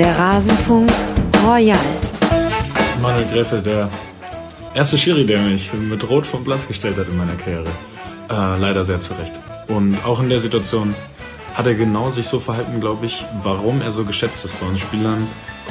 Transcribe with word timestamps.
Der 0.00 0.18
Rasenfunk 0.18 0.90
Royal. 1.46 1.78
Manuel 3.02 3.26
Gräfe, 3.26 3.60
der 3.60 3.90
erste 4.74 4.96
Schiri, 4.96 5.26
der 5.26 5.42
mich 5.42 5.70
mit 5.74 6.08
Rot 6.08 6.24
vom 6.24 6.42
Platz 6.42 6.66
gestellt 6.66 6.96
hat 6.96 7.06
in 7.06 7.18
meiner 7.18 7.34
Karriere. 7.34 7.66
Äh, 8.30 8.58
leider 8.58 8.86
sehr 8.86 9.02
zurecht. 9.02 9.34
Und 9.68 10.02
auch 10.06 10.18
in 10.20 10.30
der 10.30 10.40
Situation 10.40 10.94
hat 11.54 11.66
er 11.66 11.74
genau 11.74 12.08
sich 12.08 12.26
so 12.26 12.40
verhalten, 12.40 12.80
glaube 12.80 13.04
ich, 13.04 13.26
warum 13.42 13.82
er 13.82 13.90
so 13.90 14.04
geschätzt 14.04 14.42
ist 14.42 14.58
bei 14.58 14.68
uns 14.68 14.80
Spielern. 14.80 15.26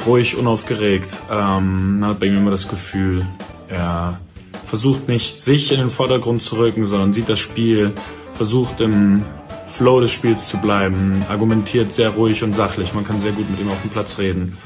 Ruhig, 0.06 0.36
unaufgeregt. 0.36 1.10
Ähm, 1.28 2.04
hat 2.06 2.20
bei 2.20 2.26
ihm 2.26 2.36
immer 2.36 2.52
das 2.52 2.68
Gefühl, 2.68 3.26
er 3.68 4.20
versucht 4.64 5.08
nicht 5.08 5.42
sich 5.42 5.72
in 5.72 5.80
den 5.80 5.90
Vordergrund 5.90 6.40
zu 6.40 6.54
rücken, 6.54 6.86
sondern 6.86 7.12
sieht 7.12 7.28
das 7.28 7.40
Spiel, 7.40 7.94
versucht 8.34 8.80
im 8.80 9.24
Flow 9.70 10.00
des 10.00 10.12
Spiels 10.12 10.48
zu 10.48 10.58
bleiben, 10.58 11.24
argumentiert 11.28 11.92
sehr 11.92 12.10
ruhig 12.10 12.42
und 12.42 12.54
sachlich. 12.54 12.92
Man 12.94 13.06
kann 13.06 13.20
sehr 13.20 13.32
gut 13.32 13.50
mit 13.50 13.60
ihm 13.60 13.70
auf 13.70 13.80
dem 13.82 13.90
Platz 13.90 14.18
reden. 14.18 14.58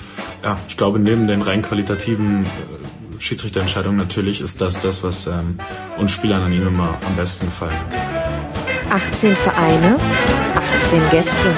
Ja, 0.43 0.59
ich 0.69 0.77
glaube, 0.77 0.99
neben 0.99 1.27
den 1.27 1.43
rein 1.43 1.63
qualitativen 1.63 2.45
äh, 2.45 3.21
Schiedsrichterentscheidungen 3.21 3.97
natürlich 3.97 4.41
ist 4.41 4.61
das 4.61 4.81
das, 4.81 5.03
was 5.03 5.27
ähm, 5.27 5.59
uns 5.99 6.11
Spielern 6.11 6.43
an 6.43 6.53
ihm 6.53 6.67
immer 6.67 6.99
am 7.07 7.17
besten 7.17 7.47
gefallen 7.47 7.73
hat. 7.73 9.03
18 9.03 9.35
Vereine, 9.35 9.97
18 10.85 11.11
Gäste. 11.11 11.51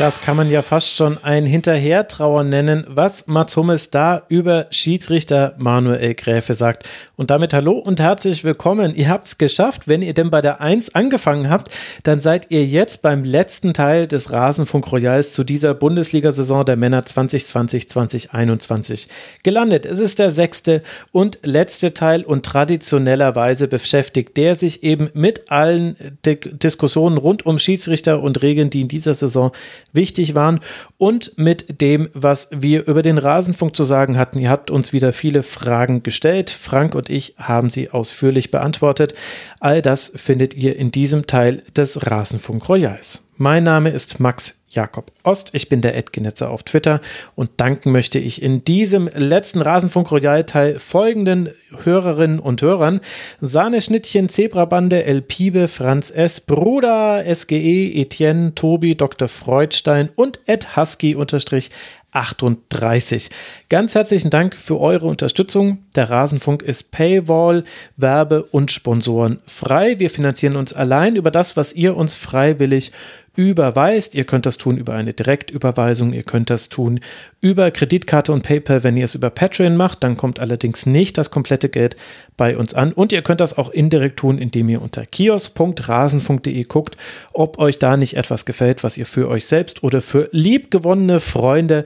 Das 0.00 0.22
kann 0.22 0.34
man 0.34 0.48
ja 0.48 0.62
fast 0.62 0.96
schon 0.96 1.18
ein 1.22 1.44
Hinterhertrauern 1.44 2.48
nennen, 2.48 2.86
was 2.88 3.26
Mats 3.26 3.54
Hummels 3.58 3.90
da 3.90 4.22
über 4.28 4.66
Schiedsrichter 4.70 5.54
Manuel 5.58 6.14
Gräfe 6.14 6.54
sagt. 6.54 6.88
Und 7.20 7.30
damit 7.30 7.52
hallo 7.52 7.72
und 7.72 8.00
herzlich 8.00 8.44
willkommen. 8.44 8.94
Ihr 8.94 9.10
habt 9.10 9.26
es 9.26 9.36
geschafft. 9.36 9.86
Wenn 9.86 10.00
ihr 10.00 10.14
denn 10.14 10.30
bei 10.30 10.40
der 10.40 10.62
1 10.62 10.94
angefangen 10.94 11.50
habt, 11.50 11.70
dann 12.02 12.18
seid 12.18 12.50
ihr 12.50 12.64
jetzt 12.64 13.02
beim 13.02 13.24
letzten 13.24 13.74
Teil 13.74 14.06
des 14.06 14.32
Rasenfunk 14.32 14.90
Royals 14.90 15.34
zu 15.34 15.44
dieser 15.44 15.74
Bundesliga-Saison 15.74 16.64
der 16.64 16.76
Männer 16.76 17.02
2020-2021 17.02 19.08
gelandet. 19.42 19.84
Es 19.84 19.98
ist 19.98 20.18
der 20.18 20.30
sechste 20.30 20.82
und 21.12 21.40
letzte 21.42 21.92
Teil 21.92 22.22
und 22.22 22.46
traditionellerweise 22.46 23.68
beschäftigt 23.68 24.38
der 24.38 24.54
sich 24.54 24.82
eben 24.82 25.10
mit 25.12 25.50
allen 25.50 25.96
Diskussionen 26.24 27.18
rund 27.18 27.44
um 27.44 27.58
Schiedsrichter 27.58 28.22
und 28.22 28.40
Regeln, 28.40 28.70
die 28.70 28.80
in 28.80 28.88
dieser 28.88 29.12
Saison 29.12 29.52
wichtig 29.92 30.34
waren 30.34 30.60
und 30.96 31.36
mit 31.36 31.82
dem, 31.82 32.08
was 32.14 32.48
wir 32.50 32.88
über 32.88 33.02
den 33.02 33.18
Rasenfunk 33.18 33.76
zu 33.76 33.84
sagen 33.84 34.16
hatten. 34.16 34.38
Ihr 34.38 34.48
habt 34.48 34.70
uns 34.70 34.94
wieder 34.94 35.12
viele 35.12 35.42
Fragen 35.42 36.02
gestellt. 36.02 36.48
Frank 36.48 36.94
und 36.94 37.09
ich 37.10 37.34
haben 37.38 37.70
sie 37.70 37.90
ausführlich 37.90 38.50
beantwortet. 38.50 39.14
All 39.60 39.82
das 39.82 40.12
findet 40.16 40.54
ihr 40.54 40.76
in 40.76 40.90
diesem 40.90 41.26
Teil 41.26 41.62
des 41.76 42.06
Rasenfunk 42.10 42.68
Royals. 42.68 43.29
Mein 43.42 43.64
Name 43.64 43.88
ist 43.88 44.20
Max 44.20 44.60
Jakob 44.68 45.12
Ost. 45.22 45.54
Ich 45.54 45.70
bin 45.70 45.80
der 45.80 45.96
Edgenetzer 45.96 46.50
auf 46.50 46.62
Twitter 46.62 47.00
und 47.34 47.48
danken 47.56 47.90
möchte 47.90 48.18
ich 48.18 48.42
in 48.42 48.64
diesem 48.64 49.08
letzten 49.14 49.62
Rasenfunk 49.62 50.10
Royal 50.12 50.44
Teil 50.44 50.78
folgenden 50.78 51.48
Hörerinnen 51.82 52.38
und 52.38 52.60
Hörern. 52.60 53.00
Sahne 53.40 53.80
Schnittchen, 53.80 54.28
Zebrabande, 54.28 55.04
El 55.04 55.22
Pibe, 55.22 55.68
Franz 55.68 56.10
S., 56.10 56.42
Bruder, 56.42 57.24
SGE, 57.34 57.92
Etienne, 57.94 58.54
Tobi, 58.54 58.94
Dr. 58.94 59.28
Freudstein 59.28 60.10
und 60.14 60.40
Ed 60.44 60.76
Husky 60.76 61.14
unterstrich 61.14 61.70
38. 62.12 63.30
Ganz 63.68 63.94
herzlichen 63.94 64.30
Dank 64.30 64.56
für 64.56 64.80
eure 64.80 65.06
Unterstützung. 65.06 65.84
Der 65.94 66.10
Rasenfunk 66.10 66.62
ist 66.62 66.90
Paywall, 66.90 67.64
Werbe 67.96 68.42
und 68.42 68.72
Sponsoren 68.72 69.38
frei. 69.46 69.98
Wir 69.98 70.10
finanzieren 70.10 70.56
uns 70.56 70.72
allein 70.72 71.14
über 71.16 71.30
das, 71.30 71.56
was 71.56 71.72
ihr 71.72 71.96
uns 71.96 72.16
freiwillig 72.16 72.90
überweist. 73.36 74.14
Ihr 74.14 74.24
könnt 74.24 74.46
das 74.46 74.58
tun 74.58 74.76
über 74.76 74.94
eine 74.94 75.12
Direktüberweisung, 75.12 76.12
ihr 76.12 76.22
könnt 76.22 76.50
das 76.50 76.68
tun 76.68 77.00
über 77.40 77.70
Kreditkarte 77.70 78.32
und 78.32 78.42
PayPal, 78.42 78.82
wenn 78.84 78.96
ihr 78.96 79.04
es 79.04 79.14
über 79.14 79.30
Patreon 79.30 79.76
macht, 79.76 80.02
dann 80.02 80.16
kommt 80.16 80.40
allerdings 80.40 80.86
nicht 80.86 81.16
das 81.16 81.30
komplette 81.30 81.68
Geld 81.68 81.96
bei 82.36 82.56
uns 82.56 82.74
an 82.74 82.92
und 82.92 83.12
ihr 83.12 83.22
könnt 83.22 83.40
das 83.40 83.56
auch 83.56 83.70
indirekt 83.70 84.18
tun, 84.18 84.38
indem 84.38 84.68
ihr 84.68 84.82
unter 84.82 85.06
kiosk.rasenfunk.de 85.06 86.64
guckt, 86.64 86.96
ob 87.32 87.58
euch 87.58 87.78
da 87.78 87.96
nicht 87.96 88.16
etwas 88.16 88.44
gefällt, 88.44 88.82
was 88.84 88.98
ihr 88.98 89.06
für 89.06 89.28
euch 89.28 89.46
selbst 89.46 89.82
oder 89.82 90.02
für 90.02 90.28
liebgewonnene 90.32 91.20
Freunde 91.20 91.84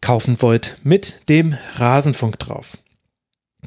kaufen 0.00 0.40
wollt 0.40 0.76
mit 0.82 1.28
dem 1.28 1.56
Rasenfunk 1.76 2.38
drauf. 2.38 2.78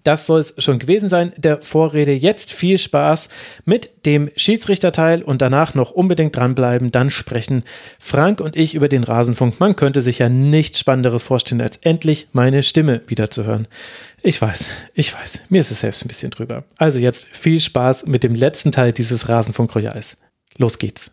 Das 0.04 0.26
soll 0.26 0.40
es 0.40 0.56
schon 0.58 0.80
gewesen 0.80 1.08
sein, 1.08 1.34
der 1.38 1.62
Vorrede. 1.62 2.12
Jetzt 2.12 2.52
viel 2.52 2.78
Spaß 2.78 3.30
mit 3.64 4.06
dem 4.06 4.30
Schiedsrichterteil 4.36 5.22
und 5.22 5.42
danach 5.42 5.76
noch 5.76 5.92
unbedingt 5.92 6.36
dranbleiben. 6.36 6.92
Dann 6.92 7.10
sprechen 7.10 7.64
Frank 8.00 8.42
und 8.42 8.56
ich 8.56 8.76
über 8.76 8.90
den 8.90 9.04
Rasenfunk. 9.04 9.60
Man 9.60 9.76
könnte 9.76 10.02
sich 10.02 10.20
ja 10.20 10.30
nichts 10.30 10.80
Spannenderes 10.80 11.24
vorstellen, 11.24 11.62
als 11.62 11.78
endlich 11.78 12.28
meine 12.34 12.64
Stimme 12.64 13.02
wiederzuhören. 13.08 13.68
Ich 14.24 14.42
weiß, 14.42 14.68
ich 14.94 15.14
weiß, 15.14 15.42
mir 15.50 15.62
ist 15.62 15.72
es 15.72 15.82
selbst 15.82 16.04
ein 16.04 16.08
bisschen 16.08 16.32
drüber. 16.32 16.66
Also 16.78 17.00
jetzt 17.00 17.26
viel 17.26 17.60
Spaß 17.60 18.06
mit 18.06 18.24
dem 18.24 18.36
letzten 18.36 18.72
Teil 18.72 18.92
dieses 18.92 19.30
Rasenfunk 19.30 19.74
Royals. 19.76 20.18
Los 20.58 20.80
geht's. 20.80 21.12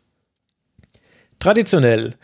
Traditionell 1.38 2.14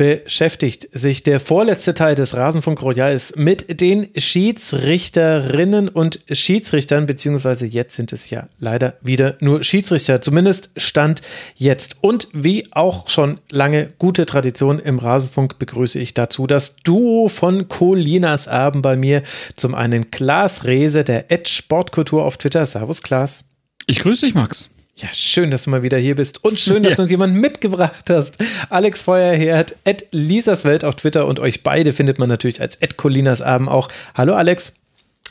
beschäftigt 0.00 0.88
sich 0.94 1.24
der 1.24 1.40
vorletzte 1.40 1.92
Teil 1.92 2.14
des 2.14 2.34
Rasenfunk 2.34 2.80
Royals 2.80 3.36
mit 3.36 3.82
den 3.82 4.08
Schiedsrichterinnen 4.16 5.90
und 5.90 6.20
Schiedsrichtern, 6.32 7.04
beziehungsweise 7.04 7.66
jetzt 7.66 7.96
sind 7.96 8.14
es 8.14 8.30
ja 8.30 8.48
leider 8.58 8.94
wieder 9.02 9.36
nur 9.40 9.62
Schiedsrichter, 9.62 10.22
zumindest 10.22 10.70
Stand 10.78 11.20
jetzt. 11.54 11.96
Und 12.00 12.28
wie 12.32 12.66
auch 12.70 13.10
schon 13.10 13.40
lange 13.50 13.90
gute 13.98 14.24
Tradition 14.24 14.78
im 14.78 14.98
Rasenfunk 14.98 15.58
begrüße 15.58 15.98
ich 15.98 16.14
dazu 16.14 16.46
das 16.46 16.76
Duo 16.76 17.28
von 17.28 17.68
Colinas 17.68 18.46
Erben 18.46 18.80
bei 18.80 18.96
mir. 18.96 19.22
Zum 19.54 19.74
einen 19.74 20.10
Klaas 20.10 20.64
Rehse, 20.64 21.04
der 21.04 21.30
Ed 21.30 21.46
Sportkultur 21.46 22.24
auf 22.24 22.38
Twitter. 22.38 22.64
Servus 22.64 23.02
Klaas. 23.02 23.44
Ich 23.86 24.00
grüße 24.00 24.24
dich, 24.24 24.34
Max. 24.34 24.70
Ja, 25.00 25.08
schön, 25.14 25.50
dass 25.50 25.62
du 25.62 25.70
mal 25.70 25.82
wieder 25.82 25.96
hier 25.96 26.14
bist 26.14 26.44
und 26.44 26.60
schön, 26.60 26.82
dass 26.82 26.90
ja. 26.90 26.96
du 26.96 27.02
uns 27.02 27.10
jemanden 27.10 27.40
mitgebracht 27.40 28.10
hast. 28.10 28.34
Alex 28.68 29.00
Feuerherd, 29.00 29.74
Ed 29.84 30.06
Lisas 30.10 30.66
Welt 30.66 30.84
auf 30.84 30.96
Twitter 30.96 31.26
und 31.26 31.40
euch 31.40 31.62
beide 31.62 31.94
findet 31.94 32.18
man 32.18 32.28
natürlich 32.28 32.60
als 32.60 32.76
Ed 32.76 32.98
Colinas 32.98 33.40
Abend 33.40 33.70
auch. 33.70 33.88
Hallo 34.14 34.34
Alex. 34.34 34.74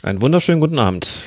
Einen 0.02 0.22
wunderschönen 0.22 0.60
guten 0.60 0.80
Abend. 0.80 1.22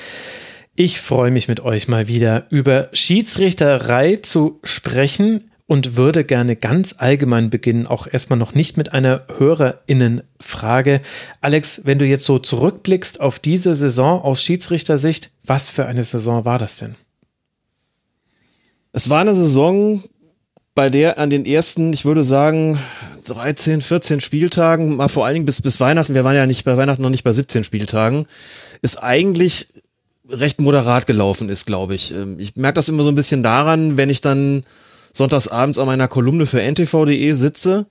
Ich 0.75 0.99
freue 0.99 1.31
mich 1.31 1.47
mit 1.47 1.61
euch 1.61 1.87
mal 1.87 2.09
wieder 2.09 2.45
über 2.49 2.89
Schiedsrichterei 2.91 4.17
zu 4.17 4.59
sprechen 4.63 5.49
und 5.65 5.95
würde 5.95 6.25
gerne 6.25 6.57
ganz 6.57 6.95
allgemein 6.97 7.49
beginnen, 7.49 7.87
auch 7.87 8.07
erstmal 8.11 8.39
noch 8.39 8.55
nicht 8.55 8.75
mit 8.75 8.91
einer 8.91 9.25
Hörerinnenfrage. 9.37 10.99
Alex, 11.39 11.83
wenn 11.85 11.97
du 11.97 12.05
jetzt 12.05 12.25
so 12.25 12.39
zurückblickst 12.39 13.21
auf 13.21 13.39
diese 13.39 13.73
Saison 13.73 14.21
aus 14.21 14.43
Schiedsrichtersicht, 14.43 15.31
was 15.45 15.69
für 15.69 15.85
eine 15.85 16.03
Saison 16.03 16.43
war 16.43 16.59
das 16.59 16.75
denn? 16.75 16.95
Es 18.95 19.09
war 19.09 19.21
eine 19.21 19.33
Saison, 19.33 20.03
bei 20.75 20.91
der 20.91 21.17
an 21.17 21.31
den 21.31 21.47
ersten, 21.47 21.93
ich 21.93 22.05
würde 22.05 22.21
sagen, 22.21 22.77
13, 23.25 23.81
14 23.81 24.21
Spieltagen, 24.21 24.95
mal 24.95 25.07
vor 25.07 25.25
allen 25.25 25.33
Dingen 25.33 25.45
bis, 25.47 25.63
bis 25.63 25.79
Weihnachten, 25.79 26.13
wir 26.13 26.23
waren 26.23 26.35
ja 26.35 26.45
nicht 26.45 26.63
bei 26.63 26.77
Weihnachten 26.77 27.01
noch 27.01 27.09
nicht 27.09 27.23
bei 27.23 27.31
17 27.31 27.63
Spieltagen, 27.63 28.27
ist 28.83 29.01
eigentlich 29.01 29.69
recht 30.29 30.61
moderat 30.61 31.07
gelaufen 31.07 31.49
ist, 31.49 31.65
glaube 31.65 31.95
ich. 31.95 32.13
Ähm, 32.13 32.37
ich 32.37 32.55
merke 32.55 32.75
das 32.75 32.87
immer 32.87 33.01
so 33.01 33.09
ein 33.09 33.15
bisschen 33.15 33.41
daran, 33.41 33.97
wenn 33.97 34.11
ich 34.11 34.21
dann 34.21 34.63
sonntagsabends 35.11 35.79
an 35.79 35.87
meiner 35.87 36.07
Kolumne 36.07 36.45
für 36.45 36.61
ntv.de 36.61 37.31
sitze 37.33 37.87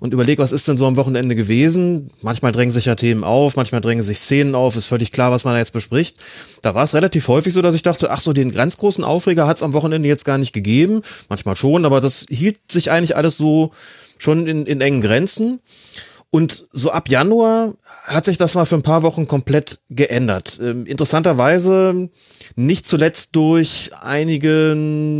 und 0.00 0.12
überlege, 0.12 0.42
was 0.42 0.52
ist 0.52 0.68
denn 0.68 0.76
so 0.76 0.86
am 0.86 0.96
Wochenende 0.96 1.34
gewesen. 1.34 2.10
Manchmal 2.22 2.52
drängen 2.52 2.72
sich 2.72 2.84
ja 2.84 2.94
Themen 2.94 3.24
auf, 3.24 3.56
manchmal 3.56 3.80
drängen 3.80 4.02
sich 4.02 4.18
Szenen 4.18 4.54
auf, 4.54 4.76
ist 4.76 4.86
völlig 4.86 5.12
klar, 5.12 5.30
was 5.30 5.44
man 5.44 5.54
da 5.54 5.58
jetzt 5.58 5.72
bespricht. 5.72 6.18
Da 6.62 6.74
war 6.74 6.84
es 6.84 6.94
relativ 6.94 7.28
häufig 7.28 7.52
so, 7.52 7.62
dass 7.62 7.74
ich 7.74 7.82
dachte, 7.82 8.10
ach 8.10 8.20
so, 8.20 8.32
den 8.32 8.52
ganz 8.52 8.76
großen 8.76 9.04
Aufreger 9.04 9.46
hat 9.46 9.56
es 9.56 9.62
am 9.62 9.72
Wochenende 9.72 10.08
jetzt 10.08 10.24
gar 10.24 10.38
nicht 10.38 10.52
gegeben. 10.52 11.00
Manchmal 11.28 11.56
schon, 11.56 11.84
aber 11.84 12.00
das 12.00 12.26
hielt 12.28 12.58
sich 12.70 12.90
eigentlich 12.90 13.16
alles 13.16 13.36
so 13.36 13.72
schon 14.18 14.46
in, 14.46 14.66
in 14.66 14.80
engen 14.80 15.00
Grenzen. 15.00 15.60
Und 16.36 16.66
so 16.70 16.90
ab 16.90 17.08
Januar 17.08 17.72
hat 18.04 18.26
sich 18.26 18.36
das 18.36 18.54
mal 18.54 18.66
für 18.66 18.74
ein 18.74 18.82
paar 18.82 19.02
Wochen 19.02 19.26
komplett 19.26 19.80
geändert. 19.88 20.60
Ähm, 20.62 20.84
interessanterweise 20.84 22.10
nicht 22.56 22.84
zuletzt 22.84 23.34
durch 23.34 23.90
einige, 24.02 24.72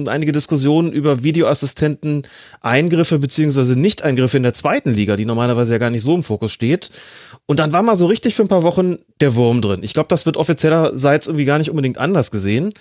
einige 0.08 0.32
Diskussionen 0.32 0.92
über 0.92 1.24
Videoassistenten 1.24 2.26
Eingriffe 2.60 3.18
beziehungsweise 3.18 3.76
Nicht-Eingriffe 3.76 4.36
in 4.36 4.42
der 4.42 4.52
zweiten 4.52 4.90
Liga, 4.90 5.16
die 5.16 5.24
normalerweise 5.24 5.72
ja 5.72 5.78
gar 5.78 5.88
nicht 5.88 6.02
so 6.02 6.14
im 6.14 6.22
Fokus 6.22 6.52
steht. 6.52 6.90
Und 7.46 7.60
dann 7.60 7.72
war 7.72 7.82
mal 7.82 7.96
so 7.96 8.04
richtig 8.04 8.34
für 8.34 8.42
ein 8.42 8.48
paar 8.48 8.62
Wochen 8.62 8.96
der 9.22 9.36
Wurm 9.36 9.62
drin. 9.62 9.82
Ich 9.82 9.94
glaube, 9.94 10.08
das 10.10 10.26
wird 10.26 10.36
offiziellerseits 10.36 11.28
irgendwie 11.28 11.46
gar 11.46 11.56
nicht 11.56 11.70
unbedingt 11.70 11.96
anders 11.96 12.30
gesehen 12.30 12.74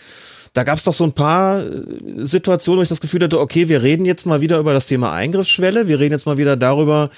da 0.56 0.64
gab 0.64 0.78
es 0.78 0.86
doch 0.86 0.94
so 0.94 1.04
ein 1.04 1.12
paar 1.12 1.60
äh, 1.60 1.84
Situationen, 2.16 2.80
wo 2.80 2.82
ich 2.84 2.88
das 2.88 3.02
Gefühl 3.02 3.22
hatte, 3.22 3.42
okay, 3.42 3.68
wir 3.68 3.84
reden 3.84 4.06
jetzt 4.06 4.26
mal 4.26 4.40
wieder 4.40 4.58
über 4.58 4.72
das 4.72 4.88
Thema 4.88 5.12
Eingriffsschwelle, 5.12 5.90
wir 5.90 6.00
reden 6.00 6.14
jetzt 6.14 6.26
mal 6.26 6.38
wieder 6.38 6.56
darüber, 6.56 7.10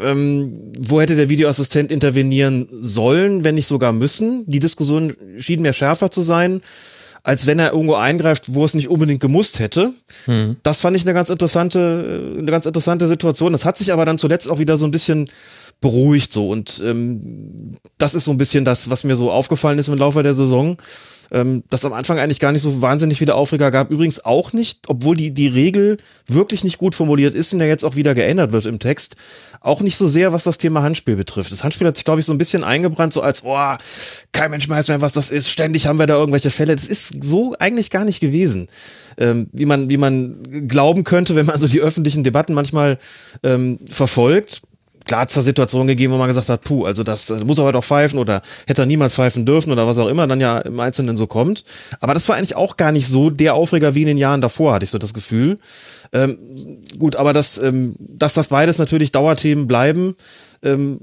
ähm, 0.00 0.72
wo 0.78 1.00
hätte 1.00 1.16
der 1.16 1.28
Videoassistent 1.28 1.90
intervenieren 1.90 2.68
sollen, 2.70 3.44
wenn 3.44 3.54
nicht 3.54 3.66
sogar 3.66 3.92
müssen. 3.92 4.44
Die 4.46 4.60
Diskussion 4.60 5.14
schien 5.38 5.62
mir 5.62 5.72
schärfer 5.72 6.10
zu 6.10 6.22
sein 6.22 6.60
als 7.24 7.46
wenn 7.46 7.58
er 7.58 7.72
irgendwo 7.72 7.94
eingreift, 7.94 8.54
wo 8.54 8.64
es 8.64 8.72
nicht 8.72 8.88
unbedingt 8.88 9.20
gemusst 9.20 9.58
hätte. 9.58 9.92
Mhm. 10.26 10.56
Das 10.62 10.80
fand 10.80 10.96
ich 10.96 11.02
eine 11.02 11.12
ganz 11.12 11.28
interessante, 11.28 12.36
eine 12.38 12.50
ganz 12.50 12.64
interessante 12.64 13.06
Situation. 13.06 13.52
Das 13.52 13.66
hat 13.66 13.76
sich 13.76 13.92
aber 13.92 14.06
dann 14.06 14.16
zuletzt 14.16 14.50
auch 14.50 14.58
wieder 14.58 14.78
so 14.78 14.86
ein 14.86 14.90
bisschen 14.90 15.28
beruhigt 15.80 16.32
so 16.32 16.48
und 16.48 16.82
ähm, 16.84 17.76
das 17.98 18.14
ist 18.14 18.24
so 18.24 18.32
ein 18.32 18.36
bisschen 18.36 18.64
das, 18.64 18.90
was 18.90 19.04
mir 19.04 19.14
so 19.14 19.30
aufgefallen 19.30 19.78
ist 19.78 19.88
im 19.88 19.96
Laufe 19.96 20.22
der 20.24 20.34
Saison 20.34 20.76
ähm, 21.30 21.64
das 21.70 21.84
am 21.84 21.92
Anfang 21.92 22.18
eigentlich 22.18 22.40
gar 22.40 22.52
nicht 22.52 22.62
so 22.62 22.80
wahnsinnig 22.82 23.18
viele 23.18 23.34
Aufreger 23.34 23.70
gab. 23.70 23.90
Übrigens 23.90 24.24
auch 24.24 24.52
nicht, 24.52 24.88
obwohl 24.88 25.16
die, 25.16 25.32
die 25.32 25.48
Regel 25.48 25.98
wirklich 26.26 26.64
nicht 26.64 26.78
gut 26.78 26.94
formuliert 26.94 27.34
ist 27.34 27.52
und 27.52 27.60
ja 27.60 27.66
jetzt 27.66 27.84
auch 27.84 27.96
wieder 27.96 28.14
geändert 28.14 28.52
wird 28.52 28.66
im 28.66 28.78
Text, 28.78 29.16
auch 29.60 29.80
nicht 29.80 29.96
so 29.96 30.08
sehr, 30.08 30.32
was 30.32 30.44
das 30.44 30.58
Thema 30.58 30.82
Handspiel 30.82 31.16
betrifft. 31.16 31.52
Das 31.52 31.64
Handspiel 31.64 31.86
hat 31.86 31.96
sich, 31.96 32.04
glaube 32.04 32.20
ich, 32.20 32.26
so 32.26 32.32
ein 32.32 32.38
bisschen 32.38 32.64
eingebrannt, 32.64 33.12
so 33.12 33.20
als, 33.20 33.44
oh, 33.44 33.76
kein 34.32 34.50
Mensch 34.50 34.68
weiß 34.68 34.88
mehr, 34.88 35.00
was 35.00 35.12
das 35.12 35.30
ist. 35.30 35.50
Ständig 35.50 35.86
haben 35.86 35.98
wir 35.98 36.06
da 36.06 36.14
irgendwelche 36.14 36.50
Fälle. 36.50 36.74
Das 36.76 36.86
ist 36.86 37.22
so 37.22 37.54
eigentlich 37.58 37.90
gar 37.90 38.04
nicht 38.04 38.20
gewesen. 38.20 38.68
Ähm, 39.16 39.48
wie 39.52 39.66
man, 39.66 39.90
wie 39.90 39.96
man 39.96 40.68
glauben 40.68 41.04
könnte, 41.04 41.34
wenn 41.34 41.46
man 41.46 41.58
so 41.58 41.66
die 41.66 41.80
öffentlichen 41.80 42.24
Debatten 42.24 42.54
manchmal 42.54 42.98
ähm, 43.42 43.78
verfolgt 43.90 44.62
klar 45.08 45.22
hat 45.22 45.30
es 45.30 45.34
da 45.34 45.42
Situationen 45.42 45.88
gegeben, 45.88 46.12
wo 46.12 46.18
man 46.18 46.28
gesagt 46.28 46.48
hat, 46.48 46.62
puh, 46.62 46.84
also 46.84 47.02
das 47.02 47.30
äh, 47.30 47.44
muss 47.44 47.58
er 47.58 47.64
heute 47.64 47.78
auch 47.78 47.84
pfeifen 47.84 48.18
oder 48.18 48.42
hätte 48.66 48.82
er 48.82 48.86
niemals 48.86 49.16
pfeifen 49.16 49.44
dürfen 49.44 49.72
oder 49.72 49.86
was 49.86 49.98
auch 49.98 50.06
immer 50.06 50.28
dann 50.28 50.40
ja 50.40 50.58
im 50.60 50.78
Einzelnen 50.78 51.16
so 51.16 51.26
kommt. 51.26 51.64
Aber 52.00 52.14
das 52.14 52.28
war 52.28 52.36
eigentlich 52.36 52.54
auch 52.54 52.76
gar 52.76 52.92
nicht 52.92 53.08
so 53.08 53.30
der 53.30 53.54
Aufreger 53.54 53.96
wie 53.96 54.02
in 54.02 54.06
den 54.06 54.18
Jahren 54.18 54.40
davor, 54.40 54.74
hatte 54.74 54.84
ich 54.84 54.90
so 54.90 54.98
das 54.98 55.14
Gefühl. 55.14 55.58
Ähm, 56.12 56.38
gut, 56.98 57.16
aber 57.16 57.32
das, 57.32 57.60
ähm, 57.60 57.96
dass 57.98 58.34
das 58.34 58.48
beides 58.48 58.78
natürlich 58.78 59.10
Dauerthemen 59.10 59.66
bleiben, 59.66 60.14
ähm, 60.62 60.98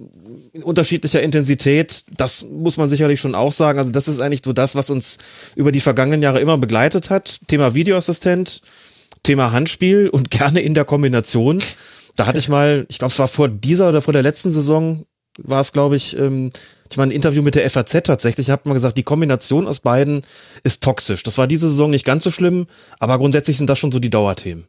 in 0.53 0.63
unterschiedlicher 0.63 1.21
Intensität, 1.21 2.05
das 2.17 2.45
muss 2.45 2.77
man 2.77 2.87
sicherlich 2.87 3.19
schon 3.19 3.35
auch 3.35 3.51
sagen. 3.51 3.79
Also 3.79 3.91
das 3.91 4.07
ist 4.07 4.21
eigentlich 4.21 4.41
so 4.45 4.53
das, 4.53 4.75
was 4.75 4.89
uns 4.89 5.17
über 5.55 5.71
die 5.71 5.79
vergangenen 5.79 6.21
Jahre 6.21 6.39
immer 6.39 6.57
begleitet 6.57 7.09
hat. 7.09 7.39
Thema 7.47 7.73
Videoassistent, 7.73 8.61
Thema 9.23 9.51
Handspiel 9.51 10.09
und 10.09 10.29
gerne 10.31 10.61
in 10.61 10.73
der 10.73 10.85
Kombination. 10.85 11.61
Da 12.15 12.25
hatte 12.25 12.39
ich 12.39 12.49
mal, 12.49 12.85
ich 12.89 12.99
glaube, 12.99 13.11
es 13.11 13.19
war 13.19 13.27
vor 13.27 13.49
dieser 13.49 13.89
oder 13.89 14.01
vor 14.01 14.13
der 14.13 14.23
letzten 14.23 14.49
Saison, 14.49 15.05
war 15.37 15.59
es, 15.59 15.73
glaube 15.73 15.95
ich, 15.95 16.17
ähm, 16.17 16.49
ich 16.89 16.97
meine, 16.97 17.11
ein 17.11 17.15
Interview 17.15 17.41
mit 17.41 17.55
der 17.55 17.69
FAZ 17.69 18.03
tatsächlich, 18.03 18.49
hat 18.49 18.65
man 18.65 18.73
gesagt, 18.73 18.97
die 18.97 19.03
Kombination 19.03 19.67
aus 19.67 19.79
beiden 19.79 20.23
ist 20.63 20.83
toxisch. 20.83 21.23
Das 21.23 21.37
war 21.37 21.47
diese 21.47 21.69
Saison 21.69 21.89
nicht 21.89 22.05
ganz 22.05 22.23
so 22.23 22.31
schlimm, 22.31 22.67
aber 22.99 23.17
grundsätzlich 23.17 23.57
sind 23.57 23.69
das 23.69 23.79
schon 23.79 23.91
so 23.91 23.99
die 23.99 24.09
Dauerthemen. 24.09 24.67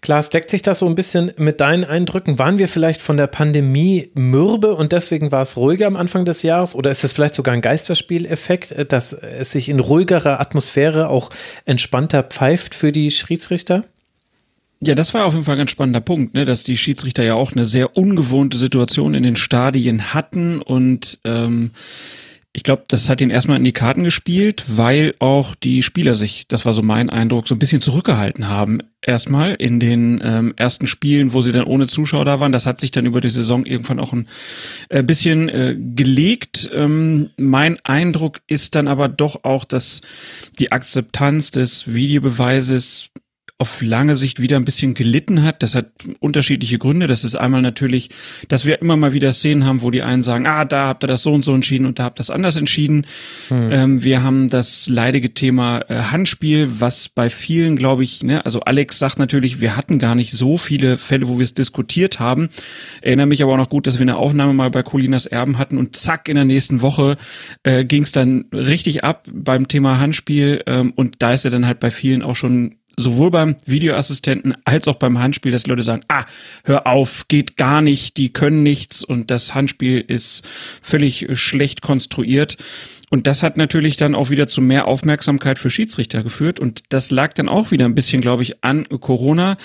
Klaas, 0.00 0.30
deckt 0.30 0.50
sich 0.50 0.62
das 0.62 0.78
so 0.78 0.86
ein 0.86 0.94
bisschen 0.94 1.32
mit 1.36 1.60
deinen 1.60 1.84
Eindrücken? 1.84 2.38
Waren 2.38 2.58
wir 2.58 2.68
vielleicht 2.68 3.00
von 3.00 3.16
der 3.16 3.26
Pandemie 3.26 4.10
mürbe 4.14 4.74
und 4.74 4.92
deswegen 4.92 5.32
war 5.32 5.42
es 5.42 5.56
ruhiger 5.56 5.86
am 5.86 5.96
Anfang 5.96 6.24
des 6.24 6.42
Jahres? 6.42 6.74
Oder 6.74 6.90
ist 6.90 7.04
es 7.04 7.12
vielleicht 7.12 7.34
sogar 7.34 7.54
ein 7.54 7.60
Geisterspieleffekt, 7.60 8.72
äh, 8.72 8.86
dass 8.86 9.12
es 9.12 9.52
sich 9.52 9.68
in 9.68 9.80
ruhigerer 9.80 10.40
Atmosphäre 10.40 11.08
auch 11.08 11.30
entspannter 11.64 12.22
pfeift 12.22 12.74
für 12.74 12.92
die 12.92 13.10
Schiedsrichter? 13.10 13.84
Ja, 14.80 14.94
das 14.94 15.14
war 15.14 15.24
auf 15.24 15.32
jeden 15.32 15.44
Fall 15.44 15.54
ein 15.54 15.58
ganz 15.58 15.70
spannender 15.70 16.00
Punkt, 16.00 16.34
ne, 16.34 16.44
dass 16.44 16.62
die 16.62 16.76
Schiedsrichter 16.76 17.24
ja 17.24 17.34
auch 17.34 17.52
eine 17.52 17.64
sehr 17.64 17.96
ungewohnte 17.96 18.58
Situation 18.58 19.14
in 19.14 19.22
den 19.22 19.36
Stadien 19.36 20.12
hatten 20.12 20.60
und 20.60 21.18
ähm, 21.24 21.70
ich 22.56 22.62
glaube, 22.62 22.84
das 22.88 23.10
hat 23.10 23.20
ihnen 23.20 23.30
erstmal 23.30 23.58
in 23.58 23.64
die 23.64 23.72
Karten 23.72 24.02
gespielt, 24.02 24.64
weil 24.66 25.14
auch 25.18 25.54
die 25.54 25.82
Spieler 25.82 26.14
sich, 26.14 26.48
das 26.48 26.64
war 26.64 26.72
so 26.72 26.80
mein 26.80 27.10
Eindruck, 27.10 27.46
so 27.46 27.54
ein 27.54 27.58
bisschen 27.58 27.82
zurückgehalten 27.82 28.48
haben. 28.48 28.78
Erstmal 29.02 29.52
in 29.56 29.78
den 29.78 30.22
ähm, 30.24 30.54
ersten 30.56 30.86
Spielen, 30.86 31.34
wo 31.34 31.42
sie 31.42 31.52
dann 31.52 31.64
ohne 31.64 31.86
Zuschauer 31.86 32.24
da 32.24 32.40
waren. 32.40 32.52
Das 32.52 32.64
hat 32.64 32.80
sich 32.80 32.90
dann 32.90 33.04
über 33.04 33.20
die 33.20 33.28
Saison 33.28 33.66
irgendwann 33.66 34.00
auch 34.00 34.14
ein 34.14 34.26
äh, 34.88 35.02
bisschen 35.02 35.50
äh, 35.50 35.76
gelegt. 35.78 36.70
Ähm, 36.72 37.28
mein 37.36 37.76
Eindruck 37.84 38.40
ist 38.46 38.74
dann 38.74 38.88
aber 38.88 39.10
doch 39.10 39.44
auch, 39.44 39.66
dass 39.66 40.00
die 40.58 40.72
Akzeptanz 40.72 41.50
des 41.50 41.92
Videobeweises 41.92 43.10
auf 43.58 43.80
lange 43.80 44.16
Sicht 44.16 44.40
wieder 44.40 44.56
ein 44.56 44.66
bisschen 44.66 44.92
gelitten 44.92 45.42
hat. 45.42 45.62
Das 45.62 45.74
hat 45.74 45.86
unterschiedliche 46.20 46.78
Gründe. 46.78 47.06
Das 47.06 47.24
ist 47.24 47.36
einmal 47.36 47.62
natürlich, 47.62 48.10
dass 48.48 48.66
wir 48.66 48.82
immer 48.82 48.96
mal 48.98 49.14
wieder 49.14 49.32
Szenen 49.32 49.64
haben, 49.64 49.80
wo 49.80 49.90
die 49.90 50.02
einen 50.02 50.22
sagen, 50.22 50.46
ah, 50.46 50.66
da 50.66 50.88
habt 50.88 51.04
ihr 51.04 51.06
das 51.06 51.22
so 51.22 51.32
und 51.32 51.42
so 51.42 51.54
entschieden 51.54 51.86
und 51.86 51.98
da 51.98 52.04
habt 52.04 52.18
ihr 52.18 52.20
das 52.20 52.30
anders 52.30 52.58
entschieden. 52.58 53.06
Hm. 53.48 53.72
Ähm, 53.72 54.04
wir 54.04 54.22
haben 54.22 54.48
das 54.48 54.88
leidige 54.88 55.32
Thema 55.32 55.80
äh, 55.88 55.94
Handspiel, 55.94 56.68
was 56.80 57.08
bei 57.08 57.30
vielen, 57.30 57.76
glaube 57.76 58.04
ich, 58.04 58.22
ne, 58.22 58.44
also 58.44 58.60
Alex 58.60 58.98
sagt 58.98 59.18
natürlich, 59.18 59.58
wir 59.58 59.74
hatten 59.74 59.98
gar 59.98 60.14
nicht 60.14 60.32
so 60.32 60.58
viele 60.58 60.98
Fälle, 60.98 61.26
wo 61.26 61.38
wir 61.38 61.44
es 61.44 61.54
diskutiert 61.54 62.20
haben. 62.20 62.50
Erinnere 63.00 63.26
mich 63.26 63.42
aber 63.42 63.54
auch 63.54 63.58
noch 63.58 63.70
gut, 63.70 63.86
dass 63.86 63.98
wir 63.98 64.02
eine 64.04 64.16
Aufnahme 64.16 64.52
mal 64.52 64.70
bei 64.70 64.82
Colinas 64.82 65.24
Erben 65.24 65.56
hatten 65.56 65.78
und 65.78 65.96
zack, 65.96 66.28
in 66.28 66.34
der 66.34 66.44
nächsten 66.44 66.82
Woche 66.82 67.16
äh, 67.62 67.86
ging 67.86 68.02
es 68.02 68.12
dann 68.12 68.44
richtig 68.52 69.02
ab 69.02 69.26
beim 69.32 69.66
Thema 69.66 69.98
Handspiel 69.98 70.62
ähm, 70.66 70.92
und 70.94 71.16
da 71.20 71.32
ist 71.32 71.46
er 71.46 71.50
dann 71.50 71.64
halt 71.64 71.80
bei 71.80 71.90
vielen 71.90 72.22
auch 72.22 72.36
schon 72.36 72.74
sowohl 72.96 73.30
beim 73.30 73.56
Videoassistenten 73.66 74.54
als 74.64 74.88
auch 74.88 74.94
beim 74.94 75.18
Handspiel, 75.18 75.52
dass 75.52 75.66
Leute 75.66 75.82
sagen, 75.82 76.02
ah, 76.08 76.24
hör 76.64 76.86
auf, 76.86 77.28
geht 77.28 77.56
gar 77.56 77.82
nicht, 77.82 78.16
die 78.16 78.32
können 78.32 78.62
nichts 78.62 79.04
und 79.04 79.30
das 79.30 79.54
Handspiel 79.54 80.00
ist 80.00 80.46
völlig 80.82 81.26
schlecht 81.32 81.82
konstruiert. 81.82 82.56
Und 83.08 83.28
das 83.28 83.44
hat 83.44 83.56
natürlich 83.56 83.96
dann 83.96 84.16
auch 84.16 84.30
wieder 84.30 84.48
zu 84.48 84.60
mehr 84.60 84.88
Aufmerksamkeit 84.88 85.60
für 85.60 85.70
Schiedsrichter 85.70 86.24
geführt. 86.24 86.58
Und 86.58 86.82
das 86.88 87.12
lag 87.12 87.34
dann 87.34 87.48
auch 87.48 87.70
wieder 87.70 87.84
ein 87.84 87.94
bisschen, 87.94 88.20
glaube 88.20 88.42
ich, 88.42 88.64
an 88.64 88.88
Corona, 88.88 89.56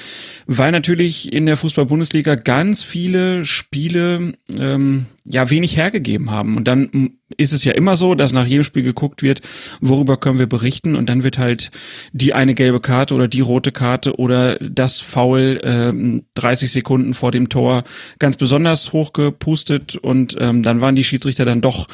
weil 0.45 0.71
natürlich 0.71 1.33
in 1.33 1.47
der 1.47 1.57
Fußball-Bundesliga 1.57 2.35
ganz 2.35 2.83
viele 2.83 3.43
Spiele 3.43 4.33
ähm, 4.55 5.07
ja 5.23 5.49
wenig 5.49 5.77
hergegeben 5.77 6.31
haben. 6.31 6.57
Und 6.57 6.67
dann 6.67 7.11
ist 7.37 7.53
es 7.53 7.63
ja 7.63 7.73
immer 7.73 7.95
so, 7.95 8.15
dass 8.15 8.33
nach 8.33 8.45
jedem 8.45 8.63
Spiel 8.63 8.83
geguckt 8.83 9.23
wird, 9.23 9.41
worüber 9.79 10.17
können 10.17 10.39
wir 10.39 10.47
berichten. 10.47 10.95
Und 10.95 11.09
dann 11.09 11.23
wird 11.23 11.37
halt 11.37 11.71
die 12.11 12.33
eine 12.33 12.53
gelbe 12.53 12.79
Karte 12.79 13.13
oder 13.13 13.27
die 13.27 13.41
rote 13.41 13.71
Karte 13.71 14.17
oder 14.17 14.57
das 14.57 14.99
Foul 14.99 15.59
äh, 15.63 16.21
30 16.39 16.71
Sekunden 16.71 17.13
vor 17.13 17.31
dem 17.31 17.49
Tor 17.49 17.83
ganz 18.19 18.37
besonders 18.37 18.93
hochgepustet. 18.93 19.95
Und 19.95 20.35
ähm, 20.39 20.63
dann 20.63 20.81
waren 20.81 20.95
die 20.95 21.03
Schiedsrichter 21.03 21.45
dann 21.45 21.61
doch 21.61 21.87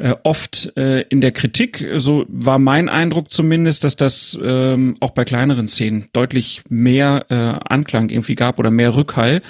äh, 0.00 0.14
oft 0.22 0.72
äh, 0.76 1.02
in 1.02 1.20
der 1.20 1.32
Kritik. 1.32 1.86
So 1.96 2.24
war 2.28 2.58
mein 2.58 2.88
Eindruck 2.88 3.32
zumindest, 3.32 3.84
dass 3.84 3.96
das 3.96 4.38
ähm, 4.42 4.96
auch 5.00 5.10
bei 5.10 5.24
kleineren 5.24 5.68
Szenen 5.68 6.06
deutlich 6.12 6.62
mehr 6.68 7.26
äh, 7.28 7.34
Anklang 7.34 8.08
irgendwie 8.08 8.34
gab 8.34 8.58
oder 8.58 8.70
mehr 8.70 8.96
Rückhall. 8.96 9.42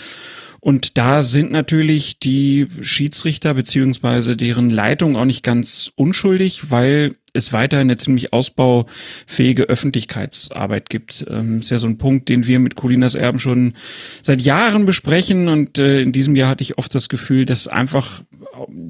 Und 0.60 0.98
da 0.98 1.22
sind 1.22 1.50
natürlich 1.50 2.18
die 2.18 2.68
Schiedsrichter 2.80 3.54
beziehungsweise 3.54 4.36
deren 4.36 4.70
Leitung 4.70 5.16
auch 5.16 5.24
nicht 5.24 5.42
ganz 5.42 5.92
unschuldig, 5.96 6.70
weil 6.70 7.16
es 7.32 7.52
weiterhin 7.52 7.86
eine 7.86 7.96
ziemlich 7.96 8.32
ausbaufähige 8.32 9.64
Öffentlichkeitsarbeit 9.64 10.90
gibt. 10.90 11.24
Ähm, 11.30 11.60
ist 11.60 11.70
ja 11.70 11.78
so 11.78 11.86
ein 11.86 11.98
Punkt, 11.98 12.28
den 12.28 12.46
wir 12.46 12.58
mit 12.58 12.74
Colinas 12.74 13.14
Erben 13.14 13.38
schon 13.38 13.74
seit 14.22 14.40
Jahren 14.42 14.84
besprechen 14.84 15.48
und 15.48 15.78
äh, 15.78 16.00
in 16.00 16.12
diesem 16.12 16.36
Jahr 16.36 16.48
hatte 16.48 16.62
ich 16.62 16.78
oft 16.78 16.94
das 16.94 17.08
Gefühl, 17.08 17.46
dass 17.46 17.68
einfach 17.68 18.22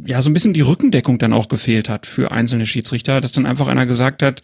ja 0.06 0.22
so 0.22 0.30
ein 0.30 0.32
bisschen 0.32 0.52
die 0.52 0.60
Rückendeckung 0.62 1.18
dann 1.18 1.32
auch 1.32 1.48
gefehlt 1.48 1.88
hat 1.88 2.06
für 2.06 2.32
einzelne 2.32 2.66
Schiedsrichter, 2.66 3.20
dass 3.20 3.32
dann 3.32 3.46
einfach 3.46 3.68
einer 3.68 3.86
gesagt 3.86 4.22
hat, 4.22 4.42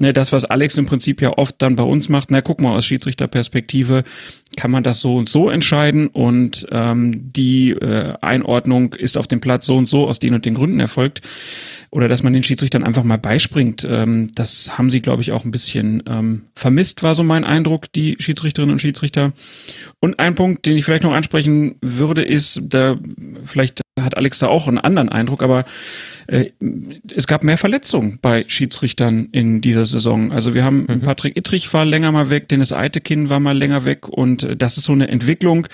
ne, 0.00 0.12
das 0.12 0.32
was 0.32 0.44
Alex 0.44 0.78
im 0.78 0.86
Prinzip 0.86 1.20
ja 1.20 1.36
oft 1.36 1.56
dann 1.58 1.76
bei 1.76 1.82
uns 1.82 2.08
macht, 2.08 2.30
na 2.30 2.40
guck 2.40 2.60
mal 2.60 2.76
aus 2.76 2.86
Schiedsrichterperspektive 2.86 4.04
kann 4.56 4.70
man 4.70 4.82
das 4.82 5.00
so 5.00 5.16
und 5.16 5.28
so 5.28 5.50
entscheiden 5.50 6.08
und 6.08 6.66
ähm, 6.70 7.32
die 7.32 7.70
äh, 7.70 8.14
Einordnung 8.20 8.94
ist 8.94 9.16
auf 9.16 9.26
dem 9.26 9.40
Platz 9.40 9.66
so 9.66 9.76
und 9.76 9.88
so 9.88 10.08
aus 10.08 10.18
den 10.18 10.34
und 10.34 10.44
den 10.44 10.54
Gründen 10.54 10.80
erfolgt 10.80 11.20
oder 11.92 12.08
dass 12.08 12.22
man 12.22 12.32
den 12.32 12.42
Schiedsrichtern 12.42 12.84
einfach 12.84 13.04
mal 13.04 13.18
beispringt. 13.18 13.86
Ähm, 13.88 14.28
das 14.34 14.78
haben 14.78 14.90
sie, 14.90 15.02
glaube 15.02 15.20
ich, 15.20 15.30
auch 15.30 15.44
ein 15.44 15.50
bisschen 15.50 16.02
ähm, 16.06 16.44
vermisst, 16.54 17.02
war 17.02 17.14
so 17.14 17.22
mein 17.22 17.44
Eindruck, 17.44 17.92
die 17.92 18.16
Schiedsrichterinnen 18.18 18.72
und 18.72 18.78
Schiedsrichter. 18.78 19.32
Und 20.00 20.18
ein 20.18 20.34
Punkt, 20.34 20.64
den 20.64 20.76
ich 20.76 20.86
vielleicht 20.86 21.04
noch 21.04 21.12
ansprechen 21.12 21.76
würde, 21.82 22.22
ist, 22.22 22.62
da 22.64 22.98
vielleicht 23.44 23.82
hat 24.04 24.16
Alex 24.16 24.38
da 24.38 24.48
auch 24.48 24.68
einen 24.68 24.78
anderen 24.78 25.08
Eindruck, 25.08 25.42
aber 25.42 25.64
äh, 26.26 26.50
es 27.14 27.26
gab 27.26 27.44
mehr 27.44 27.58
Verletzungen 27.58 28.18
bei 28.20 28.44
Schiedsrichtern 28.48 29.28
in 29.32 29.60
dieser 29.60 29.84
Saison. 29.84 30.32
Also 30.32 30.54
wir 30.54 30.64
haben 30.64 30.86
mhm. 30.88 31.00
Patrick 31.00 31.36
Ittrich 31.36 31.72
war 31.72 31.84
länger 31.84 32.12
mal 32.12 32.30
weg, 32.30 32.48
Dennis 32.48 32.72
Eitekin 32.72 33.28
war 33.28 33.40
mal 33.40 33.56
länger 33.56 33.84
weg 33.84 34.08
und 34.08 34.42
äh, 34.42 34.56
das 34.56 34.76
ist 34.76 34.84
so 34.84 34.92
eine 34.92 35.08
Entwicklung, 35.08 35.66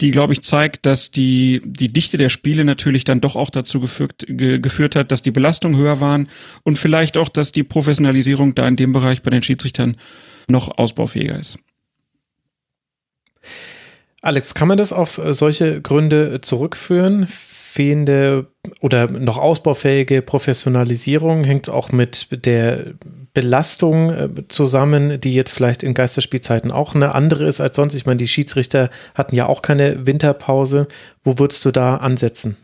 die 0.00 0.10
glaube 0.10 0.32
ich 0.32 0.42
zeigt, 0.42 0.86
dass 0.86 1.10
die 1.10 1.62
die 1.64 1.92
Dichte 1.92 2.16
der 2.16 2.28
Spiele 2.28 2.64
natürlich 2.64 3.04
dann 3.04 3.20
doch 3.20 3.36
auch 3.36 3.50
dazu 3.50 3.80
geführt, 3.80 4.24
ge, 4.28 4.58
geführt 4.58 4.96
hat, 4.96 5.12
dass 5.12 5.22
die 5.22 5.30
Belastungen 5.30 5.78
höher 5.78 6.00
waren 6.00 6.28
und 6.62 6.78
vielleicht 6.78 7.16
auch, 7.16 7.28
dass 7.28 7.52
die 7.52 7.62
Professionalisierung 7.62 8.54
da 8.54 8.66
in 8.66 8.76
dem 8.76 8.92
Bereich 8.92 9.22
bei 9.22 9.30
den 9.30 9.42
Schiedsrichtern 9.42 9.96
noch 10.48 10.78
ausbaufähiger 10.78 11.38
ist. 11.38 11.58
Alex, 14.20 14.54
kann 14.54 14.68
man 14.68 14.78
das 14.78 14.92
auf 14.92 15.18
äh, 15.18 15.32
solche 15.32 15.80
Gründe 15.82 16.40
zurückführen? 16.42 17.26
Fehlende 17.72 18.48
oder 18.82 19.10
noch 19.10 19.38
ausbaufähige 19.38 20.20
Professionalisierung 20.20 21.42
hängt 21.44 21.70
auch 21.70 21.90
mit 21.90 22.44
der 22.44 22.92
Belastung 23.32 24.10
äh, 24.10 24.28
zusammen, 24.48 25.18
die 25.18 25.32
jetzt 25.32 25.52
vielleicht 25.52 25.82
in 25.82 25.94
Geisterspielzeiten 25.94 26.70
auch 26.70 26.94
eine 26.94 27.14
andere 27.14 27.46
ist 27.46 27.62
als 27.62 27.76
sonst. 27.76 27.94
Ich 27.94 28.04
meine, 28.04 28.18
die 28.18 28.28
Schiedsrichter 28.28 28.90
hatten 29.14 29.34
ja 29.34 29.46
auch 29.46 29.62
keine 29.62 30.06
Winterpause. 30.06 30.86
Wo 31.22 31.38
würdest 31.38 31.64
du 31.64 31.70
da 31.70 31.96
ansetzen? 31.96 32.58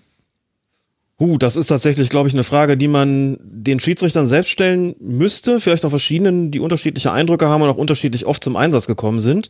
Huh, 1.19 1.39
das 1.39 1.57
ist 1.57 1.69
tatsächlich, 1.69 2.11
glaube 2.11 2.29
ich, 2.29 2.35
eine 2.35 2.45
Frage, 2.45 2.77
die 2.77 2.87
man 2.87 3.39
den 3.41 3.81
Schiedsrichtern 3.81 4.27
selbst 4.27 4.51
stellen 4.51 4.95
müsste. 5.01 5.59
Vielleicht 5.59 5.87
auch 5.87 5.91
verschiedenen, 5.91 6.51
die 6.51 6.61
unterschiedliche 6.61 7.13
Eindrücke 7.13 7.49
haben 7.49 7.63
und 7.63 7.71
auch 7.71 7.77
unterschiedlich 7.79 8.27
oft 8.27 8.45
zum 8.45 8.57
Einsatz 8.57 8.87
gekommen 8.87 9.21
sind. 9.21 9.49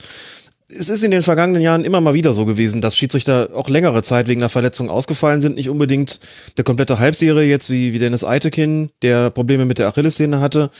Es 0.70 0.90
ist 0.90 1.02
in 1.02 1.10
den 1.10 1.22
vergangenen 1.22 1.62
Jahren 1.62 1.84
immer 1.84 2.02
mal 2.02 2.12
wieder 2.12 2.34
so 2.34 2.44
gewesen, 2.44 2.82
dass 2.82 2.94
Schiedsrichter 2.94 3.50
auch 3.54 3.70
längere 3.70 4.02
Zeit 4.02 4.28
wegen 4.28 4.42
einer 4.42 4.50
Verletzung 4.50 4.90
ausgefallen 4.90 5.40
sind. 5.40 5.56
Nicht 5.56 5.70
unbedingt 5.70 6.20
der 6.58 6.64
komplette 6.64 6.98
Halbserie 6.98 7.48
jetzt 7.48 7.70
wie, 7.70 7.94
wie 7.94 7.98
Dennis 7.98 8.22
Eitekin, 8.22 8.90
der 9.00 9.30
Probleme 9.30 9.64
mit 9.64 9.78
der 9.78 9.88
Achillessehne 9.88 10.40
hatte. 10.40 10.70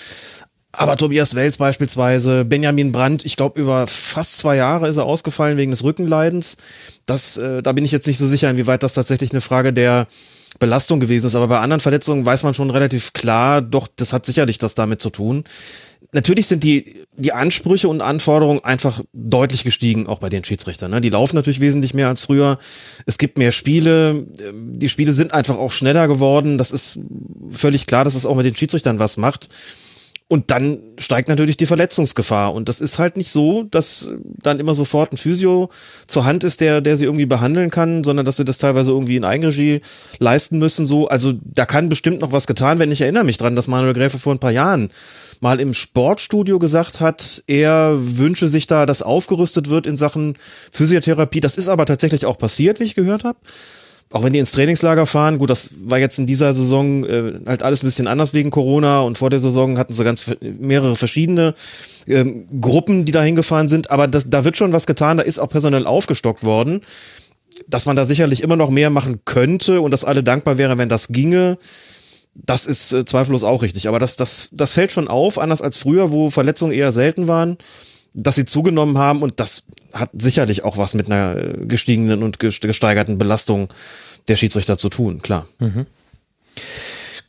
Aber 0.73 0.99
Tobias 0.99 1.35
Wels 1.35 1.57
beispielsweise, 1.57 2.45
Benjamin 2.45 2.93
Brandt, 2.93 3.25
ich 3.25 3.37
glaube 3.37 3.59
über 3.59 3.87
fast 3.87 4.37
zwei 4.37 4.57
Jahre 4.57 4.89
ist 4.89 4.99
er 4.99 5.07
ausgefallen 5.07 5.57
wegen 5.57 5.71
des 5.71 5.83
Rückenleidens. 5.83 6.59
Das, 7.07 7.39
äh, 7.39 7.63
da 7.63 7.73
bin 7.73 7.87
ich 7.87 7.93
jetzt 7.93 8.07
nicht 8.07 8.19
so 8.19 8.27
sicher, 8.27 8.51
inwieweit 8.51 8.83
das 8.83 8.93
tatsächlich 8.93 9.33
eine 9.33 9.41
Frage 9.41 9.73
der 9.73 10.07
Belastung 10.59 11.01
gewesen 11.01 11.27
ist. 11.27 11.35
Aber 11.35 11.49
bei 11.49 11.61
anderen 11.61 11.81
Verletzungen 11.81 12.27
weiß 12.27 12.43
man 12.43 12.53
schon 12.53 12.69
relativ 12.69 13.15
klar, 13.15 13.63
doch, 13.63 13.89
das 13.97 14.13
hat 14.13 14.27
sicherlich 14.27 14.59
das 14.59 14.75
damit 14.75 15.01
zu 15.01 15.09
tun. 15.09 15.45
Natürlich 16.13 16.47
sind 16.47 16.65
die, 16.65 17.05
die 17.17 17.33
Ansprüche 17.33 17.89
und 17.89 18.01
Anforderungen 18.01 18.65
einfach 18.65 19.03
deutlich 19.13 19.63
gestiegen, 19.63 20.07
auch 20.07 20.21
bei 20.21 20.31
den 20.31 20.43
Schiedsrichtern. 20.43 20.91
Ne? 20.91 21.03
Die 21.03 21.11
laufen 21.11 21.37
natürlich 21.37 21.61
wesentlich 21.61 21.93
mehr 21.93 22.09
als 22.09 22.23
früher. 22.23 22.59
Es 23.05 23.19
gibt 23.19 23.37
mehr 23.37 23.53
Spiele. 23.53 24.27
Die 24.53 24.89
Spiele 24.89 25.13
sind 25.13 25.35
einfach 25.35 25.59
auch 25.59 25.73
schneller 25.73 26.09
geworden. 26.09 26.57
Das 26.57 26.71
ist 26.71 27.01
völlig 27.51 27.87
klar, 27.87 28.05
dass 28.05 28.15
es 28.15 28.25
auch 28.25 28.37
mit 28.37 28.47
den 28.47 28.57
Schiedsrichtern 28.57 28.99
was 28.99 29.19
macht. 29.19 29.51
Und 30.31 30.51
dann 30.51 30.81
steigt 30.99 31.31
natürlich 31.31 31.57
die 31.57 31.65
Verletzungsgefahr. 31.65 32.53
Und 32.53 32.69
das 32.69 32.83
ist 32.83 32.99
halt 32.99 33.17
nicht 33.17 33.31
so, 33.31 33.63
dass 33.63 34.11
dann 34.23 34.61
immer 34.61 34.75
sofort 34.75 35.11
ein 35.11 35.17
Physio 35.17 35.71
zur 36.07 36.27
Hand 36.27 36.45
ist, 36.45 36.61
der, 36.61 36.83
der 36.83 36.99
sie 36.99 37.07
irgendwie 37.07 37.25
behandeln 37.25 37.71
kann, 37.71 38.05
sondern 38.05 38.27
dass 38.27 38.37
sie 38.37 38.45
das 38.45 38.59
teilweise 38.59 38.91
irgendwie 38.91 39.17
in 39.17 39.25
Eigenregie 39.25 39.81
leisten 40.19 40.59
müssen. 40.59 40.85
So, 40.85 41.09
also 41.09 41.33
da 41.43 41.65
kann 41.65 41.89
bestimmt 41.89 42.21
noch 42.21 42.31
was 42.31 42.47
getan 42.47 42.79
werden. 42.79 42.93
Ich 42.93 43.01
erinnere 43.01 43.25
mich 43.25 43.39
dran, 43.39 43.57
dass 43.57 43.69
Manuel 43.69 43.95
Gräfe 43.95 44.19
vor 44.19 44.35
ein 44.35 44.39
paar 44.39 44.51
Jahren 44.51 44.91
mal 45.41 45.61
im 45.61 45.75
Sportstudio 45.75 46.59
gesagt 46.59 47.01
hat, 47.01 47.43
er 47.47 47.97
wünsche 47.99 48.49
sich 48.49 48.67
da, 48.67 48.87
dass 48.87 49.03
aufgerüstet 49.03 49.69
wird 49.69 49.87
in 49.87 49.97
Sachen 49.97 50.37
Physiotherapie. 50.73 51.41
Das 51.41 51.57
ist 51.57 51.69
aber 51.69 51.87
tatsächlich 51.87 52.27
auch 52.27 52.39
passiert, 52.39 52.81
wie 52.81 52.85
ich 52.85 52.95
gehört 52.95 53.25
habe 53.25 53.39
auch 54.11 54.23
wenn 54.23 54.33
die 54.33 54.39
ins 54.39 54.53
Trainingslager 54.53 55.07
fahren, 55.07 55.39
gut, 55.39 55.51
das 55.51 55.75
war 55.85 55.99
jetzt 55.99 56.19
in 56.19 56.27
dieser 56.27 56.55
Saison 56.55 57.05
äh, 57.05 57.35
halt 57.47 57.63
alles 57.63 57.83
ein 57.83 57.87
bisschen 57.87 58.07
anders 58.07 58.33
wegen 58.33 58.51
Corona 58.51 59.01
und 59.01 59.19
vor 59.19 59.29
der 59.29 59.39
Saison 59.39 59.77
hatten 59.77 59.93
sie 59.93 60.05
ganz 60.05 60.31
mehrere 60.41 60.97
verschiedene 60.97 61.55
ähm, 62.07 62.47
Gruppen, 62.61 63.05
die 63.05 63.13
da 63.13 63.23
hingefahren 63.23 63.69
sind, 63.69 63.91
aber 63.91 64.09
das, 64.09 64.31
da 64.31 64.45
wird 64.45 64.57
schon 64.57 64.73
was 64.73 64.87
getan, 64.87 65.19
da 65.19 65.23
ist 65.23 65.39
auch 65.39 65.51
personell 65.51 65.87
aufgestockt 65.87 66.45
worden, 66.45 66.81
dass 67.67 67.85
man 67.85 67.97
da 67.97 68.05
sicherlich 68.07 68.43
immer 68.43 68.57
noch 68.57 68.71
mehr 68.71 68.89
machen 68.89 69.21
könnte 69.27 69.83
und 69.83 69.91
dass 69.91 70.05
alle 70.05 70.23
dankbar 70.23 70.57
wären, 70.57 70.79
wenn 70.79 70.89
das 70.89 71.09
ginge. 71.09 71.59
Das 72.45 72.67
ist 72.67 72.93
äh, 72.93 73.05
zweifellos 73.05 73.45
auch 73.45 73.63
richtig, 73.63 73.89
aber 73.89 73.99
das, 73.99 74.17
das, 74.17 74.49
das 74.53 74.75
fällt 74.75 74.93
schon 74.93 75.09
auf, 75.09 75.39
anders 75.39 75.61
als 75.63 75.77
früher, 75.77 76.11
wo 76.13 76.31
Verletzungen 76.31 76.73
eher 76.73 76.93
selten 76.93 77.29
waren 77.29 77.59
dass 78.15 78.35
sie 78.35 78.45
zugenommen 78.45 78.99
haben 78.99 79.23
und 79.23 79.39
das 79.39 79.65
hat 79.93 80.11
sicherlich 80.13 80.65
auch 80.65 80.77
was 80.79 80.95
mit 80.95 81.07
einer 81.07 81.37
äh, 81.37 81.67
gestiegenen 81.67 82.23
und 82.23 82.39
gesteigerten 82.39 83.19
Belastung 83.19 83.69
der 84.29 84.37
Schiedsrichter 84.37 84.77
zu 84.77 84.89
tun, 84.89 85.23
klar. 85.23 85.47
Mhm. 85.59 85.87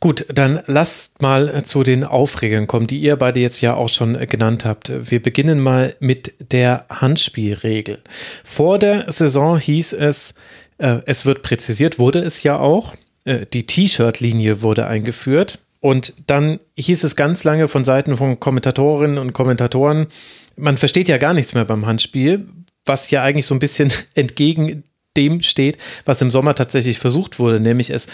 Gut, 0.00 0.24
dann 0.32 0.60
lasst 0.66 1.20
mal 1.20 1.48
äh, 1.48 1.62
zu 1.62 1.82
den 1.82 2.04
Aufregern 2.04 2.66
kommen, 2.66 2.86
die 2.86 2.98
ihr 2.98 3.16
beide 3.16 3.40
jetzt 3.40 3.60
ja 3.60 3.74
auch 3.74 3.88
schon 3.88 4.14
äh, 4.14 4.26
genannt 4.26 4.64
habt. 4.64 4.90
Wir 5.10 5.20
beginnen 5.20 5.60
mal 5.60 5.94
mit 6.00 6.34
der 6.52 6.86
Handspielregel. 6.88 8.00
Vor 8.42 8.78
der 8.78 9.10
Saison 9.12 9.58
hieß 9.58 9.92
es, 9.92 10.34
äh, 10.78 11.00
es 11.04 11.26
wird 11.26 11.42
präzisiert, 11.42 11.98
wurde 11.98 12.20
es 12.20 12.42
ja 12.42 12.58
auch. 12.58 12.94
Äh, 13.24 13.46
die 13.46 13.66
T-Shirt-Linie 13.66 14.62
wurde 14.62 14.86
eingeführt. 14.86 15.58
Und 15.80 16.12
dann 16.26 16.60
hieß 16.76 17.04
es 17.04 17.16
ganz 17.16 17.44
lange 17.44 17.66
von 17.66 17.84
Seiten 17.84 18.16
von 18.16 18.38
Kommentatorinnen 18.38 19.18
und 19.18 19.32
Kommentatoren, 19.32 20.08
man 20.56 20.76
versteht 20.76 21.08
ja 21.08 21.16
gar 21.16 21.32
nichts 21.32 21.54
mehr 21.54 21.64
beim 21.64 21.86
Handspiel, 21.86 22.46
was 22.84 23.10
ja 23.10 23.22
eigentlich 23.22 23.46
so 23.46 23.54
ein 23.54 23.60
bisschen 23.60 23.90
entgegen 24.14 24.84
dem 25.16 25.42
steht, 25.42 25.78
was 26.04 26.20
im 26.22 26.30
Sommer 26.30 26.54
tatsächlich 26.54 26.98
versucht 26.98 27.38
wurde, 27.38 27.60
nämlich 27.60 27.90
es 27.90 28.08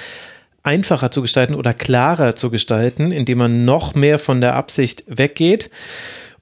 einfacher 0.63 1.11
zu 1.11 1.23
gestalten 1.23 1.55
oder 1.55 1.75
klarer 1.75 2.35
zu 2.37 2.51
gestalten, 2.51 3.13
indem 3.13 3.39
man 3.39 3.65
noch 3.65 3.95
mehr 3.95 4.19
von 4.19 4.41
der 4.41 4.55
Absicht 4.55 5.05
weggeht. 5.07 5.71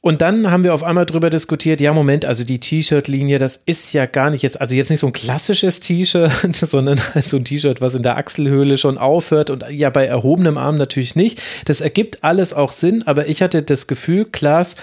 Und 0.04 0.20
dann 0.20 0.50
haben 0.50 0.64
wir 0.64 0.74
auf 0.74 0.82
einmal 0.82 1.06
drüber 1.06 1.30
diskutiert, 1.30 1.80
ja, 1.80 1.94
Moment, 1.94 2.26
also 2.26 2.44
die 2.44 2.60
T-Shirt-Linie, 2.60 3.38
das 3.38 3.56
ist 3.64 3.94
ja 3.94 4.04
gar 4.04 4.28
nicht 4.28 4.42
jetzt, 4.42 4.60
also 4.60 4.74
jetzt 4.74 4.90
nicht 4.90 5.00
so 5.00 5.06
ein 5.06 5.14
klassisches 5.14 5.80
T-Shirt, 5.80 6.30
sondern 6.54 7.00
halt 7.14 7.26
so 7.26 7.38
ein 7.38 7.46
T-Shirt, 7.46 7.80
was 7.80 7.94
in 7.94 8.02
der 8.02 8.18
Achselhöhle 8.18 8.76
schon 8.76 8.98
aufhört 8.98 9.48
und 9.48 9.64
ja, 9.70 9.88
bei 9.88 10.04
erhobenem 10.04 10.58
Arm 10.58 10.76
natürlich 10.76 11.16
nicht. 11.16 11.40
Das 11.64 11.80
ergibt 11.80 12.22
alles 12.22 12.52
auch 12.52 12.70
Sinn, 12.70 13.02
aber 13.06 13.28
ich 13.28 13.40
hatte 13.40 13.62
das 13.62 13.86
Gefühl, 13.86 14.26
Klaas, 14.26 14.76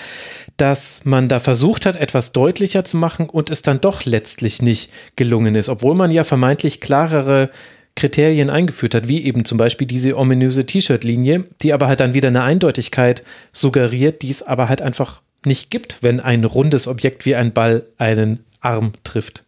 dass 0.58 1.06
man 1.06 1.30
da 1.30 1.40
versucht 1.40 1.86
hat, 1.86 1.98
etwas 1.98 2.32
deutlicher 2.32 2.84
zu 2.84 2.98
machen 2.98 3.30
und 3.30 3.52
es 3.52 3.62
dann 3.62 3.80
doch 3.80 4.06
letztlich 4.06 4.64
nicht 4.64 4.92
gelungen 5.18 5.54
ist, 5.54 5.70
obwohl 5.70 5.94
man 5.94 6.10
ja 6.10 6.24
vermeintlich 6.24 6.82
klarere 6.82 7.52
Kriterien 7.96 8.50
eingeführt 8.50 8.96
hat, 8.96 9.08
wie 9.08 9.24
eben 9.24 9.46
zum 9.46 9.58
Beispiel 9.58 9.88
diese 9.88 10.18
ominöse 10.18 10.66
T-Shirt-Linie, 10.66 11.46
die 11.62 11.74
aber 11.74 11.88
halt 11.88 12.00
dann 12.00 12.14
wieder 12.14 12.30
eine 12.30 12.44
Eindeutigkeit 12.44 13.24
suggeriert, 13.52 14.22
die 14.22 14.30
es 14.30 14.44
aber 14.44 14.70
halt 14.70 14.82
einfach 14.82 15.22
nicht 15.46 15.70
gibt, 15.70 16.02
wenn 16.02 16.20
ein 16.20 16.44
rundes 16.44 16.88
Objekt 16.88 17.26
wie 17.26 17.36
ein 17.36 17.54
Ball 17.54 17.86
einen 17.98 18.46
Arm 18.60 18.94
trifft. 19.04 19.46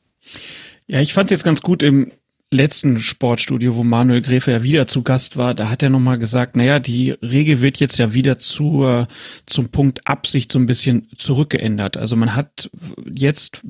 Ja, 0.87 0.99
ich 0.99 1.13
fand 1.13 1.29
es 1.29 1.37
jetzt 1.37 1.43
ganz 1.43 1.61
gut 1.61 1.83
im 1.83 2.11
letzten 2.53 2.97
Sportstudio, 2.97 3.75
wo 3.75 3.83
Manuel 3.83 4.21
Gräfe 4.21 4.51
ja 4.51 4.63
wieder 4.63 4.87
zu 4.87 5.03
Gast 5.03 5.37
war, 5.37 5.53
da 5.53 5.69
hat 5.69 5.83
er 5.83 5.89
nochmal 5.89 6.17
gesagt, 6.17 6.55
naja, 6.55 6.79
die 6.79 7.11
Regel 7.21 7.61
wird 7.61 7.79
jetzt 7.79 7.97
ja 7.97 8.13
wieder 8.13 8.37
zur, 8.39 9.07
zum 9.45 9.69
Punkt 9.69 10.07
Absicht 10.07 10.51
so 10.51 10.59
ein 10.59 10.65
bisschen 10.65 11.09
zurückgeändert. 11.17 11.97
Also 11.97 12.15
man 12.15 12.35
hat 12.35 12.69
jetzt 13.13 13.61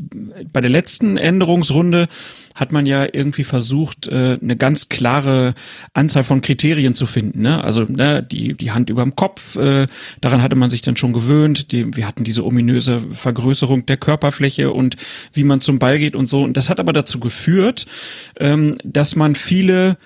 bei 0.51 0.61
der 0.61 0.69
letzten 0.69 1.17
Änderungsrunde 1.17 2.07
hat 2.55 2.71
man 2.71 2.85
ja 2.85 3.07
irgendwie 3.11 3.43
versucht, 3.43 4.07
äh, 4.07 4.37
eine 4.41 4.55
ganz 4.55 4.89
klare 4.89 5.55
Anzahl 5.93 6.23
von 6.23 6.41
Kriterien 6.41 6.93
zu 6.93 7.05
finden. 7.05 7.41
Ne? 7.41 7.63
Also 7.63 7.83
ne, 7.83 8.21
die, 8.21 8.53
die 8.53 8.71
Hand 8.71 8.89
überm 8.89 9.15
Kopf, 9.15 9.55
äh, 9.55 9.87
daran 10.21 10.41
hatte 10.41 10.55
man 10.55 10.69
sich 10.69 10.81
dann 10.81 10.95
schon 10.95 11.13
gewöhnt. 11.13 11.71
Die, 11.71 11.95
wir 11.95 12.07
hatten 12.07 12.23
diese 12.23 12.45
ominöse 12.45 12.99
Vergrößerung 12.99 13.85
der 13.85 13.97
Körperfläche 13.97 14.71
und 14.71 14.97
wie 15.33 15.43
man 15.43 15.61
zum 15.61 15.79
Ball 15.79 15.97
geht 15.97 16.15
und 16.15 16.27
so. 16.27 16.43
Und 16.43 16.55
das 16.55 16.69
hat 16.69 16.79
aber 16.79 16.93
dazu 16.93 17.19
geführt, 17.19 17.85
ähm, 18.39 18.72
dass 18.83 19.15
man 19.15 19.35
viele 19.35 19.97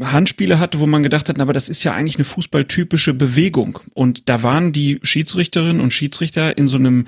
Handspiele 0.00 0.58
hatte, 0.58 0.80
wo 0.80 0.86
man 0.86 1.04
gedacht 1.04 1.28
hat, 1.28 1.38
aber 1.38 1.52
das 1.52 1.68
ist 1.68 1.84
ja 1.84 1.92
eigentlich 1.92 2.16
eine 2.16 2.24
fußballtypische 2.24 3.14
Bewegung. 3.14 3.78
Und 3.92 4.28
da 4.28 4.42
waren 4.42 4.72
die 4.72 4.98
Schiedsrichterinnen 5.04 5.80
und 5.80 5.92
Schiedsrichter 5.94 6.58
in 6.58 6.66
so 6.66 6.76
einem 6.76 7.06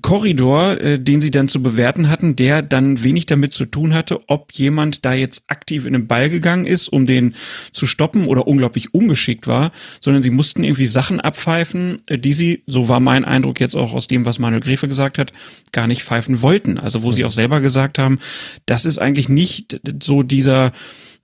Korridor, 0.00 0.80
äh, 0.80 0.98
den 0.98 1.20
sie 1.20 1.30
dann 1.30 1.48
zu 1.48 1.62
bewerten 1.62 2.08
hatten, 2.08 2.34
der 2.34 2.62
dann 2.62 3.02
wenig 3.02 3.26
damit 3.26 3.52
zu 3.52 3.66
tun 3.66 3.92
hatte, 3.92 4.20
ob 4.28 4.52
jemand 4.52 5.04
da 5.04 5.12
jetzt 5.12 5.44
aktiv 5.48 5.84
in 5.84 5.92
den 5.92 6.06
Ball 6.06 6.30
gegangen 6.30 6.64
ist, 6.64 6.88
um 6.88 7.04
den 7.04 7.34
zu 7.72 7.86
stoppen 7.86 8.26
oder 8.26 8.46
unglaublich 8.46 8.94
ungeschickt 8.94 9.46
war, 9.46 9.70
sondern 10.00 10.22
sie 10.22 10.30
mussten 10.30 10.64
irgendwie 10.64 10.86
Sachen 10.86 11.20
abpfeifen, 11.20 12.00
äh, 12.06 12.18
die 12.18 12.32
sie, 12.32 12.62
so 12.66 12.88
war 12.88 13.00
mein 13.00 13.26
Eindruck 13.26 13.60
jetzt 13.60 13.76
auch 13.76 13.92
aus 13.92 14.06
dem, 14.06 14.24
was 14.24 14.38
Manuel 14.38 14.62
Gräfe 14.62 14.88
gesagt 14.88 15.18
hat, 15.18 15.34
gar 15.72 15.86
nicht 15.86 16.02
pfeifen 16.02 16.40
wollten. 16.40 16.78
Also 16.78 17.02
wo 17.02 17.12
sie 17.12 17.26
auch 17.26 17.32
selber 17.32 17.60
gesagt 17.60 17.98
haben, 17.98 18.18
das 18.64 18.86
ist 18.86 18.96
eigentlich 18.96 19.28
nicht 19.28 19.78
so 20.00 20.22
dieser 20.22 20.72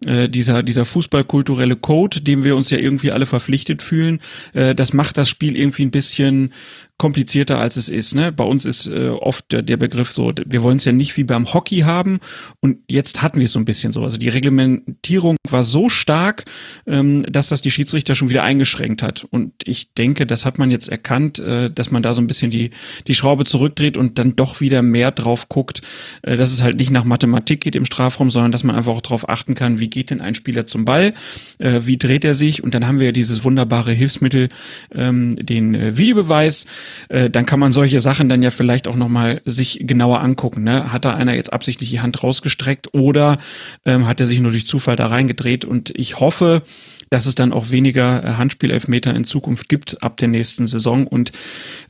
äh, 0.06 0.28
dieser, 0.28 0.62
dieser 0.62 0.84
fußballkulturelle 0.84 1.76
Code, 1.76 2.20
dem 2.20 2.44
wir 2.44 2.56
uns 2.56 2.70
ja 2.70 2.78
irgendwie 2.78 3.10
alle 3.10 3.26
verpflichtet 3.26 3.82
fühlen, 3.82 4.20
äh, 4.52 4.74
das 4.74 4.92
macht 4.92 5.18
das 5.18 5.28
Spiel 5.28 5.56
irgendwie 5.56 5.84
ein 5.84 5.90
bisschen 5.90 6.52
komplizierter 6.98 7.58
als 7.58 7.76
es 7.76 7.88
ist. 7.88 8.14
Ne? 8.14 8.32
Bei 8.32 8.44
uns 8.44 8.64
ist 8.64 8.88
äh, 8.88 9.08
oft 9.08 9.50
der, 9.52 9.62
der 9.62 9.76
Begriff 9.76 10.10
so, 10.10 10.32
wir 10.44 10.62
wollen 10.62 10.76
es 10.76 10.84
ja 10.84 10.92
nicht 10.92 11.16
wie 11.16 11.24
beim 11.24 11.52
Hockey 11.52 11.80
haben 11.80 12.18
und 12.60 12.78
jetzt 12.90 13.22
hatten 13.22 13.38
wir 13.38 13.46
es 13.46 13.52
so 13.52 13.58
ein 13.58 13.64
bisschen 13.64 13.92
so. 13.92 14.02
Also 14.02 14.18
die 14.18 14.28
Reglementierung 14.28 15.36
war 15.48 15.62
so 15.62 15.88
stark, 15.88 16.44
ähm, 16.86 17.24
dass 17.30 17.48
das 17.48 17.62
die 17.62 17.70
Schiedsrichter 17.70 18.16
schon 18.16 18.28
wieder 18.28 18.42
eingeschränkt 18.42 19.02
hat. 19.02 19.24
Und 19.30 19.52
ich 19.64 19.94
denke, 19.94 20.26
das 20.26 20.44
hat 20.44 20.58
man 20.58 20.70
jetzt 20.70 20.88
erkannt, 20.88 21.38
äh, 21.38 21.70
dass 21.70 21.90
man 21.90 22.02
da 22.02 22.14
so 22.14 22.20
ein 22.20 22.26
bisschen 22.26 22.50
die, 22.50 22.70
die 23.06 23.14
Schraube 23.14 23.44
zurückdreht 23.44 23.96
und 23.96 24.18
dann 24.18 24.34
doch 24.34 24.60
wieder 24.60 24.82
mehr 24.82 25.12
drauf 25.12 25.48
guckt, 25.48 25.82
äh, 26.22 26.36
dass 26.36 26.52
es 26.52 26.62
halt 26.62 26.78
nicht 26.78 26.90
nach 26.90 27.04
Mathematik 27.04 27.60
geht 27.60 27.76
im 27.76 27.84
Strafraum, 27.84 28.30
sondern 28.30 28.50
dass 28.50 28.64
man 28.64 28.74
einfach 28.74 28.92
auch 28.92 29.00
darauf 29.00 29.28
achten 29.28 29.54
kann, 29.54 29.78
wie 29.78 29.88
geht 29.88 30.10
denn 30.10 30.20
ein 30.20 30.34
Spieler 30.34 30.66
zum 30.66 30.84
Ball, 30.84 31.14
äh, 31.58 31.82
wie 31.84 31.96
dreht 31.96 32.24
er 32.24 32.34
sich 32.34 32.64
und 32.64 32.74
dann 32.74 32.86
haben 32.86 32.98
wir 32.98 33.06
ja 33.06 33.12
dieses 33.12 33.44
wunderbare 33.44 33.92
Hilfsmittel, 33.92 34.48
ähm, 34.92 35.36
den 35.36 35.74
äh, 35.74 35.96
Videobeweis, 35.96 36.66
äh, 37.08 37.30
dann 37.30 37.46
kann 37.46 37.60
man 37.60 37.72
solche 37.72 38.00
Sachen 38.00 38.28
dann 38.28 38.42
ja 38.42 38.50
vielleicht 38.50 38.88
auch 38.88 38.96
nochmal 38.96 39.40
sich 39.44 39.80
genauer 39.82 40.20
angucken. 40.20 40.64
Ne? 40.64 40.92
Hat 40.92 41.04
da 41.04 41.14
einer 41.14 41.34
jetzt 41.34 41.52
absichtlich 41.52 41.90
die 41.90 42.00
Hand 42.00 42.22
rausgestreckt 42.22 42.94
oder 42.94 43.38
ähm, 43.84 44.06
hat 44.06 44.20
er 44.20 44.26
sich 44.26 44.40
nur 44.40 44.50
durch 44.50 44.66
Zufall 44.66 44.96
da 44.96 45.06
reingedreht? 45.06 45.64
Und 45.64 45.92
ich 45.96 46.20
hoffe, 46.20 46.62
dass 47.10 47.26
es 47.26 47.34
dann 47.34 47.52
auch 47.52 47.70
weniger 47.70 48.22
äh, 48.24 48.34
Handspielelfmeter 48.34 49.14
in 49.14 49.24
Zukunft 49.24 49.68
gibt 49.68 50.02
ab 50.02 50.16
der 50.18 50.28
nächsten 50.28 50.66
Saison. 50.66 51.06
Und 51.06 51.32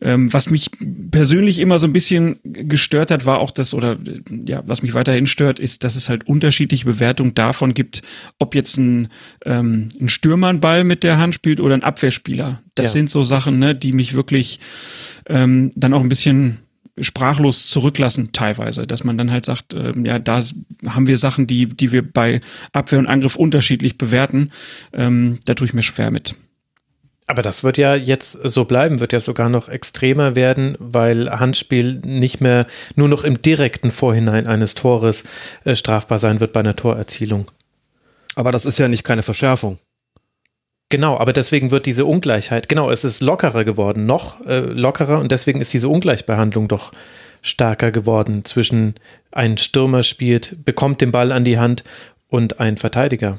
ähm, 0.00 0.32
was 0.32 0.50
mich 0.50 0.70
persönlich 1.10 1.58
immer 1.58 1.78
so 1.78 1.86
ein 1.86 1.92
bisschen 1.92 2.38
gestört 2.42 3.10
hat, 3.10 3.26
war 3.26 3.38
auch 3.38 3.50
das, 3.50 3.74
oder 3.74 3.92
äh, 3.92 4.20
ja, 4.46 4.62
was 4.66 4.82
mich 4.82 4.94
weiterhin 4.94 5.26
stört, 5.26 5.58
ist, 5.60 5.84
dass 5.84 5.96
es 5.96 6.08
halt 6.08 6.26
unterschiedliche 6.26 6.84
Bewertungen 6.84 7.34
davon 7.34 7.74
gibt, 7.74 8.02
ob 8.38 8.54
jetzt 8.54 8.76
ein, 8.76 9.08
ähm, 9.44 9.88
ein 10.00 10.08
Stürmer 10.08 10.48
einen 10.48 10.60
Ball 10.60 10.84
mit 10.84 11.02
der 11.04 11.18
Hand 11.18 11.34
spielt 11.34 11.60
oder 11.60 11.74
ein 11.74 11.84
Abwehrspieler. 11.84 12.62
Das 12.74 12.86
Ja. 12.86 12.88
sind 12.92 13.10
so 13.10 13.22
Sachen, 13.22 13.58
ne, 13.58 13.74
die 13.74 13.92
mich 13.92 14.14
wirklich 14.14 14.60
ähm, 15.26 15.70
dann 15.74 15.94
auch 15.94 16.00
ein 16.00 16.08
bisschen 16.08 16.58
sprachlos 17.00 17.68
zurücklassen 17.68 18.32
teilweise, 18.32 18.86
dass 18.86 19.04
man 19.04 19.18
dann 19.18 19.30
halt 19.30 19.44
sagt, 19.44 19.74
ähm, 19.74 20.04
ja, 20.04 20.18
da 20.18 20.42
haben 20.86 21.06
wir 21.06 21.18
Sachen, 21.18 21.46
die, 21.46 21.66
die 21.66 21.92
wir 21.92 22.10
bei 22.10 22.40
Abwehr 22.72 22.98
und 22.98 23.06
Angriff 23.06 23.36
unterschiedlich 23.36 23.98
bewerten. 23.98 24.50
Ähm, 24.92 25.38
da 25.44 25.54
tue 25.54 25.66
ich 25.66 25.74
mir 25.74 25.82
schwer 25.82 26.10
mit. 26.10 26.34
Aber 27.26 27.42
das 27.42 27.62
wird 27.62 27.76
ja 27.76 27.94
jetzt 27.94 28.32
so 28.32 28.64
bleiben, 28.64 29.00
wird 29.00 29.12
ja 29.12 29.20
sogar 29.20 29.50
noch 29.50 29.68
extremer 29.68 30.34
werden, 30.34 30.76
weil 30.78 31.30
Handspiel 31.30 32.00
nicht 32.02 32.40
mehr 32.40 32.66
nur 32.96 33.08
noch 33.08 33.22
im 33.22 33.42
direkten 33.42 33.90
Vorhinein 33.90 34.46
eines 34.46 34.74
Tores 34.74 35.24
äh, 35.64 35.76
strafbar 35.76 36.18
sein 36.18 36.40
wird 36.40 36.54
bei 36.54 36.60
einer 36.60 36.74
Torerzielung. 36.74 37.50
Aber 38.34 38.50
das 38.50 38.64
ist 38.64 38.78
ja 38.78 38.88
nicht 38.88 39.04
keine 39.04 39.22
Verschärfung. 39.22 39.78
Genau, 40.90 41.18
aber 41.18 41.34
deswegen 41.34 41.70
wird 41.70 41.84
diese 41.84 42.06
Ungleichheit, 42.06 42.68
genau, 42.68 42.90
es 42.90 43.04
ist 43.04 43.20
lockerer 43.20 43.64
geworden, 43.64 44.06
noch 44.06 44.44
äh, 44.46 44.60
lockerer 44.60 45.18
und 45.18 45.30
deswegen 45.30 45.60
ist 45.60 45.72
diese 45.74 45.88
Ungleichbehandlung 45.88 46.66
doch 46.66 46.92
stärker 47.42 47.92
geworden 47.92 48.44
zwischen 48.44 48.94
ein 49.30 49.58
Stürmer 49.58 50.02
spielt, 50.02 50.64
bekommt 50.64 51.02
den 51.02 51.12
Ball 51.12 51.30
an 51.30 51.44
die 51.44 51.58
Hand 51.58 51.84
und 52.28 52.58
ein 52.60 52.78
Verteidiger. 52.78 53.38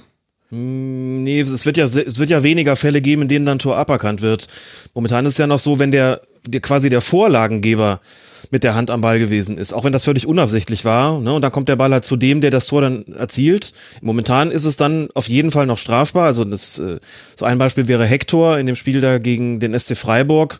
Nee, 0.51 1.41
es 1.41 1.65
wird 1.67 1.77
ja, 1.77 1.85
es 1.85 2.17
wird 2.19 2.29
ja 2.29 2.41
weniger 2.41 2.75
Fälle 2.75 3.01
geben, 3.01 3.23
in 3.23 3.27
denen 3.27 3.45
dann 3.45 3.59
Tor 3.59 3.77
aberkannt 3.77 4.21
wird. 4.21 4.47
Momentan 4.95 5.25
ist 5.25 5.33
es 5.33 5.37
ja 5.37 5.45
noch 5.45 5.59
so, 5.59 5.77
wenn 5.77 5.91
der, 5.91 6.21
der 6.47 6.59
quasi 6.59 6.89
der 6.89 7.01
Vorlagengeber 7.01 8.01
mit 8.49 8.63
der 8.63 8.73
Hand 8.73 8.89
am 8.89 9.01
Ball 9.01 9.19
gewesen 9.19 9.59
ist, 9.59 9.73
auch 9.73 9.83
wenn 9.83 9.93
das 9.93 10.05
völlig 10.05 10.25
unabsichtlich 10.25 10.85
war, 10.85 11.19
ne, 11.19 11.33
und 11.33 11.43
dann 11.43 11.51
kommt 11.51 11.69
der 11.69 11.75
Ball 11.75 11.91
halt 11.91 12.05
zu 12.05 12.15
dem, 12.15 12.41
der 12.41 12.49
das 12.49 12.65
Tor 12.65 12.81
dann 12.81 13.05
erzielt. 13.07 13.73
Momentan 14.01 14.49
ist 14.49 14.65
es 14.65 14.75
dann 14.75 15.09
auf 15.13 15.29
jeden 15.29 15.51
Fall 15.51 15.67
noch 15.67 15.77
strafbar. 15.77 16.25
Also 16.25 16.43
das, 16.45 16.79
äh, 16.79 16.97
so 17.35 17.45
ein 17.45 17.59
Beispiel 17.59 17.87
wäre 17.87 18.05
Hector 18.05 18.57
in 18.57 18.65
dem 18.65 18.75
Spiel 18.75 19.01
da 19.01 19.19
gegen 19.19 19.59
den 19.59 19.77
SC 19.77 19.95
Freiburg. 19.95 20.57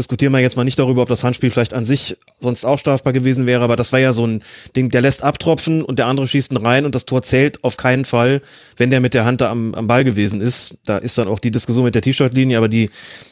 Diskutieren 0.00 0.32
wir 0.32 0.38
jetzt 0.38 0.56
mal 0.56 0.64
nicht 0.64 0.78
darüber, 0.78 1.02
ob 1.02 1.10
das 1.10 1.24
Handspiel 1.24 1.50
vielleicht 1.50 1.74
an 1.74 1.84
sich 1.84 2.16
sonst 2.38 2.64
auch 2.64 2.78
strafbar 2.78 3.12
gewesen 3.12 3.44
wäre, 3.44 3.62
aber 3.62 3.76
das 3.76 3.92
war 3.92 4.00
ja 4.00 4.14
so 4.14 4.26
ein 4.26 4.42
Ding, 4.74 4.88
der 4.88 5.02
lässt 5.02 5.22
abtropfen 5.22 5.82
und 5.82 5.98
der 5.98 6.06
andere 6.06 6.26
schießt 6.26 6.52
ihn 6.52 6.56
rein 6.56 6.86
und 6.86 6.94
das 6.94 7.04
Tor 7.04 7.20
zählt 7.20 7.62
auf 7.62 7.76
keinen 7.76 8.06
Fall, 8.06 8.40
wenn 8.78 8.88
der 8.88 9.00
mit 9.00 9.12
der 9.12 9.26
Hand 9.26 9.42
da 9.42 9.50
am, 9.50 9.74
am 9.74 9.88
Ball 9.88 10.02
gewesen 10.02 10.40
ist. 10.40 10.78
Da 10.86 10.96
ist 10.96 11.18
dann 11.18 11.28
auch 11.28 11.38
die 11.38 11.50
Diskussion 11.50 11.84
mit 11.84 11.94
der 11.94 12.00
T-Shirt-Linie, 12.00 12.56
aber 12.56 12.70
die 12.70 12.88
will 12.88 12.90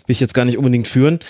ich 0.09 0.21
jetzt 0.21 0.35
gar 0.35 0.45
nicht 0.45 0.59
unbedingt 0.59 0.89
führen. 0.89 1.21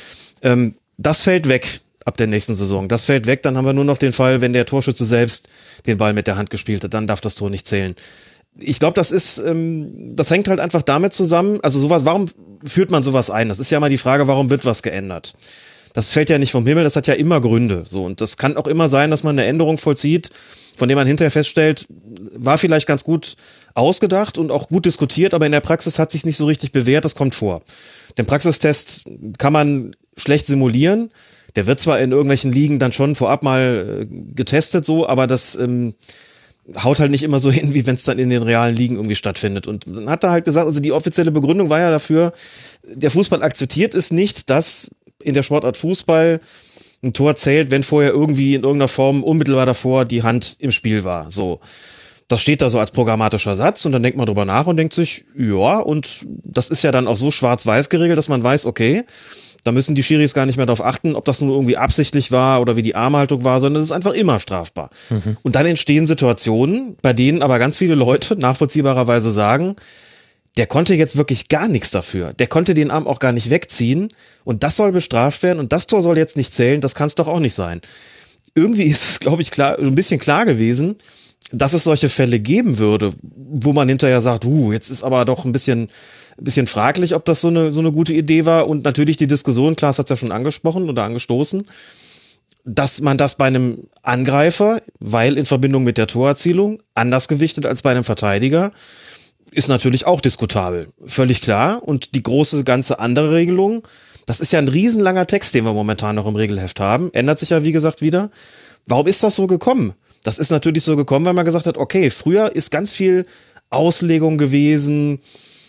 Ähm, 0.43 0.75
das 0.97 1.23
fällt 1.23 1.49
weg 1.49 1.83
ab 2.05 2.17
der 2.17 2.27
nächsten 2.27 2.55
Saison. 2.55 2.89
Das 2.89 3.05
fällt 3.05 3.27
weg, 3.27 3.45
dann 3.45 3.57
haben 3.57 3.65
wir 3.65 3.75
nur 3.75 3.85
noch 3.85 3.99
den 3.99 4.13
Fall, 4.13 4.41
wenn 4.41 4.53
der 4.53 4.67
Torschütze 4.67 5.05
selbst 5.05 5.49
den 5.87 5.99
Ball 5.99 6.15
mit 6.15 6.27
der 6.27 6.37
Hand 6.37 6.51
gespielt 6.51 6.83
hat, 6.83 6.95
dann 6.95 7.07
darf 7.07 7.21
das 7.21 7.37
Tor 7.37 7.49
nicht 7.49 7.65
zählen. 7.65 7.95
Ich 8.61 8.81
glaube, 8.81 8.95
das 8.95 9.13
ist, 9.13 9.39
ähm, 9.39 10.15
das 10.15 10.31
hängt 10.31 10.49
halt 10.49 10.61
einfach 10.61 10.83
damit 10.83 11.13
zusammen. 11.13 11.61
Also 11.63 11.79
sowas, 11.79 12.05
warum 12.05 12.27
führt 12.65 12.91
man 12.91 13.03
sowas 13.03 13.31
ein? 13.31 13.49
Das 13.49 13.61
ist 13.61 13.71
ja 13.71 13.81
mal 13.81 13.91
die 13.91 13.99
Frage, 13.99 14.27
warum 14.27 14.51
wird 14.51 14.65
was 14.65 14.83
geändert? 14.83 15.35
Das 15.95 16.13
fällt 16.13 16.31
ja 16.31 16.39
nicht 16.39 16.53
vom 16.53 16.67
Himmel, 16.67 16.85
das 16.85 16.97
hat 16.97 17.07
ja 17.07 17.15
immer 17.15 17.41
Gründe. 17.41 17.83
So 17.85 18.05
und 18.05 18.21
das 18.21 18.37
kann 18.37 18.57
auch 18.57 18.67
immer 18.67 18.89
sein, 18.89 19.11
dass 19.11 19.25
man 19.25 19.39
eine 19.39 19.49
Änderung 19.49 19.79
vollzieht, 19.79 20.31
von 20.77 20.89
der 20.89 20.97
man 20.97 21.07
hinterher 21.07 21.31
feststellt, 21.31 21.87
war 22.35 22.59
vielleicht 22.59 22.87
ganz 22.87 23.05
gut 23.05 23.37
ausgedacht 23.75 24.39
und 24.39 24.51
auch 24.51 24.69
gut 24.69 24.85
diskutiert, 24.85 25.35
aber 25.35 25.47
in 25.47 25.53
der 25.53 25.61
Praxis 25.61 25.99
hat 25.99 26.11
sich 26.11 26.25
nicht 26.25 26.37
so 26.37 26.47
richtig 26.47 26.73
bewährt. 26.73 27.05
Das 27.05 27.15
kommt 27.15 27.35
vor. 27.35 27.63
Den 28.17 28.27
Praxistest 28.27 29.05
kann 29.39 29.53
man 29.53 29.97
schlecht 30.17 30.47
simulieren. 30.47 31.11
Der 31.57 31.67
wird 31.67 31.81
zwar 31.81 31.99
in 32.01 32.13
irgendwelchen 32.13 32.53
Ligen 32.53 32.79
dann 32.79 32.93
schon 32.93 33.15
vorab 33.15 33.43
mal 33.43 34.03
äh, 34.03 34.35
getestet, 34.35 34.85
so, 34.85 35.09
aber 35.09 35.27
das 35.27 35.57
ähm, 35.57 35.95
haut 36.83 37.01
halt 37.01 37.11
nicht 37.11 37.23
immer 37.23 37.41
so 37.41 37.51
hin, 37.53 37.75
wie 37.75 37.87
wenn 37.87 37.95
es 37.95 38.05
dann 38.05 38.19
in 38.19 38.31
den 38.31 38.43
realen 38.43 38.77
Ligen 38.77 38.97
irgendwie 38.97 39.15
stattfindet. 39.15 39.67
Und 39.67 39.87
dann 39.87 40.09
hat 40.09 40.25
er 40.25 40.31
halt 40.31 40.45
gesagt, 40.45 40.67
also 40.67 40.81
die 40.81 40.93
offizielle 40.93 41.31
Begründung 41.31 41.71
war 41.71 41.81
ja 41.81 41.91
dafür, 41.91 42.33
der 42.85 43.11
Fußball 43.11 43.43
akzeptiert 43.43 43.95
es 43.95 44.11
nicht, 44.11 44.51
dass 44.51 44.91
in 45.23 45.35
der 45.35 45.43
Sportart 45.43 45.77
Fußball 45.77 46.41
ein 47.03 47.13
Tor 47.13 47.37
zählt, 47.37 47.71
wenn 47.71 47.83
vorher 47.83 48.11
irgendwie 48.11 48.55
in 48.55 48.63
irgendeiner 48.63 48.89
Form 48.89 49.23
unmittelbar 49.23 49.67
davor 49.67 50.05
die 50.05 50.23
Hand 50.23 50.57
im 50.59 50.71
Spiel 50.71 51.05
war. 51.05 51.31
So. 51.31 51.61
Das 52.27 52.43
steht 52.43 52.61
da 52.61 52.69
so 52.69 52.79
als 52.79 52.91
programmatischer 52.91 53.55
Satz 53.55 53.87
und 53.87 53.93
dann 53.93 54.03
denkt 54.03 54.19
man 54.19 54.27
drüber 54.27 54.45
nach 54.45 54.67
und 54.67 54.77
denkt 54.77 54.93
sich, 54.93 55.25
ja, 55.37 55.79
und 55.79 56.27
das 56.45 56.71
ist 56.71 56.83
ja 56.83 56.93
dann 56.93 57.07
auch 57.07 57.17
so 57.17 57.31
schwarz-weiß 57.31 57.89
geregelt, 57.89 58.19
dass 58.19 58.29
man 58.29 58.43
weiß, 58.43 58.67
okay, 58.67 59.05
da 59.69 59.73
müssen 59.73 59.95
die 59.95 60.03
Schiris 60.03 60.33
gar 60.33 60.47
nicht 60.47 60.57
mehr 60.57 60.65
darauf 60.65 60.83
achten, 60.83 61.15
ob 61.15 61.27
das 61.27 61.43
nun 61.43 61.51
irgendwie 61.51 61.77
absichtlich 61.77 62.33
war 62.33 62.63
oder 62.63 62.75
wie 62.77 62.81
die 62.81 62.97
Armhaltung 62.97 63.45
war, 63.45 63.61
sondern 63.61 63.83
es 63.83 63.91
ist 63.91 63.93
einfach 63.93 64.15
immer 64.15 64.41
strafbar. 64.41 64.89
Und 65.43 65.57
dann 65.57 65.67
entstehen 65.67 66.07
Situationen, 66.07 66.97
bei 67.03 67.13
denen 67.13 67.43
aber 67.43 67.59
ganz 67.59 67.77
viele 67.77 67.95
Leute 67.95 68.35
nachvollziehbarerweise 68.37 69.31
sagen, 69.31 69.77
der 70.57 70.67
konnte 70.67 70.95
jetzt 70.95 71.19
wirklich 71.19 71.49
gar 71.49 71.69
nichts 71.69 71.91
dafür. 71.91 72.33
Der 72.33 72.47
konnte 72.47 72.73
den 72.73 72.91
Arm 72.91 73.07
auch 73.07 73.19
gar 73.19 73.33
nicht 73.33 73.51
wegziehen 73.51 74.09
und 74.43 74.63
das 74.63 74.77
soll 74.77 74.91
bestraft 74.91 75.43
werden 75.43 75.59
und 75.59 75.71
das 75.75 75.87
Tor 75.87 76.01
soll 76.01 76.17
jetzt 76.17 76.39
nicht 76.39 76.55
zählen, 76.55 76.81
das 76.81 76.95
kann 76.95 77.09
es 77.09 77.15
doch 77.15 77.29
auch 77.29 77.41
nicht 77.41 77.55
sein. 77.55 77.83
Irgendwie 78.55 78.85
ist 78.85 79.05
es, 79.05 79.21
glaube 79.21 79.43
ich, 79.43 79.51
klar, 79.51 79.79
ein 79.79 79.95
bisschen 79.95 80.19
klar 80.19 80.47
gewesen, 80.47 80.97
dass 81.53 81.75
es 81.75 81.85
solche 81.85 82.09
Fälle 82.09 82.41
geben 82.41 82.79
würde, 82.79 83.13
wo 83.23 83.75
man 83.75 83.89
hinterher 83.89 84.23
sagt, 84.23 84.47
uh, 84.47 84.73
jetzt 84.73 84.89
ist 84.89 85.05
aber 85.05 85.27
doch 85.27 85.45
ein 85.45 85.53
bisschen, 85.53 85.89
ein 86.39 86.45
bisschen 86.45 86.67
fraglich, 86.67 87.15
ob 87.15 87.25
das 87.25 87.41
so 87.41 87.49
eine, 87.49 87.73
so 87.73 87.81
eine 87.81 87.93
gute 87.93 88.15
Idee 88.15 88.47
war. 88.47 88.69
Und 88.69 88.85
natürlich 88.85 89.17
die 89.17 89.27
Diskussion, 89.27 89.77
Klaas 89.77 89.99
hat 89.99 90.07
es 90.07 90.11
ja 90.11 90.17
schon 90.17 90.33
angesprochen 90.33 90.89
oder 90.89 91.05
angestoßen, 91.05 91.65
dass 92.65 93.01
man 93.01 93.19
das 93.19 93.37
bei 93.37 93.47
einem 93.47 93.85
Angreifer, 94.03 94.83
weil 95.01 95.37
in 95.37 95.47
Verbindung 95.47 95.85
mit 95.85 95.99
der 95.99 96.07
Torerzielung, 96.07 96.83
anders 96.95 97.29
gewichtet 97.29 97.67
als 97.67 97.83
bei 97.83 97.91
einem 97.91 98.05
Verteidiger, 98.05 98.73
ist 99.51 99.69
natürlich 99.69 100.07
auch 100.07 100.21
diskutabel. 100.21 100.89
Völlig 101.05 101.41
klar. 101.41 101.83
Und 101.83 102.15
die 102.15 102.23
große 102.23 102.65
ganze 102.65 102.99
andere 102.99 103.33
Regelung, 103.33 103.83
das 104.27 104.41
ist 104.41 104.53
ja 104.53 104.59
ein 104.59 104.69
riesenlanger 104.69 105.27
Text, 105.27 105.55
den 105.55 105.65
wir 105.65 105.73
momentan 105.73 106.17
noch 106.17 106.27
im 106.27 106.37
Regelheft 106.37 106.81
haben. 106.81 107.13
Ändert 107.15 107.39
sich 107.39 107.51
ja, 107.51 107.65
wie 107.65 107.73
gesagt, 107.73 108.03
wieder. 108.03 108.31
Warum 108.87 109.07
ist 109.07 109.23
das 109.23 109.37
so 109.37 109.47
gekommen? 109.47 109.95
Das 110.23 110.39
ist 110.39 110.51
natürlich 110.51 110.85
so 110.85 110.97
gekommen, 110.97 111.25
weil 111.25 111.33
man 111.33 111.47
gesagt 111.47 111.67
hat, 111.67 111.79
okay, 111.79 112.11
früher 112.11 112.55
ist 112.55 112.71
ganz 112.71 112.95
viel 112.95 113.25
Auslegung 113.71 114.37
gewesen 114.37 115.21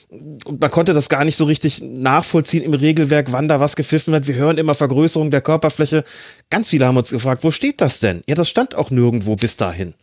und 0.10 0.60
man 0.60 0.72
konnte 0.72 0.94
das 0.94 1.08
gar 1.08 1.24
nicht 1.24 1.36
so 1.36 1.46
richtig 1.46 1.82
nachvollziehen 1.84 2.64
im 2.64 2.74
Regelwerk, 2.74 3.32
wann 3.32 3.48
da 3.48 3.60
was 3.60 3.76
gepfiffen 3.76 4.12
wird. 4.12 4.28
Wir 4.28 4.36
hören 4.36 4.58
immer 4.58 4.74
Vergrößerung 4.74 5.30
der 5.30 5.42
Körperfläche. 5.42 6.04
Ganz 6.50 6.70
viele 6.70 6.88
haben 6.88 6.98
uns 6.98 7.12
gefragt, 7.12 7.44
wo 7.44 7.52
steht 7.52 7.80
das 7.80 8.00
denn? 8.00 8.24
Ja, 8.28 8.34
das 8.34 8.50
stand 8.50 8.74
auch 8.74 8.90
nirgendwo 8.90 9.36
bis 9.36 9.56
dahin. 9.56 9.94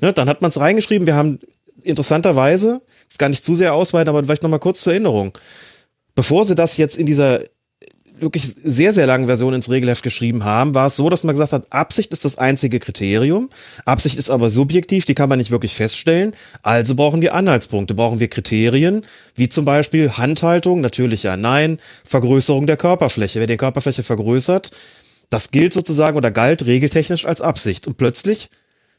Ne, 0.00 0.12
dann 0.12 0.28
hat 0.28 0.42
man 0.42 0.50
es 0.50 0.60
reingeschrieben. 0.60 1.06
Wir 1.06 1.14
haben 1.14 1.38
interessanterweise, 1.82 2.82
ist 3.08 3.18
gar 3.18 3.30
nicht 3.30 3.42
zu 3.42 3.54
sehr 3.54 3.72
ausweiten, 3.74 4.10
aber 4.10 4.22
vielleicht 4.22 4.42
nochmal 4.42 4.60
kurz 4.60 4.82
zur 4.82 4.92
Erinnerung. 4.92 5.36
Bevor 6.14 6.44
sie 6.44 6.54
das 6.54 6.76
jetzt 6.76 6.96
in 6.96 7.06
dieser 7.06 7.40
wirklich 8.16 8.46
sehr, 8.46 8.92
sehr 8.92 9.06
langen 9.06 9.26
Version 9.26 9.54
ins 9.54 9.70
Regelheft 9.70 10.02
geschrieben 10.02 10.44
haben, 10.44 10.74
war 10.74 10.86
es 10.86 10.96
so, 10.96 11.08
dass 11.10 11.24
man 11.24 11.34
gesagt 11.34 11.52
hat, 11.52 11.72
Absicht 11.72 12.12
ist 12.12 12.24
das 12.24 12.38
einzige 12.38 12.78
Kriterium. 12.78 13.50
Absicht 13.84 14.16
ist 14.16 14.30
aber 14.30 14.50
subjektiv, 14.50 15.04
die 15.04 15.14
kann 15.14 15.28
man 15.28 15.38
nicht 15.38 15.50
wirklich 15.50 15.74
feststellen. 15.74 16.32
Also 16.62 16.94
brauchen 16.94 17.22
wir 17.22 17.34
Anhaltspunkte, 17.34 17.94
brauchen 17.94 18.20
wir 18.20 18.28
Kriterien, 18.28 19.04
wie 19.34 19.48
zum 19.48 19.64
Beispiel 19.64 20.12
Handhaltung, 20.12 20.80
natürlich 20.80 21.24
ja, 21.24 21.36
nein, 21.36 21.78
Vergrößerung 22.04 22.66
der 22.66 22.76
Körperfläche. 22.76 23.40
Wer 23.40 23.46
die 23.46 23.56
Körperfläche 23.56 24.02
vergrößert, 24.02 24.70
das 25.30 25.50
gilt 25.50 25.72
sozusagen 25.72 26.16
oder 26.16 26.30
galt 26.30 26.66
regeltechnisch 26.66 27.26
als 27.26 27.40
Absicht. 27.40 27.86
Und 27.86 27.96
plötzlich 27.96 28.48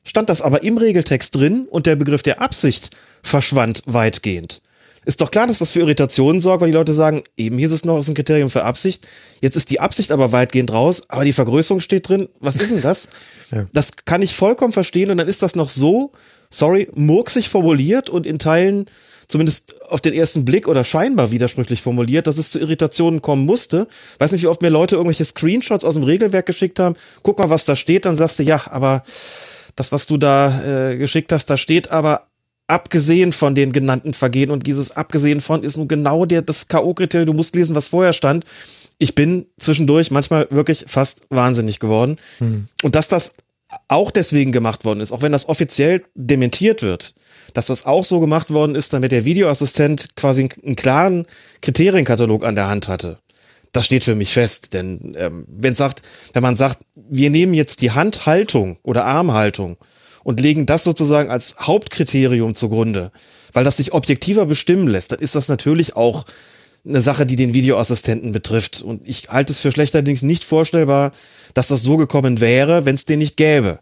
stand 0.04 0.30
das 0.30 0.41
aber 0.41 0.63
im 0.63 0.78
Regeltext 0.78 1.36
drin 1.36 1.67
und 1.69 1.86
der 1.86 1.95
Begriff 1.95 2.23
der 2.23 2.41
Absicht 2.41 2.91
verschwand 3.23 3.82
weitgehend. 3.86 4.62
Ist 5.06 5.22
doch 5.22 5.32
klar, 5.32 5.48
dass 5.48 5.60
das 5.60 5.72
für 5.72 5.82
Irritationen 5.82 6.41
sorgt, 6.41 6.62
weil 6.62 6.70
die 6.70 6.78
Leute 6.78 6.94
sagen, 6.94 7.24
eben 7.38 7.58
hieß 7.58 7.72
es 7.72 7.86
noch, 7.86 8.00
ist 8.00 8.10
ein 8.10 8.15
Kriterium 8.15 8.50
für 8.50 8.63
Absicht. 8.63 9.08
Jetzt 9.41 9.56
ist 9.56 9.70
die 9.70 9.80
Absicht 9.80 10.12
aber 10.12 10.32
weitgehend 10.32 10.74
raus, 10.74 11.04
aber 11.08 11.26
die 11.26 11.34
Vergrößerung 11.34 11.82
steht 11.82 12.10
drin. 12.10 12.28
Was 12.39 12.56
ist 12.56 12.72
denn 12.72 12.82
das? 12.82 13.10
Das 13.74 13.91
kann 14.06 14.22
ich 14.22 14.36
vollkommen 14.36 14.74
verstehen 14.74 15.12
und 15.12 15.18
dann 15.18 15.28
ist 15.28 15.41
das 15.41 15.56
noch 15.56 15.70
so, 15.70 16.12
sorry, 16.50 16.89
murksig 16.94 17.48
formuliert 17.48 18.10
und 18.10 18.26
in 18.26 18.39
Teilen 18.39 18.88
zumindest 19.28 19.82
auf 19.89 20.02
den 20.02 20.13
ersten 20.13 20.46
Blick 20.46 20.68
oder 20.68 20.84
scheinbar 20.84 21.32
widersprüchlich 21.32 21.82
formuliert, 21.82 22.28
dass 22.28 22.38
es 22.38 22.52
zu 22.52 22.60
Irritationen 22.60 23.22
kommen 23.22 23.46
musste. 23.46 23.88
Weiß 24.20 24.32
nicht, 24.32 24.44
wie 24.44 24.48
oft 24.48 24.62
mir 24.62 24.70
Leute 24.70 24.96
irgendwelche 24.96 25.26
Screenshots 25.26 25.86
aus 25.86 25.96
dem 25.96 26.04
Regelwerk 26.04 26.46
geschickt 26.46 26.80
haben. 26.80 26.96
Guck 27.24 27.39
mal, 27.39 27.50
was 27.50 27.65
da 27.65 27.76
steht. 27.76 28.06
Dann 28.06 28.15
sagst 28.15 28.39
du, 28.39 28.44
ja, 28.44 28.62
aber 28.70 29.04
das, 29.76 29.91
was 29.91 30.08
du 30.08 30.18
da 30.18 30.91
äh, 30.91 30.98
geschickt 30.98 31.32
hast, 31.32 31.50
da 31.50 31.58
steht 31.58 31.91
aber 31.91 32.28
abgesehen 32.67 33.32
von 33.32 33.56
den 33.56 33.71
genannten 33.71 34.13
Vergehen 34.13 34.51
und 34.51 34.65
dieses 34.65 34.91
abgesehen 34.91 35.41
von 35.41 35.63
ist 35.63 35.78
nun 35.78 35.88
genau 35.88 36.25
der, 36.25 36.41
das 36.41 36.67
K.O.-Kriterium. 36.67 37.25
Du 37.25 37.34
musst 37.34 37.56
lesen, 37.56 37.75
was 37.75 37.88
vorher 37.88 38.13
stand. 38.13 38.45
Ich 38.97 39.13
bin 39.13 39.45
zwischendurch 39.58 40.10
manchmal 40.12 40.47
wirklich 40.49 40.86
fast 40.88 41.21
wahnsinnig 41.30 41.80
geworden. 41.80 42.17
Und 42.82 42.95
dass 42.95 43.08
das 43.08 43.34
auch 43.88 44.12
deswegen 44.12 44.51
gemacht 44.51 44.86
worden 44.86 45.01
ist, 45.01 45.12
auch 45.12 45.21
wenn 45.21 45.32
das 45.32 45.49
offiziell 45.49 46.04
dementiert 46.15 46.82
wird, 46.82 47.13
dass 47.54 47.65
das 47.67 47.86
auch 47.86 48.06
so 48.06 48.19
gemacht 48.19 48.51
worden 48.51 48.75
ist, 48.75 48.93
damit 48.93 49.12
der 49.12 49.25
Videoassistent 49.25 50.15
quasi 50.15 50.49
einen 50.63 50.75
klaren 50.75 51.25
Kriterienkatalog 51.62 52.43
an 52.43 52.56
der 52.56 52.67
Hand 52.67 52.88
hatte. 52.88 53.19
Das 53.71 53.86
steht 53.86 54.06
für 54.06 54.15
mich 54.15 54.32
fest, 54.32 54.73
denn 54.73 55.13
ähm, 55.17 55.45
wenn 55.47 55.75
sagt, 55.75 56.01
wenn 56.34 56.43
man 56.43 56.56
sagt, 56.56 56.86
wir 56.95 57.30
nehmen 57.30 57.54
jetzt 57.54 57.82
die 57.82 57.91
Handhaltung 57.91 58.78
oder 58.84 59.06
Armhaltung 59.06 59.78
und 60.26 60.42
legen 60.42 60.66
das 60.66 60.84
sozusagen 60.84 61.30
als 61.30 61.56
Hauptkriterium 61.60 62.56
zugrunde, 62.56 63.12
weil 63.54 63.64
das 63.64 63.78
sich 63.78 63.94
objektiver 63.94 64.48
bestimmen 64.48 64.88
lässt, 64.88 65.12
dann 65.12 65.20
ist 65.20 65.36
das 65.36 65.48
natürlich 65.50 65.96
auch 65.96 66.26
eine 66.84 67.00
Sache, 67.00 67.28
die 67.28 67.36
den 67.36 67.54
Videoassistenten 67.54 68.32
betrifft. 68.32 68.82
Und 68.82 69.08
ich 69.08 69.30
halte 69.30 69.54
es 69.54 69.62
für 69.62 69.72
schlechterdings 69.72 70.24
nicht 70.24 70.44
vorstellbar, 70.44 71.12
dass 71.54 71.68
das 71.68 71.84
so 71.84 71.96
gekommen 71.96 72.42
wäre, 72.42 72.86
wenn 72.86 72.96
es 72.96 73.06
den 73.06 73.20
nicht 73.20 73.38
gäbe. 73.38 73.80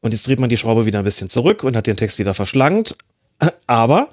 Und 0.00 0.12
jetzt 0.12 0.26
dreht 0.26 0.40
man 0.40 0.48
die 0.48 0.56
Schraube 0.56 0.86
wieder 0.86 1.00
ein 1.00 1.04
bisschen 1.04 1.28
zurück 1.28 1.62
und 1.64 1.76
hat 1.76 1.86
den 1.86 1.98
Text 1.98 2.18
wieder 2.18 2.32
verschlankt. 2.32 2.96
Aber 3.66 4.08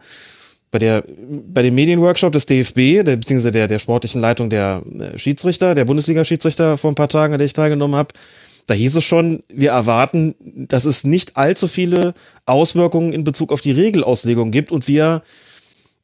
bei 0.71 0.79
der, 0.79 1.05
bei 1.07 1.61
dem 1.61 1.73
Medienworkshop 1.75 2.33
des 2.33 2.47
DFB, 2.47 3.05
der, 3.05 3.15
beziehungsweise 3.15 3.51
der, 3.53 3.67
der 3.67 3.79
sportlichen 3.79 4.19
Leitung 4.19 4.49
der 4.49 4.81
äh, 4.99 5.17
Schiedsrichter, 5.17 5.73
der 5.73 5.85
Bundesliga-Schiedsrichter 5.85 6.75
vor 6.75 6.91
ein 6.91 6.95
paar 6.95 7.07
Tagen, 7.07 7.31
an 7.31 7.39
der 7.39 7.45
ich 7.45 7.53
teilgenommen 7.53 7.95
habe, 7.95 8.13
da 8.67 8.73
hieß 8.73 8.95
es 8.95 9.03
schon, 9.03 9.43
wir 9.47 9.71
erwarten, 9.71 10.35
dass 10.39 10.85
es 10.85 11.03
nicht 11.03 11.37
allzu 11.37 11.67
viele 11.67 12.13
Auswirkungen 12.45 13.13
in 13.13 13.23
Bezug 13.23 13.51
auf 13.51 13.61
die 13.61 13.71
Regelauslegung 13.71 14.51
gibt 14.51 14.71
und 14.71 14.87
wir 14.87 15.23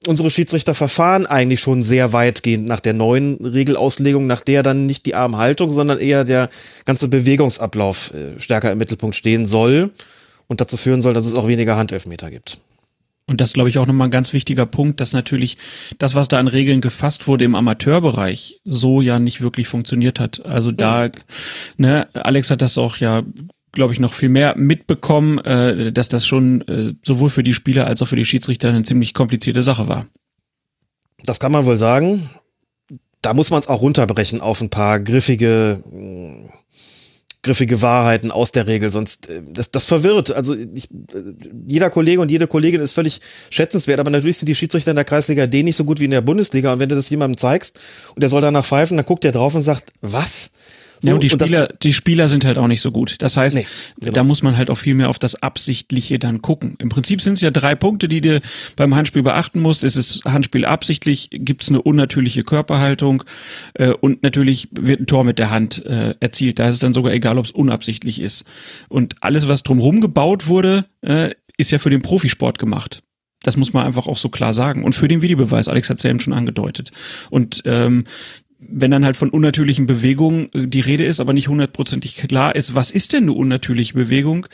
unsere 0.08 0.30
Schiedsrichter 0.30 0.74
verfahren 0.74 1.26
eigentlich 1.26 1.60
schon 1.60 1.84
sehr 1.84 2.14
weitgehend 2.14 2.68
nach 2.68 2.80
der 2.80 2.94
neuen 2.94 3.36
Regelauslegung, 3.36 4.26
nach 4.26 4.42
der 4.42 4.64
dann 4.64 4.86
nicht 4.86 5.06
die 5.06 5.16
Armhaltung, 5.16 5.72
sondern 5.72 6.00
eher 6.00 6.24
der 6.24 6.50
ganze 6.86 7.08
Bewegungsablauf 7.08 8.14
äh, 8.14 8.40
stärker 8.40 8.72
im 8.72 8.80
Mittelpunkt 8.80 9.16
stehen 9.16 9.46
soll 9.46 9.92
und 10.48 10.62
dazu 10.62 10.78
führen 10.78 11.02
soll, 11.02 11.14
dass 11.14 11.26
es 11.26 11.36
auch 11.36 11.48
weniger 11.48 11.78
Handelfmeter 11.78 12.32
gibt. 12.32 12.60
Und 13.28 13.40
das 13.40 13.54
glaube 13.54 13.70
ich 13.70 13.78
auch 13.78 13.86
nochmal 13.86 14.08
ein 14.08 14.12
ganz 14.12 14.34
wichtiger 14.34 14.66
Punkt, 14.66 15.00
dass 15.00 15.14
natürlich 15.14 15.58
das, 16.00 16.16
was 16.16 16.28
da 16.28 16.40
an 16.40 16.48
Regeln 16.48 16.82
gefasst 16.82 17.28
wurde 17.28 17.46
im 17.46 17.56
Amateurbereich, 17.56 18.60
so 18.66 19.02
ja 19.02 19.20
nicht 19.20 19.42
wirklich 19.42 19.68
funktioniert 19.68 20.20
hat. 20.20 20.46
Also 20.46 20.72
da, 20.72 21.10
ne, 21.78 22.08
Alex 22.14 22.50
hat 22.50 22.62
das 22.62 22.78
auch 22.78 22.98
ja 22.98 23.24
glaube 23.72 23.94
ich, 23.94 24.00
noch 24.00 24.14
viel 24.14 24.30
mehr 24.30 24.56
mitbekommen, 24.58 25.38
äh, 25.40 25.92
dass 25.92 26.10
das 26.10 26.26
schon 26.26 26.62
äh, 26.68 26.94
sowohl 27.04 27.30
für 27.30 27.44
die 27.44 27.54
Spieler 27.54 27.88
als 27.88 28.02
auch 28.02 28.08
für 28.08 28.16
die 28.16 28.26
Schiedsrichter 28.26 28.70
eine 28.70 28.84
ziemlich 28.84 29.14
komplizierte 29.14 29.64
Sache 29.64 29.88
war. 29.88 30.08
Das 31.24 31.40
kann 31.40 31.52
man 31.52 31.66
wohl 31.66 31.78
sagen. 31.78 32.30
Da 33.22 33.34
muss 33.34 33.52
man 33.52 33.60
es 33.60 33.68
auch 33.68 33.82
runterbrechen 33.82 34.42
auf 34.42 34.62
ein 34.62 34.70
paar 34.70 35.00
griffige, 35.00 35.84
griffige 37.44 37.82
Wahrheiten 37.82 38.32
aus 38.32 38.52
der 38.52 38.68
Regel, 38.68 38.90
sonst 38.90 39.30
äh, 39.30 39.42
das, 39.46 39.72
das 39.72 39.86
verwirrt. 39.86 40.32
Also 40.32 40.56
ich, 40.56 40.90
äh, 40.92 41.34
jeder 41.68 41.90
Kollege 41.90 42.22
und 42.22 42.30
jede 42.30 42.48
Kollegin 42.48 42.82
ist 42.82 42.94
völlig 42.94 43.22
schätzenswert, 43.50 44.00
aber 44.00 44.12
natürlich 44.12 44.38
sind 44.38 44.48
die 44.48 44.56
Schiedsrichter 44.56 44.92
in 44.92 44.96
der 44.96 45.06
Kreisliga 45.06 45.48
D 45.48 45.64
nicht 45.64 45.76
so 45.76 45.84
gut 45.84 46.00
wie 46.00 46.06
in 46.06 46.12
der 46.12 46.22
Bundesliga. 46.22 46.74
Und 46.74 46.80
wenn 46.80 46.90
du 46.90 46.96
das 46.96 47.10
jemandem 47.10 47.38
zeigst 47.38 47.80
und 48.14 48.22
der 48.22 48.30
soll 48.30 48.42
danach 48.42 48.66
pfeifen, 48.66 48.98
dann 48.98 49.06
guckt 49.06 49.24
der 49.24 49.32
drauf 49.32 49.56
und 49.56 49.62
sagt, 49.62 49.92
was? 50.02 50.52
So, 51.02 51.10
ja, 51.10 51.14
und 51.16 51.24
die 51.24 51.30
Spieler, 51.30 51.70
und 51.72 51.84
die 51.84 51.94
Spieler 51.94 52.28
sind 52.28 52.46
halt 52.46 52.60
auch 52.60 52.68
nicht 52.68 52.82
so 52.82 52.92
gut. 52.92 53.16
Das 53.20 53.36
heißt, 53.36 53.56
nee, 53.56 53.66
genau. 54.00 54.14
da 54.14 54.24
muss 54.24 54.44
man 54.44 54.56
halt 54.56 54.70
auch 54.70 54.78
viel 54.78 54.94
mehr 54.94 55.10
auf 55.10 55.18
das 55.18 55.42
Absichtliche 55.42 56.20
dann 56.20 56.44
gucken. 56.44 56.76
Im 56.78 56.90
Prinzip 56.90 57.22
sind 57.22 57.34
es 57.34 57.42
ja 57.42 57.50
drei 57.50 57.74
Punkte, 57.74 58.08
die 58.08 58.22
du 58.22 58.40
beim 58.76 58.94
Handspiel 58.94 59.24
beachten 59.24 59.62
musst. 59.62 59.84
Ist 59.84 59.96
es 59.96 60.22
Handspiel 60.26 60.64
absichtlich? 60.64 61.30
Gibt 61.32 61.64
es 61.64 61.70
eine 61.70 61.82
unnatürliche 61.82 62.44
Körperhaltung? 62.44 63.24
Äh, 63.74 63.94
und 63.94 64.22
natürlich 64.22 64.70
wird 64.72 65.02
ein 65.02 65.08
Tor 65.08 65.24
mit 65.24 65.40
der 65.40 65.50
Hand 65.50 65.84
äh, 65.86 66.14
erzielt. 66.20 66.60
Da 66.60 66.68
ist 66.70 66.76
es 66.76 66.82
dann 66.82 66.94
sogar 66.94 67.14
egal, 67.14 67.40
ob 67.40 67.46
es 67.46 67.52
unabsichtlich 67.52 68.22
ist. 68.22 68.46
Und 68.88 69.16
alles, 69.22 69.48
was 69.48 69.64
drumherum 69.64 70.02
gebaut 70.02 70.48
wurde, 70.48 70.86
äh, 71.02 71.32
ist 71.58 71.72
ja 71.72 71.80
für 71.80 71.90
den 71.90 72.04
Profisport 72.04 72.60
gemacht. 72.60 73.02
Das 73.44 73.58
muss 73.58 73.74
man 73.74 73.88
einfach 73.88 74.06
auch 74.06 74.18
so 74.18 74.30
klar 74.30 74.54
sagen. 74.54 74.84
Und 74.84 74.94
für 74.94 75.08
den 75.08 75.24
Videobeweis, 75.24 75.68
Alex 75.68 75.90
hat 75.90 75.98
es 75.98 76.04
ja 76.04 76.12
eben 76.12 76.20
schon 76.20 76.34
angedeutet. 76.34 76.92
Und 77.32 77.64
ähm, 77.66 78.04
wenn 78.62 78.92
dann 78.92 79.04
halt 79.04 79.18
von 79.18 79.30
unnatürlichen 79.30 79.88
Bewegungen 79.88 80.50
äh, 80.54 80.68
die 80.68 80.80
Rede 80.80 81.04
ist, 81.04 81.20
aber 81.20 81.34
nicht 81.34 81.48
hundertprozentig 81.48 82.16
klar 82.16 82.56
ist, 82.56 82.76
was 82.76 82.92
ist 82.92 83.14
denn 83.14 83.24
eine 83.24 83.34
unnatürliche 83.34 83.94
Bewegung, 83.94 84.46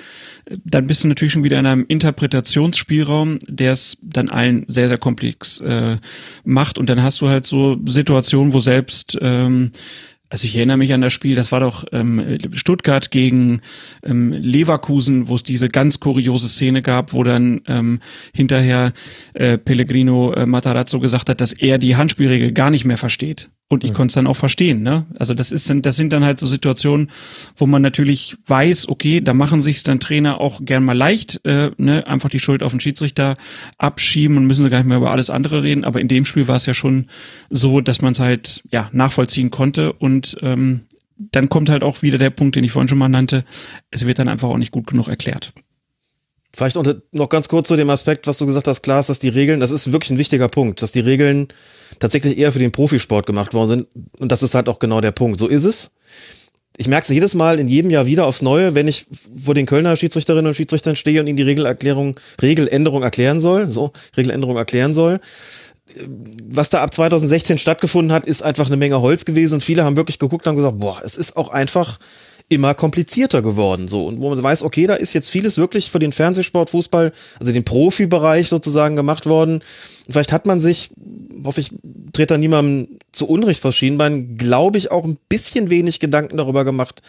äh, 0.46 0.58
dann 0.64 0.88
bist 0.88 1.04
du 1.04 1.08
natürlich 1.08 1.34
schon 1.34 1.44
wieder 1.44 1.60
in 1.60 1.66
einem 1.66 1.86
Interpretationsspielraum, 1.88 3.40
der 3.48 3.74
es 3.74 3.98
dann 4.02 4.30
allen 4.30 4.66
sehr, 4.68 4.88
sehr 4.88 4.98
komplex 4.98 5.60
äh, 5.62 5.98
macht. 6.44 6.78
Und 6.78 6.90
dann 6.90 7.04
hast 7.04 7.22
du 7.22 7.30
halt 7.30 7.46
so 7.46 7.78
Situationen, 7.86 8.54
wo 8.54 8.60
selbst 8.60 9.18
ähm, 9.22 9.72
also 10.30 10.46
ich 10.46 10.58
erinnere 10.58 10.78
mich 10.78 10.94
an 10.94 11.00
das 11.00 11.14
Spiel, 11.14 11.36
das 11.36 11.54
war 11.54 11.62
doch 11.62 11.86
ähm, 11.94 12.38
Stuttgart 12.52 13.12
gegen 13.12 13.62
ähm, 14.04 14.34
Leverkusen, 14.34 15.30
wo 15.30 15.36
es 15.36 15.44
diese 15.44 15.70
ganz 15.70 16.02
kuriose 16.02 16.50
Szene 16.50 16.82
gab, 16.82 17.14
wo 17.14 17.24
dann 17.24 17.62
ähm, 17.68 18.00
hinterher 18.34 18.92
äh, 19.36 19.58
Pellegrino 19.58 20.34
äh, 20.34 20.46
Matarazzo 20.46 21.00
gesagt 21.00 21.30
hat, 21.30 21.40
dass 21.40 21.54
er 21.54 21.78
die 21.78 21.96
Handspielregel 21.96 22.52
gar 22.52 22.72
nicht 22.72 22.84
mehr 22.84 22.98
versteht. 22.98 23.50
Und 23.70 23.84
ich 23.84 23.92
mhm. 23.92 23.96
konnte 23.96 24.12
es 24.12 24.16
dann 24.16 24.28
auch 24.28 24.36
verstehen, 24.38 24.82
ne? 24.82 25.06
Also 25.20 25.34
das 25.34 25.52
ist 25.52 25.70
dann, 25.70 25.82
das 25.82 25.98
sind 25.98 26.14
dann 26.14 26.24
halt 26.24 26.40
so 26.40 26.48
Situationen, 26.48 27.12
wo 27.58 27.66
man 27.66 27.82
natürlich 27.82 28.38
weiß, 28.46 28.88
okay, 28.88 29.20
da 29.20 29.34
machen 29.34 29.62
sich's 29.62 29.84
dann 29.84 30.00
Trainer 30.00 30.40
auch 30.40 30.62
gern 30.64 30.86
mal 30.86 30.98
leicht, 30.98 31.46
äh, 31.46 31.72
ne, 31.78 32.08
einfach 32.08 32.30
die 32.30 32.40
Schuld 32.40 32.64
auf 32.64 32.72
den 32.72 32.80
Schiedsrichter 32.80 33.36
abschieben 33.78 34.38
und 34.38 34.48
müssen 34.48 34.64
sie 34.64 34.70
gar 34.70 34.78
nicht 34.78 34.88
mehr 34.88 34.98
über 34.98 35.12
alles 35.12 35.30
andere 35.30 35.64
reden. 35.64 35.84
Aber 35.84 36.00
in 36.00 36.08
dem 36.08 36.24
Spiel 36.24 36.48
war 36.48 36.56
es 36.56 36.66
ja 36.66 36.74
schon 36.74 37.08
so, 37.50 37.82
dass 37.82 38.02
man 38.02 38.14
es 38.14 38.22
halt 38.22 38.64
ja 38.72 38.90
nachvollziehen 38.94 39.52
konnte 39.52 39.92
und 39.92 40.38
ähm, 40.42 40.86
dann 41.18 41.50
kommt 41.50 41.70
halt 41.70 41.84
auch 41.84 42.02
wieder 42.02 42.18
der 42.18 42.30
Punkt, 42.30 42.56
den 42.56 42.64
ich 42.64 42.72
vorhin 42.72 42.88
schon 42.88 42.98
mal 42.98 43.10
nannte. 43.10 43.44
Es 43.92 44.06
wird 44.06 44.20
dann 44.20 44.30
einfach 44.30 44.48
auch 44.48 44.58
nicht 44.58 44.72
gut 44.72 44.88
genug 44.88 45.10
erklärt. 45.10 45.52
Vielleicht 46.58 46.76
noch 47.12 47.30
ganz 47.30 47.50
kurz 47.50 47.68
zu 47.68 47.76
dem 47.76 47.92
Aspekt, 47.92 48.26
was 48.26 48.40
du 48.40 48.48
gesagt 48.48 48.68
hast, 48.68 48.82
klar 48.82 49.00
ist, 49.00 49.10
dass 49.10 49.20
die 49.20 49.30
Regeln, 49.30 49.60
das 49.60 49.70
ist 49.70 49.92
wirklich 49.92 50.10
ein 50.10 50.18
wichtiger 50.18 50.48
Punkt, 50.48 50.82
dass 50.82 50.92
die 50.92 51.02
Regeln 51.02 51.50
tatsächlich 52.00 52.36
eher 52.36 52.52
für 52.52 52.58
den 52.58 52.72
Profisport 52.72 53.28
gemacht 53.28 53.54
worden 53.54 53.68
sind. 53.68 53.88
Und 54.18 54.32
das 54.32 54.42
ist 54.42 54.56
halt 54.56 54.68
auch 54.68 54.80
genau 54.80 55.00
der 55.00 55.12
Punkt. 55.12 55.38
So 55.38 55.48
ist 55.48 55.66
es. 55.66 55.92
Ich 56.76 56.88
merke 56.88 57.04
es 57.04 57.10
jedes 57.10 57.36
Mal 57.36 57.60
in 57.60 57.68
jedem 57.68 57.92
Jahr 57.92 58.08
wieder 58.08 58.26
aufs 58.26 58.42
Neue, 58.42 58.74
wenn 58.74 58.88
ich 58.88 59.06
vor 59.40 59.54
den 59.54 59.68
Kölner 59.68 59.96
Schiedsrichterinnen 59.96 60.48
und 60.48 60.56
Schiedsrichtern 60.56 60.96
stehe 60.96 61.20
und 61.20 61.28
ihnen 61.28 61.38
die 61.38 61.44
Regelerklärung, 61.44 62.20
Regeländerung 62.42 63.04
erklären 63.04 63.40
soll, 63.40 63.70
so, 63.70 63.92
Regeländerung 64.18 64.58
erklären 64.58 64.96
soll. 64.96 65.20
Was 66.50 66.72
da 66.72 66.82
ab 66.82 66.92
2016 66.92 67.60
stattgefunden 67.60 68.12
hat, 68.12 68.26
ist 68.26 68.42
einfach 68.42 68.66
eine 68.66 68.78
Menge 68.78 69.00
Holz 69.00 69.26
gewesen 69.26 69.56
und 69.56 69.62
viele 69.62 69.84
haben 69.84 69.96
wirklich 69.96 70.18
geguckt 70.18 70.48
und 70.48 70.50
haben 70.50 70.56
gesagt, 70.56 70.80
boah, 70.80 71.04
es 71.06 71.18
ist 71.18 71.38
auch 71.38 71.50
einfach 71.50 72.00
immer 72.50 72.74
komplizierter 72.74 73.42
geworden. 73.42 73.88
So. 73.88 74.06
Und 74.06 74.22
wo 74.22 74.30
man 74.30 74.42
weiß, 74.42 74.64
okay, 74.64 74.88
da 74.88 74.96
ist 74.96 75.14
jetzt 75.14 75.30
vieles 75.30 75.58
wirklich 75.58 75.90
für 75.92 76.00
den 76.00 76.14
Fernsehsport, 76.14 76.70
Fußball, 76.70 77.12
also 77.40 77.52
den 77.52 77.66
Profibereich 77.66 78.48
sozusagen 78.48 78.96
gemacht 78.96 79.26
worden. 79.26 79.62
Vielleicht 80.10 80.32
hat 80.32 80.46
man 80.46 80.60
sich, 80.60 80.92
hoffe 81.44 81.60
ich, 81.60 81.72
dreht 81.84 82.32
da 82.32 82.38
niemandem 82.38 82.98
zu 83.12 83.28
Unrecht 83.28 83.62
vor 83.62 83.74
Schienbein, 83.74 84.38
glaube 84.38 84.78
ich, 84.78 84.92
auch 84.92 85.04
ein 85.04 85.18
bisschen 85.28 85.70
wenig 85.70 86.00
Gedanken 86.00 86.38
darüber 86.38 86.64
gemacht, 86.64 87.02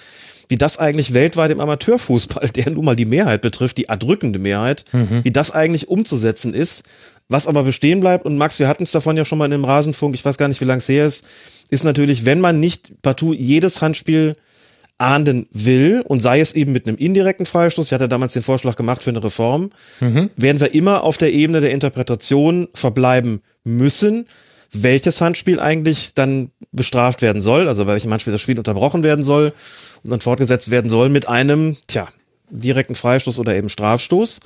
wie 0.48 0.57
das 0.57 0.79
eigentlich 0.79 1.14
weltweit 1.14 1.53
im 1.53 1.61
Amateurfußball, 1.61 2.48
der 2.57 2.70
nun 2.70 2.85
mal 2.85 2.96
die 2.96 3.05
Mehrheit 3.05 3.40
betrifft, 3.40 3.79
die 3.79 3.85
erdrückende 3.85 4.40
Mehrheit, 4.40 4.85
mhm. 4.92 5.22
wie 5.22 5.31
das 5.31 5.53
eigentlich 5.53 5.88
umzusetzen 5.88 6.53
ist. 6.53 6.85
Was 7.31 7.46
aber 7.46 7.62
bestehen 7.62 8.01
bleibt, 8.01 8.24
und 8.24 8.38
Max, 8.38 8.59
wir 8.59 8.68
hatten 8.68 8.85
es 8.85 8.90
davon 8.90 9.16
ja 9.18 9.27
schon 9.27 9.37
mal 9.37 9.44
in 9.44 9.53
einem 9.53 9.66
Rasenfunk, 9.66 10.14
ich 10.14 10.24
weiß 10.24 10.38
gar 10.38 10.48
nicht, 10.48 10.62
wie 10.62 10.64
lange 10.64 10.79
es 10.79 10.88
her 10.88 11.05
ist, 11.05 11.27
ist 11.68 11.85
natürlich, 11.85 12.24
wenn 12.24 12.40
man 12.40 12.59
nicht 12.59 13.03
partout 13.03 13.35
jedes 13.35 13.83
Handspiel 13.83 14.35
ahnden 14.98 15.46
will 15.52 16.02
und 16.06 16.20
sei 16.20 16.40
es 16.40 16.52
eben 16.52 16.72
mit 16.72 16.87
einem 16.87 16.96
indirekten 16.96 17.46
Freistoß, 17.46 17.87
ich 17.87 17.92
hatte 17.92 18.08
damals 18.08 18.32
den 18.32 18.42
Vorschlag 18.42 18.76
gemacht 18.76 19.04
für 19.04 19.11
eine 19.11 19.22
Reform, 19.22 19.70
mhm. 20.00 20.28
werden 20.37 20.61
wir 20.61 20.74
immer 20.74 21.04
auf 21.04 21.16
der 21.18 21.32
Ebene 21.32 21.61
der 21.61 21.70
Interpretation 21.70 22.68
verbleiben 22.74 23.40
müssen, 23.62 24.26
welches 24.72 25.20
Handspiel 25.20 25.61
eigentlich 25.61 26.14
dann 26.14 26.50
bestraft 26.72 27.22
werden 27.22 27.40
soll, 27.40 27.68
also 27.68 27.84
bei 27.84 27.92
welchem 27.92 28.11
Handspiel 28.11 28.32
das 28.32 28.42
Spiel 28.42 28.58
unterbrochen 28.58 29.02
werden 29.02 29.22
soll 29.22 29.52
und 30.02 30.11
dann 30.11 30.20
fortgesetzt 30.20 30.70
werden 30.70 30.90
soll 30.90 31.08
mit 31.08 31.28
einem, 31.28 31.76
tja, 31.87 32.08
direkten 32.50 32.94
Freistoß 32.94 33.38
oder 33.38 33.54
eben 33.54 33.68
Strafstoß 33.68 34.40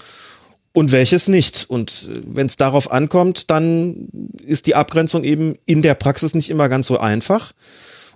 und 0.72 0.92
welches 0.92 1.28
nicht. 1.28 1.66
Und 1.68 2.10
äh, 2.12 2.20
wenn 2.26 2.46
es 2.46 2.56
darauf 2.56 2.90
ankommt, 2.90 3.50
dann 3.50 4.08
ist 4.44 4.66
die 4.66 4.74
Abgrenzung 4.74 5.24
eben 5.24 5.56
in 5.66 5.82
der 5.82 5.94
Praxis 5.94 6.34
nicht 6.34 6.50
immer 6.50 6.68
ganz 6.68 6.86
so 6.86 6.98
einfach 6.98 7.52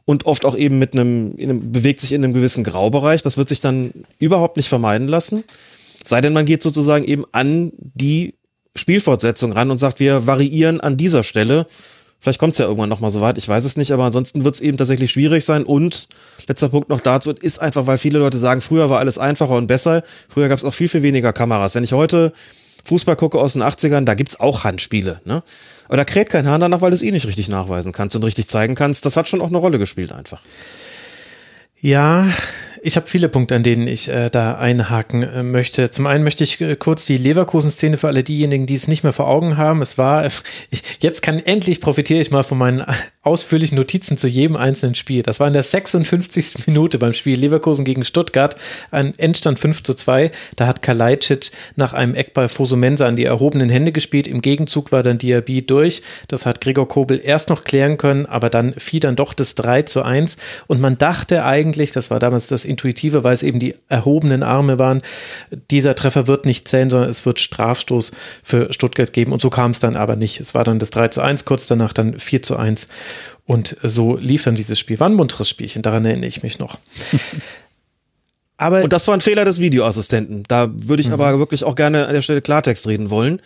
und 0.07 0.25
oft 0.25 0.47
auch 0.47 0.57
eben 0.57 0.79
mit 0.79 0.95
einem, 0.95 1.35
einem, 1.39 1.73
bewegt 1.73 2.01
sich 2.01 2.13
in 2.13 2.25
einem 2.25 2.33
gewissen 2.33 2.65
Graubereich. 2.65 3.21
Das 3.23 3.37
wird 3.37 3.51
sich 3.51 3.61
dann 3.61 3.93
überhaupt 4.19 4.57
nicht 4.57 4.69
vermeiden 4.69 5.09
lassen. 5.09 5.45
Sei 6.03 6.21
denn, 6.21 6.33
man 6.33 6.47
geht 6.47 6.63
sozusagen 6.63 7.05
eben 7.05 7.25
an 7.33 7.73
die 7.77 8.35
Spielfortsetzung 8.77 9.53
ran 9.53 9.71
und 9.71 9.79
sagt, 9.79 9.99
wir 10.01 10.27
variieren 10.27 10.81
an 10.81 10.97
dieser 10.97 11.25
Stelle. 11.25 11.67
Vielleicht 12.21 12.39
kommt 12.39 12.53
es 12.55 12.59
ja 12.59 12.67
irgendwann 12.67 12.89
nochmal 12.89 13.11
so 13.11 13.21
weit, 13.21 13.37
ich 13.37 13.49
weiß 13.49 13.65
es 13.65 13.77
nicht, 13.77 13.93
aber 13.93 14.05
ansonsten 14.05 14.45
wird 14.45 14.55
es 14.55 14.61
eben 14.61 14.77
tatsächlich 14.77 15.11
schwierig 15.11 15.45
sein. 15.45 15.65
Und 15.65 16.09
letzter 16.47 16.69
Punkt 16.69 16.89
noch 16.89 17.01
dazu 17.01 17.33
ist 17.33 17.59
einfach, 17.59 17.87
weil 17.89 17.99
viele 17.99 18.21
Leute 18.21 18.39
sagen, 18.39 18.61
früher 18.61 18.89
war 18.89 19.01
alles 19.01 19.19
einfacher 19.19 19.57
und 19.57 19.67
besser. 19.67 20.05
Früher 20.29 20.49
gab 20.49 20.59
es 20.59 20.65
auch 20.65 20.75
viel, 20.75 20.89
viel 20.89 21.03
weniger 21.03 21.33
Kameras. 21.33 21.75
Wenn 21.75 21.85
ich 21.85 21.93
heute 21.93 22.33
Fußball 22.85 23.17
gucke 23.17 23.41
aus 23.41 23.55
den 23.55 23.63
80ern, 23.63 24.05
da 24.05 24.15
gibt's 24.15 24.39
auch 24.39 24.63
Handspiele. 24.63 25.21
Ne? 25.25 25.43
Aber 25.87 25.97
da 25.97 26.05
kräht 26.05 26.31
kein 26.31 26.47
Hahn 26.47 26.61
danach, 26.61 26.81
weil 26.81 26.91
du 26.91 26.95
es 26.95 27.03
eh 27.03 27.11
nicht 27.11 27.27
richtig 27.27 27.49
nachweisen 27.49 27.93
kannst 27.93 28.17
und 28.17 28.25
richtig 28.25 28.49
zeigen 28.49 28.75
kannst. 28.75 29.07
Das 29.07 29.17
hat 29.17 29.29
schon 29.29 29.41
auch 29.41 29.49
eine 29.49 29.59
Rolle 29.59 29.79
gespielt 29.79 30.13
einfach. 30.13 30.43
Ja, 31.81 32.29
Ich 32.87 32.95
habe 32.95 33.09
viele 33.09 33.29
Punkte, 33.29 33.57
an 33.57 33.65
denen 33.65 33.89
ich 33.89 34.09
äh, 34.09 34.31
da 34.31 34.59
einhaken 34.59 35.25
äh, 35.25 35.43
möchte. 35.43 35.91
Zum 35.91 36.07
einen 36.07 36.23
möchte 36.23 36.45
ich 36.45 36.61
äh, 36.61 36.77
kurz 36.77 37.05
die 37.05 37.17
Leverkusen-Szene 37.17 37.97
für 37.97 38.07
alle 38.07 38.23
diejenigen, 38.23 38.67
die 38.67 38.75
es 38.75 38.87
nicht 38.87 39.03
mehr 39.03 39.13
vor 39.13 39.27
Augen 39.27 39.57
haben. 39.57 39.83
Es 39.83 39.99
war, 39.99 40.25
ich, 40.71 40.83
jetzt 41.01 41.21
kann 41.21 41.41
endlich 41.41 41.81
profitiere 41.81 42.21
ich 42.21 42.31
mal 42.31 42.45
von 42.45 42.59
meinen 42.59 42.85
ausführlichen 43.23 43.77
Notizen 43.77 44.19
zu 44.19 44.29
jedem 44.29 44.55
einzelnen 44.55 44.95
Spiel. 44.95 45.25
Das 45.25 45.41
war 45.41 45.49
in 45.49 45.53
der 45.53 45.65
56. 45.65 46.67
Minute 46.69 47.01
beim 47.01 47.13
Spiel 47.13 47.41
Leverkusen 47.41 47.85
gegen 47.85 48.05
Stuttgart, 48.05 48.55
ein 48.93 49.15
Endstand 49.19 49.59
5 49.59 49.83
zu 49.83 49.95
2. 49.95 50.31
Da 50.55 50.69
hat 50.69 50.81
Kalajdzic 50.81 51.51
nach 51.75 51.93
einem 51.93 52.15
Eckball 52.15 52.47
Fosumensa 52.47 53.09
an 53.09 53.17
die 53.17 53.25
erhobenen 53.25 53.69
Hände 53.69 53.91
gespielt. 53.91 54.29
Im 54.29 54.43
Gegenzug 54.43 54.93
war 54.93 55.03
dann 55.03 55.19
Diaby 55.19 55.67
durch. 55.67 56.03
Das 56.29 56.47
hat 56.47 56.61
Gregor 56.61 56.87
Kobel 56.87 57.21
erst 57.21 57.49
noch 57.49 57.65
klären 57.65 57.97
können, 57.97 58.27
aber 58.27 58.49
dann 58.49 58.75
fiel 58.75 59.01
dann 59.01 59.17
doch 59.17 59.35
das 59.35 59.57
3 59.57 59.83
zu 59.83 60.05
1. 60.05 60.37
Und 60.69 60.81
man 60.81 60.99
dachte 60.99 61.45
eigentlich, 61.45 61.91
das 61.91 62.13
war 62.13 62.21
damals 62.21 62.47
das 62.47 62.65
Intuitive, 62.77 63.25
weil 63.25 63.33
es 63.33 63.43
eben 63.43 63.59
die 63.59 63.75
erhobenen 63.89 64.43
Arme 64.43 64.79
waren, 64.79 65.03
dieser 65.71 65.95
Treffer 65.95 66.27
wird 66.27 66.45
nicht 66.45 66.69
zählen, 66.69 66.91
sondern 66.91 67.09
es 67.09 67.25
wird 67.25 67.41
Strafstoß 67.41 68.13
für 68.43 68.73
Stuttgart 68.73 69.13
geben. 69.13 69.33
Und 69.33 69.41
so 69.41 69.51
kam 69.51 69.71
es 69.71 69.81
dann 69.81 69.97
aber 69.97 70.17
nicht. 70.17 70.41
Es 70.41 70.55
war 70.55 70.65
dann 70.65 70.79
das 70.79 70.91
3 70.91 71.09
zu 71.09 71.23
1, 71.23 71.47
kurz 71.47 71.67
danach 71.67 71.93
dann 71.93 72.19
4 72.19 72.43
zu 72.43 72.57
1. 72.57 72.89
Und 73.47 73.77
so 73.83 74.17
lief 74.17 74.43
dann 74.43 74.55
dieses 74.55 74.79
Spiel. 74.79 75.01
War 75.01 75.09
ein 75.09 75.15
munteres 75.15 75.49
Spielchen, 75.49 75.83
daran 75.83 76.05
erinnere 76.05 76.29
ich 76.29 76.43
mich 76.43 76.59
noch. 76.59 76.79
Aber 78.59 78.83
und 78.83 78.93
das 78.93 79.07
war 79.07 79.15
ein 79.15 79.21
Fehler 79.21 79.45
des 79.45 79.61
Videoassistenten. 79.61 80.45
Da 80.49 80.71
würde 80.73 81.03
ich 81.03 81.09
mhm. 81.09 81.15
aber 81.15 81.39
wirklich 81.39 81.63
auch 81.63 81.75
gerne 81.75 82.07
an 82.07 82.15
der 82.15 82.23
Stelle 82.23 82.41
Klartext 82.41 82.87
reden 82.87 83.11
wollen. 83.11 83.43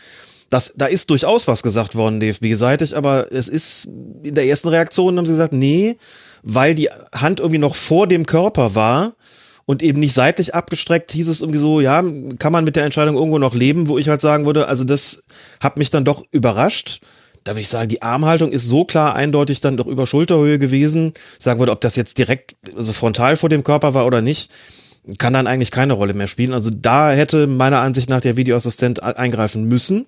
Das, 0.50 0.72
da 0.76 0.86
ist 0.86 1.10
durchaus 1.10 1.48
was 1.48 1.62
gesagt 1.62 1.94
worden, 1.94 2.20
DFB-seitig, 2.20 2.96
aber 2.96 3.32
es 3.32 3.48
ist 3.48 3.88
in 4.22 4.34
der 4.34 4.46
ersten 4.46 4.68
Reaktion 4.68 5.16
haben 5.16 5.24
sie 5.24 5.32
gesagt, 5.32 5.52
nee, 5.52 5.96
weil 6.42 6.74
die 6.74 6.88
Hand 7.14 7.40
irgendwie 7.40 7.58
noch 7.58 7.74
vor 7.74 8.06
dem 8.06 8.26
Körper 8.26 8.74
war 8.74 9.14
und 9.66 9.82
eben 9.82 10.00
nicht 10.00 10.14
seitlich 10.14 10.54
abgestreckt, 10.54 11.12
hieß 11.12 11.28
es 11.28 11.40
irgendwie 11.42 11.58
so, 11.58 11.80
ja, 11.80 12.02
kann 12.38 12.52
man 12.52 12.64
mit 12.64 12.76
der 12.76 12.84
Entscheidung 12.84 13.16
irgendwo 13.16 13.38
noch 13.38 13.54
leben, 13.54 13.88
wo 13.88 13.98
ich 13.98 14.08
halt 14.08 14.20
sagen 14.20 14.46
würde, 14.46 14.66
also 14.68 14.84
das 14.84 15.24
hat 15.60 15.76
mich 15.76 15.90
dann 15.90 16.04
doch 16.04 16.24
überrascht. 16.32 17.00
Da 17.44 17.52
würde 17.52 17.62
ich 17.62 17.68
sagen, 17.68 17.88
die 17.88 18.02
Armhaltung 18.02 18.52
ist 18.52 18.68
so 18.68 18.84
klar 18.84 19.14
eindeutig 19.14 19.60
dann 19.60 19.76
doch 19.76 19.86
über 19.86 20.06
Schulterhöhe 20.06 20.58
gewesen. 20.58 21.14
Sagen 21.38 21.58
würde, 21.58 21.72
ob 21.72 21.80
das 21.80 21.96
jetzt 21.96 22.18
direkt, 22.18 22.56
also 22.76 22.92
frontal 22.92 23.36
vor 23.36 23.48
dem 23.48 23.64
Körper 23.64 23.94
war 23.94 24.06
oder 24.06 24.20
nicht 24.20 24.50
kann 25.18 25.32
dann 25.32 25.46
eigentlich 25.46 25.70
keine 25.70 25.94
Rolle 25.94 26.14
mehr 26.14 26.26
spielen. 26.26 26.52
Also 26.52 26.70
da 26.70 27.10
hätte 27.10 27.46
meiner 27.46 27.80
Ansicht 27.80 28.10
nach 28.10 28.20
der 28.20 28.36
Videoassistent 28.36 29.02
eingreifen 29.02 29.64
müssen. 29.64 30.06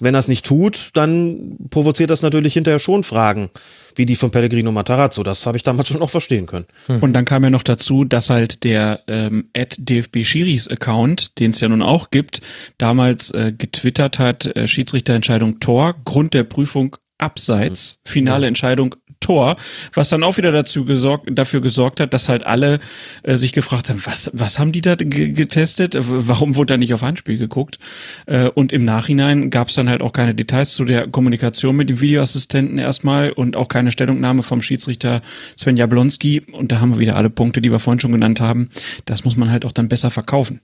Wenn 0.00 0.14
er 0.14 0.20
es 0.20 0.28
nicht 0.28 0.46
tut, 0.46 0.90
dann 0.94 1.56
provoziert 1.70 2.10
das 2.10 2.22
natürlich 2.22 2.54
hinterher 2.54 2.78
schon 2.78 3.02
Fragen, 3.02 3.50
wie 3.96 4.06
die 4.06 4.14
von 4.14 4.30
Pellegrino 4.30 4.70
Matarazzo. 4.70 5.22
Das 5.22 5.44
habe 5.46 5.56
ich 5.56 5.62
damals 5.62 5.88
schon 5.92 6.02
auch 6.02 6.10
verstehen 6.10 6.46
können. 6.46 6.66
Hm. 6.86 7.02
Und 7.02 7.12
dann 7.12 7.24
kam 7.24 7.44
ja 7.44 7.50
noch 7.50 7.62
dazu, 7.62 8.04
dass 8.04 8.30
halt 8.30 8.64
der 8.64 9.00
ähm, 9.08 9.48
DFB 9.54 10.24
Schiris 10.24 10.68
Account, 10.68 11.38
den 11.38 11.50
es 11.50 11.60
ja 11.60 11.68
nun 11.68 11.82
auch 11.82 12.10
gibt, 12.10 12.40
damals 12.78 13.30
äh, 13.32 13.52
getwittert 13.56 14.18
hat, 14.18 14.46
äh, 14.56 14.66
Schiedsrichterentscheidung 14.68 15.60
Tor, 15.60 15.96
Grund 16.04 16.34
der 16.34 16.44
Prüfung 16.44 16.96
Abseits, 17.18 17.98
hm. 18.04 18.12
finale 18.12 18.42
ja. 18.42 18.48
Entscheidung 18.48 18.94
Tor, 19.20 19.56
was 19.92 20.08
dann 20.08 20.22
auch 20.22 20.36
wieder 20.36 20.52
dazu 20.52 20.84
gesorgt, 20.84 21.28
dafür 21.30 21.60
gesorgt 21.60 22.00
hat, 22.00 22.14
dass 22.14 22.28
halt 22.28 22.46
alle 22.46 22.78
äh, 23.22 23.36
sich 23.36 23.52
gefragt 23.52 23.90
haben, 23.90 24.00
was, 24.04 24.30
was 24.32 24.58
haben 24.58 24.72
die 24.72 24.80
da 24.80 24.94
getestet? 24.94 25.96
Warum 25.98 26.56
wurde 26.56 26.74
da 26.74 26.76
nicht 26.76 26.94
auf 26.94 27.02
Handspiel 27.02 27.38
geguckt? 27.38 27.78
Äh, 28.26 28.48
und 28.48 28.72
im 28.72 28.84
Nachhinein 28.84 29.50
gab 29.50 29.68
es 29.68 29.74
dann 29.74 29.88
halt 29.88 30.02
auch 30.02 30.12
keine 30.12 30.34
Details 30.34 30.74
zu 30.74 30.84
der 30.84 31.08
Kommunikation 31.08 31.76
mit 31.76 31.88
dem 31.88 32.00
Videoassistenten 32.00 32.78
erstmal 32.78 33.30
und 33.30 33.56
auch 33.56 33.68
keine 33.68 33.92
Stellungnahme 33.92 34.42
vom 34.42 34.62
Schiedsrichter 34.62 35.22
Sven 35.56 35.76
Jablonski. 35.76 36.42
Und 36.52 36.72
da 36.72 36.80
haben 36.80 36.92
wir 36.92 36.98
wieder 36.98 37.16
alle 37.16 37.30
Punkte, 37.30 37.60
die 37.60 37.70
wir 37.70 37.80
vorhin 37.80 38.00
schon 38.00 38.12
genannt 38.12 38.40
haben. 38.40 38.70
Das 39.04 39.24
muss 39.24 39.36
man 39.36 39.50
halt 39.50 39.64
auch 39.64 39.72
dann 39.72 39.88
besser 39.88 40.10
verkaufen. 40.10 40.60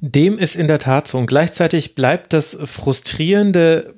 Dem 0.00 0.38
ist 0.38 0.54
in 0.54 0.68
der 0.68 0.78
Tat 0.78 1.08
so. 1.08 1.18
Und 1.18 1.26
gleichzeitig 1.26 1.94
bleibt 1.94 2.32
das 2.32 2.56
frustrierende 2.64 3.94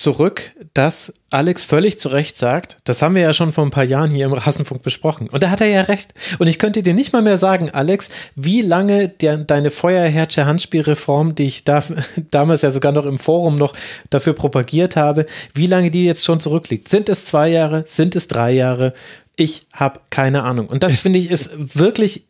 zurück, 0.00 0.52
dass 0.74 1.14
Alex 1.30 1.64
völlig 1.64 2.00
zu 2.00 2.08
Recht 2.08 2.36
sagt, 2.36 2.78
das 2.84 3.02
haben 3.02 3.14
wir 3.14 3.22
ja 3.22 3.32
schon 3.32 3.52
vor 3.52 3.64
ein 3.64 3.70
paar 3.70 3.84
Jahren 3.84 4.10
hier 4.10 4.26
im 4.26 4.32
Rasenfunk 4.32 4.82
besprochen. 4.82 5.28
Und 5.28 5.42
da 5.42 5.50
hat 5.50 5.60
er 5.60 5.68
ja 5.68 5.82
recht. 5.82 6.14
Und 6.38 6.46
ich 6.46 6.58
könnte 6.58 6.82
dir 6.82 6.94
nicht 6.94 7.12
mal 7.12 7.22
mehr 7.22 7.38
sagen, 7.38 7.70
Alex, 7.70 8.08
wie 8.34 8.62
lange 8.62 9.08
der, 9.08 9.36
deine 9.36 9.70
Feuerherrsche 9.70 10.46
Handspielreform, 10.46 11.34
die 11.34 11.44
ich 11.44 11.64
da, 11.64 11.84
damals 12.30 12.62
ja 12.62 12.70
sogar 12.70 12.92
noch 12.92 13.06
im 13.06 13.18
Forum 13.18 13.56
noch 13.56 13.74
dafür 14.08 14.32
propagiert 14.32 14.96
habe, 14.96 15.26
wie 15.54 15.66
lange 15.66 15.90
die 15.90 16.04
jetzt 16.04 16.24
schon 16.24 16.40
zurückliegt. 16.40 16.88
Sind 16.88 17.08
es 17.08 17.26
zwei 17.26 17.48
Jahre? 17.48 17.84
Sind 17.86 18.16
es 18.16 18.26
drei 18.26 18.52
Jahre? 18.52 18.94
Ich 19.36 19.66
habe 19.72 20.00
keine 20.10 20.42
Ahnung. 20.42 20.68
Und 20.68 20.82
das 20.82 21.00
finde 21.00 21.18
ich 21.18 21.30
ist 21.30 21.78
wirklich 21.78 22.24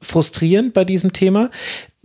frustrierend 0.00 0.74
bei 0.74 0.84
diesem 0.84 1.12
Thema 1.12 1.50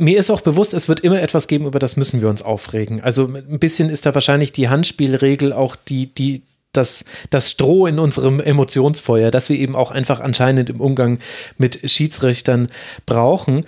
mir 0.02 0.18
ist 0.18 0.32
auch 0.32 0.42
bewusst, 0.42 0.74
es 0.74 0.90
wird 0.90 1.02
immer 1.02 1.22
etwas 1.22 1.48
geben, 1.48 1.68
über 1.68 1.78
das 1.78 1.96
müssen 1.96 2.22
wir 2.22 2.30
uns 2.30 2.42
aufregen. 2.42 3.02
Also 3.02 3.26
ein 3.26 3.60
bisschen 3.60 3.90
ist 3.90 4.08
da 4.08 4.16
wahrscheinlich 4.16 4.52
die 4.52 4.68
Handspielregel 4.68 5.54
auch 5.54 5.76
die, 5.76 6.08
die, 6.08 6.42
das, 6.74 7.06
das 7.30 7.52
Stroh 7.52 7.86
in 7.86 8.00
unserem 8.00 8.40
Emotionsfeuer, 8.40 9.30
das 9.30 9.50
wir 9.50 9.58
eben 9.58 9.76
auch 9.76 9.92
einfach 9.92 10.20
anscheinend 10.20 10.72
im 10.72 10.82
Umgang 10.82 11.20
mit 11.60 11.88
Schiedsrichtern 11.90 12.68
brauchen. 13.06 13.66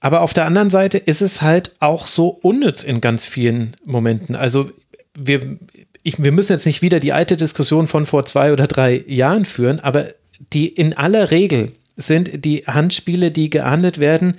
Aber 0.00 0.22
auf 0.22 0.34
der 0.34 0.46
anderen 0.46 0.70
Seite 0.70 0.98
ist 0.98 1.22
es 1.22 1.42
halt 1.42 1.72
auch 1.78 2.08
so 2.08 2.28
unnütz 2.28 2.82
in 2.82 3.00
ganz 3.00 3.24
vielen 3.24 3.76
Momenten. 3.84 4.34
Also 4.34 4.70
wir, 5.16 5.58
ich, 6.02 6.20
wir 6.20 6.32
müssen 6.32 6.52
jetzt 6.52 6.66
nicht 6.66 6.82
wieder 6.82 6.98
die 6.98 7.12
alte 7.12 7.36
Diskussion 7.36 7.86
von 7.86 8.04
vor 8.04 8.26
zwei 8.26 8.52
oder 8.52 8.66
drei 8.66 9.04
Jahren 9.06 9.44
führen, 9.44 9.78
aber 9.78 10.08
die 10.52 10.66
in 10.66 10.92
aller 10.92 11.30
Regel 11.30 11.70
sind 11.96 12.44
die 12.44 12.64
Handspiele, 12.66 13.30
die 13.30 13.48
geahndet 13.48 13.98
werden, 13.98 14.34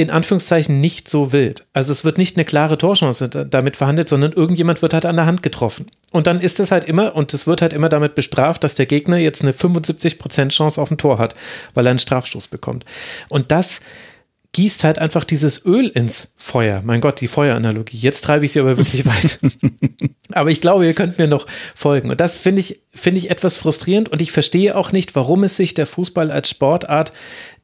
in 0.00 0.10
Anführungszeichen 0.10 0.80
nicht 0.80 1.08
so 1.08 1.32
wild. 1.32 1.64
Also 1.72 1.92
es 1.92 2.04
wird 2.04 2.18
nicht 2.18 2.36
eine 2.36 2.44
klare 2.44 2.78
Torchance 2.78 3.28
damit 3.28 3.76
verhandelt, 3.76 4.08
sondern 4.08 4.32
irgendjemand 4.32 4.82
wird 4.82 4.94
halt 4.94 5.06
an 5.06 5.16
der 5.16 5.26
Hand 5.26 5.42
getroffen. 5.42 5.86
Und 6.12 6.26
dann 6.26 6.40
ist 6.40 6.60
es 6.60 6.70
halt 6.70 6.84
immer, 6.84 7.14
und 7.14 7.32
es 7.34 7.46
wird 7.46 7.62
halt 7.62 7.72
immer 7.72 7.88
damit 7.88 8.14
bestraft, 8.14 8.64
dass 8.64 8.74
der 8.74 8.86
Gegner 8.86 9.18
jetzt 9.18 9.42
eine 9.42 9.52
75% 9.52 10.48
Chance 10.48 10.80
auf 10.80 10.90
ein 10.90 10.98
Tor 10.98 11.18
hat, 11.18 11.34
weil 11.74 11.86
er 11.86 11.90
einen 11.90 11.98
Strafstoß 11.98 12.48
bekommt. 12.48 12.84
Und 13.28 13.52
das 13.52 13.80
gießt 14.52 14.82
halt 14.82 14.98
einfach 14.98 15.24
dieses 15.24 15.64
Öl 15.64 15.86
ins 15.88 16.34
Feuer. 16.36 16.82
Mein 16.84 17.00
Gott, 17.00 17.20
die 17.20 17.28
Feueranalogie. 17.28 17.96
Jetzt 17.96 18.22
treibe 18.22 18.44
ich 18.44 18.52
sie 18.52 18.60
aber 18.60 18.76
wirklich 18.76 19.06
weit. 19.06 19.38
aber 20.32 20.50
ich 20.50 20.60
glaube, 20.60 20.86
ihr 20.86 20.94
könnt 20.94 21.18
mir 21.18 21.28
noch 21.28 21.46
folgen. 21.76 22.10
Und 22.10 22.20
das 22.20 22.36
finde 22.36 22.60
ich, 22.60 22.80
finde 22.90 23.18
ich 23.18 23.30
etwas 23.30 23.56
frustrierend 23.56 24.08
und 24.08 24.20
ich 24.20 24.32
verstehe 24.32 24.76
auch 24.76 24.90
nicht, 24.90 25.14
warum 25.14 25.44
es 25.44 25.56
sich 25.56 25.74
der 25.74 25.86
Fußball 25.86 26.32
als 26.32 26.50
Sportart 26.50 27.12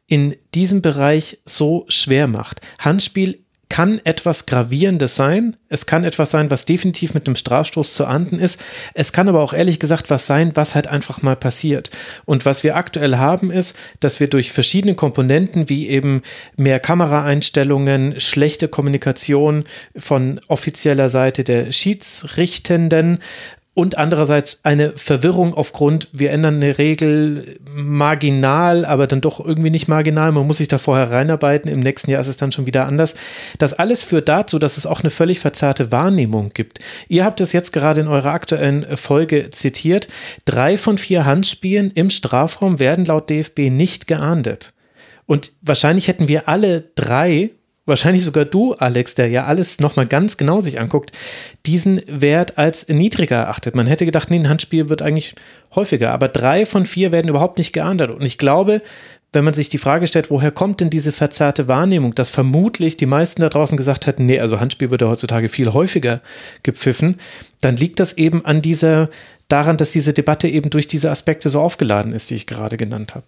in 0.07 0.37
diesem 0.55 0.83
Bereich 0.83 1.39
so 1.45 1.85
schwer 1.89 2.27
macht. 2.27 2.61
Handspiel 2.79 3.39
kann 3.69 4.01
etwas 4.05 4.47
Gravierendes 4.47 5.17
sein. 5.17 5.57
Es 5.69 5.87
kann 5.87 6.05
etwas 6.05 6.31
sein, 6.31 6.51
was 6.51 6.67
definitiv 6.67 7.15
mit 7.15 7.27
einem 7.27 7.35
Strafstoß 7.35 7.95
zu 7.95 8.07
ahnden 8.07 8.39
ist. 8.39 8.63
Es 8.95 9.13
kann 9.13 9.29
aber 9.29 9.41
auch 9.41 9.53
ehrlich 9.53 9.81
gesagt 9.81 10.09
was 10.09 10.27
sein, 10.27 10.53
was 10.55 10.77
halt 10.77 10.87
einfach 10.87 11.23
mal 11.23 11.35
passiert. 11.35 11.91
Und 12.25 12.47
was 12.47 12.63
wir 12.63 12.77
aktuell 12.77 13.17
haben, 13.17 13.51
ist, 13.51 13.77
dass 13.99 14.21
wir 14.21 14.29
durch 14.29 14.53
verschiedene 14.53 14.95
Komponenten 14.95 15.69
wie 15.69 15.89
eben 15.89 16.23
mehr 16.57 16.79
Kameraeinstellungen, 16.79 18.21
schlechte 18.21 18.69
Kommunikation 18.69 19.65
von 19.97 20.41
offizieller 20.47 21.09
Seite 21.09 21.43
der 21.43 21.73
Schiedsrichtenden, 21.73 23.19
und 23.77 23.99
andererseits 23.99 24.61
eine 24.63 24.95
Verwirrung 24.97 25.53
aufgrund, 25.53 26.09
wir 26.11 26.31
ändern 26.31 26.57
eine 26.57 26.79
Regel 26.79 27.59
marginal, 27.75 28.87
aber 28.87 29.07
dann 29.07 29.21
doch 29.21 29.39
irgendwie 29.39 29.69
nicht 29.69 29.87
marginal, 29.87 30.33
man 30.33 30.47
muss 30.47 30.57
sich 30.57 30.69
da 30.69 30.79
vorher 30.79 31.11
reinarbeiten, 31.11 31.71
im 31.71 31.81
nächsten 31.81 32.11
Jahr 32.11 32.23
ist 32.23 32.27
es 32.27 32.39
dann 32.39 32.53
schon 32.53 32.65
wieder 32.65 32.87
anders. 32.87 33.17
Das 33.59 33.75
alles 33.75 34.03
führt 34.03 34.31
dazu, 34.31 34.59
dass 34.59 34.79
es 34.79 34.87
auch 34.87 35.01
eine 35.01 35.11
völlig 35.11 35.41
verzerrte 35.41 35.93
Wahrnehmung 35.93 36.49
gibt. 36.55 36.79
Ihr 37.09 37.27
habt 37.27 37.39
es 37.43 37.53
jetzt 37.53 37.75
gerade 37.75 38.01
in 38.01 38.09
eurer 38.09 38.31
aktuellen 38.31 38.97
Folge 38.97 39.51
zitiert, 39.51 40.09
drei 40.47 40.79
von 40.79 40.97
vier 40.97 41.27
Handspielen 41.27 41.91
im 41.91 42.09
Strafraum 42.09 42.79
werden 42.79 43.05
laut 43.05 43.29
DFB 43.29 43.69
nicht 43.69 44.07
geahndet. 44.07 44.73
Und 45.27 45.53
wahrscheinlich 45.61 46.09
hätten 46.09 46.29
wir 46.29 46.49
alle 46.49 46.81
drei 46.95 47.51
wahrscheinlich 47.87 48.25
sogar 48.25 48.45
du, 48.45 48.75
Alex, 48.75 49.15
der 49.15 49.29
ja 49.29 49.47
alles 49.47 49.81
nochmal 49.81 50.07
ganz 50.07 50.37
genau 50.37 50.61
sich 50.61 50.79
anguckt, 50.81 51.13
diesen 51.65 52.03
Wert 52.07 52.59
als 52.59 52.89
niedriger 52.89 53.37
erachtet. 53.37 53.75
Man 53.75 53.87
hätte 53.87 54.05
gedacht, 54.05 54.31
nee, 54.31 54.39
ein 54.39 54.49
Handspiel 54.49 54.89
wird 54.89 55.03
eigentlich 55.03 55.35
häufiger, 55.75 56.13
aber 56.13 56.29
drei 56.29 56.67
von 56.67 56.85
vier 56.85 57.13
werden 57.13 57.29
überhaupt 57.29 57.59
nicht 57.59 57.73
geahndet. 57.73 58.11
Und 58.11 58.23
ich 58.23 58.39
glaube, 58.39 58.83
wenn 59.33 59.45
man 59.45 59.55
sich 59.55 59.69
die 59.69 59.79
Frage 59.79 60.07
stellt, 60.07 60.31
woher 60.31 60.51
kommt 60.51 60.81
denn 60.81 60.91
diese 60.91 61.13
verzerrte 61.13 61.69
Wahrnehmung, 61.69 62.15
dass 62.15 62.31
vermutlich 62.31 62.97
die 62.97 63.07
meisten 63.07 63.43
da 63.43 63.49
draußen 63.49 63.77
gesagt 63.77 64.07
hätten, 64.07 64.27
nee, 64.27 64.41
also 64.41 64.61
Handspiel 64.61 64.91
wird 64.91 65.03
ja 65.03 65.09
heutzutage 65.09 65.49
viel 65.49 65.73
häufiger 65.73 66.23
gepfiffen, 66.63 67.19
dann 67.61 67.77
liegt 67.77 68.01
das 68.01 68.15
eben 68.15 68.45
an 68.45 68.63
dieser, 68.63 69.11
daran, 69.49 69.77
dass 69.77 69.91
diese 69.91 70.13
Debatte 70.13 70.49
eben 70.49 70.71
durch 70.71 70.87
diese 70.87 71.11
Aspekte 71.11 71.49
so 71.49 71.61
aufgeladen 71.61 72.13
ist, 72.13 72.31
die 72.31 72.35
ich 72.35 72.47
gerade 72.47 72.77
genannt 72.77 73.15
habe. 73.15 73.27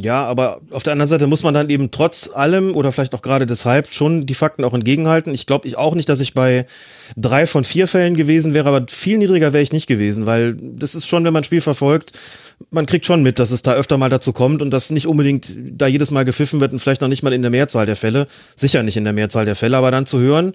Ja, 0.00 0.24
aber 0.24 0.60
auf 0.72 0.82
der 0.82 0.92
anderen 0.92 1.08
Seite 1.08 1.28
muss 1.28 1.44
man 1.44 1.54
dann 1.54 1.70
eben 1.70 1.92
trotz 1.92 2.28
allem 2.34 2.74
oder 2.74 2.90
vielleicht 2.90 3.14
auch 3.14 3.22
gerade 3.22 3.46
deshalb 3.46 3.92
schon 3.92 4.26
die 4.26 4.34
Fakten 4.34 4.64
auch 4.64 4.74
entgegenhalten. 4.74 5.32
Ich 5.32 5.46
glaube 5.46 5.68
ich 5.68 5.78
auch 5.78 5.94
nicht, 5.94 6.08
dass 6.08 6.18
ich 6.18 6.34
bei 6.34 6.66
drei 7.16 7.46
von 7.46 7.62
vier 7.62 7.86
Fällen 7.86 8.16
gewesen 8.16 8.54
wäre, 8.54 8.68
aber 8.68 8.86
viel 8.88 9.18
niedriger 9.18 9.52
wäre 9.52 9.62
ich 9.62 9.70
nicht 9.70 9.86
gewesen, 9.86 10.26
weil 10.26 10.56
das 10.56 10.96
ist 10.96 11.06
schon, 11.06 11.24
wenn 11.24 11.32
man 11.32 11.42
ein 11.42 11.44
Spiel 11.44 11.60
verfolgt, 11.60 12.10
man 12.72 12.86
kriegt 12.86 13.06
schon 13.06 13.22
mit, 13.22 13.38
dass 13.38 13.52
es 13.52 13.62
da 13.62 13.74
öfter 13.74 13.96
mal 13.96 14.08
dazu 14.08 14.32
kommt 14.32 14.62
und 14.62 14.72
dass 14.72 14.90
nicht 14.90 15.06
unbedingt 15.06 15.56
da 15.56 15.86
jedes 15.86 16.10
Mal 16.10 16.24
gepfiffen 16.24 16.60
wird 16.60 16.72
und 16.72 16.80
vielleicht 16.80 17.00
noch 17.00 17.08
nicht 17.08 17.22
mal 17.22 17.32
in 17.32 17.42
der 17.42 17.52
Mehrzahl 17.52 17.86
der 17.86 17.96
Fälle, 17.96 18.26
sicher 18.56 18.82
nicht 18.82 18.96
in 18.96 19.04
der 19.04 19.12
Mehrzahl 19.12 19.44
der 19.44 19.54
Fälle, 19.54 19.76
aber 19.76 19.92
dann 19.92 20.06
zu 20.06 20.18
hören, 20.18 20.54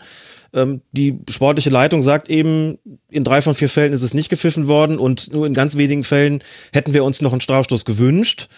ähm, 0.52 0.82
die 0.91 1.17
sportliche 1.30 1.69
Leitung 1.69 2.04
sagt 2.04 2.30
eben, 2.30 2.78
in 3.10 3.23
drei 3.23 3.41
von 3.41 3.54
vier 3.54 3.69
Fällen 3.69 3.93
ist 3.93 4.02
es 4.02 4.13
nicht 4.13 4.30
gepfiffen 4.30 4.67
worden 4.67 4.97
und 4.97 5.32
nur 5.32 5.47
in 5.47 5.54
ganz 5.54 5.78
wenigen 5.78 6.04
Fällen 6.04 6.43
hätten 6.73 6.93
wir 6.93 7.06
uns 7.06 7.21
noch 7.21 7.32
einen 7.32 7.39
Strafstoß 7.39 7.86
gewünscht 7.86 8.49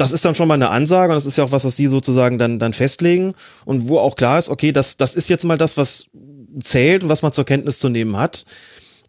das 0.00 0.12
ist 0.12 0.24
dann 0.24 0.34
schon 0.34 0.48
mal 0.48 0.54
eine 0.54 0.70
Ansage 0.70 1.12
und 1.12 1.16
das 1.16 1.26
ist 1.26 1.36
ja 1.36 1.44
auch 1.44 1.52
was, 1.52 1.64
was 1.64 1.76
sie 1.76 1.86
sozusagen 1.86 2.38
dann, 2.38 2.58
dann 2.58 2.72
festlegen 2.72 3.34
und 3.66 3.88
wo 3.88 3.98
auch 3.98 4.16
klar 4.16 4.38
ist, 4.38 4.48
okay, 4.48 4.72
das, 4.72 4.96
das 4.96 5.14
ist 5.14 5.28
jetzt 5.28 5.44
mal 5.44 5.58
das, 5.58 5.76
was 5.76 6.06
zählt 6.60 7.02
und 7.02 7.10
was 7.10 7.22
man 7.22 7.32
zur 7.32 7.44
Kenntnis 7.44 7.78
zu 7.78 7.90
nehmen 7.90 8.16
hat. 8.16 8.46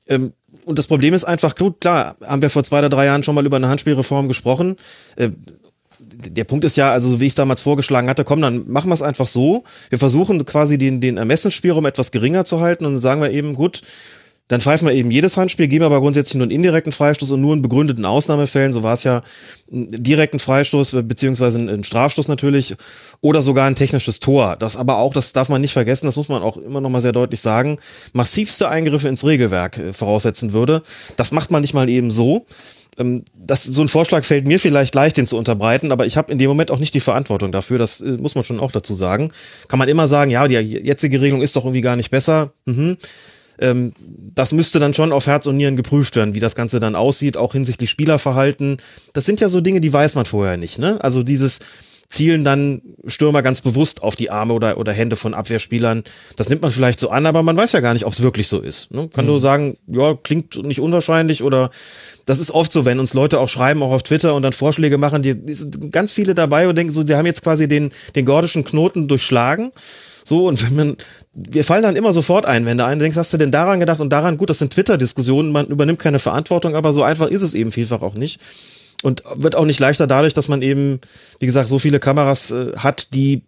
Ähm, 0.08 0.34
und 0.66 0.78
das 0.78 0.88
Problem 0.88 1.14
ist 1.14 1.24
einfach, 1.24 1.56
gut, 1.56 1.80
klar, 1.82 2.18
haben 2.22 2.42
wir 2.42 2.50
vor 2.50 2.64
zwei 2.64 2.80
oder 2.80 2.90
drei 2.90 3.06
Jahren 3.06 3.24
schon 3.24 3.36
mal 3.36 3.46
über 3.46 3.56
eine 3.56 3.70
Handspielreform 3.70 4.28
gesprochen. 4.28 4.76
Äh, 5.16 5.30
der 6.00 6.44
Punkt 6.44 6.66
ist 6.66 6.76
ja, 6.76 6.92
also 6.92 7.10
so 7.10 7.20
wie 7.20 7.26
ich 7.26 7.32
es 7.32 7.36
damals 7.36 7.62
vorgeschlagen 7.62 8.10
hatte, 8.10 8.26
komm, 8.26 8.42
dann 8.42 8.70
machen 8.70 8.90
wir 8.90 8.94
es 8.94 9.02
einfach 9.02 9.28
so. 9.28 9.64
Wir 9.90 9.98
versuchen 9.98 10.44
quasi 10.46 10.78
den, 10.78 11.00
den 11.00 11.18
Ermessensspielraum 11.18 11.86
etwas 11.86 12.12
geringer 12.12 12.46
zu 12.46 12.60
halten 12.60 12.86
und 12.86 12.98
sagen 12.98 13.22
wir 13.22 13.32
eben, 13.32 13.56
gut, 13.56 13.82
dann 14.52 14.60
pfeifen 14.60 14.86
wir 14.86 14.94
eben 14.94 15.12
jedes 15.12 15.38
Handspiel, 15.38 15.70
geben 15.70 15.86
aber 15.86 16.02
grundsätzlich 16.02 16.36
nur 16.36 16.44
einen 16.44 16.52
indirekten 16.52 16.92
Freistoß 16.92 17.32
und 17.32 17.40
nur 17.40 17.54
in 17.54 17.62
begründeten 17.62 18.04
Ausnahmefällen, 18.04 18.74
so 18.74 18.84
war 18.84 18.96
es 18.96 19.06
ja, 19.06 19.22
einen 19.72 20.04
direkten 20.04 20.40
Freistoß, 20.40 20.98
beziehungsweise 21.04 21.58
einen 21.58 21.86
Strafstoß 21.86 22.28
natürlich, 22.28 22.76
oder 23.22 23.42
sogar 23.42 23.66
ein 23.68 23.76
technisches 23.76 24.20
Tor. 24.20 24.58
Das 24.58 24.76
aber 24.76 24.98
auch, 24.98 25.14
das 25.14 25.32
darf 25.32 25.48
man 25.48 25.62
nicht 25.62 25.72
vergessen, 25.72 26.06
das 26.06 26.18
muss 26.18 26.28
man 26.28 26.42
auch 26.42 26.58
immer 26.58 26.82
noch 26.82 26.90
mal 26.90 27.00
sehr 27.00 27.14
deutlich 27.14 27.40
sagen, 27.40 27.80
massivste 28.12 28.68
Eingriffe 28.68 29.08
ins 29.08 29.26
Regelwerk 29.26 29.78
äh, 29.78 29.94
voraussetzen 29.94 30.52
würde. 30.52 30.82
Das 31.16 31.32
macht 31.32 31.50
man 31.50 31.62
nicht 31.62 31.74
mal 31.74 31.88
eben 31.88 32.12
so 32.12 32.46
ähm, 32.98 33.24
das, 33.34 33.64
so 33.64 33.82
ein 33.82 33.88
Vorschlag 33.88 34.26
fällt 34.26 34.48
mir 34.48 34.60
vielleicht 34.60 34.94
leicht, 34.96 35.16
den 35.16 35.28
zu 35.28 35.38
unterbreiten, 35.38 35.94
aber 35.94 36.06
ich 36.06 36.18
habe 36.18 36.30
in 36.30 36.38
dem 36.38 36.50
Moment 36.50 36.72
auch 36.72 36.80
nicht 36.80 36.94
die 36.94 37.00
Verantwortung 37.00 37.54
dafür. 37.54 37.78
Das 37.78 38.02
äh, 38.02 38.18
muss 38.18 38.36
man 38.36 38.44
schon 38.44 38.60
auch 38.60 38.74
dazu 38.74 38.94
sagen. 38.94 39.32
Kann 39.70 39.80
man 39.80 39.88
immer 39.88 40.10
sagen, 40.10 40.30
ja, 40.30 40.46
die 40.50 40.56
jetzige 40.56 41.22
Regelung 41.22 41.42
ist 41.42 41.56
doch 41.56 41.64
irgendwie 41.64 41.80
gar 41.80 41.96
nicht 41.96 42.12
besser. 42.12 42.52
Mhm 42.66 42.98
ähm, 43.62 43.94
das 44.34 44.54
müsste 44.54 44.80
dann 44.80 44.94
schon 44.94 45.12
auf 45.12 45.28
Herz 45.28 45.48
und 45.48 45.58
Nieren 45.58 45.76
geprüft 45.76 46.16
werden, 46.16 46.34
wie 46.34 46.40
das 46.40 46.56
Ganze 46.56 46.80
dann 46.80 46.96
aussieht, 46.96 47.38
auch 47.38 47.54
hinsichtlich 47.54 47.90
Spielerverhalten. 47.90 48.78
Das 49.14 49.26
sind 49.26 49.40
ja 49.40 49.48
so 49.48 49.62
Dinge, 49.62 49.82
die 49.82 49.94
weiß 49.94 50.16
man 50.16 50.26
vorher 50.26 50.58
nicht. 50.58 50.80
Ne? 50.80 51.02
Also 51.02 51.24
dieses 51.24 51.60
zielen 52.12 52.44
dann 52.44 52.82
Stürmer 53.08 53.42
ganz 53.42 53.62
bewusst 53.62 54.04
auf 54.04 54.16
die 54.16 54.30
Arme 54.30 54.54
oder, 54.54 54.78
oder 54.78 54.92
Hände 54.92 55.16
von 55.16 55.34
Abwehrspielern. 55.34 56.04
Das 56.36 56.50
nimmt 56.50 56.62
man 56.62 56.72
vielleicht 56.72 57.00
so 57.00 57.10
an, 57.10 57.26
aber 57.26 57.42
man 57.42 57.56
weiß 57.56 57.72
ja 57.72 57.80
gar 57.80 57.94
nicht, 57.94 58.06
ob 58.06 58.12
es 58.12 58.22
wirklich 58.22 58.50
so 58.50 58.60
ist. 58.60 58.92
Ne? 58.92 59.08
Kann 59.08 59.26
mhm. 59.26 59.32
nur 59.32 59.40
sagen, 59.40 59.78
ja, 59.88 60.14
klingt 60.22 60.62
nicht 60.64 60.82
unwahrscheinlich 60.82 61.42
oder 61.42 61.72
das 62.26 62.40
ist 62.40 62.52
oft 62.52 62.72
so, 62.72 62.84
wenn 62.84 63.00
uns 63.00 63.14
Leute 63.14 63.40
auch 63.40 63.48
schreiben, 63.48 63.82
auch 63.82 63.92
auf 63.92 64.04
Twitter 64.04 64.36
und 64.36 64.44
dann 64.44 64.54
Vorschläge 64.54 64.98
machen, 64.98 65.22
die, 65.22 65.38
die 65.38 65.54
sind 65.54 65.92
ganz 65.92 66.12
viele 66.12 66.36
dabei 66.36 66.68
und 66.68 66.78
denken 66.78 66.92
so, 66.92 67.02
sie 67.02 67.16
haben 67.16 67.26
jetzt 67.26 67.44
quasi 67.44 67.68
den, 67.68 67.92
den 68.16 68.26
gordischen 68.26 68.66
Knoten 68.66 69.08
durchschlagen. 69.08 69.72
So, 70.24 70.48
und 70.48 70.64
wenn 70.64 70.76
man, 70.76 70.98
wir 71.34 71.64
fallen 71.64 71.84
dann 71.84 71.96
immer 71.96 72.12
sofort 72.12 72.46
Einwände 72.46 72.86
ein. 72.86 73.00
Du 73.00 73.04
denkst, 73.04 73.18
hast 73.18 73.34
du 73.34 73.38
denn 73.38 73.52
daran 73.52 73.80
gedacht 73.80 74.02
und 74.02 74.10
daran, 74.10 74.38
gut, 74.38 74.50
das 74.50 74.60
sind 74.60 74.74
Twitter-Diskussionen, 74.74 75.52
man 75.52 75.68
übernimmt 75.68 76.00
keine 76.00 76.20
Verantwortung, 76.20 76.76
aber 76.76 76.92
so 76.92 77.04
einfach 77.04 77.28
ist 77.28 77.42
es 77.42 77.54
eben 77.54 77.72
vielfach 77.72 78.02
auch 78.02 78.16
nicht. 78.16 78.42
Und 79.04 79.24
wird 79.36 79.56
auch 79.56 79.66
nicht 79.66 79.80
leichter 79.80 80.08
dadurch, 80.08 80.34
dass 80.34 80.50
man 80.50 80.62
eben, 80.62 81.00
wie 81.40 81.46
gesagt, 81.46 81.70
so 81.70 81.80
viele 81.80 82.00
Kameras 82.00 82.52
äh, 82.52 82.72
hat, 82.78 83.14
die 83.14 83.44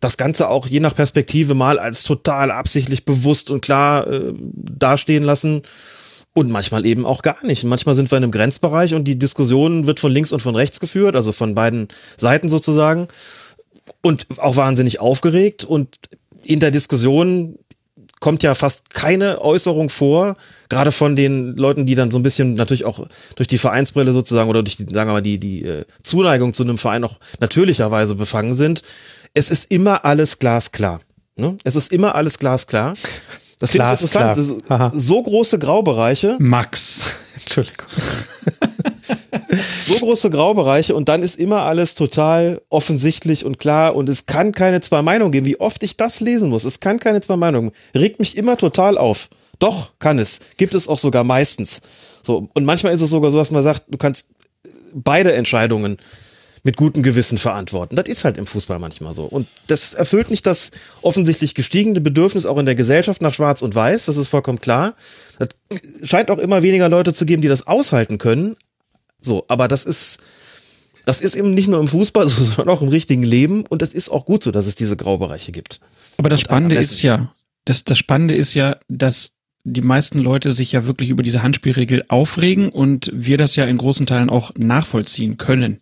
das 0.00 0.16
Ganze 0.16 0.48
auch 0.48 0.66
je 0.66 0.80
nach 0.80 0.94
Perspektive 0.94 1.54
mal 1.54 1.78
als 1.78 2.04
total 2.04 2.50
absichtlich 2.50 3.04
bewusst 3.04 3.50
und 3.50 3.60
klar 3.62 4.06
äh, 4.06 4.32
dastehen 4.38 5.24
lassen. 5.24 5.62
Und 6.36 6.50
manchmal 6.50 6.84
eben 6.84 7.06
auch 7.06 7.22
gar 7.22 7.44
nicht. 7.46 7.62
Manchmal 7.62 7.94
sind 7.94 8.10
wir 8.10 8.18
in 8.18 8.24
einem 8.24 8.32
Grenzbereich 8.32 8.94
und 8.94 9.04
die 9.04 9.18
Diskussion 9.18 9.86
wird 9.86 10.00
von 10.00 10.10
links 10.10 10.32
und 10.32 10.40
von 10.40 10.56
rechts 10.56 10.80
geführt, 10.80 11.14
also 11.14 11.30
von 11.30 11.54
beiden 11.54 11.88
Seiten 12.16 12.48
sozusagen. 12.48 13.06
Und 14.02 14.26
auch 14.38 14.56
wahnsinnig 14.56 15.00
aufgeregt. 15.00 15.62
Und 15.64 15.96
in 16.44 16.60
der 16.60 16.70
Diskussion 16.70 17.58
kommt 18.20 18.42
ja 18.42 18.54
fast 18.54 18.94
keine 18.94 19.42
Äußerung 19.42 19.90
vor, 19.90 20.36
gerade 20.70 20.92
von 20.92 21.14
den 21.14 21.56
Leuten, 21.56 21.84
die 21.84 21.94
dann 21.94 22.10
so 22.10 22.18
ein 22.18 22.22
bisschen 22.22 22.54
natürlich 22.54 22.84
auch 22.86 23.06
durch 23.36 23.48
die 23.48 23.58
Vereinsbrille 23.58 24.12
sozusagen 24.12 24.48
oder 24.48 24.62
durch 24.62 24.76
die, 24.76 24.84
sagen 24.84 25.10
wir 25.10 25.14
mal, 25.14 25.20
die, 25.20 25.38
die 25.38 25.62
äh, 25.62 25.84
Zuneigung 26.02 26.54
zu 26.54 26.62
einem 26.62 26.78
Verein 26.78 27.04
auch 27.04 27.18
natürlicherweise 27.40 28.14
befangen 28.14 28.54
sind. 28.54 28.82
Es 29.34 29.50
ist 29.50 29.70
immer 29.70 30.04
alles 30.06 30.38
glasklar. 30.38 31.00
Ne? 31.36 31.58
Es 31.64 31.76
ist 31.76 31.92
immer 31.92 32.14
alles 32.14 32.38
glasklar. 32.38 32.94
Das 33.58 33.72
finde 33.72 33.92
ich 33.92 34.00
interessant. 34.00 34.94
So 34.94 35.22
große 35.22 35.58
Graubereiche. 35.58 36.36
Max. 36.38 37.16
Entschuldigung. 37.34 37.86
so 39.84 39.94
große 39.94 40.30
Graubereiche 40.30 40.94
und 40.94 41.08
dann 41.08 41.22
ist 41.22 41.36
immer 41.36 41.62
alles 41.62 41.94
total 41.94 42.60
offensichtlich 42.68 43.44
und 43.44 43.58
klar 43.58 43.94
und 43.94 44.08
es 44.08 44.26
kann 44.26 44.52
keine 44.52 44.80
zwei 44.80 45.02
Meinungen 45.02 45.32
geben. 45.32 45.46
Wie 45.46 45.60
oft 45.60 45.82
ich 45.82 45.96
das 45.96 46.20
lesen 46.20 46.50
muss, 46.50 46.64
es 46.64 46.80
kann 46.80 47.00
keine 47.00 47.20
zwei 47.20 47.36
Meinungen. 47.36 47.72
Regt 47.94 48.18
mich 48.18 48.36
immer 48.36 48.56
total 48.56 48.98
auf. 48.98 49.28
Doch, 49.58 49.92
kann 49.98 50.18
es. 50.18 50.40
Gibt 50.56 50.74
es 50.74 50.88
auch 50.88 50.98
sogar 50.98 51.24
meistens. 51.24 51.80
So, 52.22 52.48
und 52.54 52.64
manchmal 52.64 52.92
ist 52.92 53.02
es 53.02 53.10
sogar 53.10 53.30
so, 53.30 53.38
dass 53.38 53.50
man 53.50 53.62
sagt, 53.62 53.84
du 53.88 53.98
kannst 53.98 54.34
beide 54.94 55.32
Entscheidungen 55.32 55.98
mit 56.64 56.78
gutem 56.78 57.02
Gewissen 57.02 57.36
verantworten. 57.36 57.94
Das 57.94 58.06
ist 58.08 58.24
halt 58.24 58.38
im 58.38 58.46
Fußball 58.46 58.78
manchmal 58.78 59.12
so. 59.12 59.24
Und 59.24 59.46
das 59.66 59.92
erfüllt 59.92 60.30
nicht 60.30 60.46
das 60.46 60.70
offensichtlich 61.02 61.54
gestiegene 61.54 62.00
Bedürfnis 62.00 62.46
auch 62.46 62.56
in 62.58 62.64
der 62.64 62.74
Gesellschaft 62.74 63.20
nach 63.20 63.34
Schwarz 63.34 63.60
und 63.60 63.74
Weiß. 63.74 64.06
Das 64.06 64.16
ist 64.16 64.28
vollkommen 64.28 64.60
klar. 64.60 64.94
Es 65.38 66.08
scheint 66.08 66.30
auch 66.30 66.38
immer 66.38 66.62
weniger 66.62 66.88
Leute 66.88 67.12
zu 67.12 67.26
geben, 67.26 67.42
die 67.42 67.48
das 67.48 67.66
aushalten 67.66 68.16
können. 68.16 68.56
So, 69.24 69.44
aber 69.48 69.68
das 69.68 69.84
ist, 69.84 70.20
das 71.06 71.20
ist 71.20 71.34
eben 71.34 71.54
nicht 71.54 71.68
nur 71.68 71.80
im 71.80 71.88
Fußball, 71.88 72.28
sondern 72.28 72.68
auch 72.68 72.82
im 72.82 72.88
richtigen 72.88 73.22
Leben. 73.22 73.64
Und 73.66 73.82
es 73.82 73.92
ist 73.92 74.10
auch 74.10 74.26
gut 74.26 74.44
so, 74.44 74.50
dass 74.50 74.66
es 74.66 74.74
diese 74.74 74.96
Graubereiche 74.96 75.52
gibt. 75.52 75.80
Aber 76.16 76.28
das 76.28 76.40
Spannende 76.40 76.76
ist 76.76 77.02
ja, 77.02 77.34
das, 77.64 77.84
das 77.84 77.98
Spannende 77.98 78.34
ist 78.34 78.54
ja, 78.54 78.76
dass 78.88 79.32
die 79.64 79.80
meisten 79.80 80.18
Leute 80.18 80.52
sich 80.52 80.72
ja 80.72 80.84
wirklich 80.84 81.08
über 81.08 81.22
diese 81.22 81.42
Handspielregel 81.42 82.04
aufregen 82.08 82.68
und 82.68 83.10
wir 83.14 83.38
das 83.38 83.56
ja 83.56 83.64
in 83.64 83.78
großen 83.78 84.04
Teilen 84.04 84.28
auch 84.28 84.52
nachvollziehen 84.56 85.38
können. 85.38 85.78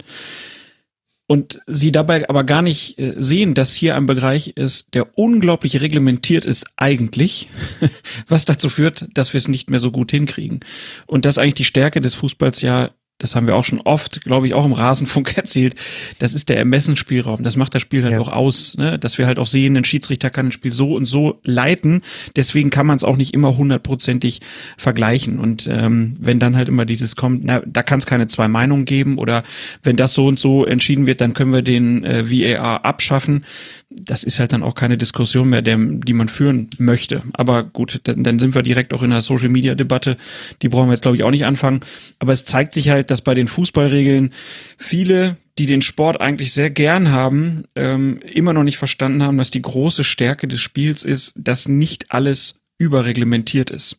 Und 1.26 1.60
sie 1.66 1.92
dabei 1.92 2.28
aber 2.28 2.44
gar 2.44 2.62
nicht 2.62 2.98
äh, 2.98 3.14
sehen, 3.16 3.54
dass 3.54 3.74
hier 3.74 3.96
ein 3.96 4.06
Bereich 4.06 4.48
ist, 4.48 4.94
der 4.94 5.18
unglaublich 5.18 5.80
reglementiert 5.80 6.44
ist 6.44 6.66
eigentlich, 6.76 7.48
was 8.28 8.44
dazu 8.44 8.68
führt, 8.68 9.08
dass 9.14 9.32
wir 9.32 9.38
es 9.38 9.48
nicht 9.48 9.70
mehr 9.70 9.80
so 9.80 9.90
gut 9.90 10.10
hinkriegen. 10.10 10.60
Und 11.06 11.24
dass 11.24 11.38
eigentlich 11.38 11.54
die 11.54 11.64
Stärke 11.64 12.00
des 12.00 12.14
Fußballs 12.16 12.60
ja 12.60 12.90
das 13.22 13.36
haben 13.36 13.46
wir 13.46 13.54
auch 13.54 13.64
schon 13.64 13.80
oft, 13.80 14.22
glaube 14.22 14.48
ich, 14.48 14.54
auch 14.54 14.64
im 14.64 14.72
Rasenfunk 14.72 15.36
erzählt, 15.36 15.76
das 16.18 16.34
ist 16.34 16.48
der 16.48 16.58
Ermessensspielraum. 16.58 17.42
Das 17.42 17.56
macht 17.56 17.74
das 17.74 17.80
Spiel 17.80 18.02
halt 18.02 18.12
ja. 18.12 18.20
auch 18.20 18.28
aus, 18.28 18.76
ne? 18.76 18.98
dass 18.98 19.16
wir 19.16 19.26
halt 19.26 19.38
auch 19.38 19.46
sehen, 19.46 19.76
ein 19.76 19.84
Schiedsrichter 19.84 20.28
kann 20.28 20.46
ein 20.46 20.52
Spiel 20.52 20.72
so 20.72 20.94
und 20.94 21.06
so 21.06 21.38
leiten. 21.44 22.02
Deswegen 22.34 22.70
kann 22.70 22.84
man 22.84 22.96
es 22.96 23.04
auch 23.04 23.16
nicht 23.16 23.32
immer 23.32 23.56
hundertprozentig 23.56 24.40
vergleichen. 24.76 25.38
Und 25.38 25.68
ähm, 25.70 26.14
wenn 26.18 26.40
dann 26.40 26.56
halt 26.56 26.68
immer 26.68 26.84
dieses 26.84 27.14
kommt, 27.14 27.44
na, 27.44 27.62
da 27.64 27.84
kann 27.84 28.00
es 28.00 28.06
keine 28.06 28.26
zwei 28.26 28.48
Meinungen 28.48 28.86
geben 28.86 29.18
oder 29.18 29.44
wenn 29.84 29.96
das 29.96 30.14
so 30.14 30.26
und 30.26 30.40
so 30.40 30.66
entschieden 30.66 31.06
wird, 31.06 31.20
dann 31.20 31.32
können 31.32 31.52
wir 31.52 31.62
den 31.62 32.04
äh, 32.04 32.28
VAR 32.28 32.84
abschaffen. 32.84 33.44
Das 33.88 34.24
ist 34.24 34.40
halt 34.40 34.52
dann 34.52 34.64
auch 34.64 34.74
keine 34.74 34.98
Diskussion 34.98 35.48
mehr, 35.48 35.62
der, 35.62 35.76
die 35.78 36.14
man 36.14 36.26
führen 36.26 36.70
möchte. 36.78 37.22
Aber 37.34 37.62
gut, 37.62 38.00
dann, 38.04 38.24
dann 38.24 38.40
sind 38.40 38.54
wir 38.54 38.62
direkt 38.62 38.94
auch 38.94 39.02
in 39.02 39.12
einer 39.12 39.22
Social-Media-Debatte. 39.22 40.16
Die 40.62 40.68
brauchen 40.68 40.88
wir 40.88 40.94
jetzt, 40.94 41.02
glaube 41.02 41.16
ich, 41.16 41.22
auch 41.22 41.30
nicht 41.30 41.44
anfangen. 41.44 41.80
Aber 42.18 42.32
es 42.32 42.44
zeigt 42.46 42.74
sich 42.74 42.88
halt, 42.88 43.11
dass 43.12 43.20
bei 43.20 43.34
den 43.34 43.46
Fußballregeln 43.46 44.32
viele, 44.78 45.36
die 45.58 45.66
den 45.66 45.82
Sport 45.82 46.20
eigentlich 46.22 46.54
sehr 46.54 46.70
gern 46.70 47.12
haben, 47.12 47.64
ähm, 47.76 48.20
immer 48.22 48.54
noch 48.54 48.62
nicht 48.64 48.78
verstanden 48.78 49.22
haben, 49.22 49.36
dass 49.36 49.50
die 49.50 49.60
große 49.60 50.02
Stärke 50.02 50.48
des 50.48 50.60
Spiels 50.60 51.04
ist, 51.04 51.34
dass 51.36 51.68
nicht 51.68 52.10
alles 52.10 52.62
überreglementiert 52.78 53.70
ist. 53.70 53.98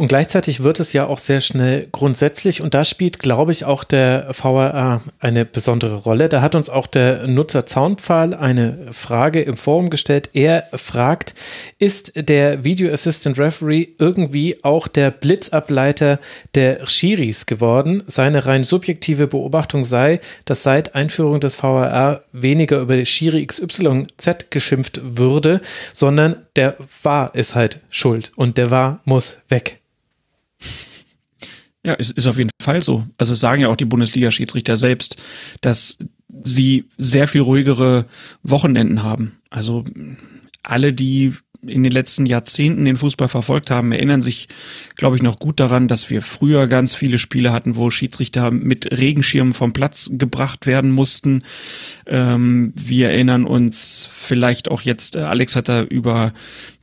Und 0.00 0.06
gleichzeitig 0.06 0.62
wird 0.62 0.80
es 0.80 0.94
ja 0.94 1.06
auch 1.06 1.18
sehr 1.18 1.42
schnell 1.42 1.86
grundsätzlich 1.92 2.62
und 2.62 2.72
da 2.72 2.86
spielt, 2.86 3.18
glaube 3.18 3.52
ich, 3.52 3.66
auch 3.66 3.84
der 3.84 4.32
VRA 4.32 5.02
eine 5.18 5.44
besondere 5.44 5.96
Rolle. 5.96 6.30
Da 6.30 6.40
hat 6.40 6.54
uns 6.54 6.70
auch 6.70 6.86
der 6.86 7.26
Nutzer 7.26 7.66
Zaunpfahl 7.66 8.32
eine 8.32 8.86
Frage 8.92 9.42
im 9.42 9.58
Forum 9.58 9.90
gestellt. 9.90 10.30
Er 10.32 10.64
fragt, 10.72 11.34
ist 11.78 12.12
der 12.16 12.64
Video 12.64 12.90
Assistant 12.90 13.38
Referee 13.38 13.88
irgendwie 13.98 14.64
auch 14.64 14.88
der 14.88 15.10
Blitzableiter 15.10 16.18
der 16.54 16.86
Schiris 16.88 17.44
geworden? 17.44 18.02
Seine 18.06 18.46
rein 18.46 18.64
subjektive 18.64 19.26
Beobachtung 19.26 19.84
sei, 19.84 20.20
dass 20.46 20.62
seit 20.62 20.94
Einführung 20.94 21.40
des 21.40 21.56
VRA 21.56 22.22
weniger 22.32 22.80
über 22.80 23.04
Schiri 23.04 23.44
XYZ 23.44 24.46
geschimpft 24.48 24.98
würde, 25.02 25.60
sondern 25.92 26.36
der 26.56 26.76
war 27.02 27.34
ist 27.34 27.54
halt 27.54 27.80
schuld 27.90 28.32
und 28.36 28.56
der 28.56 28.70
war 28.70 29.00
muss 29.04 29.42
weg. 29.50 29.80
Ja, 31.82 31.94
es 31.98 32.10
ist 32.10 32.26
auf 32.26 32.36
jeden 32.36 32.50
Fall 32.60 32.82
so. 32.82 33.06
Also 33.16 33.34
sagen 33.34 33.62
ja 33.62 33.68
auch 33.68 33.76
die 33.76 33.86
Bundesliga-Schiedsrichter 33.86 34.76
selbst, 34.76 35.16
dass 35.62 35.98
sie 36.44 36.84
sehr 36.98 37.26
viel 37.26 37.40
ruhigere 37.40 38.04
Wochenenden 38.42 39.02
haben. 39.02 39.38
Also 39.48 39.84
alle, 40.62 40.92
die 40.92 41.32
in 41.66 41.82
den 41.82 41.92
letzten 41.92 42.26
Jahrzehnten 42.26 42.84
den 42.84 42.96
Fußball 42.96 43.28
verfolgt 43.28 43.70
haben, 43.70 43.92
erinnern 43.92 44.22
sich, 44.22 44.48
glaube 44.96 45.16
ich, 45.16 45.22
noch 45.22 45.38
gut 45.38 45.60
daran, 45.60 45.88
dass 45.88 46.08
wir 46.08 46.22
früher 46.22 46.66
ganz 46.66 46.94
viele 46.94 47.18
Spiele 47.18 47.52
hatten, 47.52 47.76
wo 47.76 47.90
Schiedsrichter 47.90 48.50
mit 48.50 48.90
Regenschirmen 48.98 49.52
vom 49.52 49.72
Platz 49.72 50.10
gebracht 50.12 50.66
werden 50.66 50.90
mussten. 50.90 51.42
Ähm, 52.06 52.72
wir 52.74 53.10
erinnern 53.10 53.44
uns 53.44 54.08
vielleicht 54.10 54.70
auch 54.70 54.82
jetzt, 54.82 55.16
äh, 55.16 55.20
Alex 55.20 55.54
hat 55.54 55.68
da 55.68 55.82
über 55.82 56.32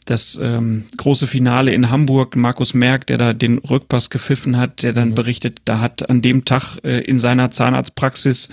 das 0.10 0.40
ähm, 0.42 0.86
große 0.98 1.28
Finale 1.28 1.74
in 1.74 1.90
Hamburg, 1.90 2.36
Markus 2.36 2.74
Merck, 2.74 3.08
der 3.08 3.18
da 3.18 3.34
den 3.34 3.60
Rückpass 3.60 4.10
gepfiffen 4.10 4.58
hat, 4.58 4.84
der 4.84 4.94
dann 4.94 5.10
mhm. 5.10 5.16
berichtet, 5.16 5.62
da 5.66 5.80
hat 5.80 6.10
an 6.10 6.22
dem 6.22 6.46
Tag 6.46 6.78
äh, 6.84 7.02
in 7.02 7.20
seiner 7.20 7.52
Zahnarztpraxis 7.52 8.50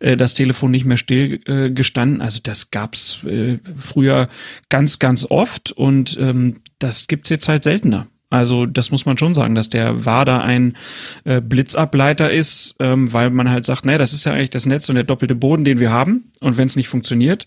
äh, 0.00 0.16
das 0.16 0.34
Telefon 0.34 0.70
nicht 0.70 0.84
mehr 0.84 0.96
still 0.96 1.40
äh, 1.46 1.70
gestanden. 1.70 2.20
Also 2.20 2.40
das 2.42 2.70
gab's 2.70 3.24
äh, 3.24 3.58
früher 3.76 4.28
ganz, 4.68 4.98
ganz 4.98 5.26
oft 5.28 5.72
und 5.72 6.16
ähm, 6.20 6.60
das 6.78 7.06
gibt's 7.06 7.30
jetzt 7.30 7.48
halt 7.48 7.64
seltener. 7.64 8.06
Also 8.28 8.66
das 8.66 8.90
muss 8.90 9.06
man 9.06 9.16
schon 9.16 9.34
sagen, 9.34 9.54
dass 9.54 9.70
der 9.70 10.04
WADA 10.04 10.40
ein 10.40 10.76
äh, 11.24 11.40
Blitzableiter 11.40 12.30
ist, 12.30 12.74
ähm, 12.80 13.12
weil 13.12 13.30
man 13.30 13.48
halt 13.48 13.64
sagt, 13.64 13.84
naja, 13.84 13.98
das 13.98 14.12
ist 14.12 14.24
ja 14.24 14.32
eigentlich 14.32 14.50
das 14.50 14.66
Netz 14.66 14.88
und 14.88 14.96
der 14.96 15.04
doppelte 15.04 15.36
Boden, 15.36 15.64
den 15.64 15.78
wir 15.78 15.92
haben. 15.92 16.32
Und 16.40 16.56
wenn 16.56 16.66
es 16.66 16.74
nicht 16.74 16.88
funktioniert, 16.88 17.46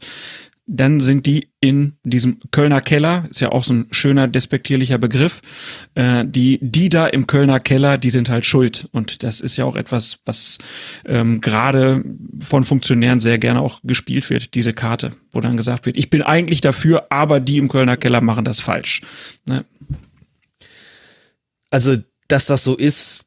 dann 0.71 0.99
sind 0.99 1.25
die 1.25 1.49
in 1.61 1.97
diesem 2.03 2.39
Kölner 2.51 2.79
Keller, 2.79 3.25
ist 3.29 3.41
ja 3.41 3.51
auch 3.51 3.63
so 3.63 3.73
ein 3.73 3.87
schöner 3.89 4.27
despektierlicher 4.27 4.99
Begriff, 4.99 5.41
äh, 5.95 6.23
die, 6.25 6.59
die 6.61 6.89
da 6.89 7.07
im 7.07 7.25
Kölner 7.25 7.59
Keller, 7.59 7.97
die 7.97 8.11
sind 8.11 8.29
halt 8.29 8.45
schuld. 8.45 8.87
Und 8.91 9.23
das 9.23 9.41
ist 9.41 9.57
ja 9.57 9.65
auch 9.65 9.75
etwas, 9.75 10.19
was 10.25 10.59
ähm, 11.05 11.41
gerade 11.41 12.03
von 12.39 12.63
Funktionären 12.63 13.19
sehr 13.19 13.39
gerne 13.39 13.61
auch 13.61 13.79
gespielt 13.83 14.29
wird, 14.29 14.53
diese 14.53 14.73
Karte, 14.73 15.13
wo 15.31 15.41
dann 15.41 15.57
gesagt 15.57 15.87
wird, 15.87 15.97
ich 15.97 16.11
bin 16.11 16.21
eigentlich 16.21 16.61
dafür, 16.61 17.07
aber 17.09 17.39
die 17.39 17.57
im 17.57 17.67
Kölner 17.67 17.97
Keller 17.97 18.21
machen 18.21 18.45
das 18.45 18.59
falsch. 18.59 19.01
Ne? 19.47 19.65
Also, 21.71 21.97
dass 22.27 22.45
das 22.45 22.63
so 22.63 22.75
ist, 22.75 23.25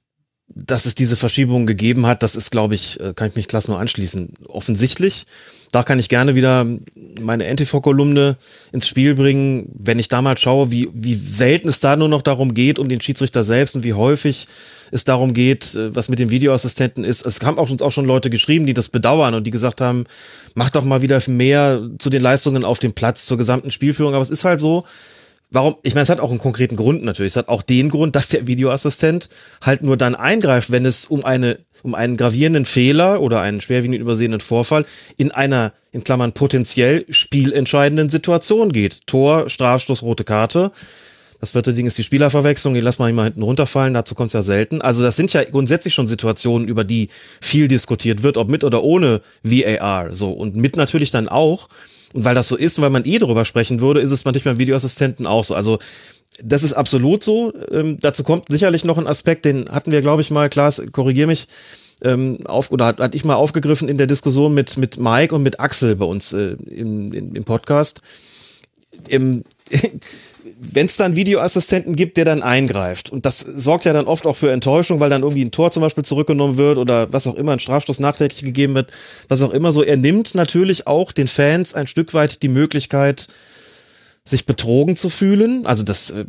dass 0.55 0.87
es 0.87 0.95
diese 0.95 1.17
Verschiebung 1.17 1.67
gegeben 1.67 2.07
hat, 2.07 2.23
das 2.23 2.37
ist, 2.37 2.53
glaube 2.53 2.77
ich, 2.77 3.01
äh, 3.01 3.15
kann 3.15 3.29
ich 3.29 3.35
mich 3.35 3.49
klasse 3.49 3.71
nur 3.71 3.81
anschließen, 3.81 4.35
offensichtlich. 4.47 5.27
Da 5.73 5.83
kann 5.83 5.99
ich 5.99 6.11
gerne 6.11 6.35
wieder 6.35 6.67
meine 7.19 7.47
NTV-Kolumne 7.47 8.37
ins 8.73 8.87
Spiel 8.87 9.15
bringen, 9.15 9.71
wenn 9.75 9.99
ich 9.99 10.07
da 10.07 10.21
mal 10.21 10.37
schaue, 10.37 10.71
wie, 10.71 10.91
wie 10.93 11.15
selten 11.15 11.67
es 11.67 11.81
da 11.81 11.97
nur 11.97 12.09
noch 12.09 12.21
darum 12.21 12.53
geht, 12.53 12.79
um 12.79 12.91
den 12.91 13.01
Schiedsrichter 13.01 13.43
selbst 13.43 13.75
und 13.75 13.83
wie 13.83 13.95
häufig 13.95 14.49
es 14.91 15.05
darum 15.05 15.33
geht, 15.33 15.75
äh, 15.75 15.97
was 15.97 16.11
mit 16.11 16.19
dem 16.19 16.29
Videoassistenten 16.29 17.05
ist. 17.05 17.25
Es 17.25 17.41
haben 17.41 17.59
auch 17.59 17.71
uns 17.71 17.81
auch 17.81 17.91
schon 17.91 18.05
Leute 18.05 18.29
geschrieben, 18.29 18.67
die 18.67 18.75
das 18.75 18.91
bedauern 18.91 19.33
und 19.33 19.45
die 19.45 19.51
gesagt 19.51 19.81
haben, 19.81 20.05
mach 20.55 20.69
doch 20.69 20.85
mal 20.85 21.01
wieder 21.01 21.21
mehr 21.29 21.89
zu 21.99 22.11
den 22.11 22.21
Leistungen 22.21 22.65
auf 22.65 22.79
dem 22.79 22.93
Platz, 22.93 23.25
zur 23.25 23.39
gesamten 23.39 23.71
Spielführung. 23.71 24.13
Aber 24.13 24.23
es 24.23 24.31
ist 24.31 24.45
halt 24.45 24.61
so, 24.61 24.85
Warum? 25.53 25.77
Ich 25.83 25.95
meine, 25.95 26.03
es 26.03 26.09
hat 26.09 26.19
auch 26.19 26.31
einen 26.31 26.39
konkreten 26.39 26.77
Grund 26.77 27.05
natürlich. 27.05 27.33
Es 27.33 27.37
hat 27.37 27.49
auch 27.49 27.63
den 27.63 27.91
Grund, 27.91 28.17
dass 28.17 28.29
der 28.29 28.47
Videoassistent 28.47 29.29
halt 29.61 29.83
nur 29.83 29.97
dann 29.97 30.15
eingreift, 30.15 30.71
wenn 30.71 30.87
es 30.87 31.07
um 31.07 31.25
eine 31.25 31.59
um 31.83 31.97
einen 31.97 32.17
gravierenden 32.17 32.65
Fehler 32.65 33.21
oder 33.21 33.41
einen 33.41 33.61
schwerwiegend 33.61 33.99
übersehenen 33.99 34.41
Vorfall 34.41 34.87
in 35.17 35.33
einer, 35.33 35.73
in 35.91 36.05
Klammern, 36.05 36.33
potenziell 36.33 37.05
spielentscheidenden 37.11 38.09
Situation 38.09 38.71
geht. 38.73 39.07
Tor, 39.09 39.49
Strafstoß, 39.49 40.03
rote 40.03 40.23
Karte. 40.23 40.71
Das 41.41 41.51
vierte 41.51 41.73
Ding 41.73 41.87
ist 41.87 41.99
die 41.99 42.05
Spielerverwechslung, 42.05 42.73
die 42.73 42.81
lassen 42.81 43.05
wir 43.05 43.13
mal 43.13 43.25
hinten 43.25 43.43
runterfallen, 43.43 43.95
dazu 43.95 44.15
kommt 44.15 44.29
es 44.29 44.35
ja 44.35 44.43
selten. 44.43 44.81
Also 44.81 45.03
das 45.03 45.17
sind 45.17 45.33
ja 45.33 45.43
grundsätzlich 45.43 45.93
schon 45.93 46.07
Situationen, 46.07 46.69
über 46.69 46.85
die 46.85 47.09
viel 47.41 47.67
diskutiert 47.67 48.23
wird, 48.23 48.37
ob 48.37 48.49
mit 48.49 48.63
oder 48.63 48.85
ohne 48.85 49.23
VAR. 49.43 50.15
So, 50.15 50.31
und 50.31 50.55
mit 50.55 50.77
natürlich 50.77 51.11
dann 51.11 51.29
auch. 51.29 51.69
Und 52.13 52.25
weil 52.25 52.35
das 52.35 52.49
so 52.49 52.57
ist 52.57 52.79
und 52.79 52.83
weil 52.83 52.91
man 52.91 53.05
eh 53.05 53.19
darüber 53.19 53.45
sprechen 53.45 53.81
würde, 53.81 54.01
ist 54.01 54.11
es 54.11 54.25
manchmal 54.25 54.55
beim 54.55 54.59
Videoassistenten 54.59 55.27
auch 55.27 55.45
so. 55.45 55.55
Also 55.55 55.79
das 56.43 56.63
ist 56.63 56.73
absolut 56.73 57.23
so. 57.23 57.53
Ähm, 57.71 57.99
dazu 58.01 58.25
kommt 58.25 58.47
sicherlich 58.49 58.85
noch 58.85 58.99
ein 58.99 59.07
Aspekt, 59.07 59.45
den 59.45 59.69
hatten 59.71 59.93
wir, 59.93 60.01
glaube 60.01 60.23
ich, 60.23 60.31
mal, 60.31 60.49
Klaas, 60.49 60.83
korrigier 60.93 61.27
mich, 61.27 61.47
ähm, 62.03 62.39
auf, 62.47 62.71
oder 62.71 62.87
hat, 62.87 63.01
hat 63.01 63.15
ich 63.15 63.25
mal 63.25 63.35
aufgegriffen 63.35 63.89
in 63.89 63.99
der 63.99 64.07
Diskussion 64.07 64.55
mit, 64.55 64.77
mit 64.77 64.99
Mike 64.99 65.35
und 65.35 65.43
mit 65.43 65.61
Axel 65.61 65.97
bei 65.97 66.05
uns 66.05 66.33
äh, 66.33 66.57
im, 66.67 67.13
im, 67.13 67.35
im 67.35 67.45
Podcast. 67.45 68.03
Im, 69.09 69.45
wenn 70.65 70.87
es 70.87 70.97
dann 70.97 71.17
Videoassistenten 71.17 71.97
gibt, 71.97 72.17
der 72.17 72.25
dann 72.25 72.41
eingreift. 72.41 73.11
Und 73.11 73.27
das 73.27 73.41
sorgt 73.41 73.85
ja 73.85 73.93
dann 73.93 74.07
oft 74.07 74.29
auch 74.29 74.37
für 74.37 74.53
Enttäuschung, 74.53 75.01
weil 75.01 75.11
dann 75.11 75.23
irgendwie 75.23 75.45
ein 75.45 75.51
Tor 75.51 75.73
zum 75.73 75.81
Beispiel 75.81 76.05
zurückgenommen 76.05 76.57
wird 76.57 76.79
oder 76.79 77.13
was 77.13 77.27
auch 77.27 77.35
immer, 77.35 77.51
ein 77.51 77.59
Strafstoß 77.59 77.99
nachträglich 77.99 78.43
gegeben 78.43 78.77
wird, 78.77 78.93
was 79.27 79.43
auch 79.43 79.51
immer 79.51 79.73
so. 79.73 79.83
Er 79.83 79.97
nimmt 79.97 80.37
natürlich 80.37 80.87
auch 80.87 81.11
den 81.11 81.27
Fans 81.27 81.75
ein 81.75 81.89
Stück 81.89 82.15
weit 82.15 82.45
die 82.45 82.49
Möglichkeit, 82.49 83.27
sich 84.25 84.47
betrogen 84.47 84.95
zu 84.95 85.11
fühlen. 85.11 85.67
Also 85.67 85.83
das 85.83 86.11
äh, 86.11 86.25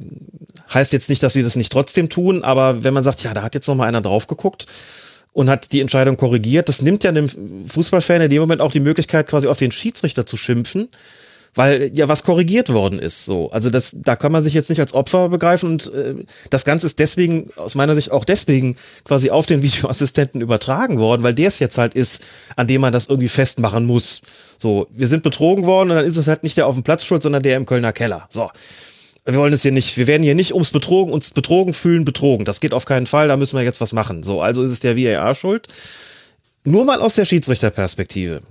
heißt 0.73 0.93
jetzt 0.93 1.09
nicht, 1.09 1.21
dass 1.21 1.33
sie 1.33 1.43
das 1.43 1.55
nicht 1.55 1.71
trotzdem 1.71 2.09
tun, 2.09 2.43
aber 2.43 2.83
wenn 2.83 2.95
man 2.95 3.03
sagt, 3.03 3.23
ja, 3.23 3.35
da 3.35 3.43
hat 3.43 3.53
jetzt 3.53 3.67
noch 3.67 3.75
mal 3.75 3.85
einer 3.85 4.01
drauf 4.01 4.25
geguckt 4.25 4.65
und 5.31 5.47
hat 5.47 5.71
die 5.73 5.79
Entscheidung 5.79 6.17
korrigiert, 6.17 6.69
das 6.69 6.81
nimmt 6.81 7.03
ja 7.03 7.11
einem 7.11 7.29
Fußballfan 7.67 8.21
in 8.21 8.31
dem 8.31 8.41
Moment 8.41 8.61
auch 8.61 8.71
die 8.71 8.79
Möglichkeit, 8.79 9.27
quasi 9.27 9.47
auf 9.47 9.57
den 9.57 9.71
Schiedsrichter 9.71 10.25
zu 10.25 10.37
schimpfen 10.37 10.89
weil 11.55 11.91
ja 11.93 12.07
was 12.07 12.23
korrigiert 12.23 12.73
worden 12.73 12.99
ist. 12.99 13.25
So, 13.25 13.51
also 13.51 13.69
das, 13.69 13.95
da 13.97 14.15
kann 14.15 14.31
man 14.31 14.43
sich 14.43 14.53
jetzt 14.53 14.69
nicht 14.69 14.79
als 14.79 14.93
Opfer 14.93 15.29
begreifen 15.29 15.69
und 15.69 15.93
äh, 15.93 16.15
das 16.49 16.65
Ganze 16.65 16.87
ist 16.87 16.99
deswegen 16.99 17.51
aus 17.55 17.75
meiner 17.75 17.95
Sicht 17.95 18.11
auch 18.11 18.25
deswegen 18.25 18.75
quasi 19.03 19.29
auf 19.29 19.45
den 19.45 19.61
Videoassistenten 19.63 20.41
übertragen 20.41 20.99
worden, 20.99 21.23
weil 21.23 21.33
der 21.33 21.47
es 21.47 21.59
jetzt 21.59 21.77
halt 21.77 21.93
ist, 21.93 22.21
an 22.55 22.67
dem 22.67 22.81
man 22.81 22.93
das 22.93 23.07
irgendwie 23.07 23.27
festmachen 23.27 23.85
muss. 23.85 24.21
So, 24.57 24.87
wir 24.91 25.07
sind 25.07 25.23
betrogen 25.23 25.65
worden 25.65 25.91
und 25.91 25.97
dann 25.97 26.05
ist 26.05 26.17
es 26.17 26.27
halt 26.27 26.43
nicht 26.43 26.57
der 26.57 26.67
auf 26.67 26.75
dem 26.75 26.83
Platz 26.83 27.05
schuld, 27.05 27.21
sondern 27.23 27.43
der 27.43 27.57
im 27.57 27.65
Kölner 27.65 27.93
Keller. 27.93 28.25
So. 28.29 28.49
Wir 29.25 29.35
wollen 29.35 29.53
es 29.53 29.61
hier 29.61 29.71
nicht, 29.71 29.97
wir 29.97 30.07
werden 30.07 30.23
hier 30.23 30.35
nicht 30.35 30.53
ums 30.53 30.71
Betrogen, 30.71 31.13
uns 31.13 31.31
betrogen 31.31 31.73
fühlen, 31.73 32.03
betrogen. 32.03 32.43
Das 32.43 32.59
geht 32.59 32.73
auf 32.73 32.83
keinen 32.83 33.07
Fall, 33.07 33.29
da 33.29 33.37
müssen 33.37 33.57
wir 33.57 33.63
jetzt 33.63 33.79
was 33.79 33.93
machen. 33.93 34.21
So, 34.21 34.41
also 34.41 34.63
ist 34.63 34.71
es 34.71 34.79
der 34.81 34.97
VAR 34.97 35.33
schuld. 35.33 35.67
Nur 36.65 36.83
mal 36.83 36.99
aus 36.99 37.15
der 37.15 37.23
Schiedsrichterperspektive 37.23 38.41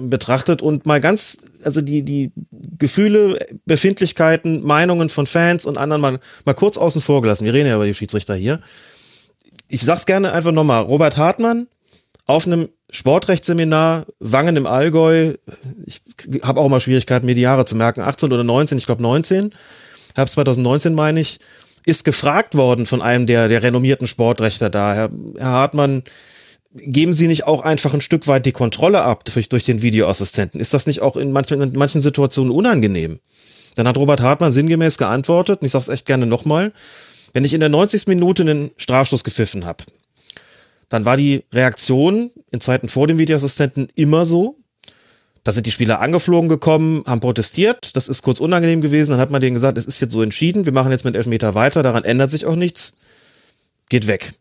betrachtet 0.00 0.62
und 0.62 0.86
mal 0.86 1.00
ganz, 1.00 1.38
also 1.62 1.80
die, 1.80 2.02
die 2.02 2.32
Gefühle, 2.78 3.38
Befindlichkeiten, 3.64 4.62
Meinungen 4.62 5.08
von 5.08 5.26
Fans 5.26 5.66
und 5.66 5.78
anderen 5.78 6.02
mal, 6.02 6.20
mal 6.44 6.54
kurz 6.54 6.76
außen 6.76 7.02
vor 7.02 7.22
gelassen. 7.22 7.44
Wir 7.44 7.54
reden 7.54 7.68
ja 7.68 7.76
über 7.76 7.86
die 7.86 7.94
Schiedsrichter 7.94 8.34
hier. 8.34 8.60
Ich 9.68 9.82
sag's 9.82 10.06
gerne 10.06 10.32
einfach 10.32 10.52
nochmal. 10.52 10.82
Robert 10.82 11.16
Hartmann 11.16 11.66
auf 12.26 12.46
einem 12.46 12.68
Sportrechtsseminar 12.90 14.06
Wangen 14.20 14.56
im 14.56 14.66
Allgäu. 14.66 15.34
Ich 15.84 16.02
habe 16.42 16.60
auch 16.60 16.68
mal 16.68 16.80
Schwierigkeiten, 16.80 17.26
mir 17.26 17.34
die 17.34 17.40
Jahre 17.40 17.64
zu 17.64 17.76
merken. 17.76 18.00
18 18.00 18.32
oder 18.32 18.44
19, 18.44 18.78
ich 18.78 18.86
glaube 18.86 19.02
19. 19.02 19.52
Herbst 20.14 20.34
2019 20.34 20.94
meine 20.94 21.20
ich. 21.20 21.38
Ist 21.84 22.04
gefragt 22.04 22.56
worden 22.56 22.84
von 22.84 23.00
einem 23.00 23.26
der, 23.26 23.46
der 23.46 23.62
renommierten 23.62 24.08
Sportrechter 24.08 24.70
da. 24.70 24.92
Herr, 24.92 25.10
Herr 25.36 25.46
Hartmann, 25.46 26.02
geben 26.76 27.12
Sie 27.12 27.28
nicht 27.28 27.44
auch 27.44 27.62
einfach 27.62 27.94
ein 27.94 28.00
Stück 28.00 28.26
weit 28.26 28.46
die 28.46 28.52
Kontrolle 28.52 29.02
ab 29.02 29.24
durch, 29.24 29.48
durch 29.48 29.64
den 29.64 29.82
Videoassistenten? 29.82 30.60
Ist 30.60 30.74
das 30.74 30.86
nicht 30.86 31.02
auch 31.02 31.16
in 31.16 31.32
manchen, 31.32 31.60
in 31.60 31.72
manchen 31.72 32.00
Situationen 32.00 32.52
unangenehm? 32.52 33.20
Dann 33.74 33.86
hat 33.86 33.98
Robert 33.98 34.20
Hartmann 34.20 34.52
sinngemäß 34.52 34.98
geantwortet, 34.98 35.60
und 35.60 35.66
ich 35.66 35.72
sage 35.72 35.82
es 35.82 35.88
echt 35.88 36.06
gerne 36.06 36.26
nochmal, 36.26 36.72
wenn 37.32 37.44
ich 37.44 37.52
in 37.52 37.60
der 37.60 37.68
90. 37.68 38.06
Minute 38.06 38.42
einen 38.42 38.70
Strafstoß 38.76 39.22
gepfiffen 39.24 39.64
habe, 39.64 39.84
dann 40.88 41.04
war 41.04 41.16
die 41.16 41.44
Reaktion 41.52 42.30
in 42.50 42.60
Zeiten 42.60 42.88
vor 42.88 43.06
dem 43.06 43.18
Videoassistenten 43.18 43.88
immer 43.94 44.24
so, 44.24 44.56
da 45.44 45.52
sind 45.52 45.66
die 45.66 45.70
Spieler 45.70 46.00
angeflogen 46.00 46.48
gekommen, 46.48 47.04
haben 47.06 47.20
protestiert, 47.20 47.94
das 47.94 48.08
ist 48.08 48.22
kurz 48.22 48.40
unangenehm 48.40 48.80
gewesen, 48.80 49.12
dann 49.12 49.20
hat 49.20 49.30
man 49.30 49.40
denen 49.40 49.54
gesagt, 49.54 49.78
es 49.78 49.86
ist 49.86 50.00
jetzt 50.00 50.12
so 50.12 50.22
entschieden, 50.22 50.66
wir 50.66 50.72
machen 50.72 50.90
jetzt 50.90 51.04
mit 51.04 51.14
Elfmeter 51.14 51.54
weiter, 51.54 51.82
daran 51.82 52.04
ändert 52.04 52.30
sich 52.30 52.46
auch 52.46 52.56
nichts, 52.56 52.96
geht 53.88 54.06
weg. 54.06 54.32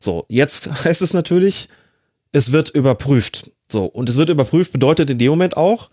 So, 0.00 0.24
jetzt 0.28 0.84
heißt 0.84 1.02
es 1.02 1.14
natürlich, 1.14 1.68
es 2.32 2.52
wird 2.52 2.70
überprüft. 2.70 3.52
So, 3.68 3.84
und 3.84 4.08
es 4.08 4.16
wird 4.16 4.30
überprüft 4.30 4.72
bedeutet 4.72 5.10
in 5.10 5.18
dem 5.18 5.30
Moment 5.30 5.56
auch, 5.56 5.90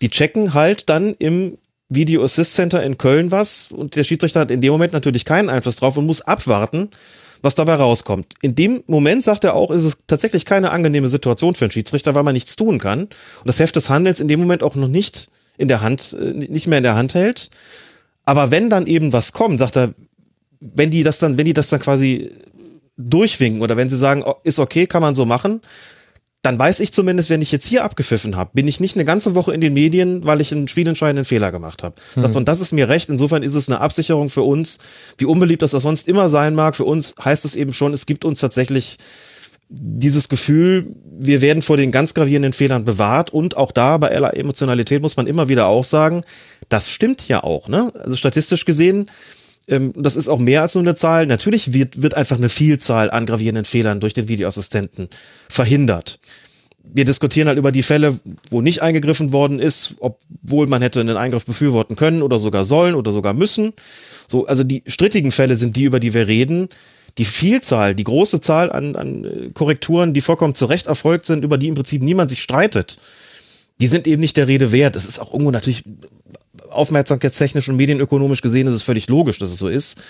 die 0.00 0.10
checken 0.10 0.54
halt 0.54 0.88
dann 0.88 1.14
im 1.18 1.58
Video 1.88 2.22
Assist 2.22 2.54
Center 2.54 2.82
in 2.82 2.98
Köln 2.98 3.30
was 3.30 3.68
und 3.70 3.96
der 3.96 4.04
Schiedsrichter 4.04 4.40
hat 4.40 4.50
in 4.50 4.60
dem 4.60 4.72
Moment 4.72 4.92
natürlich 4.92 5.24
keinen 5.24 5.48
Einfluss 5.48 5.76
drauf 5.76 5.96
und 5.96 6.06
muss 6.06 6.20
abwarten, 6.20 6.90
was 7.42 7.54
dabei 7.54 7.74
rauskommt. 7.74 8.34
In 8.42 8.54
dem 8.54 8.82
Moment 8.86 9.22
sagt 9.22 9.44
er 9.44 9.54
auch, 9.54 9.70
ist 9.70 9.84
es 9.84 9.98
tatsächlich 10.06 10.44
keine 10.44 10.70
angenehme 10.70 11.08
Situation 11.08 11.54
für 11.54 11.64
einen 11.64 11.72
Schiedsrichter, 11.72 12.14
weil 12.14 12.24
man 12.24 12.34
nichts 12.34 12.56
tun 12.56 12.78
kann 12.78 13.02
und 13.02 13.46
das 13.46 13.60
Heft 13.60 13.76
des 13.76 13.88
Handels 13.88 14.20
in 14.20 14.28
dem 14.28 14.40
Moment 14.40 14.62
auch 14.62 14.74
noch 14.74 14.88
nicht 14.88 15.28
in 15.56 15.68
der 15.68 15.80
Hand, 15.80 16.16
äh, 16.20 16.32
nicht 16.32 16.66
mehr 16.66 16.78
in 16.78 16.84
der 16.84 16.96
Hand 16.96 17.14
hält. 17.14 17.50
Aber 18.24 18.50
wenn 18.50 18.68
dann 18.68 18.86
eben 18.86 19.12
was 19.12 19.32
kommt, 19.32 19.60
sagt 19.60 19.76
er, 19.76 19.94
wenn 20.60 20.90
die 20.90 21.04
das 21.04 21.18
dann, 21.18 21.38
wenn 21.38 21.44
die 21.44 21.52
das 21.52 21.68
dann 21.68 21.80
quasi 21.80 22.32
durchwinken 22.96 23.62
oder 23.62 23.76
wenn 23.76 23.88
sie 23.88 23.96
sagen, 23.96 24.22
oh, 24.24 24.34
ist 24.42 24.58
okay, 24.58 24.86
kann 24.86 25.02
man 25.02 25.14
so 25.14 25.26
machen, 25.26 25.60
dann 26.46 26.58
weiß 26.58 26.78
ich 26.78 26.92
zumindest, 26.92 27.28
wenn 27.28 27.42
ich 27.42 27.50
jetzt 27.50 27.66
hier 27.66 27.82
abgepfiffen 27.82 28.36
habe, 28.36 28.50
bin 28.54 28.68
ich 28.68 28.78
nicht 28.78 28.94
eine 28.94 29.04
ganze 29.04 29.34
Woche 29.34 29.52
in 29.52 29.60
den 29.60 29.74
Medien, 29.74 30.24
weil 30.24 30.40
ich 30.40 30.52
einen 30.52 30.68
spielentscheidenden 30.68 31.24
Fehler 31.24 31.50
gemacht 31.50 31.82
habe. 31.82 31.96
Hm. 32.14 32.36
Und 32.36 32.46
das 32.46 32.60
ist 32.60 32.72
mir 32.72 32.88
recht. 32.88 33.08
Insofern 33.08 33.42
ist 33.42 33.54
es 33.54 33.68
eine 33.68 33.80
Absicherung 33.80 34.28
für 34.28 34.42
uns. 34.42 34.78
Wie 35.18 35.24
unbeliebt 35.24 35.62
das 35.62 35.74
auch 35.74 35.80
sonst 35.80 36.06
immer 36.06 36.28
sein 36.28 36.54
mag, 36.54 36.76
für 36.76 36.84
uns 36.84 37.16
heißt 37.22 37.44
es 37.44 37.56
eben 37.56 37.72
schon, 37.72 37.92
es 37.92 38.06
gibt 38.06 38.24
uns 38.24 38.38
tatsächlich 38.38 38.98
dieses 39.68 40.28
Gefühl, 40.28 40.86
wir 41.18 41.40
werden 41.40 41.62
vor 41.62 41.76
den 41.76 41.90
ganz 41.90 42.14
gravierenden 42.14 42.52
Fehlern 42.52 42.84
bewahrt 42.84 43.30
und 43.30 43.56
auch 43.56 43.72
da 43.72 43.98
bei 43.98 44.14
aller 44.14 44.36
Emotionalität 44.36 45.02
muss 45.02 45.16
man 45.16 45.26
immer 45.26 45.48
wieder 45.48 45.66
auch 45.66 45.82
sagen, 45.82 46.22
das 46.68 46.88
stimmt 46.88 47.26
ja 47.26 47.42
auch. 47.42 47.66
Ne? 47.68 47.90
Also 47.98 48.14
statistisch 48.14 48.64
gesehen 48.64 49.10
ähm, 49.68 49.92
das 49.96 50.16
ist 50.16 50.28
auch 50.28 50.38
mehr 50.38 50.62
als 50.62 50.74
nur 50.74 50.84
eine 50.84 50.94
Zahl. 50.94 51.26
Natürlich 51.26 51.72
wird, 51.72 52.02
wird 52.02 52.14
einfach 52.14 52.36
eine 52.36 52.48
Vielzahl 52.48 53.10
an 53.10 53.26
gravierenden 53.26 53.64
Fehlern 53.64 54.00
durch 54.00 54.14
den 54.14 54.28
Videoassistenten 54.28 55.08
verhindert. 55.48 56.18
Wir 56.84 57.04
diskutieren 57.04 57.48
halt 57.48 57.58
über 57.58 57.72
die 57.72 57.82
Fälle, 57.82 58.18
wo 58.50 58.60
nicht 58.60 58.80
eingegriffen 58.80 59.32
worden 59.32 59.58
ist, 59.58 59.96
obwohl 59.98 60.68
man 60.68 60.82
hätte 60.82 61.00
einen 61.00 61.16
Eingriff 61.16 61.44
befürworten 61.44 61.96
können 61.96 62.22
oder 62.22 62.38
sogar 62.38 62.64
sollen 62.64 62.94
oder 62.94 63.10
sogar 63.10 63.34
müssen. 63.34 63.72
So, 64.28 64.46
also 64.46 64.62
die 64.62 64.84
strittigen 64.86 65.32
Fälle 65.32 65.56
sind 65.56 65.74
die, 65.74 65.84
über 65.84 65.98
die 65.98 66.14
wir 66.14 66.28
reden. 66.28 66.68
Die 67.18 67.24
Vielzahl, 67.24 67.94
die 67.94 68.04
große 68.04 68.40
Zahl 68.40 68.70
an, 68.70 68.94
an 68.94 69.24
äh, 69.24 69.50
Korrekturen, 69.52 70.14
die 70.14 70.20
vollkommen 70.20 70.54
zu 70.54 70.66
Recht 70.66 70.86
erfolgt 70.86 71.26
sind, 71.26 71.44
über 71.44 71.58
die 71.58 71.68
im 71.68 71.74
Prinzip 71.74 72.02
niemand 72.02 72.30
sich 72.30 72.42
streitet, 72.42 72.98
die 73.80 73.86
sind 73.86 74.06
eben 74.06 74.20
nicht 74.20 74.36
der 74.36 74.48
Rede 74.48 74.70
wert. 74.70 74.96
Es 74.96 75.06
ist 75.06 75.18
auch 75.18 75.32
irgendwo 75.32 75.50
natürlich 75.50 75.84
aufmerksamkeitstechnisch 76.70 77.68
und 77.68 77.76
medienökonomisch 77.76 78.42
gesehen 78.42 78.66
ist 78.66 78.74
es 78.74 78.82
völlig 78.82 79.08
logisch, 79.08 79.38
dass 79.38 79.50
es 79.50 79.58
so 79.58 79.68
ist. 79.68 80.00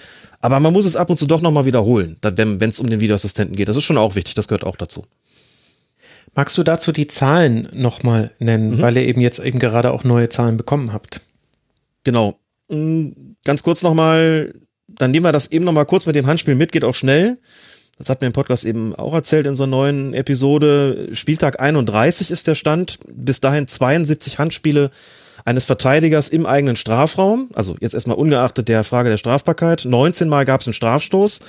Aber 0.40 0.60
man 0.60 0.72
muss 0.72 0.86
es 0.86 0.96
ab 0.96 1.10
und 1.10 1.16
zu 1.16 1.26
doch 1.26 1.40
nochmal 1.40 1.64
wiederholen, 1.64 2.16
wenn 2.22 2.60
es 2.60 2.80
um 2.80 2.88
den 2.88 3.00
Videoassistenten 3.00 3.56
geht. 3.56 3.68
Das 3.68 3.76
ist 3.76 3.84
schon 3.84 3.98
auch 3.98 4.14
wichtig, 4.14 4.34
das 4.34 4.48
gehört 4.48 4.64
auch 4.64 4.76
dazu. 4.76 5.04
Magst 6.34 6.58
du 6.58 6.62
dazu 6.62 6.92
die 6.92 7.06
Zahlen 7.06 7.68
nochmal 7.72 8.30
nennen, 8.38 8.76
mhm. 8.76 8.82
weil 8.82 8.96
ihr 8.96 9.04
eben 9.06 9.20
jetzt 9.20 9.38
eben 9.38 9.58
gerade 9.58 9.92
auch 9.92 10.04
neue 10.04 10.28
Zahlen 10.28 10.58
bekommen 10.58 10.92
habt? 10.92 11.22
Genau. 12.04 12.38
Mm, 12.68 13.08
ganz 13.44 13.62
kurz 13.62 13.82
nochmal, 13.82 14.52
dann 14.86 15.10
nehmen 15.10 15.24
wir 15.24 15.32
das 15.32 15.50
eben 15.50 15.64
nochmal 15.64 15.86
kurz 15.86 16.04
mit 16.04 16.14
dem 16.14 16.26
Handspiel 16.26 16.54
mit, 16.54 16.72
geht 16.72 16.84
auch 16.84 16.94
schnell. 16.94 17.38
Das 17.98 18.10
hat 18.10 18.20
mir 18.20 18.26
im 18.26 18.34
Podcast 18.34 18.66
eben 18.66 18.94
auch 18.94 19.14
erzählt 19.14 19.46
in 19.46 19.54
so 19.54 19.62
einer 19.62 19.70
neuen 19.70 20.12
Episode. 20.12 21.06
Spieltag 21.12 21.58
31 21.60 22.30
ist 22.30 22.46
der 22.46 22.54
Stand. 22.54 22.98
Bis 23.08 23.40
dahin 23.40 23.66
72 23.66 24.38
Handspiele 24.38 24.90
eines 25.46 25.64
Verteidigers 25.64 26.28
im 26.28 26.44
eigenen 26.44 26.76
Strafraum. 26.76 27.48
Also 27.54 27.76
jetzt 27.80 27.94
erstmal 27.94 28.16
ungeachtet 28.16 28.68
der 28.68 28.82
Frage 28.84 29.08
der 29.08 29.16
Strafbarkeit. 29.16 29.84
19 29.86 30.28
Mal 30.28 30.44
gab 30.44 30.60
es 30.60 30.66
einen 30.66 30.74
Strafstoß, 30.74 31.40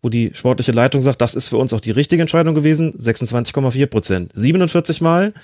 wo 0.00 0.08
die 0.08 0.30
sportliche 0.32 0.70
Leitung 0.70 1.02
sagt, 1.02 1.20
das 1.20 1.34
ist 1.34 1.48
für 1.48 1.56
uns 1.56 1.72
auch 1.72 1.80
die 1.80 1.90
richtige 1.90 2.22
Entscheidung 2.22 2.54
gewesen. 2.54 2.92
26,4 2.92 3.86
Prozent. 3.86 4.30
47 4.34 5.00
Mal 5.00 5.34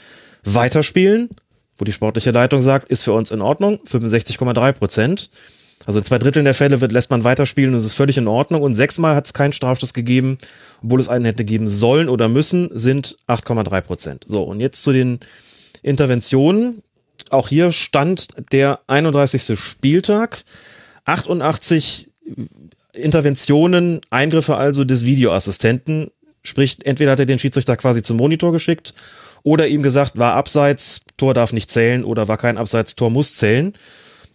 weiterspielen, 0.45 1.29
wo 1.77 1.85
die 1.85 1.93
sportliche 1.93 2.31
Leitung 2.31 2.63
sagt, 2.63 2.89
ist 2.89 3.03
für 3.03 3.13
uns 3.13 3.33
in 3.33 3.41
Ordnung. 3.41 3.81
65,3 3.85 4.73
Prozent. 4.73 5.31
Also 5.85 5.99
in 5.99 6.05
zwei 6.05 6.19
Dritteln 6.19 6.45
der 6.45 6.55
Fälle 6.55 6.81
wird, 6.81 6.93
lässt 6.93 7.11
man 7.11 7.25
weiterspielen 7.25 7.75
und 7.75 7.81
es 7.81 7.87
ist 7.87 7.95
völlig 7.95 8.17
in 8.17 8.29
Ordnung. 8.29 8.63
Und 8.63 8.75
sechsmal 8.75 9.17
hat 9.17 9.27
es 9.27 9.35
keinen 9.35 9.53
Strafstoß 9.53 9.93
gegeben, 9.93 10.39
obwohl 10.85 11.01
es 11.01 11.09
einen 11.09 11.25
hätte 11.25 11.45
geben 11.45 11.69
sollen 11.69 12.09
oder 12.09 12.29
müssen, 12.29 12.71
sind 12.73 13.17
8,3 13.27 13.81
Prozent. 13.81 14.25
So, 14.25 14.45
und 14.45 14.61
jetzt 14.61 14.85
zu 14.85 14.93
den 14.93 15.19
Interventionen. 15.83 16.83
Auch 17.33 17.49
hier 17.49 17.73
stand 17.73 18.29
der 18.53 18.81
31. 18.87 19.59
Spieltag. 19.59 20.45
88 21.05 22.09
Interventionen, 22.93 24.01
Eingriffe 24.11 24.57
also 24.57 24.85
des 24.85 25.05
Videoassistenten. 25.05 26.11
Sprich, 26.43 26.79
entweder 26.85 27.13
hat 27.13 27.19
er 27.19 27.27
den 27.27 27.39
Schiedsrichter 27.39 27.77
quasi 27.77 28.03
zum 28.03 28.17
Monitor 28.17 28.53
geschickt 28.53 28.95
oder 29.43 29.69
ihm 29.69 29.83
gesagt, 29.83 30.19
war 30.19 30.35
abseits, 30.35 31.03
Tor 31.17 31.35
darf 31.35 31.53
nicht 31.53 31.71
zählen 31.71 32.05
oder 32.05 32.29
war 32.29 32.37
kein 32.37 32.59
Abseits, 32.59 32.97
Tor 32.97 33.11
muss 33.11 33.37
zählen. 33.37 33.75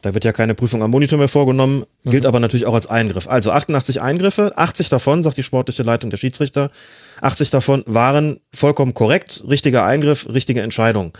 Da 0.02 0.14
wird 0.14 0.26
ja 0.26 0.34
keine 0.34 0.54
Prüfung 0.54 0.84
am 0.84 0.92
Monitor 0.92 1.18
mehr 1.18 1.30
vorgenommen, 1.30 1.86
gilt 2.04 2.24
mhm. 2.24 2.28
aber 2.28 2.42
natürlich 2.42 2.66
auch 2.66 2.74
als 2.74 2.88
Eingriff. 2.88 3.28
Also 3.30 3.52
88 3.52 4.02
Eingriffe, 4.02 4.52
80 4.58 4.90
davon, 4.90 5.24
sagt 5.24 5.38
die 5.38 5.44
sportliche 5.44 5.84
Leitung 5.84 6.10
der 6.10 6.18
Schiedsrichter, 6.18 6.72
80 7.22 7.52
davon 7.52 7.84
waren 7.86 8.42
vollkommen 8.54 8.94
korrekt, 8.94 9.46
richtiger 9.48 9.86
Eingriff, 9.86 10.28
richtige 10.28 10.62
Entscheidung. 10.62 11.14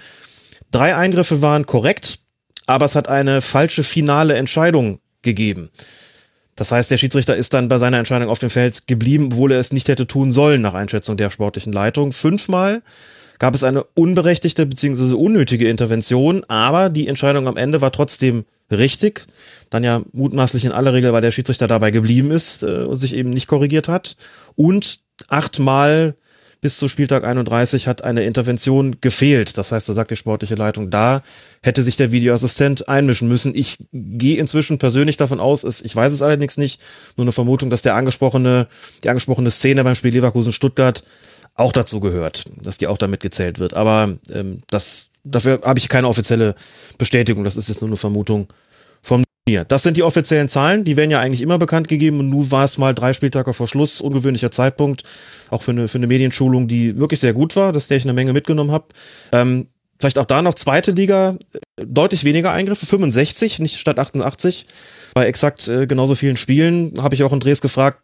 Drei 0.74 0.96
Eingriffe 0.96 1.44
waren 1.44 1.68
korrekt, 1.68 2.18
aber 2.66 2.86
es 2.86 2.96
hat 2.96 3.08
eine 3.08 3.42
falsche 3.42 3.84
finale 3.84 4.34
Entscheidung 4.34 5.00
gegeben. 5.22 5.70
Das 6.56 6.72
heißt, 6.72 6.90
der 6.90 6.98
Schiedsrichter 6.98 7.36
ist 7.36 7.54
dann 7.54 7.68
bei 7.68 7.78
seiner 7.78 8.00
Entscheidung 8.00 8.28
auf 8.28 8.40
dem 8.40 8.50
Feld 8.50 8.88
geblieben, 8.88 9.30
obwohl 9.32 9.52
er 9.52 9.60
es 9.60 9.72
nicht 9.72 9.88
hätte 9.88 10.08
tun 10.08 10.32
sollen 10.32 10.62
nach 10.62 10.74
Einschätzung 10.74 11.16
der 11.16 11.30
sportlichen 11.30 11.74
Leitung. 11.74 12.12
Fünfmal 12.12 12.82
gab 13.38 13.54
es 13.54 13.64
eine 13.64 13.84
unberechtigte 13.84 14.66
bzw. 14.66 15.14
unnötige 15.14 15.70
Intervention, 15.70 16.44
aber 16.48 16.90
die 16.90 17.08
Entscheidung 17.08 17.48
am 17.48 17.58
Ende 17.58 17.82
war 17.82 17.92
trotzdem 17.92 18.44
richtig. 18.72 19.28
Dann 19.70 19.84
ja 19.84 20.02
mutmaßlich 20.12 20.66
in 20.66 20.72
aller 20.72 20.94
Regel, 20.94 21.14
weil 21.14 21.22
der 21.22 21.32
Schiedsrichter 21.32 21.68
dabei 21.68 21.92
geblieben 21.92 22.32
ist 22.32 22.64
äh, 22.64 22.84
und 22.84 22.98
sich 22.98 23.16
eben 23.16 23.30
nicht 23.30 23.46
korrigiert 23.46 23.88
hat. 23.88 24.16
Und 24.56 25.02
achtmal 25.28 26.16
bis 26.64 26.78
zu 26.78 26.88
Spieltag 26.88 27.26
31 27.26 27.90
hat 27.90 28.06
eine 28.06 28.24
Intervention 28.24 29.02
gefehlt. 29.02 29.58
Das 29.58 29.74
heißt, 29.74 29.90
da 29.90 29.94
sagt 29.94 30.12
die 30.12 30.16
sportliche 30.16 30.56
Leitung, 30.56 30.90
da 30.90 31.22
hätte 31.62 31.84
sich 31.84 31.98
der 31.98 32.14
Videoassistent 32.14 32.88
einmischen 32.88 33.28
müssen. 33.28 33.54
Ich 33.54 33.80
gehe 33.92 34.38
inzwischen 34.38 34.78
persönlich 34.78 35.18
davon 35.18 35.42
aus, 35.42 35.66
ich 35.82 35.94
weiß 35.94 36.14
es 36.14 36.22
allerdings 36.22 36.56
nicht, 36.56 36.80
nur 37.18 37.26
eine 37.26 37.34
Vermutung, 37.34 37.70
dass 37.70 37.82
der 37.82 37.96
angesprochene, 37.96 38.68
die 39.04 39.10
angesprochene 39.10 39.52
Szene 39.52 39.84
beim 39.84 39.94
Spiel 39.94 40.14
Leverkusen-Stuttgart 40.14 41.04
auch 41.56 41.74
dazu 41.74 42.00
gehört, 42.00 42.46
dass 42.62 42.78
die 42.78 42.88
auch 42.88 42.98
damit 42.98 43.20
gezählt 43.20 43.60
wird. 43.60 43.74
Aber 43.74 44.16
ähm, 44.32 44.64
das, 44.70 45.10
dafür 45.26 45.60
habe 45.66 45.80
ich 45.80 45.90
keine 45.90 46.08
offizielle 46.08 46.56
Bestätigung. 46.98 47.44
Das 47.44 47.58
ist 47.58 47.68
jetzt 47.68 47.82
nur 47.82 47.90
eine 47.90 47.98
Vermutung 47.98 48.48
mir. 49.46 49.66
Das 49.66 49.84
sind 49.84 49.98
die 49.98 50.04
offiziellen 50.04 50.48
Zahlen, 50.48 50.84
die 50.86 50.96
werden 50.96 51.12
ja 51.12 51.20
eigentlich 51.20 51.42
immer 51.42 51.58
bekannt 51.58 51.88
gegeben 51.90 52.20
und 52.20 52.30
nun 52.30 52.50
war 52.52 52.64
es 52.64 52.78
mal 52.78 52.94
drei 52.94 53.12
Spieltage 53.12 53.54
vor 53.54 53.68
Schluss, 53.68 54.00
ungewöhnlicher 54.00 54.52
Zeitpunkt, 54.52 55.04
auch 55.50 55.62
für 55.62 55.72
eine, 55.72 55.88
für 55.88 55.98
eine 55.98 56.08
Medienschulung, 56.08 56.68
die 56.68 56.98
wirklich 56.98 57.20
sehr 57.20 57.34
gut 57.34 57.56
war, 57.56 57.74
dass 57.74 57.90
der 57.90 57.98
ich 57.98 58.04
eine 58.04 58.14
Menge 58.14 58.32
mitgenommen 58.32 58.72
habe. 58.72 58.86
Ähm, 59.34 59.68
vielleicht 60.04 60.20
auch 60.20 60.26
da 60.26 60.42
noch 60.42 60.56
zweite 60.56 60.92
Liga, 60.92 61.38
äh, 61.54 61.86
deutlich 61.86 62.26
weniger 62.26 62.52
Eingriffe, 62.52 62.86
65, 62.86 63.60
nicht 63.60 63.80
statt 63.80 64.00
88 64.00 64.68
bei 65.14 65.28
exakt 65.28 65.68
äh, 65.68 65.86
genauso 65.86 66.16
vielen 66.16 66.38
Spielen 66.38 66.94
habe 66.98 67.14
ich 67.14 67.24
auch 67.24 67.32
Andres 67.32 67.62
gefragt, 67.62 68.00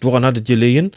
woran 0.00 0.24
hattet 0.24 0.48
ihr 0.48 0.56
Lehen? 0.56 0.92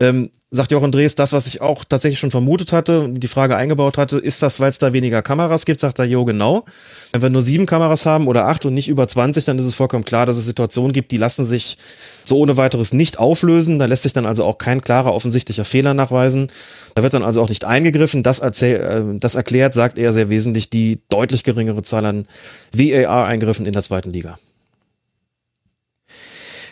Ähm, 0.00 0.30
sagt 0.50 0.70
ja 0.70 0.78
auch 0.78 0.82
Andres, 0.82 1.14
das, 1.14 1.32
was 1.32 1.46
ich 1.46 1.60
auch 1.60 1.84
tatsächlich 1.84 2.20
schon 2.20 2.30
vermutet 2.30 2.72
hatte 2.72 3.08
die 3.12 3.28
Frage 3.28 3.56
eingebaut 3.56 3.98
hatte, 3.98 4.18
ist 4.18 4.42
das, 4.42 4.60
weil 4.60 4.70
es 4.70 4.78
da 4.78 4.92
weniger 4.92 5.22
Kameras 5.22 5.64
gibt? 5.64 5.80
Sagt 5.80 5.98
er, 5.98 6.04
jo, 6.04 6.24
genau. 6.24 6.64
Wenn 7.12 7.22
wir 7.22 7.30
nur 7.30 7.42
sieben 7.42 7.66
Kameras 7.66 8.06
haben 8.06 8.28
oder 8.28 8.46
acht 8.46 8.64
und 8.64 8.74
nicht 8.74 8.88
über 8.88 9.08
20, 9.08 9.44
dann 9.44 9.58
ist 9.58 9.64
es 9.64 9.74
vollkommen 9.74 10.04
klar, 10.04 10.26
dass 10.26 10.36
es 10.36 10.46
Situationen 10.46 10.92
gibt, 10.92 11.10
die 11.10 11.16
lassen 11.16 11.44
sich 11.44 11.76
so 12.24 12.38
ohne 12.38 12.56
weiteres 12.56 12.92
nicht 12.92 13.18
auflösen. 13.18 13.78
Da 13.78 13.86
lässt 13.86 14.04
sich 14.04 14.12
dann 14.12 14.26
also 14.26 14.44
auch 14.44 14.58
kein 14.58 14.80
klarer 14.80 15.12
offensichtlicher 15.12 15.64
Fehler 15.64 15.94
nachweisen. 15.94 16.50
Da 16.94 17.02
wird 17.02 17.14
dann 17.14 17.22
also 17.22 17.42
auch 17.42 17.48
nicht 17.48 17.64
eingegriffen. 17.64 18.22
Das, 18.22 18.38
erzähl, 18.38 18.76
äh, 18.76 19.18
das 19.18 19.34
erklärt, 19.34 19.74
sagt 19.74 19.98
er 19.98 20.12
sehr 20.12 20.30
wesentlich, 20.30 20.70
die 20.70 20.98
deutlich 21.08 21.44
geringere 21.44 21.82
Zahl 21.82 22.04
an 22.06 22.26
VAR-Eingriffen 22.74 23.66
in 23.66 23.72
der 23.72 23.82
zweiten 23.82 24.12
Liga. 24.12 24.38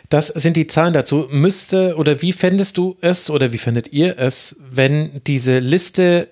Das 0.09 0.27
sind 0.27 0.57
die 0.57 0.67
Zahlen 0.67 0.93
dazu. 0.93 1.29
Müsste 1.31 1.97
oder 1.97 2.21
wie 2.21 2.33
fändest 2.33 2.77
du 2.79 2.97
es 3.01 3.31
oder 3.31 3.53
wie 3.53 3.59
fändet 3.59 3.93
ihr 3.93 4.19
es, 4.19 4.57
wenn 4.71 5.11
diese 5.27 5.61
Liste 5.61 6.29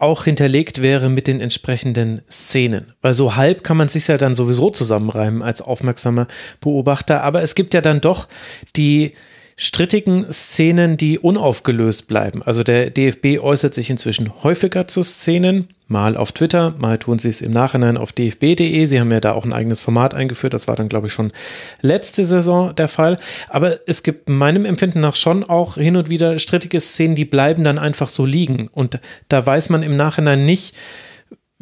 auch 0.00 0.24
hinterlegt 0.24 0.82
wäre 0.82 1.08
mit 1.08 1.28
den 1.28 1.40
entsprechenden 1.40 2.22
Szenen. 2.28 2.92
Weil 3.00 3.14
so 3.14 3.36
halb 3.36 3.62
kann 3.62 3.76
man 3.76 3.86
sich 3.86 4.08
ja 4.08 4.16
dann 4.16 4.34
sowieso 4.34 4.70
zusammenreimen 4.70 5.42
als 5.42 5.62
aufmerksamer 5.62 6.26
Beobachter. 6.60 7.22
Aber 7.22 7.42
es 7.42 7.54
gibt 7.54 7.72
ja 7.72 7.80
dann 7.80 8.00
doch 8.00 8.26
die 8.74 9.12
strittigen 9.56 10.24
Szenen, 10.30 10.96
die 10.96 11.18
unaufgelöst 11.18 12.08
bleiben. 12.08 12.42
Also 12.42 12.64
der 12.64 12.90
DFB 12.90 13.38
äußert 13.40 13.74
sich 13.74 13.90
inzwischen 13.90 14.32
häufiger 14.42 14.88
zu 14.88 15.02
Szenen, 15.02 15.68
mal 15.88 16.16
auf 16.16 16.32
Twitter, 16.32 16.74
mal 16.78 16.98
tun 16.98 17.18
sie 17.18 17.28
es 17.28 17.42
im 17.42 17.52
Nachhinein 17.52 17.96
auf 17.96 18.12
dfb.de. 18.12 18.86
Sie 18.86 18.98
haben 18.98 19.12
ja 19.12 19.20
da 19.20 19.32
auch 19.32 19.44
ein 19.44 19.52
eigenes 19.52 19.80
Format 19.80 20.14
eingeführt. 20.14 20.54
Das 20.54 20.66
war 20.66 20.74
dann, 20.74 20.88
glaube 20.88 21.06
ich, 21.06 21.12
schon 21.12 21.32
letzte 21.80 22.24
Saison 22.24 22.74
der 22.74 22.88
Fall. 22.88 23.18
Aber 23.48 23.78
es 23.86 24.02
gibt 24.02 24.28
meinem 24.28 24.64
Empfinden 24.64 25.00
nach 25.00 25.14
schon 25.14 25.44
auch 25.44 25.74
hin 25.74 25.96
und 25.96 26.08
wieder 26.08 26.38
strittige 26.38 26.80
Szenen, 26.80 27.14
die 27.14 27.24
bleiben 27.24 27.62
dann 27.62 27.78
einfach 27.78 28.08
so 28.08 28.24
liegen. 28.24 28.68
Und 28.72 28.98
da 29.28 29.44
weiß 29.44 29.68
man 29.68 29.82
im 29.82 29.96
Nachhinein 29.96 30.44
nicht, 30.44 30.74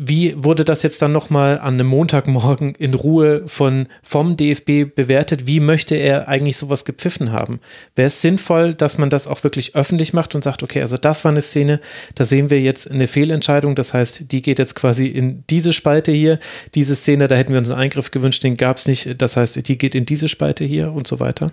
wie 0.03 0.33
wurde 0.43 0.65
das 0.65 0.83
jetzt 0.83 1.03
dann 1.03 1.13
nochmal 1.13 1.59
an 1.59 1.75
einem 1.75 1.89
Montagmorgen 1.89 2.75
in 2.75 2.95
Ruhe 2.95 3.47
von, 3.47 3.87
vom 4.03 4.35
DFB 4.35 4.95
bewertet? 4.95 5.47
Wie 5.47 5.61
möchte 5.61 5.95
er 5.95 6.27
eigentlich 6.27 6.57
sowas 6.57 6.87
gepfiffen 6.87 7.33
haben? 7.33 7.61
Wäre 7.97 8.07
es 8.07 8.23
sinnvoll, 8.23 8.73
dass 8.73 8.97
man 8.97 9.11
das 9.11 9.27
auch 9.27 9.45
wirklich 9.45 9.77
öffentlich 9.77 10.15
macht 10.15 10.35
und 10.35 10.43
sagt, 10.43 10.63
okay, 10.63 10.81
also 10.81 10.97
das 10.97 11.25
war 11.25 11.33
eine 11.33 11.43
Szene, 11.43 11.81
da 12.15 12.25
sehen 12.25 12.49
wir 12.49 12.63
jetzt 12.63 12.91
eine 12.91 13.09
Fehlentscheidung. 13.09 13.75
Das 13.75 13.93
heißt, 13.93 14.33
die 14.33 14.41
geht 14.41 14.59
jetzt 14.59 14.75
quasi 14.75 15.07
in 15.07 15.45
diese 15.51 15.75
Spalte 15.75 16.13
hier. 16.13 16.41
Diese 16.75 16.97
Szene, 16.97 17.29
da 17.29 17.35
hätten 17.35 17.53
wir 17.53 17.59
uns 17.59 17.69
einen 17.69 17.81
Eingriff 17.81 18.11
gewünscht, 18.11 18.43
den 18.43 18.57
gab 18.57 18.79
es 18.79 18.87
nicht. 18.87 19.21
Das 19.21 19.37
heißt, 19.37 19.69
die 19.69 19.77
geht 19.77 19.95
in 19.95 20.07
diese 20.07 20.29
Spalte 20.29 20.65
hier 20.65 20.93
und 20.93 21.07
so 21.07 21.21
weiter. 21.21 21.53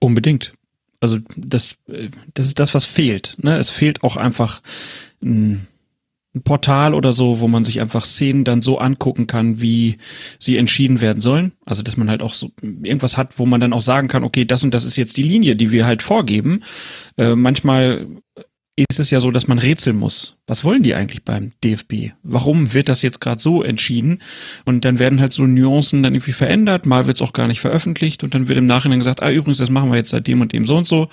Unbedingt. 0.00 0.52
Also 0.98 1.18
das, 1.36 1.76
äh, 1.86 2.08
das 2.34 2.46
ist 2.46 2.58
das, 2.58 2.74
was 2.74 2.86
fehlt. 2.86 3.36
Ne? 3.38 3.56
Es 3.56 3.70
fehlt 3.70 4.02
auch 4.02 4.16
einfach 4.16 4.62
ein, 5.22 5.68
ein 6.34 6.42
Portal 6.42 6.94
oder 6.94 7.12
so, 7.12 7.40
wo 7.40 7.48
man 7.48 7.64
sich 7.64 7.80
einfach 7.80 8.04
Szenen 8.04 8.44
dann 8.44 8.62
so 8.62 8.78
angucken 8.78 9.26
kann, 9.26 9.60
wie 9.60 9.96
sie 10.38 10.58
entschieden 10.58 11.00
werden 11.00 11.20
sollen. 11.20 11.52
Also 11.66 11.82
dass 11.82 11.96
man 11.96 12.08
halt 12.08 12.22
auch 12.22 12.34
so 12.34 12.52
irgendwas 12.60 13.16
hat, 13.16 13.38
wo 13.38 13.46
man 13.46 13.60
dann 13.60 13.72
auch 13.72 13.80
sagen 13.80 14.08
kann, 14.08 14.22
okay, 14.22 14.44
das 14.44 14.62
und 14.62 14.72
das 14.72 14.84
ist 14.84 14.96
jetzt 14.96 15.16
die 15.16 15.24
Linie, 15.24 15.56
die 15.56 15.72
wir 15.72 15.86
halt 15.86 16.02
vorgeben. 16.02 16.62
Äh, 17.16 17.34
manchmal 17.34 18.06
ist 18.76 19.00
es 19.00 19.10
ja 19.10 19.20
so, 19.20 19.30
dass 19.30 19.48
man 19.48 19.58
rätseln 19.58 19.96
muss. 19.96 20.36
Was 20.46 20.64
wollen 20.64 20.82
die 20.82 20.94
eigentlich 20.94 21.24
beim 21.24 21.52
DFB? 21.64 22.12
Warum 22.22 22.72
wird 22.72 22.88
das 22.88 23.02
jetzt 23.02 23.20
gerade 23.20 23.40
so 23.40 23.62
entschieden? 23.62 24.22
Und 24.64 24.84
dann 24.84 24.98
werden 24.98 25.20
halt 25.20 25.32
so 25.32 25.44
Nuancen 25.44 26.02
dann 26.02 26.14
irgendwie 26.14 26.32
verändert, 26.32 26.86
mal 26.86 27.06
wird 27.06 27.18
es 27.18 27.22
auch 27.22 27.32
gar 27.32 27.48
nicht 27.48 27.60
veröffentlicht 27.60 28.22
und 28.24 28.34
dann 28.34 28.48
wird 28.48 28.58
im 28.58 28.66
Nachhinein 28.66 29.00
gesagt, 29.00 29.22
ah 29.22 29.30
übrigens, 29.30 29.58
das 29.58 29.70
machen 29.70 29.90
wir 29.90 29.96
jetzt 29.96 30.10
seit 30.10 30.26
dem 30.26 30.40
und 30.40 30.52
dem 30.52 30.64
so 30.64 30.76
und 30.76 30.86
so. 30.86 31.08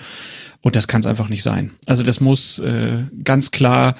Und 0.60 0.76
das 0.76 0.88
kann 0.88 1.00
es 1.00 1.06
einfach 1.06 1.28
nicht 1.28 1.42
sein. 1.42 1.72
Also 1.86 2.04
das 2.04 2.20
muss 2.20 2.58
äh, 2.60 3.04
ganz 3.22 3.50
klar 3.50 3.96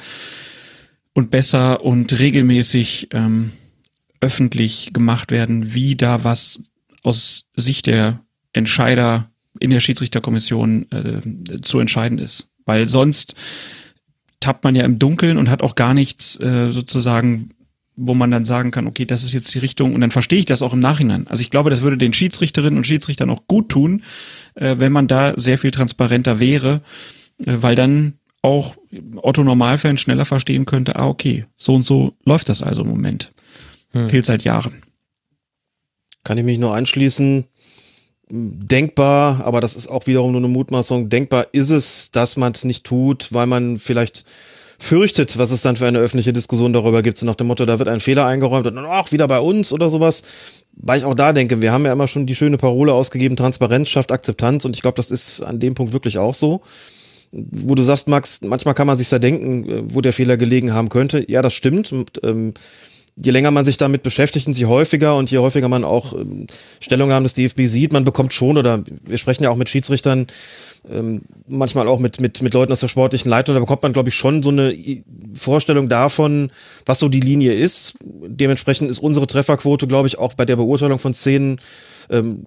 und 1.18 1.30
besser 1.30 1.84
und 1.84 2.18
regelmäßig 2.18 3.08
ähm, 3.12 3.52
öffentlich 4.20 4.92
gemacht 4.92 5.30
werden, 5.30 5.74
wie 5.74 5.94
da 5.94 6.24
was 6.24 6.64
aus 7.02 7.48
Sicht 7.54 7.86
der 7.86 8.20
Entscheider 8.52 9.30
in 9.60 9.70
der 9.70 9.80
Schiedsrichterkommission 9.80 10.90
äh, 10.90 11.60
zu 11.60 11.78
entscheiden 11.80 12.18
ist 12.18 12.50
weil 12.68 12.86
sonst 12.86 13.34
tappt 14.40 14.62
man 14.62 14.76
ja 14.76 14.84
im 14.84 15.00
Dunkeln 15.00 15.38
und 15.38 15.48
hat 15.48 15.62
auch 15.62 15.74
gar 15.74 15.94
nichts 15.94 16.38
äh, 16.38 16.70
sozusagen, 16.70 17.50
wo 17.96 18.14
man 18.14 18.30
dann 18.30 18.44
sagen 18.44 18.70
kann, 18.70 18.86
okay, 18.86 19.06
das 19.06 19.24
ist 19.24 19.32
jetzt 19.32 19.52
die 19.54 19.58
Richtung 19.58 19.94
und 19.94 20.02
dann 20.02 20.12
verstehe 20.12 20.38
ich 20.38 20.44
das 20.44 20.62
auch 20.62 20.74
im 20.74 20.78
Nachhinein. 20.78 21.26
Also 21.26 21.40
ich 21.40 21.50
glaube, 21.50 21.70
das 21.70 21.80
würde 21.80 21.96
den 21.96 22.12
Schiedsrichterinnen 22.12 22.76
und 22.76 22.86
Schiedsrichtern 22.86 23.30
auch 23.30 23.46
gut 23.48 23.70
tun, 23.70 24.02
äh, 24.54 24.76
wenn 24.78 24.92
man 24.92 25.08
da 25.08 25.32
sehr 25.36 25.58
viel 25.58 25.70
transparenter 25.70 26.38
wäre, 26.38 26.82
äh, 27.38 27.56
weil 27.56 27.74
dann 27.74 28.18
auch 28.48 28.76
Otto 29.16 29.44
Normalfan 29.44 29.98
schneller 29.98 30.24
verstehen 30.24 30.64
könnte, 30.64 30.96
ah, 30.96 31.06
okay, 31.06 31.44
so 31.56 31.74
und 31.74 31.82
so 31.82 32.14
läuft 32.24 32.48
das 32.48 32.62
also 32.62 32.82
im 32.82 32.88
Moment. 32.88 33.32
Hm. 33.92 34.08
Fehlt 34.08 34.26
seit 34.26 34.44
Jahren. 34.44 34.82
Kann 36.24 36.38
ich 36.38 36.44
mich 36.44 36.58
nur 36.58 36.74
anschließen 36.74 37.44
denkbar, 38.30 39.44
aber 39.44 39.60
das 39.60 39.76
ist 39.76 39.88
auch 39.88 40.06
wiederum 40.06 40.32
nur 40.32 40.40
eine 40.40 40.48
Mutmaßung, 40.48 41.08
denkbar 41.08 41.46
ist 41.52 41.70
es, 41.70 42.10
dass 42.10 42.36
man 42.36 42.52
es 42.52 42.64
nicht 42.64 42.84
tut, 42.84 43.32
weil 43.32 43.46
man 43.46 43.78
vielleicht 43.78 44.24
fürchtet, 44.78 45.38
was 45.38 45.50
es 45.50 45.62
dann 45.62 45.76
für 45.76 45.86
eine 45.86 45.98
öffentliche 45.98 46.32
Diskussion 46.32 46.72
darüber 46.72 47.02
gibt, 47.02 47.18
so 47.18 47.26
nach 47.26 47.34
dem 47.34 47.48
Motto, 47.48 47.66
da 47.66 47.78
wird 47.78 47.88
ein 47.88 48.00
Fehler 48.00 48.26
eingeräumt 48.26 48.66
und 48.66 48.78
ach, 48.78 49.10
wieder 49.12 49.26
bei 49.26 49.40
uns 49.40 49.72
oder 49.72 49.88
sowas. 49.90 50.22
Weil 50.80 50.98
ich 50.98 51.04
auch 51.04 51.14
da 51.14 51.32
denke, 51.32 51.60
wir 51.60 51.72
haben 51.72 51.84
ja 51.84 51.92
immer 51.92 52.06
schon 52.06 52.26
die 52.26 52.36
schöne 52.36 52.58
Parole 52.58 52.92
ausgegeben, 52.92 53.34
Transparenz 53.34 53.88
schafft 53.88 54.12
Akzeptanz 54.12 54.64
und 54.64 54.76
ich 54.76 54.82
glaube, 54.82 54.94
das 54.94 55.10
ist 55.10 55.42
an 55.42 55.58
dem 55.58 55.74
Punkt 55.74 55.92
wirklich 55.92 56.18
auch 56.18 56.34
so. 56.34 56.62
Wo 57.32 57.74
du 57.74 57.82
sagst, 57.82 58.08
Max, 58.08 58.40
manchmal 58.42 58.74
kann 58.74 58.86
man 58.86 58.96
sich 58.96 59.08
da 59.08 59.18
denken, 59.18 59.68
äh, 59.68 59.82
wo 59.94 60.00
der 60.00 60.12
Fehler 60.12 60.36
gelegen 60.36 60.72
haben 60.72 60.88
könnte. 60.88 61.24
Ja, 61.30 61.42
das 61.42 61.54
stimmt. 61.54 61.92
Und, 61.92 62.20
ähm, 62.22 62.54
je 63.20 63.32
länger 63.32 63.50
man 63.50 63.64
sich 63.64 63.76
damit 63.76 64.02
beschäftigt 64.02 64.46
und 64.46 64.56
je 64.56 64.66
häufiger 64.66 65.16
und 65.16 65.30
je 65.30 65.38
häufiger 65.38 65.68
man 65.68 65.84
auch 65.84 66.12
ähm, 66.12 66.46
Stellungnahmen 66.80 67.24
des 67.24 67.34
DFB 67.34 67.62
sieht, 67.64 67.92
man 67.92 68.04
bekommt 68.04 68.32
schon, 68.32 68.56
oder 68.56 68.82
wir 69.04 69.18
sprechen 69.18 69.42
ja 69.42 69.50
auch 69.50 69.56
mit 69.56 69.68
Schiedsrichtern, 69.68 70.28
ähm, 70.88 71.22
manchmal 71.48 71.88
auch 71.88 71.98
mit, 71.98 72.20
mit, 72.20 72.42
mit 72.42 72.54
Leuten 72.54 72.70
aus 72.70 72.80
der 72.80 72.88
sportlichen 72.88 73.28
Leitung, 73.28 73.54
da 73.54 73.60
bekommt 73.60 73.82
man, 73.82 73.92
glaube 73.92 74.08
ich, 74.08 74.14
schon 74.14 74.42
so 74.42 74.50
eine 74.50 74.76
Vorstellung 75.34 75.88
davon, 75.88 76.52
was 76.86 77.00
so 77.00 77.08
die 77.08 77.20
Linie 77.20 77.54
ist. 77.54 77.94
Dementsprechend 78.04 78.90
ist 78.90 79.00
unsere 79.00 79.26
Trefferquote, 79.26 79.88
glaube 79.88 80.06
ich, 80.06 80.18
auch 80.18 80.34
bei 80.34 80.44
der 80.44 80.56
Beurteilung 80.56 80.98
von 80.98 81.12
Szenen 81.12 81.60
ähm, 82.10 82.44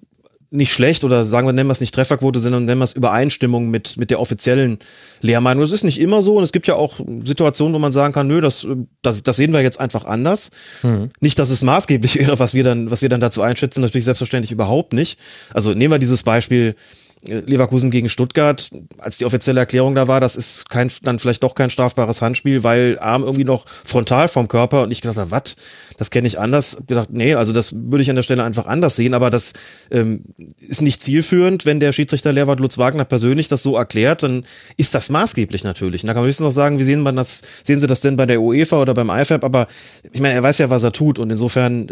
nicht 0.52 0.72
schlecht 0.72 1.02
oder 1.02 1.24
sagen 1.24 1.46
wir, 1.46 1.52
nennen 1.52 1.68
wir 1.68 1.72
es 1.72 1.80
nicht 1.80 1.94
Trefferquote, 1.94 2.38
sondern 2.38 2.66
nennen 2.66 2.80
wir 2.80 2.84
es 2.84 2.92
Übereinstimmung 2.92 3.70
mit, 3.70 3.96
mit 3.96 4.10
der 4.10 4.20
offiziellen 4.20 4.78
Lehrmeinung. 5.22 5.62
Das 5.62 5.72
ist 5.72 5.82
nicht 5.82 5.98
immer 5.98 6.20
so 6.20 6.36
und 6.36 6.42
es 6.42 6.52
gibt 6.52 6.66
ja 6.66 6.74
auch 6.74 7.00
Situationen, 7.24 7.74
wo 7.74 7.78
man 7.78 7.90
sagen 7.90 8.12
kann, 8.12 8.26
nö, 8.26 8.40
das, 8.40 8.66
das, 9.00 9.22
das 9.22 9.36
sehen 9.36 9.52
wir 9.52 9.62
jetzt 9.62 9.80
einfach 9.80 10.04
anders. 10.04 10.50
Mhm. 10.82 11.10
Nicht, 11.20 11.38
dass 11.38 11.50
es 11.50 11.62
maßgeblich 11.62 12.18
wäre, 12.18 12.38
was 12.38 12.54
wir 12.54 12.64
dann, 12.64 12.90
was 12.90 13.02
wir 13.02 13.08
dann 13.08 13.20
dazu 13.20 13.42
einschätzen, 13.42 13.80
natürlich 13.80 14.04
selbstverständlich 14.04 14.52
überhaupt 14.52 14.92
nicht. 14.92 15.18
Also 15.54 15.72
nehmen 15.72 15.92
wir 15.92 15.98
dieses 15.98 16.22
Beispiel, 16.22 16.76
Leverkusen 17.24 17.92
gegen 17.92 18.08
Stuttgart, 18.08 18.70
als 18.98 19.18
die 19.18 19.24
offizielle 19.24 19.60
Erklärung 19.60 19.94
da 19.94 20.08
war, 20.08 20.20
das 20.20 20.34
ist 20.34 20.68
kein, 20.68 20.90
dann 21.02 21.20
vielleicht 21.20 21.42
doch 21.44 21.54
kein 21.54 21.70
strafbares 21.70 22.20
Handspiel, 22.20 22.64
weil 22.64 22.98
Arm 22.98 23.22
irgendwie 23.22 23.44
noch 23.44 23.64
frontal 23.84 24.26
vom 24.26 24.48
Körper 24.48 24.82
und 24.82 24.90
ich 24.90 25.02
gedacht 25.02 25.18
habe, 25.18 25.30
was, 25.30 25.56
das 25.98 26.10
kenne 26.10 26.26
ich 26.26 26.40
anders. 26.40 26.78
Ich 26.80 26.86
gedacht, 26.88 27.10
nee, 27.12 27.34
also 27.34 27.52
das 27.52 27.74
würde 27.76 28.02
ich 28.02 28.10
an 28.10 28.16
der 28.16 28.24
Stelle 28.24 28.42
einfach 28.42 28.66
anders 28.66 28.96
sehen, 28.96 29.14
aber 29.14 29.30
das 29.30 29.52
ähm, 29.92 30.24
ist 30.58 30.82
nicht 30.82 31.00
zielführend, 31.00 31.64
wenn 31.64 31.78
der 31.78 31.92
Schiedsrichter 31.92 32.32
Lehrwart 32.32 32.58
Lutz 32.58 32.76
Wagner 32.76 33.04
persönlich 33.04 33.46
das 33.46 33.62
so 33.62 33.76
erklärt, 33.76 34.24
dann 34.24 34.44
ist 34.76 34.94
das 34.94 35.08
maßgeblich 35.08 35.62
natürlich. 35.62 36.02
Und 36.02 36.08
da 36.08 36.14
kann 36.14 36.22
man 36.22 36.28
höchstens 36.28 36.46
noch 36.46 36.50
sagen, 36.50 36.80
wie 36.80 36.84
sehen 36.84 37.02
man 37.02 37.14
das, 37.14 37.42
sehen 37.62 37.78
Sie 37.78 37.86
das 37.86 38.00
denn 38.00 38.16
bei 38.16 38.26
der 38.26 38.40
UEFA 38.40 38.80
oder 38.82 38.94
beim 38.94 39.10
IFAB, 39.10 39.44
aber 39.44 39.68
ich 40.10 40.20
meine, 40.20 40.34
er 40.34 40.42
weiß 40.42 40.58
ja, 40.58 40.70
was 40.70 40.82
er 40.82 40.92
tut 40.92 41.20
und 41.20 41.30
insofern 41.30 41.86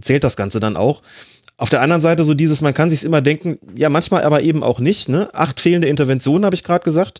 zählt 0.00 0.22
das 0.22 0.36
Ganze 0.36 0.60
dann 0.60 0.76
auch. 0.76 1.02
Auf 1.58 1.70
der 1.70 1.82
anderen 1.82 2.00
Seite 2.00 2.24
so 2.24 2.34
dieses, 2.34 2.62
man 2.62 2.72
kann 2.72 2.88
sich 2.88 3.04
immer 3.04 3.20
denken, 3.20 3.58
ja, 3.74 3.88
manchmal 3.88 4.22
aber 4.22 4.42
eben 4.42 4.62
auch 4.62 4.78
nicht. 4.78 5.08
Ne? 5.08 5.28
Acht 5.34 5.60
fehlende 5.60 5.88
Interventionen, 5.88 6.44
habe 6.44 6.54
ich 6.54 6.62
gerade 6.62 6.84
gesagt. 6.84 7.18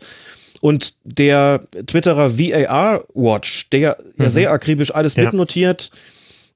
Und 0.60 0.94
der 1.04 1.62
Twitterer 1.86 2.38
VAR 2.38 3.04
Watch, 3.14 3.68
der 3.70 3.98
mhm. 4.16 4.24
ja 4.24 4.30
sehr 4.30 4.52
akribisch 4.52 4.94
alles 4.94 5.16
ja. 5.16 5.24
mitnotiert, 5.24 5.90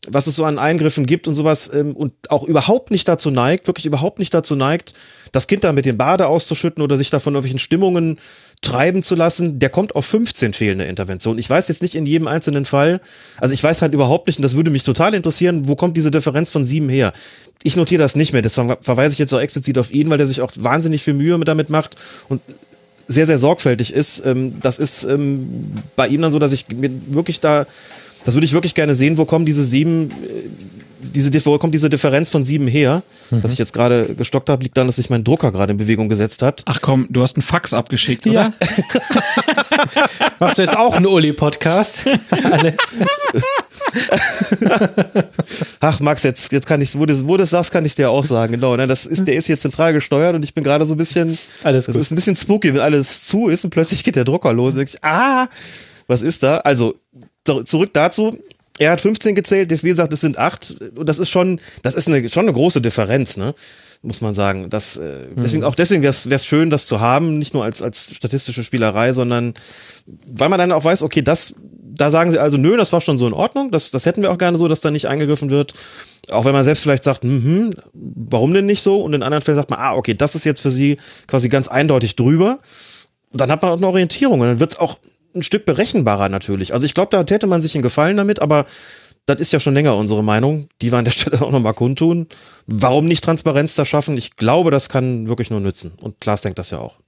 was 0.08 0.26
es 0.26 0.34
so 0.34 0.44
an 0.44 0.58
Eingriffen 0.58 1.06
gibt 1.06 1.28
und 1.28 1.34
sowas 1.34 1.70
ähm, 1.72 1.94
und 1.94 2.12
auch 2.30 2.42
überhaupt 2.42 2.90
nicht 2.90 3.06
dazu 3.06 3.30
neigt, 3.30 3.68
wirklich 3.68 3.86
überhaupt 3.86 4.18
nicht 4.18 4.34
dazu 4.34 4.56
neigt, 4.56 4.94
das 5.30 5.46
Kind 5.46 5.62
da 5.62 5.72
mit 5.72 5.86
dem 5.86 5.96
Bade 5.96 6.26
auszuschütten 6.26 6.82
oder 6.82 6.96
sich 6.96 7.10
da 7.10 7.20
von 7.20 7.34
irgendwelchen 7.34 7.60
Stimmungen 7.60 8.18
treiben 8.62 9.02
zu 9.02 9.14
lassen, 9.14 9.58
der 9.60 9.70
kommt 9.70 9.94
auf 9.94 10.04
15 10.06 10.54
fehlende 10.54 10.84
Interventionen. 10.84 11.38
Ich 11.38 11.48
weiß 11.48 11.68
jetzt 11.68 11.82
nicht 11.82 11.94
in 11.94 12.06
jedem 12.06 12.26
einzelnen 12.26 12.64
Fall, 12.64 13.00
also 13.38 13.54
ich 13.54 13.62
weiß 13.62 13.82
halt 13.82 13.94
überhaupt 13.94 14.26
nicht, 14.26 14.38
und 14.38 14.42
das 14.42 14.56
würde 14.56 14.70
mich 14.70 14.82
total 14.82 15.14
interessieren, 15.14 15.68
wo 15.68 15.76
kommt 15.76 15.96
diese 15.96 16.10
Differenz 16.10 16.50
von 16.50 16.64
sieben 16.64 16.88
her? 16.88 17.12
Ich 17.62 17.76
notiere 17.76 18.02
das 18.02 18.16
nicht 18.16 18.32
mehr, 18.32 18.42
deswegen 18.42 18.76
verweise 18.80 19.12
ich 19.12 19.18
jetzt 19.20 19.32
auch 19.32 19.40
explizit 19.40 19.78
auf 19.78 19.92
ihn, 19.92 20.10
weil 20.10 20.18
der 20.18 20.26
sich 20.26 20.40
auch 20.40 20.52
wahnsinnig 20.56 21.02
viel 21.02 21.14
Mühe 21.14 21.38
damit 21.40 21.70
macht 21.70 21.96
und 22.28 22.40
sehr, 23.06 23.26
sehr 23.26 23.38
sorgfältig 23.38 23.92
ist. 23.92 24.24
Ähm, 24.24 24.60
das 24.60 24.78
ist 24.78 25.04
ähm, 25.04 25.74
bei 25.96 26.08
ihm 26.08 26.22
dann 26.22 26.32
so, 26.32 26.38
dass 26.38 26.52
ich 26.52 26.68
mir 26.68 26.90
wirklich 27.08 27.40
da, 27.40 27.66
das 28.24 28.34
würde 28.34 28.44
ich 28.44 28.52
wirklich 28.52 28.74
gerne 28.74 28.94
sehen, 28.94 29.18
wo 29.18 29.24
kommen 29.24 29.46
diese 29.46 29.64
sieben 29.64 30.10
äh, 30.10 30.14
diese, 31.02 31.32
wo 31.46 31.58
kommt 31.58 31.74
diese 31.74 31.90
Differenz 31.90 32.30
von 32.30 32.44
sieben 32.44 32.66
her? 32.66 33.02
Mhm. 33.30 33.42
Was 33.42 33.52
ich 33.52 33.58
jetzt 33.58 33.72
gerade 33.72 34.14
gestockt 34.14 34.48
habe, 34.48 34.62
liegt 34.62 34.76
daran, 34.76 34.88
dass 34.88 34.96
sich 34.96 35.10
mein 35.10 35.24
Drucker 35.24 35.52
gerade 35.52 35.72
in 35.72 35.78
Bewegung 35.78 36.08
gesetzt 36.08 36.42
hat. 36.42 36.62
Ach 36.66 36.80
komm, 36.80 37.06
du 37.10 37.22
hast 37.22 37.36
einen 37.36 37.42
Fax 37.42 37.74
abgeschickt, 37.74 38.26
oder? 38.26 38.34
Ja. 38.34 38.52
Machst 40.38 40.58
du 40.58 40.62
jetzt 40.62 40.76
auch 40.76 40.96
einen 40.96 41.06
Uli-Podcast? 41.06 42.06
Ach, 45.80 46.00
Max, 46.00 46.22
jetzt, 46.22 46.52
jetzt 46.52 46.66
kann 46.66 46.80
ich, 46.80 46.98
wo 46.98 47.04
du, 47.06 47.26
wo 47.26 47.36
du 47.36 47.44
sagst, 47.44 47.72
kann 47.72 47.84
ich 47.84 47.94
dir 47.94 48.10
auch 48.10 48.24
sagen. 48.24 48.52
Genau, 48.52 48.76
ne? 48.76 48.86
das 48.86 49.06
ist, 49.06 49.26
der 49.26 49.34
ist 49.34 49.46
hier 49.46 49.58
zentral 49.58 49.92
gesteuert 49.92 50.34
und 50.34 50.44
ich 50.44 50.54
bin 50.54 50.64
gerade 50.64 50.86
so 50.86 50.94
ein 50.94 50.98
bisschen, 50.98 51.38
alles 51.62 51.86
das 51.86 51.96
ist 51.96 52.10
ein 52.10 52.14
bisschen 52.14 52.36
spooky, 52.36 52.72
wenn 52.74 52.80
alles 52.80 53.26
zu 53.26 53.48
ist 53.48 53.64
und 53.64 53.70
plötzlich 53.70 54.04
geht 54.04 54.16
der 54.16 54.24
Drucker 54.24 54.52
los 54.52 54.74
und 54.74 54.80
ich, 54.80 55.02
ah, 55.02 55.48
was 56.06 56.22
ist 56.22 56.42
da? 56.42 56.58
Also, 56.58 56.94
zurück 57.44 57.90
dazu 57.92 58.38
er 58.78 58.90
hat 58.90 59.00
15 59.00 59.34
gezählt, 59.34 59.70
DFB 59.70 59.90
sagt, 59.90 60.12
es 60.12 60.20
sind 60.20 60.38
acht. 60.38 60.76
Und 60.94 61.08
das 61.08 61.18
ist 61.18 61.30
schon, 61.30 61.60
das 61.82 61.94
ist 61.94 62.08
eine, 62.08 62.28
schon 62.28 62.44
eine 62.44 62.52
große 62.52 62.80
Differenz, 62.80 63.36
ne? 63.36 63.54
Muss 64.02 64.20
man 64.20 64.34
sagen. 64.34 64.68
Das, 64.70 64.96
äh, 64.96 65.26
deswegen, 65.36 65.62
mhm. 65.62 65.68
auch 65.68 65.74
deswegen 65.76 66.02
wäre 66.02 66.12
es 66.12 66.46
schön, 66.46 66.70
das 66.70 66.86
zu 66.86 67.00
haben, 67.00 67.38
nicht 67.38 67.54
nur 67.54 67.64
als, 67.64 67.82
als 67.82 68.14
statistische 68.14 68.64
Spielerei, 68.64 69.12
sondern 69.12 69.54
weil 70.26 70.48
man 70.48 70.58
dann 70.58 70.72
auch 70.72 70.84
weiß, 70.84 71.02
okay, 71.02 71.22
das, 71.22 71.54
da 71.94 72.10
sagen 72.10 72.32
sie 72.32 72.40
also, 72.40 72.56
nö, 72.56 72.76
das 72.76 72.92
war 72.92 73.00
schon 73.00 73.18
so 73.18 73.28
in 73.28 73.32
Ordnung, 73.32 73.70
das, 73.70 73.92
das 73.92 74.06
hätten 74.06 74.22
wir 74.22 74.32
auch 74.32 74.38
gerne 74.38 74.58
so, 74.58 74.66
dass 74.66 74.80
da 74.80 74.90
nicht 74.90 75.06
eingegriffen 75.06 75.50
wird. 75.50 75.74
Auch 76.30 76.44
wenn 76.44 76.52
man 76.52 76.64
selbst 76.64 76.82
vielleicht 76.82 77.04
sagt, 77.04 77.22
hm, 77.22 77.74
warum 77.92 78.52
denn 78.54 78.66
nicht 78.66 78.82
so? 78.82 78.96
Und 78.96 79.12
in 79.12 79.22
anderen 79.22 79.42
Fällen 79.42 79.56
sagt 79.56 79.70
man, 79.70 79.78
ah, 79.78 79.94
okay, 79.94 80.14
das 80.14 80.34
ist 80.34 80.44
jetzt 80.44 80.62
für 80.62 80.70
sie 80.72 80.96
quasi 81.28 81.48
ganz 81.48 81.68
eindeutig 81.68 82.16
drüber. 82.16 82.58
Und 83.30 83.40
dann 83.40 83.50
hat 83.52 83.62
man 83.62 83.70
auch 83.70 83.76
eine 83.76 83.86
Orientierung 83.86 84.40
und 84.40 84.46
dann 84.48 84.60
wird 84.60 84.72
es 84.72 84.78
auch 84.78 84.98
ein 85.34 85.42
Stück 85.42 85.64
berechenbarer 85.64 86.28
natürlich. 86.28 86.72
Also 86.72 86.86
ich 86.86 86.94
glaube, 86.94 87.10
da 87.10 87.24
täte 87.24 87.46
man 87.46 87.60
sich 87.60 87.74
einen 87.74 87.82
Gefallen 87.82 88.16
damit, 88.16 88.40
aber 88.40 88.66
das 89.26 89.40
ist 89.40 89.52
ja 89.52 89.60
schon 89.60 89.74
länger 89.74 89.96
unsere 89.96 90.24
Meinung. 90.24 90.68
Die 90.80 90.90
wir 90.90 90.98
an 90.98 91.04
der 91.04 91.12
Stelle 91.12 91.40
auch 91.42 91.50
nochmal 91.50 91.74
kundtun. 91.74 92.26
Warum 92.66 93.06
nicht 93.06 93.24
Transparenz 93.24 93.74
da 93.74 93.84
schaffen? 93.84 94.16
Ich 94.16 94.36
glaube, 94.36 94.70
das 94.70 94.88
kann 94.88 95.28
wirklich 95.28 95.50
nur 95.50 95.60
nützen. 95.60 95.92
Und 96.00 96.20
Klaas 96.20 96.42
denkt 96.42 96.58
das 96.58 96.70
ja 96.70 96.78
auch. 96.78 96.98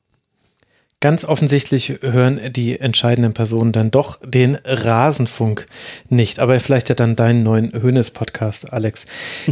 Ganz 1.04 1.26
offensichtlich 1.26 1.98
hören 2.00 2.40
die 2.48 2.80
entscheidenden 2.80 3.34
Personen 3.34 3.72
dann 3.72 3.90
doch 3.90 4.18
den 4.24 4.56
Rasenfunk 4.64 5.66
nicht. 6.08 6.38
Aber 6.38 6.58
vielleicht 6.58 6.88
ja 6.88 6.94
dann 6.94 7.14
deinen 7.14 7.42
neuen 7.42 7.74
Hönes-Podcast, 7.74 8.72
Alex. 8.72 9.04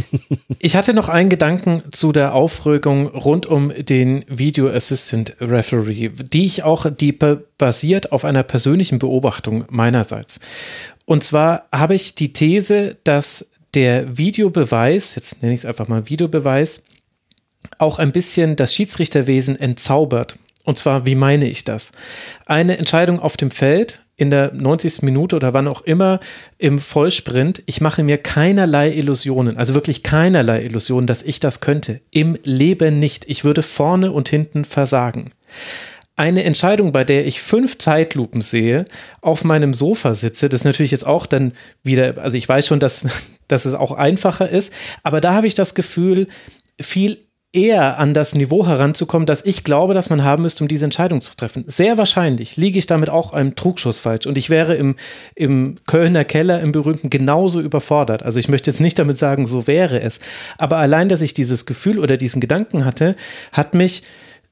ich 0.57 0.75
hatte 0.75 0.95
noch 0.95 1.09
einen 1.09 1.29
Gedanken 1.29 1.83
zu 1.91 2.11
der 2.11 2.33
Aufregung 2.33 3.05
rund 3.05 3.45
um 3.45 3.71
den 3.77 4.25
Video 4.27 4.67
Assistant 4.67 5.35
Referee, 5.39 6.09
die 6.09 6.45
ich 6.45 6.63
auch, 6.63 6.87
die 6.89 7.11
basiert 7.11 8.11
auf 8.11 8.25
einer 8.25 8.41
persönlichen 8.41 8.97
Beobachtung 8.97 9.65
meinerseits. 9.69 10.39
Und 11.05 11.23
zwar 11.23 11.67
habe 11.71 11.93
ich 11.93 12.15
die 12.15 12.33
These, 12.33 12.97
dass 13.03 13.51
der 13.75 14.17
Videobeweis, 14.17 15.13
jetzt 15.13 15.43
nenne 15.43 15.53
ich 15.53 15.59
es 15.59 15.65
einfach 15.67 15.87
mal 15.87 16.09
Videobeweis, 16.09 16.85
auch 17.77 17.99
ein 17.99 18.11
bisschen 18.11 18.55
das 18.55 18.73
Schiedsrichterwesen 18.73 19.59
entzaubert 19.59 20.39
Und 20.65 20.77
zwar, 20.77 21.05
wie 21.05 21.15
meine 21.15 21.47
ich 21.49 21.65
das? 21.65 21.91
Eine 22.45 22.77
Entscheidung 22.77 23.19
auf 23.19 23.35
dem 23.37 23.51
Feld 23.51 24.01
in 24.15 24.31
der 24.31 24.53
90. 24.53 25.01
Minute 25.01 25.35
oder 25.35 25.53
wann 25.53 25.67
auch 25.67 25.81
immer 25.81 26.19
im 26.57 26.79
Vollsprint. 26.79 27.63
Ich 27.65 27.81
mache 27.81 28.03
mir 28.03 28.17
keinerlei 28.17 28.91
Illusionen, 28.93 29.57
also 29.57 29.73
wirklich 29.73 30.03
keinerlei 30.03 30.61
Illusionen, 30.61 31.07
dass 31.07 31.23
ich 31.23 31.39
das 31.39 31.61
könnte. 31.61 31.99
Im 32.11 32.37
Leben 32.43 32.99
nicht. 32.99 33.29
Ich 33.29 33.43
würde 33.43 33.61
vorne 33.61 34.11
und 34.11 34.29
hinten 34.29 34.65
versagen 34.65 35.31
eine 36.15 36.43
Entscheidung, 36.43 36.91
bei 36.91 37.03
der 37.03 37.25
ich 37.25 37.41
fünf 37.41 37.79
Zeitlupen 37.79 38.41
sehe, 38.41 38.85
auf 39.21 39.43
meinem 39.43 39.73
Sofa 39.73 40.13
sitze, 40.13 40.47
das 40.47 40.61
ist 40.61 40.65
natürlich 40.65 40.91
jetzt 40.91 41.07
auch 41.07 41.25
dann 41.25 41.53
wieder, 41.83 42.17
also 42.21 42.37
ich 42.37 42.47
weiß 42.47 42.67
schon, 42.67 42.79
dass, 42.79 43.05
dass 43.47 43.65
es 43.65 43.73
auch 43.73 43.91
einfacher 43.91 44.49
ist, 44.49 44.73
aber 45.01 45.21
da 45.21 45.33
habe 45.33 45.47
ich 45.47 45.55
das 45.55 45.73
Gefühl, 45.75 46.27
viel 46.79 47.25
eher 47.53 47.99
an 47.99 48.13
das 48.15 48.33
Niveau 48.33 48.65
heranzukommen, 48.65 49.27
das 49.27 49.45
ich 49.45 49.63
glaube, 49.63 49.93
dass 49.93 50.09
man 50.09 50.23
haben 50.23 50.41
müsste, 50.41 50.63
um 50.63 50.67
diese 50.67 50.85
Entscheidung 50.85 51.21
zu 51.21 51.35
treffen. 51.35 51.63
Sehr 51.67 51.97
wahrscheinlich 51.99 52.57
liege 52.57 52.79
ich 52.79 52.87
damit 52.87 53.09
auch 53.09 53.33
einem 53.33 53.55
Trugschuss 53.55 53.99
falsch 53.99 54.25
und 54.25 54.37
ich 54.37 54.49
wäre 54.49 54.75
im, 54.75 54.95
im 55.35 55.75
Kölner 55.85 56.25
Keller 56.25 56.61
im 56.61 56.71
berühmten 56.71 57.11
genauso 57.11 57.61
überfordert. 57.61 58.23
Also 58.23 58.39
ich 58.39 58.49
möchte 58.49 58.71
jetzt 58.71 58.81
nicht 58.81 58.97
damit 58.97 59.19
sagen, 59.19 59.45
so 59.45 59.67
wäre 59.67 60.01
es, 60.01 60.19
aber 60.57 60.77
allein, 60.77 61.09
dass 61.09 61.21
ich 61.21 61.35
dieses 61.35 61.65
Gefühl 61.67 61.99
oder 61.99 62.17
diesen 62.17 62.41
Gedanken 62.41 62.85
hatte, 62.85 63.15
hat 63.51 63.75
mich 63.75 64.03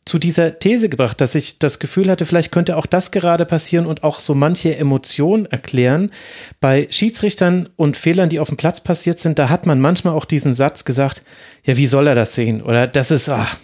zu 0.06 0.18
dieser 0.18 0.58
These 0.58 0.89
gebracht, 0.89 1.22
dass 1.22 1.36
ich 1.36 1.60
das 1.60 1.80
Gefühl 1.80 2.10
hatte, 2.10 2.26
vielleicht 2.26 2.52
könnte 2.52 2.76
auch 2.76 2.88
das 2.88 3.12
gerade 3.12 3.45
passieren 3.45 3.86
und 3.86 4.04
auch 4.04 4.20
so 4.20 4.34
manche 4.34 4.76
Emotionen 4.76 5.45
erklären. 5.45 6.10
Bei 6.60 6.88
Schiedsrichtern 6.89 7.70
und 7.76 7.95
Fehlern, 7.97 8.30
die 8.30 8.39
auf 8.39 8.47
dem 8.47 8.58
Platz 8.58 8.82
passiert 8.82 9.20
sind, 9.20 9.38
da 9.38 9.49
hat 9.49 9.68
man 9.68 9.80
manchmal 9.80 10.16
auch 10.16 10.26
diesen 10.26 10.56
Satz 10.56 10.86
gesagt, 10.86 11.24
ja, 11.64 11.78
wie 11.78 11.88
soll 11.88 12.07
er 12.07 12.16
das 12.16 12.36
sehen? 12.36 12.62
Oder 12.62 12.88
das 12.88 13.12
ist, 13.12 13.30
ach, 13.30 13.57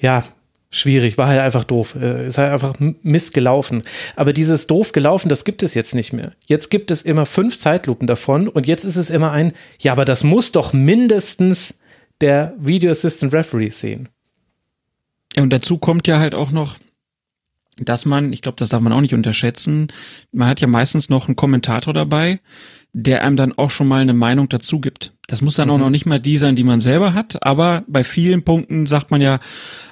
ja, 0.00 0.24
schwierig, 0.70 1.16
war 1.16 1.28
halt 1.28 1.40
einfach 1.40 1.64
doof, 1.64 1.94
äh, 1.94 2.26
ist 2.26 2.38
halt 2.38 2.52
einfach 2.52 2.74
Mist 2.78 3.34
gelaufen. 3.34 3.82
Aber 4.16 4.32
dieses 4.32 4.66
doof 4.66 4.92
gelaufen, 4.92 5.28
das 5.28 5.44
gibt 5.44 5.62
es 5.62 5.74
jetzt 5.74 5.94
nicht 5.94 6.12
mehr. 6.12 6.32
Jetzt 6.46 6.70
gibt 6.70 6.90
es 6.90 7.02
immer 7.02 7.26
fünf 7.26 7.58
Zeitlupen 7.58 8.06
davon 8.06 8.48
und 8.48 8.66
jetzt 8.66 8.84
ist 8.84 8.96
es 8.96 9.10
immer 9.10 9.32
ein, 9.32 9.52
ja, 9.80 9.92
aber 9.92 10.04
das 10.04 10.24
muss 10.24 10.52
doch 10.52 10.72
mindestens 10.72 11.80
der 12.20 12.54
Video 12.58 12.90
Assistant 12.90 13.32
Referee 13.32 13.70
sehen. 13.70 14.08
Ja, 15.34 15.42
und 15.42 15.50
dazu 15.50 15.78
kommt 15.78 16.06
ja 16.06 16.18
halt 16.18 16.34
auch 16.34 16.50
noch, 16.50 16.78
dass 17.78 18.04
man, 18.04 18.32
ich 18.32 18.42
glaube, 18.42 18.56
das 18.56 18.70
darf 18.70 18.80
man 18.80 18.92
auch 18.92 19.00
nicht 19.00 19.14
unterschätzen, 19.14 19.88
man 20.32 20.48
hat 20.48 20.60
ja 20.60 20.66
meistens 20.66 21.08
noch 21.08 21.28
einen 21.28 21.36
Kommentator 21.36 21.94
dabei, 21.94 22.40
der 22.92 23.22
einem 23.22 23.36
dann 23.36 23.52
auch 23.52 23.70
schon 23.70 23.86
mal 23.86 24.00
eine 24.00 24.14
Meinung 24.14 24.48
dazu 24.48 24.80
gibt. 24.80 25.12
Das 25.26 25.42
muss 25.42 25.56
dann 25.56 25.68
mhm. 25.68 25.74
auch 25.74 25.78
noch 25.78 25.90
nicht 25.90 26.06
mal 26.06 26.18
die 26.18 26.38
sein, 26.38 26.56
die 26.56 26.64
man 26.64 26.80
selber 26.80 27.12
hat, 27.12 27.44
aber 27.44 27.84
bei 27.86 28.02
vielen 28.02 28.44
Punkten 28.44 28.86
sagt 28.86 29.10
man 29.10 29.20
ja, 29.20 29.40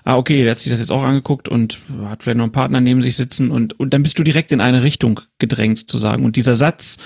ah, 0.05 0.17
okay, 0.17 0.43
der 0.43 0.53
hat 0.53 0.59
sich 0.59 0.71
das 0.71 0.81
jetzt 0.81 0.91
auch 0.91 1.03
angeguckt 1.03 1.49
und 1.49 1.79
hat 2.05 2.23
vielleicht 2.23 2.39
noch 2.39 2.45
einen 2.45 2.53
Partner 2.53 2.81
neben 2.81 3.03
sich 3.03 3.17
sitzen 3.17 3.51
und, 3.51 3.79
und 3.79 3.93
dann 3.93 4.03
bist 4.03 4.19
du 4.19 4.23
direkt 4.23 4.51
in 4.51 4.63
eine 4.63 4.83
Richtung 4.83 5.21
gedrängt 5.39 5.79
sozusagen. 5.79 6.25
Und 6.25 6.37
dieser 6.37 6.57
Satz, 6.57 6.97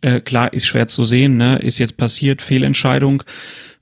äh, 0.00 0.20
klar, 0.20 0.52
ist 0.52 0.66
schwer 0.66 0.88
zu 0.88 1.04
sehen, 1.04 1.36
ne, 1.36 1.58
ist 1.58 1.78
jetzt 1.78 1.96
passiert, 1.96 2.42
Fehlentscheidung, 2.42 3.22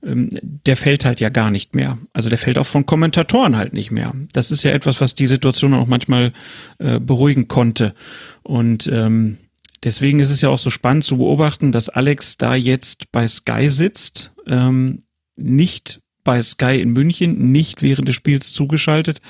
ähm, 0.05 0.29
der 0.41 0.77
fällt 0.77 1.03
halt 1.03 1.19
ja 1.19 1.29
gar 1.29 1.49
nicht 1.49 1.73
mehr. 1.73 1.97
Also 2.13 2.29
der 2.29 2.37
fällt 2.37 2.59
auch 2.59 2.67
von 2.67 2.85
Kommentatoren 2.85 3.57
halt 3.57 3.73
nicht 3.73 3.89
mehr. 3.89 4.13
Das 4.33 4.51
ist 4.51 4.61
ja 4.61 4.71
etwas, 4.71 5.01
was 5.01 5.15
die 5.15 5.25
Situation 5.25 5.73
auch 5.73 5.87
manchmal 5.87 6.31
äh, 6.77 6.99
beruhigen 6.99 7.47
konnte. 7.47 7.95
Und 8.43 8.87
ähm, 8.93 9.39
deswegen 9.85 10.19
ist 10.19 10.31
es 10.31 10.41
ja 10.41 10.49
auch 10.49 10.59
so 10.59 10.69
spannend 10.69 11.05
zu 11.05 11.17
beobachten, 11.17 11.71
dass 11.71 11.89
Alex 11.89 12.37
da 12.37 12.55
jetzt 12.55 13.11
bei 13.11 13.25
Sky 13.27 13.69
sitzt, 13.69 14.33
ähm, 14.47 15.03
nicht 15.37 16.01
bei 16.25 16.41
Sky 16.41 16.81
in 16.81 16.91
München, 16.91 17.51
nicht 17.51 17.81
während 17.81 18.07
des 18.07 18.15
Spiels 18.15 18.51
zugeschaltet, 18.51 19.21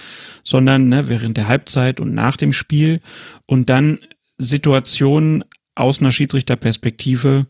sondern 0.44 0.90
ne, 0.90 1.10
während 1.10 1.38
der 1.38 1.48
Halbzeit 1.48 2.00
und 2.00 2.16
nach 2.16 2.38
dem 2.38 2.54
Spiel 2.54 3.02
und 3.46 3.70
dann 3.70 4.00
Situationen 4.38 5.44
aus 5.76 6.00
einer 6.00 6.12
Schiedsrichterperspektive 6.12 7.48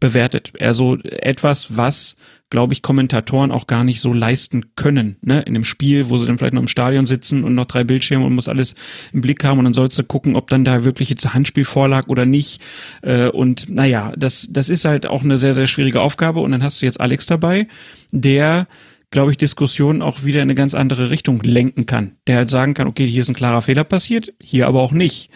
bewertet. 0.00 0.52
Also 0.60 0.96
etwas, 1.02 1.76
was 1.76 2.16
glaube 2.50 2.72
ich, 2.72 2.82
Kommentatoren 2.82 3.52
auch 3.52 3.66
gar 3.66 3.84
nicht 3.84 4.00
so 4.00 4.12
leisten 4.12 4.74
können, 4.74 5.16
ne? 5.22 5.40
In 5.42 5.54
dem 5.54 5.64
Spiel, 5.64 6.08
wo 6.08 6.18
sie 6.18 6.26
dann 6.26 6.36
vielleicht 6.36 6.54
noch 6.54 6.60
im 6.60 6.68
Stadion 6.68 7.06
sitzen 7.06 7.44
und 7.44 7.54
noch 7.54 7.66
drei 7.66 7.84
Bildschirme 7.84 8.26
und 8.26 8.34
muss 8.34 8.48
alles 8.48 8.74
im 9.12 9.20
Blick 9.20 9.44
haben 9.44 9.58
und 9.58 9.64
dann 9.64 9.74
sollst 9.74 9.98
du 9.98 10.04
gucken, 10.04 10.36
ob 10.36 10.50
dann 10.50 10.64
da 10.64 10.84
wirklich 10.84 11.08
jetzt 11.08 11.24
ein 11.24 11.34
Handspiel 11.34 11.64
vorlag 11.64 12.08
oder 12.08 12.26
nicht. 12.26 12.60
Äh, 13.02 13.28
und 13.28 13.70
naja, 13.70 14.12
das, 14.16 14.48
das 14.50 14.68
ist 14.68 14.84
halt 14.84 15.06
auch 15.06 15.22
eine 15.22 15.38
sehr, 15.38 15.54
sehr 15.54 15.68
schwierige 15.68 16.00
Aufgabe. 16.00 16.40
Und 16.40 16.50
dann 16.50 16.62
hast 16.62 16.82
du 16.82 16.86
jetzt 16.86 17.00
Alex 17.00 17.26
dabei, 17.26 17.68
der 18.10 18.66
glaube 19.12 19.32
ich, 19.32 19.36
Diskussionen 19.36 20.02
auch 20.02 20.22
wieder 20.22 20.38
in 20.38 20.46
eine 20.46 20.54
ganz 20.54 20.74
andere 20.74 21.10
Richtung 21.10 21.42
lenken 21.42 21.86
kann. 21.86 22.16
Der 22.26 22.36
halt 22.36 22.50
sagen 22.50 22.74
kann, 22.74 22.86
okay, 22.86 23.06
hier 23.06 23.20
ist 23.20 23.28
ein 23.28 23.34
klarer 23.34 23.62
Fehler 23.62 23.84
passiert, 23.84 24.32
hier 24.40 24.68
aber 24.68 24.80
auch 24.80 24.92
nicht. 24.92 25.30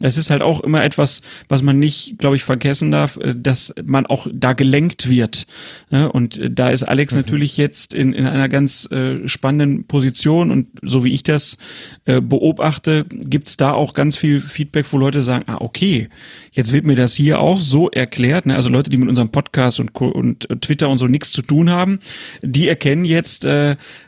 Es 0.00 0.18
ist 0.18 0.30
halt 0.30 0.42
auch 0.42 0.60
immer 0.60 0.84
etwas, 0.84 1.22
was 1.48 1.62
man 1.62 1.78
nicht, 1.78 2.18
glaube 2.18 2.36
ich, 2.36 2.44
vergessen 2.44 2.90
darf, 2.90 3.16
äh, 3.16 3.34
dass 3.34 3.74
man 3.82 4.06
auch 4.06 4.26
da 4.30 4.52
gelenkt 4.52 5.08
wird. 5.08 5.46
Und 5.90 6.36
äh, 6.36 6.50
da 6.50 6.68
ist 6.68 6.82
Alex 6.82 7.14
mhm. 7.14 7.20
natürlich 7.20 7.56
jetzt 7.56 7.94
in, 7.94 8.12
in 8.12 8.26
einer 8.26 8.48
ganz 8.48 8.90
äh, 8.90 9.26
spannenden 9.26 9.86
Position 9.86 10.50
und 10.50 10.68
so 10.82 11.04
wie 11.04 11.12
ich 11.12 11.22
das 11.22 11.58
beobachte, 12.04 13.04
gibt's 13.10 13.56
da 13.56 13.72
auch 13.72 13.94
ganz 13.94 14.16
viel 14.16 14.40
Feedback, 14.40 14.86
wo 14.92 14.98
Leute 14.98 15.22
sagen, 15.22 15.44
ah, 15.48 15.56
okay, 15.60 16.08
jetzt 16.52 16.72
wird 16.72 16.84
mir 16.84 16.94
das 16.94 17.14
hier 17.14 17.40
auch 17.40 17.60
so 17.60 17.90
erklärt. 17.90 18.46
Ne? 18.46 18.54
Also 18.54 18.68
Leute, 18.68 18.90
die 18.90 18.96
mit 18.96 19.08
unserem 19.08 19.30
Podcast 19.30 19.80
und, 19.80 19.90
und 20.00 20.46
Twitter 20.60 20.88
und 20.88 20.98
so 20.98 21.06
nichts 21.06 21.32
zu 21.32 21.42
tun 21.42 21.70
haben, 21.70 21.98
die 22.42 22.68
erkennen 22.68 23.04
jetzt 23.04 23.46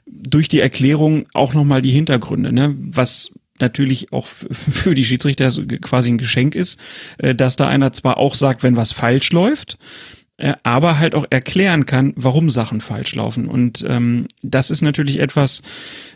durch 0.07 0.49
die 0.49 0.61
Erklärung 0.61 1.26
auch 1.34 1.55
nochmal 1.55 1.82
die 1.82 1.91
Hintergründe, 1.91 2.53
ne? 2.53 2.74
was 2.78 3.32
natürlich 3.61 4.13
auch 4.13 4.27
für 4.71 4.95
die 4.95 5.05
Schiedsrichter 5.05 5.51
quasi 5.81 6.13
ein 6.13 6.19
Geschenk 6.19 6.55
ist, 6.55 6.81
äh, 7.19 7.35
dass 7.35 7.57
da 7.57 7.69
einer 7.69 7.93
zwar 7.93 8.19
auch 8.19 8.35
sagt, 8.35 8.63
wenn 8.63 8.77
was 8.77 8.93
falsch 8.93 9.33
läuft, 9.33 9.79
äh, 10.37 10.55
aber 10.63 10.99
halt 10.99 11.15
auch 11.15 11.27
erklären 11.31 11.87
kann, 11.87 12.13
warum 12.17 12.51
Sachen 12.51 12.81
falsch 12.81 13.15
laufen. 13.15 13.49
Und 13.49 13.85
ähm, 13.89 14.27
das 14.43 14.71
ist 14.71 14.83
natürlich 14.83 15.19
etwas, 15.19 15.63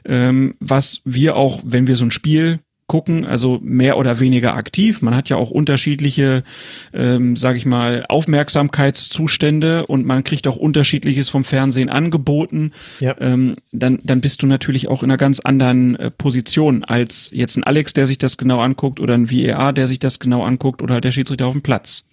ähm, 0.04 0.54
was 0.60 1.02
wir 1.04 1.36
auch, 1.36 1.60
wenn 1.64 1.86
wir 1.86 1.96
so 1.96 2.04
ein 2.04 2.10
Spiel 2.10 2.60
gucken, 2.92 3.24
also 3.24 3.58
mehr 3.62 3.96
oder 3.96 4.20
weniger 4.20 4.54
aktiv. 4.54 5.00
Man 5.00 5.16
hat 5.16 5.30
ja 5.30 5.36
auch 5.36 5.50
unterschiedliche, 5.50 6.44
ähm, 6.92 7.36
sage 7.36 7.56
ich 7.56 7.64
mal, 7.64 8.04
Aufmerksamkeitszustände 8.06 9.86
und 9.86 10.04
man 10.04 10.24
kriegt 10.24 10.46
auch 10.46 10.56
unterschiedliches 10.56 11.30
vom 11.30 11.42
Fernsehen 11.42 11.88
angeboten. 11.88 12.72
Ja. 13.00 13.16
Ähm, 13.18 13.54
dann, 13.72 13.98
dann 14.02 14.20
bist 14.20 14.42
du 14.42 14.46
natürlich 14.46 14.88
auch 14.88 15.02
in 15.02 15.10
einer 15.10 15.16
ganz 15.16 15.40
anderen 15.40 15.96
äh, 15.96 16.10
Position 16.10 16.84
als 16.84 17.30
jetzt 17.32 17.56
ein 17.56 17.64
Alex, 17.64 17.94
der 17.94 18.06
sich 18.06 18.18
das 18.18 18.36
genau 18.36 18.60
anguckt 18.60 19.00
oder 19.00 19.14
ein 19.14 19.30
VEA, 19.30 19.72
der 19.72 19.88
sich 19.88 19.98
das 19.98 20.18
genau 20.18 20.42
anguckt 20.42 20.82
oder 20.82 20.92
halt 20.92 21.04
der 21.04 21.12
Schiedsrichter 21.12 21.46
auf 21.46 21.54
dem 21.54 21.62
Platz. 21.62 22.10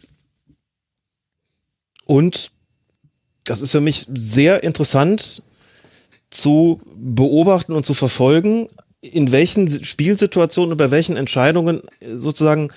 Und 2.06 2.52
das 3.44 3.60
ist 3.60 3.74
für 3.74 3.82
mich 3.82 4.06
sehr 4.08 4.64
interessant 4.64 5.44
zu 6.30 6.80
beobachten 6.96 7.74
und 7.74 7.86
zu 7.86 7.94
verfolgen, 7.94 8.70
in 9.02 9.32
welchen 9.32 9.84
Spielsituationen 9.84 10.72
und 10.74 10.78
bei 10.78 10.91
welchen 10.91 11.16
Entscheidungen 11.16 11.82
äh, 12.00 12.16
sozusagen 12.16 12.70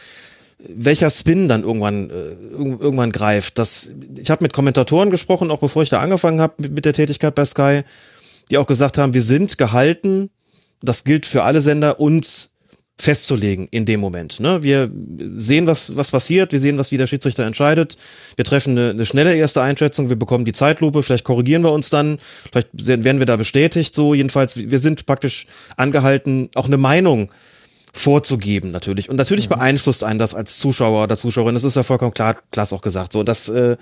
welcher 0.68 1.10
Spin 1.10 1.48
dann 1.48 1.64
irgendwann 1.64 2.10
äh, 2.10 2.34
irgendwann 2.60 3.10
greift. 3.10 3.58
Das, 3.58 3.94
ich 4.16 4.30
habe 4.30 4.44
mit 4.44 4.52
Kommentatoren 4.52 5.10
gesprochen, 5.10 5.50
auch 5.50 5.58
bevor 5.58 5.82
ich 5.82 5.88
da 5.88 6.00
angefangen 6.00 6.40
habe 6.40 6.68
mit, 6.68 6.84
der 6.84 6.92
Tätigkeit 6.92 7.34
bei 7.34 7.44
Sky, 7.44 7.82
die 8.50 8.58
auch 8.58 8.66
gesagt 8.66 8.98
haben, 8.98 9.14
wir 9.14 9.22
sind 9.22 9.58
gehalten, 9.58 10.30
das 10.80 11.04
gilt 11.04 11.26
für 11.26 11.42
alle 11.42 11.60
Sender, 11.60 11.98
uns 11.98 12.51
festzulegen 13.02 13.66
in 13.72 13.84
dem 13.84 13.98
Moment. 13.98 14.38
Ne? 14.38 14.62
Wir 14.62 14.88
sehen, 15.34 15.66
was, 15.66 15.96
was 15.96 16.12
passiert, 16.12 16.52
wir 16.52 16.60
sehen, 16.60 16.78
was 16.78 16.92
wie 16.92 16.98
der 16.98 17.08
Schiedsrichter 17.08 17.44
entscheidet, 17.44 17.98
wir 18.36 18.44
treffen 18.44 18.78
eine, 18.78 18.90
eine 18.90 19.04
schnelle 19.04 19.34
erste 19.34 19.60
Einschätzung, 19.60 20.08
wir 20.08 20.14
bekommen 20.14 20.44
die 20.44 20.52
Zeitlupe, 20.52 21.02
vielleicht 21.02 21.24
korrigieren 21.24 21.64
wir 21.64 21.72
uns 21.72 21.90
dann, 21.90 22.18
vielleicht 22.52 22.68
werden 22.72 23.18
wir 23.18 23.26
da 23.26 23.36
bestätigt, 23.36 23.92
so 23.96 24.14
jedenfalls, 24.14 24.56
wir 24.56 24.78
sind 24.78 25.04
praktisch 25.04 25.48
angehalten, 25.76 26.48
auch 26.54 26.66
eine 26.66 26.76
Meinung 26.76 27.32
vorzugeben 27.92 28.70
natürlich. 28.70 29.10
Und 29.10 29.16
natürlich 29.16 29.46
mhm. 29.46 29.54
beeinflusst 29.54 30.04
einen 30.04 30.20
das 30.20 30.36
als 30.36 30.58
Zuschauer 30.58 31.02
oder 31.02 31.16
Zuschauerin, 31.16 31.54
das 31.54 31.64
ist 31.64 31.74
ja 31.74 31.82
vollkommen 31.82 32.14
klar, 32.14 32.36
Klaas 32.52 32.72
auch 32.72 32.82
gesagt. 32.82 33.12
So, 33.12 33.24
das 33.24 33.48
äh, 33.48 33.76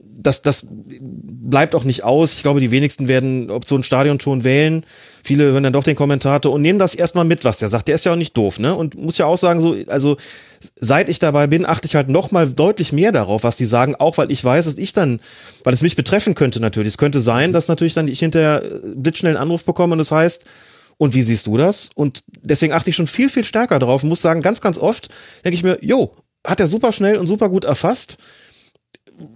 das, 0.00 0.42
das 0.42 0.66
bleibt 0.70 1.74
auch 1.74 1.84
nicht 1.84 2.04
aus. 2.04 2.34
Ich 2.34 2.42
glaube, 2.42 2.60
die 2.60 2.70
wenigsten 2.70 3.08
werden 3.08 3.50
Option 3.50 3.82
Stadionton 3.82 4.44
wählen. 4.44 4.84
Viele 5.24 5.44
hören 5.44 5.62
dann 5.62 5.72
doch 5.72 5.84
den 5.84 5.96
Kommentator 5.96 6.52
und 6.52 6.62
nehmen 6.62 6.78
das 6.78 6.94
erstmal 6.94 7.24
mit, 7.24 7.44
was 7.44 7.58
der 7.58 7.68
sagt. 7.68 7.88
Der 7.88 7.96
ist 7.96 8.04
ja 8.04 8.12
auch 8.12 8.16
nicht 8.16 8.36
doof, 8.36 8.58
ne? 8.58 8.74
Und 8.74 8.96
muss 8.96 9.18
ja 9.18 9.26
auch 9.26 9.38
sagen, 9.38 9.60
so, 9.60 9.76
also 9.88 10.16
seit 10.74 11.08
ich 11.08 11.18
dabei 11.18 11.46
bin, 11.46 11.66
achte 11.66 11.86
ich 11.86 11.94
halt 11.94 12.08
noch 12.08 12.30
mal 12.30 12.48
deutlich 12.48 12.92
mehr 12.92 13.12
darauf, 13.12 13.44
was 13.44 13.56
die 13.56 13.64
sagen, 13.64 13.96
auch 13.96 14.18
weil 14.18 14.30
ich 14.30 14.44
weiß, 14.44 14.66
dass 14.66 14.78
ich 14.78 14.92
dann, 14.92 15.20
weil 15.64 15.74
es 15.74 15.82
mich 15.82 15.96
betreffen 15.96 16.34
könnte 16.34 16.60
natürlich. 16.60 16.92
Es 16.92 16.98
könnte 16.98 17.20
sein, 17.20 17.52
dass 17.52 17.68
natürlich 17.68 17.94
dann 17.94 18.08
ich 18.08 18.20
hinterher 18.20 18.62
blitzschnell 18.94 19.36
einen 19.36 19.42
Anruf 19.42 19.64
bekomme 19.64 19.92
und 19.92 19.98
das 19.98 20.12
heißt, 20.12 20.44
und 20.96 21.14
wie 21.14 21.22
siehst 21.22 21.46
du 21.46 21.56
das? 21.56 21.90
Und 21.94 22.24
deswegen 22.42 22.72
achte 22.72 22.90
ich 22.90 22.96
schon 22.96 23.06
viel, 23.06 23.28
viel 23.28 23.44
stärker 23.44 23.78
drauf 23.78 24.02
und 24.02 24.08
muss 24.08 24.22
sagen, 24.22 24.42
ganz, 24.42 24.60
ganz 24.60 24.78
oft 24.78 25.08
denke 25.44 25.54
ich 25.54 25.62
mir, 25.62 25.78
jo, 25.80 26.12
hat 26.44 26.60
er 26.60 26.66
super 26.66 26.92
schnell 26.92 27.16
und 27.16 27.26
super 27.26 27.48
gut 27.48 27.64
erfasst 27.64 28.18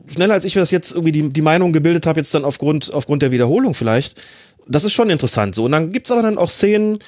schneller 0.06 0.34
als 0.34 0.44
ich 0.44 0.54
mir 0.54 0.62
das 0.62 0.70
jetzt 0.70 0.92
irgendwie 0.92 1.12
die, 1.12 1.28
die 1.30 1.42
Meinung 1.42 1.72
gebildet 1.72 2.06
habe, 2.06 2.20
jetzt 2.20 2.34
dann 2.34 2.44
aufgrund, 2.44 2.92
aufgrund 2.92 3.22
der 3.22 3.30
Wiederholung 3.30 3.74
vielleicht. 3.74 4.20
Das 4.68 4.84
ist 4.84 4.92
schon 4.92 5.10
interessant 5.10 5.54
so. 5.54 5.64
Und 5.64 5.72
dann 5.72 5.90
gibt's 5.90 6.10
aber 6.10 6.22
dann 6.22 6.38
auch 6.38 6.50
Szenen, 6.50 6.98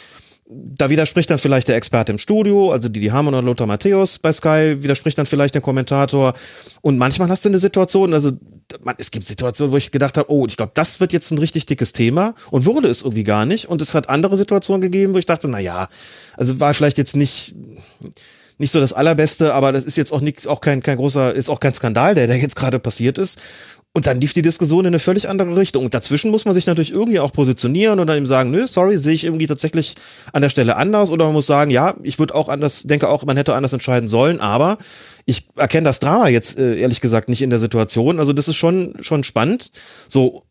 da 0.47 0.91
widerspricht 0.91 1.31
dann 1.31 1.39
vielleicht 1.39 1.69
der 1.69 1.77
Experte 1.77 2.13
im 2.13 2.19
Studio, 2.19 2.71
also 2.71 2.89
Didi 2.89 3.07
Hamann 3.07 3.35
oder 3.35 3.43
Lothar 3.43 3.67
Matthäus 3.67 4.19
bei 4.19 4.31
Sky, 4.31 4.83
widerspricht 4.83 5.17
dann 5.17 5.25
vielleicht 5.25 5.55
der 5.55 5.63
Kommentator. 5.63 6.35
Und 6.83 6.99
manchmal 6.99 7.29
hast 7.31 7.45
du 7.45 7.49
eine 7.49 7.59
Situation, 7.59 8.13
also 8.13 8.33
man, 8.83 8.95
es 8.99 9.11
gibt 9.11 9.25
Situationen, 9.25 9.73
wo 9.73 9.77
ich 9.79 9.91
gedacht 9.91 10.19
habe, 10.19 10.31
oh, 10.31 10.47
ich 10.47 10.57
glaube, 10.57 10.73
das 10.75 11.01
wird 11.01 11.13
jetzt 11.13 11.31
ein 11.31 11.39
richtig 11.39 11.65
dickes 11.67 11.93
Thema 11.93 12.35
und 12.51 12.67
wurde 12.67 12.89
es 12.89 13.03
irgendwie 13.03 13.23
gar 13.23 13.47
nicht. 13.47 13.69
Und 13.69 13.81
es 13.81 13.95
hat 13.95 14.11
andere 14.11 14.37
Situationen 14.37 14.83
gegeben, 14.83 15.15
wo 15.15 15.19
ich 15.19 15.27
dachte, 15.27 15.49
na 15.49 15.61
ja, 15.61 15.89
also 16.37 16.61
war 16.61 16.75
vielleicht 16.75 16.99
jetzt 16.99 17.17
nicht 17.17 17.55
nicht 18.59 18.71
so 18.71 18.81
das 18.81 18.93
allerbeste, 18.93 19.55
aber 19.55 19.73
das 19.73 19.85
ist 19.85 19.97
jetzt 19.97 20.13
auch 20.13 20.21
nicht, 20.21 20.47
auch 20.47 20.61
kein, 20.61 20.83
kein 20.83 20.97
großer, 20.97 21.35
ist 21.35 21.49
auch 21.49 21.61
kein 21.61 21.75
Skandal, 21.75 22.15
der, 22.15 22.27
der 22.27 22.37
jetzt 22.37 22.57
gerade 22.57 22.79
passiert 22.79 23.19
ist. 23.19 23.41
Und 23.97 24.09
dann 24.09 24.21
lief 24.21 24.33
die 24.33 24.43
Diskussion 24.43 24.81
in 24.81 24.89
eine 24.89 24.99
völlig 24.99 25.29
andere 25.29 25.57
Richtung. 25.57 25.85
Und 25.85 25.95
dazwischen 25.95 26.33
muss 26.33 26.45
man 26.45 26.53
sich 26.53 26.67
natürlich 26.67 26.91
irgendwie 26.91 27.21
auch 27.21 27.31
positionieren 27.31 28.01
und 28.01 28.09
dann 28.09 28.19
ihm 28.19 28.27
sagen, 28.27 28.51
nö, 28.51 28.67
sorry, 28.67 28.99
sehe 28.99 29.13
ich 29.13 29.25
irgendwie 29.25 29.47
tatsächlich 29.47 29.95
an 30.33 30.43
der 30.43 30.49
Stelle 30.49 30.75
anders. 30.75 31.13
Oder 31.13 31.27
man 31.27 31.35
muss 31.35 31.47
sagen, 31.47 31.71
ja, 31.71 31.95
ich 32.03 32.19
würde 32.19 32.35
auch 32.35 32.49
anders, 32.49 32.83
denke 32.83 33.09
auch, 33.09 33.25
man 33.25 33.37
hätte 33.37 33.55
anders 33.55 33.73
entscheiden 33.73 34.09
sollen, 34.09 34.41
aber 34.41 34.79
ich 35.27 35.47
erkenne 35.55 35.85
das 35.85 36.01
Drama 36.01 36.29
jetzt 36.29 36.59
äh, 36.59 36.75
ehrlich 36.75 37.01
gesagt 37.01 37.29
nicht 37.29 37.41
in 37.41 37.51
der 37.51 37.61
Situation. 37.61 38.19
Also 38.19 38.33
das 38.33 38.49
ist 38.49 38.57
schon, 38.57 38.97
schon 38.99 39.23
spannend. 39.23 39.71
So. 40.09 40.43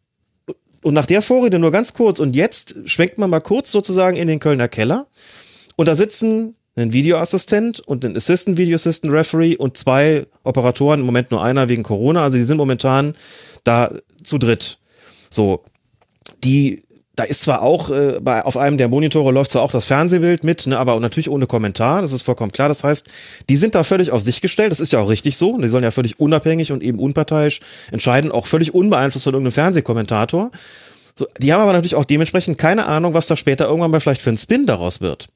Und 0.81 0.93
nach 0.93 1.05
der 1.05 1.21
Vorrede 1.21 1.59
nur 1.59 1.71
ganz 1.71 1.93
kurz. 1.93 2.21
Und 2.21 2.37
jetzt 2.37 2.77
schwenkt 2.85 3.17
man 3.17 3.29
mal 3.29 3.41
kurz 3.41 3.73
sozusagen 3.73 4.15
in 4.15 4.29
den 4.29 4.39
Kölner 4.39 4.69
Keller. 4.69 5.07
Und 5.75 5.89
da 5.89 5.95
sitzen 5.95 6.55
einen 6.75 6.93
Videoassistent 6.93 7.79
und 7.81 8.03
einen 8.03 8.17
Assistant 8.17 8.57
Video 8.57 8.75
Assistant 8.75 9.13
Referee 9.13 9.55
und 9.55 9.77
zwei 9.77 10.25
Operatoren, 10.43 11.01
im 11.01 11.05
Moment 11.05 11.31
nur 11.31 11.43
einer 11.43 11.69
wegen 11.69 11.83
Corona, 11.83 12.23
also 12.23 12.37
die 12.37 12.43
sind 12.43 12.57
momentan 12.57 13.15
da 13.63 13.93
zu 14.23 14.37
dritt. 14.37 14.79
So, 15.29 15.63
die, 16.43 16.81
da 17.15 17.25
ist 17.25 17.41
zwar 17.41 17.61
auch, 17.61 17.91
äh, 17.91 18.19
bei, 18.19 18.43
auf 18.43 18.57
einem 18.57 18.79
der 18.79 18.87
Monitore 18.87 19.31
läuft 19.31 19.51
zwar 19.51 19.61
auch 19.61 19.71
das 19.71 19.85
Fernsehbild 19.85 20.43
mit, 20.43 20.65
ne, 20.65 20.79
aber 20.79 20.99
natürlich 20.99 21.29
ohne 21.29 21.45
Kommentar, 21.45 22.01
das 22.01 22.11
ist 22.11 22.23
vollkommen 22.23 22.51
klar. 22.51 22.69
Das 22.69 22.83
heißt, 22.83 23.07
die 23.49 23.55
sind 23.55 23.75
da 23.75 23.83
völlig 23.83 24.11
auf 24.11 24.21
sich 24.21 24.41
gestellt, 24.41 24.71
das 24.71 24.79
ist 24.79 24.93
ja 24.93 24.99
auch 24.99 25.09
richtig 25.09 25.37
so, 25.37 25.57
die 25.59 25.67
sollen 25.67 25.83
ja 25.83 25.91
völlig 25.91 26.19
unabhängig 26.19 26.71
und 26.71 26.81
eben 26.81 26.97
unparteiisch 26.97 27.61
entscheiden, 27.91 28.31
auch 28.31 28.47
völlig 28.47 28.73
unbeeinflusst 28.73 29.25
von 29.25 29.33
irgendeinem 29.33 29.53
Fernsehkommentator. 29.53 30.49
So, 31.15 31.27
die 31.37 31.53
haben 31.53 31.61
aber 31.61 31.73
natürlich 31.73 31.93
auch 31.93 32.05
dementsprechend 32.05 32.57
keine 32.57 32.87
Ahnung, 32.87 33.13
was 33.13 33.27
da 33.27 33.37
später 33.37 33.65
irgendwann 33.65 33.91
mal 33.91 33.99
vielleicht 33.99 34.21
für 34.21 34.31
ein 34.31 34.37
Spin 34.37 34.65
daraus 34.65 34.99
wird 34.99 35.27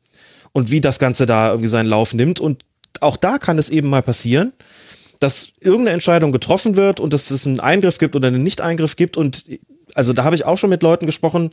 und 0.57 0.71
wie 0.71 0.81
das 0.81 0.97
Ganze 0.97 1.27
da 1.27 1.49
irgendwie 1.49 1.67
seinen 1.67 1.85
Lauf 1.85 2.15
nimmt. 2.15 2.39
Und 2.39 2.65
auch 2.99 3.15
da 3.15 3.37
kann 3.37 3.59
es 3.59 3.69
eben 3.69 3.89
mal 3.89 4.01
passieren, 4.01 4.53
dass 5.19 5.51
irgendeine 5.59 5.91
Entscheidung 5.91 6.31
getroffen 6.31 6.75
wird 6.75 6.99
und 6.99 7.13
dass 7.13 7.29
es 7.29 7.45
einen 7.45 7.59
Eingriff 7.59 7.99
gibt 7.99 8.15
oder 8.15 8.29
einen 8.29 8.41
Nicht-Eingriff 8.41 8.95
gibt. 8.95 9.17
Und 9.17 9.43
also 9.93 10.13
da 10.13 10.23
habe 10.23 10.35
ich 10.35 10.45
auch 10.45 10.57
schon 10.57 10.71
mit 10.71 10.81
Leuten 10.81 11.05
gesprochen, 11.05 11.51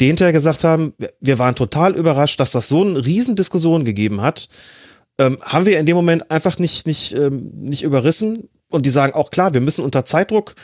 die 0.00 0.06
hinterher 0.06 0.32
gesagt 0.32 0.64
haben, 0.64 0.94
wir 1.20 1.38
waren 1.38 1.54
total 1.54 1.94
überrascht, 1.94 2.40
dass 2.40 2.52
das 2.52 2.70
so 2.70 2.82
eine 2.82 3.04
Riesendiskussion 3.04 3.84
gegeben 3.84 4.22
hat. 4.22 4.48
Ähm, 5.18 5.36
haben 5.42 5.66
wir 5.66 5.78
in 5.78 5.84
dem 5.84 5.96
Moment 5.96 6.30
einfach 6.30 6.58
nicht, 6.58 6.86
nicht, 6.86 7.12
ähm, 7.12 7.50
nicht 7.52 7.82
überrissen. 7.82 8.48
Und 8.70 8.86
die 8.86 8.90
sagen 8.90 9.12
auch 9.12 9.30
klar, 9.30 9.52
wir 9.52 9.60
müssen 9.60 9.84
unter 9.84 10.06
Zeitdruck 10.06 10.54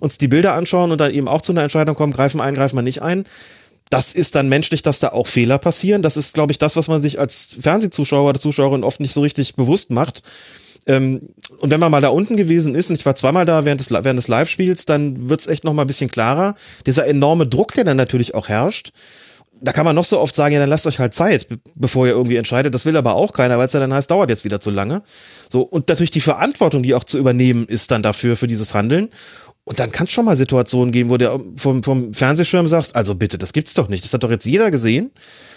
uns 0.00 0.16
die 0.16 0.28
Bilder 0.28 0.54
anschauen 0.54 0.90
und 0.90 1.02
dann 1.02 1.12
eben 1.12 1.28
auch 1.28 1.42
zu 1.42 1.52
einer 1.52 1.64
Entscheidung 1.64 1.96
kommen, 1.96 2.14
greifen 2.14 2.40
ein, 2.40 2.54
greifen 2.54 2.76
wir 2.76 2.82
nicht 2.82 3.02
ein 3.02 3.26
das 3.92 4.14
ist 4.14 4.34
dann 4.34 4.48
menschlich, 4.48 4.80
dass 4.80 5.00
da 5.00 5.08
auch 5.08 5.26
Fehler 5.26 5.58
passieren. 5.58 6.00
Das 6.00 6.16
ist, 6.16 6.32
glaube 6.32 6.50
ich, 6.50 6.58
das, 6.58 6.76
was 6.76 6.88
man 6.88 7.02
sich 7.02 7.20
als 7.20 7.54
Fernsehzuschauer 7.60 8.30
oder 8.30 8.40
Zuschauerin 8.40 8.84
oft 8.84 9.00
nicht 9.00 9.12
so 9.12 9.20
richtig 9.20 9.54
bewusst 9.54 9.90
macht. 9.90 10.22
Ähm, 10.86 11.28
und 11.58 11.70
wenn 11.70 11.78
man 11.78 11.90
mal 11.90 12.00
da 12.00 12.08
unten 12.08 12.38
gewesen 12.38 12.74
ist, 12.74 12.88
und 12.88 12.96
ich 12.96 13.04
war 13.04 13.14
zweimal 13.14 13.44
da 13.44 13.66
während 13.66 13.80
des, 13.80 13.90
während 13.90 14.18
des 14.18 14.28
Live-Spiels, 14.28 14.86
dann 14.86 15.28
wird's 15.28 15.46
echt 15.46 15.64
noch 15.64 15.74
mal 15.74 15.82
ein 15.82 15.86
bisschen 15.86 16.10
klarer. 16.10 16.54
Dieser 16.86 17.06
enorme 17.06 17.46
Druck, 17.46 17.74
der 17.74 17.84
dann 17.84 17.98
natürlich 17.98 18.34
auch 18.34 18.48
herrscht. 18.48 18.92
Da 19.60 19.72
kann 19.72 19.84
man 19.84 19.94
noch 19.94 20.06
so 20.06 20.18
oft 20.18 20.34
sagen, 20.34 20.54
ja, 20.54 20.60
dann 20.60 20.70
lasst 20.70 20.86
euch 20.86 20.98
halt 20.98 21.12
Zeit, 21.12 21.46
bevor 21.74 22.06
ihr 22.06 22.12
irgendwie 22.12 22.36
entscheidet. 22.36 22.74
Das 22.74 22.86
will 22.86 22.96
aber 22.96 23.14
auch 23.14 23.34
keiner, 23.34 23.58
weil 23.58 23.66
es 23.66 23.74
ja 23.74 23.80
dann 23.80 23.92
heißt, 23.92 24.10
dauert 24.10 24.30
jetzt 24.30 24.46
wieder 24.46 24.58
zu 24.58 24.70
lange. 24.70 25.02
So, 25.50 25.60
und 25.60 25.88
natürlich 25.88 26.10
die 26.10 26.20
Verantwortung, 26.20 26.82
die 26.82 26.94
auch 26.94 27.04
zu 27.04 27.18
übernehmen 27.18 27.66
ist 27.66 27.90
dann 27.90 28.02
dafür, 28.02 28.36
für 28.36 28.46
dieses 28.46 28.74
Handeln. 28.74 29.10
Und 29.64 29.78
dann 29.78 29.92
kann 29.92 30.06
es 30.06 30.12
schon 30.12 30.24
mal 30.24 30.34
Situationen 30.34 30.90
geben, 30.90 31.08
wo 31.08 31.16
du 31.16 31.52
vom, 31.56 31.84
vom 31.84 32.12
Fernsehschirm 32.12 32.66
sagst, 32.66 32.96
also 32.96 33.14
bitte, 33.14 33.38
das 33.38 33.52
gibt's 33.52 33.74
doch 33.74 33.88
nicht. 33.88 34.02
Das 34.02 34.12
hat 34.12 34.24
doch 34.24 34.30
jetzt 34.30 34.44
jeder 34.44 34.72
gesehen, 34.72 35.12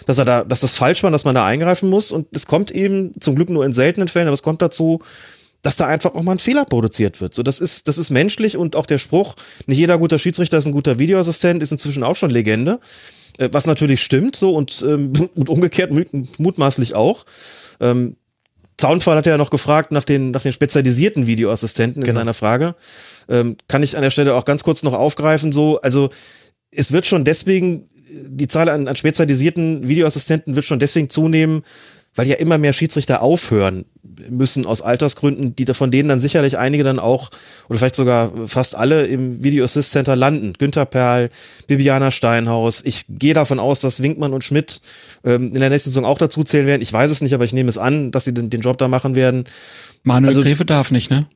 dass 0.06 0.18
er 0.18 0.24
da, 0.24 0.44
dass 0.44 0.60
das 0.60 0.76
falsch 0.76 1.02
war, 1.02 1.10
dass 1.10 1.24
man 1.24 1.34
da 1.34 1.44
eingreifen 1.44 1.90
muss. 1.90 2.12
Und 2.12 2.28
es 2.30 2.46
kommt 2.46 2.70
eben 2.70 3.12
zum 3.20 3.34
Glück 3.34 3.50
nur 3.50 3.64
in 3.64 3.72
seltenen 3.72 4.06
Fällen, 4.06 4.28
aber 4.28 4.34
es 4.34 4.44
kommt 4.44 4.62
dazu, 4.62 5.00
dass 5.62 5.76
da 5.76 5.88
einfach 5.88 6.14
auch 6.14 6.22
mal 6.22 6.32
ein 6.32 6.38
Fehler 6.38 6.64
produziert 6.64 7.20
wird. 7.20 7.34
So, 7.34 7.42
das 7.42 7.58
ist, 7.58 7.88
das 7.88 7.98
ist 7.98 8.10
menschlich 8.10 8.56
und 8.56 8.76
auch 8.76 8.86
der 8.86 8.98
Spruch, 8.98 9.34
nicht 9.66 9.78
jeder 9.78 9.98
guter 9.98 10.18
Schiedsrichter 10.18 10.58
ist 10.58 10.66
ein 10.66 10.72
guter 10.72 11.00
Videoassistent, 11.00 11.60
ist 11.60 11.72
inzwischen 11.72 12.04
auch 12.04 12.14
schon 12.14 12.30
Legende. 12.30 12.78
Äh, 13.38 13.48
was 13.50 13.66
natürlich 13.66 14.02
stimmt, 14.02 14.36
so 14.36 14.54
und, 14.54 14.84
ähm, 14.86 15.12
und 15.34 15.48
umgekehrt 15.48 15.90
mutmaßlich 16.38 16.94
auch. 16.94 17.24
Ähm, 17.80 18.16
Zaunfall 18.78 19.16
hat 19.16 19.26
ja 19.26 19.38
noch 19.38 19.50
gefragt 19.50 19.90
nach 19.92 20.04
den, 20.04 20.30
nach 20.30 20.42
den 20.42 20.52
spezialisierten 20.52 21.26
Videoassistenten 21.26 22.02
in 22.02 22.06
genau. 22.06 22.20
seiner 22.20 22.34
Frage. 22.34 22.74
Ähm, 23.28 23.56
kann 23.68 23.82
ich 23.82 23.96
an 23.96 24.02
der 24.02 24.10
Stelle 24.10 24.34
auch 24.34 24.44
ganz 24.44 24.64
kurz 24.64 24.82
noch 24.82 24.92
aufgreifen, 24.92 25.52
so, 25.52 25.80
also 25.80 26.10
es 26.70 26.92
wird 26.92 27.06
schon 27.06 27.24
deswegen, 27.24 27.88
die 28.08 28.48
Zahl 28.48 28.68
an, 28.68 28.86
an 28.86 28.96
spezialisierten 28.96 29.88
Videoassistenten 29.88 30.56
wird 30.56 30.66
schon 30.66 30.78
deswegen 30.78 31.08
zunehmen, 31.08 31.62
weil 32.16 32.26
ja 32.26 32.36
immer 32.36 32.58
mehr 32.58 32.72
Schiedsrichter 32.72 33.22
aufhören 33.22 33.84
müssen 34.30 34.66
aus 34.66 34.82
Altersgründen, 34.82 35.54
die 35.54 35.66
von 35.66 35.90
denen 35.90 36.08
dann 36.08 36.18
sicherlich 36.18 36.58
einige 36.58 36.84
dann 36.84 36.98
auch 36.98 37.30
oder 37.68 37.78
vielleicht 37.78 37.96
sogar 37.96 38.32
fast 38.46 38.74
alle 38.74 39.06
im 39.06 39.44
Video 39.44 39.64
Assist 39.64 39.92
Center 39.92 40.16
landen. 40.16 40.54
Günther 40.54 40.86
Perl, 40.86 41.28
Bibiana 41.66 42.10
Steinhaus. 42.10 42.82
Ich 42.84 43.04
gehe 43.08 43.34
davon 43.34 43.58
aus, 43.58 43.80
dass 43.80 44.02
Winkmann 44.02 44.32
und 44.32 44.42
Schmidt 44.42 44.80
ähm, 45.24 45.52
in 45.52 45.60
der 45.60 45.70
nächsten 45.70 45.90
Saison 45.90 46.04
auch 46.04 46.18
dazu 46.18 46.44
zählen 46.44 46.66
werden. 46.66 46.82
Ich 46.82 46.92
weiß 46.92 47.10
es 47.10 47.20
nicht, 47.20 47.34
aber 47.34 47.44
ich 47.44 47.52
nehme 47.52 47.68
es 47.68 47.78
an, 47.78 48.10
dass 48.10 48.24
sie 48.24 48.34
den, 48.34 48.50
den 48.50 48.60
Job 48.60 48.78
da 48.78 48.88
machen 48.88 49.14
werden. 49.14 49.44
Manuel 50.02 50.28
also, 50.28 50.42
Gräfe 50.42 50.64
darf 50.64 50.90
nicht, 50.90 51.10
ne? 51.10 51.26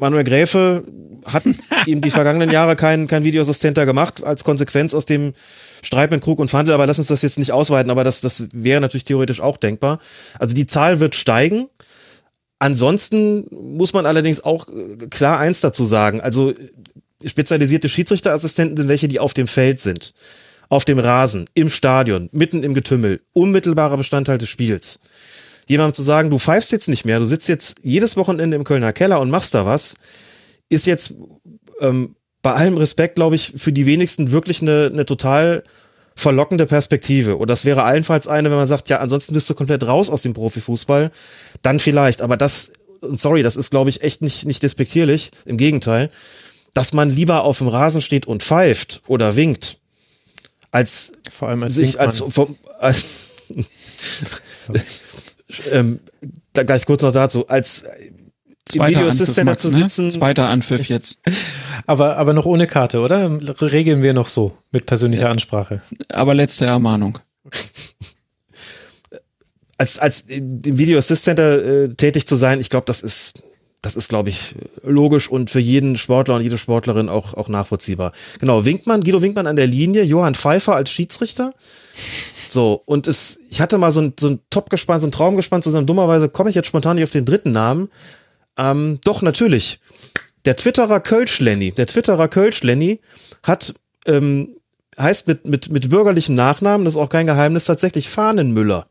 Manuel 0.00 0.24
Gräfe 0.24 0.84
hat 1.26 1.44
ihm 1.86 2.00
die 2.00 2.10
vergangenen 2.10 2.50
Jahre 2.50 2.76
kein, 2.76 3.06
kein 3.06 3.24
Videoassistenter 3.24 3.86
gemacht, 3.86 4.24
als 4.24 4.44
Konsequenz 4.44 4.94
aus 4.94 5.06
dem 5.06 5.34
Streit 5.82 6.10
mit 6.10 6.22
Krug 6.22 6.38
und 6.38 6.50
Fandel, 6.50 6.74
aber 6.74 6.86
lass 6.86 6.98
uns 6.98 7.08
das 7.08 7.22
jetzt 7.22 7.38
nicht 7.38 7.52
ausweiten, 7.52 7.90
aber 7.90 8.04
das, 8.04 8.20
das 8.20 8.48
wäre 8.52 8.80
natürlich 8.80 9.04
theoretisch 9.04 9.40
auch 9.40 9.56
denkbar. 9.56 9.98
Also 10.38 10.54
die 10.54 10.66
Zahl 10.66 11.00
wird 11.00 11.14
steigen. 11.14 11.68
Ansonsten 12.58 13.46
muss 13.50 13.94
man 13.94 14.06
allerdings 14.06 14.42
auch 14.42 14.68
äh, 14.68 15.06
klar 15.08 15.38
eins 15.38 15.60
dazu 15.60 15.84
sagen. 15.84 16.20
Also 16.20 16.52
spezialisierte 17.24 17.88
Schiedsrichterassistenten 17.88 18.76
sind 18.76 18.88
welche, 18.88 19.08
die 19.08 19.18
auf 19.18 19.34
dem 19.34 19.46
Feld 19.46 19.80
sind. 19.80 20.14
Auf 20.68 20.84
dem 20.84 20.98
Rasen, 20.98 21.46
im 21.54 21.68
Stadion, 21.68 22.28
mitten 22.32 22.62
im 22.62 22.74
Getümmel, 22.74 23.22
unmittelbarer 23.32 23.96
Bestandteil 23.96 24.38
des 24.38 24.48
Spiels. 24.48 25.00
Jemandem 25.66 25.94
zu 25.94 26.02
sagen, 26.02 26.30
du 26.30 26.38
pfeifst 26.38 26.72
jetzt 26.72 26.88
nicht 26.88 27.04
mehr, 27.04 27.18
du 27.18 27.24
sitzt 27.24 27.48
jetzt 27.48 27.78
jedes 27.82 28.16
Wochenende 28.16 28.56
im 28.56 28.64
Kölner 28.64 28.92
Keller 28.92 29.20
und 29.20 29.30
machst 29.30 29.54
da 29.54 29.66
was, 29.66 29.94
ist 30.68 30.86
jetzt 30.86 31.14
ähm, 31.80 32.16
bei 32.42 32.54
allem 32.54 32.76
Respekt, 32.76 33.16
glaube 33.16 33.34
ich, 33.34 33.52
für 33.56 33.72
die 33.72 33.86
wenigsten 33.86 34.32
wirklich 34.32 34.62
eine, 34.62 34.90
eine 34.92 35.04
total 35.04 35.62
verlockende 36.16 36.66
Perspektive. 36.66 37.36
Und 37.36 37.48
das 37.48 37.64
wäre 37.64 37.82
allenfalls 37.84 38.28
eine, 38.28 38.50
wenn 38.50 38.56
man 38.56 38.66
sagt, 38.66 38.88
ja, 38.88 38.98
ansonsten 38.98 39.34
bist 39.34 39.48
du 39.48 39.54
komplett 39.54 39.86
raus 39.86 40.10
aus 40.10 40.22
dem 40.22 40.32
Profifußball, 40.32 41.10
dann 41.62 41.78
vielleicht. 41.78 42.22
Aber 42.22 42.36
das, 42.36 42.72
sorry, 43.00 43.42
das 43.42 43.56
ist, 43.56 43.70
glaube 43.70 43.90
ich, 43.90 44.02
echt 44.02 44.22
nicht, 44.22 44.46
nicht 44.46 44.62
despektierlich. 44.62 45.30
Im 45.44 45.56
Gegenteil. 45.56 46.10
Dass 46.74 46.92
man 46.92 47.10
lieber 47.10 47.44
auf 47.44 47.58
dem 47.58 47.68
Rasen 47.68 48.00
steht 48.00 48.26
und 48.26 48.42
pfeift 48.42 49.02
oder 49.08 49.34
winkt, 49.34 49.80
als 50.70 51.12
vor 51.28 51.48
allem 51.48 51.64
als 51.64 51.74
sich 51.74 51.98
als, 51.98 52.18
vom, 52.28 52.56
als 52.78 53.04
ähm, 55.72 56.00
da 56.52 56.62
gleich 56.62 56.86
kurz 56.86 57.02
noch 57.02 57.12
dazu, 57.12 57.46
als 57.48 57.84
Zweiter 58.70 58.88
im 58.88 58.94
Video 58.94 59.08
Assist 59.08 59.34
Center 59.34 59.56
zu 59.56 59.70
ne? 59.70 59.78
sitzen. 59.80 60.06
Ne? 60.06 60.12
Zweiter 60.12 60.48
Anpfiff 60.48 60.88
jetzt. 60.88 61.18
aber, 61.86 62.16
aber 62.16 62.32
noch 62.32 62.46
ohne 62.46 62.66
Karte, 62.66 63.00
oder? 63.00 63.38
Regeln 63.60 64.02
wir 64.02 64.14
noch 64.14 64.28
so 64.28 64.56
mit 64.70 64.86
persönlicher 64.86 65.24
ja. 65.24 65.30
Ansprache. 65.30 65.82
Aber 66.08 66.34
letzte 66.34 66.66
Ermahnung. 66.66 67.18
als, 69.78 69.98
als 69.98 70.22
im 70.22 70.78
Video 70.78 70.98
Assist 70.98 71.24
Center 71.24 71.64
äh, 71.84 71.94
tätig 71.94 72.26
zu 72.26 72.36
sein, 72.36 72.60
ich 72.60 72.70
glaube, 72.70 72.86
das 72.86 73.00
ist, 73.00 73.42
das 73.82 73.96
ist, 73.96 74.08
glaube 74.08 74.28
ich, 74.28 74.54
logisch 74.82 75.28
und 75.28 75.48
für 75.48 75.60
jeden 75.60 75.96
Sportler 75.96 76.36
und 76.36 76.42
jede 76.42 76.58
Sportlerin 76.58 77.08
auch, 77.08 77.34
auch 77.34 77.48
nachvollziehbar. 77.48 78.12
Genau, 78.38 78.64
Winkmann, 78.64 79.02
Guido 79.02 79.22
Winkmann 79.22 79.46
an 79.46 79.56
der 79.56 79.66
Linie, 79.66 80.02
Johann 80.02 80.34
Pfeiffer 80.34 80.76
als 80.76 80.90
Schiedsrichter. 80.90 81.54
So, 82.50 82.82
und 82.84 83.06
es, 83.06 83.40
ich 83.48 83.60
hatte 83.60 83.78
mal 83.78 83.90
so 83.90 84.02
ein, 84.02 84.14
so 84.18 84.28
ein 84.28 84.40
Top 84.50 84.68
gespannt, 84.68 85.00
so 85.00 85.06
ein 85.06 85.12
Traum 85.12 85.36
gespannt 85.36 85.64
zusammen. 85.64 85.86
Dummerweise 85.86 86.28
komme 86.28 86.50
ich 86.50 86.56
jetzt 86.56 86.68
spontan 86.68 86.96
nicht 86.96 87.04
auf 87.04 87.10
den 87.10 87.24
dritten 87.24 87.52
Namen. 87.52 87.88
Ähm, 88.58 88.98
doch, 89.04 89.22
natürlich. 89.22 89.80
Der 90.44 90.56
Twitterer 90.56 91.00
Kölsch-Lenny, 91.00 91.72
der 91.72 91.86
Twitterer 91.86 92.28
Kölsch-Lenny 92.28 93.00
hat, 93.42 93.74
ähm, 94.06 94.56
heißt 94.98 95.26
mit, 95.26 95.46
mit, 95.46 95.70
mit 95.70 95.88
bürgerlichem 95.88 96.34
Nachnamen, 96.34 96.84
das 96.84 96.94
ist 96.94 97.00
auch 97.00 97.08
kein 97.08 97.26
Geheimnis, 97.26 97.64
tatsächlich 97.64 98.08
Fahnenmüller. 98.08 98.86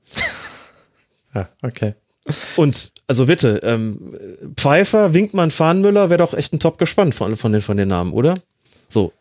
ja, 1.35 1.49
okay. 1.61 1.93
Und, 2.55 2.91
also 3.07 3.25
bitte, 3.25 3.59
ähm, 3.63 4.15
Pfeiffer, 4.55 5.13
Winkmann, 5.13 5.51
Fahnenmüller 5.51 6.09
wäre 6.09 6.19
doch 6.19 6.33
echt 6.33 6.53
ein 6.53 6.59
top 6.59 6.77
gespannt 6.77 7.15
von, 7.15 7.35
von, 7.35 7.51
den, 7.51 7.61
von 7.61 7.77
den 7.77 7.87
Namen, 7.87 8.13
oder? 8.13 8.33
So. 8.87 9.13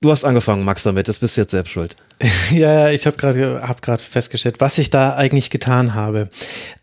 Du 0.00 0.10
hast 0.10 0.24
angefangen, 0.24 0.64
Max, 0.64 0.82
damit. 0.82 1.08
Das 1.08 1.18
bist 1.18 1.36
jetzt 1.36 1.50
selbst 1.50 1.70
schuld. 1.70 1.94
Ja, 2.50 2.90
ich 2.90 3.06
habe 3.06 3.16
gerade 3.16 3.62
hab 3.62 3.80
grad 3.80 4.00
festgestellt, 4.00 4.56
was 4.58 4.78
ich 4.78 4.90
da 4.90 5.14
eigentlich 5.14 5.50
getan 5.50 5.94
habe. 5.94 6.28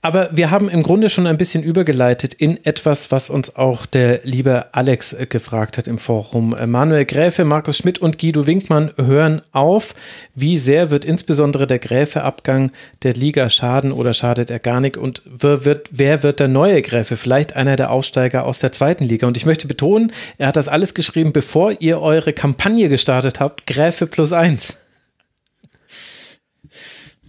Aber 0.02 0.30
wir 0.32 0.50
haben 0.50 0.70
im 0.70 0.82
Grunde 0.82 1.10
schon 1.10 1.28
ein 1.28 1.38
bisschen 1.38 1.62
übergeleitet 1.62 2.34
in 2.34 2.64
etwas, 2.66 3.12
was 3.12 3.30
uns 3.30 3.56
auch 3.56 3.86
der 3.86 4.22
liebe 4.24 4.68
Alex 4.72 5.14
äh, 5.14 5.28
gefragt 5.28 5.78
hat 5.78 5.88
im 5.88 6.00
Forum. 6.00 6.56
Äh, 6.56 6.66
Manuel 6.66 7.06
Gräfe, 7.06 7.46
Markus 7.46 7.78
Schmidt 7.78 8.00
und 8.00 8.18
Guido 8.18 8.48
Winkmann 8.48 8.92
hören 8.98 9.42
auf. 9.52 9.94
Wie 10.34 10.58
sehr 10.58 10.90
wird 10.90 11.06
insbesondere 11.06 11.68
der 11.68 11.80
Gräfe-Abgang 11.80 12.72
der 13.04 13.14
Liga 13.14 13.50
schaden 13.50 13.92
oder 13.92 14.14
schadet 14.14 14.50
er 14.50 14.60
gar 14.60 14.80
nicht? 14.80 14.98
Und 14.98 15.22
wer 15.26 15.66
wird, 15.66 15.90
wer 15.92 16.24
wird 16.24 16.40
der 16.40 16.48
neue 16.48 16.82
Gräfe? 16.82 17.18
Vielleicht 17.18 17.56
einer 17.56 17.76
der 17.76 17.92
Aufsteiger 17.92 18.46
aus 18.46 18.60
der 18.60 18.72
zweiten 18.72 19.06
Liga. 19.06 19.28
Und 19.28 19.38
ich 19.38 19.46
möchte 19.46 19.68
betonen, 19.68 20.12
er 20.38 20.48
hat 20.48 20.56
das 20.56 20.68
alles 20.68 20.96
geschrieben, 20.96 21.34
bevor 21.34 21.74
ihr 21.80 22.02
eure 22.02 22.34
Kampagne 22.34 22.90
gestartet 22.90 23.40
habt. 23.40 23.68
Gräfe 23.68 24.08
plus 24.08 24.34
eins. 24.34 24.78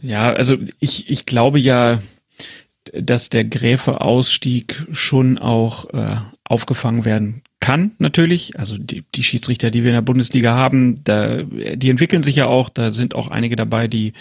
Ja, 0.03 0.33
also 0.33 0.57
ich, 0.81 1.11
ich 1.11 1.27
glaube 1.27 1.59
ja, 1.59 2.01
dass 2.93 3.29
der 3.29 3.45
Gräfe-Ausstieg 3.45 4.87
schon 4.93 5.39
auch 5.39 5.93
äh, 5.93 6.17
aufgefangen 6.45 7.05
werden 7.05 7.43
kann, 7.61 7.93
natürlich. 7.99 8.59
Also 8.59 8.79
die, 8.79 9.05
die 9.15 9.23
Schiedsrichter, 9.23 9.71
die 9.71 9.83
wir 9.83 9.91
in 9.91 9.97
der 9.97 10.03
Bundesliga 10.03 10.55
haben, 10.55 11.03
da, 11.05 11.43
die 11.43 11.91
entwickeln 11.91 12.23
sich 12.23 12.37
ja 12.37 12.47
auch. 12.47 12.69
Da 12.69 12.93
sind 12.93 13.15
auch 13.15 13.29
einige 13.29 13.57
dabei, 13.57 13.89
die, 13.89 14.13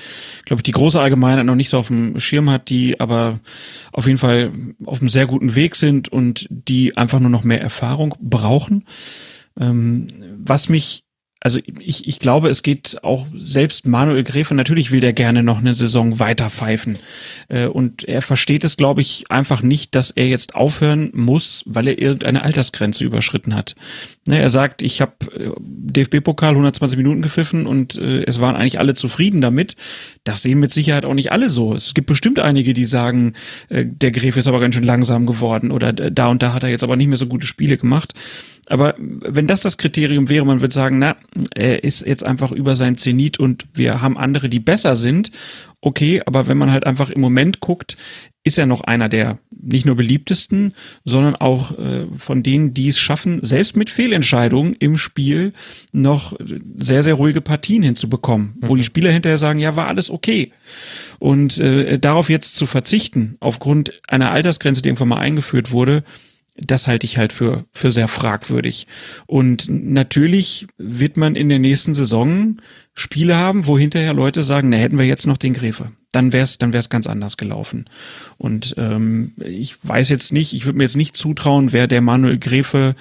glaube 0.46 0.60
ich, 0.60 0.64
die 0.64 0.72
große 0.72 1.00
Allgemeinheit 1.00 1.46
noch 1.46 1.56
nicht 1.56 1.70
so 1.70 1.78
auf 1.78 1.88
dem 1.88 2.20
Schirm 2.20 2.50
hat, 2.50 2.70
die 2.70 3.00
aber 3.00 3.40
auf 3.92 4.08
jeden 4.08 4.18
Fall 4.18 4.52
auf 4.86 5.00
einem 5.00 5.10
sehr 5.10 5.28
guten 5.28 5.56
Weg 5.56 5.76
sind 5.76 6.10
und 6.10 6.48
die 6.50 6.98
einfach 6.98 7.20
nur 7.20 7.30
noch 7.30 7.44
mehr 7.44 7.62
Erfahrung 7.62 8.16
brauchen. 8.20 8.86
Ähm, 9.60 10.08
was 10.38 10.68
mich 10.68 11.04
also 11.48 11.62
ich, 11.80 12.10
ich 12.10 12.20
glaube, 12.20 12.50
es 12.50 12.62
geht 12.62 12.98
auch 13.04 13.26
selbst 13.34 13.88
Manuel 13.88 14.24
Gräfe, 14.24 14.54
natürlich 14.54 14.92
will 14.92 15.00
der 15.00 15.14
gerne 15.14 15.44
noch 15.44 15.60
eine 15.60 15.76
Saison 15.76 16.20
weiter 16.20 16.50
pfeifen. 16.50 17.00
Äh, 17.48 17.68
und 17.68 18.04
er 18.04 18.22
versteht 18.22 18.66
es, 18.66 18.76
glaube 18.76 19.00
ich, 19.00 19.32
einfach 19.32 19.62
nicht, 19.62 19.96
dass 19.96 20.12
er 20.12 20.28
jetzt 20.28 20.56
aufhören 20.56 21.10
muss, 21.14 21.64
weil 21.66 21.88
er 21.88 22.02
irgendeine 22.02 22.44
Altersgrenze 22.44 23.06
überschritten 23.06 23.56
hat. 23.56 23.78
Ne, 24.28 24.40
er 24.40 24.50
sagt, 24.50 24.82
ich 24.82 25.00
habe 25.00 25.14
äh, 25.34 25.52
DFB-Pokal 25.58 26.50
120 26.50 26.98
Minuten 26.98 27.22
gepfiffen 27.22 27.66
und 27.66 27.96
äh, 27.96 28.26
es 28.26 28.42
waren 28.42 28.58
eigentlich 28.58 28.80
alle 28.80 28.94
zufrieden 28.94 29.40
damit. 29.40 29.78
Das 30.26 30.42
sehen 30.42 30.60
mit 30.60 30.74
Sicherheit 30.74 31.06
auch 31.06 31.14
nicht 31.14 31.32
alle 31.32 31.48
so. 31.48 31.74
Es 31.74 31.94
gibt 31.94 32.08
bestimmt 32.08 32.40
einige, 32.40 32.74
die 32.74 32.84
sagen, 32.84 33.36
der 33.70 34.12
Gräfe 34.12 34.42
ist 34.42 34.48
aber 34.48 34.60
ganz 34.60 34.76
schön 34.76 34.84
langsam 34.84 35.26
geworden 35.26 35.72
oder 35.72 35.94
da 35.94 36.28
und 36.28 36.44
da 36.44 36.54
hat 36.54 36.64
er 36.64 36.70
jetzt 36.70 36.84
aber 36.84 36.98
nicht 36.98 37.08
mehr 37.08 37.18
so 37.18 37.28
gute 37.28 37.48
Spiele 37.48 37.78
gemacht. 37.78 38.14
Aber 38.70 38.96
wenn 38.98 39.48
das 39.48 39.62
das 39.62 39.78
Kriterium 39.78 40.30
wäre, 40.30 40.46
man 40.46 40.62
würde 40.62 40.74
sagen, 40.74 41.00
na, 41.00 41.16
er 41.56 41.84
ist 41.84 42.06
jetzt 42.06 42.26
einfach 42.26 42.52
über 42.52 42.76
sein 42.76 42.96
Zenit 42.96 43.40
und 43.40 43.66
wir 43.74 44.02
haben 44.02 44.18
andere, 44.18 44.50
die 44.50 44.60
besser 44.60 44.96
sind. 44.96 45.32
Okay, 45.80 46.22
aber 46.26 46.48
wenn 46.48 46.58
man 46.58 46.72
halt 46.72 46.86
einfach 46.86 47.10
im 47.10 47.22
Moment 47.22 47.60
guckt, 47.60 47.98
ist 48.44 48.58
er 48.58 48.66
noch 48.66 48.82
einer 48.82 49.10
der 49.10 49.40
nicht 49.52 49.86
nur 49.86 49.96
beliebtesten, 49.96 50.74
sondern 51.04 51.36
auch 51.36 51.78
äh, 51.78 52.08
von 52.18 52.44
denen, 52.44 52.74
die 52.74 52.88
es 52.88 52.98
schaffen, 52.98 53.44
selbst 53.44 53.76
mit 53.76 53.90
Fehlentscheidungen 53.90 54.74
im 54.80 54.98
Spiel 54.98 55.54
noch 55.92 56.34
sehr, 56.78 57.04
sehr 57.04 57.16
ruhige 57.16 57.42
Partien 57.42 57.84
hinzubekommen, 57.84 58.56
mhm. 58.60 58.70
wo 58.70 58.76
die 58.76 58.86
Spieler 58.86 59.12
hinterher 59.12 59.38
sagen, 59.38 59.60
ja, 59.60 59.76
war 59.76 59.88
alles 59.88 60.10
okay. 60.10 60.52
Und 61.20 61.58
äh, 61.60 62.00
darauf 62.00 62.30
jetzt 62.30 62.56
zu 62.56 62.66
verzichten, 62.66 63.36
aufgrund 63.40 63.92
einer 64.08 64.32
Altersgrenze, 64.32 64.82
die 64.82 64.90
irgendwann 64.90 65.10
mal 65.10 65.20
eingeführt 65.20 65.72
wurde, 65.72 66.04
das 66.60 66.88
halte 66.88 67.06
ich 67.06 67.18
halt 67.18 67.34
für, 67.34 67.66
für 67.72 67.92
sehr 67.92 68.08
fragwürdig. 68.08 68.88
Und 69.26 69.68
natürlich 69.70 70.68
wird 70.78 71.16
man 71.18 71.36
in 71.36 71.50
der 71.50 71.60
nächsten 71.60 71.94
Saison 71.94 72.58
Spiele 72.94 73.36
haben, 73.36 73.68
wo 73.68 73.78
hinterher 73.78 74.14
Leute 74.14 74.42
sagen, 74.42 74.70
na, 74.70 74.78
hätten 74.78 74.98
wir 74.98 75.06
jetzt 75.06 75.28
noch 75.28 75.38
den 75.38 75.54
Gräfe. 75.54 75.92
Dann 76.12 76.34
wär's, 76.34 76.58
dann 76.58 76.74
wär's 76.74 76.90
ganz 76.90 77.06
anders 77.06 77.38
gelaufen. 77.38 77.86
Und 78.38 78.74
ähm, 78.78 79.34
ich 79.38 79.76
weiß 79.84 80.10
jetzt 80.10 80.34
nicht, 80.34 80.54
ich 80.54 80.66
würde 80.66 80.80
mir 80.80 80.86
jetzt 80.86 80.98
nicht 80.98 81.16
zutrauen, 81.16 81.74
wer 81.74 81.86
der 81.86 82.02
Manuel 82.02 82.40
Gräfe 82.40 82.96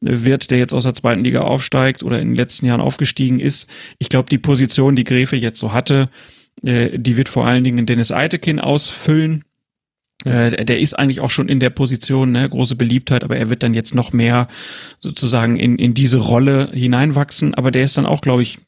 wird, 0.00 0.52
der 0.52 0.58
jetzt 0.58 0.72
aus 0.72 0.84
der 0.84 0.94
zweiten 0.94 1.24
Liga 1.24 1.40
aufsteigt 1.40 2.04
oder 2.04 2.20
in 2.20 2.28
den 2.28 2.36
letzten 2.36 2.66
Jahren 2.66 2.80
aufgestiegen 2.80 3.40
ist. 3.40 3.68
Ich 3.98 4.08
glaube, 4.08 4.28
die 4.30 4.38
Position, 4.38 4.94
die 4.94 5.04
Gräfe 5.04 5.36
jetzt 5.36 5.58
so 5.58 5.72
hatte, 5.72 6.10
äh, 6.62 6.96
die 6.96 7.16
wird 7.16 7.28
vor 7.28 7.44
allen 7.44 7.64
Dingen 7.64 7.86
Dennis 7.86 8.12
Eitekin 8.12 8.60
ausfüllen 8.60 9.44
äh, 10.24 10.64
der 10.64 10.80
ist 10.80 10.94
eigentlich 10.94 11.20
auch 11.20 11.30
schon 11.30 11.48
in 11.48 11.60
der 11.60 11.70
Position, 11.70 12.32
ne, 12.32 12.48
große 12.48 12.76
Beliebtheit, 12.76 13.24
aber 13.24 13.36
er 13.36 13.50
wird 13.50 13.62
dann 13.62 13.74
jetzt 13.74 13.94
noch 13.94 14.12
mehr 14.12 14.48
sozusagen 14.98 15.56
in, 15.56 15.76
in 15.78 15.94
diese 15.94 16.18
Rolle 16.18 16.70
hineinwachsen. 16.72 17.54
Aber 17.54 17.70
der 17.70 17.84
ist 17.84 17.96
dann 17.96 18.06
auch, 18.06 18.20
glaube 18.20 18.42
ich, 18.42 18.58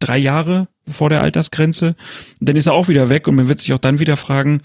drei 0.00 0.18
Jahre 0.18 0.68
vor 0.88 1.10
der 1.10 1.22
Altersgrenze. 1.22 1.96
Dann 2.40 2.56
ist 2.56 2.66
er 2.66 2.74
auch 2.74 2.88
wieder 2.88 3.08
weg 3.10 3.28
und 3.28 3.36
man 3.36 3.48
wird 3.48 3.60
sich 3.60 3.72
auch 3.72 3.78
dann 3.78 4.00
wieder 4.00 4.16
fragen, 4.16 4.62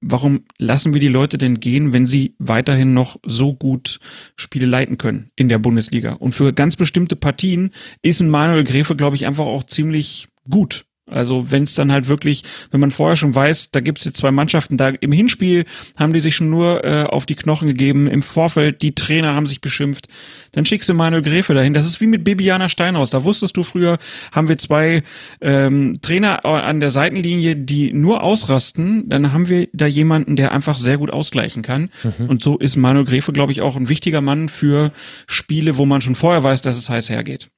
warum 0.00 0.44
lassen 0.58 0.94
wir 0.94 1.00
die 1.00 1.08
Leute 1.08 1.38
denn 1.38 1.60
gehen, 1.60 1.92
wenn 1.92 2.06
sie 2.06 2.34
weiterhin 2.38 2.94
noch 2.94 3.18
so 3.24 3.52
gut 3.54 4.00
Spiele 4.36 4.66
leiten 4.66 4.98
können 4.98 5.30
in 5.36 5.48
der 5.48 5.58
Bundesliga? 5.58 6.12
Und 6.14 6.34
für 6.34 6.52
ganz 6.52 6.76
bestimmte 6.76 7.16
Partien 7.16 7.70
ist 8.02 8.20
ein 8.20 8.30
Manuel 8.30 8.64
Gräfe, 8.64 8.96
glaube 8.96 9.16
ich, 9.16 9.26
einfach 9.26 9.44
auch 9.44 9.64
ziemlich 9.64 10.28
gut. 10.48 10.86
Also 11.10 11.50
wenn 11.50 11.64
es 11.64 11.74
dann 11.74 11.92
halt 11.92 12.08
wirklich, 12.08 12.42
wenn 12.70 12.80
man 12.80 12.90
vorher 12.90 13.16
schon 13.16 13.34
weiß, 13.34 13.70
da 13.70 13.80
gibt 13.80 13.98
es 13.98 14.04
jetzt 14.04 14.18
zwei 14.18 14.30
Mannschaften, 14.30 14.76
da 14.76 14.88
im 14.88 15.12
Hinspiel 15.12 15.64
haben 15.96 16.12
die 16.12 16.20
sich 16.20 16.36
schon 16.36 16.50
nur 16.50 16.84
äh, 16.84 17.04
auf 17.04 17.26
die 17.26 17.34
Knochen 17.34 17.68
gegeben, 17.68 18.06
im 18.06 18.22
Vorfeld 18.22 18.82
die 18.82 18.94
Trainer 18.94 19.34
haben 19.34 19.46
sich 19.46 19.60
beschimpft, 19.60 20.08
dann 20.52 20.64
schickst 20.64 20.88
du 20.88 20.94
Manuel 20.94 21.22
Gräfe 21.22 21.54
dahin. 21.54 21.74
Das 21.74 21.86
ist 21.86 22.00
wie 22.00 22.06
mit 22.06 22.24
Bibiana 22.24 22.68
Steinhaus. 22.68 23.10
Da 23.10 23.24
wusstest 23.24 23.56
du 23.56 23.62
früher, 23.62 23.98
haben 24.32 24.48
wir 24.48 24.58
zwei 24.58 25.02
ähm, 25.40 25.92
Trainer 26.02 26.44
an 26.44 26.80
der 26.80 26.90
Seitenlinie, 26.90 27.56
die 27.56 27.92
nur 27.92 28.22
ausrasten, 28.22 29.08
dann 29.08 29.32
haben 29.32 29.48
wir 29.48 29.68
da 29.72 29.86
jemanden, 29.86 30.36
der 30.36 30.52
einfach 30.52 30.76
sehr 30.76 30.98
gut 30.98 31.10
ausgleichen 31.10 31.62
kann. 31.62 31.90
Mhm. 32.02 32.26
Und 32.28 32.42
so 32.42 32.58
ist 32.58 32.76
Manuel 32.76 33.04
Gräfe, 33.04 33.32
glaube 33.32 33.52
ich, 33.52 33.60
auch 33.60 33.76
ein 33.76 33.88
wichtiger 33.88 34.20
Mann 34.20 34.48
für 34.48 34.92
Spiele, 35.26 35.76
wo 35.76 35.86
man 35.86 36.00
schon 36.00 36.14
vorher 36.14 36.42
weiß, 36.42 36.62
dass 36.62 36.76
es 36.76 36.88
heiß 36.88 37.10
hergeht. 37.10 37.50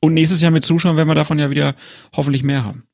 Und 0.00 0.14
nächstes 0.14 0.40
Jahr 0.40 0.50
mit 0.50 0.64
Zuschauern 0.64 0.96
werden 0.96 1.08
wir 1.08 1.14
davon 1.14 1.38
ja 1.38 1.50
wieder 1.50 1.74
hoffentlich 2.14 2.42
mehr 2.42 2.64
haben. 2.64 2.84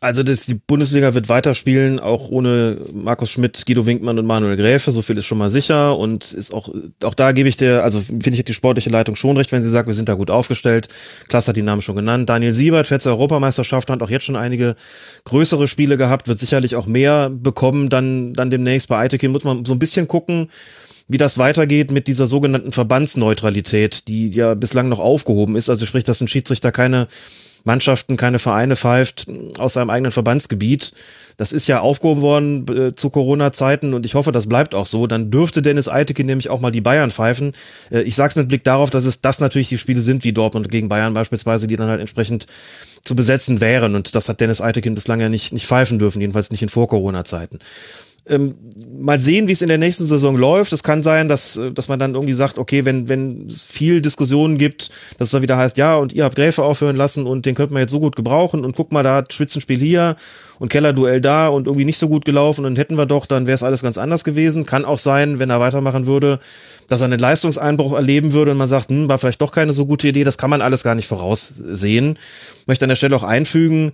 Also 0.00 0.22
das, 0.22 0.44
die 0.44 0.54
Bundesliga 0.54 1.14
wird 1.14 1.30
weiterspielen, 1.30 1.98
auch 1.98 2.28
ohne 2.28 2.78
Markus 2.92 3.30
Schmidt, 3.30 3.64
Guido 3.64 3.86
Winkmann 3.86 4.18
und 4.18 4.26
Manuel 4.26 4.56
Gräfe, 4.56 4.92
so 4.92 5.00
viel 5.00 5.16
ist 5.16 5.24
schon 5.24 5.38
mal 5.38 5.48
sicher 5.48 5.96
und 5.96 6.30
ist 6.34 6.52
auch, 6.52 6.68
auch 7.02 7.14
da 7.14 7.32
gebe 7.32 7.48
ich 7.48 7.56
dir, 7.56 7.82
also 7.82 8.00
finde 8.00 8.32
ich 8.32 8.44
die 8.44 8.52
sportliche 8.52 8.90
Leitung 8.90 9.16
schon 9.16 9.36
recht, 9.36 9.50
wenn 9.50 9.62
sie 9.62 9.70
sagt, 9.70 9.86
wir 9.86 9.94
sind 9.94 10.10
da 10.10 10.14
gut 10.14 10.30
aufgestellt. 10.30 10.88
Klaas 11.28 11.48
hat 11.48 11.56
die 11.56 11.62
Namen 11.62 11.80
schon 11.80 11.96
genannt. 11.96 12.28
Daniel 12.28 12.52
Siebert, 12.52 12.86
fährt 12.86 13.00
zur 13.00 13.12
Europameisterschaft, 13.12 13.88
hat 13.88 14.02
auch 14.02 14.10
jetzt 14.10 14.26
schon 14.26 14.36
einige 14.36 14.76
größere 15.24 15.66
Spiele 15.68 15.96
gehabt, 15.96 16.28
wird 16.28 16.38
sicherlich 16.38 16.76
auch 16.76 16.86
mehr 16.86 17.30
bekommen, 17.30 17.88
dann, 17.88 18.34
dann 18.34 18.50
demnächst 18.50 18.88
bei 18.88 18.98
Eitekin 18.98 19.32
muss 19.32 19.44
man 19.44 19.64
so 19.64 19.72
ein 19.72 19.78
bisschen 19.78 20.06
gucken, 20.06 20.48
wie 21.08 21.18
das 21.18 21.38
weitergeht 21.38 21.90
mit 21.90 22.08
dieser 22.08 22.26
sogenannten 22.26 22.72
Verbandsneutralität, 22.72 24.08
die 24.08 24.30
ja 24.30 24.54
bislang 24.54 24.88
noch 24.88 25.00
aufgehoben 25.00 25.56
ist. 25.56 25.68
Also 25.68 25.86
sprich, 25.86 26.04
dass 26.04 26.20
ein 26.20 26.28
Schiedsrichter 26.28 26.72
keine 26.72 27.08
Mannschaften, 27.64 28.16
keine 28.16 28.38
Vereine 28.38 28.76
pfeift 28.76 29.26
aus 29.58 29.72
seinem 29.72 29.90
eigenen 29.90 30.12
Verbandsgebiet. 30.12 30.92
Das 31.38 31.52
ist 31.52 31.66
ja 31.66 31.80
aufgehoben 31.80 32.20
worden 32.20 32.66
äh, 32.68 32.92
zu 32.92 33.08
Corona-Zeiten 33.10 33.94
und 33.94 34.04
ich 34.06 34.14
hoffe, 34.14 34.32
das 34.32 34.46
bleibt 34.46 34.74
auch 34.74 34.86
so. 34.86 35.06
Dann 35.06 35.30
dürfte 35.30 35.62
Dennis 35.62 35.88
Eiteke 35.88 36.24
nämlich 36.24 36.50
auch 36.50 36.60
mal 36.60 36.70
die 36.70 36.82
Bayern 36.82 37.10
pfeifen. 37.10 37.52
Äh, 37.90 38.02
ich 38.02 38.16
sag's 38.16 38.36
mit 38.36 38.48
Blick 38.48 38.64
darauf, 38.64 38.90
dass 38.90 39.06
es 39.06 39.22
das 39.22 39.40
natürlich 39.40 39.70
die 39.70 39.78
Spiele 39.78 40.02
sind 40.02 40.24
wie 40.24 40.32
Dortmund 40.32 40.70
gegen 40.70 40.88
Bayern 40.88 41.14
beispielsweise, 41.14 41.66
die 41.66 41.76
dann 41.76 41.88
halt 41.88 42.00
entsprechend 42.00 42.46
zu 43.02 43.16
besetzen 43.16 43.60
wären. 43.62 43.94
Und 43.94 44.14
das 44.14 44.28
hat 44.28 44.40
Dennis 44.40 44.60
Eiteken 44.60 44.94
bislang 44.94 45.20
ja 45.20 45.30
nicht, 45.30 45.52
nicht 45.52 45.66
pfeifen 45.66 45.98
dürfen, 45.98 46.20
jedenfalls 46.20 46.50
nicht 46.50 46.62
in 46.62 46.68
Vor-Corona-Zeiten. 46.68 47.58
Ähm, 48.26 48.54
mal 48.98 49.20
sehen, 49.20 49.48
wie 49.48 49.52
es 49.52 49.60
in 49.60 49.68
der 49.68 49.76
nächsten 49.76 50.06
Saison 50.06 50.34
läuft. 50.36 50.72
Es 50.72 50.82
kann 50.82 51.02
sein, 51.02 51.28
dass, 51.28 51.58
äh, 51.58 51.72
dass 51.72 51.88
man 51.88 51.98
dann 51.98 52.14
irgendwie 52.14 52.32
sagt, 52.32 52.58
okay, 52.58 52.86
wenn, 52.86 53.08
wenn 53.08 53.48
es 53.48 53.64
viel 53.64 54.00
Diskussionen 54.00 54.56
gibt, 54.56 54.90
dass 55.18 55.28
es 55.28 55.32
dann 55.32 55.42
wieder 55.42 55.58
heißt, 55.58 55.76
ja, 55.76 55.96
und 55.96 56.14
ihr 56.14 56.24
habt 56.24 56.36
Gräfe 56.36 56.62
aufhören 56.62 56.96
lassen 56.96 57.26
und 57.26 57.44
den 57.44 57.54
könnte 57.54 57.74
man 57.74 57.80
jetzt 57.80 57.92
so 57.92 58.00
gut 58.00 58.16
gebrauchen 58.16 58.64
und 58.64 58.74
guck 58.74 58.92
mal, 58.92 59.02
da 59.02 59.16
hat 59.16 59.32
Spitzenspiel 59.34 59.78
hier 59.78 60.16
und 60.58 60.70
Kellerduell 60.70 61.20
da 61.20 61.48
und 61.48 61.66
irgendwie 61.66 61.84
nicht 61.84 61.98
so 61.98 62.08
gut 62.08 62.24
gelaufen 62.24 62.64
und 62.64 62.78
hätten 62.78 62.96
wir 62.96 63.06
doch, 63.06 63.26
dann 63.26 63.46
wäre 63.46 63.56
es 63.56 63.62
alles 63.62 63.82
ganz 63.82 63.98
anders 63.98 64.24
gewesen. 64.24 64.64
Kann 64.64 64.86
auch 64.86 64.98
sein, 64.98 65.38
wenn 65.38 65.50
er 65.50 65.60
weitermachen 65.60 66.06
würde, 66.06 66.40
dass 66.88 67.02
er 67.02 67.06
einen 67.06 67.18
Leistungseinbruch 67.18 67.92
erleben 67.92 68.32
würde 68.32 68.52
und 68.52 68.56
man 68.56 68.68
sagt, 68.68 68.88
hm, 68.88 69.08
war 69.08 69.18
vielleicht 69.18 69.42
doch 69.42 69.52
keine 69.52 69.72
so 69.72 69.84
gute 69.84 70.08
Idee. 70.08 70.24
Das 70.24 70.38
kann 70.38 70.50
man 70.50 70.62
alles 70.62 70.82
gar 70.82 70.94
nicht 70.94 71.08
voraussehen. 71.08 72.18
Möchte 72.66 72.84
an 72.84 72.88
der 72.88 72.96
Stelle 72.96 73.16
auch 73.16 73.22
einfügen, 73.22 73.92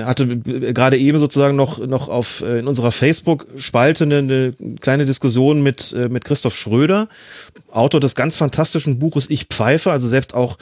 hatte 0.00 0.26
gerade 0.36 0.98
eben 0.98 1.18
sozusagen 1.18 1.56
noch, 1.56 1.78
noch 1.86 2.08
auf, 2.08 2.42
äh, 2.42 2.58
in 2.58 2.68
unserer 2.68 2.92
Facebook-Spalte 2.92 4.04
eine, 4.04 4.18
eine 4.18 4.54
kleine 4.80 5.06
Diskussion 5.06 5.62
mit, 5.62 5.92
äh, 5.92 6.08
mit 6.08 6.24
Christoph 6.24 6.54
Schröder, 6.54 7.08
Autor 7.70 8.00
des 8.00 8.14
ganz 8.14 8.36
fantastischen 8.36 8.98
Buches 8.98 9.30
Ich 9.30 9.44
pfeife, 9.44 9.90
also 9.90 10.06
selbst 10.06 10.34
auch 10.34 10.58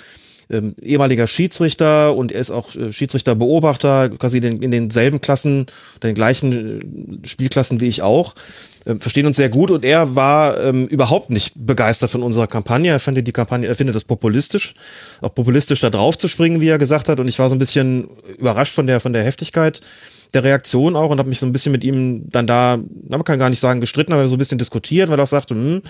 ähm, 0.51 0.75
ehemaliger 0.81 1.27
Schiedsrichter 1.27 2.15
und 2.15 2.33
er 2.33 2.41
ist 2.41 2.51
auch 2.51 2.75
äh, 2.75 2.93
Schiedsrichterbeobachter, 2.93 4.11
quasi 4.11 4.41
den, 4.41 4.63
in 4.63 4.71
denselben 4.71 5.21
Klassen, 5.21 5.67
den 6.03 6.15
gleichen 6.15 7.23
äh, 7.23 7.27
Spielklassen 7.27 7.81
wie 7.81 7.89
ich 7.89 8.03
auch. 8.03 8.35
Äh, 8.85 8.97
verstehen 8.97 9.27
uns 9.27 9.37
sehr 9.37 9.51
gut 9.51 9.71
und 9.71 9.85
er 9.85 10.15
war 10.17 10.61
ähm, 10.61 10.87
überhaupt 10.87 11.31
nicht 11.31 11.53
begeistert 11.55 12.11
von 12.11 12.23
unserer 12.23 12.47
Kampagne. 12.47 12.91
Er 12.91 13.01
findet 13.01 13.27
die 13.27 13.33
Kampagne, 13.33 13.69
er 13.69 13.75
findet 13.75 13.97
es 13.97 14.05
populistisch, 14.05 14.75
auch 15.21 15.35
populistisch 15.35 15.81
da 15.81 15.91
drauf 15.91 16.17
zu 16.17 16.29
springen, 16.29 16.61
wie 16.61 16.69
er 16.69 16.79
gesagt 16.79 17.09
hat. 17.09 17.21
Und 17.21 17.29
ich 17.29 17.39
war 17.39 17.49
so 17.49 17.55
ein 17.55 17.59
bisschen 17.59 18.09
überrascht 18.39 18.75
von 18.75 18.87
der 18.87 19.01
von 19.01 19.13
der 19.13 19.25
Heftigkeit 19.25 19.81
der 20.35 20.45
Reaktion 20.45 20.97
auch 20.97 21.11
und 21.11 21.19
habe 21.19 21.29
mich 21.29 21.41
so 21.41 21.47
ein 21.47 21.53
bisschen 21.53 21.73
mit 21.73 21.85
ihm 21.85 22.31
dann 22.31 22.47
da, 22.47 22.79
man 23.09 23.25
kann 23.25 23.39
gar 23.39 23.51
nicht 23.51 23.61
sagen 23.61 23.81
gestritten, 23.81 24.13
aber 24.13 24.29
so 24.29 24.37
ein 24.37 24.39
bisschen 24.39 24.59
diskutiert, 24.59 25.09
weil 25.09 25.19
er 25.19 25.23
auch 25.23 25.29
sagte, 25.29 25.55
hm, 25.55 25.83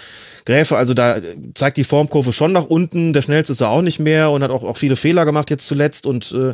Gräfe, 0.44 0.76
also 0.76 0.94
da 0.94 1.18
zeigt 1.54 1.76
die 1.76 1.84
Formkurve 1.84 2.32
schon 2.32 2.52
nach 2.52 2.66
unten, 2.66 3.12
der 3.12 3.22
schnellste 3.22 3.52
ist 3.52 3.60
er 3.60 3.70
auch 3.70 3.82
nicht 3.82 3.98
mehr 3.98 4.30
und 4.30 4.42
hat 4.42 4.50
auch, 4.50 4.62
auch 4.62 4.76
viele 4.76 4.96
Fehler 4.96 5.24
gemacht 5.24 5.50
jetzt 5.50 5.66
zuletzt 5.66 6.06
und 6.06 6.32
äh, 6.32 6.52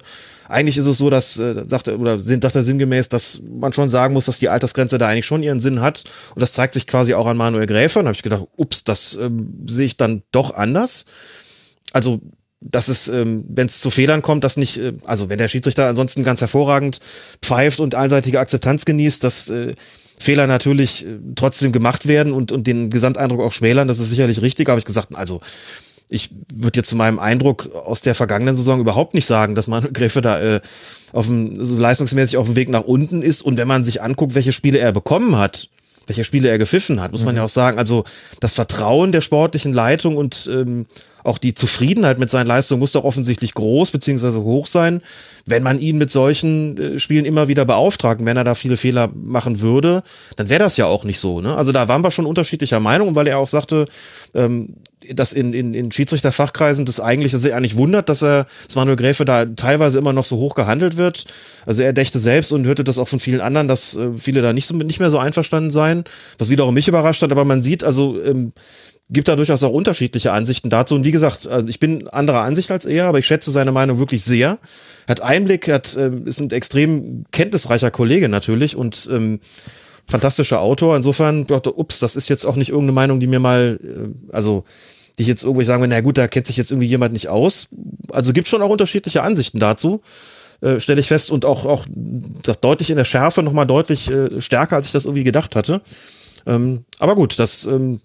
eigentlich 0.48 0.76
ist 0.76 0.86
es 0.86 0.98
so, 0.98 1.10
dass, 1.10 1.38
äh, 1.38 1.64
sagt 1.64 1.88
er, 1.88 1.98
oder 1.98 2.18
sind, 2.18 2.42
sagt 2.42 2.56
er 2.56 2.62
sinngemäß, 2.62 3.08
dass 3.08 3.42
man 3.42 3.72
schon 3.72 3.88
sagen 3.88 4.14
muss, 4.14 4.26
dass 4.26 4.38
die 4.38 4.48
Altersgrenze 4.48 4.98
da 4.98 5.08
eigentlich 5.08 5.26
schon 5.26 5.42
ihren 5.42 5.60
Sinn 5.60 5.80
hat 5.80 6.04
und 6.34 6.40
das 6.40 6.52
zeigt 6.52 6.74
sich 6.74 6.86
quasi 6.86 7.14
auch 7.14 7.26
an 7.26 7.36
Manuel 7.36 7.66
Gräfe 7.66 7.98
und 7.98 8.06
habe 8.06 8.14
ich 8.14 8.22
gedacht, 8.22 8.44
ups, 8.56 8.84
das 8.84 9.18
ähm, 9.20 9.64
sehe 9.68 9.86
ich 9.86 9.96
dann 9.96 10.22
doch 10.32 10.54
anders. 10.54 11.06
Also 11.92 12.20
dass 12.60 12.88
es, 12.88 13.08
ähm, 13.08 13.44
wenn 13.48 13.66
es 13.66 13.80
zu 13.80 13.90
Fehlern 13.90 14.22
kommt, 14.22 14.44
dass 14.44 14.56
nicht, 14.56 14.78
äh, 14.78 14.94
also 15.04 15.28
wenn 15.28 15.38
der 15.38 15.48
Schiedsrichter 15.48 15.88
ansonsten 15.88 16.24
ganz 16.24 16.40
hervorragend 16.40 17.00
pfeift 17.42 17.80
und 17.80 17.94
einseitige 17.94 18.40
Akzeptanz 18.40 18.84
genießt, 18.84 19.22
dass 19.22 19.50
äh, 19.50 19.72
Fehler 20.18 20.46
natürlich 20.46 21.04
äh, 21.04 21.18
trotzdem 21.34 21.72
gemacht 21.72 22.06
werden 22.06 22.32
und, 22.32 22.52
und 22.52 22.66
den 22.66 22.90
Gesamteindruck 22.90 23.40
auch 23.40 23.52
schmälern, 23.52 23.88
das 23.88 23.98
ist 23.98 24.10
sicherlich 24.10 24.42
richtig, 24.42 24.68
habe 24.68 24.78
ich 24.78 24.86
gesagt, 24.86 25.14
also 25.14 25.40
ich 26.08 26.30
würde 26.52 26.78
jetzt 26.78 26.90
zu 26.90 26.96
meinem 26.96 27.18
Eindruck 27.18 27.74
aus 27.74 28.02
der 28.02 28.14
vergangenen 28.14 28.54
Saison 28.54 28.80
überhaupt 28.80 29.14
nicht 29.14 29.26
sagen, 29.26 29.54
dass 29.54 29.66
Manuel 29.66 29.92
Gräfe 29.92 30.20
da 30.20 30.40
äh, 30.40 30.60
auf 31.12 31.26
dem, 31.26 31.64
so 31.64 31.80
leistungsmäßig 31.80 32.36
auf 32.36 32.46
dem 32.46 32.56
Weg 32.56 32.68
nach 32.68 32.82
unten 32.82 33.22
ist. 33.22 33.42
Und 33.42 33.56
wenn 33.56 33.68
man 33.68 33.82
sich 33.82 34.02
anguckt, 34.02 34.34
welche 34.34 34.52
Spiele 34.52 34.78
er 34.78 34.92
bekommen 34.92 35.36
hat, 35.36 35.68
welche 36.06 36.24
Spiele 36.24 36.48
er 36.48 36.58
gepfiffen 36.58 37.00
hat, 37.00 37.12
muss 37.12 37.22
mhm. 37.22 37.26
man 37.26 37.36
ja 37.36 37.44
auch 37.44 37.48
sagen. 37.48 37.78
Also 37.78 38.04
das 38.40 38.54
Vertrauen 38.54 39.12
der 39.12 39.22
sportlichen 39.22 39.72
Leitung 39.72 40.16
und 40.16 40.48
ähm, 40.52 40.86
auch 41.24 41.38
die 41.38 41.54
Zufriedenheit 41.54 42.18
mit 42.18 42.30
seinen 42.30 42.46
Leistungen 42.46 42.78
muss 42.78 42.92
doch 42.92 43.04
offensichtlich 43.04 43.54
groß 43.54 43.90
beziehungsweise 43.90 44.42
hoch 44.42 44.66
sein, 44.66 45.00
wenn 45.46 45.62
man 45.62 45.78
ihn 45.78 45.98
mit 45.98 46.10
solchen 46.10 46.78
äh, 46.78 46.98
Spielen 46.98 47.24
immer 47.24 47.48
wieder 47.48 47.64
beauftragt. 47.64 48.24
Wenn 48.24 48.36
er 48.36 48.44
da 48.44 48.54
viele 48.54 48.76
Fehler 48.76 49.10
machen 49.14 49.60
würde, 49.60 50.02
dann 50.36 50.48
wäre 50.50 50.60
das 50.60 50.76
ja 50.76 50.86
auch 50.86 51.04
nicht 51.04 51.18
so. 51.18 51.40
Ne? 51.40 51.56
Also 51.56 51.72
da 51.72 51.88
waren 51.88 52.02
wir 52.02 52.10
schon 52.10 52.26
unterschiedlicher 52.26 52.78
Meinung, 52.78 53.14
weil 53.14 53.26
er 53.26 53.38
auch 53.38 53.48
sagte, 53.48 53.86
ähm, 54.34 54.76
dass 55.12 55.32
in, 55.32 55.52
in, 55.52 55.74
in 55.74 55.90
Schiedsrichterfachkreisen 55.90 56.84
das 56.84 57.00
eigentlich, 57.00 57.32
dass 57.32 57.44
er 57.44 57.56
eigentlich 57.56 57.76
wundert, 57.76 58.08
dass 58.08 58.22
er, 58.22 58.46
dass 58.66 58.76
Manuel 58.76 58.96
Gräfe 58.96 59.24
da 59.24 59.44
teilweise 59.44 59.98
immer 59.98 60.12
noch 60.12 60.24
so 60.24 60.36
hoch 60.36 60.54
gehandelt 60.54 60.96
wird. 60.96 61.24
Also 61.66 61.82
er 61.82 61.92
dächte 61.92 62.18
selbst 62.18 62.52
und 62.52 62.66
hörte 62.66 62.84
das 62.84 62.98
auch 62.98 63.08
von 63.08 63.20
vielen 63.20 63.40
anderen, 63.40 63.68
dass 63.68 63.96
äh, 63.96 64.10
viele 64.16 64.42
da 64.42 64.52
nicht 64.52 64.66
so 64.66 64.74
nicht 64.74 65.00
mehr 65.00 65.10
so 65.10 65.18
einverstanden 65.18 65.70
seien, 65.70 66.04
was 66.38 66.50
wiederum 66.50 66.74
mich 66.74 66.88
überrascht 66.88 67.22
hat. 67.22 67.32
Aber 67.32 67.44
man 67.44 67.62
sieht 67.62 67.82
also, 67.82 68.22
ähm, 68.22 68.52
gibt 69.10 69.28
da 69.28 69.36
durchaus 69.36 69.62
auch 69.62 69.70
unterschiedliche 69.70 70.32
Ansichten 70.32 70.70
dazu. 70.70 70.94
Und 70.94 71.04
wie 71.04 71.10
gesagt, 71.10 71.46
also 71.46 71.68
ich 71.68 71.78
bin 71.78 72.08
anderer 72.08 72.40
Ansicht 72.40 72.70
als 72.70 72.86
er, 72.86 73.06
aber 73.06 73.18
ich 73.18 73.26
schätze 73.26 73.50
seine 73.50 73.72
Meinung 73.72 73.98
wirklich 73.98 74.22
sehr. 74.22 74.58
Hat 75.06 75.20
Einblick, 75.20 75.68
hat, 75.68 75.96
äh, 75.96 76.10
ist 76.24 76.40
ein 76.40 76.50
extrem 76.50 77.24
kenntnisreicher 77.30 77.90
Kollege 77.90 78.28
natürlich 78.28 78.76
und 78.76 79.08
ähm, 79.12 79.40
fantastischer 80.06 80.60
Autor. 80.60 80.96
Insofern 80.96 81.46
dachte, 81.46 81.76
ups, 81.78 81.98
das 81.98 82.16
ist 82.16 82.28
jetzt 82.28 82.46
auch 82.46 82.56
nicht 82.56 82.70
irgendeine 82.70 82.92
Meinung, 82.92 83.20
die 83.20 83.26
mir 83.26 83.40
mal, 83.40 83.78
äh, 83.82 84.34
also 84.34 84.64
die 85.18 85.22
ich 85.22 85.28
jetzt 85.28 85.44
irgendwo 85.44 85.62
sagen 85.62 85.82
will, 85.82 85.88
na 85.88 86.00
gut, 86.00 86.18
da 86.18 86.26
kennt 86.26 86.46
sich 86.46 86.56
jetzt 86.56 86.72
irgendwie 86.72 86.88
jemand 86.88 87.12
nicht 87.12 87.28
aus. 87.28 87.68
Also 88.10 88.32
gibt 88.32 88.48
schon 88.48 88.62
auch 88.62 88.70
unterschiedliche 88.70 89.22
Ansichten 89.22 89.60
dazu, 89.60 90.00
äh, 90.60 90.80
stelle 90.80 91.00
ich 91.00 91.08
fest 91.08 91.30
und 91.30 91.44
auch 91.44 91.66
auch 91.66 91.84
deutlich 92.60 92.90
in 92.90 92.96
der 92.96 93.04
Schärfe 93.04 93.42
nochmal 93.42 93.66
deutlich 93.66 94.10
äh, 94.10 94.40
stärker, 94.40 94.76
als 94.76 94.86
ich 94.86 94.92
das 94.92 95.04
irgendwie 95.04 95.24
gedacht 95.24 95.56
hatte. 95.56 95.82
Ähm, 96.46 96.84
aber 96.98 97.14
gut, 97.14 97.38
das 97.38 97.66
ähm, 97.66 98.00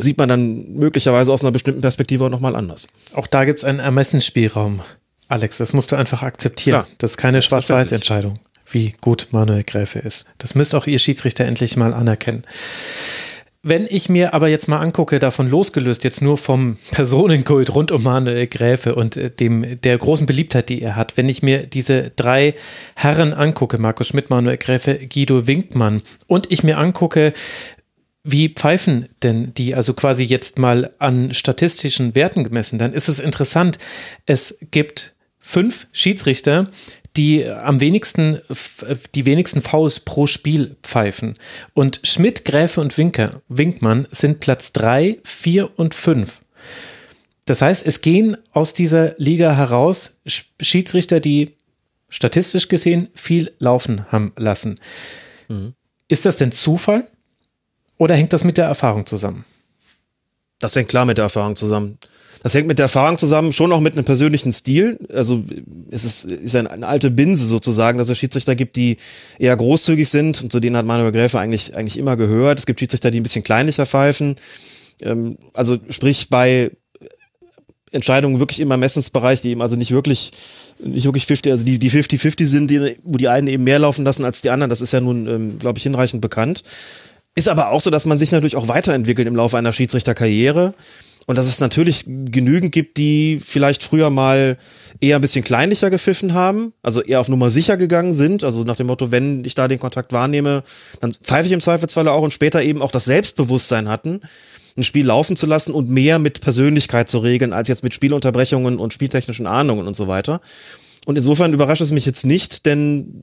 sieht 0.00 0.18
man 0.18 0.28
dann 0.28 0.72
möglicherweise 0.74 1.32
aus 1.32 1.42
einer 1.42 1.52
bestimmten 1.52 1.80
Perspektive 1.80 2.24
auch 2.24 2.30
nochmal 2.30 2.56
anders. 2.56 2.86
Auch 3.12 3.26
da 3.26 3.44
gibt 3.44 3.60
es 3.60 3.64
einen 3.64 3.78
Ermessensspielraum, 3.78 4.80
Alex. 5.28 5.58
Das 5.58 5.72
musst 5.72 5.92
du 5.92 5.96
einfach 5.96 6.22
akzeptieren. 6.22 6.82
Klar, 6.82 6.96
das 6.98 7.12
ist 7.12 7.16
keine 7.16 7.42
Schwarz-Weiß-Entscheidung, 7.42 8.34
wie 8.70 8.94
gut 9.00 9.28
Manuel 9.32 9.62
Gräfe 9.62 9.98
ist. 9.98 10.26
Das 10.38 10.54
müsst 10.54 10.74
auch 10.74 10.86
ihr 10.86 10.98
Schiedsrichter 10.98 11.44
endlich 11.44 11.76
mal 11.76 11.94
anerkennen. 11.94 12.44
Wenn 13.62 13.86
ich 13.90 14.08
mir 14.08 14.32
aber 14.32 14.48
jetzt 14.48 14.68
mal 14.68 14.80
angucke, 14.80 15.18
davon 15.18 15.46
losgelöst, 15.50 16.02
jetzt 16.02 16.22
nur 16.22 16.38
vom 16.38 16.78
Personenkult 16.92 17.74
rund 17.74 17.92
um 17.92 18.02
Manuel 18.02 18.46
Gräfe 18.46 18.94
und 18.94 19.18
äh, 19.18 19.30
dem, 19.30 19.78
der 19.82 19.98
großen 19.98 20.26
Beliebtheit, 20.26 20.70
die 20.70 20.80
er 20.80 20.96
hat, 20.96 21.18
wenn 21.18 21.28
ich 21.28 21.42
mir 21.42 21.66
diese 21.66 22.10
drei 22.16 22.54
Herren 22.96 23.34
angucke, 23.34 23.76
Markus 23.76 24.08
Schmidt, 24.08 24.30
Manuel 24.30 24.56
Gräfe, 24.56 24.98
Guido 25.06 25.46
Winkmann, 25.46 26.00
und 26.26 26.50
ich 26.50 26.62
mir 26.62 26.78
angucke, 26.78 27.34
wie 28.22 28.50
pfeifen 28.50 29.08
denn 29.22 29.54
die, 29.54 29.74
also 29.74 29.94
quasi 29.94 30.24
jetzt 30.24 30.58
mal 30.58 30.92
an 30.98 31.32
statistischen 31.32 32.14
Werten 32.14 32.44
gemessen, 32.44 32.78
dann 32.78 32.92
ist 32.92 33.08
es 33.08 33.18
interessant. 33.18 33.78
Es 34.26 34.58
gibt 34.70 35.14
fünf 35.38 35.86
Schiedsrichter, 35.92 36.70
die 37.16 37.44
am 37.44 37.80
wenigsten, 37.80 38.38
die 39.14 39.26
wenigsten 39.26 39.62
Vs 39.62 40.00
pro 40.00 40.26
Spiel 40.26 40.76
pfeifen. 40.82 41.34
Und 41.74 42.00
Schmidt, 42.04 42.44
Gräfe 42.44 42.80
und 42.80 42.96
Winker, 42.98 43.42
Winkmann 43.48 44.06
sind 44.10 44.40
Platz 44.40 44.72
drei, 44.72 45.18
vier 45.24 45.78
und 45.78 45.94
fünf. 45.94 46.42
Das 47.46 47.62
heißt, 47.62 47.84
es 47.84 48.00
gehen 48.00 48.36
aus 48.52 48.74
dieser 48.74 49.14
Liga 49.16 49.56
heraus 49.56 50.20
Schiedsrichter, 50.60 51.18
die 51.18 51.56
statistisch 52.08 52.68
gesehen 52.68 53.08
viel 53.14 53.52
laufen 53.58 54.06
haben 54.12 54.32
lassen. 54.36 54.76
Mhm. 55.48 55.74
Ist 56.06 56.26
das 56.26 56.36
denn 56.36 56.52
Zufall? 56.52 57.08
Oder 58.00 58.16
hängt 58.16 58.32
das 58.32 58.44
mit 58.44 58.56
der 58.56 58.64
Erfahrung 58.64 59.04
zusammen? 59.04 59.44
Das 60.58 60.74
hängt 60.74 60.88
klar 60.88 61.04
mit 61.04 61.18
der 61.18 61.24
Erfahrung 61.24 61.54
zusammen. 61.54 61.98
Das 62.42 62.54
hängt 62.54 62.66
mit 62.66 62.78
der 62.78 62.84
Erfahrung 62.84 63.18
zusammen, 63.18 63.52
schon 63.52 63.70
auch 63.72 63.80
mit 63.80 63.92
einem 63.92 64.06
persönlichen 64.06 64.52
Stil. 64.52 64.98
Also 65.12 65.44
es 65.90 66.06
ist, 66.06 66.24
ist 66.24 66.56
eine, 66.56 66.88
alte 66.88 67.10
Binse 67.10 67.46
sozusagen, 67.46 67.98
dass 67.98 68.08
es 68.08 68.16
Schiedsrichter 68.16 68.56
gibt, 68.56 68.76
die 68.76 68.96
eher 69.38 69.54
großzügig 69.54 70.08
sind 70.08 70.42
und 70.42 70.50
zu 70.50 70.60
denen 70.60 70.78
hat 70.78 70.86
Manuel 70.86 71.12
Gräfe 71.12 71.38
eigentlich, 71.38 71.76
eigentlich 71.76 71.98
immer 71.98 72.16
gehört. 72.16 72.58
Es 72.58 72.64
gibt 72.64 72.80
Schiedsrichter, 72.80 73.10
die 73.10 73.20
ein 73.20 73.22
bisschen 73.22 73.44
kleinlicher 73.44 73.84
pfeifen. 73.84 74.36
Ähm, 75.02 75.36
also 75.52 75.76
sprich 75.90 76.30
bei 76.30 76.70
Entscheidungen 77.92 78.38
wirklich 78.38 78.60
im 78.60 78.70
Ermessensbereich, 78.70 79.42
die 79.42 79.50
eben 79.50 79.60
also 79.60 79.76
nicht 79.76 79.90
wirklich 79.90 80.32
nicht 80.82 81.04
wirklich 81.04 81.26
50, 81.26 81.52
also 81.52 81.66
die 81.66 81.78
die 81.78 81.90
50-50 81.90 82.46
sind, 82.46 82.70
die, 82.70 82.96
wo 83.04 83.18
die 83.18 83.28
einen 83.28 83.48
eben 83.48 83.64
mehr 83.64 83.78
laufen 83.78 84.06
lassen 84.06 84.24
als 84.24 84.40
die 84.40 84.48
anderen, 84.48 84.70
das 84.70 84.80
ist 84.80 84.92
ja 84.92 85.02
nun, 85.02 85.26
ähm, 85.26 85.58
glaube 85.58 85.76
ich, 85.76 85.82
hinreichend 85.82 86.22
bekannt. 86.22 86.64
Ist 87.34 87.48
aber 87.48 87.70
auch 87.70 87.80
so, 87.80 87.90
dass 87.90 88.06
man 88.06 88.18
sich 88.18 88.32
natürlich 88.32 88.56
auch 88.56 88.68
weiterentwickelt 88.68 89.28
im 89.28 89.36
Laufe 89.36 89.56
einer 89.56 89.72
Schiedsrichterkarriere. 89.72 90.74
Und 91.26 91.36
dass 91.36 91.46
es 91.46 91.60
natürlich 91.60 92.06
genügend 92.06 92.72
gibt, 92.72 92.96
die 92.96 93.38
vielleicht 93.40 93.84
früher 93.84 94.10
mal 94.10 94.58
eher 95.00 95.16
ein 95.16 95.20
bisschen 95.20 95.44
kleinlicher 95.44 95.88
gepfiffen 95.88 96.34
haben, 96.34 96.72
also 96.82 97.02
eher 97.02 97.20
auf 97.20 97.28
Nummer 97.28 97.50
sicher 97.50 97.76
gegangen 97.76 98.14
sind, 98.14 98.42
also 98.42 98.64
nach 98.64 98.74
dem 98.74 98.88
Motto, 98.88 99.12
wenn 99.12 99.44
ich 99.44 99.54
da 99.54 99.68
den 99.68 99.78
Kontakt 99.78 100.12
wahrnehme, 100.12 100.64
dann 101.00 101.12
pfeife 101.12 101.46
ich 101.46 101.52
im 101.52 101.60
Zweifelsfall 101.60 102.08
auch 102.08 102.22
und 102.22 102.32
später 102.32 102.62
eben 102.62 102.82
auch 102.82 102.90
das 102.90 103.04
Selbstbewusstsein 103.04 103.88
hatten, 103.88 104.22
ein 104.76 104.82
Spiel 104.82 105.06
laufen 105.06 105.36
zu 105.36 105.46
lassen 105.46 105.72
und 105.72 105.88
mehr 105.88 106.18
mit 106.18 106.40
Persönlichkeit 106.40 107.08
zu 107.08 107.18
regeln, 107.18 107.52
als 107.52 107.68
jetzt 107.68 107.84
mit 107.84 107.94
Spielunterbrechungen 107.94 108.78
und 108.78 108.92
spieltechnischen 108.92 109.46
Ahnungen 109.46 109.86
und 109.86 109.94
so 109.94 110.08
weiter. 110.08 110.40
Und 111.06 111.16
insofern 111.16 111.52
überrascht 111.52 111.82
es 111.82 111.92
mich 111.92 112.06
jetzt 112.06 112.26
nicht, 112.26 112.66
denn 112.66 113.22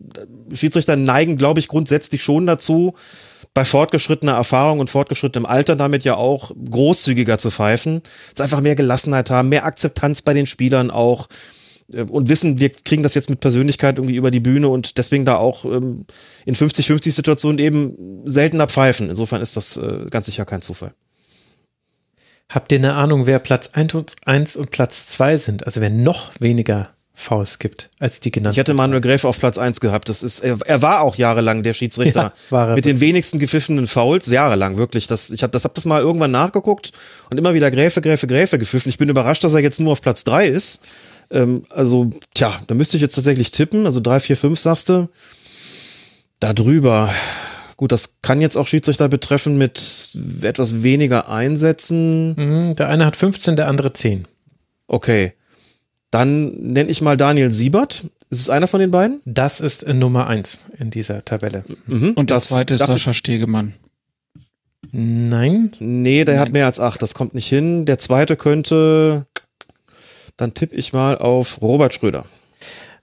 Schiedsrichter 0.53 0.95
neigen, 0.95 1.35
glaube 1.35 1.59
ich, 1.59 1.67
grundsätzlich 1.67 2.23
schon 2.23 2.47
dazu, 2.47 2.95
bei 3.57 3.65
fortgeschrittener 3.65 4.33
Erfahrung 4.33 4.79
und 4.79 4.91
fortgeschrittenem 4.91 5.47
Alter 5.47 5.75
damit 5.75 6.03
ja 6.03 6.15
auch 6.15 6.51
großzügiger 6.69 7.39
zu 7.39 7.49
pfeifen, 7.49 8.03
dass 8.35 8.43
einfach 8.43 8.61
mehr 8.61 8.75
Gelassenheit 8.75 9.31
haben, 9.31 9.49
mehr 9.49 9.65
Akzeptanz 9.65 10.21
bei 10.21 10.35
den 10.35 10.45
Spielern 10.45 10.91
auch 10.91 11.27
äh, 11.91 12.03
und 12.03 12.29
wissen, 12.29 12.59
wir 12.59 12.69
kriegen 12.69 13.01
das 13.01 13.15
jetzt 13.15 13.31
mit 13.31 13.39
Persönlichkeit 13.39 13.97
irgendwie 13.97 14.15
über 14.15 14.29
die 14.29 14.41
Bühne 14.41 14.67
und 14.67 14.99
deswegen 14.99 15.25
da 15.25 15.37
auch 15.37 15.65
ähm, 15.65 16.05
in 16.45 16.53
50-50 16.53 17.09
Situationen 17.09 17.57
eben 17.57 18.21
seltener 18.25 18.67
pfeifen. 18.67 19.09
Insofern 19.09 19.41
ist 19.41 19.57
das 19.57 19.75
äh, 19.77 20.05
ganz 20.11 20.27
sicher 20.27 20.45
kein 20.45 20.61
Zufall. 20.61 20.93
Habt 22.49 22.71
ihr 22.71 22.77
eine 22.77 22.93
Ahnung, 22.93 23.25
wer 23.25 23.39
Platz 23.39 23.71
1 23.73 24.55
und 24.55 24.69
Platz 24.69 25.07
2 25.07 25.35
sind? 25.37 25.65
Also 25.65 25.81
wer 25.81 25.89
noch 25.89 26.29
weniger 26.39 26.91
Faust 27.19 27.59
gibt 27.59 27.89
als 27.99 28.19
die 28.19 28.29
genannten. 28.29 28.53
Ich 28.53 28.59
hatte 28.59 28.75
Manuel 28.75 29.01
Gräfe 29.01 29.27
auf 29.27 29.39
Platz 29.39 29.57
1 29.57 29.79
gehabt. 29.79 30.07
Das 30.07 30.21
ist, 30.21 30.41
er, 30.41 30.59
er 30.63 30.83
war 30.83 31.01
auch 31.01 31.15
jahrelang 31.15 31.63
der 31.63 31.73
Schiedsrichter 31.73 32.31
ja, 32.51 32.75
mit 32.75 32.85
den 32.85 32.99
wenigsten 32.99 33.39
gepfiffenen 33.39 33.87
Fouls. 33.87 34.27
Jahrelang, 34.27 34.77
wirklich. 34.77 35.07
Das, 35.07 35.31
ich 35.31 35.41
habe 35.41 35.49
das, 35.49 35.63
hab 35.63 35.73
das 35.73 35.85
mal 35.85 35.99
irgendwann 35.99 36.29
nachgeguckt 36.29 36.91
und 37.31 37.37
immer 37.39 37.55
wieder 37.55 37.71
Gräfe, 37.71 38.01
Gräfe, 38.01 38.27
Gräfe 38.27 38.59
gepfiffen. 38.59 38.89
Ich 38.89 38.99
bin 38.99 39.09
überrascht, 39.09 39.43
dass 39.43 39.55
er 39.55 39.61
jetzt 39.61 39.79
nur 39.79 39.93
auf 39.93 40.01
Platz 40.01 40.25
3 40.25 40.45
ist. 40.45 40.91
Ähm, 41.31 41.63
also, 41.71 42.11
tja, 42.35 42.59
da 42.67 42.75
müsste 42.75 42.97
ich 42.97 43.01
jetzt 43.01 43.15
tatsächlich 43.15 43.49
tippen. 43.49 43.87
Also 43.87 43.99
3, 43.99 44.19
4, 44.19 44.37
5 44.37 44.59
sagst 44.59 44.89
du. 44.89 45.09
Da 46.39 46.53
drüber. 46.53 47.11
Gut, 47.77 47.91
das 47.91 48.21
kann 48.21 48.41
jetzt 48.41 48.57
auch 48.57 48.67
Schiedsrichter 48.67 49.09
betreffen 49.09 49.57
mit 49.57 50.11
etwas 50.43 50.83
weniger 50.83 51.29
Einsätzen. 51.29 52.35
Mhm, 52.35 52.75
der 52.75 52.89
eine 52.89 53.07
hat 53.07 53.15
15, 53.17 53.55
der 53.55 53.67
andere 53.67 53.91
10. 53.91 54.27
Okay. 54.85 55.33
Dann 56.11 56.51
nenne 56.73 56.89
ich 56.89 57.01
mal 57.01 57.17
Daniel 57.17 57.51
Siebert. 57.51 58.05
Ist 58.29 58.41
es 58.41 58.49
einer 58.49 58.67
von 58.67 58.79
den 58.79 58.91
beiden? 58.91 59.21
Das 59.25 59.59
ist 59.59 59.87
Nummer 59.87 60.27
eins 60.27 60.67
in 60.77 60.89
dieser 60.89 61.23
Tabelle. 61.23 61.63
Mhm. 61.85 62.11
Und 62.11 62.29
der 62.29 62.37
das 62.37 62.49
zweite 62.49 62.73
ist 62.75 62.85
Sascha 62.85 63.13
Stegemann. 63.13 63.73
Nein, 64.91 65.71
Nee, 65.79 66.23
der 66.23 66.39
hat 66.39 66.45
Nein. 66.47 66.53
mehr 66.53 66.65
als 66.65 66.79
acht. 66.79 67.01
Das 67.01 67.13
kommt 67.13 67.33
nicht 67.33 67.47
hin. 67.47 67.85
Der 67.85 67.97
zweite 67.97 68.35
könnte. 68.35 69.25
Dann 70.37 70.53
tippe 70.53 70.75
ich 70.75 70.93
mal 70.93 71.17
auf 71.17 71.61
Robert 71.61 71.93
Schröder. 71.93 72.25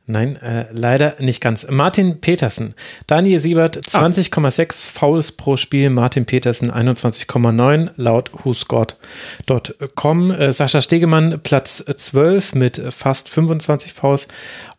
Nein, 0.07 0.37
äh, 0.37 0.67
leider 0.71 1.17
nicht 1.19 1.41
ganz. 1.41 1.67
Martin 1.71 2.21
Petersen. 2.21 2.75
Daniel 3.07 3.39
Siebert 3.39 3.79
20,6 3.79 4.85
Fouls 4.85 5.33
pro 5.33 5.57
Spiel. 5.57 5.89
Martin 5.89 6.27
Petersen 6.27 6.71
21,9 6.71 7.89
laut 7.97 8.31
whoscored.com. 8.45 10.31
Äh, 10.31 10.53
Sascha 10.53 10.83
Stegemann 10.83 11.41
Platz 11.43 11.83
12 11.83 12.55
mit 12.55 12.83
fast 12.91 13.31
25 13.31 13.95
Fouls 13.95 14.29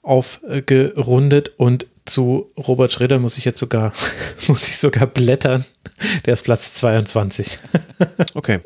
aufgerundet 0.05 1.53
und 1.57 1.87
zu 2.05 2.51
Robert 2.55 2.91
Schröder 2.91 3.17
muss 3.17 3.37
ich 3.37 3.45
jetzt 3.45 3.59
sogar, 3.59 3.91
muss 4.47 4.67
ich 4.67 4.77
sogar 4.77 5.07
blättern. 5.07 5.65
Der 6.25 6.33
ist 6.33 6.43
Platz 6.43 6.73
22. 6.75 7.59
Okay. 8.33 8.59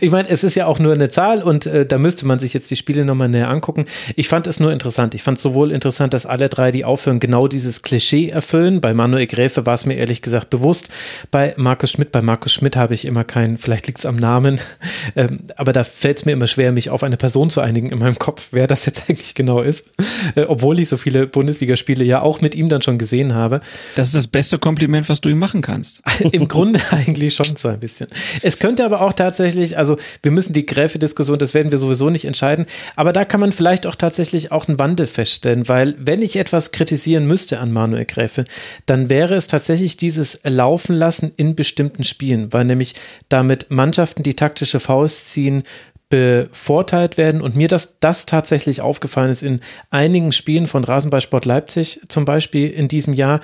Ich 0.00 0.12
meine, 0.12 0.28
es 0.28 0.44
ist 0.44 0.54
ja 0.54 0.66
auch 0.66 0.78
nur 0.78 0.92
eine 0.92 1.08
Zahl 1.08 1.42
und 1.42 1.66
äh, 1.66 1.84
da 1.84 1.98
müsste 1.98 2.24
man 2.24 2.38
sich 2.38 2.54
jetzt 2.54 2.70
die 2.70 2.76
Spiele 2.76 3.04
nochmal 3.04 3.28
näher 3.28 3.48
angucken. 3.48 3.86
Ich 4.14 4.28
fand 4.28 4.46
es 4.46 4.60
nur 4.60 4.72
interessant. 4.72 5.16
Ich 5.16 5.24
fand 5.24 5.40
sowohl 5.40 5.72
interessant, 5.72 6.14
dass 6.14 6.24
alle 6.24 6.48
drei, 6.48 6.70
die 6.70 6.84
aufhören, 6.84 7.18
genau 7.18 7.48
dieses 7.48 7.82
Klischee 7.82 8.28
erfüllen. 8.28 8.80
Bei 8.80 8.94
Manuel 8.94 9.26
Gräfe 9.26 9.66
war 9.66 9.74
es 9.74 9.84
mir 9.84 9.94
ehrlich 9.94 10.22
gesagt 10.22 10.50
bewusst. 10.50 10.88
Bei 11.32 11.54
Markus 11.56 11.90
Schmidt, 11.90 12.12
bei 12.12 12.22
Markus 12.22 12.52
Schmidt 12.52 12.76
habe 12.76 12.94
ich 12.94 13.04
immer 13.04 13.24
keinen, 13.24 13.58
vielleicht 13.58 13.88
liegt 13.88 13.98
es 13.98 14.06
am 14.06 14.16
Namen, 14.16 14.60
ähm, 15.16 15.40
aber 15.56 15.72
da 15.72 15.82
fällt 15.82 16.18
es 16.18 16.24
mir 16.24 16.32
immer 16.32 16.46
schwer, 16.46 16.70
mich 16.70 16.90
auf 16.90 17.02
eine 17.02 17.16
Person 17.16 17.50
zu 17.50 17.60
einigen 17.60 17.90
in 17.90 17.98
meinem 17.98 18.18
Kopf, 18.18 18.48
wer 18.52 18.68
das 18.68 18.86
jetzt 18.86 19.10
eigentlich 19.10 19.34
genau 19.34 19.62
ist. 19.62 19.88
Äh, 20.36 20.42
obwohl 20.42 20.78
ich 20.78 20.85
so 20.88 20.96
viele 20.96 21.26
Bundesligaspiele 21.26 22.04
ja 22.04 22.20
auch 22.22 22.40
mit 22.40 22.54
ihm 22.54 22.68
dann 22.68 22.82
schon 22.82 22.98
gesehen 22.98 23.34
habe. 23.34 23.60
Das 23.94 24.08
ist 24.08 24.14
das 24.14 24.26
beste 24.26 24.58
Kompliment, 24.58 25.08
was 25.08 25.20
du 25.20 25.28
ihm 25.28 25.38
machen 25.38 25.62
kannst. 25.62 26.02
Im 26.32 26.48
Grunde 26.48 26.80
eigentlich 26.90 27.34
schon 27.34 27.56
so 27.56 27.68
ein 27.68 27.80
bisschen. 27.80 28.08
Es 28.42 28.58
könnte 28.58 28.84
aber 28.84 29.00
auch 29.00 29.12
tatsächlich, 29.12 29.78
also 29.78 29.96
wir 30.22 30.30
müssen 30.30 30.52
die 30.52 30.66
Gräfe-Diskussion, 30.66 31.38
das 31.38 31.54
werden 31.54 31.70
wir 31.70 31.78
sowieso 31.78 32.10
nicht 32.10 32.24
entscheiden, 32.24 32.66
aber 32.96 33.12
da 33.12 33.24
kann 33.24 33.40
man 33.40 33.52
vielleicht 33.52 33.86
auch 33.86 33.94
tatsächlich 33.94 34.52
auch 34.52 34.68
einen 34.68 34.78
Wandel 34.78 35.06
feststellen, 35.06 35.68
weil 35.68 35.94
wenn 35.98 36.22
ich 36.22 36.36
etwas 36.36 36.72
kritisieren 36.72 37.26
müsste 37.26 37.58
an 37.60 37.72
Manuel 37.72 38.04
Gräfe, 38.04 38.44
dann 38.86 39.10
wäre 39.10 39.34
es 39.34 39.46
tatsächlich 39.46 39.96
dieses 39.96 40.40
Laufen 40.44 40.94
lassen 40.94 41.32
in 41.36 41.54
bestimmten 41.54 42.04
Spielen, 42.04 42.52
weil 42.52 42.64
nämlich 42.64 42.94
damit 43.28 43.70
Mannschaften, 43.70 44.22
die 44.22 44.34
taktische 44.34 44.80
Faust 44.80 45.32
ziehen, 45.32 45.62
bevorteilt 46.08 47.16
werden 47.16 47.40
und 47.40 47.56
mir 47.56 47.68
das, 47.68 47.98
das 47.98 48.26
tatsächlich 48.26 48.80
aufgefallen 48.80 49.30
ist 49.30 49.42
in 49.42 49.60
einigen 49.90 50.30
Spielen 50.30 50.66
von 50.66 50.84
Rasenballsport 50.84 51.44
Leipzig 51.44 52.00
zum 52.08 52.24
Beispiel 52.24 52.70
in 52.70 52.86
diesem 52.86 53.12
Jahr, 53.12 53.40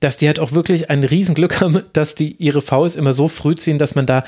dass 0.00 0.18
die 0.18 0.26
halt 0.26 0.38
auch 0.38 0.52
wirklich 0.52 0.90
ein 0.90 1.04
Riesenglück 1.04 1.60
haben, 1.60 1.82
dass 1.94 2.14
die 2.14 2.36
ihre 2.36 2.60
Fouls 2.60 2.96
immer 2.96 3.14
so 3.14 3.28
früh 3.28 3.54
ziehen, 3.54 3.78
dass 3.78 3.94
man 3.94 4.06
da 4.06 4.24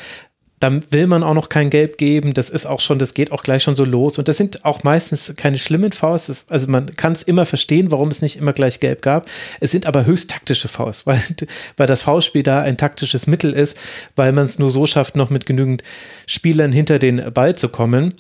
dann 0.61 0.85
will 0.91 1.07
man 1.07 1.23
auch 1.23 1.35
noch 1.35 1.49
kein 1.49 1.69
Gelb 1.69 1.99
geben. 1.99 2.33
Das 2.33 2.49
ist 2.49 2.67
auch 2.67 2.81
schon, 2.81 2.99
das 2.99 3.15
geht 3.15 3.33
auch 3.33 3.43
gleich 3.43 3.63
schon 3.63 3.77
so 3.77 3.85
los. 3.85 4.19
Und 4.19 4.29
das 4.29 4.37
sind 4.37 4.65
auch 4.65 4.83
meistens 4.83 5.35
keine 5.37 5.59
schlimmen 5.59 5.93
Fouls. 5.93 6.27
Das, 6.27 6.49
also 6.49 6.69
man 6.69 6.95
kann 6.97 7.13
es 7.13 7.23
immer 7.23 7.45
verstehen, 7.45 7.91
warum 7.91 8.09
es 8.09 8.23
nicht 8.23 8.37
immer 8.37 8.53
gleich 8.53 8.81
Gelb 8.81 9.03
gab. 9.03 9.29
Es 9.61 9.73
sind 9.73 9.87
aber 9.87 10.07
höchst 10.07 10.31
taktische 10.31 10.69
Fouls, 10.69 11.07
weil, 11.07 11.21
weil 11.77 11.87
das 11.87 12.03
Foulspiel 12.03 12.43
da 12.43 12.63
ein 12.63 12.77
taktisches 12.77 13.27
Mittel 13.27 13.53
ist, 13.53 13.77
weil 14.17 14.33
man 14.33 14.45
es 14.45 14.59
nur 14.59 14.71
so 14.71 14.87
schafft, 14.87 15.17
noch 15.17 15.31
mit 15.31 15.47
genügend 15.47 15.83
Spielern 16.27 16.73
hinter 16.73 16.99
den 16.99 17.33
Ball 17.33 17.57
zu 17.57 17.69
kommen 17.69 18.15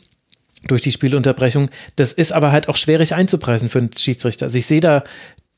durch 0.67 0.83
die 0.83 0.93
Spielunterbrechung. 0.93 1.71
Das 1.97 2.13
ist 2.13 2.33
aber 2.33 2.53
halt 2.53 2.69
auch 2.69 2.77
schwierig 2.77 3.15
einzupreisen 3.15 3.69
für 3.69 3.79
einen 3.79 3.91
Schiedsrichter. 3.97 4.47
Also 4.47 4.59
ich 4.59 4.67
sehe 4.67 4.81
da 4.81 5.05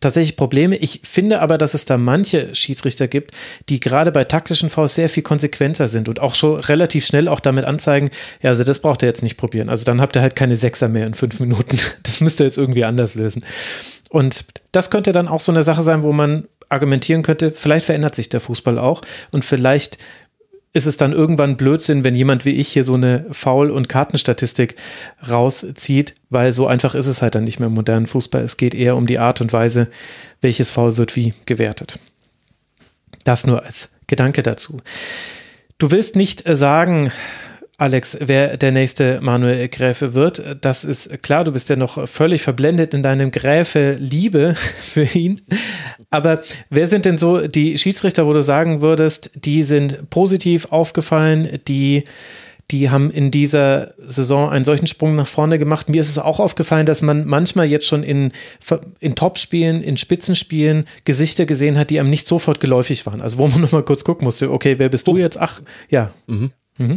tatsächlich 0.00 0.36
Probleme. 0.36 0.76
Ich 0.76 1.00
finde 1.04 1.40
aber, 1.40 1.58
dass 1.58 1.74
es 1.74 1.84
da 1.84 1.96
manche 1.96 2.54
Schiedsrichter 2.54 3.08
gibt, 3.08 3.32
die 3.68 3.80
gerade 3.80 4.12
bei 4.12 4.24
taktischen 4.24 4.68
Fouls 4.68 4.94
sehr 4.94 5.08
viel 5.08 5.22
konsequenter 5.22 5.88
sind 5.88 6.08
und 6.08 6.20
auch 6.20 6.34
schon 6.34 6.60
relativ 6.60 7.06
schnell 7.06 7.28
auch 7.28 7.40
damit 7.40 7.64
anzeigen, 7.64 8.10
ja, 8.42 8.50
also 8.50 8.64
das 8.64 8.80
braucht 8.80 9.02
ihr 9.02 9.08
jetzt 9.08 9.22
nicht 9.22 9.36
probieren. 9.36 9.68
Also 9.68 9.84
dann 9.84 10.00
habt 10.00 10.16
ihr 10.16 10.22
halt 10.22 10.36
keine 10.36 10.56
Sechser 10.56 10.88
mehr 10.88 11.06
in 11.06 11.14
fünf 11.14 11.40
Minuten. 11.40 11.78
Das 12.02 12.20
müsst 12.20 12.40
ihr 12.40 12.46
jetzt 12.46 12.56
irgendwie 12.56 12.84
anders 12.84 13.14
lösen. 13.14 13.44
Und 14.10 14.44
das 14.72 14.90
könnte 14.90 15.12
dann 15.12 15.28
auch 15.28 15.40
so 15.40 15.50
eine 15.52 15.62
Sache 15.62 15.82
sein, 15.82 16.02
wo 16.02 16.12
man 16.12 16.46
argumentieren 16.68 17.22
könnte, 17.22 17.52
vielleicht 17.52 17.86
verändert 17.86 18.14
sich 18.14 18.28
der 18.28 18.40
Fußball 18.40 18.78
auch 18.78 19.02
und 19.30 19.44
vielleicht 19.44 19.98
ist 20.76 20.86
es 20.86 20.98
dann 20.98 21.12
irgendwann 21.12 21.56
Blödsinn, 21.56 22.04
wenn 22.04 22.14
jemand 22.14 22.44
wie 22.44 22.50
ich 22.50 22.68
hier 22.68 22.84
so 22.84 22.94
eine 22.94 23.24
Foul- 23.32 23.70
und 23.70 23.88
Kartenstatistik 23.88 24.76
rauszieht, 25.28 26.14
weil 26.28 26.52
so 26.52 26.66
einfach 26.66 26.94
ist 26.94 27.06
es 27.06 27.22
halt 27.22 27.34
dann 27.34 27.44
nicht 27.44 27.58
mehr 27.58 27.68
im 27.68 27.74
modernen 27.74 28.06
Fußball. 28.06 28.42
Es 28.42 28.58
geht 28.58 28.74
eher 28.74 28.94
um 28.94 29.06
die 29.06 29.18
Art 29.18 29.40
und 29.40 29.52
Weise, 29.54 29.88
welches 30.42 30.70
Foul 30.70 30.98
wird 30.98 31.16
wie 31.16 31.32
gewertet. 31.46 31.98
Das 33.24 33.46
nur 33.46 33.64
als 33.64 33.90
Gedanke 34.06 34.42
dazu. 34.42 34.82
Du 35.78 35.90
willst 35.90 36.14
nicht 36.14 36.46
äh, 36.46 36.54
sagen, 36.54 37.10
Alex, 37.78 38.16
wer 38.20 38.56
der 38.56 38.72
nächste 38.72 39.20
Manuel 39.20 39.68
Gräfe 39.68 40.14
wird. 40.14 40.42
Das 40.62 40.82
ist 40.82 41.22
klar, 41.22 41.44
du 41.44 41.52
bist 41.52 41.68
ja 41.68 41.76
noch 41.76 42.08
völlig 42.08 42.40
verblendet 42.40 42.94
in 42.94 43.02
deinem 43.02 43.30
Gräfe-Liebe 43.30 44.54
für 44.78 45.04
ihn. 45.04 45.40
Aber 46.08 46.40
wer 46.70 46.86
sind 46.86 47.04
denn 47.04 47.18
so 47.18 47.46
die 47.46 47.76
Schiedsrichter, 47.76 48.26
wo 48.26 48.32
du 48.32 48.42
sagen 48.42 48.80
würdest, 48.80 49.30
die 49.34 49.62
sind 49.62 50.08
positiv 50.08 50.72
aufgefallen, 50.72 51.60
die, 51.68 52.04
die 52.70 52.88
haben 52.88 53.10
in 53.10 53.30
dieser 53.30 53.92
Saison 53.98 54.48
einen 54.48 54.64
solchen 54.64 54.86
Sprung 54.86 55.14
nach 55.14 55.26
vorne 55.26 55.58
gemacht? 55.58 55.90
Mir 55.90 56.00
ist 56.00 56.08
es 56.08 56.18
auch 56.18 56.40
aufgefallen, 56.40 56.86
dass 56.86 57.02
man 57.02 57.26
manchmal 57.26 57.66
jetzt 57.66 57.86
schon 57.86 58.02
in, 58.02 58.32
in 59.00 59.14
Topspielen, 59.16 59.82
in 59.82 59.98
Spitzenspielen 59.98 60.86
Gesichter 61.04 61.44
gesehen 61.44 61.76
hat, 61.76 61.90
die 61.90 62.00
einem 62.00 62.08
nicht 62.08 62.26
sofort 62.26 62.58
geläufig 62.58 63.04
waren. 63.04 63.20
Also 63.20 63.36
wo 63.36 63.48
man 63.48 63.60
nochmal 63.60 63.82
kurz 63.82 64.02
gucken 64.02 64.24
musste, 64.24 64.50
okay, 64.50 64.78
wer 64.78 64.88
bist 64.88 65.06
du 65.06 65.18
jetzt? 65.18 65.38
Ach, 65.38 65.60
ja. 65.90 66.10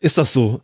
Ist 0.00 0.18
das 0.18 0.32
so? 0.32 0.60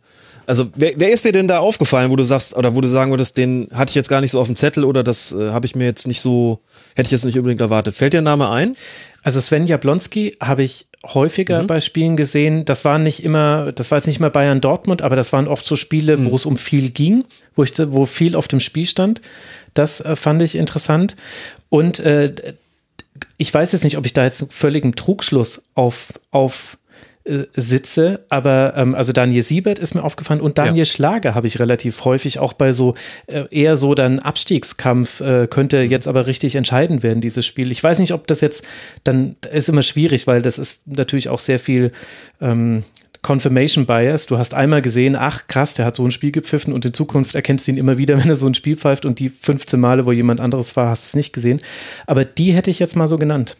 Also, 0.47 0.67
wer, 0.75 0.93
wer 0.97 1.11
ist 1.11 1.23
dir 1.23 1.31
denn 1.31 1.47
da 1.47 1.59
aufgefallen, 1.59 2.11
wo 2.11 2.15
du 2.15 2.23
sagst, 2.23 2.57
oder 2.57 2.75
wo 2.75 2.81
du 2.81 2.87
sagen 2.87 3.11
würdest, 3.11 3.37
den 3.37 3.67
hatte 3.73 3.91
ich 3.91 3.95
jetzt 3.95 4.09
gar 4.09 4.21
nicht 4.21 4.31
so 4.31 4.39
auf 4.39 4.47
dem 4.47 4.55
Zettel 4.55 4.83
oder 4.83 5.03
das 5.03 5.31
äh, 5.31 5.51
habe 5.51 5.65
ich 5.65 5.75
mir 5.75 5.85
jetzt 5.85 6.07
nicht 6.07 6.19
so, 6.19 6.59
hätte 6.95 7.07
ich 7.07 7.11
jetzt 7.11 7.25
nicht 7.25 7.37
unbedingt 7.37 7.61
erwartet. 7.61 7.95
Fällt 7.95 8.13
dir 8.13 8.17
ein 8.17 8.25
Name 8.25 8.49
ein? 8.49 8.75
Also 9.23 9.39
Sven 9.39 9.67
Jablonski 9.67 10.35
habe 10.41 10.63
ich 10.63 10.87
häufiger 11.05 11.63
bei 11.63 11.79
Spielen 11.79 12.17
gesehen. 12.17 12.65
Das 12.65 12.85
war 12.85 12.97
nicht 12.97 13.23
immer, 13.23 13.71
das 13.71 13.91
war 13.91 13.99
jetzt 13.99 14.07
nicht 14.07 14.19
mal 14.19 14.31
Bayern 14.31 14.61
Dortmund, 14.61 15.03
aber 15.03 15.15
das 15.15 15.31
waren 15.31 15.47
oft 15.47 15.65
so 15.65 15.75
Spiele, 15.75 16.25
wo 16.25 16.35
es 16.35 16.45
um 16.47 16.57
viel 16.57 16.89
ging, 16.89 17.23
wo 17.55 17.63
ich, 17.63 17.73
wo 17.77 18.05
viel 18.05 18.35
auf 18.35 18.47
dem 18.47 18.59
Spiel 18.59 18.87
stand. 18.87 19.21
Das 19.73 20.01
äh, 20.01 20.15
fand 20.15 20.41
ich 20.41 20.55
interessant. 20.55 21.15
Und 21.69 21.99
äh, 21.99 22.33
ich 23.37 23.53
weiß 23.53 23.71
jetzt 23.71 23.83
nicht, 23.83 23.97
ob 23.97 24.05
ich 24.05 24.13
da 24.13 24.23
jetzt 24.23 24.41
einen 24.41 24.51
völligen 24.51 24.95
Trugschluss 24.95 25.63
auf, 25.75 26.13
auf 26.31 26.77
äh, 27.23 27.45
sitze, 27.53 28.25
aber 28.29 28.73
ähm, 28.75 28.95
also 28.95 29.13
Daniel 29.13 29.43
Siebert 29.43 29.77
ist 29.77 29.93
mir 29.93 30.03
aufgefallen 30.03 30.41
und 30.41 30.57
Daniel 30.57 30.79
Ja. 30.79 30.85
Schlager 30.85 31.35
habe 31.35 31.45
ich 31.45 31.59
relativ 31.59 32.03
häufig 32.03 32.39
auch 32.39 32.53
bei 32.53 32.71
so 32.71 32.95
äh, 33.27 33.43
eher 33.51 33.75
so 33.75 33.93
dann 33.93 34.17
Abstiegskampf 34.19 35.21
äh, 35.21 35.47
könnte 35.47 35.81
jetzt 35.81 36.07
aber 36.07 36.25
richtig 36.25 36.55
entscheidend 36.55 37.03
werden, 37.03 37.21
dieses 37.21 37.45
Spiel. 37.45 37.71
Ich 37.71 37.83
weiß 37.83 37.99
nicht, 37.99 38.13
ob 38.13 38.25
das 38.25 38.41
jetzt 38.41 38.65
dann 39.03 39.35
ist 39.51 39.69
immer 39.69 39.83
schwierig, 39.83 40.25
weil 40.25 40.41
das 40.41 40.57
ist 40.57 40.81
natürlich 40.87 41.29
auch 41.29 41.39
sehr 41.39 41.59
viel 41.59 41.91
ähm, 42.41 42.83
Confirmation 43.21 43.85
Bias. 43.85 44.25
Du 44.25 44.37
hast 44.37 44.53
einmal 44.53 44.81
gesehen, 44.81 45.15
ach 45.15 45.47
krass, 45.47 45.75
der 45.75 45.85
hat 45.85 45.95
so 45.95 46.03
ein 46.03 46.11
Spiel 46.11 46.31
gepfiffen 46.31 46.73
und 46.73 46.85
in 46.85 46.93
Zukunft 46.93 47.35
erkennst 47.35 47.67
du 47.67 47.71
ihn 47.71 47.77
immer 47.77 47.97
wieder, 47.97 48.17
wenn 48.21 48.29
er 48.29 48.35
so 48.35 48.47
ein 48.47 48.55
Spiel 48.55 48.75
pfeift 48.75 49.05
und 49.05 49.19
die 49.19 49.29
15 49.29 49.79
Male, 49.79 50.05
wo 50.05 50.11
jemand 50.11 50.39
anderes 50.39 50.75
war, 50.75 50.89
hast 50.89 51.03
du 51.03 51.07
es 51.09 51.15
nicht 51.15 51.33
gesehen. 51.33 51.61
Aber 52.07 52.25
die 52.25 52.53
hätte 52.53 52.71
ich 52.71 52.79
jetzt 52.79 52.95
mal 52.95 53.07
so 53.07 53.17
genannt. 53.17 53.57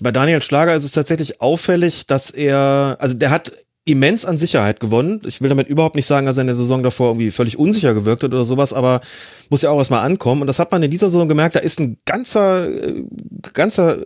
Bei 0.00 0.12
Daniel 0.12 0.42
Schlager 0.42 0.74
ist 0.74 0.84
es 0.84 0.92
tatsächlich 0.92 1.40
auffällig, 1.40 2.06
dass 2.06 2.30
er, 2.30 2.96
also 2.98 3.16
der 3.16 3.30
hat 3.30 3.52
immens 3.84 4.24
an 4.24 4.38
Sicherheit 4.38 4.80
gewonnen. 4.80 5.20
Ich 5.26 5.40
will 5.40 5.48
damit 5.48 5.68
überhaupt 5.68 5.96
nicht 5.96 6.06
sagen, 6.06 6.26
dass 6.26 6.38
er 6.38 6.42
in 6.42 6.46
der 6.46 6.56
Saison 6.56 6.82
davor 6.82 7.08
irgendwie 7.08 7.30
völlig 7.30 7.58
unsicher 7.58 7.94
gewirkt 7.94 8.22
hat 8.22 8.32
oder 8.32 8.44
sowas, 8.44 8.72
aber 8.72 9.00
muss 9.48 9.62
ja 9.62 9.70
auch 9.70 9.78
erstmal 9.78 10.04
ankommen. 10.04 10.42
Und 10.42 10.46
das 10.46 10.58
hat 10.58 10.70
man 10.72 10.82
in 10.82 10.90
dieser 10.90 11.08
Saison 11.08 11.28
gemerkt, 11.28 11.56
da 11.56 11.60
ist 11.60 11.80
ein 11.80 11.98
ganzer, 12.04 12.68
äh, 12.68 13.04
ganzer 13.52 13.98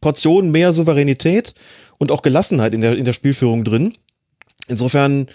Portion 0.00 0.50
mehr 0.50 0.72
Souveränität 0.72 1.54
und 1.98 2.12
auch 2.12 2.22
Gelassenheit 2.22 2.74
in 2.74 2.80
der, 2.80 2.96
in 2.96 3.04
der 3.04 3.12
Spielführung 3.12 3.64
drin. 3.64 3.94
Insofern, 4.68 5.26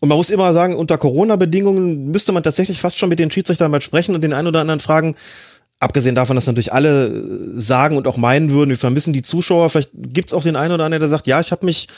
und 0.00 0.08
man 0.08 0.16
muss 0.16 0.30
immer 0.30 0.52
sagen, 0.52 0.74
unter 0.76 0.98
Corona-Bedingungen 0.98 2.10
müsste 2.10 2.32
man 2.32 2.42
tatsächlich 2.42 2.80
fast 2.80 2.98
schon 2.98 3.08
mit 3.08 3.18
den 3.18 3.30
Schiedsrichtern 3.30 3.70
mal 3.70 3.80
sprechen 3.80 4.14
und 4.14 4.22
den 4.22 4.32
einen 4.32 4.48
oder 4.48 4.60
anderen 4.60 4.80
fragen, 4.80 5.16
abgesehen 5.80 6.14
davon, 6.14 6.36
dass 6.36 6.46
natürlich 6.46 6.72
alle 6.72 7.06
äh, 7.08 7.60
sagen 7.60 7.96
und 7.96 8.06
auch 8.06 8.16
meinen 8.16 8.50
würden, 8.50 8.70
wir 8.70 8.76
vermissen 8.76 9.12
die 9.12 9.22
Zuschauer, 9.22 9.70
vielleicht 9.70 9.90
gibt's 9.94 10.32
auch 10.32 10.42
den 10.42 10.54
einen 10.54 10.74
oder 10.74 10.84
anderen, 10.84 11.00
der 11.00 11.08
sagt, 11.08 11.26
ja, 11.26 11.40
ich 11.40 11.50
habe 11.50 11.66
mich 11.66 11.88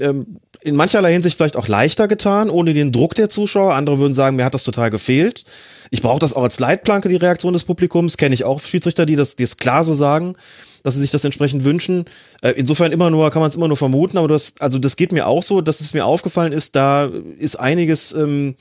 ähm, 0.00 0.38
in 0.62 0.76
mancherlei 0.76 1.12
Hinsicht 1.12 1.36
vielleicht 1.36 1.56
auch 1.56 1.68
leichter 1.68 2.06
getan, 2.06 2.50
ohne 2.50 2.74
den 2.74 2.92
Druck 2.92 3.14
der 3.14 3.30
Zuschauer. 3.30 3.74
Andere 3.74 3.98
würden 3.98 4.12
sagen, 4.12 4.36
mir 4.36 4.44
hat 4.44 4.52
das 4.52 4.64
total 4.64 4.90
gefehlt. 4.90 5.44
Ich 5.90 6.02
brauche 6.02 6.18
das 6.18 6.34
auch 6.34 6.42
als 6.42 6.60
Leitplanke, 6.60 7.08
die 7.08 7.16
Reaktion 7.16 7.54
des 7.54 7.64
Publikums. 7.64 8.18
Kenne 8.18 8.34
ich 8.34 8.44
auch 8.44 8.60
Schiedsrichter, 8.60 9.06
die 9.06 9.16
das, 9.16 9.36
die 9.36 9.44
es 9.44 9.56
klar 9.56 9.84
so 9.84 9.94
sagen, 9.94 10.34
dass 10.82 10.94
sie 10.94 11.00
sich 11.00 11.10
das 11.10 11.24
entsprechend 11.24 11.64
wünschen. 11.64 12.04
Äh, 12.42 12.50
insofern 12.50 12.92
immer 12.92 13.10
nur, 13.10 13.30
kann 13.30 13.40
man 13.40 13.48
es 13.48 13.56
immer 13.56 13.68
nur 13.68 13.76
vermuten, 13.76 14.18
aber 14.18 14.28
das, 14.28 14.54
also 14.58 14.78
das 14.78 14.96
geht 14.96 15.12
mir 15.12 15.26
auch 15.26 15.42
so, 15.42 15.60
dass 15.60 15.80
es 15.80 15.94
mir 15.94 16.04
aufgefallen 16.04 16.52
ist, 16.52 16.76
da 16.76 17.10
ist 17.38 17.56
einiges 17.56 18.12
ähm, 18.12 18.54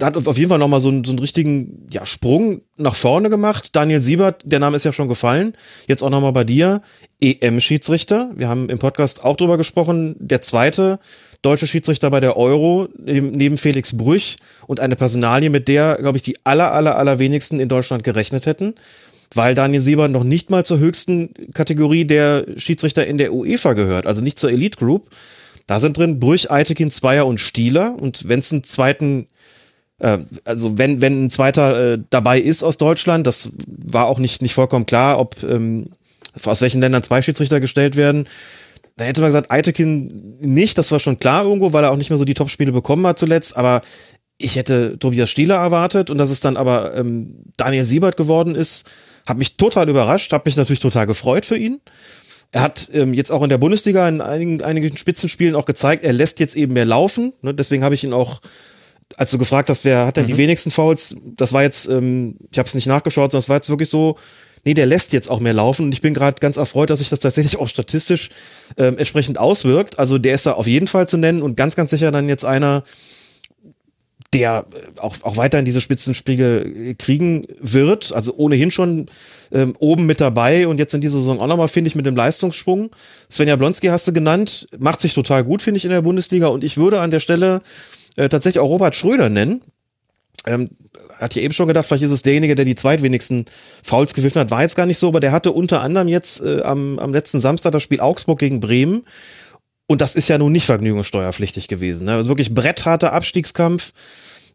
hat 0.00 0.16
auf 0.16 0.38
jeden 0.38 0.50
Fall 0.50 0.58
nochmal 0.58 0.80
so, 0.80 0.88
einen, 0.88 1.04
so 1.04 1.12
einen 1.12 1.18
richtigen 1.18 1.86
ja, 1.90 2.06
Sprung 2.06 2.62
nach 2.76 2.94
vorne 2.94 3.30
gemacht. 3.30 3.74
Daniel 3.74 4.00
Siebert, 4.02 4.42
der 4.44 4.58
Name 4.58 4.76
ist 4.76 4.84
ja 4.84 4.92
schon 4.92 5.08
gefallen. 5.08 5.54
Jetzt 5.88 6.02
auch 6.02 6.10
nochmal 6.10 6.32
bei 6.32 6.44
dir. 6.44 6.82
EM-Schiedsrichter. 7.20 8.30
Wir 8.34 8.48
haben 8.48 8.68
im 8.68 8.78
Podcast 8.78 9.24
auch 9.24 9.36
drüber 9.36 9.56
gesprochen. 9.56 10.16
Der 10.18 10.42
zweite 10.42 10.98
deutsche 11.42 11.66
Schiedsrichter 11.66 12.10
bei 12.10 12.20
der 12.20 12.36
Euro, 12.36 12.88
neben 12.96 13.56
Felix 13.56 13.96
Brüch 13.96 14.36
und 14.66 14.80
eine 14.80 14.96
Personalie, 14.96 15.50
mit 15.50 15.68
der, 15.68 15.98
glaube 16.00 16.16
ich, 16.16 16.22
die 16.22 16.36
aller, 16.44 16.72
aller, 16.72 16.96
aller 16.96 17.18
wenigsten 17.18 17.60
in 17.60 17.68
Deutschland 17.68 18.04
gerechnet 18.04 18.46
hätten. 18.46 18.74
Weil 19.34 19.54
Daniel 19.54 19.80
Siebert 19.80 20.10
noch 20.10 20.24
nicht 20.24 20.50
mal 20.50 20.64
zur 20.64 20.78
höchsten 20.78 21.30
Kategorie 21.52 22.04
der 22.04 22.46
Schiedsrichter 22.56 23.06
in 23.06 23.18
der 23.18 23.32
UEFA 23.32 23.72
gehört, 23.72 24.06
also 24.06 24.22
nicht 24.22 24.38
zur 24.38 24.50
Elite 24.50 24.78
Group. 24.78 25.10
Da 25.66 25.80
sind 25.80 25.96
drin 25.96 26.20
Brüch, 26.20 26.50
Eitekin, 26.50 26.90
Zweier 26.90 27.26
und 27.26 27.38
Stieler. 27.38 27.96
Und 27.98 28.28
wenn 28.28 28.40
es 28.40 28.52
einen 28.52 28.64
zweiten 28.64 29.28
also 29.98 30.76
wenn, 30.76 31.00
wenn 31.00 31.24
ein 31.24 31.30
zweiter 31.30 31.94
äh, 31.94 31.98
dabei 32.10 32.40
ist 32.40 32.62
aus 32.62 32.78
Deutschland, 32.78 33.26
das 33.26 33.50
war 33.66 34.06
auch 34.06 34.18
nicht, 34.18 34.42
nicht 34.42 34.54
vollkommen 34.54 34.86
klar, 34.86 35.18
ob 35.18 35.42
ähm, 35.42 35.86
aus 36.44 36.60
welchen 36.60 36.80
Ländern 36.80 37.02
zwei 37.02 37.22
Schiedsrichter 37.22 37.60
gestellt 37.60 37.96
werden. 37.96 38.28
Da 38.96 39.04
hätte 39.04 39.20
man 39.20 39.28
gesagt, 39.28 39.50
Eitekin 39.50 40.38
nicht, 40.40 40.78
das 40.78 40.92
war 40.92 40.98
schon 40.98 41.18
klar 41.18 41.44
irgendwo, 41.44 41.72
weil 41.72 41.84
er 41.84 41.92
auch 41.92 41.96
nicht 41.96 42.10
mehr 42.10 42.18
so 42.18 42.24
die 42.24 42.34
Topspiele 42.34 42.72
bekommen 42.72 43.06
hat 43.06 43.18
zuletzt, 43.18 43.56
aber 43.56 43.82
ich 44.38 44.56
hätte 44.56 44.98
Tobias 44.98 45.30
Stieler 45.30 45.56
erwartet 45.56 46.10
und 46.10 46.18
dass 46.18 46.30
es 46.30 46.40
dann 46.40 46.56
aber 46.56 46.94
ähm, 46.96 47.44
Daniel 47.56 47.84
Siebert 47.84 48.16
geworden 48.16 48.54
ist, 48.54 48.90
hat 49.26 49.38
mich 49.38 49.56
total 49.56 49.88
überrascht, 49.88 50.32
habe 50.32 50.42
mich 50.46 50.56
natürlich 50.56 50.80
total 50.80 51.06
gefreut 51.06 51.46
für 51.46 51.56
ihn. 51.56 51.80
Er 52.50 52.62
hat 52.62 52.90
ähm, 52.92 53.14
jetzt 53.14 53.30
auch 53.30 53.42
in 53.42 53.48
der 53.48 53.58
Bundesliga 53.58 54.08
in 54.08 54.20
einigen, 54.20 54.62
einigen 54.62 54.96
Spitzenspielen 54.96 55.54
auch 55.54 55.66
gezeigt, 55.66 56.04
er 56.04 56.12
lässt 56.12 56.40
jetzt 56.40 56.56
eben 56.56 56.72
mehr 56.72 56.84
laufen. 56.84 57.32
Ne? 57.42 57.54
Deswegen 57.54 57.82
habe 57.82 57.94
ich 57.94 58.04
ihn 58.04 58.12
auch 58.12 58.40
als 59.16 59.30
du 59.30 59.38
gefragt 59.38 59.70
hast, 59.70 59.84
wer 59.84 60.06
hat 60.06 60.16
denn 60.16 60.24
mhm. 60.24 60.28
die 60.28 60.38
wenigsten 60.38 60.70
Fouls, 60.70 61.16
das 61.36 61.52
war 61.52 61.62
jetzt, 61.62 61.88
ähm, 61.88 62.36
ich 62.50 62.58
habe 62.58 62.66
es 62.66 62.74
nicht 62.74 62.86
nachgeschaut, 62.86 63.32
sondern 63.32 63.44
es 63.44 63.48
war 63.48 63.56
jetzt 63.56 63.70
wirklich 63.70 63.88
so, 63.88 64.16
nee, 64.64 64.74
der 64.74 64.86
lässt 64.86 65.12
jetzt 65.12 65.30
auch 65.30 65.40
mehr 65.40 65.52
laufen. 65.52 65.86
Und 65.86 65.92
ich 65.92 66.00
bin 66.00 66.14
gerade 66.14 66.40
ganz 66.40 66.56
erfreut, 66.56 66.90
dass 66.90 66.98
sich 66.98 67.08
das 67.08 67.20
tatsächlich 67.20 67.58
auch 67.58 67.68
statistisch 67.68 68.30
ähm, 68.76 68.98
entsprechend 68.98 69.38
auswirkt. 69.38 69.98
Also 69.98 70.18
der 70.18 70.34
ist 70.34 70.46
da 70.46 70.52
auf 70.52 70.66
jeden 70.66 70.86
Fall 70.86 71.08
zu 71.08 71.16
nennen 71.16 71.42
und 71.42 71.56
ganz, 71.56 71.76
ganz 71.76 71.90
sicher 71.90 72.10
dann 72.10 72.28
jetzt 72.28 72.44
einer, 72.44 72.84
der 74.32 74.66
äh, 74.74 75.00
auch, 75.00 75.16
auch 75.22 75.36
weiterhin 75.36 75.64
diese 75.64 75.80
Spitzenspiegel 75.80 76.94
kriegen 76.98 77.46
wird. 77.60 78.14
Also 78.14 78.34
ohnehin 78.36 78.70
schon 78.70 79.06
ähm, 79.52 79.74
oben 79.78 80.06
mit 80.06 80.20
dabei 80.20 80.66
und 80.66 80.78
jetzt 80.78 80.94
in 80.94 81.00
dieser 81.00 81.18
Saison 81.18 81.40
auch 81.40 81.46
nochmal, 81.46 81.68
finde 81.68 81.88
ich, 81.88 81.94
mit 81.94 82.06
dem 82.06 82.16
Leistungssprung. 82.16 82.90
Svenja 83.30 83.56
Blonski 83.56 83.88
hast 83.88 84.08
du 84.08 84.12
genannt, 84.12 84.66
macht 84.78 85.00
sich 85.00 85.14
total 85.14 85.44
gut, 85.44 85.62
finde 85.62 85.78
ich, 85.78 85.84
in 85.84 85.90
der 85.90 86.02
Bundesliga. 86.02 86.48
Und 86.48 86.64
ich 86.64 86.76
würde 86.76 87.00
an 87.00 87.10
der 87.10 87.20
Stelle 87.20 87.62
äh, 88.16 88.28
tatsächlich 88.28 88.60
auch 88.60 88.68
Robert 88.68 88.96
Schröder 88.96 89.28
nennen. 89.28 89.62
Ähm, 90.46 90.70
hat 91.18 91.34
ja 91.34 91.42
eben 91.42 91.54
schon 91.54 91.68
gedacht, 91.68 91.86
vielleicht 91.86 92.02
ist 92.02 92.10
es 92.10 92.22
derjenige, 92.22 92.54
der 92.54 92.64
die 92.64 92.74
zweitwenigsten 92.74 93.46
Fouls 93.82 94.14
gepfiffen 94.14 94.40
hat. 94.40 94.50
War 94.50 94.62
jetzt 94.62 94.76
gar 94.76 94.86
nicht 94.86 94.98
so, 94.98 95.08
aber 95.08 95.20
der 95.20 95.32
hatte 95.32 95.52
unter 95.52 95.80
anderem 95.80 96.08
jetzt 96.08 96.42
äh, 96.42 96.60
am, 96.62 96.98
am 96.98 97.12
letzten 97.12 97.40
Samstag 97.40 97.72
das 97.72 97.82
Spiel 97.82 98.00
Augsburg 98.00 98.38
gegen 98.38 98.60
Bremen. 98.60 99.04
Und 99.86 100.00
das 100.00 100.14
ist 100.14 100.28
ja 100.28 100.38
nun 100.38 100.52
nicht 100.52 100.66
vergnügungssteuerpflichtig 100.66 101.68
gewesen. 101.68 102.06
Ne? 102.06 102.14
Also 102.14 102.28
wirklich 102.28 102.54
brettharter 102.54 103.12
Abstiegskampf 103.12 103.92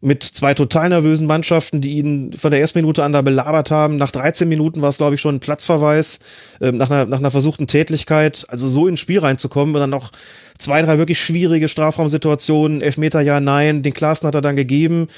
mit 0.02 0.22
zwei 0.22 0.54
total 0.54 0.88
nervösen 0.88 1.26
Mannschaften, 1.26 1.80
die 1.80 1.98
ihn 1.98 2.32
von 2.32 2.50
der 2.50 2.60
ersten 2.60 2.78
Minute 2.78 3.04
an 3.04 3.12
da 3.12 3.20
belabert 3.20 3.70
haben. 3.70 3.96
Nach 3.96 4.10
13 4.10 4.48
Minuten 4.48 4.80
war 4.80 4.88
es, 4.88 4.96
glaube 4.96 5.14
ich, 5.14 5.20
schon 5.20 5.36
ein 5.36 5.40
Platzverweis, 5.40 6.20
äh, 6.60 6.72
nach, 6.72 6.90
einer, 6.90 7.04
nach 7.04 7.18
einer 7.18 7.30
versuchten 7.30 7.66
Tätlichkeit. 7.66 8.46
Also 8.48 8.66
so 8.66 8.88
ins 8.88 9.00
Spiel 9.00 9.18
reinzukommen 9.18 9.74
und 9.74 9.80
dann 9.80 9.90
noch 9.90 10.10
zwei, 10.58 10.80
drei 10.82 10.98
wirklich 10.98 11.20
schwierige 11.20 11.68
Strafraumsituationen, 11.68 12.80
Elfmeter 12.80 13.20
ja, 13.20 13.40
nein, 13.40 13.82
den 13.82 13.92
Klaassen 13.92 14.26
hat 14.26 14.34
er 14.34 14.40
dann 14.40 14.56
gegeben 14.56 15.08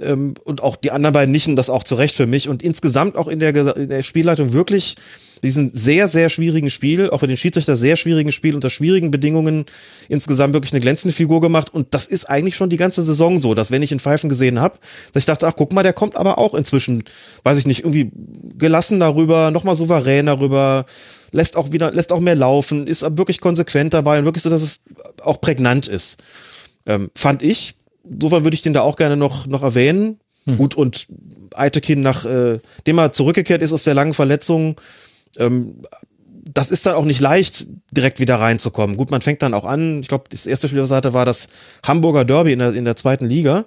ähm, 0.00 0.34
und 0.44 0.62
auch 0.62 0.76
die 0.76 0.90
anderen 0.90 1.14
beiden 1.14 1.32
nicht 1.32 1.48
und 1.48 1.56
das 1.56 1.70
auch 1.70 1.84
zu 1.84 1.94
Recht 1.94 2.14
für 2.14 2.26
mich 2.26 2.48
und 2.48 2.62
insgesamt 2.62 3.16
auch 3.16 3.28
in 3.28 3.38
der, 3.38 3.54
in 3.76 3.88
der 3.88 4.02
Spielleitung 4.02 4.52
wirklich 4.52 4.96
diesen 5.42 5.72
sehr, 5.72 6.08
sehr 6.08 6.28
schwierigen 6.28 6.70
Spiel, 6.70 7.10
auch 7.10 7.20
für 7.20 7.26
den 7.26 7.36
Schiedsrichter 7.36 7.76
sehr 7.76 7.96
schwierigen 7.96 8.32
Spiel 8.32 8.54
unter 8.54 8.70
schwierigen 8.70 9.10
Bedingungen 9.10 9.66
insgesamt 10.08 10.54
wirklich 10.54 10.72
eine 10.72 10.80
glänzende 10.80 11.14
Figur 11.14 11.40
gemacht. 11.40 11.72
Und 11.72 11.88
das 11.92 12.06
ist 12.06 12.28
eigentlich 12.28 12.56
schon 12.56 12.70
die 12.70 12.76
ganze 12.76 13.02
Saison 13.02 13.38
so, 13.38 13.54
dass 13.54 13.70
wenn 13.70 13.82
ich 13.82 13.92
in 13.92 14.00
Pfeifen 14.00 14.28
gesehen 14.28 14.60
habe, 14.60 14.78
dass 15.12 15.22
ich 15.22 15.26
dachte, 15.26 15.46
ach 15.46 15.54
guck 15.56 15.72
mal, 15.72 15.82
der 15.82 15.92
kommt 15.92 16.16
aber 16.16 16.38
auch 16.38 16.54
inzwischen, 16.54 17.04
weiß 17.42 17.58
ich 17.58 17.66
nicht, 17.66 17.80
irgendwie 17.80 18.10
gelassen 18.56 19.00
darüber, 19.00 19.50
nochmal 19.50 19.74
souverän 19.74 20.26
darüber, 20.26 20.86
lässt 21.32 21.56
auch 21.56 21.72
wieder, 21.72 21.92
lässt 21.92 22.12
auch 22.12 22.20
mehr 22.20 22.34
laufen, 22.34 22.86
ist 22.86 23.02
wirklich 23.16 23.40
konsequent 23.40 23.94
dabei 23.94 24.18
und 24.18 24.24
wirklich 24.24 24.42
so, 24.42 24.50
dass 24.50 24.62
es 24.62 24.84
auch 25.22 25.40
prägnant 25.40 25.88
ist. 25.88 26.22
Ähm, 26.86 27.10
fand 27.14 27.42
ich. 27.42 27.74
Insofern 28.08 28.44
würde 28.44 28.54
ich 28.54 28.62
den 28.62 28.72
da 28.72 28.82
auch 28.82 28.96
gerne 28.96 29.16
noch, 29.16 29.46
noch 29.46 29.62
erwähnen. 29.62 30.20
Hm. 30.46 30.56
Gut, 30.56 30.74
und 30.74 31.08
Eitekin, 31.54 32.00
nach 32.00 32.24
äh, 32.24 32.58
dem 32.86 32.98
er 32.98 33.12
zurückgekehrt 33.12 33.62
ist 33.62 33.72
aus 33.72 33.84
der 33.84 33.94
langen 33.94 34.14
Verletzung, 34.14 34.80
ähm, 35.38 35.82
das 36.52 36.70
ist 36.70 36.86
dann 36.86 36.94
auch 36.94 37.04
nicht 37.04 37.20
leicht, 37.20 37.66
direkt 37.90 38.20
wieder 38.20 38.36
reinzukommen. 38.36 38.96
Gut, 38.96 39.10
man 39.10 39.20
fängt 39.20 39.42
dann 39.42 39.54
auch 39.54 39.64
an. 39.64 40.00
Ich 40.00 40.08
glaube, 40.08 40.24
das 40.30 40.46
erste 40.46 40.68
Spiel, 40.68 40.82
was 40.82 40.90
er 40.90 40.98
hatte, 40.98 41.12
war 41.12 41.24
das 41.24 41.48
Hamburger 41.86 42.24
Derby 42.24 42.52
in 42.52 42.60
der, 42.60 42.72
in 42.72 42.84
der 42.84 42.96
zweiten 42.96 43.26
Liga. 43.26 43.64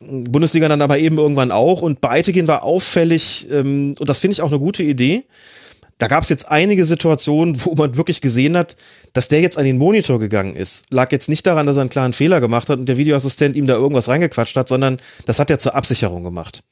Bundesliga 0.00 0.68
dann 0.68 0.82
aber 0.82 0.98
eben 0.98 1.18
irgendwann 1.18 1.50
auch. 1.50 1.82
Und 1.82 2.00
bei 2.00 2.10
Eitekin 2.10 2.48
war 2.48 2.64
auffällig, 2.64 3.48
ähm, 3.52 3.94
und 3.98 4.08
das 4.08 4.20
finde 4.20 4.32
ich 4.32 4.42
auch 4.42 4.50
eine 4.50 4.58
gute 4.58 4.82
Idee, 4.82 5.24
da 5.98 6.08
gab 6.08 6.24
es 6.24 6.28
jetzt 6.30 6.50
einige 6.50 6.84
Situationen, 6.84 7.64
wo 7.64 7.76
man 7.76 7.96
wirklich 7.96 8.20
gesehen 8.20 8.56
hat, 8.56 8.76
dass 9.12 9.28
der 9.28 9.40
jetzt 9.40 9.56
an 9.56 9.64
den 9.64 9.78
Monitor 9.78 10.18
gegangen 10.18 10.56
ist. 10.56 10.92
Lag 10.92 11.12
jetzt 11.12 11.28
nicht 11.28 11.46
daran, 11.46 11.66
dass 11.66 11.76
er 11.76 11.82
einen 11.82 11.90
klaren 11.90 12.12
Fehler 12.12 12.40
gemacht 12.40 12.68
hat 12.68 12.80
und 12.80 12.86
der 12.86 12.96
Videoassistent 12.96 13.54
ihm 13.54 13.68
da 13.68 13.74
irgendwas 13.74 14.08
reingequatscht 14.08 14.56
hat, 14.56 14.68
sondern 14.68 14.96
das 15.26 15.38
hat 15.38 15.48
er 15.48 15.60
zur 15.60 15.76
Absicherung 15.76 16.24
gemacht. 16.24 16.64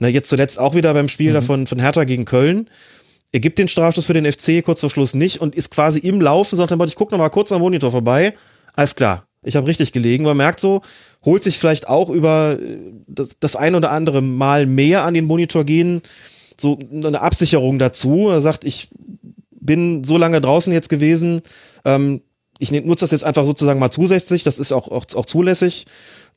Na, 0.00 0.08
jetzt 0.08 0.28
zuletzt 0.28 0.58
auch 0.58 0.74
wieder 0.74 0.92
beim 0.92 1.08
Spiel 1.08 1.30
mhm. 1.30 1.34
davon 1.34 1.66
von 1.66 1.80
Hertha 1.80 2.04
gegen 2.04 2.26
Köln. 2.26 2.68
Er 3.34 3.40
gibt 3.40 3.58
den 3.58 3.66
Strafstoß 3.66 4.04
für 4.04 4.12
den 4.12 4.30
FC 4.30 4.64
kurz 4.64 4.78
vor 4.78 4.90
Schluss 4.90 5.12
nicht 5.12 5.40
und 5.40 5.56
ist 5.56 5.72
quasi 5.72 5.98
im 5.98 6.20
Laufen, 6.20 6.54
sagt 6.54 6.70
er, 6.70 6.80
ich 6.84 6.94
gucke 6.94 7.12
noch 7.12 7.18
mal 7.18 7.30
kurz 7.30 7.50
am 7.50 7.62
Monitor 7.62 7.90
vorbei. 7.90 8.34
Alles 8.74 8.94
klar, 8.94 9.26
ich 9.42 9.56
habe 9.56 9.66
richtig 9.66 9.90
gelegen. 9.90 10.22
Man 10.22 10.36
merkt 10.36 10.60
so, 10.60 10.82
holt 11.24 11.42
sich 11.42 11.58
vielleicht 11.58 11.88
auch 11.88 12.10
über 12.10 12.60
das, 13.08 13.40
das 13.40 13.56
ein 13.56 13.74
oder 13.74 13.90
andere 13.90 14.22
Mal 14.22 14.66
mehr 14.66 15.02
an 15.02 15.14
den 15.14 15.24
Monitor 15.24 15.64
gehen 15.64 16.00
so 16.56 16.78
eine 16.92 17.22
Absicherung 17.22 17.80
dazu. 17.80 18.28
Er 18.28 18.40
sagt, 18.40 18.64
ich 18.64 18.88
bin 19.50 20.04
so 20.04 20.16
lange 20.16 20.40
draußen 20.40 20.72
jetzt 20.72 20.88
gewesen, 20.88 21.42
ähm, 21.84 22.20
ich 22.60 22.70
nutze 22.70 23.02
das 23.02 23.10
jetzt 23.10 23.24
einfach 23.24 23.44
sozusagen 23.44 23.80
mal 23.80 23.90
zusätzlich, 23.90 24.44
das 24.44 24.60
ist 24.60 24.70
auch, 24.70 24.86
auch, 24.86 25.06
auch 25.12 25.26
zulässig. 25.26 25.86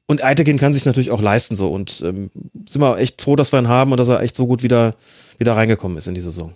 Und 0.07 0.24
Eitekin 0.24 0.57
kann 0.57 0.74
sich 0.74 0.88
natürlich 0.88 1.11
auch 1.11 1.22
leisten 1.22 1.53
so. 1.53 1.69
Und 1.69 2.02
ähm, 2.03 2.32
sind 2.68 2.82
wir 2.82 2.98
echt 2.98 3.22
froh, 3.22 3.36
dass 3.36 3.52
wir 3.52 3.60
ihn 3.60 3.68
haben 3.68 3.91
und 3.91 3.99
dass 3.99 4.07
er 4.07 4.22
echt 4.22 4.36
so 4.36 4.48
gut 4.48 4.64
wieder, 4.64 4.95
wieder 5.38 5.56
reingekommen 5.56 5.95
ist 5.99 6.07
in 6.07 6.15
die 6.15 6.22
Saison. 6.22 6.56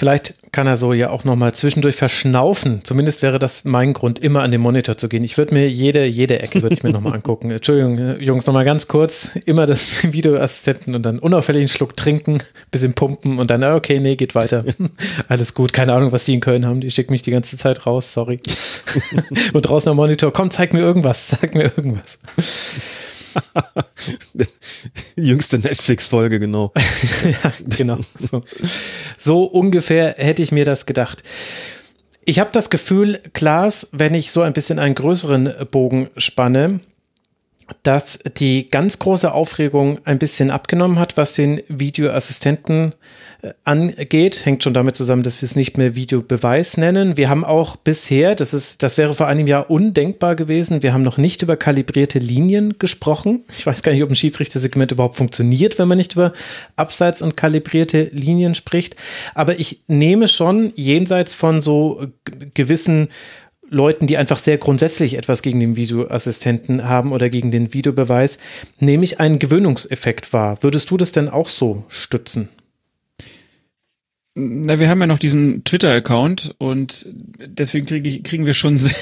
Vielleicht 0.00 0.50
kann 0.50 0.66
er 0.66 0.78
so 0.78 0.94
ja 0.94 1.10
auch 1.10 1.24
nochmal 1.24 1.52
zwischendurch 1.52 1.94
verschnaufen. 1.94 2.80
Zumindest 2.84 3.20
wäre 3.20 3.38
das 3.38 3.66
mein 3.66 3.92
Grund, 3.92 4.18
immer 4.18 4.40
an 4.40 4.50
den 4.50 4.62
Monitor 4.62 4.96
zu 4.96 5.10
gehen. 5.10 5.22
Ich 5.22 5.36
würde 5.36 5.52
mir 5.52 5.68
jede, 5.68 6.06
jede 6.06 6.40
Ecke 6.40 6.62
würde 6.62 6.74
ich 6.74 6.82
mir 6.82 6.88
nochmal 6.88 7.12
angucken. 7.12 7.50
Entschuldigung, 7.50 8.18
Jungs, 8.18 8.46
nochmal 8.46 8.64
ganz 8.64 8.88
kurz. 8.88 9.32
Immer 9.44 9.66
das 9.66 10.02
Videoassistenten 10.10 10.94
und 10.94 11.02
dann 11.02 11.18
unauffällig 11.18 11.60
einen 11.60 11.68
Schluck 11.68 11.98
trinken, 11.98 12.38
bisschen 12.70 12.94
pumpen 12.94 13.38
und 13.38 13.50
dann, 13.50 13.62
okay, 13.62 14.00
nee, 14.00 14.16
geht 14.16 14.34
weiter. 14.34 14.64
Alles 15.28 15.52
gut. 15.52 15.74
Keine 15.74 15.92
Ahnung, 15.92 16.12
was 16.12 16.24
die 16.24 16.32
in 16.32 16.40
Köln 16.40 16.64
haben. 16.64 16.80
Die 16.80 16.90
schicken 16.90 17.12
mich 17.12 17.20
die 17.20 17.30
ganze 17.30 17.58
Zeit 17.58 17.84
raus, 17.84 18.14
sorry. 18.14 18.40
und 19.52 19.60
draußen 19.60 19.90
am 19.90 19.96
Monitor, 19.96 20.32
komm, 20.32 20.50
zeig 20.50 20.72
mir 20.72 20.80
irgendwas, 20.80 21.26
zeig 21.26 21.54
mir 21.54 21.64
irgendwas. 21.64 22.20
Jüngste 25.16 25.58
Netflix-Folge, 25.58 26.38
genau. 26.38 26.72
ja, 27.24 27.52
genau. 27.76 27.98
So. 28.18 28.40
so 29.16 29.44
ungefähr 29.44 30.14
hätte 30.16 30.42
ich 30.42 30.52
mir 30.52 30.64
das 30.64 30.86
gedacht. 30.86 31.22
Ich 32.24 32.38
habe 32.38 32.50
das 32.52 32.70
Gefühl, 32.70 33.20
Klaas, 33.32 33.88
wenn 33.92 34.14
ich 34.14 34.30
so 34.30 34.42
ein 34.42 34.52
bisschen 34.52 34.78
einen 34.78 34.94
größeren 34.94 35.66
Bogen 35.70 36.10
spanne, 36.16 36.80
dass 37.82 38.18
die 38.36 38.66
ganz 38.66 38.98
große 38.98 39.32
Aufregung 39.32 39.98
ein 40.04 40.18
bisschen 40.18 40.50
abgenommen 40.50 40.98
hat, 40.98 41.16
was 41.16 41.32
den 41.32 41.62
Videoassistenten 41.68 42.94
äh, 43.42 43.52
angeht. 43.64 44.44
Hängt 44.44 44.62
schon 44.62 44.74
damit 44.74 44.96
zusammen, 44.96 45.22
dass 45.22 45.40
wir 45.40 45.46
es 45.46 45.56
nicht 45.56 45.78
mehr 45.78 45.94
Videobeweis 45.94 46.76
nennen. 46.76 47.16
Wir 47.16 47.28
haben 47.28 47.44
auch 47.44 47.76
bisher, 47.76 48.34
das 48.34 48.54
ist, 48.54 48.82
das 48.82 48.98
wäre 48.98 49.14
vor 49.14 49.26
einem 49.26 49.46
Jahr 49.46 49.70
undenkbar 49.70 50.36
gewesen, 50.36 50.82
wir 50.82 50.92
haben 50.92 51.02
noch 51.02 51.16
nicht 51.16 51.42
über 51.42 51.56
kalibrierte 51.56 52.18
Linien 52.18 52.78
gesprochen. 52.78 53.44
Ich 53.50 53.66
weiß 53.66 53.82
gar 53.82 53.92
nicht, 53.92 54.02
ob 54.02 54.10
ein 54.10 54.16
Schiedsrichtersegment 54.16 54.92
überhaupt 54.92 55.16
funktioniert, 55.16 55.78
wenn 55.78 55.88
man 55.88 55.98
nicht 55.98 56.14
über 56.14 56.32
Abseits- 56.76 57.22
und 57.22 57.36
kalibrierte 57.36 58.10
Linien 58.12 58.54
spricht. 58.54 58.96
Aber 59.34 59.58
ich 59.58 59.82
nehme 59.86 60.28
schon 60.28 60.72
jenseits 60.76 61.34
von 61.34 61.60
so 61.60 62.06
gewissen 62.54 63.08
Leuten, 63.70 64.06
die 64.06 64.16
einfach 64.16 64.38
sehr 64.38 64.58
grundsätzlich 64.58 65.14
etwas 65.14 65.42
gegen 65.42 65.60
den 65.60 65.76
Videoassistenten 65.76 66.84
haben 66.84 67.12
oder 67.12 67.30
gegen 67.30 67.50
den 67.50 67.72
Videobeweis, 67.72 68.38
nehme 68.78 69.04
ich 69.04 69.20
einen 69.20 69.38
Gewöhnungseffekt 69.38 70.32
wahr. 70.32 70.58
Würdest 70.62 70.90
du 70.90 70.96
das 70.96 71.12
denn 71.12 71.28
auch 71.28 71.48
so 71.48 71.84
stützen? 71.88 72.48
Na, 74.34 74.78
wir 74.78 74.88
haben 74.88 75.00
ja 75.00 75.06
noch 75.06 75.18
diesen 75.18 75.64
Twitter-Account 75.64 76.54
und 76.58 77.06
deswegen 77.08 77.86
krieg 77.86 78.06
ich, 78.06 78.22
kriegen 78.22 78.46
wir 78.46 78.54
schon 78.54 78.78
sehr 78.78 78.94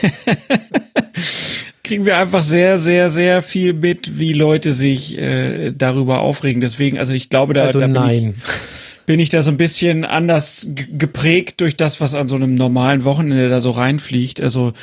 kriegen 1.88 2.04
wir 2.04 2.18
einfach 2.18 2.44
sehr, 2.44 2.78
sehr, 2.78 3.08
sehr 3.08 3.40
viel 3.40 3.72
mit, 3.72 4.18
wie 4.18 4.34
Leute 4.34 4.74
sich 4.74 5.16
äh, 5.18 5.72
darüber 5.72 6.20
aufregen. 6.20 6.60
Deswegen, 6.60 6.98
also 6.98 7.14
ich 7.14 7.30
glaube, 7.30 7.54
da, 7.54 7.64
Also 7.64 7.80
da 7.80 7.86
bin 7.86 7.94
nein. 7.94 8.34
ich 8.36 8.97
bin 9.08 9.20
ich 9.20 9.30
da 9.30 9.40
so 9.40 9.50
ein 9.50 9.56
bisschen 9.56 10.04
anders 10.04 10.66
geprägt 10.74 11.62
durch 11.62 11.78
das, 11.78 11.98
was 12.02 12.14
an 12.14 12.28
so 12.28 12.36
einem 12.36 12.54
normalen 12.54 13.04
Wochenende 13.04 13.48
da 13.48 13.58
so 13.58 13.70
reinfliegt. 13.70 14.38
Also 14.38 14.74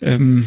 ähm, 0.00 0.46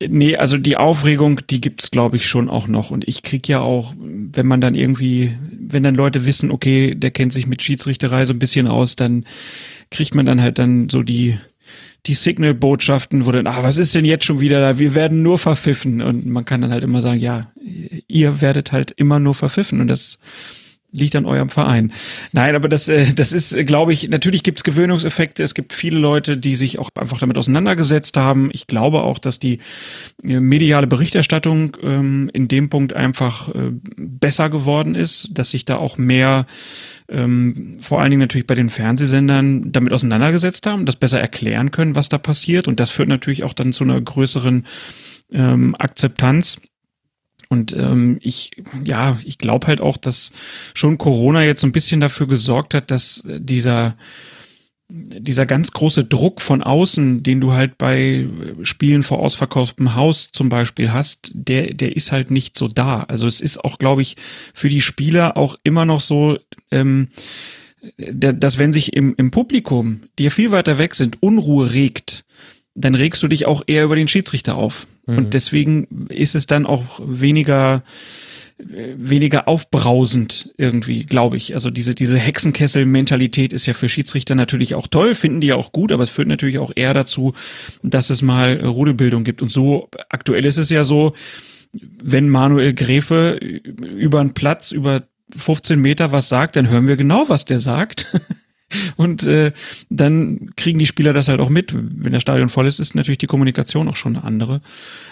nee, 0.00 0.34
also 0.34 0.56
die 0.56 0.78
Aufregung, 0.78 1.42
die 1.50 1.60
gibt's 1.60 1.90
glaube 1.90 2.16
ich 2.16 2.26
schon 2.26 2.48
auch 2.48 2.66
noch. 2.66 2.90
Und 2.90 3.06
ich 3.06 3.20
krieg 3.22 3.46
ja 3.46 3.60
auch, 3.60 3.92
wenn 3.98 4.46
man 4.46 4.62
dann 4.62 4.74
irgendwie, 4.74 5.36
wenn 5.60 5.82
dann 5.82 5.96
Leute 5.96 6.24
wissen, 6.24 6.50
okay, 6.50 6.94
der 6.94 7.10
kennt 7.10 7.34
sich 7.34 7.46
mit 7.46 7.62
Schiedsrichterei 7.62 8.24
so 8.24 8.32
ein 8.32 8.38
bisschen 8.38 8.68
aus, 8.68 8.96
dann 8.96 9.26
kriegt 9.90 10.14
man 10.14 10.24
dann 10.24 10.40
halt 10.40 10.58
dann 10.58 10.88
so 10.88 11.02
die 11.02 11.38
die 12.06 12.14
Signal-Botschaften, 12.14 13.26
wo 13.26 13.32
dann, 13.32 13.46
ah, 13.46 13.62
was 13.62 13.76
ist 13.76 13.94
denn 13.94 14.06
jetzt 14.06 14.24
schon 14.24 14.40
wieder 14.40 14.62
da? 14.62 14.78
Wir 14.78 14.94
werden 14.94 15.22
nur 15.22 15.36
verpfiffen. 15.36 16.00
Und 16.00 16.24
man 16.24 16.46
kann 16.46 16.62
dann 16.62 16.70
halt 16.70 16.84
immer 16.84 17.02
sagen, 17.02 17.20
ja, 17.20 17.52
ihr 18.06 18.40
werdet 18.40 18.72
halt 18.72 18.92
immer 18.92 19.18
nur 19.18 19.34
verpfiffen. 19.34 19.82
Und 19.82 19.88
das 19.88 20.18
liegt 20.90 21.16
an 21.16 21.26
eurem 21.26 21.50
Verein. 21.50 21.92
Nein, 22.32 22.54
aber 22.54 22.68
das, 22.68 22.88
äh, 22.88 23.12
das 23.14 23.32
ist, 23.32 23.52
äh, 23.52 23.64
glaube 23.64 23.92
ich, 23.92 24.08
natürlich 24.08 24.42
gibt 24.42 24.58
es 24.58 24.64
Gewöhnungseffekte. 24.64 25.42
Es 25.42 25.54
gibt 25.54 25.74
viele 25.74 25.98
Leute, 25.98 26.38
die 26.38 26.54
sich 26.54 26.78
auch 26.78 26.88
einfach 26.98 27.18
damit 27.18 27.36
auseinandergesetzt 27.36 28.16
haben. 28.16 28.48
Ich 28.52 28.66
glaube 28.66 29.02
auch, 29.02 29.18
dass 29.18 29.38
die 29.38 29.58
äh, 30.24 30.40
mediale 30.40 30.86
Berichterstattung 30.86 31.76
ähm, 31.82 32.30
in 32.32 32.48
dem 32.48 32.70
Punkt 32.70 32.94
einfach 32.94 33.48
äh, 33.50 33.72
besser 33.96 34.48
geworden 34.48 34.94
ist, 34.94 35.30
dass 35.32 35.50
sich 35.50 35.64
da 35.64 35.76
auch 35.76 35.98
mehr 35.98 36.46
ähm, 37.10 37.76
vor 37.80 38.00
allen 38.00 38.10
Dingen 38.10 38.20
natürlich 38.20 38.46
bei 38.46 38.54
den 38.54 38.70
Fernsehsendern 38.70 39.72
damit 39.72 39.92
auseinandergesetzt 39.92 40.66
haben, 40.66 40.86
das 40.86 40.96
besser 40.96 41.20
erklären 41.20 41.70
können, 41.70 41.96
was 41.96 42.08
da 42.08 42.18
passiert. 42.18 42.68
Und 42.68 42.80
das 42.80 42.90
führt 42.90 43.08
natürlich 43.08 43.44
auch 43.44 43.54
dann 43.54 43.72
zu 43.72 43.84
einer 43.84 44.00
größeren 44.00 44.66
ähm, 45.32 45.74
Akzeptanz. 45.78 46.60
Und 47.48 47.72
ähm, 47.74 48.18
ich, 48.20 48.50
ja, 48.84 49.18
ich 49.24 49.38
glaube 49.38 49.66
halt 49.66 49.80
auch, 49.80 49.96
dass 49.96 50.32
schon 50.74 50.98
Corona 50.98 51.42
jetzt 51.44 51.60
so 51.62 51.66
ein 51.66 51.72
bisschen 51.72 52.00
dafür 52.00 52.26
gesorgt 52.26 52.74
hat, 52.74 52.90
dass 52.90 53.24
dieser 53.26 53.96
dieser 54.90 55.44
ganz 55.44 55.72
große 55.72 56.04
Druck 56.04 56.40
von 56.40 56.62
außen, 56.62 57.22
den 57.22 57.42
du 57.42 57.52
halt 57.52 57.76
bei 57.76 58.26
Spielen 58.62 59.02
vor 59.02 59.18
ausverkauftem 59.18 59.94
Haus 59.94 60.30
zum 60.32 60.48
Beispiel 60.48 60.92
hast, 60.94 61.30
der, 61.34 61.74
der 61.74 61.94
ist 61.94 62.10
halt 62.10 62.30
nicht 62.30 62.56
so 62.56 62.68
da. 62.68 63.02
Also 63.02 63.26
es 63.26 63.42
ist 63.42 63.62
auch, 63.62 63.78
glaube 63.78 64.00
ich, 64.00 64.16
für 64.54 64.70
die 64.70 64.80
Spieler 64.80 65.36
auch 65.36 65.58
immer 65.62 65.84
noch 65.84 66.00
so, 66.00 66.38
ähm, 66.70 67.08
der- 67.98 68.32
dass 68.32 68.56
wenn 68.56 68.72
sich 68.72 68.94
im, 68.94 69.14
im 69.18 69.30
Publikum, 69.30 70.04
die 70.18 70.24
ja 70.24 70.30
viel 70.30 70.52
weiter 70.52 70.78
weg 70.78 70.94
sind, 70.94 71.22
Unruhe 71.22 71.70
regt, 71.74 72.24
dann 72.80 72.94
regst 72.94 73.22
du 73.22 73.28
dich 73.28 73.46
auch 73.46 73.62
eher 73.66 73.84
über 73.84 73.96
den 73.96 74.08
Schiedsrichter 74.08 74.56
auf. 74.56 74.86
Und 75.06 75.32
deswegen 75.32 76.06
ist 76.10 76.34
es 76.34 76.46
dann 76.46 76.66
auch 76.66 77.00
weniger, 77.02 77.82
weniger 78.58 79.48
aufbrausend 79.48 80.52
irgendwie, 80.58 81.06
glaube 81.06 81.38
ich. 81.38 81.54
Also 81.54 81.70
diese, 81.70 81.94
diese 81.94 82.18
Hexenkessel-Mentalität 82.18 83.54
ist 83.54 83.64
ja 83.64 83.72
für 83.72 83.88
Schiedsrichter 83.88 84.34
natürlich 84.34 84.74
auch 84.74 84.86
toll, 84.86 85.14
finden 85.14 85.40
die 85.40 85.46
ja 85.46 85.56
auch 85.56 85.72
gut, 85.72 85.92
aber 85.92 86.02
es 86.02 86.10
führt 86.10 86.28
natürlich 86.28 86.58
auch 86.58 86.72
eher 86.74 86.92
dazu, 86.92 87.32
dass 87.82 88.10
es 88.10 88.20
mal 88.20 88.60
Rudelbildung 88.60 89.24
gibt. 89.24 89.40
Und 89.40 89.50
so, 89.50 89.88
aktuell 90.10 90.44
ist 90.44 90.58
es 90.58 90.68
ja 90.68 90.84
so, 90.84 91.14
wenn 91.72 92.28
Manuel 92.28 92.74
Gräfe 92.74 93.36
über 93.36 94.20
einen 94.20 94.34
Platz, 94.34 94.72
über 94.72 95.04
15 95.34 95.80
Meter 95.80 96.12
was 96.12 96.28
sagt, 96.28 96.56
dann 96.56 96.68
hören 96.68 96.86
wir 96.86 96.96
genau, 96.96 97.30
was 97.30 97.46
der 97.46 97.58
sagt. 97.58 98.08
Und 98.96 99.22
äh, 99.24 99.52
dann 99.88 100.50
kriegen 100.56 100.78
die 100.78 100.86
Spieler 100.86 101.12
das 101.12 101.28
halt 101.28 101.40
auch 101.40 101.48
mit. 101.48 101.74
Wenn 101.74 102.12
das 102.12 102.22
Stadion 102.22 102.48
voll 102.48 102.66
ist, 102.66 102.80
ist 102.80 102.94
natürlich 102.94 103.18
die 103.18 103.26
Kommunikation 103.26 103.88
auch 103.88 103.96
schon 103.96 104.16
eine 104.16 104.24
andere. 104.24 104.60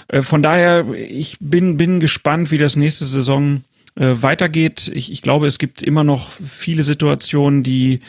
Äh, 0.09 0.23
von 0.23 0.43
daher, 0.43 0.87
ich 0.95 1.39
bin, 1.41 1.77
bin 1.77 2.01
gespannt, 2.01 2.51
wie 2.51 2.59
das 2.59 2.77
nächste 2.77 3.07
Saison 3.07 3.62
äh, 3.97 4.15
weitergeht. 4.20 4.91
Ich, 4.95 5.11
ich 5.11 5.23
glaube, 5.23 5.47
es 5.47 5.59
gibt 5.59 5.83
immer 5.83 6.05
noch 6.05 6.31
viele 6.31 6.85
Situationen, 6.85 7.62
die 7.62 8.01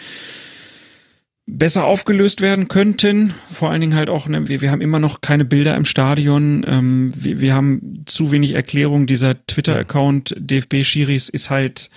besser 1.47 1.85
aufgelöst 1.85 2.41
werden 2.41 2.67
könnten. 2.67 3.33
Vor 3.51 3.71
allen 3.71 3.79
Dingen 3.79 3.95
halt 3.95 4.09
auch, 4.09 4.27
ne, 4.27 4.49
wir, 4.49 4.59
wir 4.59 4.69
haben 4.69 4.81
immer 4.81 4.99
noch 4.99 5.21
keine 5.21 5.45
Bilder 5.45 5.75
im 5.75 5.85
Stadion. 5.85 6.65
Ähm, 6.67 7.09
wir, 7.15 7.39
wir 7.39 7.55
haben 7.55 8.03
zu 8.05 8.31
wenig 8.31 8.53
Erklärung. 8.53 9.07
Dieser 9.07 9.45
Twitter-Account 9.47 10.35
DFB-Schiris 10.37 11.29
ist 11.29 11.49
halt 11.49 11.89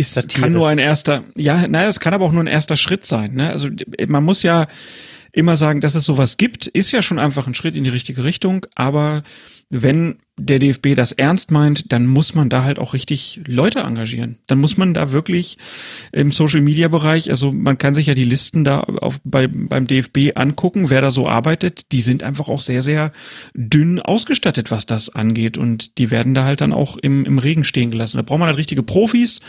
ist 0.00 0.14
Satire. 0.14 0.42
kann 0.42 0.52
nur 0.52 0.68
ein 0.68 0.78
erster, 0.78 1.24
ja, 1.36 1.68
naja, 1.68 1.88
es 1.88 2.00
kann 2.00 2.14
aber 2.14 2.24
auch 2.24 2.32
nur 2.32 2.42
ein 2.42 2.48
erster 2.48 2.76
Schritt 2.76 3.04
sein. 3.04 3.34
Ne? 3.34 3.50
Also 3.50 3.68
man 4.08 4.24
muss 4.24 4.42
ja 4.42 4.66
immer 5.32 5.56
sagen, 5.56 5.80
dass 5.80 5.94
es 5.94 6.04
sowas 6.04 6.36
gibt, 6.36 6.66
ist 6.66 6.92
ja 6.92 7.02
schon 7.02 7.18
einfach 7.18 7.46
ein 7.46 7.54
Schritt 7.54 7.76
in 7.76 7.84
die 7.84 7.90
richtige 7.90 8.24
Richtung. 8.24 8.66
Aber 8.74 9.22
wenn 9.68 10.16
der 10.36 10.58
DFB 10.58 10.96
das 10.96 11.12
ernst 11.12 11.52
meint, 11.52 11.92
dann 11.92 12.06
muss 12.06 12.34
man 12.34 12.48
da 12.48 12.64
halt 12.64 12.80
auch 12.80 12.92
richtig 12.92 13.40
Leute 13.46 13.80
engagieren. 13.80 14.38
Dann 14.48 14.58
muss 14.58 14.76
man 14.76 14.94
da 14.94 15.12
wirklich 15.12 15.58
im 16.10 16.32
Social 16.32 16.60
Media 16.60 16.88
Bereich, 16.88 17.30
also 17.30 17.52
man 17.52 17.78
kann 17.78 17.94
sich 17.94 18.06
ja 18.06 18.14
die 18.14 18.24
Listen 18.24 18.64
da 18.64 18.80
auf, 18.80 19.20
bei, 19.22 19.46
beim 19.46 19.86
DFB 19.86 20.32
angucken, 20.34 20.90
wer 20.90 21.02
da 21.02 21.12
so 21.12 21.28
arbeitet. 21.28 21.92
Die 21.92 22.00
sind 22.00 22.24
einfach 22.24 22.48
auch 22.48 22.60
sehr, 22.60 22.82
sehr 22.82 23.12
dünn 23.54 24.00
ausgestattet, 24.00 24.72
was 24.72 24.86
das 24.86 25.10
angeht. 25.14 25.56
Und 25.58 25.98
die 25.98 26.10
werden 26.10 26.34
da 26.34 26.44
halt 26.44 26.62
dann 26.62 26.72
auch 26.72 26.96
im, 26.96 27.24
im 27.24 27.38
Regen 27.38 27.62
stehen 27.62 27.92
gelassen. 27.92 28.16
Da 28.16 28.22
braucht 28.22 28.40
man 28.40 28.48
halt 28.48 28.58
richtige 28.58 28.82
Profis 28.82 29.40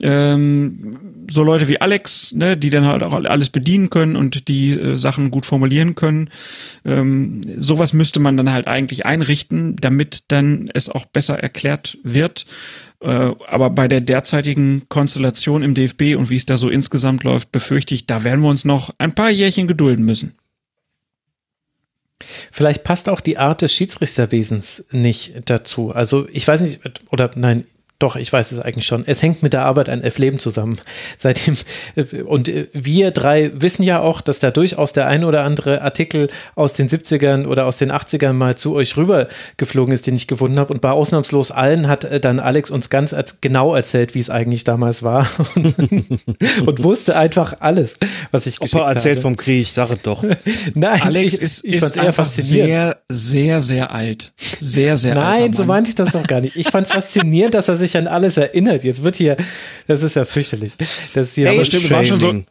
ähm, 0.00 1.26
so 1.28 1.42
Leute 1.42 1.68
wie 1.68 1.80
Alex, 1.80 2.32
ne, 2.32 2.56
die 2.56 2.70
dann 2.70 2.86
halt 2.86 3.02
auch 3.02 3.12
alles 3.12 3.50
bedienen 3.50 3.90
können 3.90 4.16
und 4.16 4.48
die 4.48 4.72
äh, 4.72 4.96
Sachen 4.96 5.30
gut 5.30 5.46
formulieren 5.46 5.94
können. 5.94 6.30
Ähm, 6.84 7.40
sowas 7.58 7.92
müsste 7.92 8.20
man 8.20 8.36
dann 8.36 8.52
halt 8.52 8.68
eigentlich 8.68 9.04
einrichten, 9.04 9.76
damit 9.76 10.24
dann 10.28 10.68
es 10.74 10.88
auch 10.88 11.06
besser 11.06 11.38
erklärt 11.38 11.98
wird. 12.04 12.46
Äh, 13.00 13.32
aber 13.48 13.70
bei 13.70 13.88
der 13.88 14.00
derzeitigen 14.00 14.88
Konstellation 14.88 15.62
im 15.62 15.74
DFB 15.74 16.16
und 16.16 16.30
wie 16.30 16.36
es 16.36 16.46
da 16.46 16.56
so 16.56 16.68
insgesamt 16.68 17.24
läuft, 17.24 17.50
befürchte 17.50 17.94
ich, 17.94 18.06
da 18.06 18.24
werden 18.24 18.42
wir 18.42 18.48
uns 18.48 18.64
noch 18.64 18.90
ein 18.98 19.14
paar 19.14 19.30
Jährchen 19.30 19.66
gedulden 19.66 20.04
müssen. 20.04 20.34
Vielleicht 22.50 22.84
passt 22.84 23.08
auch 23.08 23.20
die 23.20 23.38
Art 23.38 23.62
des 23.62 23.74
Schiedsrichterwesens 23.74 24.86
nicht 24.92 25.32
dazu. 25.46 25.94
Also 25.94 26.28
ich 26.30 26.46
weiß 26.46 26.60
nicht, 26.60 26.80
oder 27.10 27.30
nein, 27.34 27.66
doch, 28.00 28.16
ich 28.16 28.32
weiß 28.32 28.52
es 28.52 28.58
eigentlich 28.58 28.86
schon. 28.86 29.04
Es 29.06 29.22
hängt 29.22 29.42
mit 29.42 29.52
der 29.52 29.64
Arbeit 29.66 29.90
an 29.90 30.02
F-Leben 30.02 30.38
zusammen. 30.38 30.80
Seitdem, 31.18 31.56
und 32.26 32.48
äh, 32.48 32.66
wir 32.72 33.10
drei 33.10 33.52
wissen 33.54 33.82
ja 33.82 34.00
auch, 34.00 34.22
dass 34.22 34.38
da 34.38 34.50
durchaus 34.50 34.92
der 34.92 35.06
ein 35.06 35.22
oder 35.22 35.44
andere 35.44 35.82
Artikel 35.82 36.28
aus 36.54 36.72
den 36.72 36.88
70ern 36.88 37.46
oder 37.46 37.66
aus 37.66 37.76
den 37.76 37.92
80ern 37.92 38.32
mal 38.32 38.56
zu 38.56 38.74
euch 38.74 38.96
rübergeflogen 38.96 39.92
ist, 39.92 40.06
den 40.06 40.16
ich 40.16 40.26
gefunden 40.26 40.58
habe. 40.58 40.72
Und 40.72 40.80
bei 40.80 40.90
ausnahmslos 40.90 41.50
allen 41.50 41.88
hat 41.88 42.04
äh, 42.04 42.20
dann 42.20 42.40
Alex 42.40 42.70
uns 42.70 42.88
ganz 42.88 43.12
als, 43.12 43.42
genau 43.42 43.74
erzählt, 43.74 44.14
wie 44.14 44.18
es 44.18 44.30
eigentlich 44.30 44.64
damals 44.64 45.02
war. 45.02 45.28
und 46.66 46.82
wusste 46.82 47.16
einfach 47.16 47.56
alles, 47.60 47.98
was 48.30 48.46
ich 48.46 48.60
geschickt 48.60 48.80
Opa 48.80 48.92
erzählt 48.92 49.18
habe. 49.18 49.22
vom 49.22 49.36
Krieg, 49.36 49.66
sag 49.66 49.90
es 49.90 50.02
doch. 50.02 50.24
Nein, 50.74 51.02
Alex 51.02 51.34
ich, 51.34 51.42
ist, 51.42 51.64
ich 51.66 51.74
ist 51.74 51.96
eher 51.98 52.14
faszinierend. 52.14 52.96
sehr, 53.10 53.60
sehr, 53.60 53.60
sehr 53.60 53.90
alt. 53.90 54.32
Sehr, 54.58 54.96
sehr 54.96 55.16
alt. 55.16 55.40
Nein, 55.40 55.52
so 55.52 55.66
meinte 55.66 55.90
ich 55.90 55.96
das 55.96 56.12
doch 56.12 56.26
gar 56.26 56.40
nicht. 56.40 56.56
Ich 56.56 56.68
fand 56.68 56.86
es 56.86 56.92
faszinierend, 56.92 57.52
dass 57.52 57.68
er 57.68 57.76
sich 57.76 57.89
an 57.96 58.06
alles 58.06 58.36
erinnert. 58.36 58.84
Jetzt 58.84 59.02
wird 59.02 59.16
hier, 59.16 59.36
das 59.86 60.02
ist 60.02 60.16
ja 60.16 60.24
fürchterlich. 60.24 60.72
Das 60.78 61.28
ist 61.28 61.34
hier 61.34 61.48
Ey, 61.48 61.56
aber 61.56 61.64
stimmt, 61.64 61.90
waren 61.90 62.06
schon 62.06 62.20
so, 62.20 62.42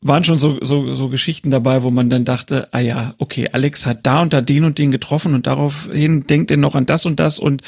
waren 0.00 0.24
schon 0.24 0.38
so, 0.38 0.58
so, 0.62 0.94
so 0.94 1.08
Geschichten 1.08 1.50
dabei, 1.50 1.82
wo 1.82 1.90
man 1.90 2.10
dann 2.10 2.24
dachte, 2.24 2.68
ah 2.72 2.78
ja, 2.78 3.14
okay, 3.18 3.48
Alex 3.52 3.86
hat 3.86 4.06
da 4.06 4.22
und 4.22 4.32
da 4.32 4.40
den 4.40 4.64
und 4.64 4.78
den 4.78 4.90
getroffen 4.90 5.34
und 5.34 5.46
daraufhin 5.46 6.26
denkt 6.26 6.50
er 6.50 6.56
noch 6.56 6.74
an 6.74 6.86
das 6.86 7.06
und 7.06 7.18
das 7.18 7.38
und 7.38 7.62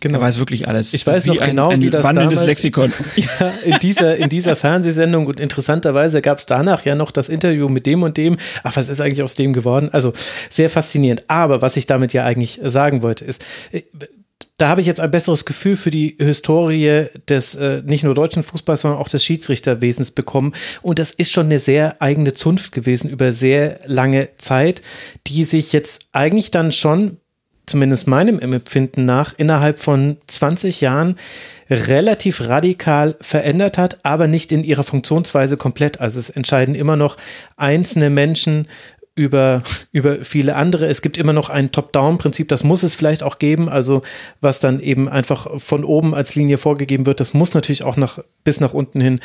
er 0.00 0.20
weiß 0.20 0.38
wirklich 0.38 0.68
alles. 0.68 0.94
Ich 0.94 1.06
weiß 1.06 1.24
wie 1.24 1.30
noch 1.30 1.40
ein, 1.40 1.50
genau, 1.50 1.70
ein 1.70 1.80
wie 1.80 1.90
das 1.90 2.04
wandelndes 2.04 2.38
damals- 2.38 2.62
Lexikon. 2.62 2.92
Ja, 3.16 3.52
in 3.64 3.78
dieser, 3.80 4.16
in 4.16 4.28
dieser 4.28 4.54
Fernsehsendung 4.54 5.26
und 5.26 5.40
interessanterweise 5.40 6.22
gab 6.22 6.38
es 6.38 6.46
danach 6.46 6.84
ja 6.84 6.94
noch 6.94 7.10
das 7.10 7.28
Interview 7.28 7.68
mit 7.68 7.84
dem 7.84 8.04
und 8.04 8.16
dem. 8.16 8.36
Ach, 8.62 8.76
was 8.76 8.88
ist 8.88 9.00
eigentlich 9.00 9.22
aus 9.22 9.34
dem 9.34 9.52
geworden? 9.52 9.88
Also 9.90 10.12
sehr 10.50 10.70
faszinierend. 10.70 11.24
Aber 11.28 11.62
was 11.62 11.76
ich 11.76 11.86
damit 11.86 12.12
ja 12.12 12.24
eigentlich 12.24 12.60
sagen 12.62 13.02
wollte, 13.02 13.24
ist, 13.24 13.44
äh, 13.72 13.82
da 14.58 14.68
habe 14.68 14.80
ich 14.80 14.88
jetzt 14.88 15.00
ein 15.00 15.10
besseres 15.10 15.44
Gefühl 15.44 15.76
für 15.76 15.90
die 15.90 16.16
Historie 16.18 17.06
des 17.28 17.54
äh, 17.54 17.80
nicht 17.84 18.02
nur 18.02 18.14
deutschen 18.14 18.42
Fußballs, 18.42 18.80
sondern 18.80 19.00
auch 19.00 19.08
des 19.08 19.24
Schiedsrichterwesens 19.24 20.10
bekommen. 20.10 20.52
Und 20.82 20.98
das 20.98 21.12
ist 21.12 21.30
schon 21.30 21.46
eine 21.46 21.60
sehr 21.60 22.02
eigene 22.02 22.32
Zunft 22.32 22.72
gewesen 22.72 23.08
über 23.08 23.32
sehr 23.32 23.78
lange 23.86 24.30
Zeit, 24.36 24.82
die 25.28 25.44
sich 25.44 25.72
jetzt 25.72 26.08
eigentlich 26.12 26.50
dann 26.50 26.72
schon 26.72 27.18
zumindest 27.66 28.08
meinem 28.08 28.40
Empfinden 28.40 29.04
nach, 29.04 29.34
innerhalb 29.36 29.78
von 29.78 30.16
20 30.26 30.80
Jahren 30.80 31.16
relativ 31.70 32.48
radikal 32.48 33.16
verändert 33.20 33.78
hat, 33.78 34.04
aber 34.04 34.26
nicht 34.26 34.50
in 34.52 34.64
ihrer 34.64 34.84
Funktionsweise 34.84 35.56
komplett. 35.56 36.00
Also 36.00 36.18
es 36.18 36.30
entscheiden 36.30 36.74
immer 36.74 36.96
noch 36.96 37.16
einzelne 37.56 38.10
Menschen 38.10 38.66
über, 39.18 39.62
über 39.92 40.24
viele 40.24 40.54
andere. 40.54 40.86
Es 40.86 41.02
gibt 41.02 41.18
immer 41.18 41.32
noch 41.32 41.50
ein 41.50 41.72
Top-Down-Prinzip, 41.72 42.48
das 42.48 42.64
muss 42.64 42.84
es 42.84 42.94
vielleicht 42.94 43.22
auch 43.22 43.38
geben, 43.38 43.68
also 43.68 44.02
was 44.40 44.60
dann 44.60 44.80
eben 44.80 45.08
einfach 45.08 45.60
von 45.60 45.84
oben 45.84 46.14
als 46.14 46.36
Linie 46.36 46.56
vorgegeben 46.56 47.04
wird, 47.04 47.20
das 47.20 47.34
muss 47.34 47.52
natürlich 47.52 47.82
auch 47.82 47.96
nach, 47.96 48.20
bis 48.44 48.60
nach 48.60 48.72
unten 48.72 49.00
hin 49.00 49.20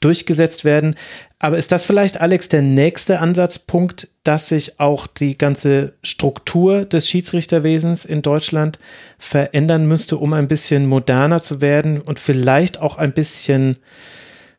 durchgesetzt 0.00 0.64
werden. 0.64 0.94
Aber 1.40 1.56
ist 1.56 1.72
das 1.72 1.84
vielleicht, 1.84 2.20
Alex, 2.20 2.48
der 2.48 2.62
nächste 2.62 3.20
Ansatzpunkt, 3.20 4.08
dass 4.22 4.50
sich 4.50 4.78
auch 4.80 5.06
die 5.06 5.38
ganze 5.38 5.94
Struktur 6.02 6.84
des 6.84 7.08
Schiedsrichterwesens 7.08 8.04
in 8.04 8.22
Deutschland 8.22 8.78
verändern 9.18 9.86
müsste, 9.86 10.18
um 10.18 10.32
ein 10.34 10.48
bisschen 10.48 10.86
moderner 10.86 11.40
zu 11.40 11.60
werden 11.60 12.00
und 12.00 12.18
vielleicht 12.18 12.80
auch 12.80 12.98
ein 12.98 13.12
bisschen 13.12 13.78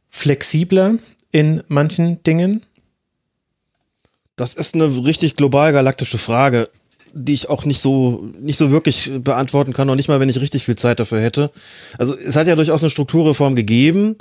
flexibler 0.08 0.96
in 1.32 1.62
manchen 1.68 2.24
Dingen? 2.24 2.66
Das 4.40 4.54
ist 4.54 4.74
eine 4.74 4.86
richtig 5.06 5.36
global 5.36 5.74
galaktische 5.74 6.18
Frage, 6.18 6.70
die 7.12 7.34
ich 7.34 7.50
auch 7.50 7.66
nicht 7.66 7.82
so, 7.82 8.26
nicht 8.40 8.56
so 8.56 8.72
wirklich 8.72 9.12
beantworten 9.22 9.74
kann, 9.74 9.86
noch 9.88 9.96
nicht 9.96 10.08
mal, 10.08 10.22
wenn 10.22 10.30
ich 10.30 10.40
richtig 10.40 10.64
viel 10.64 10.78
Zeit 10.78 11.02
dafür 11.02 11.20
hätte. 11.20 11.52
Also 11.98 12.18
es 12.18 12.38
hat 12.38 12.48
ja 12.48 12.56
durchaus 12.56 12.82
eine 12.82 12.90
Strukturreform 12.90 13.56
gegeben. 13.56 14.16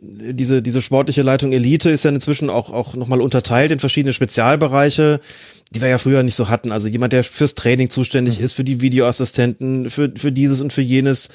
Diese, 0.00 0.62
diese 0.62 0.80
sportliche 0.80 1.20
Leitung 1.20 1.52
Elite 1.52 1.90
ist 1.90 2.06
ja 2.06 2.10
inzwischen 2.10 2.48
auch, 2.48 2.72
auch 2.72 2.94
nochmal 2.94 3.20
unterteilt 3.20 3.70
in 3.70 3.80
verschiedene 3.80 4.14
Spezialbereiche, 4.14 5.20
die 5.72 5.82
wir 5.82 5.88
ja 5.88 5.98
früher 5.98 6.22
nicht 6.22 6.36
so 6.36 6.48
hatten. 6.48 6.72
Also 6.72 6.88
jemand, 6.88 7.12
der 7.12 7.22
fürs 7.22 7.54
Training 7.54 7.90
zuständig 7.90 8.38
mhm. 8.38 8.44
ist, 8.46 8.54
für 8.54 8.64
die 8.64 8.80
Videoassistenten, 8.80 9.90
für, 9.90 10.10
für 10.16 10.32
dieses 10.32 10.62
und 10.62 10.72
für 10.72 10.80
jenes. 10.80 11.28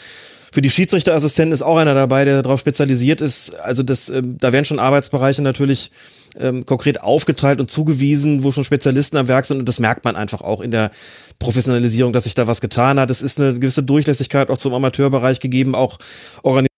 Für 0.55 0.61
die 0.61 0.69
Schiedsrichterassistenten 0.69 1.51
ist 1.51 1.63
auch 1.63 1.75
einer 1.75 1.93
dabei, 1.93 2.23
der 2.23 2.41
darauf 2.41 2.61
spezialisiert 2.61 3.19
ist. 3.19 3.55
Also 3.59 3.83
das, 3.83 4.09
ähm, 4.09 4.37
da 4.39 4.53
werden 4.53 4.63
schon 4.63 4.79
Arbeitsbereiche 4.79 5.41
natürlich 5.41 5.91
ähm, 6.39 6.65
konkret 6.65 7.01
aufgeteilt 7.01 7.59
und 7.59 7.69
zugewiesen, 7.69 8.45
wo 8.45 8.53
schon 8.53 8.63
Spezialisten 8.63 9.17
am 9.17 9.27
Werk 9.27 9.43
sind. 9.43 9.59
Und 9.59 9.67
das 9.67 9.81
merkt 9.81 10.05
man 10.05 10.15
einfach 10.15 10.39
auch 10.39 10.61
in 10.61 10.71
der 10.71 10.91
Professionalisierung, 11.39 12.13
dass 12.13 12.23
sich 12.23 12.35
da 12.35 12.47
was 12.47 12.61
getan 12.61 13.01
hat. 13.01 13.11
Es 13.11 13.21
ist 13.21 13.37
eine 13.37 13.55
gewisse 13.55 13.83
Durchlässigkeit 13.83 14.49
auch 14.49 14.57
zum 14.57 14.73
Amateurbereich 14.73 15.41
gegeben, 15.41 15.75
auch 15.75 15.99
organisiert 16.41 16.71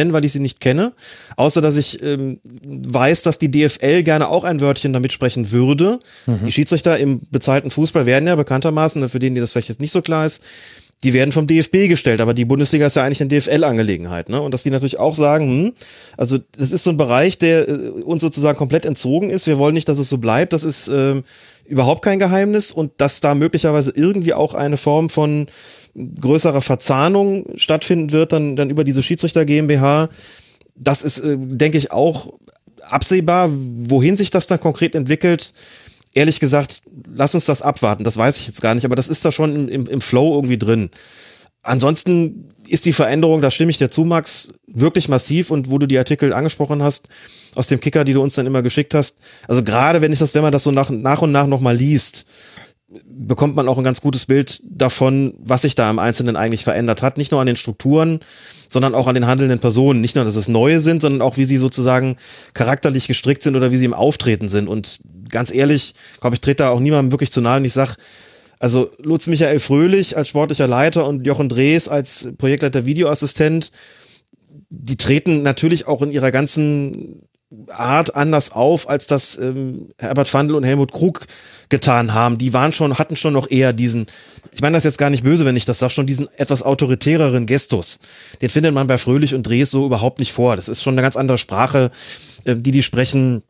nennen, 0.00 0.12
weil 0.12 0.24
ich 0.24 0.32
sie 0.32 0.40
nicht 0.40 0.60
kenne. 0.60 0.92
Außer, 1.36 1.60
dass 1.60 1.76
ich 1.76 2.02
ähm, 2.02 2.40
weiß, 2.64 3.22
dass 3.22 3.38
die 3.38 3.50
DFL 3.50 4.02
gerne 4.02 4.28
auch 4.28 4.44
ein 4.44 4.60
Wörtchen 4.60 4.92
damit 4.92 5.12
sprechen 5.12 5.50
würde. 5.50 5.98
Mhm. 6.26 6.46
Die 6.46 6.52
Schiedsrichter 6.52 6.98
im 6.98 7.20
bezahlten 7.30 7.70
Fußball 7.70 8.06
werden 8.06 8.26
ja 8.26 8.36
bekanntermaßen, 8.36 9.08
für 9.08 9.18
den, 9.18 9.34
die 9.34 9.40
das 9.40 9.52
vielleicht 9.52 9.68
jetzt 9.68 9.80
nicht 9.80 9.92
so 9.92 10.02
klar 10.02 10.26
ist, 10.26 10.42
die 11.02 11.14
werden 11.14 11.32
vom 11.32 11.46
DFB 11.46 11.88
gestellt, 11.88 12.20
aber 12.20 12.34
die 12.34 12.44
Bundesliga 12.44 12.86
ist 12.86 12.96
ja 12.96 13.04
eigentlich 13.04 13.22
eine 13.22 13.28
DFL-Angelegenheit, 13.28 14.28
ne? 14.28 14.40
Und 14.40 14.52
dass 14.52 14.64
die 14.64 14.70
natürlich 14.70 14.98
auch 14.98 15.14
sagen, 15.14 15.46
hm, 15.46 15.72
also 16.18 16.38
das 16.58 16.72
ist 16.72 16.84
so 16.84 16.90
ein 16.90 16.98
Bereich, 16.98 17.38
der 17.38 17.68
äh, 17.68 17.72
uns 17.88 18.20
sozusagen 18.20 18.58
komplett 18.58 18.84
entzogen 18.84 19.30
ist. 19.30 19.46
Wir 19.46 19.58
wollen 19.58 19.74
nicht, 19.74 19.88
dass 19.88 19.98
es 19.98 20.10
so 20.10 20.18
bleibt. 20.18 20.52
Das 20.52 20.62
ist 20.62 20.88
äh, 20.88 21.22
überhaupt 21.64 22.02
kein 22.02 22.18
Geheimnis 22.18 22.72
und 22.72 22.92
dass 22.98 23.20
da 23.20 23.34
möglicherweise 23.34 23.92
irgendwie 23.94 24.34
auch 24.34 24.52
eine 24.52 24.76
Form 24.76 25.08
von 25.08 25.46
größerer 25.96 26.60
Verzahnung 26.60 27.46
stattfinden 27.56 28.12
wird, 28.12 28.32
dann, 28.32 28.56
dann 28.56 28.68
über 28.68 28.84
diese 28.84 29.02
Schiedsrichter 29.02 29.46
GmbH. 29.46 30.10
Das 30.76 31.02
ist, 31.02 31.20
äh, 31.20 31.36
denke 31.38 31.78
ich, 31.78 31.92
auch 31.92 32.34
absehbar. 32.82 33.48
Wohin 33.50 34.18
sich 34.18 34.30
das 34.30 34.48
dann 34.48 34.60
konkret 34.60 34.94
entwickelt, 34.94 35.54
ehrlich 36.14 36.40
gesagt, 36.40 36.82
lass 37.06 37.34
uns 37.34 37.44
das 37.44 37.62
abwarten. 37.62 38.04
Das 38.04 38.16
weiß 38.16 38.38
ich 38.38 38.46
jetzt 38.46 38.60
gar 38.60 38.74
nicht, 38.74 38.84
aber 38.84 38.96
das 38.96 39.08
ist 39.08 39.24
da 39.24 39.32
schon 39.32 39.68
im, 39.68 39.86
im 39.86 40.00
Flow 40.00 40.34
irgendwie 40.34 40.58
drin. 40.58 40.90
Ansonsten 41.62 42.48
ist 42.66 42.86
die 42.86 42.92
Veränderung, 42.92 43.42
da 43.42 43.50
stimme 43.50 43.70
ich 43.70 43.78
dir 43.78 43.90
zu, 43.90 44.04
Max, 44.04 44.52
wirklich 44.66 45.08
massiv 45.08 45.50
und 45.50 45.70
wo 45.70 45.76
du 45.76 45.86
die 45.86 45.98
Artikel 45.98 46.32
angesprochen 46.32 46.82
hast, 46.82 47.08
aus 47.54 47.66
dem 47.66 47.80
Kicker, 47.80 48.04
die 48.04 48.14
du 48.14 48.22
uns 48.22 48.34
dann 48.34 48.46
immer 48.46 48.62
geschickt 48.62 48.94
hast. 48.94 49.18
Also 49.46 49.62
gerade 49.62 50.00
wenn 50.00 50.12
ich 50.12 50.18
das, 50.18 50.34
wenn 50.34 50.42
man 50.42 50.52
das 50.52 50.64
so 50.64 50.70
nach, 50.70 50.88
nach 50.88 51.20
und 51.20 51.32
nach 51.32 51.46
nochmal 51.46 51.76
liest, 51.76 52.24
bekommt 53.06 53.54
man 53.54 53.68
auch 53.68 53.78
ein 53.78 53.84
ganz 53.84 54.00
gutes 54.00 54.26
Bild 54.26 54.62
davon, 54.64 55.34
was 55.38 55.62
sich 55.62 55.74
da 55.74 55.90
im 55.90 55.98
Einzelnen 55.98 56.36
eigentlich 56.36 56.64
verändert 56.64 57.02
hat. 57.02 57.18
Nicht 57.18 57.30
nur 57.30 57.40
an 57.40 57.46
den 57.46 57.56
Strukturen, 57.56 58.20
sondern 58.68 58.94
auch 58.94 59.06
an 59.06 59.14
den 59.14 59.26
handelnden 59.26 59.60
Personen. 59.60 60.00
Nicht 60.00 60.16
nur, 60.16 60.24
dass 60.24 60.34
es 60.34 60.48
neue 60.48 60.80
sind, 60.80 61.02
sondern 61.02 61.22
auch, 61.22 61.36
wie 61.36 61.44
sie 61.44 61.56
sozusagen 61.56 62.16
charakterlich 62.52 63.06
gestrickt 63.06 63.42
sind 63.42 63.54
oder 63.54 63.70
wie 63.70 63.76
sie 63.76 63.84
im 63.84 63.94
Auftreten 63.94 64.48
sind. 64.48 64.66
Und 64.68 65.00
ganz 65.30 65.52
ehrlich, 65.52 65.94
glaube 66.20 66.34
ich, 66.34 66.40
trete 66.40 66.64
da 66.64 66.70
auch 66.70 66.80
niemandem 66.80 67.12
wirklich 67.12 67.32
zu 67.32 67.40
nahe 67.40 67.58
und 67.58 67.64
ich 67.64 67.72
sag, 67.72 67.96
also 68.58 68.90
Lutz 68.98 69.26
Michael 69.26 69.58
Fröhlich 69.58 70.16
als 70.16 70.28
sportlicher 70.28 70.68
Leiter 70.68 71.06
und 71.06 71.26
Jochen 71.26 71.48
Drees 71.48 71.88
als 71.88 72.28
Projektleiter 72.36 72.84
Videoassistent, 72.84 73.72
die 74.68 74.96
treten 74.96 75.42
natürlich 75.42 75.86
auch 75.86 76.02
in 76.02 76.12
ihrer 76.12 76.30
ganzen 76.30 77.22
Art 77.68 78.14
anders 78.14 78.52
auf, 78.52 78.88
als 78.88 79.08
das 79.08 79.36
ähm, 79.38 79.92
Herbert 79.98 80.32
Vandl 80.32 80.54
und 80.54 80.62
Helmut 80.62 80.92
Krug 80.92 81.26
getan 81.68 82.14
haben. 82.14 82.38
Die 82.38 82.54
waren 82.54 82.72
schon, 82.72 82.98
hatten 82.98 83.16
schon 83.16 83.32
noch 83.32 83.50
eher 83.50 83.72
diesen, 83.72 84.06
ich 84.52 84.60
meine 84.60 84.76
das 84.76 84.84
jetzt 84.84 84.98
gar 84.98 85.10
nicht 85.10 85.24
böse, 85.24 85.44
wenn 85.44 85.56
ich 85.56 85.64
das 85.64 85.80
sage, 85.80 85.92
schon 85.92 86.06
diesen 86.06 86.28
etwas 86.36 86.62
autoritäreren 86.62 87.46
Gestus. 87.46 87.98
Den 88.40 88.50
findet 88.50 88.72
man 88.72 88.86
bei 88.86 88.98
Fröhlich 88.98 89.34
und 89.34 89.44
Drees 89.44 89.70
so 89.70 89.84
überhaupt 89.84 90.20
nicht 90.20 90.32
vor. 90.32 90.54
Das 90.54 90.68
ist 90.68 90.82
schon 90.82 90.94
eine 90.94 91.02
ganz 91.02 91.16
andere 91.16 91.38
Sprache, 91.38 91.90
äh, 92.44 92.54
die 92.54 92.70
die 92.70 92.82
sprechen 92.82 93.42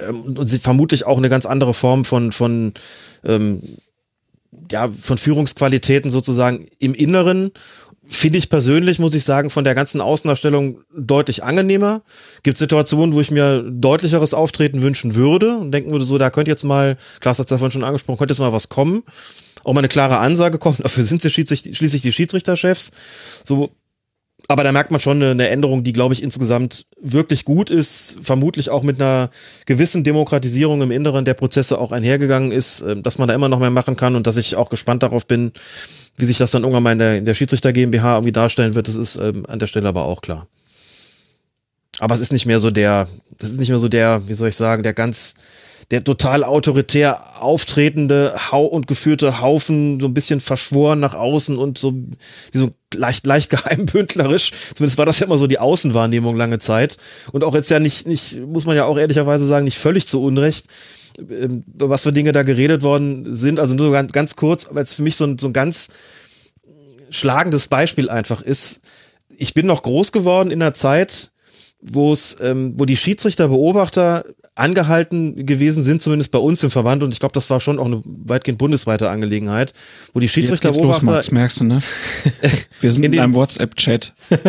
ähm, 0.00 0.36
vermutlich 0.46 1.06
auch 1.06 1.18
eine 1.18 1.28
ganz 1.28 1.46
andere 1.46 1.74
Form 1.74 2.04
von, 2.04 2.32
von 2.32 2.74
ähm, 3.24 3.62
ja, 4.70 4.88
von 4.88 5.18
Führungsqualitäten 5.18 6.10
sozusagen 6.10 6.66
im 6.78 6.94
Inneren 6.94 7.50
finde 8.06 8.38
ich 8.38 8.50
persönlich, 8.50 8.98
muss 8.98 9.14
ich 9.14 9.24
sagen, 9.24 9.50
von 9.50 9.64
der 9.64 9.74
ganzen 9.74 10.00
Außendarstellung 10.00 10.80
deutlich 10.96 11.42
angenehmer. 11.42 12.02
Gibt 12.42 12.58
Situationen, 12.58 13.14
wo 13.14 13.20
ich 13.20 13.30
mir 13.30 13.62
deutlicheres 13.62 14.34
Auftreten 14.34 14.82
wünschen 14.82 15.14
würde 15.14 15.56
und 15.56 15.72
denken 15.72 15.90
würde, 15.90 16.04
so, 16.04 16.18
da 16.18 16.30
könnte 16.30 16.50
jetzt 16.50 16.64
mal, 16.64 16.96
Klaas 17.20 17.38
hat 17.38 17.46
es 17.46 17.50
davon 17.50 17.70
schon 17.70 17.84
angesprochen, 17.84 18.18
könnte 18.18 18.32
jetzt 18.32 18.40
mal 18.40 18.52
was 18.52 18.68
kommen. 18.68 19.02
Auch 19.64 19.72
mal 19.72 19.80
eine 19.80 19.88
klare 19.88 20.18
Ansage 20.18 20.58
kommen. 20.58 20.76
Dafür 20.82 21.04
sind 21.04 21.22
sie 21.22 21.30
schließlich 21.30 22.02
die 22.02 22.12
Schiedsrichterchefs. 22.12 22.90
So, 23.42 23.70
aber 24.48 24.64
da 24.64 24.72
merkt 24.72 24.90
man 24.90 25.00
schon 25.00 25.22
eine, 25.22 25.48
Änderung, 25.48 25.84
die, 25.84 25.92
glaube 25.92 26.14
ich, 26.14 26.22
insgesamt 26.22 26.86
wirklich 27.00 27.44
gut 27.44 27.70
ist, 27.70 28.18
vermutlich 28.20 28.68
auch 28.70 28.82
mit 28.82 29.00
einer 29.00 29.30
gewissen 29.66 30.04
Demokratisierung 30.04 30.82
im 30.82 30.90
Inneren 30.90 31.24
der 31.24 31.34
Prozesse 31.34 31.78
auch 31.78 31.92
einhergegangen 31.92 32.52
ist, 32.52 32.82
äh, 32.82 33.00
dass 33.00 33.18
man 33.18 33.28
da 33.28 33.34
immer 33.34 33.48
noch 33.48 33.58
mehr 33.58 33.70
machen 33.70 33.96
kann 33.96 34.16
und 34.16 34.26
dass 34.26 34.36
ich 34.36 34.56
auch 34.56 34.70
gespannt 34.70 35.02
darauf 35.02 35.26
bin, 35.26 35.52
wie 36.16 36.26
sich 36.26 36.38
das 36.38 36.50
dann 36.50 36.62
irgendwann 36.62 36.82
mal 36.82 36.92
in 36.92 36.98
der, 36.98 37.16
in 37.16 37.24
der 37.24 37.34
Schiedsrichter 37.34 37.72
GmbH 37.72 38.16
irgendwie 38.16 38.32
darstellen 38.32 38.74
wird, 38.74 38.88
das 38.88 38.96
ist 38.96 39.16
ähm, 39.16 39.44
an 39.46 39.58
der 39.58 39.66
Stelle 39.66 39.88
aber 39.88 40.04
auch 40.04 40.20
klar. 40.20 40.46
Aber 42.00 42.14
es 42.14 42.20
ist 42.20 42.32
nicht 42.32 42.46
mehr 42.46 42.60
so 42.60 42.70
der, 42.70 43.08
das 43.38 43.50
ist 43.50 43.58
nicht 43.58 43.68
mehr 43.68 43.78
so 43.78 43.88
der, 43.88 44.26
wie 44.26 44.34
soll 44.34 44.48
ich 44.48 44.56
sagen, 44.56 44.82
der 44.82 44.94
ganz, 44.94 45.34
der 45.90 46.04
total 46.04 46.44
autoritär 46.44 47.42
auftretende 47.42 48.34
Hau 48.50 48.64
und 48.64 48.86
geführte 48.86 49.40
Haufen, 49.40 50.00
so 50.00 50.06
ein 50.06 50.14
bisschen 50.14 50.40
verschworen 50.40 51.00
nach 51.00 51.14
außen 51.14 51.58
und 51.58 51.78
so 51.78 51.92
wie 52.52 52.58
so 52.58 52.70
leicht, 52.94 53.26
leicht 53.26 53.50
geheimbündlerisch. 53.50 54.52
Zumindest 54.74 54.98
war 54.98 55.06
das 55.06 55.18
ja 55.20 55.26
immer 55.26 55.38
so 55.38 55.46
die 55.46 55.58
Außenwahrnehmung 55.58 56.36
lange 56.36 56.58
Zeit. 56.58 56.96
Und 57.32 57.44
auch 57.44 57.54
jetzt 57.54 57.70
ja 57.70 57.80
nicht, 57.80 58.06
nicht, 58.06 58.40
muss 58.46 58.66
man 58.66 58.76
ja 58.76 58.84
auch 58.84 58.98
ehrlicherweise 58.98 59.46
sagen, 59.46 59.64
nicht 59.64 59.78
völlig 59.78 60.06
zu 60.06 60.22
Unrecht 60.22 60.66
ähm, 61.18 61.64
was 61.74 62.02
für 62.02 62.10
Dinge 62.10 62.32
da 62.32 62.42
geredet 62.42 62.82
worden 62.82 63.34
sind. 63.34 63.60
Also 63.60 63.74
nur 63.74 63.92
ganz, 63.92 64.12
ganz 64.12 64.36
kurz, 64.36 64.68
weil 64.70 64.82
es 64.82 64.94
für 64.94 65.02
mich 65.02 65.16
so 65.16 65.26
ein, 65.26 65.38
so 65.38 65.48
ein 65.48 65.52
ganz 65.52 65.88
schlagendes 67.10 67.68
Beispiel 67.68 68.10
einfach 68.10 68.42
ist. 68.42 68.80
Ich 69.28 69.54
bin 69.54 69.66
noch 69.66 69.82
groß 69.82 70.12
geworden 70.12 70.50
in 70.50 70.62
einer 70.62 70.74
Zeit, 70.74 71.32
wo 71.86 72.12
es, 72.12 72.38
ähm, 72.40 72.72
wo 72.76 72.86
die 72.86 72.96
Schiedsrichterbeobachter 72.96 74.24
angehalten 74.54 75.44
gewesen 75.44 75.82
sind, 75.82 76.00
zumindest 76.00 76.30
bei 76.30 76.38
uns 76.38 76.62
im 76.62 76.70
Verband, 76.70 77.02
und 77.02 77.12
ich 77.12 77.20
glaube, 77.20 77.34
das 77.34 77.50
war 77.50 77.60
schon 77.60 77.78
auch 77.78 77.84
eine 77.84 78.00
weitgend 78.04 78.56
bundesweite 78.56 79.10
Angelegenheit, 79.10 79.74
wo 80.14 80.20
die 80.20 80.28
Schiedsrichterbeobachter. 80.28 81.04
Los, 81.04 81.14
Max, 81.14 81.30
merkst 81.30 81.60
du, 81.60 81.64
ne? 81.64 81.80
Wir 82.80 82.90
sind 82.90 83.04
in, 83.04 83.12
in 83.12 83.20
einem 83.20 83.34
WhatsApp-Chat. 83.34 84.14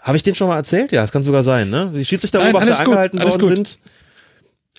Habe 0.00 0.16
ich 0.16 0.22
den 0.22 0.34
schon 0.34 0.48
mal 0.48 0.56
erzählt? 0.56 0.92
Ja, 0.92 1.02
das 1.02 1.12
kann 1.12 1.22
sogar 1.22 1.42
sein, 1.42 1.68
ne? 1.68 1.92
Die 1.94 2.04
Schiedsrichterbeobachter 2.04 2.80
angehalten 2.80 3.20
worden 3.20 3.40
gut. 3.40 3.50
sind, 3.50 3.78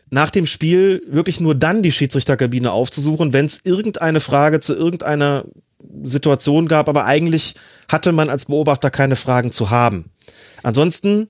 nach 0.09 0.29
dem 0.29 0.45
Spiel 0.45 1.03
wirklich 1.07 1.39
nur 1.39 1.53
dann 1.53 1.83
die 1.83 1.91
Schiedsrichterkabine 1.91 2.71
aufzusuchen, 2.71 3.33
wenn 3.33 3.45
es 3.45 3.59
irgendeine 3.63 4.19
Frage 4.19 4.59
zu 4.61 4.73
irgendeiner 4.73 5.43
Situation 6.03 6.67
gab, 6.67 6.89
aber 6.89 7.05
eigentlich 7.05 7.55
hatte 7.89 8.11
man 8.11 8.29
als 8.29 8.45
Beobachter 8.45 8.89
keine 8.89 9.15
Fragen 9.15 9.51
zu 9.51 9.69
haben. 9.69 10.11
Ansonsten, 10.63 11.29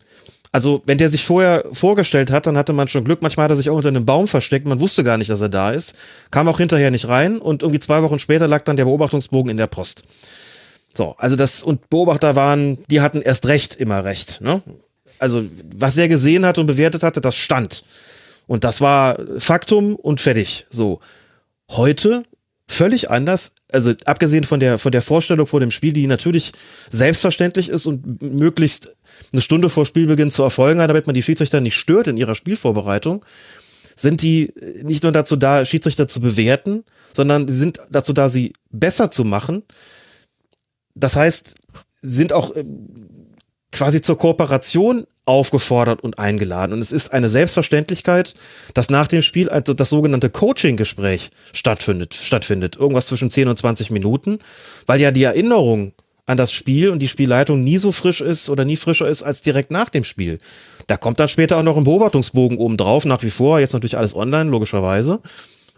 also 0.52 0.82
wenn 0.86 0.98
der 0.98 1.10
sich 1.10 1.26
vorher 1.26 1.66
vorgestellt 1.72 2.32
hat, 2.32 2.48
dann 2.48 2.58
hatte 2.58 2.74
man 2.74 2.88
schon 2.88 3.04
Glück. 3.04 3.22
Manchmal 3.22 3.46
hat 3.46 3.52
er 3.52 3.56
sich 3.56 3.70
auch 3.70 3.76
unter 3.76 3.90
einem 3.90 4.06
Baum 4.06 4.28
versteckt, 4.28 4.68
man 4.68 4.80
wusste 4.80 5.04
gar 5.04 5.18
nicht, 5.18 5.30
dass 5.30 5.42
er 5.42 5.50
da 5.50 5.72
ist, 5.72 5.96
kam 6.32 6.48
auch 6.48 6.58
hinterher 6.58 6.92
nicht 6.92 7.08
rein 7.08 7.40
und 7.40 7.62
irgendwie 7.62 7.80
zwei 7.80 8.02
Wochen 8.04 8.20
später 8.20 8.48
lag 8.48 8.64
dann 8.64 8.78
der 8.78 8.86
Beobachtungsbogen 8.86 9.52
in 9.52 9.58
der 9.58 9.68
Post. 9.68 10.04
So, 10.92 11.16
also 11.18 11.36
das, 11.36 11.62
und 11.62 11.90
Beobachter 11.90 12.36
waren, 12.36 12.80
die 12.90 13.02
hatten 13.02 13.22
erst 13.22 13.48
recht 13.48 13.76
immer 13.76 14.04
recht, 14.04 14.42
ne? 14.42 14.64
Also, 15.20 15.44
was 15.76 15.98
er 15.98 16.08
gesehen 16.08 16.46
hat 16.46 16.60
und 16.60 16.68
bewertet 16.68 17.02
hatte, 17.02 17.22
das 17.22 17.36
stand. 17.36 17.84
Und 18.46 18.64
das 18.64 18.82
war 18.82 19.18
Faktum 19.38 19.96
und 19.96 20.22
fertig. 20.22 20.66
So. 20.70 21.00
Heute 21.72 22.24
völlig 22.70 23.10
anders. 23.10 23.54
Also 23.72 23.94
abgesehen 24.06 24.44
von 24.44 24.60
der, 24.60 24.78
von 24.78 24.92
der 24.92 25.02
Vorstellung 25.02 25.48
vor 25.48 25.60
dem 25.60 25.72
Spiel, 25.72 25.94
die 25.94 26.08
natürlich 26.08 26.52
selbstverständlich 26.90 27.70
ist 27.70 27.86
und 27.86 28.22
möglichst 28.22 28.96
eine 29.32 29.42
Stunde 29.42 29.70
vor 29.70 29.86
Spielbeginn 29.86 30.30
zu 30.30 30.44
erfolgen 30.44 30.82
hat, 30.82 30.90
damit 30.90 31.08
man 31.08 31.14
die 31.14 31.24
Schiedsrichter 31.24 31.62
nicht 31.62 31.76
stört 31.76 32.08
in 32.08 32.18
ihrer 32.18 32.36
Spielvorbereitung, 32.36 33.24
sind 33.96 34.22
die 34.22 34.54
nicht 34.84 35.04
nur 35.04 35.12
dazu 35.12 35.36
da, 35.36 35.66
Schiedsrichter 35.66 36.08
zu 36.08 36.22
bewerten, 36.22 36.84
sondern 37.14 37.48
sind 37.48 37.80
dazu 37.90 38.14
da, 38.14 38.30
sie 38.30 38.54
besser 38.70 39.10
zu 39.10 39.24
machen. 39.24 39.64
Das 40.94 41.16
heißt, 41.16 41.56
sind 42.02 42.32
auch 42.32 42.56
äh, 42.56 42.64
quasi 43.72 44.02
zur 44.02 44.18
Kooperation 44.18 45.08
aufgefordert 45.28 46.04
und 46.04 46.20
eingeladen. 46.20 46.74
Und 46.74 46.80
es 46.80 46.92
ist 46.92 47.14
eine 47.14 47.30
Selbstverständlichkeit, 47.30 48.34
dass 48.74 48.90
nach 48.90 49.08
dem 49.08 49.22
Spiel 49.22 49.50
also 49.50 49.74
das 49.74 49.90
sogenannte 49.90 50.30
Coaching-Gespräch 50.30 51.32
stattfindet, 51.54 52.14
stattfindet. 52.14 52.76
Irgendwas 52.78 53.08
zwischen 53.08 53.30
10 53.30 53.48
und 53.48 53.58
20 53.58 53.92
Minuten, 53.92 54.40
weil 54.86 55.02
ja 55.02 55.12
die 55.12 55.24
Erinnerung 55.24 55.94
an 56.26 56.38
das 56.38 56.52
Spiel 56.52 56.90
und 56.90 57.00
die 57.00 57.08
Spielleitung 57.08 57.64
nie 57.64 57.78
so 57.78 57.92
frisch 57.92 58.22
ist 58.22 58.50
oder 58.50 58.66
nie 58.66 58.76
frischer 58.76 59.08
ist 59.08 59.24
als 59.24 59.42
direkt 59.42 59.72
nach 59.72 59.90
dem 59.90 60.04
Spiel. 60.04 60.40
Da 60.88 60.98
kommt 60.98 61.20
dann 61.20 61.30
später 61.30 61.58
auch 61.58 61.64
noch 61.64 61.78
ein 61.78 61.86
Beobachtungsbogen 61.86 62.58
oben 62.58 62.78
drauf, 62.78 63.06
nach 63.06 63.24
wie 63.24 63.30
vor, 63.30 63.60
jetzt 63.60 63.74
natürlich 63.74 63.98
alles 63.98 64.16
online, 64.16 64.50
logischerweise. 64.50 65.20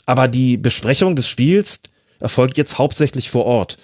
Aber 0.05 0.27
die 0.27 0.57
Besprechung 0.57 1.15
des 1.15 1.27
Spiels 1.29 1.81
erfolgt 2.19 2.57
jetzt 2.57 2.77
hauptsächlich 2.77 3.29
vor 3.29 3.45
Ort. 3.45 3.77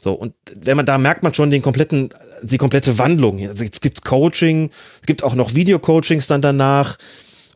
So, 0.00 0.12
und 0.12 0.34
wenn 0.54 0.76
man 0.76 0.86
da 0.86 0.96
merkt 0.96 1.22
man 1.22 1.34
schon 1.34 1.50
den 1.50 1.62
kompletten, 1.62 2.10
die 2.42 2.58
komplette 2.58 2.98
Wandlung. 2.98 3.40
Also 3.46 3.64
jetzt 3.64 3.82
gibt's 3.82 4.02
Coaching, 4.02 4.70
es 5.00 5.06
gibt 5.06 5.24
auch 5.24 5.34
noch 5.34 5.54
Video-Coachings 5.54 6.28
dann 6.28 6.40
danach. 6.40 6.98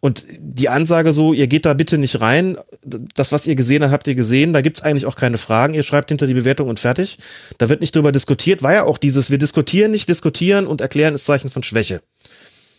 Und 0.00 0.26
die 0.36 0.68
Ansage 0.68 1.12
so, 1.12 1.32
ihr 1.32 1.46
geht 1.46 1.64
da 1.64 1.74
bitte 1.74 1.96
nicht 1.96 2.20
rein. 2.20 2.58
Das, 3.14 3.30
was 3.30 3.46
ihr 3.46 3.54
gesehen 3.54 3.84
habt, 3.84 3.92
habt 3.92 4.08
ihr 4.08 4.16
gesehen. 4.16 4.52
Da 4.52 4.60
gibt's 4.60 4.82
eigentlich 4.82 5.06
auch 5.06 5.14
keine 5.14 5.38
Fragen. 5.38 5.74
Ihr 5.74 5.84
schreibt 5.84 6.08
hinter 6.08 6.26
die 6.26 6.34
Bewertung 6.34 6.68
und 6.68 6.80
fertig. 6.80 7.18
Da 7.58 7.68
wird 7.68 7.80
nicht 7.80 7.94
drüber 7.94 8.10
diskutiert. 8.10 8.64
War 8.64 8.72
ja 8.72 8.82
auch 8.82 8.98
dieses, 8.98 9.30
wir 9.30 9.38
diskutieren 9.38 9.92
nicht, 9.92 10.08
diskutieren 10.08 10.66
und 10.66 10.80
erklären 10.80 11.14
ist 11.14 11.24
Zeichen 11.24 11.50
von 11.50 11.62
Schwäche. 11.62 12.02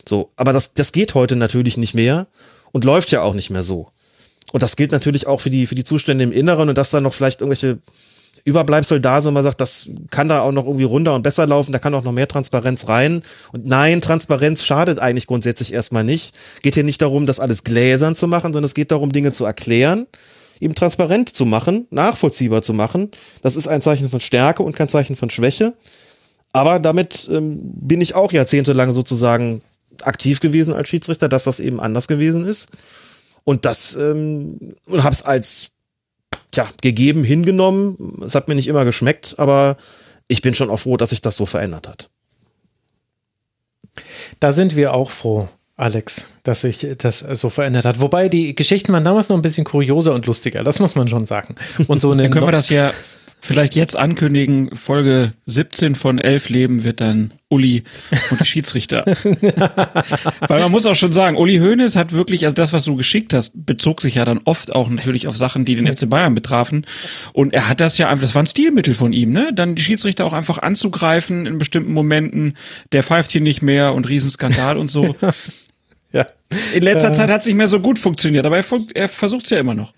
So, 0.06 0.32
aber 0.36 0.52
das, 0.52 0.74
das 0.74 0.92
geht 0.92 1.14
heute 1.14 1.34
natürlich 1.36 1.78
nicht 1.78 1.94
mehr 1.94 2.26
und 2.72 2.84
läuft 2.84 3.10
ja 3.10 3.22
auch 3.22 3.32
nicht 3.32 3.48
mehr 3.48 3.62
so. 3.62 3.88
Und 4.52 4.62
das 4.62 4.76
gilt 4.76 4.92
natürlich 4.92 5.26
auch 5.26 5.40
für 5.40 5.48
die, 5.48 5.66
für 5.66 5.74
die 5.74 5.84
Zustände 5.84 6.24
im 6.24 6.32
Inneren 6.32 6.68
und 6.68 6.76
dass 6.76 6.90
da 6.90 7.00
noch 7.00 7.14
vielleicht 7.14 7.40
irgendwelche 7.40 7.78
Überbleibsel 8.44 9.00
da 9.00 9.22
sind, 9.22 9.32
man 9.32 9.42
sagt, 9.42 9.60
das 9.60 9.88
kann 10.10 10.28
da 10.28 10.42
auch 10.42 10.52
noch 10.52 10.66
irgendwie 10.66 10.84
runter 10.84 11.14
und 11.14 11.22
besser 11.22 11.46
laufen, 11.46 11.72
da 11.72 11.78
kann 11.78 11.94
auch 11.94 12.04
noch 12.04 12.12
mehr 12.12 12.28
Transparenz 12.28 12.88
rein. 12.88 13.22
Und 13.52 13.64
nein, 13.64 14.02
Transparenz 14.02 14.64
schadet 14.64 14.98
eigentlich 14.98 15.26
grundsätzlich 15.26 15.72
erstmal 15.72 16.04
nicht. 16.04 16.36
Geht 16.62 16.74
hier 16.74 16.84
nicht 16.84 17.00
darum, 17.00 17.24
das 17.26 17.40
alles 17.40 17.64
gläsern 17.64 18.14
zu 18.14 18.28
machen, 18.28 18.52
sondern 18.52 18.64
es 18.64 18.74
geht 18.74 18.90
darum, 18.90 19.12
Dinge 19.12 19.32
zu 19.32 19.46
erklären, 19.46 20.06
eben 20.60 20.74
transparent 20.74 21.30
zu 21.30 21.46
machen, 21.46 21.86
nachvollziehbar 21.90 22.60
zu 22.60 22.74
machen. 22.74 23.10
Das 23.42 23.56
ist 23.56 23.66
ein 23.66 23.80
Zeichen 23.80 24.10
von 24.10 24.20
Stärke 24.20 24.62
und 24.62 24.76
kein 24.76 24.88
Zeichen 24.88 25.16
von 25.16 25.30
Schwäche. 25.30 25.72
Aber 26.52 26.78
damit 26.78 27.28
ähm, 27.32 27.60
bin 27.62 28.02
ich 28.02 28.14
auch 28.14 28.30
jahrzehntelang 28.30 28.92
sozusagen 28.92 29.62
aktiv 30.02 30.40
gewesen 30.40 30.74
als 30.74 30.88
Schiedsrichter, 30.88 31.30
dass 31.30 31.44
das 31.44 31.60
eben 31.60 31.80
anders 31.80 32.08
gewesen 32.08 32.44
ist. 32.44 32.68
Und 33.44 33.64
das 33.64 33.96
ähm, 33.96 34.74
und 34.86 35.02
habe 35.02 35.14
es 35.14 35.24
als 35.24 35.73
tja, 36.54 36.68
gegeben, 36.80 37.24
hingenommen. 37.24 38.22
Es 38.24 38.34
hat 38.34 38.48
mir 38.48 38.54
nicht 38.54 38.68
immer 38.68 38.84
geschmeckt, 38.84 39.34
aber 39.38 39.76
ich 40.28 40.42
bin 40.42 40.54
schon 40.54 40.70
auch 40.70 40.78
froh, 40.78 40.96
dass 40.96 41.10
sich 41.10 41.20
das 41.20 41.36
so 41.36 41.46
verändert 41.46 41.88
hat. 41.88 42.10
Da 44.40 44.52
sind 44.52 44.76
wir 44.76 44.94
auch 44.94 45.10
froh. 45.10 45.48
Alex, 45.76 46.28
dass 46.44 46.60
sich 46.60 46.86
das 46.98 47.18
so 47.18 47.50
verändert 47.50 47.84
hat. 47.84 48.00
Wobei 48.00 48.28
die 48.28 48.54
Geschichten 48.54 48.92
waren 48.92 49.02
damals 49.02 49.28
noch 49.28 49.36
ein 49.36 49.42
bisschen 49.42 49.64
kurioser 49.64 50.14
und 50.14 50.24
lustiger, 50.26 50.62
das 50.62 50.78
muss 50.78 50.94
man 50.94 51.08
schon 51.08 51.26
sagen. 51.26 51.56
Und 51.88 52.00
so 52.00 52.10
eine 52.12 52.22
Dann 52.22 52.32
können 52.32 52.46
wir 52.46 52.52
das 52.52 52.68
ja 52.68 52.92
vielleicht 53.44 53.74
jetzt 53.76 53.96
ankündigen, 53.96 54.74
Folge 54.74 55.32
17 55.46 55.94
von 55.94 56.18
Elf 56.18 56.48
Leben 56.48 56.82
wird 56.82 57.00
dann 57.00 57.34
Uli 57.50 57.84
und 58.30 58.40
die 58.40 58.46
Schiedsrichter. 58.46 59.04
Weil 60.48 60.60
man 60.60 60.70
muss 60.70 60.86
auch 60.86 60.94
schon 60.94 61.12
sagen, 61.12 61.36
Uli 61.36 61.58
Hoeneß 61.58 61.94
hat 61.94 62.12
wirklich, 62.12 62.46
also 62.46 62.54
das, 62.54 62.72
was 62.72 62.84
du 62.84 62.96
geschickt 62.96 63.34
hast, 63.34 63.52
bezog 63.66 64.00
sich 64.00 64.14
ja 64.14 64.24
dann 64.24 64.40
oft 64.44 64.74
auch 64.74 64.88
natürlich 64.88 65.28
auf 65.28 65.36
Sachen, 65.36 65.64
die 65.66 65.74
den 65.74 65.86
FC 65.86 66.08
Bayern 66.08 66.34
betrafen. 66.34 66.86
Und 67.32 67.52
er 67.52 67.68
hat 67.68 67.80
das 67.80 67.98
ja 67.98 68.08
einfach, 68.08 68.22
das 68.22 68.34
war 68.34 68.42
ein 68.42 68.46
Stilmittel 68.46 68.94
von 68.94 69.12
ihm, 69.12 69.32
ne? 69.32 69.52
Dann 69.54 69.74
die 69.74 69.82
Schiedsrichter 69.82 70.24
auch 70.24 70.32
einfach 70.32 70.58
anzugreifen 70.58 71.44
in 71.46 71.58
bestimmten 71.58 71.92
Momenten. 71.92 72.54
Der 72.92 73.02
pfeift 73.02 73.30
hier 73.30 73.42
nicht 73.42 73.60
mehr 73.60 73.94
und 73.94 74.08
Riesenskandal 74.08 74.78
und 74.78 74.90
so. 74.90 75.14
Ja. 76.12 76.28
In 76.72 76.84
letzter 76.84 77.12
Zeit 77.12 77.28
hat 77.28 77.40
es 77.40 77.48
nicht 77.48 77.56
mehr 77.56 77.66
so 77.66 77.80
gut 77.80 77.98
funktioniert, 77.98 78.46
aber 78.46 78.56
er, 78.56 78.64
er 78.94 79.08
versucht 79.08 79.46
es 79.46 79.50
ja 79.50 79.58
immer 79.58 79.74
noch. 79.74 79.92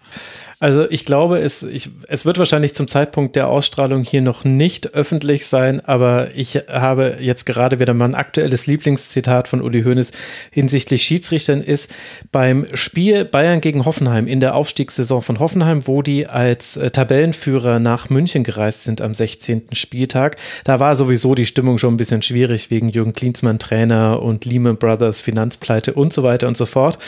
Also 0.59 0.91
ich 0.91 1.05
glaube, 1.05 1.39
es, 1.41 1.63
ich, 1.63 1.91
es 2.09 2.25
wird 2.25 2.39
wahrscheinlich 2.39 2.75
zum 2.75 2.89
Zeitpunkt 2.89 3.37
der 3.37 3.49
Ausstrahlung 3.49 4.05
hier 4.05 4.23
noch 4.23 4.45
nicht 4.45 4.95
öffentlich 4.95 5.47
sein, 5.47 5.85
aber 5.85 6.35
ich 6.35 6.57
habe 6.73 7.19
jetzt 7.21 7.45
gerade 7.45 7.79
wieder 7.79 7.93
mal 7.93 8.07
ein 8.07 8.15
aktuelles 8.15 8.67
Lieblingszitat 8.67 9.49
von 9.49 9.61
Uli 9.61 9.83
Hoeneß 9.83 10.13
hinsichtlich 10.51 11.03
Schiedsrichtern 11.03 11.61
ist 11.61 11.95
beim 12.33 12.67
Spiel 12.73 13.27
Bayern 13.27 13.61
gegen 13.61 13.85
Hoffenheim 13.85 14.27
in 14.27 14.41
der 14.41 14.55
Aufstiegssaison 14.55 15.21
von 15.21 15.41
Hoffenheim, 15.41 15.87
wo 15.87 16.01
die 16.01 16.27
als 16.27 16.79
äh, 16.79 16.91
Tabellenführer 16.91 17.79
nach 17.79 18.09
München 18.09 18.43
gereist 18.43 18.85
sind 18.85 19.03
am 19.03 19.13
16. 19.13 19.69
Spieltag. 19.73 20.37
Da 20.65 20.81
war 20.81 20.95
sowieso 20.95 21.35
die 21.35 21.45
Stimmung 21.45 21.77
schon 21.77 21.93
ein 21.93 21.99
bisschen 21.99 22.23
schwierig 22.23 22.71
wegen 22.71 22.89
Jürgen 22.89 23.13
Klinsmann 23.13 23.59
Trainer 23.59 24.23
und 24.23 24.47
Lehman 24.47 24.79
Brothers 24.79 25.21
Finanzpleite 25.21 25.93
und 25.93 26.15
so 26.15 26.23
weiter 26.23 26.49
und 26.49 26.57
so 26.57 26.65
fort. 26.65 26.99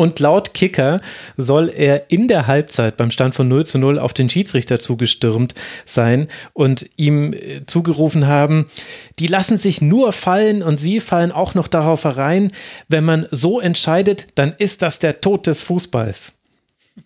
Und 0.00 0.18
laut 0.18 0.54
Kicker 0.54 1.02
soll 1.36 1.68
er 1.68 2.10
in 2.10 2.26
der 2.26 2.46
Halbzeit 2.46 2.96
beim 2.96 3.10
Stand 3.10 3.34
von 3.34 3.48
0 3.48 3.66
zu 3.66 3.76
0 3.76 3.98
auf 3.98 4.14
den 4.14 4.30
Schiedsrichter 4.30 4.80
zugestürmt 4.80 5.54
sein 5.84 6.28
und 6.54 6.88
ihm 6.96 7.34
äh, 7.34 7.66
zugerufen 7.66 8.26
haben, 8.26 8.64
die 9.18 9.26
lassen 9.26 9.58
sich 9.58 9.82
nur 9.82 10.12
fallen 10.12 10.62
und 10.62 10.78
sie 10.80 11.00
fallen 11.00 11.32
auch 11.32 11.52
noch 11.52 11.68
darauf 11.68 12.04
herein. 12.04 12.50
Wenn 12.88 13.04
man 13.04 13.26
so 13.30 13.60
entscheidet, 13.60 14.28
dann 14.36 14.54
ist 14.56 14.80
das 14.80 15.00
der 15.00 15.20
Tod 15.20 15.46
des 15.46 15.60
Fußballs. 15.60 16.38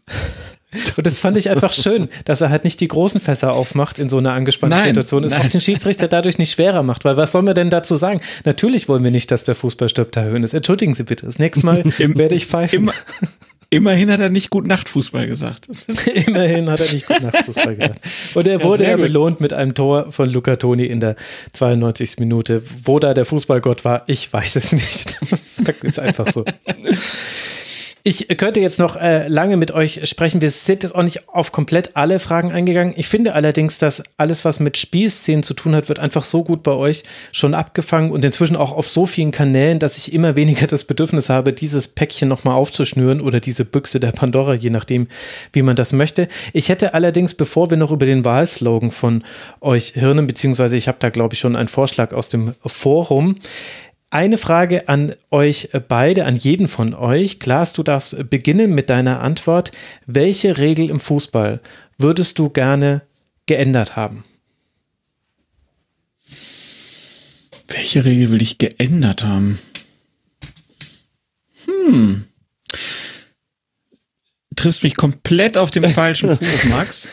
Und 0.96 1.06
das 1.06 1.18
fand 1.18 1.36
ich 1.36 1.50
einfach 1.50 1.72
schön, 1.72 2.08
dass 2.24 2.40
er 2.40 2.50
halt 2.50 2.64
nicht 2.64 2.80
die 2.80 2.88
großen 2.88 3.20
Fässer 3.20 3.52
aufmacht 3.52 3.98
in 3.98 4.08
so 4.08 4.18
einer 4.18 4.32
angespannten 4.32 4.78
Nein, 4.78 4.88
Situation. 4.88 5.24
Es 5.24 5.32
auch 5.34 5.46
den 5.48 5.60
Schiedsrichter 5.60 6.08
dadurch 6.08 6.38
nicht 6.38 6.52
schwerer 6.52 6.82
macht, 6.82 7.04
weil 7.04 7.16
was 7.16 7.32
sollen 7.32 7.46
wir 7.46 7.54
denn 7.54 7.70
dazu 7.70 7.94
sagen? 7.96 8.20
Natürlich 8.44 8.88
wollen 8.88 9.04
wir 9.04 9.10
nicht, 9.10 9.30
dass 9.30 9.44
der 9.44 9.54
Fußball 9.54 9.88
stirbt, 9.88 10.16
Herr 10.16 10.24
Hönes. 10.30 10.52
Entschuldigen 10.54 10.94
Sie 10.94 11.04
bitte. 11.04 11.26
Das 11.26 11.38
nächste 11.38 11.64
Mal 11.66 11.82
Im- 11.98 12.16
werde 12.18 12.34
ich 12.34 12.46
pfeifen. 12.46 12.78
Immer, 12.80 12.92
immerhin 13.70 14.10
hat 14.10 14.20
er 14.20 14.28
nicht 14.28 14.50
gut 14.50 14.66
Nachtfußball 14.66 15.26
gesagt. 15.26 15.68
Immerhin 16.26 16.70
hat 16.70 16.80
er 16.80 16.92
nicht 16.92 17.06
gut 17.06 17.22
nach 17.22 17.34
Fußball 17.44 17.74
gemacht. 17.76 17.98
Und 18.34 18.46
er 18.46 18.58
Ja, 18.60 18.64
wurde 18.64 18.84
ja 18.84 18.94
gut. 18.96 19.06
belohnt 19.06 19.40
mit 19.40 19.52
einem 19.52 19.74
Tor 19.74 20.12
von 20.12 20.30
Luca 20.30 20.56
Toni 20.56 20.84
in 20.86 21.00
der 21.00 21.16
92. 21.54 22.18
Minute. 22.18 22.62
Wo 22.84 22.98
da 23.00 23.14
der 23.14 23.24
Fußballgott 23.24 23.84
war, 23.84 24.02
ich 24.06 24.32
weiß 24.32 24.56
es 24.56 24.72
nicht. 24.72 25.18
Das 25.64 25.76
ist 25.82 25.98
einfach 25.98 26.32
so. 26.32 26.44
Ich 28.06 28.28
könnte 28.36 28.60
jetzt 28.60 28.78
noch 28.78 28.96
äh, 28.96 29.28
lange 29.28 29.56
mit 29.56 29.70
euch 29.70 30.06
sprechen. 30.06 30.42
Wir 30.42 30.50
sind 30.50 30.82
jetzt 30.82 30.94
auch 30.94 31.02
nicht 31.02 31.26
auf 31.26 31.52
komplett 31.52 31.96
alle 31.96 32.18
Fragen 32.18 32.52
eingegangen. 32.52 32.92
Ich 32.98 33.08
finde 33.08 33.34
allerdings, 33.34 33.78
dass 33.78 34.02
alles, 34.18 34.44
was 34.44 34.60
mit 34.60 34.76
Spielszenen 34.76 35.42
zu 35.42 35.54
tun 35.54 35.74
hat, 35.74 35.88
wird 35.88 35.98
einfach 35.98 36.22
so 36.22 36.44
gut 36.44 36.62
bei 36.62 36.72
euch 36.72 37.04
schon 37.32 37.54
abgefangen 37.54 38.10
und 38.10 38.22
inzwischen 38.22 38.56
auch 38.56 38.72
auf 38.72 38.90
so 38.90 39.06
vielen 39.06 39.30
Kanälen, 39.30 39.78
dass 39.78 39.96
ich 39.96 40.12
immer 40.12 40.36
weniger 40.36 40.66
das 40.66 40.84
Bedürfnis 40.84 41.30
habe, 41.30 41.54
dieses 41.54 41.88
Päckchen 41.88 42.28
nochmal 42.28 42.56
aufzuschnüren 42.56 43.22
oder 43.22 43.40
diese 43.40 43.64
Büchse 43.64 44.00
der 44.00 44.12
Pandora, 44.12 44.52
je 44.52 44.68
nachdem, 44.68 45.08
wie 45.54 45.62
man 45.62 45.74
das 45.74 45.94
möchte. 45.94 46.28
Ich 46.52 46.68
hätte 46.68 46.92
allerdings, 46.92 47.32
bevor 47.32 47.70
wir 47.70 47.78
noch 47.78 47.90
über 47.90 48.04
den 48.04 48.26
Wahlslogan 48.26 48.90
von 48.90 49.24
euch 49.62 49.94
hirnen, 49.94 50.26
beziehungsweise 50.26 50.76
ich 50.76 50.88
habe 50.88 50.98
da, 51.00 51.08
glaube 51.08 51.32
ich, 51.32 51.40
schon 51.40 51.56
einen 51.56 51.68
Vorschlag 51.68 52.12
aus 52.12 52.28
dem 52.28 52.54
Forum, 52.66 53.36
eine 54.14 54.38
Frage 54.38 54.88
an 54.88 55.12
euch 55.32 55.70
beide, 55.88 56.24
an 56.24 56.36
jeden 56.36 56.68
von 56.68 56.94
euch. 56.94 57.40
Klaas, 57.40 57.72
du 57.72 57.82
darfst 57.82 58.30
beginnen 58.30 58.72
mit 58.72 58.88
deiner 58.88 59.20
Antwort. 59.20 59.72
Welche 60.06 60.56
Regel 60.56 60.88
im 60.88 61.00
Fußball 61.00 61.60
würdest 61.98 62.38
du 62.38 62.48
gerne 62.48 63.02
geändert 63.46 63.96
haben? 63.96 64.22
Welche 67.66 68.04
Regel 68.04 68.30
will 68.30 68.40
ich 68.40 68.58
geändert 68.58 69.24
haben? 69.24 69.58
Hm. 71.64 72.24
Triffst 74.54 74.84
mich 74.84 74.96
komplett 74.96 75.58
auf 75.58 75.72
dem 75.72 75.82
falschen 75.82 76.36
Fuß, 76.38 76.64
Max. 76.66 77.08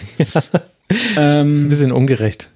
Ein 1.15 1.48
ähm, 1.64 1.69
bisschen 1.69 1.91
ungerecht. 1.91 2.49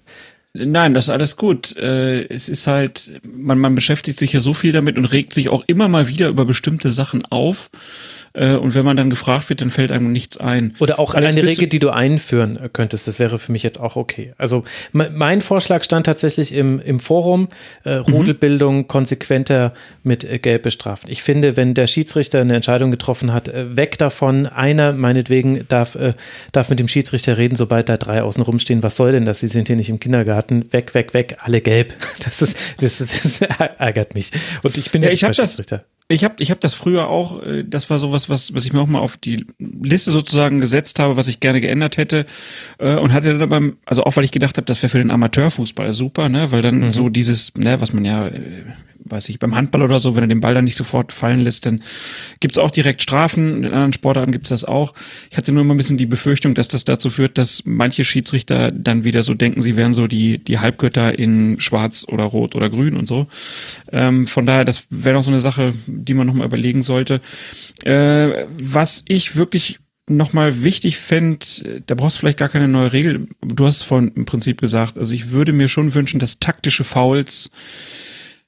Nein, 0.57 0.93
das 0.93 1.05
ist 1.05 1.09
alles 1.09 1.35
gut. 1.35 1.75
Äh, 1.75 2.23
es 2.27 2.47
ist 2.47 2.65
halt, 2.65 3.11
man, 3.23 3.59
man 3.59 3.75
beschäftigt 3.75 4.17
sich 4.17 4.31
ja 4.31 4.39
so 4.39 4.53
viel 4.53 4.71
damit 4.71 4.97
und 4.97 5.03
regt 5.05 5.33
sich 5.33 5.49
auch 5.49 5.65
immer 5.67 5.89
mal 5.89 6.07
wieder 6.07 6.29
über 6.29 6.45
bestimmte 6.45 6.91
Sachen 6.91 7.25
auf. 7.25 7.69
Äh, 8.35 8.55
und 8.55 8.75
wenn 8.75 8.85
man 8.85 8.97
dann 8.97 9.09
gefragt 9.09 9.49
wird, 9.49 9.61
dann 9.61 9.69
fällt 9.69 9.91
einem 9.91 10.11
nichts 10.11 10.37
ein. 10.37 10.75
Oder 10.79 10.99
auch 10.99 11.13
Alex, 11.15 11.35
eine 11.35 11.47
Regel, 11.47 11.67
die 11.67 11.79
du 11.79 11.89
einführen 11.89 12.59
könntest. 12.73 13.07
Das 13.07 13.19
wäre 13.19 13.39
für 13.39 13.51
mich 13.51 13.63
jetzt 13.63 13.79
auch 13.79 13.95
okay. 13.95 14.33
Also 14.37 14.63
me- 14.91 15.09
mein 15.13 15.41
Vorschlag 15.41 15.83
stand 15.83 16.05
tatsächlich 16.05 16.53
im, 16.53 16.79
im 16.79 16.99
Forum, 16.99 17.47
äh, 17.83 17.93
Rudelbildung 17.95 18.87
konsequenter 18.87 19.73
mit 20.03 20.23
äh, 20.23 20.39
Gelb 20.39 20.63
bestraft. 20.63 21.09
Ich 21.09 21.23
finde, 21.23 21.55
wenn 21.57 21.73
der 21.73 21.87
Schiedsrichter 21.87 22.41
eine 22.41 22.55
Entscheidung 22.55 22.91
getroffen 22.91 23.31
hat, 23.33 23.47
äh, 23.47 23.75
weg 23.75 23.97
davon. 23.97 24.47
Einer 24.47 24.93
meinetwegen 24.93 25.65
darf, 25.67 25.95
äh, 25.95 26.13
darf 26.51 26.69
mit 26.69 26.79
dem 26.79 26.87
Schiedsrichter 26.87 27.37
reden, 27.37 27.55
sobald 27.55 27.89
da 27.89 27.97
drei 27.97 28.21
außen 28.21 28.43
rumstehen. 28.43 28.83
Was 28.83 28.97
soll 28.97 29.11
denn 29.13 29.25
das? 29.25 29.39
Sie 29.39 29.47
sind 29.47 29.67
hier 29.67 29.75
nicht 29.75 29.89
im 29.89 29.99
Kindergarten. 29.99 30.71
Weg, 30.73 30.93
weg, 30.93 31.13
weg, 31.13 31.37
alle 31.39 31.61
gelb. 31.61 31.93
Das 32.25 32.41
ist, 32.41 32.57
das, 32.79 33.01
ist, 33.01 33.41
das 33.41 33.49
ärgert 33.77 34.15
mich. 34.15 34.31
Und 34.63 34.77
ich 34.77 34.91
bin 34.91 35.01
ja, 35.03 35.09
Ja, 35.09 35.13
ich 35.13 35.21
nicht 35.21 35.23
hab 35.23 35.29
mal 35.37 35.43
das- 35.43 35.49
Schiedsrichter. 35.51 35.85
Ich 36.07 36.23
habe 36.23 36.35
ich 36.37 36.51
hab 36.51 36.61
das 36.61 36.75
früher 36.75 37.07
auch, 37.07 37.41
äh, 37.41 37.63
das 37.63 37.89
war 37.89 37.97
sowas, 37.97 38.29
was, 38.29 38.53
was 38.53 38.65
ich 38.65 38.73
mir 38.73 38.79
auch 38.79 38.87
mal 38.87 38.99
auf 38.99 39.17
die 39.17 39.45
Liste 39.57 40.11
sozusagen 40.11 40.59
gesetzt 40.59 40.99
habe, 40.99 41.17
was 41.17 41.27
ich 41.27 41.39
gerne 41.39 41.61
geändert 41.61 41.97
hätte. 41.97 42.25
äh, 42.77 42.95
Und 42.95 43.11
hatte 43.11 43.37
dann 43.37 43.49
beim, 43.49 43.77
also 43.85 44.03
auch 44.03 44.15
weil 44.15 44.23
ich 44.23 44.31
gedacht 44.31 44.57
habe, 44.57 44.65
das 44.65 44.83
wäre 44.83 44.89
für 44.89 44.99
den 44.99 45.09
Amateurfußball 45.09 45.93
super, 45.93 46.29
ne? 46.29 46.51
Weil 46.51 46.61
dann 46.61 46.91
so 46.91 47.09
dieses, 47.09 47.55
ne, 47.55 47.81
was 47.81 47.91
man 47.91 48.05
ja, 48.05 48.27
äh, 48.27 48.41
weiß 49.05 49.29
ich, 49.29 49.39
beim 49.39 49.55
Handball 49.55 49.83
oder 49.83 49.99
so, 49.99 50.15
wenn 50.15 50.23
er 50.23 50.27
den 50.27 50.41
Ball 50.41 50.53
dann 50.53 50.65
nicht 50.65 50.75
sofort 50.75 51.13
fallen 51.13 51.41
lässt, 51.41 51.65
dann 51.65 51.81
gibt's 52.39 52.57
auch 52.57 52.71
direkt 52.71 53.01
Strafen. 53.01 53.63
In 53.63 53.73
anderen 53.73 53.93
Sportarten 53.93 54.31
gibt's 54.31 54.49
das 54.49 54.65
auch. 54.65 54.93
Ich 55.29 55.37
hatte 55.37 55.51
nur 55.51 55.61
immer 55.61 55.73
ein 55.73 55.77
bisschen 55.77 55.97
die 55.97 56.05
Befürchtung, 56.05 56.55
dass 56.55 56.67
das 56.67 56.83
dazu 56.85 57.09
führt, 57.09 57.37
dass 57.37 57.63
manche 57.65 58.03
Schiedsrichter 58.03 58.71
dann 58.71 59.03
wieder 59.03 59.23
so 59.23 59.33
denken, 59.33 59.61
sie 59.61 59.75
wären 59.75 59.93
so 59.93 60.07
die, 60.07 60.39
die 60.39 60.59
Halbgötter 60.59 61.17
in 61.17 61.59
Schwarz 61.59 62.05
oder 62.07 62.23
Rot 62.23 62.55
oder 62.55 62.69
Grün 62.69 62.97
und 62.97 63.07
so. 63.07 63.27
Ähm, 63.91 64.27
von 64.27 64.45
daher, 64.45 64.65
das 64.65 64.83
wäre 64.89 65.15
noch 65.15 65.23
so 65.23 65.31
eine 65.31 65.39
Sache, 65.39 65.73
die 65.85 66.13
man 66.13 66.27
nochmal 66.27 66.47
überlegen 66.47 66.81
sollte. 66.81 67.21
Äh, 67.83 68.45
was 68.57 69.03
ich 69.07 69.35
wirklich 69.35 69.79
nochmal 70.07 70.63
wichtig 70.63 70.97
fände, 70.97 71.45
da 71.85 71.95
brauchst 71.95 72.17
du 72.17 72.19
vielleicht 72.21 72.37
gar 72.37 72.49
keine 72.49 72.67
neue 72.67 72.93
Regel, 72.93 73.27
du 73.41 73.65
hast 73.65 73.77
es 73.77 73.83
vorhin 73.83 74.11
im 74.15 74.25
Prinzip 74.25 74.61
gesagt, 74.61 74.97
also 74.97 75.13
ich 75.13 75.31
würde 75.31 75.51
mir 75.51 75.67
schon 75.67 75.93
wünschen, 75.93 76.19
dass 76.19 76.39
taktische 76.39 76.83
Fouls 76.83 77.51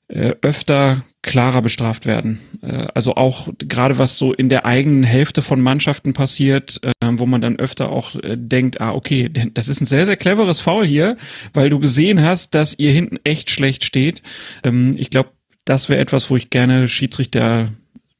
äh, 0.07 0.34
öfter 0.41 1.03
klarer 1.21 1.61
bestraft 1.61 2.05
werden. 2.05 2.39
Äh, 2.61 2.88
also 2.93 3.15
auch 3.15 3.49
gerade 3.59 3.97
was 3.97 4.17
so 4.17 4.34
in 4.34 4.49
der 4.49 4.65
eigenen 4.65 5.03
Hälfte 5.03 5.41
von 5.41 5.59
Mannschaften 5.59 6.13
passiert, 6.13 6.79
äh, 6.84 6.91
wo 7.11 7.25
man 7.25 7.41
dann 7.41 7.57
öfter 7.57 7.91
auch 7.91 8.15
äh, 8.15 8.38
denkt, 8.38 8.79
ah 8.79 8.93
okay, 8.93 9.29
das 9.53 9.67
ist 9.67 9.81
ein 9.81 9.85
sehr, 9.85 10.05
sehr 10.05 10.17
cleveres 10.17 10.61
Foul 10.61 10.85
hier, 10.85 11.17
weil 11.53 11.69
du 11.69 11.79
gesehen 11.79 12.21
hast, 12.21 12.55
dass 12.55 12.79
ihr 12.79 12.91
hinten 12.91 13.19
echt 13.23 13.49
schlecht 13.49 13.84
steht. 13.84 14.21
Ähm, 14.65 14.91
ich 14.95 15.09
glaube, 15.09 15.31
das 15.65 15.89
wäre 15.89 15.99
etwas, 15.99 16.29
wo 16.29 16.38
ich 16.38 16.49
gerne 16.49 16.88
Schiedsrichter 16.88 17.69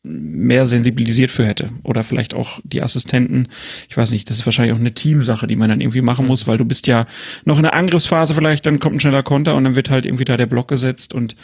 mehr 0.04 0.66
sensibilisiert 0.66 1.32
für 1.32 1.46
hätte. 1.46 1.70
Oder 1.84 2.04
vielleicht 2.04 2.34
auch 2.34 2.60
die 2.64 2.82
Assistenten. 2.82 3.48
Ich 3.90 3.98
weiß 3.98 4.12
nicht, 4.12 4.30
das 4.30 4.38
ist 4.38 4.46
wahrscheinlich 4.46 4.74
auch 4.74 4.80
eine 4.80 4.94
Teamsache, 4.94 5.48
die 5.48 5.56
man 5.56 5.70
dann 5.70 5.82
irgendwie 5.82 6.02
machen 6.02 6.26
muss, 6.28 6.48
weil 6.48 6.58
du 6.58 6.66
bist 6.66 6.88
ja 6.88 7.06
noch 7.46 7.58
in 7.58 7.64
der 7.64 7.74
Angriffsphase 7.74 8.34
vielleicht, 8.34 8.66
dann 8.66 8.80
kommt 8.80 8.96
ein 8.96 9.00
schneller 9.00 9.24
Konter 9.24 9.56
und 9.56 9.64
dann 9.64 9.76
wird 9.76 9.90
halt 9.90 10.06
irgendwie 10.06 10.26
da 10.26 10.38
der 10.38 10.46
Block 10.46 10.68
gesetzt 10.68 11.14
und 11.14 11.36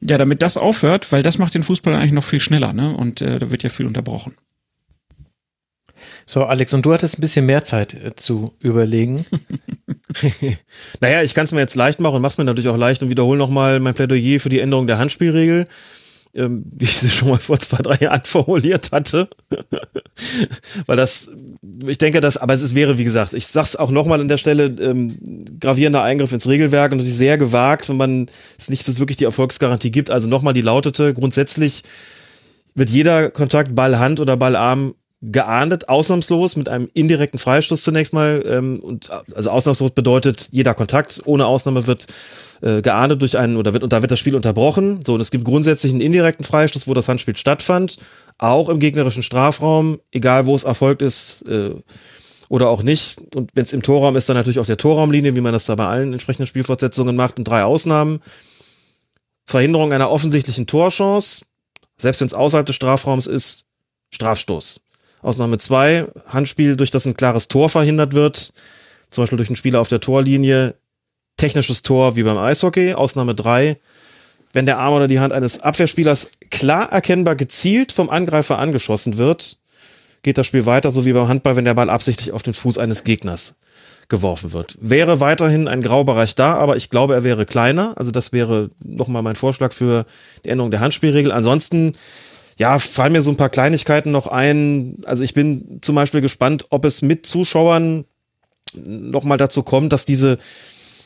ja, 0.00 0.18
damit 0.18 0.42
das 0.42 0.56
aufhört, 0.56 1.12
weil 1.12 1.22
das 1.22 1.38
macht 1.38 1.54
den 1.54 1.62
Fußball 1.62 1.94
eigentlich 1.94 2.12
noch 2.12 2.24
viel 2.24 2.40
schneller, 2.40 2.72
ne? 2.72 2.96
Und 2.96 3.20
äh, 3.20 3.38
da 3.38 3.50
wird 3.50 3.62
ja 3.62 3.70
viel 3.70 3.86
unterbrochen. 3.86 4.34
So, 6.26 6.44
Alex, 6.44 6.72
und 6.74 6.86
du 6.86 6.92
hattest 6.92 7.18
ein 7.18 7.20
bisschen 7.20 7.46
mehr 7.46 7.64
Zeit 7.64 7.94
äh, 7.94 8.14
zu 8.16 8.54
überlegen. 8.60 9.26
Naja, 11.00 11.22
ich 11.22 11.34
kann 11.34 11.44
es 11.44 11.52
mir 11.52 11.58
jetzt 11.60 11.74
leicht 11.74 11.98
machen 11.98 12.16
und 12.16 12.22
mach's 12.22 12.38
mir 12.38 12.44
natürlich 12.44 12.70
auch 12.70 12.76
leicht 12.76 13.02
und 13.02 13.10
wiederhole 13.10 13.38
nochmal 13.38 13.80
mein 13.80 13.94
Plädoyer 13.94 14.38
für 14.38 14.48
die 14.48 14.60
Änderung 14.60 14.86
der 14.86 14.98
Handspielregel, 14.98 15.66
ähm, 16.34 16.64
wie 16.72 16.84
ich 16.84 16.98
sie 16.98 17.10
schon 17.10 17.28
mal 17.28 17.38
vor 17.38 17.58
zwei, 17.58 17.78
drei 17.78 18.04
Jahren 18.04 18.22
formuliert 18.24 18.92
hatte. 18.92 19.28
Weil 20.86 20.96
das, 20.96 21.30
ich 21.86 21.98
denke, 21.98 22.20
dass, 22.20 22.36
aber 22.36 22.54
es 22.54 22.74
wäre, 22.74 22.98
wie 22.98 23.04
gesagt, 23.04 23.34
ich 23.34 23.46
sag's 23.46 23.76
auch 23.76 23.90
nochmal 23.90 24.20
an 24.20 24.28
der 24.28 24.38
Stelle, 24.38 24.66
ähm, 24.80 25.18
gravierender 25.60 26.02
Eingriff 26.02 26.32
ins 26.32 26.48
Regelwerk 26.48 26.92
und 26.92 26.98
natürlich 26.98 27.16
sehr 27.16 27.38
gewagt, 27.38 27.88
wenn 27.88 27.96
man 27.96 28.26
es 28.58 28.70
nicht 28.70 28.86
es 28.86 28.98
wirklich 28.98 29.16
die 29.16 29.24
Erfolgsgarantie 29.24 29.90
gibt. 29.90 30.10
Also 30.10 30.28
nochmal, 30.28 30.54
die 30.54 30.62
lautete, 30.62 31.14
grundsätzlich 31.14 31.82
wird 32.74 32.90
jeder 32.90 33.30
Kontakt 33.30 33.74
Ball-Hand 33.74 34.20
oder 34.20 34.36
Ball-Arm 34.36 34.94
geahndet, 35.30 35.88
ausnahmslos 35.88 36.56
mit 36.56 36.68
einem 36.68 36.88
indirekten 36.92 37.38
Freistoß 37.38 37.82
zunächst 37.82 38.12
mal. 38.12 38.42
Ähm, 38.46 38.80
und 38.80 39.10
also 39.34 39.50
ausnahmslos 39.50 39.92
bedeutet, 39.92 40.48
jeder 40.52 40.74
Kontakt 40.74 41.22
ohne 41.24 41.46
Ausnahme 41.46 41.86
wird 41.86 42.06
äh, 42.62 42.82
geahndet 42.82 43.22
durch 43.22 43.38
einen 43.38 43.56
oder 43.56 43.72
wird 43.72 43.82
und 43.82 43.92
da 43.92 44.02
wird 44.02 44.10
das 44.10 44.18
Spiel 44.18 44.36
unterbrochen. 44.36 45.00
So, 45.04 45.14
und 45.14 45.20
es 45.20 45.30
gibt 45.30 45.44
grundsätzlich 45.44 45.92
einen 45.92 46.00
indirekten 46.00 46.44
Freistoß, 46.44 46.86
wo 46.86 46.94
das 46.94 47.08
Handspiel 47.08 47.36
stattfand, 47.36 47.98
auch 48.38 48.68
im 48.68 48.80
gegnerischen 48.80 49.22
Strafraum, 49.22 49.98
egal 50.12 50.46
wo 50.46 50.54
es 50.54 50.64
erfolgt 50.64 51.02
ist. 51.02 51.48
Äh, 51.48 51.74
oder 52.50 52.68
auch 52.68 52.82
nicht. 52.82 53.16
Und 53.34 53.50
wenn 53.54 53.64
es 53.64 53.72
im 53.72 53.82
Torraum 53.82 54.16
ist, 54.16 54.28
dann 54.28 54.36
natürlich 54.36 54.58
auf 54.58 54.66
der 54.66 54.76
Torraumlinie, 54.76 55.34
wie 55.34 55.40
man 55.40 55.54
das 55.54 55.64
da 55.64 55.74
bei 55.74 55.86
allen 55.86 56.12
entsprechenden 56.12 56.46
Spielfortsetzungen 56.46 57.16
macht, 57.16 57.38
und 57.38 57.44
drei 57.44 57.64
Ausnahmen. 57.64 58.20
Verhinderung 59.46 59.92
einer 59.92 60.10
offensichtlichen 60.10 60.66
Torchance, 60.66 61.46
selbst 61.96 62.20
wenn 62.20 62.26
es 62.26 62.34
außerhalb 62.34 62.66
des 62.66 62.76
Strafraums 62.76 63.26
ist, 63.26 63.64
Strafstoß. 64.10 64.80
Ausnahme 65.24 65.58
zwei 65.58 66.06
Handspiel, 66.28 66.76
durch 66.76 66.90
das 66.90 67.06
ein 67.06 67.16
klares 67.16 67.48
Tor 67.48 67.68
verhindert 67.68 68.12
wird, 68.12 68.52
zum 69.10 69.22
Beispiel 69.22 69.36
durch 69.36 69.48
einen 69.48 69.56
Spieler 69.56 69.80
auf 69.80 69.88
der 69.88 70.00
Torlinie, 70.00 70.74
technisches 71.36 71.82
Tor 71.82 72.16
wie 72.16 72.22
beim 72.22 72.38
Eishockey. 72.38 72.94
Ausnahme 72.94 73.34
drei 73.34 73.78
wenn 74.54 74.66
der 74.66 74.78
Arm 74.78 74.94
oder 74.94 75.08
die 75.08 75.20
Hand 75.20 75.32
eines 75.32 75.60
Abwehrspielers 75.60 76.30
klar 76.50 76.90
erkennbar 76.90 77.34
gezielt 77.34 77.92
vom 77.92 78.08
Angreifer 78.08 78.58
angeschossen 78.58 79.18
wird, 79.18 79.58
geht 80.22 80.38
das 80.38 80.46
Spiel 80.46 80.64
weiter, 80.64 80.90
so 80.90 81.04
wie 81.04 81.12
beim 81.12 81.28
Handball, 81.28 81.56
wenn 81.56 81.66
der 81.66 81.74
Ball 81.74 81.90
absichtlich 81.90 82.32
auf 82.32 82.42
den 82.42 82.54
Fuß 82.54 82.78
eines 82.78 83.04
Gegners 83.04 83.56
geworfen 84.08 84.52
wird. 84.52 84.76
Wäre 84.80 85.18
weiterhin 85.18 85.66
ein 85.66 85.82
Graubereich 85.82 86.34
da, 86.34 86.54
aber 86.54 86.76
ich 86.76 86.88
glaube, 86.88 87.14
er 87.14 87.24
wäre 87.24 87.46
kleiner. 87.46 87.94
Also 87.96 88.12
das 88.12 88.32
wäre 88.32 88.70
nochmal 88.82 89.22
mein 89.22 89.36
Vorschlag 89.36 89.72
für 89.72 90.06
die 90.44 90.50
Änderung 90.50 90.70
der 90.70 90.80
Handspielregel. 90.80 91.32
Ansonsten 91.32 91.96
ja, 92.56 92.78
fallen 92.78 93.12
mir 93.12 93.22
so 93.22 93.30
ein 93.30 93.36
paar 93.36 93.50
Kleinigkeiten 93.50 94.10
noch 94.10 94.26
ein. 94.26 94.98
Also 95.04 95.24
ich 95.24 95.34
bin 95.34 95.78
zum 95.82 95.94
Beispiel 95.94 96.20
gespannt, 96.20 96.66
ob 96.70 96.84
es 96.84 97.02
mit 97.02 97.26
Zuschauern 97.26 98.04
nochmal 98.74 99.38
dazu 99.38 99.62
kommt, 99.62 99.92
dass 99.92 100.04
diese, 100.04 100.38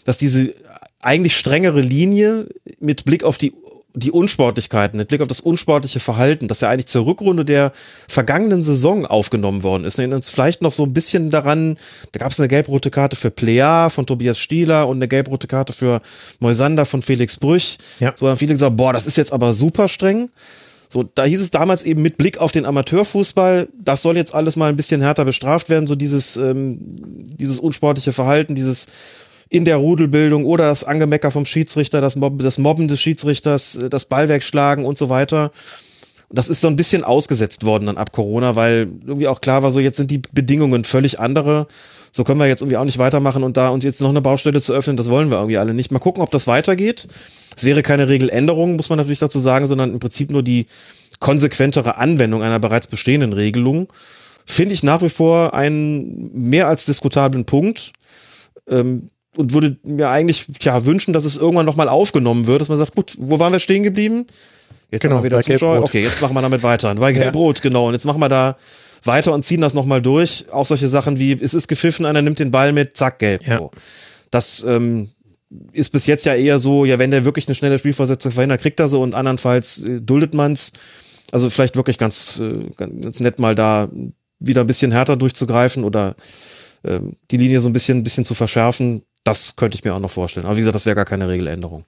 dass 0.04 0.18
diese 0.18 0.54
eigentlich 1.00 1.36
strengere 1.36 1.80
Linie 1.80 2.48
mit 2.80 3.04
Blick 3.04 3.24
auf 3.24 3.38
die 3.38 3.52
die 3.94 4.12
Unsportlichkeiten, 4.12 4.98
mit 4.98 5.08
Blick 5.08 5.20
auf 5.20 5.28
das 5.28 5.40
unsportliche 5.40 5.98
Verhalten, 5.98 6.46
das 6.46 6.60
ja 6.60 6.68
eigentlich 6.68 6.86
zur 6.86 7.06
Rückrunde 7.06 7.44
der 7.44 7.72
vergangenen 8.06 8.62
Saison 8.62 9.06
aufgenommen 9.06 9.62
worden 9.62 9.84
ist. 9.84 9.98
Erinnern 9.98 10.18
uns 10.18 10.28
vielleicht 10.28 10.62
noch 10.62 10.72
so 10.72 10.84
ein 10.84 10.92
bisschen 10.92 11.30
daran, 11.30 11.78
da 12.12 12.20
gab 12.20 12.30
es 12.30 12.38
eine 12.38 12.48
gelb-rote 12.48 12.90
Karte 12.90 13.16
für 13.16 13.30
Plea 13.30 13.88
von 13.88 14.06
Tobias 14.06 14.38
Stieler 14.38 14.88
und 14.88 14.98
eine 14.98 15.08
gelb-rote 15.08 15.48
Karte 15.48 15.72
für 15.72 16.00
Moisander 16.38 16.84
von 16.84 17.02
Felix 17.02 17.38
Brüch. 17.38 17.78
Ja. 17.98 18.12
So 18.14 18.28
haben 18.28 18.36
viele 18.36 18.54
gesagt, 18.54 18.76
boah, 18.76 18.92
das 18.92 19.06
ist 19.06 19.16
jetzt 19.16 19.32
aber 19.32 19.52
super 19.52 19.88
streng. 19.88 20.30
So, 20.88 21.02
da 21.02 21.24
hieß 21.24 21.40
es 21.40 21.50
damals 21.50 21.82
eben 21.82 22.00
mit 22.00 22.16
Blick 22.16 22.38
auf 22.38 22.50
den 22.50 22.64
Amateurfußball, 22.64 23.68
das 23.78 24.02
soll 24.02 24.16
jetzt 24.16 24.34
alles 24.34 24.56
mal 24.56 24.70
ein 24.70 24.76
bisschen 24.76 25.02
härter 25.02 25.24
bestraft 25.24 25.68
werden, 25.68 25.86
so 25.86 25.94
dieses, 25.94 26.36
ähm, 26.38 26.78
dieses 27.38 27.58
unsportliche 27.58 28.12
Verhalten, 28.12 28.54
dieses 28.54 28.86
in 29.50 29.64
der 29.64 29.76
Rudelbildung 29.76 30.44
oder 30.44 30.66
das 30.66 30.84
Angemecker 30.84 31.30
vom 31.30 31.44
Schiedsrichter, 31.44 32.00
das, 32.00 32.16
Mob 32.16 32.38
das 32.40 32.58
Mobben 32.58 32.88
des 32.88 33.00
Schiedsrichters, 33.00 33.76
äh, 33.76 33.90
das 33.90 34.06
Ballwerk 34.06 34.42
schlagen 34.42 34.84
und 34.86 34.96
so 34.96 35.08
weiter. 35.08 35.52
Und 36.28 36.38
das 36.38 36.48
ist 36.48 36.60
so 36.60 36.68
ein 36.68 36.76
bisschen 36.76 37.04
ausgesetzt 37.04 37.64
worden 37.64 37.86
dann 37.86 37.96
ab 37.96 38.12
Corona, 38.12 38.56
weil 38.56 38.88
irgendwie 39.06 39.28
auch 39.28 39.40
klar 39.40 39.62
war, 39.62 39.70
so 39.70 39.80
jetzt 39.80 39.96
sind 39.96 40.10
die 40.10 40.22
Bedingungen 40.32 40.84
völlig 40.84 41.20
andere. 41.20 41.66
So 42.12 42.24
können 42.24 42.40
wir 42.40 42.46
jetzt 42.46 42.62
irgendwie 42.62 42.76
auch 42.76 42.84
nicht 42.84 42.98
weitermachen 42.98 43.42
und 43.42 43.56
da 43.56 43.68
uns 43.68 43.84
jetzt 43.84 44.00
noch 44.00 44.08
eine 44.08 44.20
Baustelle 44.20 44.60
zu 44.60 44.72
öffnen, 44.72 44.96
das 44.96 45.10
wollen 45.10 45.30
wir 45.30 45.38
irgendwie 45.38 45.58
alle 45.58 45.74
nicht. 45.74 45.90
Mal 45.90 45.98
gucken, 45.98 46.22
ob 46.22 46.30
das 46.30 46.46
weitergeht. 46.46 47.08
Es 47.56 47.64
wäre 47.64 47.82
keine 47.82 48.08
Regeländerung, 48.08 48.76
muss 48.76 48.88
man 48.88 48.98
natürlich 48.98 49.18
dazu 49.18 49.40
sagen, 49.40 49.66
sondern 49.66 49.92
im 49.92 49.98
Prinzip 49.98 50.30
nur 50.30 50.42
die 50.42 50.66
konsequentere 51.20 51.96
Anwendung 51.96 52.42
einer 52.42 52.58
bereits 52.58 52.86
bestehenden 52.86 53.32
Regelung. 53.32 53.88
Finde 54.46 54.74
ich 54.74 54.82
nach 54.82 55.02
wie 55.02 55.08
vor 55.08 55.54
einen 55.54 56.30
mehr 56.32 56.68
als 56.68 56.86
diskutablen 56.86 57.44
Punkt. 57.44 57.92
Ähm, 58.68 59.08
und 59.36 59.52
würde 59.52 59.76
mir 59.84 60.08
eigentlich 60.08 60.46
ja, 60.62 60.84
wünschen, 60.84 61.12
dass 61.12 61.24
es 61.24 61.36
irgendwann 61.36 61.64
nochmal 61.66 61.88
aufgenommen 61.88 62.46
wird, 62.48 62.60
dass 62.60 62.68
man 62.68 62.78
sagt, 62.78 62.96
gut, 62.96 63.14
wo 63.18 63.38
waren 63.38 63.52
wir 63.52 63.60
stehen 63.60 63.84
geblieben? 63.84 64.26
Jetzt 64.90 65.02
Genau, 65.02 65.16
haben 65.16 65.22
wir 65.22 65.30
wieder. 65.30 65.40
Gelb-Rot. 65.40 65.82
Okay, 65.82 66.02
jetzt 66.02 66.20
machen 66.22 66.34
wir 66.34 66.42
damit 66.42 66.62
weiter. 66.62 66.94
Bei 66.94 67.12
Gelb-Rot, 67.12 67.62
genau. 67.62 67.86
Und 67.86 67.92
jetzt 67.92 68.04
machen 68.04 68.20
wir 68.20 68.28
da 68.28 68.56
weiter 69.04 69.32
und 69.32 69.44
ziehen 69.44 69.60
das 69.60 69.74
nochmal 69.74 70.02
durch. 70.02 70.46
Auch 70.50 70.66
solche 70.66 70.88
Sachen 70.88 71.18
wie, 71.18 71.32
es 71.32 71.54
ist 71.54 71.68
gepfiffen, 71.68 72.06
einer 72.06 72.22
nimmt 72.22 72.38
den 72.38 72.50
Ball 72.50 72.72
mit, 72.72 72.96
zack, 72.96 73.18
gelb. 73.18 73.46
Ja. 73.46 73.58
So. 73.58 73.70
Das 74.30 74.64
ähm, 74.64 75.10
ist 75.72 75.90
bis 75.90 76.06
jetzt 76.06 76.26
ja 76.26 76.34
eher 76.34 76.58
so, 76.58 76.84
ja, 76.84 76.98
wenn 76.98 77.10
der 77.10 77.24
wirklich 77.24 77.48
eine 77.48 77.54
schnelle 77.54 77.78
Spielversetzung 77.78 78.32
verhindert, 78.32 78.60
kriegt 78.60 78.80
er 78.80 78.88
so 78.88 79.02
und 79.02 79.14
andernfalls 79.14 79.82
äh, 79.84 80.00
duldet 80.00 80.34
man's. 80.34 80.72
Also 81.30 81.50
vielleicht 81.50 81.76
wirklich 81.76 81.98
ganz, 81.98 82.40
äh, 82.40 82.70
ganz 82.76 83.20
nett 83.20 83.38
mal 83.38 83.54
da 83.54 83.88
wieder 84.38 84.62
ein 84.62 84.66
bisschen 84.66 84.92
härter 84.92 85.16
durchzugreifen 85.16 85.84
oder 85.84 86.16
ähm, 86.84 87.16
die 87.30 87.36
Linie 87.36 87.60
so 87.60 87.68
ein 87.68 87.72
bisschen, 87.72 87.98
ein 87.98 88.04
bisschen 88.04 88.24
zu 88.24 88.34
verschärfen. 88.34 89.02
Das 89.24 89.56
könnte 89.56 89.76
ich 89.76 89.84
mir 89.84 89.94
auch 89.94 90.00
noch 90.00 90.10
vorstellen. 90.10 90.46
Aber 90.46 90.56
wie 90.56 90.60
gesagt, 90.60 90.74
das 90.74 90.86
wäre 90.86 90.96
gar 90.96 91.04
keine 91.04 91.28
Regeländerung. 91.28 91.84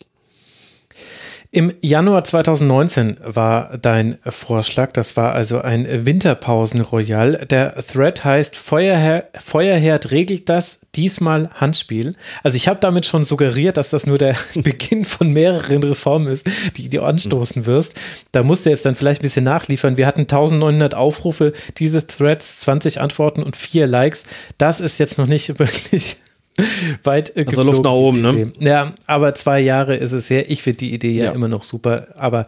Im 1.53 1.73
Januar 1.81 2.23
2019 2.23 3.17
war 3.25 3.77
dein 3.77 4.19
Vorschlag, 4.25 4.93
das 4.93 5.17
war 5.17 5.33
also 5.33 5.61
ein 5.61 6.07
Winterpausen-Royal. 6.07 7.45
Der 7.51 7.75
Thread 7.75 8.25
heißt 8.25 8.57
Feuerher 8.57 9.25
Feuerherd 9.37 10.13
regelt 10.13 10.49
das, 10.49 10.79
diesmal 10.95 11.51
Handspiel. 11.55 12.15
Also 12.45 12.55
ich 12.55 12.69
habe 12.69 12.79
damit 12.81 13.05
schon 13.05 13.25
suggeriert, 13.25 13.79
dass 13.79 13.91
das 13.91 14.07
nur 14.07 14.17
der 14.17 14.37
Beginn 14.55 15.05
von 15.05 15.33
mehreren 15.33 15.83
Reformen 15.83 16.29
ist, 16.29 16.47
die 16.77 16.89
du 16.89 17.03
anstoßen 17.03 17.67
wirst. 17.67 17.95
Da 18.31 18.45
musst 18.45 18.65
du 18.65 18.71
jetzt 18.71 18.87
dann 18.87 18.95
vielleicht 18.95 19.21
ein 19.21 19.25
bisschen 19.25 19.45
nachliefern. 19.45 19.97
Wir 19.97 20.07
hatten 20.07 20.21
1900 20.21 20.95
Aufrufe, 20.95 21.53
diese 21.79 22.07
Threads, 22.07 22.61
20 22.61 23.01
Antworten 23.01 23.43
und 23.43 23.57
vier 23.57 23.89
Likes. 23.89 24.25
Das 24.57 24.81
ist 24.81 24.99
jetzt 24.99 25.19
noch 25.19 25.27
nicht 25.27 25.59
wirklich 25.59 26.19
weit 27.05 27.37
äh, 27.37 27.45
also 27.47 27.63
Luft 27.63 27.85
nach 27.85 27.93
oben, 27.93 28.21
ne? 28.23 28.53
Ja, 28.59 28.93
aber 29.07 29.35
zwei 29.35 29.61
Jahre 29.61 29.97
ist 29.97 30.13
es 30.13 30.31
her. 30.31 30.51
Ich 30.51 30.63
finde 30.63 30.79
die 30.79 30.95
Idee 30.95 31.13
ja, 31.13 31.25
ja, 31.27 31.31
immer 31.33 31.49
noch 31.49 31.63
super. 31.63 32.09
Aber 32.17 32.47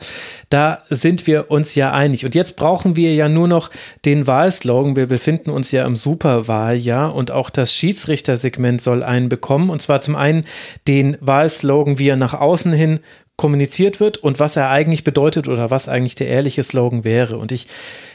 da 0.49 0.81
sind 0.89 1.27
wir 1.27 1.51
uns 1.51 1.75
ja 1.75 1.93
einig. 1.93 2.25
Und 2.25 2.35
jetzt 2.35 2.57
brauchen 2.57 2.97
wir 2.97 3.15
ja 3.15 3.29
nur 3.29 3.49
noch 3.49 3.71
den 4.05 4.27
Wahlslogan. 4.27 4.97
Wir 4.97 5.07
befinden 5.07 5.51
uns 5.51 5.73
ja 5.73 5.85
im 5.85 5.97
Superwahljahr 5.97 7.15
und 7.15 7.31
auch 7.31 7.51
das 7.51 7.75
Schiedsrichtersegment 7.75 8.83
soll 8.83 9.03
einen 9.03 9.29
bekommen. 9.29 9.71
Und 9.71 9.83
zwar 9.83 10.01
zum 10.01 10.17
einen 10.17 10.45
den 10.87 11.17
Wahlslogan, 11.21 11.99
wie 11.99 12.09
er 12.09 12.17
nach 12.17 12.35
außen 12.35 12.73
hin 12.73 13.01
kommuniziert 13.37 13.99
wird 13.99 14.19
und 14.19 14.39
was 14.39 14.57
er 14.57 14.69
eigentlich 14.69 15.05
bedeutet 15.05 15.49
oder 15.49 15.71
was 15.71 15.89
eigentlich 15.89 16.15
der 16.15 16.29
ehrliche 16.29 16.63
Slogan 16.63 17.05
wäre. 17.05 17.39
Und 17.39 17.51
ich 17.51 17.67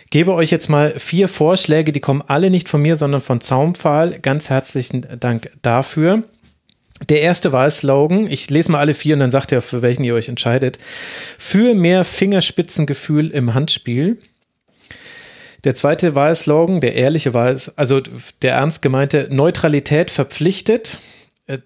gebe 0.09 0.33
euch 0.33 0.51
jetzt 0.51 0.69
mal 0.69 0.93
vier 0.97 1.27
Vorschläge, 1.27 1.91
die 1.91 1.99
kommen 1.99 2.23
alle 2.25 2.49
nicht 2.49 2.69
von 2.69 2.81
mir, 2.81 2.95
sondern 2.95 3.21
von 3.21 3.41
Zaumpfahl. 3.41 4.19
Ganz 4.19 4.49
herzlichen 4.49 5.05
Dank 5.19 5.51
dafür. 5.61 6.23
Der 7.09 7.21
erste 7.21 7.53
Wahlslogan, 7.53 8.27
ich 8.27 8.49
lese 8.49 8.71
mal 8.71 8.79
alle 8.79 8.93
vier 8.93 9.13
und 9.13 9.19
dann 9.19 9.31
sagt 9.31 9.51
ihr, 9.51 9.61
für 9.61 9.81
welchen 9.81 10.03
ihr 10.03 10.15
euch 10.15 10.29
entscheidet. 10.29 10.79
Für 11.37 11.75
mehr 11.75 12.03
Fingerspitzengefühl 12.03 13.29
im 13.29 13.53
Handspiel. 13.53 14.17
Der 15.63 15.75
zweite 15.75 16.15
Wahlslogan, 16.15 16.81
der 16.81 16.95
ehrliche 16.95 17.33
Wahl, 17.33 17.59
also 17.75 18.01
der 18.41 18.53
ernst 18.53 18.81
gemeinte 18.81 19.27
Neutralität 19.31 20.09
verpflichtet. 20.09 20.99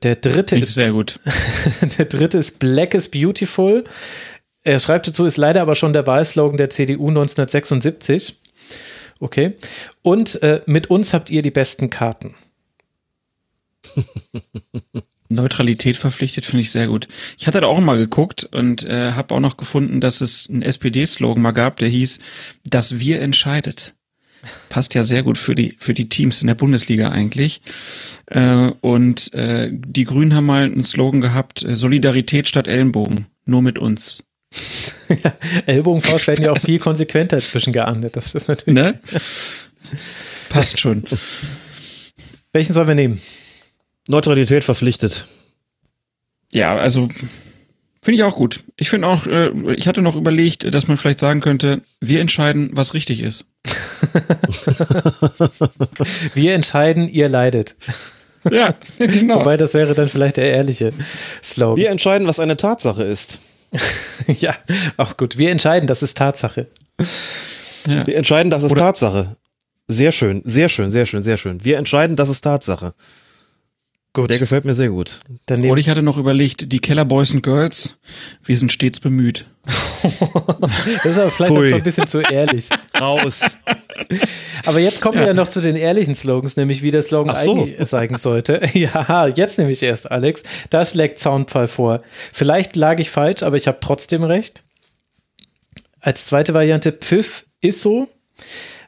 Der 0.04 0.16
dritte 0.16 0.58
ist 0.58 0.76
sehr 0.76 0.92
gut. 0.92 1.20
der 1.98 2.06
dritte 2.06 2.38
ist 2.38 2.60
Black 2.60 2.94
is 2.94 3.10
Beautiful. 3.10 3.84
Er 4.64 4.80
schreibt 4.80 5.08
dazu, 5.08 5.26
ist 5.26 5.38
leider 5.38 5.62
aber 5.62 5.76
schon 5.76 5.94
der 5.94 6.06
Wahlslogan 6.06 6.58
der 6.58 6.70
CDU 6.70 7.08
1976. 7.10 8.40
Okay. 9.20 9.56
Und 10.02 10.42
äh, 10.44 10.62
mit 10.66 10.90
uns 10.90 11.14
habt 11.14 11.30
ihr 11.30 11.42
die 11.42 11.52
besten 11.52 11.90
Karten. 11.90 12.36
Neutralität 15.30 15.98
verpflichtet 15.98 16.46
finde 16.46 16.64
ich 16.64 16.72
sehr 16.72 16.88
gut. 16.88 17.08
Ich 17.38 17.48
hatte 17.48 17.62
da 17.62 17.68
auch 17.68 17.80
mal 17.80 17.98
geguckt 17.98 18.44
und 18.44 18.84
äh, 18.84 19.14
habe 19.14 19.34
auch 19.34 19.40
noch 19.40 19.58
gefunden, 19.58 20.02
dass 20.02 20.22
es 20.22 20.50
einen 20.50 20.62
SPD-Slogan 20.62 21.42
mal 21.42 21.52
gab, 21.52 21.78
der 21.78 21.88
hieß, 21.88 22.20
dass 22.66 23.00
wir 23.00 23.22
entscheidet. 23.22 23.96
Passt 24.70 24.96
ja 24.96 25.04
sehr 25.04 25.24
gut 25.24 25.38
für 25.38 25.54
die 25.54 25.76
für 25.78 25.94
die 25.94 26.10
Teams 26.10 26.42
in 26.42 26.48
der 26.48 26.56
Bundesliga 26.56 27.10
eigentlich. 27.10 27.62
Äh, 28.26 28.72
und 28.82 29.34
äh, 29.34 29.70
die 29.72 30.04
Grünen 30.04 30.34
haben 30.34 30.48
mal 30.48 30.64
einen 30.64 30.84
Slogan 30.84 31.22
gehabt: 31.22 31.64
äh, 31.64 31.76
Solidarität 31.76 32.48
statt 32.48 32.68
Ellenbogen, 32.68 33.28
nur 33.46 33.62
mit 33.62 33.78
uns. 33.78 34.24
ja, 35.24 35.34
Ellbogenfaust 35.66 36.28
werden 36.28 36.46
ja 36.46 36.52
auch 36.52 36.60
viel 36.60 36.80
konsequenter 36.80 37.40
zwischen 37.40 37.74
geahndet. 37.74 38.16
Das 38.16 38.36
ist 38.36 38.48
natürlich. 38.48 38.76
Ne? 38.76 39.00
Passt 40.50 40.80
schon. 40.80 41.06
Welchen 42.52 42.74
sollen 42.74 42.88
wir 42.88 42.96
nehmen? 42.96 43.22
Neutralität 44.08 44.64
verpflichtet. 44.64 45.26
Ja, 46.54 46.76
also 46.76 47.08
finde 48.02 48.18
ich 48.18 48.24
auch 48.24 48.36
gut. 48.36 48.62
Ich 48.76 48.90
finde 48.90 49.08
auch, 49.08 49.26
äh, 49.28 49.52
ich 49.74 49.88
hatte 49.88 50.02
noch 50.02 50.16
überlegt, 50.16 50.74
dass 50.74 50.88
man 50.88 50.98
vielleicht 50.98 51.20
sagen 51.20 51.40
könnte, 51.40 51.82
wir 52.02 52.20
entscheiden, 52.20 52.72
was 52.74 52.94
richtig 52.94 53.22
ist. 53.22 53.46
wir 56.34 56.54
entscheiden, 56.54 57.08
ihr 57.08 57.30
leidet. 57.30 57.76
Ja, 58.50 58.76
genau. 58.98 59.40
Wobei 59.40 59.56
das 59.56 59.74
wäre 59.74 59.94
dann 59.94 60.10
vielleicht 60.10 60.38
der 60.38 60.52
ehrliche 60.52 60.92
Slogan. 61.44 61.78
Wir 61.78 61.92
entscheiden, 61.92 62.28
was 62.28 62.40
eine 62.40 62.58
Tatsache 62.58 63.04
ist. 63.04 63.40
ja, 64.28 64.56
auch 64.98 65.18
gut. 65.18 65.38
Wir 65.38 65.52
entscheiden, 65.52 65.88
das 65.88 66.04
ist 66.04 66.18
Tatsache. 66.18 66.68
Ja. 67.88 68.06
Wir 68.06 68.18
entscheiden, 68.18 68.50
das 68.50 68.64
ist 68.64 68.72
Oder 68.72 68.82
Tatsache. 68.82 69.38
Sehr 69.88 70.12
schön, 70.12 70.42
sehr 70.46 70.70
schön, 70.70 70.90
sehr 70.90 71.06
schön, 71.06 71.22
sehr 71.22 71.38
schön. 71.38 71.64
Wir 71.64 71.78
entscheiden, 71.78 72.16
das 72.16 72.30
ist 72.30 72.42
Tatsache. 72.42 72.94
Gut. 74.14 74.30
Der 74.30 74.40
gefällt 74.40 74.66
mir 74.66 74.74
sehr 74.74 74.90
gut. 74.90 75.22
Dann 75.46 75.64
Und 75.66 75.78
ich 75.78 75.88
hatte 75.88 76.02
noch 76.02 76.18
überlegt, 76.18 76.74
die 76.74 76.80
Keller 76.80 77.06
Boys 77.06 77.32
and 77.32 77.44
Girls, 77.44 77.98
wir 78.44 78.58
sind 78.58 78.74
stets 78.74 79.00
bemüht. 79.00 79.46
das 79.66 81.06
ist 81.06 81.18
aber 81.18 81.32
vielleicht 81.32 81.52
auch 81.52 81.78
ein 81.78 81.84
bisschen 81.84 82.08
zu 82.08 82.20
ehrlich. 82.20 82.68
Raus. 83.00 83.58
Aber 84.66 84.80
jetzt 84.80 85.00
kommen 85.00 85.16
ja. 85.16 85.22
wir 85.22 85.28
ja 85.28 85.34
noch 85.34 85.48
zu 85.48 85.62
den 85.62 85.78
ehrlichen 85.78 86.14
Slogans, 86.14 86.58
nämlich 86.58 86.82
wie 86.82 86.92
der 86.92 87.04
Slogan 87.04 87.38
so. 87.38 87.52
eigentlich 87.54 87.88
sein 87.88 88.16
sollte. 88.16 88.62
Ja, 88.74 89.28
jetzt 89.28 89.60
nämlich 89.60 89.82
erst, 89.82 90.12
Alex. 90.12 90.44
Da 90.70 90.84
schlägt 90.84 91.20
Soundfall 91.20 91.68
vor. 91.68 92.02
Vielleicht 92.34 92.76
lag 92.76 93.00
ich 93.00 93.10
falsch, 93.10 93.44
aber 93.44 93.56
ich 93.56 93.68
habe 93.68 93.78
trotzdem 93.80 94.24
recht. 94.24 94.64
Als 96.02 96.26
zweite 96.26 96.54
Variante 96.54 96.92
Pfiff 96.92 97.46
ist 97.62 97.82
so. 97.82 98.10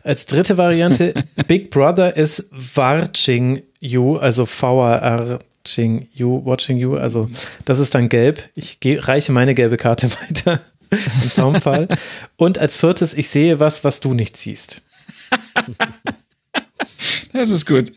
Als 0.01 0.25
dritte 0.25 0.57
Variante 0.57 1.13
Big 1.47 1.69
Brother 1.69 2.17
is 2.17 2.49
watching 2.75 3.61
you, 3.83 4.17
also 4.17 4.45
watching 4.45 6.07
you, 6.13 6.41
watching 6.43 6.77
you, 6.77 6.95
also 6.95 7.29
das 7.65 7.79
ist 7.79 7.93
dann 7.93 8.09
gelb. 8.09 8.49
Ich 8.55 8.79
reiche 8.83 9.31
meine 9.31 9.53
gelbe 9.53 9.77
Karte 9.77 10.09
weiter 10.21 10.61
im 10.91 11.31
Zaunfall. 11.31 11.87
Und 12.37 12.57
als 12.57 12.75
viertes, 12.75 13.13
ich 13.13 13.29
sehe 13.29 13.59
was, 13.59 13.83
was 13.83 13.99
du 13.99 14.13
nicht 14.13 14.37
siehst. 14.37 14.81
Das 17.33 17.49
ist 17.49 17.65
gut. 17.65 17.91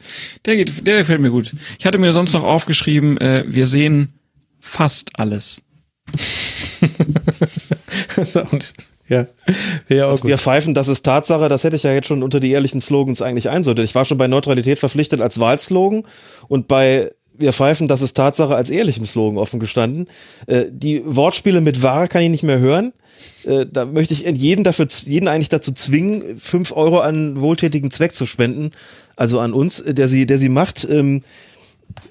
Der, 0.46 0.56
geht, 0.56 0.86
der 0.86 0.98
gefällt 0.98 1.20
mir 1.20 1.30
gut. 1.30 1.54
Ich 1.78 1.84
hatte 1.84 1.98
mir 1.98 2.12
sonst 2.14 2.32
noch 2.32 2.42
aufgeschrieben, 2.42 3.18
äh, 3.18 3.44
wir 3.46 3.66
sehen 3.66 4.14
fast 4.60 5.18
alles. 5.20 5.62
ja, 9.08 9.26
ja 9.88 10.06
auch 10.06 10.24
wir 10.24 10.38
pfeifen, 10.38 10.74
das 10.74 10.88
ist 10.88 11.02
Tatsache, 11.02 11.48
das 11.48 11.64
hätte 11.64 11.76
ich 11.76 11.84
ja 11.84 11.92
jetzt 11.92 12.08
schon 12.08 12.22
unter 12.22 12.40
die 12.40 12.50
ehrlichen 12.50 12.80
Slogans 12.80 13.22
eigentlich 13.22 13.48
einsortiert. 13.48 13.86
Ich 13.86 13.94
war 13.94 14.04
schon 14.04 14.18
bei 14.18 14.28
Neutralität 14.28 14.78
verpflichtet 14.78 15.20
als 15.20 15.38
Wahlslogan 15.38 16.04
und 16.48 16.68
bei 16.68 17.10
wir 17.38 17.52
pfeifen, 17.52 17.88
das 17.88 18.02
ist 18.02 18.14
Tatsache 18.14 18.54
als 18.54 18.70
ehrlichem 18.70 19.04
Slogan 19.04 19.38
offen 19.38 19.60
gestanden. 19.60 20.06
Äh, 20.46 20.64
die 20.70 21.02
Wortspiele 21.04 21.60
mit 21.60 21.82
wahr 21.82 22.08
kann 22.08 22.22
ich 22.22 22.30
nicht 22.30 22.42
mehr 22.42 22.58
hören. 22.58 22.92
Äh, 23.44 23.66
da 23.70 23.84
möchte 23.84 24.14
ich 24.14 24.20
jeden 24.20 24.64
dafür, 24.64 24.86
jeden 25.04 25.28
eigentlich 25.28 25.48
dazu 25.48 25.72
zwingen, 25.72 26.38
fünf 26.38 26.72
Euro 26.72 27.00
an 27.00 27.40
wohltätigen 27.40 27.90
Zweck 27.90 28.14
zu 28.14 28.26
spenden. 28.26 28.72
Also 29.16 29.40
an 29.40 29.52
uns, 29.52 29.82
der 29.86 30.08
sie, 30.08 30.26
der 30.26 30.38
sie 30.38 30.48
macht. 30.48 30.86
Ähm, 30.90 31.22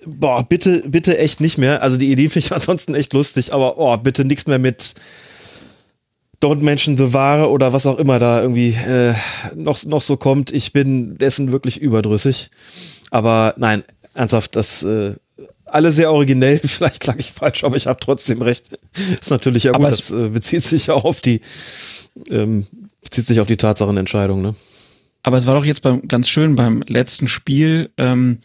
boah, 0.05 0.43
bitte, 0.43 0.83
bitte 0.87 1.17
echt 1.17 1.39
nicht 1.41 1.57
mehr. 1.57 1.81
Also 1.81 1.97
die 1.97 2.11
Idee 2.11 2.29
finde 2.29 2.45
ich 2.45 2.51
ansonsten 2.53 2.95
echt 2.95 3.13
lustig, 3.13 3.53
aber 3.53 3.77
oh, 3.77 3.95
bitte 3.97 4.25
nichts 4.25 4.47
mehr 4.47 4.59
mit 4.59 4.95
Don't 6.41 6.61
mention 6.61 6.97
the 6.97 7.13
Ware 7.13 7.49
oder 7.49 7.73
was 7.73 7.85
auch 7.85 7.97
immer 7.97 8.19
da 8.19 8.41
irgendwie 8.41 8.71
äh, 8.71 9.13
noch, 9.55 9.83
noch 9.85 10.01
so 10.01 10.17
kommt. 10.17 10.51
Ich 10.51 10.73
bin 10.73 11.17
dessen 11.17 11.51
wirklich 11.51 11.81
überdrüssig. 11.81 12.49
Aber 13.11 13.53
nein, 13.57 13.83
ernsthaft, 14.13 14.55
das 14.55 14.83
äh, 14.83 15.13
alle 15.65 15.91
sehr 15.91 16.11
originell, 16.11 16.59
vielleicht 16.63 17.05
lag 17.05 17.17
ich 17.17 17.31
falsch, 17.31 17.63
aber 17.63 17.75
ich 17.75 17.87
habe 17.87 17.99
trotzdem 17.99 18.41
recht. 18.41 18.77
ist 19.19 19.31
natürlich 19.31 19.63
ja 19.63 19.71
gut, 19.71 19.85
das 19.85 20.11
äh, 20.11 20.29
bezieht 20.29 20.63
sich 20.63 20.91
auch 20.91 21.05
auf 21.05 21.21
die 21.21 21.41
ähm, 22.31 22.65
bezieht 23.01 23.25
sich 23.25 23.39
auf 23.39 23.47
die 23.47 23.57
Tatsachenentscheidung, 23.57 24.41
ne? 24.41 24.55
Aber 25.23 25.37
es 25.37 25.47
war 25.47 25.55
doch 25.55 25.65
jetzt 25.65 25.81
beim, 25.81 26.07
ganz 26.07 26.29
schön 26.29 26.55
beim 26.55 26.83
letzten 26.87 27.27
Spiel 27.27 27.89
ähm, 27.97 28.39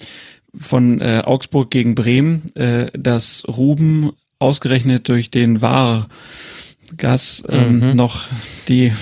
von 0.58 1.00
äh, 1.00 1.22
Augsburg 1.24 1.70
gegen 1.70 1.94
Bremen, 1.94 2.54
äh, 2.56 2.90
dass 2.98 3.44
Ruben 3.46 4.12
ausgerechnet 4.38 5.08
durch 5.08 5.30
den 5.30 5.60
Wahrgas 6.90 7.44
ähm, 7.48 7.80
mhm. 7.80 7.96
noch 7.96 8.24
die 8.68 8.92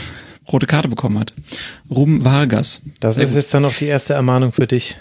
rote 0.51 0.67
Karte 0.67 0.89
bekommen 0.89 1.19
hat. 1.19 1.35
Ruben 1.91 2.25
Vargas. 2.25 2.81
Das 3.01 3.17
Sehr 3.17 3.25
ist 3.25 3.31
gut. 3.31 3.37
jetzt 3.37 3.55
dann 3.55 3.63
noch 3.63 3.75
die 3.75 3.87
erste 3.87 4.15
Ermahnung 4.15 4.53
für 4.53 4.67
dich. 4.67 4.97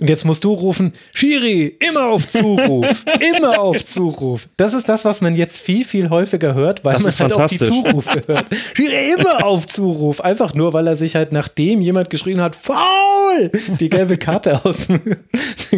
Und 0.00 0.08
jetzt 0.08 0.24
musst 0.24 0.44
du 0.44 0.52
rufen, 0.52 0.92
Shiri, 1.14 1.76
immer 1.80 2.06
auf 2.06 2.26
Zuruf, 2.26 3.04
immer 3.32 3.58
auf 3.58 3.84
Zuruf. 3.84 4.46
Das 4.56 4.74
ist 4.74 4.88
das, 4.88 5.04
was 5.04 5.20
man 5.20 5.36
jetzt 5.36 5.58
viel, 5.58 5.84
viel 5.84 6.10
häufiger 6.10 6.54
hört, 6.54 6.84
weil 6.84 6.94
das 6.94 7.02
man 7.18 7.30
halt 7.30 7.32
auch 7.34 7.46
die 7.46 7.58
Zurufe 7.58 8.22
hört. 8.26 8.46
Shiri, 8.74 9.12
immer 9.18 9.44
auf 9.44 9.66
Zuruf. 9.66 10.20
Einfach 10.20 10.54
nur, 10.54 10.72
weil 10.72 10.86
er 10.86 10.96
sich 10.96 11.16
halt 11.16 11.32
nachdem 11.32 11.80
jemand 11.80 12.10
geschrien 12.10 12.40
hat, 12.40 12.54
faul, 12.56 13.50
die 13.80 13.88
gelbe 13.88 14.18
Karte 14.18 14.64
aus 14.64 14.88
dem 14.88 15.00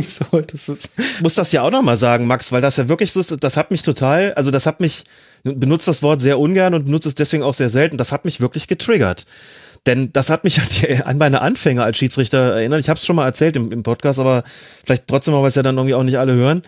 so, 0.08 0.40
das 0.40 0.68
ist 0.68 0.90
Muss 1.22 1.34
das 1.34 1.52
ja 1.52 1.62
auch 1.62 1.70
nochmal 1.70 1.96
sagen, 1.96 2.26
Max, 2.26 2.52
weil 2.52 2.60
das 2.60 2.76
ja 2.76 2.88
wirklich 2.88 3.12
so 3.12 3.20
ist, 3.20 3.36
das 3.40 3.56
hat 3.56 3.70
mich 3.70 3.82
total, 3.82 4.34
also 4.34 4.50
das 4.50 4.66
hat 4.66 4.80
mich, 4.80 5.04
benutzt 5.44 5.88
das 5.88 6.02
Wort 6.02 6.20
sehr 6.20 6.38
ungern 6.38 6.74
und 6.74 6.84
benutzt 6.84 7.06
es 7.06 7.14
deswegen 7.14 7.42
auch 7.42 7.54
sehr 7.54 7.68
selten, 7.68 7.96
das 7.96 8.12
hat 8.12 8.24
mich 8.24 8.40
wirklich 8.40 8.66
getriggert 8.68 9.26
Denn 9.88 10.12
das 10.12 10.30
hat 10.30 10.44
mich 10.44 10.60
an 11.04 11.18
meine 11.18 11.40
Anfänge 11.40 11.82
als 11.82 11.96
Schiedsrichter 11.96 12.52
erinnert. 12.52 12.80
Ich 12.80 12.88
habe 12.88 12.98
es 12.98 13.04
schon 13.04 13.16
mal 13.16 13.24
erzählt 13.24 13.56
im, 13.56 13.72
im 13.72 13.82
Podcast, 13.82 14.20
aber 14.20 14.44
vielleicht 14.84 15.08
trotzdem 15.08 15.34
mal, 15.34 15.40
weil 15.40 15.48
es 15.48 15.54
ja 15.56 15.62
dann 15.62 15.76
irgendwie 15.76 15.94
auch 15.94 16.04
nicht 16.04 16.18
alle 16.18 16.34
hören 16.34 16.62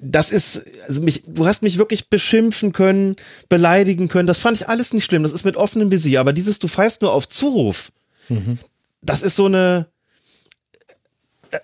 das 0.00 0.32
ist, 0.32 0.64
also 0.88 1.02
mich, 1.02 1.22
du 1.26 1.46
hast 1.46 1.62
mich 1.62 1.76
wirklich 1.76 2.08
beschimpfen 2.08 2.72
können, 2.72 3.16
beleidigen 3.48 4.08
können. 4.08 4.26
Das 4.26 4.38
fand 4.38 4.56
ich 4.56 4.68
alles 4.68 4.94
nicht 4.94 5.04
schlimm. 5.04 5.22
Das 5.22 5.32
ist 5.32 5.44
mit 5.44 5.56
offenem 5.56 5.90
Visier. 5.90 6.20
Aber 6.20 6.32
dieses, 6.32 6.58
du 6.58 6.68
pfeifst 6.68 7.02
nur 7.02 7.12
auf 7.12 7.28
Zuruf, 7.28 7.92
mhm. 8.28 8.58
das 9.02 9.22
ist 9.22 9.36
so 9.36 9.46
eine, 9.46 9.86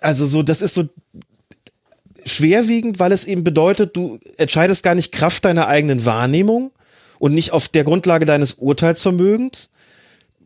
also 0.01 0.27
so, 0.27 0.43
das 0.43 0.60
ist 0.60 0.74
so 0.74 0.89
schwerwiegend, 2.27 2.98
weil 2.98 3.12
es 3.12 3.24
eben 3.24 3.44
bedeutet, 3.44 3.97
du 3.97 4.19
entscheidest 4.36 4.82
gar 4.82 4.94
nicht 4.94 5.12
Kraft 5.12 5.47
deiner 5.47 5.66
eigenen 5.66 6.05
Wahrnehmung 6.05 6.73
und 7.19 7.32
nicht 7.32 7.52
auf 7.52 7.69
der 7.69 7.85
Grundlage 7.85 8.27
deines 8.27 8.55
Urteilsvermögens, 8.55 9.70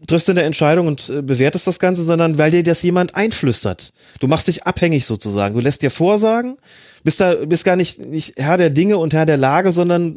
triffst 0.06 0.28
eine 0.30 0.42
Entscheidung 0.42 0.86
und 0.86 1.08
äh, 1.08 1.22
bewertest 1.22 1.66
das 1.66 1.78
Ganze, 1.78 2.02
sondern 2.02 2.38
weil 2.38 2.50
dir 2.50 2.62
das 2.62 2.82
jemand 2.82 3.14
einflüstert. 3.14 3.92
Du 4.20 4.26
machst 4.26 4.48
dich 4.48 4.64
abhängig 4.64 5.06
sozusagen. 5.06 5.54
Du 5.54 5.60
lässt 5.60 5.82
dir 5.82 5.90
vorsagen, 5.90 6.56
bist 7.04 7.20
da, 7.20 7.34
bist 7.34 7.64
gar 7.64 7.76
nicht, 7.76 8.04
nicht 8.04 8.34
Herr 8.36 8.56
der 8.56 8.70
Dinge 8.70 8.98
und 8.98 9.12
Herr 9.12 9.26
der 9.26 9.36
Lage, 9.36 9.72
sondern 9.72 10.16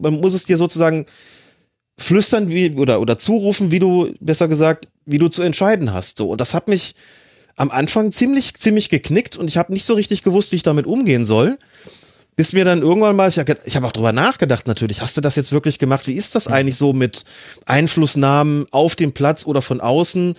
man 0.00 0.20
muss 0.20 0.34
es 0.34 0.44
dir 0.44 0.56
sozusagen 0.56 1.06
flüstern 1.98 2.48
wie, 2.48 2.72
oder, 2.72 3.00
oder 3.00 3.18
zurufen, 3.18 3.70
wie 3.70 3.78
du, 3.78 4.12
besser 4.20 4.48
gesagt, 4.48 4.88
wie 5.06 5.18
du 5.18 5.28
zu 5.28 5.42
entscheiden 5.42 5.92
hast. 5.92 6.18
So. 6.18 6.28
Und 6.28 6.40
das 6.40 6.54
hat 6.54 6.68
mich 6.68 6.94
am 7.56 7.70
Anfang 7.70 8.10
ziemlich, 8.10 8.54
ziemlich 8.54 8.88
geknickt 8.88 9.36
und 9.36 9.48
ich 9.48 9.56
habe 9.56 9.72
nicht 9.72 9.84
so 9.84 9.94
richtig 9.94 10.22
gewusst, 10.22 10.52
wie 10.52 10.56
ich 10.56 10.62
damit 10.62 10.86
umgehen 10.86 11.24
soll. 11.24 11.58
Bis 12.36 12.52
mir 12.52 12.64
dann 12.64 12.82
irgendwann 12.82 13.14
mal, 13.14 13.28
ich, 13.28 13.38
habe 13.38 13.86
auch 13.86 13.92
drüber 13.92 14.12
nachgedacht 14.12 14.66
natürlich, 14.66 15.00
hast 15.00 15.16
du 15.16 15.20
das 15.20 15.36
jetzt 15.36 15.52
wirklich 15.52 15.78
gemacht? 15.78 16.08
Wie 16.08 16.14
ist 16.14 16.34
das 16.34 16.48
eigentlich 16.48 16.76
so 16.76 16.92
mit 16.92 17.24
Einflussnahmen 17.64 18.66
auf 18.72 18.96
dem 18.96 19.12
Platz 19.12 19.46
oder 19.46 19.62
von 19.62 19.80
außen? 19.80 20.34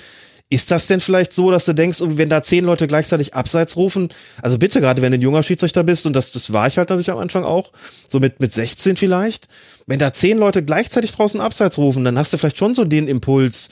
Ist 0.49 0.69
das 0.69 0.85
denn 0.85 0.99
vielleicht 0.99 1.33
so, 1.33 1.49
dass 1.49 1.65
du 1.65 1.73
denkst, 1.73 1.99
wenn 2.01 2.29
da 2.29 2.41
zehn 2.43 2.65
Leute 2.65 2.85
gleichzeitig 2.85 3.33
abseits 3.33 3.77
rufen, 3.77 4.09
also 4.43 4.59
bitte, 4.59 4.79
gerade 4.79 5.01
wenn 5.01 5.11
du 5.11 5.17
ein 5.17 5.21
junger 5.21 5.41
Schiedsrichter 5.41 5.83
bist, 5.83 6.05
und 6.05 6.13
das, 6.13 6.33
das 6.33 6.53
war 6.53 6.67
ich 6.67 6.77
halt 6.77 6.89
natürlich 6.89 7.09
am 7.09 7.17
Anfang 7.17 7.43
auch, 7.43 7.71
so 8.07 8.19
mit, 8.19 8.39
mit 8.39 8.53
16 8.53 8.95
vielleicht, 8.95 9.47
wenn 9.87 9.97
da 9.97 10.13
zehn 10.13 10.37
Leute 10.37 10.63
gleichzeitig 10.63 11.13
draußen 11.13 11.39
abseits 11.39 11.79
rufen, 11.79 12.03
dann 12.03 12.19
hast 12.19 12.31
du 12.31 12.37
vielleicht 12.37 12.59
schon 12.59 12.75
so 12.75 12.85
den 12.85 13.07
Impuls, 13.07 13.69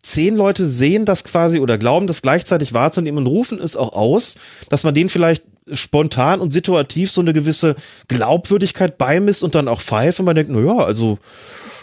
zehn 0.00 0.36
Leute 0.36 0.64
sehen 0.64 1.06
das 1.06 1.24
quasi 1.24 1.58
oder 1.58 1.76
glauben 1.76 2.06
das 2.06 2.22
gleichzeitig 2.22 2.72
wahrzunehmen 2.72 3.18
und 3.18 3.26
rufen 3.26 3.60
es 3.60 3.76
auch 3.76 3.92
aus, 3.92 4.36
dass 4.68 4.84
man 4.84 4.94
den 4.94 5.08
vielleicht 5.08 5.42
spontan 5.72 6.40
und 6.40 6.52
situativ 6.52 7.10
so 7.10 7.20
eine 7.20 7.32
gewisse 7.32 7.76
Glaubwürdigkeit 8.08 8.98
beimisst 8.98 9.42
und 9.42 9.54
dann 9.54 9.68
auch 9.68 9.80
pfeift 9.80 10.20
und 10.20 10.26
man 10.26 10.36
denkt, 10.36 10.50
na 10.52 10.60
ja, 10.60 10.84
also 10.84 11.18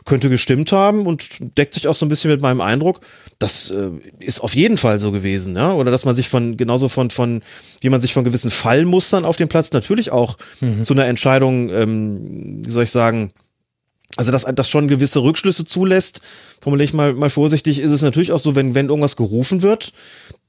könnte 0.05 0.29
gestimmt 0.29 0.71
haben 0.71 1.05
und 1.05 1.57
deckt 1.57 1.73
sich 1.73 1.87
auch 1.87 1.95
so 1.95 2.05
ein 2.05 2.09
bisschen 2.09 2.31
mit 2.31 2.41
meinem 2.41 2.61
Eindruck. 2.61 3.01
Das 3.39 3.71
äh, 3.71 3.89
ist 4.19 4.41
auf 4.41 4.55
jeden 4.55 4.77
Fall 4.77 4.99
so 4.99 5.11
gewesen, 5.11 5.55
ja. 5.55 5.73
Oder 5.73 5.91
dass 5.91 6.05
man 6.05 6.15
sich 6.15 6.27
von, 6.27 6.57
genauso 6.57 6.89
von, 6.89 7.09
von, 7.09 7.41
wie 7.81 7.89
man 7.89 8.01
sich 8.01 8.13
von 8.13 8.23
gewissen 8.23 8.51
Fallmustern 8.51 9.25
auf 9.25 9.37
dem 9.37 9.47
Platz 9.47 9.71
natürlich 9.71 10.11
auch 10.11 10.37
mhm. 10.59 10.83
zu 10.83 10.93
einer 10.93 11.05
Entscheidung, 11.05 11.69
ähm, 11.69 12.61
wie 12.65 12.69
soll 12.69 12.83
ich 12.83 12.91
sagen, 12.91 13.31
also 14.15 14.31
dass 14.31 14.45
das 14.53 14.69
schon 14.69 14.87
gewisse 14.87 15.23
Rückschlüsse 15.23 15.65
zulässt, 15.65 16.21
formuliere 16.61 16.85
ich 16.85 16.93
mal, 16.93 17.13
mal 17.13 17.31
vorsichtig, 17.31 17.79
ist 17.79 17.91
es 17.91 18.03
natürlich 18.03 18.31
auch 18.31 18.39
so, 18.39 18.55
wenn, 18.55 18.75
wenn 18.75 18.89
irgendwas 18.89 19.15
gerufen 19.15 19.63
wird, 19.63 19.91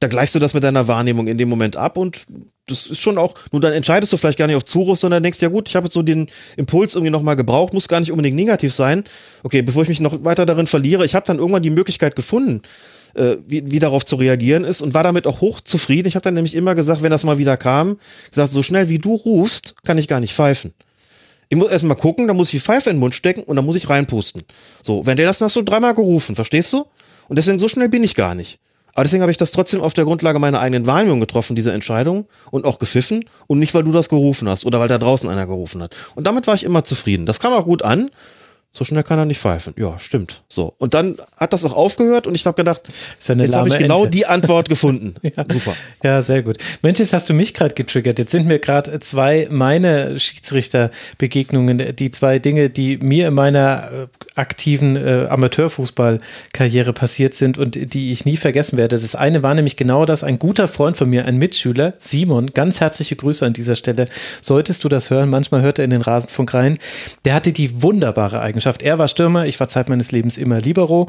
da 0.05 0.09
gleichst 0.09 0.35
du 0.35 0.39
das 0.39 0.52
mit 0.52 0.62
deiner 0.62 0.86
Wahrnehmung 0.86 1.28
in 1.28 1.39
dem 1.39 1.48
Moment 1.48 1.78
ab 1.78 1.97
und 1.97 2.26
das 2.66 2.89
ist 2.89 3.01
schon 3.01 3.16
auch, 3.16 3.35
nun 3.52 3.62
dann 3.62 3.72
entscheidest 3.72 4.12
du 4.12 4.18
vielleicht 4.18 4.39
gar 4.39 4.47
nicht 4.47 4.56
auf 4.56 4.64
Zuruf, 4.64 4.98
sondern 4.98 5.22
denkst, 5.22 5.40
ja 5.40 5.48
gut, 5.48 5.66
ich 5.66 5.76
habe 5.76 5.86
jetzt 5.86 5.94
so 5.94 6.02
den 6.02 6.28
Impuls 6.59 6.94
irgendwie 6.94 7.10
nochmal 7.10 7.36
gebraucht, 7.36 7.72
muss 7.72 7.89
gar 7.89 8.01
nicht 8.01 8.12
unbedingt 8.12 8.36
negativ 8.36 8.74
sein. 8.74 9.05
Okay, 9.44 9.62
bevor 9.62 9.82
ich 9.82 9.89
mich 9.89 10.01
noch 10.01 10.22
weiter 10.22 10.44
darin 10.44 10.66
verliere, 10.66 11.06
ich 11.06 11.14
habe 11.14 11.24
dann 11.24 11.39
irgendwann 11.39 11.62
die 11.62 11.70
Möglichkeit 11.70 12.16
gefunden, 12.16 12.60
äh, 13.14 13.36
wie, 13.47 13.70
wie 13.70 13.78
darauf 13.78 14.05
zu 14.05 14.16
reagieren 14.16 14.64
ist 14.64 14.82
und 14.82 14.93
war 14.93 15.02
damit 15.02 15.26
auch 15.26 15.40
hochzufrieden. 15.40 16.06
Ich 16.06 16.16
habe 16.16 16.24
dann 16.24 16.35
nämlich 16.35 16.55
immer 16.55 16.74
gesagt, 16.74 17.01
wenn 17.01 17.10
das 17.10 17.24
mal 17.24 17.39
wieder 17.39 17.56
kam, 17.56 17.97
gesagt, 18.28 18.52
so 18.52 18.62
schnell 18.62 18.90
wie 18.90 18.98
du 18.98 19.14
rufst, 19.14 19.74
kann 19.86 19.97
ich 19.97 20.06
gar 20.06 20.20
nicht 20.20 20.35
pfeifen. 20.35 20.74
Ich 21.48 21.56
muss 21.56 21.70
erstmal 21.70 21.97
gucken, 21.97 22.26
dann 22.28 22.36
muss 22.36 22.48
ich 22.48 22.60
die 22.60 22.66
Pfeife 22.66 22.90
in 22.90 22.97
den 22.97 23.01
Mund 23.01 23.14
stecken 23.14 23.43
und 23.43 23.56
dann 23.56 23.64
muss 23.64 23.76
ich 23.76 23.89
reinpusten. 23.89 24.43
So, 24.82 25.06
wenn 25.06 25.16
der 25.16 25.26
das 25.26 25.40
hast 25.40 25.56
du 25.56 25.62
dreimal 25.62 25.94
gerufen, 25.94 26.35
verstehst 26.35 26.74
du? 26.74 26.85
Und 27.28 27.36
deswegen 27.36 27.59
so 27.59 27.68
schnell 27.68 27.89
bin 27.89 28.02
ich 28.02 28.14
gar 28.14 28.35
nicht. 28.35 28.59
Aber 28.94 29.04
deswegen 29.04 29.22
habe 29.22 29.32
ich 29.32 29.36
das 29.36 29.52
trotzdem 29.52 29.80
auf 29.80 29.92
der 29.92 30.04
Grundlage 30.04 30.38
meiner 30.38 30.60
eigenen 30.60 30.86
Wahrnehmung 30.86 31.20
getroffen, 31.20 31.56
diese 31.56 31.72
Entscheidung 31.72 32.26
und 32.50 32.64
auch 32.64 32.78
gepfiffen 32.78 33.24
und 33.46 33.58
nicht, 33.58 33.74
weil 33.74 33.82
du 33.82 33.92
das 33.92 34.08
gerufen 34.08 34.48
hast 34.48 34.64
oder 34.66 34.80
weil 34.80 34.88
da 34.88 34.98
draußen 34.98 35.28
einer 35.28 35.46
gerufen 35.46 35.82
hat. 35.82 35.94
Und 36.14 36.26
damit 36.26 36.46
war 36.46 36.54
ich 36.54 36.64
immer 36.64 36.84
zufrieden. 36.84 37.26
Das 37.26 37.40
kam 37.40 37.52
auch 37.52 37.64
gut 37.64 37.82
an 37.82 38.10
so 38.76 38.84
schnell 38.84 39.05
kann 39.05 39.20
er 39.20 39.24
nicht 39.24 39.40
pfeifen. 39.40 39.72
Ja, 39.76 40.01
stimmt. 40.01 40.42
So. 40.48 40.74
Und 40.78 40.94
dann 40.94 41.16
hat 41.36 41.52
das 41.52 41.64
auch 41.64 41.74
aufgehört 41.74 42.26
und 42.26 42.34
ich 42.34 42.44
habe 42.44 42.56
gedacht, 42.56 42.82
ja 43.24 43.34
jetzt 43.36 43.55
habe 43.55 43.68
ich 43.68 43.78
genau 43.78 43.98
Ente. 43.98 44.10
die 44.10 44.26
Antwort 44.26 44.68
gefunden. 44.68 45.14
ja. 45.22 45.44
Super. 45.48 45.74
Ja, 46.02 46.22
sehr 46.22 46.42
gut. 46.42 46.59
Mensch, 46.82 46.98
jetzt 46.98 47.12
hast 47.12 47.28
du 47.30 47.34
mich 47.34 47.55
gerade 47.55 47.74
getriggert. 47.74 48.18
Jetzt 48.18 48.32
sind 48.32 48.46
mir 48.46 48.59
gerade 48.59 48.98
zwei 48.98 49.46
meine 49.48 50.18
Schiedsrichterbegegnungen, 50.18 51.94
die 51.94 52.10
zwei 52.10 52.40
Dinge, 52.40 52.68
die 52.68 52.96
mir 52.96 53.28
in 53.28 53.34
meiner 53.34 53.92
äh, 53.92 54.06
aktiven 54.34 54.96
äh, 54.96 55.28
Amateurfußballkarriere 55.30 56.92
passiert 56.92 57.34
sind 57.34 57.59
und 57.59 57.94
die 57.94 58.10
ich 58.10 58.24
nie 58.24 58.36
vergessen 58.36 58.76
werde. 58.76 58.98
Das 58.98 59.14
eine 59.14 59.44
war 59.44 59.55
nämlich 59.55 59.76
genau 59.76 60.05
das, 60.05 60.24
ein 60.24 60.40
guter 60.40 60.66
Freund 60.66 60.96
von 60.96 61.09
mir, 61.09 61.26
ein 61.26 61.38
Mitschüler, 61.38 61.94
Simon, 61.98 62.48
ganz 62.48 62.80
herzliche 62.80 63.14
Grüße 63.14 63.46
an 63.46 63.52
dieser 63.52 63.76
Stelle. 63.76 64.09
Solltest 64.40 64.82
du 64.82 64.88
das 64.88 65.10
hören, 65.10 65.30
manchmal 65.30 65.62
hört 65.62 65.78
er 65.78 65.84
in 65.84 65.90
den 65.90 66.02
Rasenfunk 66.02 66.52
rein. 66.55 66.78
Der 67.24 67.34
hatte 67.34 67.52
die 67.52 67.82
wunderbare 67.82 68.40
Eigenschaft, 68.40 68.64
Leidenschaft. 68.65 68.82
Er 68.82 68.99
war 68.99 69.09
Stürmer, 69.09 69.47
ich 69.47 69.61
war 69.61 69.69
Zeit 69.69 69.89
meines 69.89 70.12
Lebens 70.12 70.39
immer 70.39 70.61
Libero. 70.61 71.09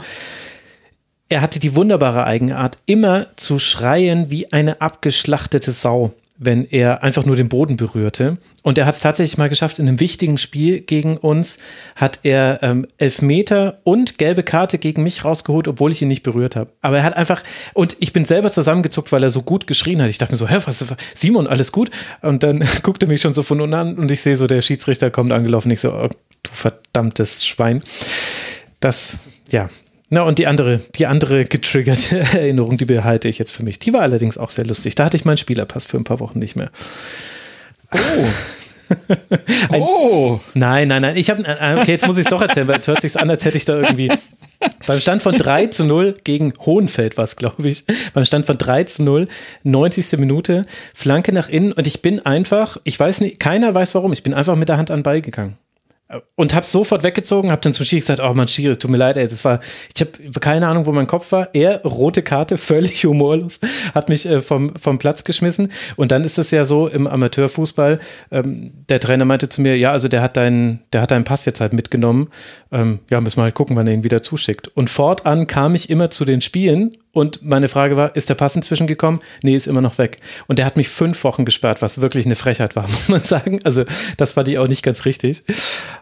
Er 1.30 1.42
hatte 1.42 1.60
die 1.60 1.76
wunderbare 1.76 2.26
Eigenart, 2.26 2.78
immer 2.86 3.28
zu 3.36 3.58
schreien 3.58 4.30
wie 4.30 4.52
eine 4.54 4.82
abgeschlachtete 4.82 5.72
Sau, 5.72 6.14
wenn 6.38 6.66
er 6.66 7.02
einfach 7.02 7.26
nur 7.26 7.36
den 7.36 7.50
Boden 7.50 7.78
berührte. 7.78 8.38
Und 8.62 8.78
er 8.78 8.86
hat 8.86 8.94
es 8.96 9.00
tatsächlich 9.00 9.38
mal 9.38 9.50
geschafft, 9.50 9.80
in 9.80 9.88
einem 9.88 10.00
wichtigen 10.00 10.38
Spiel 10.38 10.82
gegen 10.82 11.18
uns 11.18 11.58
hat 11.96 12.20
er 12.24 12.60
ähm, 12.62 12.86
Elfmeter 12.98 13.80
und 13.84 14.20
gelbe 14.20 14.44
Karte 14.44 14.78
gegen 14.78 15.02
mich 15.02 15.26
rausgeholt, 15.26 15.68
obwohl 15.68 15.92
ich 15.92 16.02
ihn 16.02 16.10
nicht 16.10 16.24
berührt 16.24 16.56
habe. 16.56 16.72
Aber 16.82 16.98
er 16.98 17.04
hat 17.04 17.16
einfach, 17.16 17.42
und 17.74 17.96
ich 18.00 18.14
bin 18.14 18.26
selber 18.26 18.50
zusammengezuckt, 18.50 19.12
weil 19.12 19.24
er 19.24 19.32
so 19.32 19.42
gut 19.42 19.66
geschrien 19.66 20.02
hat. 20.02 20.10
Ich 20.10 20.20
dachte 20.20 20.34
mir 20.34 20.38
so, 20.38 20.48
hä, 20.48 20.58
was, 20.66 20.86
Simon, 21.16 21.48
alles 21.48 21.72
gut? 21.72 21.90
Und 22.22 22.44
dann 22.44 22.64
guckte 22.84 23.08
mich 23.08 23.22
schon 23.22 23.34
so 23.34 23.42
von 23.42 23.62
unten 23.62 23.74
an 23.74 23.98
und 23.98 24.12
ich 24.12 24.22
sehe 24.22 24.36
so, 24.36 24.46
der 24.46 24.62
Schiedsrichter 24.62 25.10
kommt 25.10 25.32
angelaufen. 25.32 25.72
Ich 25.72 25.82
so, 25.82 26.10
du 26.46 26.52
verdammtes 26.52 27.46
Schwein. 27.46 27.82
Das, 28.80 29.18
ja. 29.50 29.70
Na, 30.10 30.22
und 30.22 30.38
die 30.38 30.48
andere, 30.48 30.82
die 30.96 31.08
andere 31.08 31.46
getriggerte 31.46 32.20
Erinnerung, 32.34 32.78
die 32.78 32.86
behalte 32.86 33.28
ich 33.28 33.40
jetzt 33.40 33.52
für 33.52 33.64
mich. 33.64 33.80
Die 33.80 33.94
war 33.94 34.02
allerdings 34.02 34.38
auch 34.38 34.50
sehr 34.50 34.66
lustig. 34.66 34.96
Da 34.96 35.06
hatte 35.06 35.18
ich 35.18 35.26
meinen 35.26 35.38
Spielerpass 35.38 35.86
für 35.86 35.98
ein 35.98 36.04
paar 36.04 36.20
Wochen 36.20 36.40
nicht 36.40 36.56
mehr. 36.56 36.70
Oh. 37.92 37.98
Ein, 39.70 39.82
oh! 39.82 40.40
Nein, 40.54 40.88
nein, 40.88 41.02
nein. 41.02 41.18
Ich 41.18 41.32
habe, 41.32 41.44
äh, 41.44 41.76
okay, 41.80 41.92
jetzt 41.92 42.06
muss 42.06 42.18
ich 42.18 42.26
es 42.26 42.30
doch 42.30 42.42
erzählen, 42.42 42.68
weil 42.68 42.80
es 42.80 42.88
hört 42.88 43.02
sich 43.02 43.20
an, 43.20 43.30
als 43.32 43.44
hätte 43.44 43.58
ich 43.58 43.66
da 43.66 43.80
irgendwie 43.80 44.12
beim 44.86 45.00
Stand 45.00 45.24
von 45.24 45.36
3 45.36 45.68
zu 45.68 45.86
0 45.86 46.16
gegen 46.24 46.54
Hohenfeld 46.66 47.18
war 47.18 47.24
es, 47.24 47.36
glaube 47.36 47.68
ich. 47.68 47.84
Beim 48.14 48.26
Stand 48.26 48.46
von 48.46 48.58
3 48.58 48.84
zu 48.84 49.04
0, 49.04 49.28
90. 49.64 50.20
Minute, 50.20 50.66
Flanke 50.94 51.34
nach 51.34 51.50
innen 51.50 51.72
und 51.72 51.88
ich 51.88 52.02
bin 52.02 52.26
einfach, 52.26 52.78
ich 52.84 53.00
weiß 53.00 53.22
nicht, 53.22 53.40
keiner 53.40 53.74
weiß 53.74 53.96
warum, 53.96 54.14
ich 54.14 54.24
bin 54.24 54.34
einfach 54.34 54.56
mit 54.56 54.70
der 54.70 54.78
Hand 54.78 54.92
an 54.92 55.00
den 55.00 55.04
Ball 55.04 55.22
gegangen 55.22 55.58
und 56.36 56.54
habe 56.54 56.66
sofort 56.66 57.04
weggezogen, 57.04 57.52
habe 57.52 57.62
dann 57.62 57.74
zum 57.74 57.86
Schiri 57.86 58.00
gesagt, 58.00 58.20
oh 58.20 58.34
man 58.34 58.48
Schiri, 58.48 58.76
tut 58.78 58.92
mir 58.92 58.98
leid, 58.98 59.18
ey, 59.18 59.28
das 59.28 59.46
war, 59.46 59.60
ich 59.94 60.02
habe 60.02 60.40
keine 60.40 60.68
Ahnung, 60.68 60.86
wo 60.86 60.92
mein 60.92 61.08
Kopf 61.08 61.32
war. 61.32 61.50
Er, 61.54 61.82
rote 61.84 62.22
Karte, 62.22 62.58
völlig 62.66 63.06
humorlos, 63.06 63.60
hat 63.94 64.10
mich 64.10 64.26
äh, 64.26 64.42
vom, 64.42 64.76
vom 64.76 64.98
Platz 64.98 65.24
geschmissen. 65.24 65.72
Und 65.96 66.12
dann 66.12 66.24
ist 66.24 66.38
es 66.38 66.52
ja 66.52 66.66
so 66.66 66.88
im 66.88 67.08
Amateurfußball, 67.08 68.00
ähm, 68.32 68.72
der 68.90 69.00
Trainer 69.00 69.26
meinte 69.26 69.50
zu 69.50 69.62
mir, 69.62 69.78
ja, 69.78 69.92
also 69.92 70.08
der 70.08 70.22
hat 70.22 70.38
deinen, 70.38 70.84
der 70.94 71.02
hat 71.02 71.12
deinen 71.12 71.24
Pass 71.24 71.46
jetzt 71.46 71.62
halt 71.62 71.74
mitgenommen. 71.74 72.30
Ähm, 72.72 73.00
ja, 73.10 73.22
müssen 73.22 73.38
wir 73.38 73.44
halt 73.44 73.56
gucken, 73.56 73.76
wann 73.76 73.88
er 73.88 73.94
ihn 73.94 74.04
wieder 74.04 74.22
zuschickt. 74.22 74.68
Und 74.70 74.90
fortan 74.90 75.48
kam 75.48 75.76
ich 75.76 75.90
immer 75.90 76.10
zu 76.10 76.26
den 76.26 76.42
Spielen 76.42 76.96
und 77.16 77.44
meine 77.44 77.70
Frage 77.70 77.96
war, 77.96 78.14
ist 78.18 78.28
der 78.30 78.36
Pass 78.36 78.58
inzwischen 78.58 78.88
gekommen? 78.88 79.22
Nee, 79.42 79.56
ist 79.56 79.68
immer 79.68 79.80
noch 79.80 79.98
weg. 79.98 80.20
Und 80.48 80.60
der 80.60 80.66
hat 80.66 80.76
mich 80.76 80.90
fünf 80.90 81.24
Wochen 81.24 81.46
gesperrt, 81.46 81.82
was 81.82 82.02
wirklich 82.02 82.26
eine 82.26 82.36
Frechheit 82.36 82.76
war, 82.76 82.84
muss 82.90 83.08
man 83.08 83.24
sagen. 83.24 83.62
Also 83.64 83.86
das 84.18 84.34
fand 84.34 84.50
ich 84.50 84.60
auch 84.60 84.68
nicht 84.68 84.84
ganz 84.84 85.06
richtig. 85.06 85.46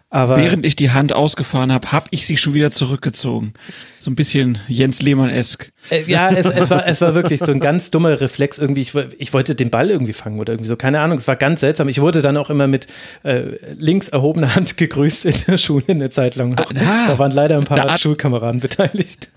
Aber 0.10 0.38
Während 0.38 0.65
ich 0.65 0.76
die 0.76 0.90
Hand 0.90 1.14
ausgefahren 1.14 1.72
habe, 1.72 1.91
habe 1.91 2.07
ich 2.10 2.26
sie 2.26 2.35
schon 2.35 2.56
wieder 2.56 2.72
zurückgezogen. 2.72 3.53
So 3.99 4.10
ein 4.10 4.15
bisschen 4.15 4.57
Jens 4.68 5.03
Lehmann-esk. 5.03 5.72
Äh, 5.91 6.02
ja, 6.07 6.31
es, 6.31 6.48
es, 6.48 6.72
war, 6.72 6.88
es 6.88 6.99
war 6.99 7.14
wirklich 7.14 7.41
so 7.44 7.52
ein 7.52 7.60
ganz 7.60 7.91
dummer 7.91 8.19
Reflex 8.19 8.57
irgendwie. 8.57 8.81
Ich, 8.81 8.95
ich 8.95 9.34
wollte 9.34 9.53
den 9.53 9.69
Ball 9.69 9.91
irgendwie 9.91 10.14
fangen 10.14 10.40
oder 10.40 10.53
irgendwie 10.53 10.69
so. 10.69 10.77
Keine 10.77 11.02
Ahnung, 11.02 11.19
es 11.19 11.27
war 11.27 11.35
ganz 11.35 11.60
seltsam. 11.60 11.90
Ich 11.90 12.02
wurde 12.02 12.23
dann 12.23 12.38
auch 12.38 12.49
immer 12.49 12.65
mit 12.65 12.88
äh, 13.22 13.44
links 13.77 14.10
erhobener 14.10 14.56
Hand 14.56 14.77
gegrüßt 14.77 15.26
in 15.26 15.35
der 15.48 15.60
Schule 15.60 15.85
eine 15.90 16.10
Zeit 16.10 16.38
lang. 16.38 16.56
Ah, 16.57 17.10
da 17.10 17.19
waren 17.19 17.31
leider 17.31 17.60
ein 17.60 17.65
paar 17.65 17.95
Schulkameraden 17.99 18.61
beteiligt 18.61 19.30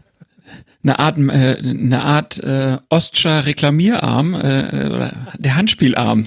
eine 0.86 0.98
Art, 1.00 1.18
äh, 1.18 1.56
eine 1.58 2.02
Art 2.02 2.38
äh, 2.42 2.78
Ostscher 2.88 3.46
Reklamierarm 3.46 4.34
äh, 4.34 4.86
oder 4.86 5.12
der 5.36 5.56
Handspielarm. 5.56 6.24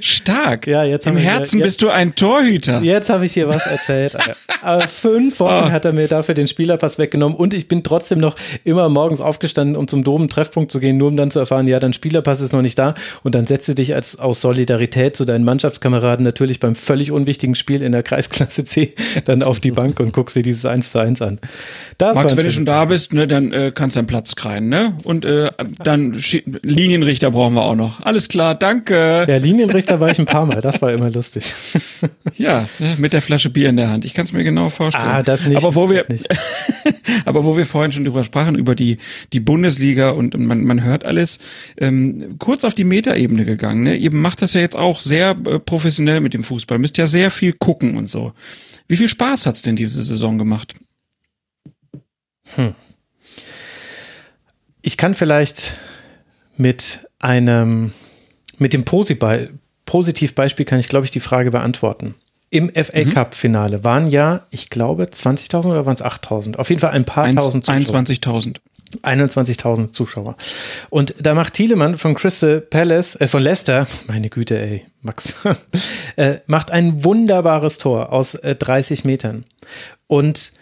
Stark. 0.00 0.66
Ja, 0.66 0.84
jetzt 0.84 1.06
Im 1.06 1.16
Herzen 1.16 1.58
jetzt- 1.58 1.64
bist 1.64 1.82
du 1.82 1.90
ein 1.90 2.14
Torhüter. 2.14 2.80
Jetzt 2.82 3.10
habe 3.10 3.24
ich 3.24 3.32
hier 3.32 3.48
was 3.48 3.66
erzählt. 3.66 4.16
Aber 4.62 4.86
fünf 4.88 5.40
Wochen 5.40 5.70
hat 5.72 5.84
er 5.84 5.92
mir 5.92 6.08
dafür 6.08 6.34
den 6.34 6.48
Spielerpass 6.48 6.98
weggenommen 6.98 7.36
und 7.36 7.54
ich 7.54 7.68
bin 7.68 7.82
trotzdem 7.82 8.18
noch 8.18 8.36
immer 8.64 8.88
morgens 8.88 9.20
aufgestanden, 9.20 9.76
um 9.76 9.86
zum 9.88 10.04
doben 10.04 10.28
Treffpunkt 10.28 10.72
zu 10.72 10.80
gehen, 10.80 10.96
nur 10.96 11.08
um 11.08 11.16
dann 11.16 11.30
zu 11.30 11.38
erfahren, 11.38 11.68
ja, 11.68 11.78
dein 11.80 11.92
Spielerpass 11.92 12.40
ist 12.40 12.52
noch 12.52 12.62
nicht 12.62 12.78
da 12.78 12.94
und 13.22 13.34
dann 13.34 13.46
setze 13.46 13.74
dich 13.74 13.94
als 13.94 14.18
aus 14.18 14.40
Solidarität 14.40 15.16
zu 15.16 15.24
deinen 15.24 15.44
Mannschaftskameraden 15.44 16.24
natürlich 16.24 16.60
beim 16.60 16.74
völlig 16.74 17.12
unwichtigen 17.12 17.54
Spiel 17.54 17.82
in 17.82 17.92
der 17.92 18.02
Kreisklasse 18.02 18.64
C 18.64 18.94
dann 19.24 19.42
auf 19.42 19.60
die 19.60 19.70
Bank 19.70 20.00
und 20.00 20.12
guckst 20.12 20.36
dir 20.36 20.42
dieses 20.42 20.66
1 20.66 20.90
zu 20.90 20.98
1 20.98 21.22
an. 21.22 21.38
Das 21.98 22.14
Max, 22.14 22.36
wenn 22.36 22.44
du 22.44 22.50
schon 22.50 22.64
da 22.64 22.84
bist, 22.84 23.12
ne, 23.12 23.26
dann 23.26 23.52
äh, 23.52 23.72
kannst 23.74 23.96
du 23.96 24.00
einen 24.00 24.06
Platz 24.06 24.34
kreien, 24.36 24.68
ne? 24.68 24.96
Und 25.04 25.24
äh, 25.24 25.50
dann 25.82 26.16
Linienrichter 26.62 27.30
brauchen 27.30 27.54
wir 27.54 27.62
auch 27.62 27.74
noch. 27.74 28.00
Alles 28.02 28.28
klar, 28.28 28.54
danke. 28.54 29.24
Der 29.26 29.40
Linienrichter 29.68 30.00
war 30.00 30.10
ich 30.10 30.18
ein 30.18 30.26
paar 30.26 30.46
Mal, 30.46 30.60
das 30.60 30.80
war 30.82 30.92
immer 30.92 31.10
lustig. 31.10 31.54
Ja, 32.36 32.68
ne, 32.78 32.96
mit 32.98 33.12
der 33.12 33.22
Flasche 33.22 33.50
Bier 33.50 33.68
in 33.68 33.76
der 33.76 33.90
Hand. 33.90 34.04
Ich 34.04 34.14
kann 34.14 34.24
es 34.24 34.32
mir 34.32 34.44
genau 34.44 34.70
vorstellen. 34.70 35.06
Ah, 35.06 35.22
das 35.22 35.46
nicht. 35.46 35.56
Aber 35.56 35.74
wo 35.74 35.90
wir, 35.90 36.06
aber 37.24 37.44
wo 37.44 37.56
wir 37.56 37.66
vorhin 37.66 37.92
schon 37.92 38.04
drüber 38.04 38.24
sprachen, 38.24 38.54
über 38.54 38.74
die, 38.74 38.98
die 39.32 39.40
Bundesliga 39.40 40.10
und 40.10 40.38
man, 40.38 40.64
man 40.64 40.82
hört 40.82 41.04
alles, 41.04 41.38
ähm, 41.78 42.36
kurz 42.38 42.64
auf 42.64 42.74
die 42.74 42.84
Metaebene 42.84 43.44
gegangen. 43.44 43.82
Ne? 43.84 43.96
Ihr 43.96 44.14
macht 44.14 44.42
das 44.42 44.54
ja 44.54 44.60
jetzt 44.60 44.76
auch 44.76 45.00
sehr 45.00 45.30
äh, 45.30 45.58
professionell 45.58 46.20
mit 46.20 46.34
dem 46.34 46.44
Fußball, 46.44 46.78
müsst 46.78 46.98
ja 46.98 47.06
sehr 47.06 47.30
viel 47.30 47.52
gucken 47.52 47.96
und 47.96 48.06
so. 48.06 48.32
Wie 48.86 48.96
viel 48.96 49.08
Spaß 49.08 49.46
hat's 49.46 49.62
denn 49.62 49.76
diese 49.76 50.02
Saison 50.02 50.38
gemacht? 50.38 50.74
Ich 54.82 54.96
kann 54.96 55.14
vielleicht 55.14 55.76
mit 56.56 57.06
einem, 57.18 57.92
mit 58.58 58.72
dem 58.72 58.84
Posi- 58.84 59.48
Positivbeispiel 59.86 60.66
kann 60.66 60.80
ich, 60.80 60.88
glaube 60.88 61.06
ich, 61.06 61.10
die 61.10 61.20
Frage 61.20 61.50
beantworten. 61.50 62.14
Im 62.50 62.70
FA 62.70 63.04
Cup 63.04 63.34
Finale 63.34 63.84
waren 63.84 64.06
ja, 64.06 64.46
ich 64.50 64.70
glaube, 64.70 65.04
20.000 65.04 65.66
oder 65.70 65.84
waren 65.86 65.94
es 65.94 66.02
8.000? 66.02 66.56
Auf 66.56 66.70
jeden 66.70 66.80
Fall 66.80 66.92
ein 66.92 67.04
paar 67.04 67.30
tausend 67.34 67.64
Zuschauer. 67.66 68.00
21.000. 68.00 68.56
21.000 69.02 69.92
Zuschauer. 69.92 70.36
Und 70.88 71.14
da 71.20 71.34
macht 71.34 71.52
Thielemann 71.54 71.96
von 71.96 72.14
Crystal 72.14 72.60
Palace, 72.62 73.16
äh, 73.16 73.28
von 73.28 73.42
Leicester, 73.42 73.86
meine 74.06 74.30
Güte, 74.30 74.58
ey, 74.58 74.86
Max, 75.02 75.34
äh, 76.16 76.38
macht 76.46 76.70
ein 76.70 77.04
wunderbares 77.04 77.76
Tor 77.76 78.12
aus 78.12 78.34
äh, 78.34 78.54
30 78.54 79.04
Metern. 79.04 79.44
Und 80.06 80.52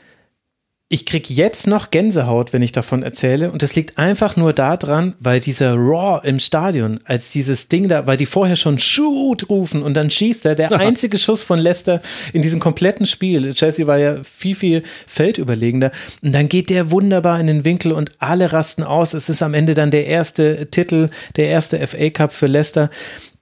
ich 0.88 1.04
krieg 1.04 1.28
jetzt 1.28 1.66
noch 1.66 1.90
Gänsehaut, 1.90 2.52
wenn 2.52 2.62
ich 2.62 2.70
davon 2.70 3.02
erzähle. 3.02 3.50
Und 3.50 3.62
das 3.62 3.74
liegt 3.74 3.98
einfach 3.98 4.36
nur 4.36 4.52
daran, 4.52 5.14
weil 5.18 5.40
dieser 5.40 5.74
Raw 5.74 6.20
im 6.24 6.38
Stadion, 6.38 7.00
als 7.04 7.32
dieses 7.32 7.66
Ding 7.66 7.88
da, 7.88 8.06
weil 8.06 8.16
die 8.16 8.26
vorher 8.26 8.54
schon 8.54 8.78
Shoot 8.78 9.48
rufen 9.48 9.82
und 9.82 9.94
dann 9.94 10.10
schießt 10.10 10.46
er, 10.46 10.54
der 10.54 10.70
einzige 10.78 11.18
Schuss 11.18 11.42
von 11.42 11.58
Leicester 11.58 12.00
in 12.32 12.40
diesem 12.40 12.60
kompletten 12.60 13.06
Spiel. 13.06 13.52
Chelsea 13.52 13.88
war 13.88 13.98
ja 13.98 14.22
viel, 14.22 14.54
viel 14.54 14.82
feldüberlegender. 15.08 15.90
Und 16.22 16.32
dann 16.32 16.48
geht 16.48 16.70
der 16.70 16.92
wunderbar 16.92 17.40
in 17.40 17.48
den 17.48 17.64
Winkel 17.64 17.90
und 17.90 18.12
alle 18.20 18.52
rasten 18.52 18.84
aus. 18.84 19.12
Es 19.12 19.28
ist 19.28 19.42
am 19.42 19.54
Ende 19.54 19.74
dann 19.74 19.90
der 19.90 20.06
erste 20.06 20.70
Titel, 20.70 21.10
der 21.34 21.48
erste 21.48 21.84
FA 21.84 22.10
Cup 22.10 22.32
für 22.32 22.46
Leicester. 22.46 22.90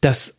Das 0.00 0.36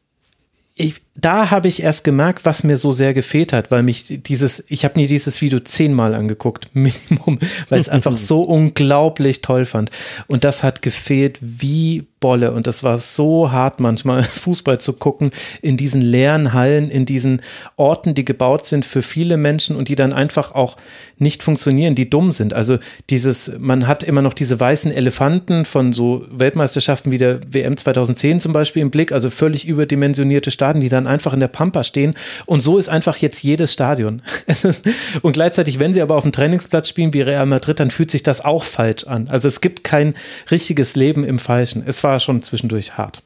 da 1.15 1.49
habe 1.49 1.69
ich 1.69 1.81
erst 1.81 2.03
gemerkt, 2.03 2.43
was 2.43 2.63
mir 2.63 2.75
so 2.75 2.91
sehr 2.91 3.13
gefehlt 3.13 3.53
hat, 3.53 3.71
weil 3.71 3.83
mich 3.83 4.05
dieses, 4.23 4.63
ich 4.67 4.83
habe 4.83 4.99
mir 4.99 5.07
dieses 5.07 5.41
Video 5.41 5.59
zehnmal 5.61 6.13
angeguckt, 6.13 6.69
Minimum, 6.73 7.39
weil 7.69 7.79
es 7.79 7.89
einfach 7.89 8.11
so 8.17 8.41
unglaublich 8.41 9.41
toll 9.41 9.65
fand. 9.65 9.91
Und 10.27 10.43
das 10.43 10.63
hat 10.63 10.81
gefehlt 10.81 11.39
wie 11.41 12.05
Bolle. 12.25 12.53
Und 12.53 12.65
das 12.65 12.81
war 12.81 12.97
so 12.97 13.51
hart 13.51 13.79
manchmal, 13.79 14.23
Fußball 14.45 14.79
zu 14.79 14.93
gucken 14.93 15.29
in 15.61 15.77
diesen 15.77 16.01
leeren 16.01 16.53
Hallen, 16.53 16.89
in 16.89 17.05
diesen 17.05 17.43
Orten, 17.75 18.15
die 18.15 18.25
gebaut 18.25 18.65
sind 18.65 18.83
für 18.83 19.03
viele 19.03 19.37
Menschen 19.37 19.75
und 19.75 19.89
die 19.89 19.95
dann 19.95 20.11
einfach 20.11 20.55
auch 20.55 20.75
nicht 21.19 21.43
funktionieren, 21.43 21.93
die 21.93 22.09
dumm 22.09 22.31
sind. 22.31 22.51
Also 22.55 22.79
dieses, 23.11 23.59
man 23.59 23.85
hat 23.85 24.01
immer 24.01 24.23
noch 24.23 24.33
diese 24.33 24.59
weißen 24.59 24.91
Elefanten 24.91 25.65
von 25.65 25.93
so 25.93 26.25
Weltmeisterschaften 26.31 27.11
wie 27.11 27.19
der 27.19 27.41
WM 27.47 27.77
2010 27.77 28.39
zum 28.39 28.53
Beispiel 28.53 28.81
im 28.81 28.89
Blick, 28.89 29.11
also 29.11 29.29
völlig 29.29 29.67
überdimensionierte 29.67 30.49
Stadien, 30.49 30.81
die 30.81 30.89
dann 30.89 31.05
einfach 31.05 31.31
in 31.31 31.39
der 31.39 31.47
Pampa 31.47 31.83
stehen. 31.83 32.15
Und 32.47 32.61
so 32.61 32.79
ist 32.79 32.89
einfach 32.89 33.17
jetzt 33.17 33.43
jedes 33.43 33.71
Stadion. 33.71 34.23
Es 34.47 34.63
ist, 34.63 34.87
und 35.21 35.33
gleichzeitig, 35.33 35.79
wenn 35.79 35.93
sie 35.93 36.01
aber 36.01 36.15
auf 36.15 36.23
dem 36.23 36.31
Trainingsplatz 36.31 36.89
spielen 36.89 37.13
wie 37.13 37.21
Real 37.21 37.45
Madrid, 37.45 37.79
dann 37.79 37.91
fühlt 37.91 38.09
sich 38.11 38.23
das 38.23 38.45
auch 38.45 38.63
falsch 38.63 39.05
an. 39.05 39.27
Also 39.29 39.47
es 39.47 39.59
gibt 39.59 39.83
kein 39.83 40.13
richtiges 40.49 40.95
Leben 40.95 41.23
im 41.23 41.39
Falschen. 41.39 41.83
Es 41.85 42.03
war 42.03 42.14
schon 42.19 42.41
zwischendurch 42.41 42.97
hart. 42.97 43.23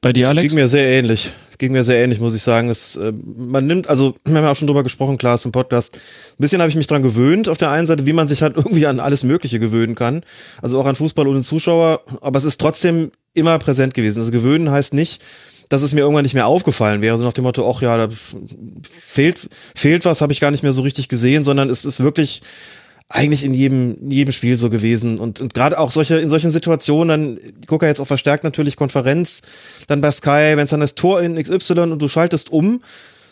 Bei 0.00 0.12
dir, 0.12 0.28
Alex? 0.28 0.48
Ging 0.48 0.60
mir 0.60 0.68
sehr 0.68 0.90
ähnlich. 0.90 1.30
Ging 1.58 1.72
mir 1.72 1.84
sehr 1.84 2.02
ähnlich, 2.02 2.20
muss 2.20 2.34
ich 2.34 2.42
sagen. 2.42 2.70
Es, 2.70 2.96
äh, 2.96 3.12
man 3.12 3.66
nimmt, 3.66 3.88
also, 3.90 4.16
wir 4.24 4.36
haben 4.36 4.44
ja 4.44 4.50
auch 4.50 4.56
schon 4.56 4.66
drüber 4.66 4.82
gesprochen, 4.82 5.18
klar, 5.18 5.34
ist 5.34 5.44
im 5.44 5.52
Podcast. 5.52 5.96
Ein 5.96 6.36
bisschen 6.38 6.62
habe 6.62 6.70
ich 6.70 6.76
mich 6.76 6.86
dran 6.86 7.02
gewöhnt, 7.02 7.50
auf 7.50 7.58
der 7.58 7.70
einen 7.70 7.86
Seite, 7.86 8.06
wie 8.06 8.14
man 8.14 8.26
sich 8.26 8.40
halt 8.40 8.56
irgendwie 8.58 8.86
an 8.86 8.98
alles 8.98 9.24
Mögliche 9.24 9.58
gewöhnen 9.58 9.94
kann. 9.94 10.22
Also 10.62 10.80
auch 10.80 10.86
an 10.86 10.96
Fußball 10.96 11.28
ohne 11.28 11.42
Zuschauer. 11.42 12.00
Aber 12.22 12.38
es 12.38 12.44
ist 12.44 12.58
trotzdem 12.58 13.10
immer 13.34 13.58
präsent 13.58 13.92
gewesen. 13.92 14.20
Also 14.20 14.30
gewöhnen 14.30 14.70
heißt 14.70 14.94
nicht, 14.94 15.22
dass 15.68 15.82
es 15.82 15.92
mir 15.92 16.00
irgendwann 16.00 16.24
nicht 16.24 16.34
mehr 16.34 16.46
aufgefallen 16.46 17.00
wäre, 17.00 17.16
so 17.16 17.24
nach 17.24 17.32
dem 17.32 17.44
Motto, 17.44 17.70
ach 17.70 17.80
ja, 17.80 17.96
da 17.96 18.08
fehlt, 18.82 19.48
fehlt 19.76 20.04
was, 20.04 20.20
habe 20.20 20.32
ich 20.32 20.40
gar 20.40 20.50
nicht 20.50 20.64
mehr 20.64 20.72
so 20.72 20.82
richtig 20.82 21.08
gesehen, 21.08 21.44
sondern 21.44 21.70
es 21.70 21.84
ist 21.84 22.02
wirklich 22.02 22.42
eigentlich 23.12 23.44
in 23.44 23.52
jedem, 23.52 23.96
in 24.00 24.10
jedem 24.12 24.32
Spiel 24.32 24.56
so 24.56 24.70
gewesen. 24.70 25.18
Und, 25.18 25.40
und 25.40 25.52
gerade 25.52 25.78
auch 25.78 25.90
solche, 25.90 26.18
in 26.18 26.28
solchen 26.28 26.50
Situationen, 26.50 27.36
dann, 27.36 27.66
gucke 27.66 27.86
jetzt 27.86 28.00
auch 28.00 28.06
verstärkt 28.06 28.44
natürlich 28.44 28.76
Konferenz, 28.76 29.42
dann 29.88 30.00
bei 30.00 30.12
Sky, 30.12 30.52
wenn 30.54 30.60
es 30.60 30.70
dann 30.70 30.80
das 30.80 30.94
Tor 30.94 31.20
in 31.20 31.34
XY 31.34 31.80
und 31.80 32.00
du 32.00 32.08
schaltest 32.08 32.50
um, 32.50 32.82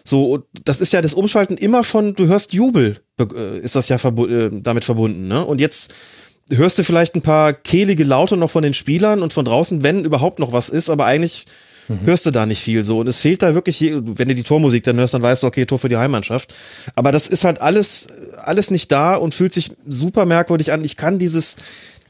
so, 0.04 0.42
das 0.64 0.80
ist 0.80 0.92
ja 0.92 1.00
das 1.00 1.14
Umschalten 1.14 1.56
immer 1.56 1.84
von, 1.84 2.14
du 2.14 2.26
hörst 2.26 2.52
Jubel, 2.52 3.00
äh, 3.20 3.58
ist 3.60 3.76
das 3.76 3.88
ja 3.88 3.98
verbu 3.98 4.26
äh, 4.26 4.50
damit 4.52 4.84
verbunden, 4.84 5.28
ne? 5.28 5.44
Und 5.44 5.60
jetzt 5.60 5.94
hörst 6.50 6.78
du 6.78 6.82
vielleicht 6.82 7.14
ein 7.14 7.22
paar 7.22 7.52
kehlige 7.52 8.04
Laute 8.04 8.36
noch 8.36 8.50
von 8.50 8.62
den 8.62 8.74
Spielern 8.74 9.22
und 9.22 9.32
von 9.32 9.44
draußen, 9.44 9.84
wenn 9.84 10.04
überhaupt 10.04 10.38
noch 10.38 10.52
was 10.52 10.70
ist, 10.70 10.90
aber 10.90 11.04
eigentlich 11.04 11.46
hörst 12.04 12.26
du 12.26 12.30
da 12.30 12.46
nicht 12.46 12.60
viel 12.62 12.84
so. 12.84 12.98
Und 13.00 13.06
es 13.06 13.20
fehlt 13.20 13.42
da 13.42 13.54
wirklich, 13.54 13.80
wenn 13.80 14.28
du 14.28 14.34
die 14.34 14.42
Tormusik 14.42 14.82
dann 14.84 14.96
hörst, 14.96 15.14
dann 15.14 15.22
weißt 15.22 15.42
du, 15.42 15.46
okay, 15.46 15.64
Tor 15.64 15.78
für 15.78 15.88
die 15.88 15.96
Heimmannschaft. 15.96 16.54
Aber 16.94 17.12
das 17.12 17.28
ist 17.28 17.44
halt 17.44 17.60
alles, 17.60 18.08
alles 18.36 18.70
nicht 18.70 18.92
da 18.92 19.14
und 19.14 19.34
fühlt 19.34 19.52
sich 19.52 19.72
super 19.86 20.26
merkwürdig 20.26 20.72
an. 20.72 20.84
Ich 20.84 20.96
kann 20.96 21.18
dieses, 21.18 21.56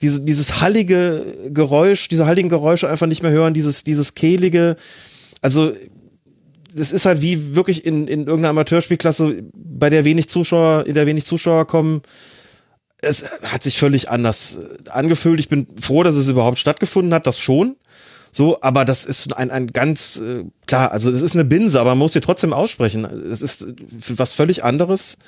diese, 0.02 0.20
dieses 0.20 0.60
hallige 0.60 1.24
Geräusch, 1.50 2.08
diese 2.08 2.26
halligen 2.26 2.48
Geräusche 2.48 2.88
einfach 2.88 3.06
nicht 3.06 3.22
mehr 3.22 3.32
hören, 3.32 3.54
dieses, 3.54 3.84
dieses 3.84 4.14
kehlige, 4.14 4.76
also, 5.40 5.72
das 6.74 6.92
ist 6.92 7.06
halt 7.06 7.22
wie 7.22 7.54
wirklich 7.54 7.86
in, 7.86 8.06
in 8.08 8.20
irgendeiner 8.20 8.50
Amateurspielklasse, 8.50 9.44
bei 9.54 9.90
der 9.90 10.04
wenig 10.04 10.28
Zuschauer, 10.28 10.86
in 10.86 10.94
der 10.94 11.06
wenig 11.06 11.24
Zuschauer 11.24 11.66
kommen. 11.66 12.02
Es 13.00 13.30
hat 13.42 13.62
sich 13.62 13.78
völlig 13.78 14.10
anders 14.10 14.60
angefühlt. 14.90 15.40
Ich 15.40 15.48
bin 15.48 15.66
froh, 15.80 16.02
dass 16.02 16.16
es 16.16 16.28
überhaupt 16.28 16.58
stattgefunden 16.58 17.14
hat, 17.14 17.26
das 17.26 17.38
schon. 17.38 17.76
So, 18.38 18.58
aber 18.60 18.84
das 18.84 19.04
ist 19.04 19.36
ein, 19.36 19.50
ein 19.50 19.66
ganz, 19.66 20.22
äh, 20.24 20.44
klar, 20.68 20.92
also 20.92 21.10
das 21.10 21.22
ist 21.22 21.34
eine 21.34 21.44
Binse, 21.44 21.80
aber 21.80 21.90
man 21.90 21.98
muss 21.98 22.12
sie 22.12 22.20
trotzdem 22.20 22.52
aussprechen. 22.52 23.04
Es 23.04 23.42
ist 23.42 23.66
was 24.10 24.34
völlig 24.34 24.62
anderes. 24.62 25.18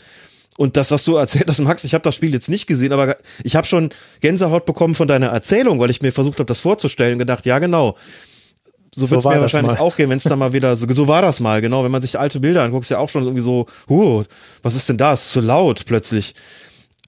Und 0.57 0.77
das, 0.77 0.93
was 0.93 1.03
du 1.03 1.17
erzählt 1.25 1.49
hast, 1.49 1.59
Max, 1.59 1.83
ich 1.83 1.93
habe 1.95 2.05
das 2.05 2.15
Spiel 2.15 2.33
jetzt 2.33 2.49
nicht 2.49 2.69
gesehen, 2.69 2.93
aber 2.93 3.17
ich 3.43 3.57
habe 3.57 3.67
schon 3.67 3.91
Gänsehaut 4.21 4.65
bekommen 4.65 4.95
von 4.95 5.09
deiner 5.09 5.27
Erzählung, 5.27 5.81
weil 5.81 5.91
ich 5.91 6.03
mir 6.03 6.13
versucht 6.13 6.39
habe, 6.39 6.47
das 6.47 6.61
vorzustellen 6.61 7.15
und 7.15 7.19
gedacht, 7.19 7.47
ja 7.47 7.59
genau, 7.59 7.97
so, 8.95 9.07
So 9.07 9.17
wird's 9.17 9.25
war 9.25 9.35
mir 9.35 9.41
wahrscheinlich 9.41 9.79
mal. 9.79 9.81
auch 9.81 9.97
gehen, 9.97 10.09
wenn 10.09 10.19
es 10.19 10.23
da 10.23 10.37
mal 10.37 10.53
wieder, 10.53 10.77
so, 10.77 10.87
so 10.89 11.09
war 11.09 11.21
das 11.21 11.41
mal, 11.41 11.61
genau, 11.61 11.83
wenn 11.83 11.91
man 11.91 12.03
sich 12.03 12.17
alte 12.17 12.39
Bilder 12.39 12.63
anguckt, 12.63 12.85
ist 12.85 12.91
ja 12.91 12.99
auch 12.99 13.09
schon 13.09 13.25
irgendwie 13.25 13.43
so, 13.43 13.67
huh, 13.89 14.23
was 14.63 14.77
ist 14.77 14.89
denn 14.89 14.99
das? 14.99 15.27
Ist 15.27 15.33
so 15.33 15.41
laut 15.41 15.85
plötzlich. 15.85 16.37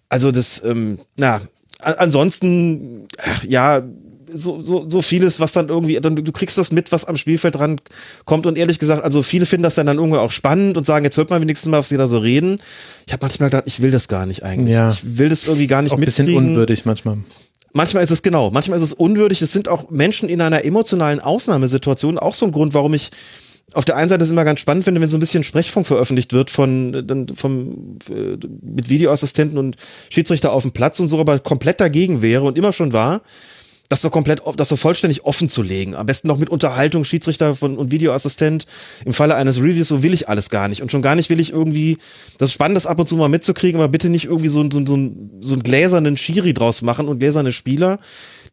Also 0.08 0.32
das, 0.32 0.64
ähm, 0.64 0.98
na, 1.16 1.40
ansonsten, 1.78 3.06
ja, 3.44 3.82
so, 4.34 4.62
so, 4.62 4.88
so 4.88 5.02
vieles, 5.02 5.40
was 5.40 5.52
dann 5.52 5.68
irgendwie, 5.68 6.00
dann, 6.00 6.16
du 6.16 6.32
kriegst 6.32 6.58
das 6.58 6.72
mit, 6.72 6.92
was 6.92 7.04
am 7.04 7.16
Spielfeld 7.16 7.54
dran 7.54 7.80
kommt 8.24 8.46
und 8.46 8.58
ehrlich 8.58 8.78
gesagt, 8.78 9.02
also 9.02 9.22
viele 9.22 9.46
finden 9.46 9.62
das 9.62 9.74
dann, 9.74 9.86
dann 9.86 9.98
irgendwie 9.98 10.18
auch 10.18 10.30
spannend 10.30 10.76
und 10.76 10.86
sagen, 10.86 11.04
jetzt 11.04 11.16
hört 11.16 11.30
man 11.30 11.40
wenigstens 11.42 11.70
mal, 11.70 11.78
was 11.78 11.88
sie 11.88 11.96
da 11.96 12.06
so 12.06 12.18
reden. 12.18 12.60
Ich 13.06 13.12
habe 13.12 13.24
manchmal 13.24 13.50
gedacht, 13.50 13.64
ich 13.66 13.80
will 13.80 13.90
das 13.90 14.08
gar 14.08 14.26
nicht 14.26 14.42
eigentlich. 14.42 14.74
Ja. 14.74 14.90
Ich 14.90 15.18
will 15.18 15.28
das 15.28 15.46
irgendwie 15.46 15.66
gar 15.66 15.82
nicht 15.82 15.92
Auch 15.92 15.98
ein 15.98 16.04
bisschen 16.04 16.34
unwürdig 16.34 16.84
manchmal. 16.84 17.18
Manchmal 17.72 18.02
ist 18.02 18.10
es 18.10 18.22
genau, 18.22 18.50
manchmal 18.50 18.76
ist 18.76 18.82
es 18.82 18.92
unwürdig. 18.92 19.40
Es 19.40 19.52
sind 19.52 19.68
auch 19.68 19.90
Menschen 19.90 20.28
in 20.28 20.40
einer 20.40 20.64
emotionalen 20.64 21.20
Ausnahmesituation 21.20 22.18
auch 22.18 22.34
so 22.34 22.46
ein 22.46 22.52
Grund, 22.52 22.74
warum 22.74 22.92
ich 22.92 23.10
auf 23.74 23.84
der 23.84 23.96
einen 23.96 24.08
Seite 24.08 24.24
es 24.24 24.30
immer 24.30 24.44
ganz 24.44 24.60
spannend 24.60 24.84
finde, 24.84 25.00
wenn 25.00 25.08
so 25.08 25.16
ein 25.16 25.20
bisschen 25.20 25.44
Sprechfunk 25.44 25.86
veröffentlicht 25.86 26.32
wird 26.32 26.50
von 26.50 27.06
dann 27.06 27.28
vom 27.28 27.98
äh, 28.10 28.36
mit 28.60 28.88
Videoassistenten 28.90 29.58
und 29.58 29.76
Schiedsrichter 30.10 30.52
auf 30.52 30.62
dem 30.62 30.72
Platz 30.72 31.00
und 31.00 31.08
so, 31.08 31.18
aber 31.18 31.38
komplett 31.38 31.80
dagegen 31.80 32.22
wäre 32.22 32.44
und 32.44 32.58
immer 32.58 32.72
schon 32.72 32.92
war, 32.92 33.22
das 33.92 34.00
so 34.00 34.08
komplett, 34.08 34.40
das 34.56 34.70
so 34.70 34.76
vollständig 34.76 35.26
offen 35.26 35.50
zu 35.50 35.60
legen. 35.60 35.94
Am 35.94 36.06
besten 36.06 36.26
noch 36.26 36.38
mit 36.38 36.48
Unterhaltung, 36.48 37.04
Schiedsrichter 37.04 37.54
von, 37.54 37.76
und 37.76 37.90
Videoassistent. 37.92 38.66
Im 39.04 39.12
Falle 39.12 39.34
eines 39.34 39.60
Reviews, 39.60 39.88
so 39.88 40.02
will 40.02 40.14
ich 40.14 40.30
alles 40.30 40.48
gar 40.48 40.68
nicht. 40.68 40.80
Und 40.80 40.90
schon 40.90 41.02
gar 41.02 41.14
nicht 41.14 41.28
will 41.28 41.38
ich 41.38 41.52
irgendwie, 41.52 41.98
das 42.38 42.56
ist 42.56 42.86
ab 42.86 42.98
und 42.98 43.06
zu 43.06 43.16
mal 43.16 43.28
mitzukriegen, 43.28 43.78
aber 43.78 43.90
bitte 43.90 44.08
nicht 44.08 44.24
irgendwie 44.24 44.48
so, 44.48 44.62
so, 44.62 44.78
so 44.86 44.96
so 45.40 45.52
einen 45.52 45.62
gläsernen 45.62 46.16
Schiri 46.16 46.54
draus 46.54 46.80
machen 46.80 47.06
und 47.06 47.18
gläserne 47.18 47.52
Spieler. 47.52 47.98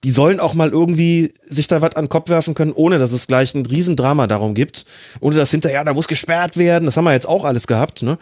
Die 0.03 0.11
sollen 0.11 0.41
auch 0.41 0.55
mal 0.55 0.71
irgendwie 0.71 1.31
sich 1.41 1.67
da 1.67 1.81
was 1.81 1.95
an 1.95 2.05
den 2.05 2.09
Kopf 2.09 2.29
werfen 2.29 2.53
können, 2.53 2.73
ohne 2.73 2.99
dass 2.99 3.13
es 3.13 3.27
gleich 3.27 3.55
ein 3.55 3.65
Riesendrama 3.65 4.27
darum 4.27 4.55
gibt. 4.55 4.85
Ohne 5.21 5.37
dass 5.37 5.51
hinterher, 5.51 5.85
da 5.85 5.93
muss 5.93 6.09
gesperrt 6.09 6.57
werden. 6.57 6.83
Das 6.83 6.97
haben 6.97 7.05
wir 7.05 7.13
jetzt 7.13 7.29
auch 7.29 7.45
alles 7.45 7.65
gehabt, 7.65 8.01
ne? 8.01 8.17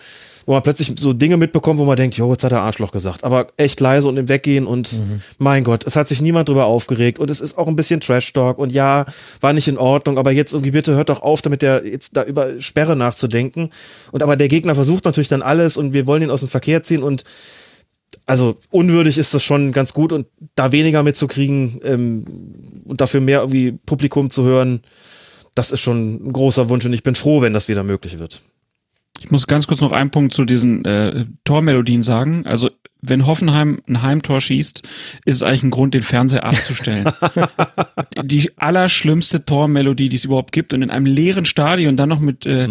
Wo 0.47 0.53
man 0.53 0.63
plötzlich 0.63 0.93
so 0.97 1.11
Dinge 1.13 1.35
mitbekommt, 1.37 1.77
wo 1.77 1.83
man 1.85 1.97
denkt, 1.97 2.15
jo, 2.15 2.31
jetzt 2.31 2.43
hat 2.43 2.53
er 2.53 2.61
Arschloch 2.61 2.91
gesagt. 2.91 3.23
Aber 3.25 3.47
echt 3.57 3.79
leise 3.81 4.07
und 4.07 4.15
im 4.17 4.29
Weggehen 4.29 4.65
und 4.65 5.01
Mhm. 5.01 5.21
mein 5.37 5.63
Gott, 5.65 5.85
es 5.85 5.95
hat 5.97 6.07
sich 6.07 6.21
niemand 6.21 6.47
drüber 6.47 6.65
aufgeregt 6.65 7.19
und 7.19 7.29
es 7.29 7.41
ist 7.41 7.57
auch 7.57 7.67
ein 7.67 7.75
bisschen 7.75 7.99
Trash-Talk 7.99 8.57
und 8.57 8.71
ja, 8.71 9.05
war 9.41 9.51
nicht 9.51 9.67
in 9.67 9.77
Ordnung, 9.77 10.17
aber 10.17 10.31
jetzt 10.31 10.53
irgendwie 10.53 10.71
bitte 10.71 10.95
hört 10.95 11.09
doch 11.09 11.21
auf, 11.21 11.41
damit 11.41 11.61
der 11.61 11.85
jetzt 11.85 12.15
da 12.15 12.23
über 12.23 12.59
Sperre 12.61 12.95
nachzudenken. 12.95 13.69
Und 14.11 14.23
aber 14.23 14.37
der 14.37 14.47
Gegner 14.47 14.73
versucht 14.73 15.03
natürlich 15.05 15.27
dann 15.27 15.41
alles 15.41 15.75
und 15.77 15.91
wir 15.93 16.07
wollen 16.07 16.23
ihn 16.23 16.31
aus 16.31 16.39
dem 16.39 16.49
Verkehr 16.49 16.81
ziehen 16.81 17.03
und 17.03 17.25
also 18.25 18.55
unwürdig 18.69 19.17
ist 19.17 19.33
das 19.33 19.43
schon 19.43 19.73
ganz 19.73 19.93
gut 19.93 20.13
und 20.13 20.27
da 20.55 20.71
weniger 20.71 21.03
mitzukriegen 21.03 21.81
ähm, 21.83 22.25
und 22.85 23.01
dafür 23.01 23.19
mehr 23.19 23.39
irgendwie 23.41 23.73
Publikum 23.85 24.29
zu 24.29 24.43
hören, 24.45 24.81
das 25.55 25.71
ist 25.71 25.81
schon 25.81 26.25
ein 26.27 26.31
großer 26.33 26.69
Wunsch 26.69 26.85
und 26.85 26.93
ich 26.93 27.03
bin 27.03 27.15
froh, 27.15 27.41
wenn 27.41 27.53
das 27.53 27.67
wieder 27.67 27.83
möglich 27.83 28.17
wird. 28.17 28.41
Ich 29.19 29.31
muss 29.31 29.47
ganz 29.47 29.67
kurz 29.67 29.81
noch 29.81 29.91
einen 29.91 30.11
Punkt 30.11 30.33
zu 30.33 30.45
diesen 30.45 30.85
äh, 30.85 31.25
Tormelodien 31.43 32.03
sagen. 32.03 32.45
Also 32.45 32.69
wenn 33.01 33.25
Hoffenheim 33.25 33.81
ein 33.87 34.01
Heimtor 34.01 34.41
schießt, 34.41 34.81
ist 35.25 35.35
es 35.35 35.43
eigentlich 35.43 35.63
ein 35.63 35.69
Grund, 35.69 35.93
den 35.93 36.01
Fernseher 36.01 36.43
abzustellen. 36.45 37.09
die 38.23 38.51
allerschlimmste 38.57 39.45
Tormelodie, 39.45 40.09
die 40.09 40.15
es 40.15 40.25
überhaupt 40.25 40.51
gibt 40.51 40.73
und 40.73 40.81
in 40.81 40.89
einem 40.89 41.05
leeren 41.05 41.45
Stadion 41.45 41.95
dann 41.95 42.09
noch 42.09 42.19
mit 42.19 42.45
äh, 42.45 42.67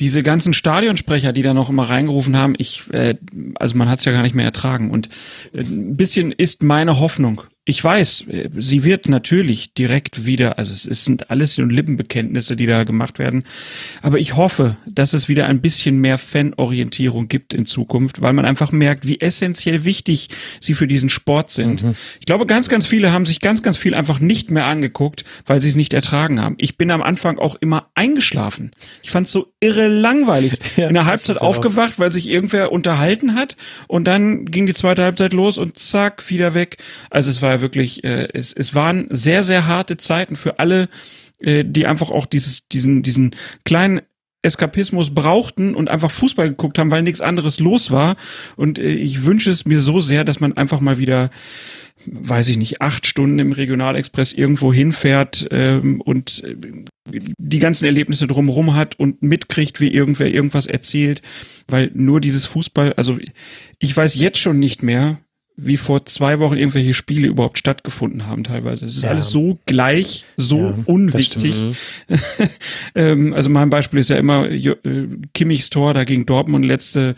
diese 0.00 0.22
ganzen 0.22 0.52
Stadionsprecher, 0.52 1.32
die 1.32 1.42
da 1.42 1.54
noch 1.54 1.68
immer 1.68 1.84
reingerufen 1.84 2.36
haben, 2.36 2.54
ich, 2.58 2.84
äh, 2.92 3.16
also 3.56 3.76
man 3.76 3.88
hat 3.88 3.98
es 3.98 4.04
ja 4.04 4.12
gar 4.12 4.22
nicht 4.22 4.34
mehr 4.34 4.44
ertragen 4.44 4.90
und 4.90 5.08
äh, 5.52 5.60
ein 5.60 5.96
bisschen 5.96 6.32
ist 6.32 6.62
meine 6.62 6.98
Hoffnung. 6.98 7.42
Ich 7.68 7.82
weiß, 7.82 8.26
äh, 8.28 8.48
sie 8.56 8.84
wird 8.84 9.08
natürlich 9.08 9.74
direkt 9.74 10.24
wieder, 10.24 10.56
also 10.58 10.72
es, 10.72 11.04
sind 11.04 11.30
alles 11.30 11.58
nur 11.58 11.66
Lippenbekenntnisse, 11.66 12.54
die 12.54 12.66
da 12.66 12.84
gemacht 12.84 13.18
werden, 13.18 13.44
aber 14.02 14.18
ich 14.20 14.36
hoffe, 14.36 14.76
dass 14.86 15.12
es 15.14 15.28
wieder 15.28 15.46
ein 15.46 15.60
bisschen 15.60 15.98
mehr 16.00 16.16
Fanorientierung 16.16 17.26
gibt 17.26 17.52
in 17.54 17.66
Zukunft, 17.66 18.22
weil 18.22 18.32
man 18.32 18.44
einfach 18.44 18.70
merkt, 18.70 19.06
wie 19.06 19.20
essentiell 19.20 19.84
wichtig 19.84 20.28
sie 20.60 20.74
für 20.74 20.86
diesen 20.86 21.08
Sport 21.08 21.50
sind. 21.50 21.84
Ich 22.20 22.26
glaube, 22.26 22.46
ganz, 22.46 22.68
ganz 22.68 22.86
viele 22.86 23.12
haben 23.12 23.26
sich 23.26 23.40
ganz, 23.40 23.62
ganz 23.62 23.76
viel 23.76 23.94
einfach 23.94 24.20
nicht 24.20 24.50
mehr 24.52 24.66
angeguckt, 24.66 25.24
weil 25.44 25.60
sie 25.60 25.68
es 25.68 25.74
nicht 25.74 25.92
ertragen 25.92 26.40
haben. 26.40 26.54
Ich 26.58 26.78
bin 26.78 26.90
am 26.92 27.02
Anfang 27.02 27.38
auch 27.40 27.56
immer 27.56 27.90
eingeschlafen. 27.96 28.70
Ich 29.02 29.10
fand 29.10 29.26
es 29.26 29.32
so 29.32 29.52
irre 29.60 29.88
langweilig. 29.88 30.52
Ja, 30.76 30.88
in 30.88 30.94
der 30.94 31.06
Halbzeit 31.06 31.36
ist 31.36 31.42
auch- 31.42 31.48
aufgewacht, 31.48 31.98
weil 31.98 32.12
sich 32.12 32.28
irgendwer 32.28 32.70
unterhalten 32.70 33.34
hat 33.34 33.56
und 33.88 34.04
dann 34.04 34.44
ging 34.44 34.66
die 34.66 34.74
zweite 34.74 35.02
Halbzeit 35.02 35.32
los 35.32 35.58
und 35.58 35.78
zack, 35.78 36.28
wieder 36.30 36.54
weg. 36.54 36.76
Also 37.10 37.30
es 37.30 37.40
war 37.42 37.55
wirklich, 37.60 38.04
äh, 38.04 38.28
es, 38.32 38.52
es 38.52 38.74
waren 38.74 39.06
sehr, 39.10 39.42
sehr 39.42 39.66
harte 39.66 39.96
Zeiten 39.96 40.36
für 40.36 40.58
alle, 40.58 40.88
äh, 41.38 41.64
die 41.64 41.86
einfach 41.86 42.10
auch 42.10 42.26
dieses, 42.26 42.68
diesen, 42.68 43.02
diesen 43.02 43.34
kleinen 43.64 44.00
Eskapismus 44.42 45.14
brauchten 45.14 45.74
und 45.74 45.90
einfach 45.90 46.10
Fußball 46.10 46.50
geguckt 46.50 46.78
haben, 46.78 46.90
weil 46.90 47.02
nichts 47.02 47.20
anderes 47.20 47.60
los 47.60 47.90
war. 47.90 48.16
Und 48.56 48.78
äh, 48.78 48.88
ich 48.88 49.24
wünsche 49.24 49.50
es 49.50 49.64
mir 49.64 49.80
so 49.80 50.00
sehr, 50.00 50.24
dass 50.24 50.40
man 50.40 50.56
einfach 50.56 50.80
mal 50.80 50.98
wieder 50.98 51.30
weiß 52.06 52.48
ich 52.48 52.56
nicht, 52.56 52.80
acht 52.80 53.06
Stunden 53.06 53.38
im 53.38 53.52
Regionalexpress 53.52 54.32
irgendwo 54.32 54.72
hinfährt 54.72 55.48
ähm, 55.50 56.00
und 56.00 56.42
äh, 56.44 56.54
die 57.38 57.58
ganzen 57.58 57.84
Erlebnisse 57.84 58.26
drumherum 58.26 58.74
hat 58.74 58.98
und 58.98 59.22
mitkriegt, 59.22 59.80
wie 59.80 59.92
irgendwer 59.92 60.28
irgendwas 60.28 60.66
erzählt, 60.66 61.22
weil 61.68 61.90
nur 61.94 62.20
dieses 62.20 62.46
Fußball, 62.46 62.94
also 62.94 63.18
ich 63.78 63.96
weiß 63.96 64.14
jetzt 64.16 64.38
schon 64.38 64.58
nicht 64.58 64.82
mehr, 64.82 65.18
wie 65.58 65.78
vor 65.78 66.04
zwei 66.04 66.38
Wochen 66.38 66.56
irgendwelche 66.58 66.92
Spiele 66.92 67.28
überhaupt 67.28 67.58
stattgefunden 67.58 68.26
haben 68.26 68.44
teilweise. 68.44 68.84
Es 68.84 68.96
ist 68.98 69.04
Ja. 69.04 69.10
alles 69.10 69.30
so 69.30 69.58
gleich, 69.64 70.24
so 70.36 70.58
Ja, 70.58 70.74
unwichtig. 70.84 71.54
ähm, 72.94 73.32
also 73.34 73.50
mein 73.50 73.70
Beispiel 73.70 74.00
ist 74.00 74.10
ja 74.10 74.16
immer 74.16 74.50
Jo- 74.50 74.76
äh, 74.84 75.06
Kimmichs 75.34 75.70
Tor 75.70 75.94
da 75.94 76.04
gegen 76.04 76.26
Dortmund 76.26 76.64
letzte 76.64 77.14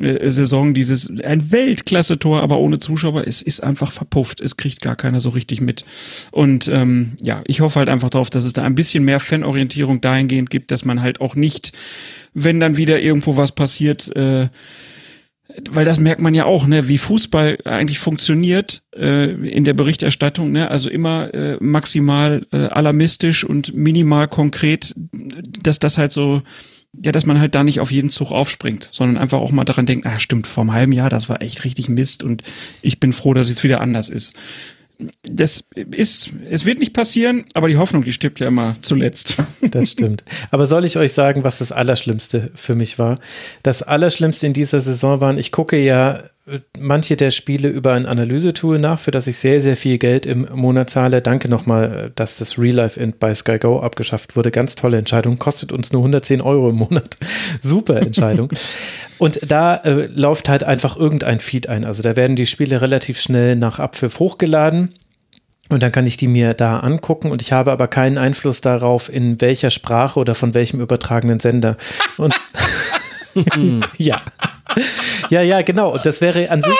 äh, 0.00 0.30
Saison, 0.30 0.74
dieses 0.74 1.10
ein 1.24 1.50
Weltklasse-Tor, 1.50 2.42
aber 2.42 2.58
ohne 2.58 2.78
Zuschauer. 2.78 3.26
Es 3.26 3.42
ist 3.42 3.60
einfach 3.62 3.90
verpufft. 3.90 4.40
Es 4.40 4.56
kriegt 4.56 4.82
gar 4.82 4.94
keiner 4.96 5.20
so 5.20 5.30
richtig 5.30 5.60
mit. 5.60 5.84
Und 6.30 6.68
ähm, 6.68 7.12
ja, 7.20 7.42
ich 7.46 7.60
hoffe 7.60 7.78
halt 7.80 7.88
einfach 7.88 8.10
darauf, 8.10 8.30
dass 8.30 8.44
es 8.44 8.52
da 8.52 8.62
ein 8.64 8.74
bisschen 8.74 9.04
mehr 9.04 9.18
Fanorientierung 9.20 10.00
dahingehend 10.00 10.50
gibt, 10.50 10.70
dass 10.70 10.84
man 10.84 11.02
halt 11.02 11.20
auch 11.20 11.34
nicht, 11.34 11.72
wenn 12.34 12.60
dann 12.60 12.76
wieder 12.76 13.00
irgendwo 13.00 13.36
was 13.36 13.52
passiert, 13.52 14.14
äh, 14.14 14.48
weil 15.70 15.84
das 15.84 16.00
merkt 16.00 16.20
man 16.20 16.34
ja 16.34 16.44
auch, 16.44 16.66
ne, 16.66 16.88
wie 16.88 16.98
Fußball 16.98 17.58
eigentlich 17.64 17.98
funktioniert 17.98 18.82
äh, 18.94 19.30
in 19.32 19.64
der 19.64 19.74
Berichterstattung, 19.74 20.52
ne, 20.52 20.70
also 20.70 20.90
immer 20.90 21.32
äh, 21.34 21.56
maximal 21.60 22.46
äh, 22.52 22.66
alarmistisch 22.66 23.44
und 23.44 23.74
minimal 23.74 24.28
konkret, 24.28 24.94
dass 25.62 25.78
das 25.78 25.98
halt 25.98 26.12
so, 26.12 26.42
ja, 26.92 27.12
dass 27.12 27.26
man 27.26 27.40
halt 27.40 27.54
da 27.54 27.64
nicht 27.64 27.80
auf 27.80 27.90
jeden 27.90 28.10
Zug 28.10 28.30
aufspringt, 28.30 28.88
sondern 28.92 29.16
einfach 29.16 29.38
auch 29.38 29.52
mal 29.52 29.64
daran 29.64 29.86
denkt, 29.86 30.06
ah, 30.06 30.18
stimmt, 30.18 30.46
vor 30.46 30.62
einem 30.62 30.72
halben 30.72 30.92
Jahr, 30.92 31.10
das 31.10 31.28
war 31.28 31.42
echt 31.42 31.64
richtig 31.64 31.88
Mist 31.88 32.22
und 32.22 32.42
ich 32.82 33.00
bin 33.00 33.12
froh, 33.12 33.34
dass 33.34 33.50
es 33.50 33.64
wieder 33.64 33.80
anders 33.80 34.08
ist. 34.08 34.34
Das 35.22 35.64
ist, 35.74 36.30
es 36.50 36.64
wird 36.64 36.80
nicht 36.80 36.92
passieren, 36.92 37.44
aber 37.54 37.68
die 37.68 37.76
Hoffnung, 37.76 38.02
die 38.02 38.12
stirbt 38.12 38.40
ja 38.40 38.48
immer 38.48 38.76
zuletzt. 38.80 39.36
Das 39.70 39.90
stimmt. 39.90 40.24
Aber 40.50 40.64
soll 40.64 40.84
ich 40.86 40.96
euch 40.96 41.12
sagen, 41.12 41.44
was 41.44 41.58
das 41.58 41.72
Allerschlimmste 41.72 42.50
für 42.54 42.74
mich 42.74 42.98
war? 42.98 43.18
Das 43.62 43.82
Allerschlimmste 43.82 44.46
in 44.46 44.54
dieser 44.54 44.80
Saison 44.80 45.20
waren, 45.20 45.36
ich 45.36 45.52
gucke 45.52 45.78
ja 45.78 46.22
manche 46.78 47.16
der 47.16 47.30
Spiele 47.30 47.68
über 47.68 47.94
ein 47.94 48.06
Analysetool 48.06 48.78
nach, 48.78 48.98
für 48.98 49.10
das 49.10 49.26
ich 49.26 49.38
sehr, 49.38 49.60
sehr 49.60 49.76
viel 49.76 49.98
Geld 49.98 50.26
im 50.26 50.48
Monat 50.54 50.90
zahle. 50.90 51.20
Danke 51.22 51.48
nochmal, 51.48 52.06
äh, 52.06 52.10
dass 52.14 52.38
das 52.38 52.58
Real 52.58 52.76
Life 52.76 52.98
End 52.98 53.18
bei 53.18 53.34
Sky 53.34 53.58
Go 53.58 53.80
abgeschafft 53.80 54.36
wurde. 54.36 54.50
Ganz 54.50 54.74
tolle 54.74 54.98
Entscheidung. 54.98 55.38
Kostet 55.38 55.72
uns 55.72 55.92
nur 55.92 56.02
110 56.02 56.40
Euro 56.40 56.70
im 56.70 56.76
Monat. 56.76 57.16
Super 57.60 58.00
Entscheidung. 58.00 58.50
Und 59.18 59.40
da 59.50 59.76
äh, 59.76 60.06
läuft 60.06 60.48
halt 60.48 60.64
einfach 60.64 60.96
irgendein 60.96 61.40
Feed 61.40 61.68
ein. 61.68 61.84
Also 61.84 62.02
da 62.02 62.16
werden 62.16 62.36
die 62.36 62.46
Spiele 62.46 62.80
relativ 62.80 63.20
schnell 63.20 63.56
nach 63.56 63.78
Abpfiff 63.78 64.18
hochgeladen. 64.18 64.94
Und 65.68 65.82
dann 65.82 65.92
kann 65.92 66.06
ich 66.06 66.16
die 66.16 66.28
mir 66.28 66.54
da 66.54 66.80
angucken 66.80 67.30
und 67.30 67.42
ich 67.42 67.52
habe 67.52 67.72
aber 67.72 67.88
keinen 67.88 68.16
Einfluss 68.16 68.62
darauf, 68.62 69.12
in 69.12 69.38
welcher 69.42 69.68
Sprache 69.68 70.18
oder 70.18 70.34
von 70.34 70.54
welchem 70.54 70.80
übertragenen 70.80 71.40
Sender. 71.40 71.76
Und 72.16 72.34
ja. 73.98 74.16
Ja, 75.30 75.42
ja, 75.42 75.62
genau. 75.62 75.92
Und 75.92 76.06
das 76.06 76.20
wäre 76.20 76.50
an 76.50 76.60
sich, 76.62 76.76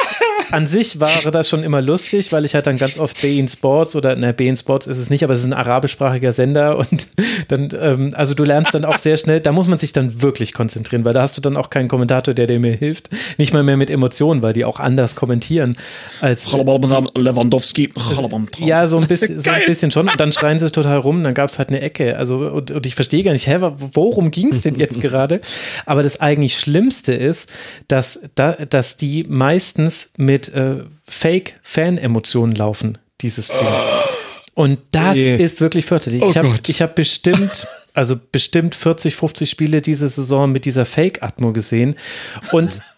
an 0.50 0.66
sich 0.66 1.00
wäre 1.00 1.30
das 1.30 1.48
schon 1.48 1.62
immer 1.62 1.82
lustig, 1.82 2.32
weil 2.32 2.44
ich 2.44 2.54
halt 2.54 2.66
dann 2.66 2.76
ganz 2.76 2.98
oft 2.98 3.20
Bein 3.20 3.48
Sports 3.48 3.96
oder, 3.96 4.16
na, 4.16 4.32
Bein 4.32 4.56
Sports 4.56 4.86
ist 4.86 4.98
es 4.98 5.10
nicht, 5.10 5.24
aber 5.24 5.34
es 5.34 5.40
ist 5.40 5.46
ein 5.46 5.52
arabischsprachiger 5.52 6.32
Sender 6.32 6.78
und 6.78 7.08
dann, 7.48 7.68
ähm, 7.80 8.14
also 8.16 8.34
du 8.34 8.44
lernst 8.44 8.74
dann 8.74 8.84
auch 8.84 8.96
sehr 8.96 9.16
schnell, 9.16 9.40
da 9.40 9.52
muss 9.52 9.68
man 9.68 9.78
sich 9.78 9.92
dann 9.92 10.22
wirklich 10.22 10.52
konzentrieren, 10.54 11.04
weil 11.04 11.14
da 11.14 11.22
hast 11.22 11.36
du 11.36 11.40
dann 11.40 11.56
auch 11.56 11.70
keinen 11.70 11.88
Kommentator, 11.88 12.34
der 12.34 12.46
dir 12.46 12.60
mir 12.60 12.72
hilft. 12.74 13.10
Nicht 13.38 13.52
mal 13.52 13.62
mehr 13.62 13.76
mit 13.76 13.90
Emotionen, 13.90 14.42
weil 14.42 14.52
die 14.52 14.64
auch 14.64 14.80
anders 14.80 15.16
kommentieren 15.16 15.76
als. 16.20 16.50
Lewandowski. 17.14 17.90
Ja, 18.66 18.86
so 18.86 18.98
ein 18.98 19.06
bisschen, 19.06 19.40
so 19.40 19.50
ein 19.50 19.62
bisschen 19.66 19.90
schon. 19.90 20.08
Und 20.08 20.20
dann 20.20 20.32
schreien 20.32 20.58
sie 20.58 20.70
total 20.70 20.98
rum, 20.98 21.22
dann 21.24 21.34
gab 21.34 21.48
es 21.48 21.58
halt 21.58 21.68
eine 21.68 21.80
Ecke. 21.80 22.16
Also, 22.16 22.38
und, 22.38 22.70
und 22.70 22.86
ich 22.86 22.94
verstehe 22.94 23.22
gar 23.22 23.32
nicht, 23.32 23.46
hä, 23.46 23.58
worum 23.60 24.30
ging 24.30 24.48
es 24.52 24.62
denn 24.62 24.74
jetzt 24.76 25.00
gerade? 25.00 25.40
Aber 25.86 26.02
das 26.02 26.20
eigentlich 26.20 26.58
Schlimmste 26.58 27.12
ist, 27.12 27.48
dass, 27.88 28.20
da, 28.34 28.52
dass 28.52 28.96
die 28.96 29.24
meistens 29.24 30.10
mit 30.16 30.48
äh, 30.54 30.84
Fake-Fan-Emotionen 31.06 32.54
laufen, 32.54 32.98
diese 33.20 33.42
Streams. 33.42 33.90
Und 34.54 34.78
das 34.90 35.16
Oh 35.16 35.18
je. 35.18 35.36
ist 35.36 35.60
wirklich 35.60 35.86
fürchterlich. 35.86 36.22
Oh 36.22 36.30
ich 36.30 36.36
habe 36.36 36.58
ich 36.66 36.82
hab 36.82 36.94
bestimmt, 36.96 37.66
also 37.94 38.16
bestimmt 38.32 38.74
40, 38.74 39.14
50 39.14 39.48
Spiele 39.48 39.80
diese 39.80 40.08
Saison 40.08 40.50
mit 40.50 40.64
dieser 40.64 40.84
Fake-Atmo 40.84 41.52
gesehen. 41.52 41.96
Und 42.52 42.80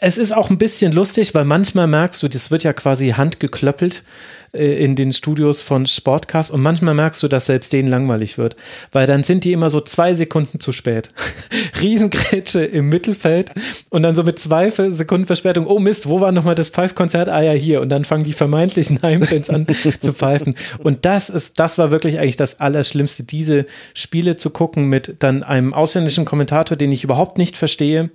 es 0.00 0.16
ist 0.16 0.32
auch 0.32 0.48
ein 0.48 0.58
bisschen 0.58 0.92
lustig, 0.92 1.34
weil 1.34 1.44
manchmal 1.44 1.88
merkst 1.88 2.22
du, 2.22 2.28
das 2.28 2.52
wird 2.52 2.62
ja 2.62 2.72
quasi 2.72 3.10
handgeklöppelt 3.10 4.04
äh, 4.52 4.84
in 4.84 4.94
den 4.94 5.12
Studios 5.12 5.60
von 5.60 5.86
Sportcast 5.86 6.52
und 6.52 6.60
manchmal 6.60 6.94
merkst 6.94 7.20
du, 7.22 7.26
dass 7.26 7.46
selbst 7.46 7.72
denen 7.72 7.88
langweilig 7.88 8.38
wird, 8.38 8.54
weil 8.92 9.08
dann 9.08 9.24
sind 9.24 9.42
die 9.42 9.52
immer 9.52 9.70
so 9.70 9.80
zwei 9.80 10.14
Sekunden 10.14 10.60
zu 10.60 10.70
spät. 10.70 11.10
Riesengrätsche 11.80 12.64
im 12.64 12.88
Mittelfeld 12.88 13.50
und 13.90 14.04
dann 14.04 14.14
so 14.14 14.22
mit 14.22 14.38
zwei 14.38 14.70
Sekunden 14.70 15.26
Verspätung, 15.26 15.66
oh 15.66 15.80
Mist, 15.80 16.08
wo 16.08 16.20
war 16.20 16.30
nochmal 16.30 16.54
das 16.54 16.68
Pfeifkonzert? 16.68 17.28
Ah 17.28 17.42
ja, 17.42 17.52
hier. 17.52 17.80
Und 17.80 17.88
dann 17.88 18.04
fangen 18.04 18.24
die 18.24 18.32
vermeintlichen 18.32 19.00
Heimfans 19.02 19.50
an 19.50 19.66
zu 20.00 20.12
pfeifen. 20.12 20.54
Und 20.78 21.06
das 21.06 21.28
ist, 21.28 21.58
das 21.58 21.76
war 21.76 21.90
wirklich 21.90 22.20
eigentlich 22.20 22.36
das 22.36 22.60
Allerschlimmste, 22.60 23.24
diese 23.24 23.66
Spiele 23.94 24.36
zu 24.36 24.50
gucken 24.50 24.88
mit 24.88 25.16
dann 25.18 25.42
einem 25.42 25.74
ausländischen 25.74 26.24
Kommentator, 26.24 26.76
den 26.76 26.92
ich 26.92 27.02
überhaupt 27.02 27.36
nicht 27.36 27.56
verstehe 27.56 28.10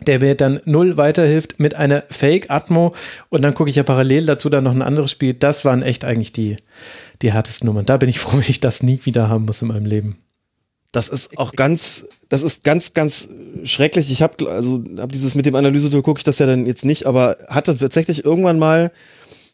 der 0.00 0.20
mir 0.20 0.34
dann 0.34 0.60
null 0.64 0.96
weiterhilft 0.96 1.60
mit 1.60 1.74
einer 1.74 2.04
Fake-Atmo 2.08 2.94
und 3.30 3.42
dann 3.42 3.54
gucke 3.54 3.70
ich 3.70 3.76
ja 3.76 3.82
parallel 3.82 4.26
dazu 4.26 4.50
dann 4.50 4.64
noch 4.64 4.74
ein 4.74 4.82
anderes 4.82 5.10
Spiel. 5.10 5.34
Das 5.34 5.64
waren 5.64 5.82
echt 5.82 6.04
eigentlich 6.04 6.32
die, 6.32 6.56
die 7.22 7.32
härtesten 7.32 7.66
Nummern. 7.66 7.86
Da 7.86 7.96
bin 7.96 8.08
ich 8.08 8.18
froh, 8.20 8.38
wenn 8.38 8.44
ich 8.48 8.60
das 8.60 8.82
nie 8.82 9.00
wieder 9.04 9.28
haben 9.28 9.44
muss 9.44 9.62
in 9.62 9.68
meinem 9.68 9.86
Leben. 9.86 10.18
Das 10.92 11.08
ist 11.08 11.38
auch 11.38 11.52
ganz, 11.52 12.06
das 12.28 12.44
ist 12.44 12.62
ganz, 12.62 12.92
ganz 12.92 13.28
schrecklich. 13.64 14.12
Ich 14.12 14.22
habe 14.22 14.48
also 14.48 14.84
hab 14.96 15.10
dieses 15.10 15.34
mit 15.34 15.44
dem 15.44 15.56
Analysetool 15.56 16.02
gucke 16.02 16.20
ich 16.20 16.24
das 16.24 16.38
ja 16.38 16.46
dann 16.46 16.66
jetzt 16.66 16.84
nicht, 16.84 17.06
aber 17.06 17.36
hatte 17.48 17.76
tatsächlich 17.76 18.24
irgendwann 18.24 18.60
mal 18.60 18.92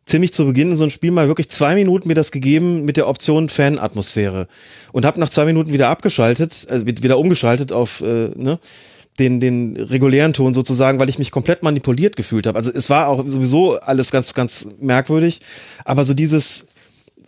ziemlich 0.05 0.35
zu 0.35 0.45
Beginn 0.45 0.71
in 0.71 0.77
so 0.77 0.85
einem 0.85 0.91
Spiel 0.91 1.13
mal 1.13 1.29
wirklich 1.29 1.49
zwei 1.49 1.75
Minuten 1.75 2.09
mir 2.09 2.15
das 2.15 2.31
gegeben 2.31 2.85
mit 2.85 2.99
der 2.99 3.09
Option 3.09 3.49
Fanatmosphäre 3.49 4.49
und 4.93 5.07
habe 5.07 5.19
nach 5.19 5.31
zwei 5.31 5.47
Minuten 5.47 5.73
wieder 5.73 5.89
abgeschaltet, 5.89 6.67
also 6.69 6.87
wieder 6.87 7.19
umgeschaltet 7.19 7.73
auf 7.73 8.03
äh, 8.03 8.31
ne, 8.35 8.59
den 9.19 9.41
den 9.41 9.77
regulären 9.77 10.33
Ton 10.33 10.55
sozusagen, 10.55 10.99
weil 10.99 11.09
ich 11.09 11.19
mich 11.19 11.31
komplett 11.31 11.63
manipuliert 11.63 12.17
gefühlt 12.17 12.47
habe. 12.47 12.59
Also 12.59 12.71
es 12.71 12.91
war 12.91 13.09
auch 13.09 13.25
sowieso 13.27 13.79
alles 13.81 14.11
ganz 14.11 14.35
ganz 14.35 14.69
merkwürdig, 14.81 15.41
aber 15.85 16.05
so 16.05 16.15
dieses 16.15 16.69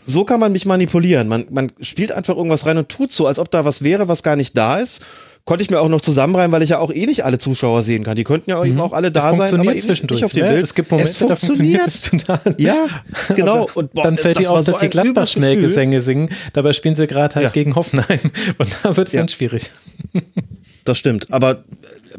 so 0.04 0.24
kann 0.24 0.40
man 0.40 0.50
mich 0.50 0.66
manipulieren. 0.66 1.28
Man, 1.28 1.46
man 1.50 1.70
spielt 1.80 2.10
einfach 2.10 2.36
irgendwas 2.36 2.66
rein 2.66 2.76
und 2.76 2.88
tut 2.88 3.12
so, 3.12 3.28
als 3.28 3.38
ob 3.38 3.50
da 3.52 3.64
was 3.64 3.84
wäre, 3.84 4.08
was 4.08 4.24
gar 4.24 4.34
nicht 4.34 4.56
da 4.56 4.78
ist 4.78 5.02
konnte 5.44 5.64
ich 5.64 5.70
mir 5.70 5.80
auch 5.80 5.88
noch 5.88 6.00
zusammenreimen, 6.00 6.52
weil 6.52 6.62
ich 6.62 6.70
ja 6.70 6.78
auch 6.78 6.92
eh 6.92 7.06
nicht 7.06 7.24
alle 7.24 7.38
Zuschauer 7.38 7.82
sehen 7.82 8.04
kann. 8.04 8.14
Die 8.16 8.24
könnten 8.24 8.50
ja 8.50 8.62
mhm. 8.62 8.80
auch 8.80 8.92
alle 8.92 9.10
da 9.10 9.30
das 9.30 9.50
sein, 9.50 9.60
aber 9.60 9.72
eben 9.72 9.80
zwischendurch, 9.80 10.20
nicht 10.20 10.24
auf 10.24 10.32
dem 10.32 10.44
ne? 10.44 10.52
Bild. 10.52 10.64
Es 10.64 10.74
gibt 10.74 10.90
Momente, 10.90 11.10
es 11.10 11.16
funktioniert. 11.16 11.80
da 11.80 11.90
funktioniert 11.90 12.38
es 12.38 12.42
total. 12.42 12.54
Ja, 12.58 12.86
genau. 13.34 13.68
Und 13.74 13.92
boah, 13.92 14.02
dann 14.02 14.18
fällt 14.18 14.38
dir 14.38 14.50
auf, 14.50 14.64
dass 14.64 14.80
die 14.80 14.88
Gladbach-Schnellgesänge 14.88 16.00
singen. 16.00 16.30
Dabei 16.52 16.72
spielen 16.72 16.94
sie 16.94 17.06
gerade 17.06 17.34
halt 17.34 17.44
ja. 17.44 17.50
gegen 17.50 17.74
Hoffenheim. 17.74 18.20
Und 18.58 18.76
da 18.82 18.96
wird 18.96 19.08
es 19.08 19.14
ja. 19.14 19.20
dann 19.20 19.28
schwierig. 19.28 19.72
Das 20.84 20.98
stimmt. 20.98 21.32
Aber 21.32 21.64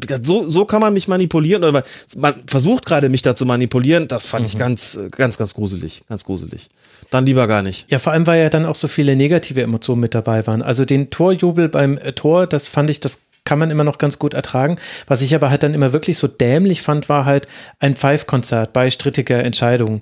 äh, 0.08 0.18
so, 0.22 0.48
so 0.48 0.64
kann 0.64 0.80
man 0.80 0.94
mich 0.94 1.08
manipulieren. 1.08 1.64
Oder 1.64 1.82
man 2.16 2.34
versucht 2.46 2.86
gerade 2.86 3.08
mich 3.08 3.22
da 3.22 3.34
zu 3.34 3.46
manipulieren. 3.46 4.08
Das 4.08 4.28
fand 4.28 4.42
mhm. 4.42 4.46
ich 4.46 4.58
ganz, 4.58 4.98
ganz, 5.10 5.38
ganz 5.38 5.54
gruselig. 5.54 6.02
Ganz 6.08 6.24
gruselig. 6.24 6.68
Dann 7.10 7.26
lieber 7.26 7.46
gar 7.46 7.62
nicht. 7.62 7.90
Ja, 7.90 7.98
vor 7.98 8.12
allem, 8.12 8.26
weil 8.26 8.42
ja 8.42 8.50
dann 8.50 8.66
auch 8.66 8.74
so 8.74 8.88
viele 8.88 9.16
negative 9.16 9.62
Emotionen 9.62 10.00
mit 10.00 10.14
dabei 10.14 10.46
waren. 10.46 10.62
Also 10.62 10.84
den 10.84 11.10
Torjubel 11.10 11.68
beim 11.68 11.98
äh, 11.98 12.12
Tor, 12.12 12.46
das 12.46 12.68
fand 12.68 12.90
ich, 12.90 13.00
das 13.00 13.20
kann 13.44 13.58
man 13.58 13.70
immer 13.70 13.84
noch 13.84 13.98
ganz 13.98 14.18
gut 14.18 14.32
ertragen. 14.32 14.76
Was 15.06 15.20
ich 15.20 15.34
aber 15.34 15.50
halt 15.50 15.62
dann 15.62 15.74
immer 15.74 15.92
wirklich 15.92 16.16
so 16.16 16.26
dämlich 16.26 16.80
fand, 16.80 17.08
war 17.08 17.26
halt 17.26 17.46
ein 17.78 17.94
Pfeifkonzert 17.94 18.72
bei 18.72 18.90
strittiger 18.90 19.44
Entscheidung. 19.44 20.00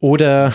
Oder, 0.00 0.52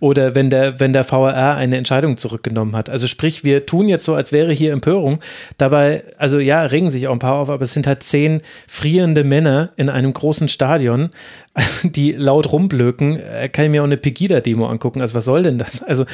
oder 0.00 0.34
wenn 0.34 0.50
der, 0.50 0.80
wenn 0.80 0.92
der 0.92 1.04
VRR 1.04 1.56
eine 1.56 1.76
Entscheidung 1.76 2.16
zurückgenommen 2.16 2.76
hat. 2.76 2.90
Also 2.90 3.06
sprich, 3.06 3.44
wir 3.44 3.66
tun 3.66 3.88
jetzt 3.88 4.04
so, 4.04 4.14
als 4.14 4.32
wäre 4.32 4.52
hier 4.52 4.72
Empörung. 4.72 5.20
Dabei, 5.56 6.04
also 6.18 6.38
ja, 6.38 6.62
regen 6.62 6.90
sich 6.90 7.08
auch 7.08 7.12
ein 7.12 7.18
paar 7.18 7.34
auf, 7.34 7.50
aber 7.50 7.64
es 7.64 7.72
sind 7.72 7.86
halt 7.86 8.02
zehn 8.02 8.42
frierende 8.66 9.24
Männer 9.24 9.70
in 9.76 9.88
einem 9.88 10.12
großen 10.12 10.48
Stadion, 10.48 11.10
die 11.82 12.12
laut 12.12 12.52
rumblöken. 12.52 13.16
Äh, 13.16 13.48
kann 13.48 13.66
ich 13.66 13.70
mir 13.70 13.82
auch 13.82 13.86
eine 13.86 13.96
Pegida-Demo 13.96 14.66
angucken. 14.66 15.00
Also 15.00 15.14
was 15.14 15.24
soll 15.24 15.42
denn 15.42 15.58
das? 15.58 15.82
Also, 15.82 16.04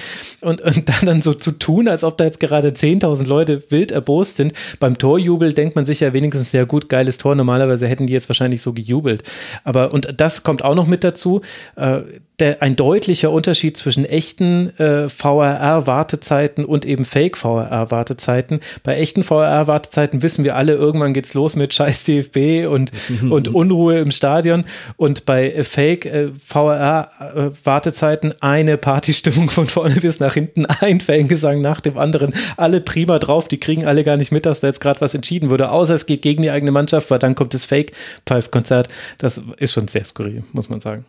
und, 0.41 0.61
und 0.61 0.89
dann, 0.89 1.07
dann 1.07 1.23
so 1.23 1.35
zu 1.35 1.53
tun, 1.53 1.89
als 1.89 2.05
ob 2.05 2.19
da 2.19 2.25
jetzt 2.25 2.41
gerade 2.41 2.71
10.000 2.71 3.27
Leute 3.27 3.63
wild 3.71 3.91
erbost 3.91 4.37
sind. 4.37 4.53
Beim 4.81 4.99
Torjubel 4.99 5.53
denkt 5.53 5.77
man 5.77 5.85
sich 5.85 6.01
ja 6.01 6.13
wenigstens, 6.13 6.53
ja 6.53 6.65
gut, 6.65 6.89
geiles 6.89 7.19
Tor. 7.19 7.35
Normalerweise 7.35 7.87
hätten 7.89 8.07
die 8.07 8.13
jetzt 8.13 8.29
wahrscheinlich 8.29 8.63
so 8.63 8.73
gejubelt. 8.73 9.23
Aber, 9.65 9.93
und 9.93 10.15
das 10.17 10.43
kommt 10.43 10.65
auch 10.65 10.75
noch 10.75 10.87
mit 10.87 11.05
dazu. 11.05 11.41
Äh, 11.77 12.01
der, 12.41 12.63
ein 12.63 12.75
deutlicher 12.75 13.31
Unterschied 13.31 13.77
zwischen 13.77 14.05
echten 14.05 14.77
äh, 14.79 15.09
VRR-Wartezeiten 15.09 16.65
und 16.65 16.85
eben 16.85 17.05
Fake-VRR-Wartezeiten. 17.05 18.59
Bei 18.83 18.97
echten 18.97 19.23
VRR-Wartezeiten 19.23 20.21
wissen 20.23 20.43
wir 20.45 20.57
alle, 20.57 20.73
irgendwann 20.73 21.15
geht's 21.15 21.35
los 21.35 21.55
mit 21.55 21.73
Scheiß 21.75 22.03
DFB 22.05 22.67
und, 22.69 22.91
und 23.31 23.47
Unruhe 23.49 24.01
im 24.01 24.11
Stadion. 24.11 24.65
Und 24.97 25.27
bei 25.27 25.63
Fake-VRR-Wartezeiten 25.63 28.35
eine 28.41 28.79
Partystimmung 28.79 29.49
von 29.49 29.69
vorne 29.69 30.01
bis 30.01 30.19
nach 30.19 30.35
hinten, 30.35 30.67
ein 30.67 31.01
Fangesang 31.01 31.61
nach 31.61 31.79
dem 31.81 31.99
anderen, 31.99 32.35
alle 32.57 32.81
prima 32.81 33.21
drauf, 33.21 33.47
die 33.47 33.59
kriegen 33.59 33.87
alle 33.87 34.03
gar 34.03 34.17
nicht 34.17 34.33
mit, 34.33 34.45
dass 34.45 34.59
da 34.59 34.67
jetzt 34.67 34.81
gerade 34.81 35.01
was 35.01 35.15
entschieden 35.15 35.51
wurde, 35.51 35.71
außer 35.71 35.95
es 35.95 36.07
geht 36.07 36.23
gegen 36.23 36.43
die 36.43 36.51
eigene 36.51 36.73
Mannschaft, 36.73 37.13
weil 37.13 37.21
dann 37.21 37.37
kommt 37.37 37.55
das 37.55 37.65
Fake-Pfeif-Konzert. 37.65 38.89
Das 39.19 39.41
ist 39.59 39.73
schon 39.73 39.87
sehr 39.87 40.05
skurril, 40.05 40.43
muss 40.53 40.69
man 40.69 40.81
sagen. 40.81 41.05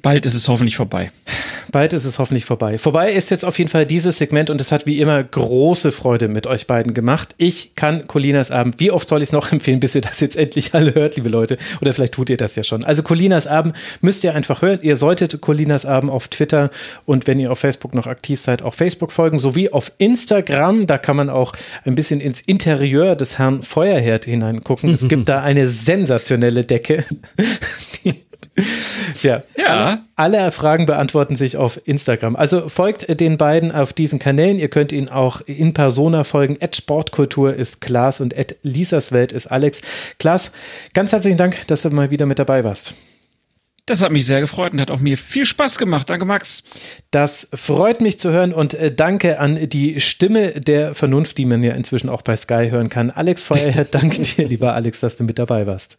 Bald 0.00 0.24
ist 0.26 0.34
es 0.34 0.48
hoffentlich 0.48 0.76
vorbei. 0.76 1.12
Bald 1.70 1.92
ist 1.92 2.04
es 2.04 2.18
hoffentlich 2.18 2.44
vorbei. 2.44 2.76
Vorbei 2.78 3.12
ist 3.12 3.30
jetzt 3.30 3.44
auf 3.44 3.58
jeden 3.58 3.70
Fall 3.70 3.86
dieses 3.86 4.18
Segment 4.18 4.50
und 4.50 4.60
es 4.60 4.72
hat 4.72 4.86
wie 4.86 5.00
immer 5.00 5.22
große 5.22 5.92
Freude 5.92 6.28
mit 6.28 6.46
euch 6.46 6.66
beiden 6.66 6.92
gemacht. 6.92 7.34
Ich 7.38 7.74
kann 7.76 8.06
Colinas 8.06 8.50
Abend, 8.50 8.80
wie 8.80 8.90
oft 8.90 9.08
soll 9.08 9.22
ich 9.22 9.28
es 9.28 9.32
noch 9.32 9.52
empfehlen, 9.52 9.80
bis 9.80 9.94
ihr 9.94 10.00
das 10.00 10.20
jetzt 10.20 10.36
endlich 10.36 10.74
alle 10.74 10.94
hört, 10.94 11.16
liebe 11.16 11.28
Leute? 11.28 11.58
Oder 11.80 11.92
vielleicht 11.92 12.14
tut 12.14 12.30
ihr 12.30 12.36
das 12.36 12.56
ja 12.56 12.64
schon. 12.64 12.84
Also 12.84 13.02
Colinas 13.02 13.46
Abend 13.46 13.76
müsst 14.00 14.24
ihr 14.24 14.34
einfach 14.34 14.62
hören. 14.62 14.80
Ihr 14.82 14.96
solltet 14.96 15.40
Colinas 15.40 15.84
Abend 15.86 16.10
auf 16.10 16.28
Twitter 16.28 16.70
und 17.04 17.26
wenn 17.26 17.38
ihr 17.38 17.52
auf 17.52 17.58
Facebook 17.58 17.94
noch 17.94 18.06
aktiv 18.06 18.40
seid, 18.40 18.62
auch 18.62 18.74
Facebook 18.74 19.12
folgen, 19.12 19.38
sowie 19.38 19.68
auf 19.70 19.92
Instagram. 19.98 20.86
Da 20.86 20.98
kann 20.98 21.16
man 21.16 21.30
auch 21.30 21.52
ein 21.84 21.94
bisschen 21.94 22.20
ins 22.20 22.40
Interieur 22.40 23.14
des 23.14 23.38
Herrn 23.38 23.62
Feuerherd 23.62 24.24
hineingucken. 24.24 24.94
Es 24.94 25.08
gibt 25.08 25.28
da 25.28 25.42
eine 25.42 25.68
sensationelle 25.68 26.64
Decke. 26.64 27.04
Die 28.04 28.14
ja, 29.22 29.42
ja. 29.56 30.04
Alle, 30.14 30.40
alle, 30.40 30.52
Fragen 30.52 30.86
beantworten 30.86 31.36
sich 31.36 31.56
auf 31.56 31.80
Instagram. 31.84 32.36
Also 32.36 32.68
folgt 32.68 33.20
den 33.20 33.38
beiden 33.38 33.72
auf 33.72 33.92
diesen 33.92 34.18
Kanälen. 34.18 34.58
Ihr 34.58 34.68
könnt 34.68 34.92
ihnen 34.92 35.08
auch 35.08 35.40
in 35.42 35.72
Persona 35.72 36.24
folgen. 36.24 36.58
At 36.60 36.76
Sportkultur 36.76 37.54
ist 37.54 37.80
Klaas 37.80 38.20
und 38.20 38.36
at 38.36 38.56
Lisas 38.62 39.12
Welt 39.12 39.32
ist 39.32 39.46
Alex. 39.46 39.80
Klaas, 40.18 40.52
ganz 40.92 41.12
herzlichen 41.12 41.38
Dank, 41.38 41.66
dass 41.66 41.82
du 41.82 41.90
mal 41.90 42.10
wieder 42.10 42.26
mit 42.26 42.38
dabei 42.38 42.62
warst. 42.62 42.94
Das 43.86 44.00
hat 44.00 44.12
mich 44.12 44.26
sehr 44.26 44.40
gefreut 44.40 44.72
und 44.72 44.80
hat 44.80 44.92
auch 44.92 45.00
mir 45.00 45.18
viel 45.18 45.44
Spaß 45.44 45.76
gemacht. 45.76 46.08
Danke, 46.08 46.24
Max. 46.24 46.62
Das 47.10 47.48
freut 47.52 48.00
mich 48.00 48.18
zu 48.18 48.30
hören 48.30 48.52
und 48.52 48.74
äh, 48.74 48.94
danke 48.94 49.40
an 49.40 49.68
die 49.68 50.00
Stimme 50.00 50.52
der 50.60 50.94
Vernunft, 50.94 51.36
die 51.38 51.46
man 51.46 51.64
ja 51.64 51.72
inzwischen 51.72 52.08
auch 52.08 52.22
bei 52.22 52.36
Sky 52.36 52.68
hören 52.70 52.90
kann. 52.90 53.10
Alex 53.10 53.42
Feuerherr, 53.42 53.84
danke 53.90 54.22
dir, 54.22 54.46
lieber 54.46 54.74
Alex, 54.74 55.00
dass 55.00 55.16
du 55.16 55.24
mit 55.24 55.38
dabei 55.38 55.66
warst. 55.66 55.98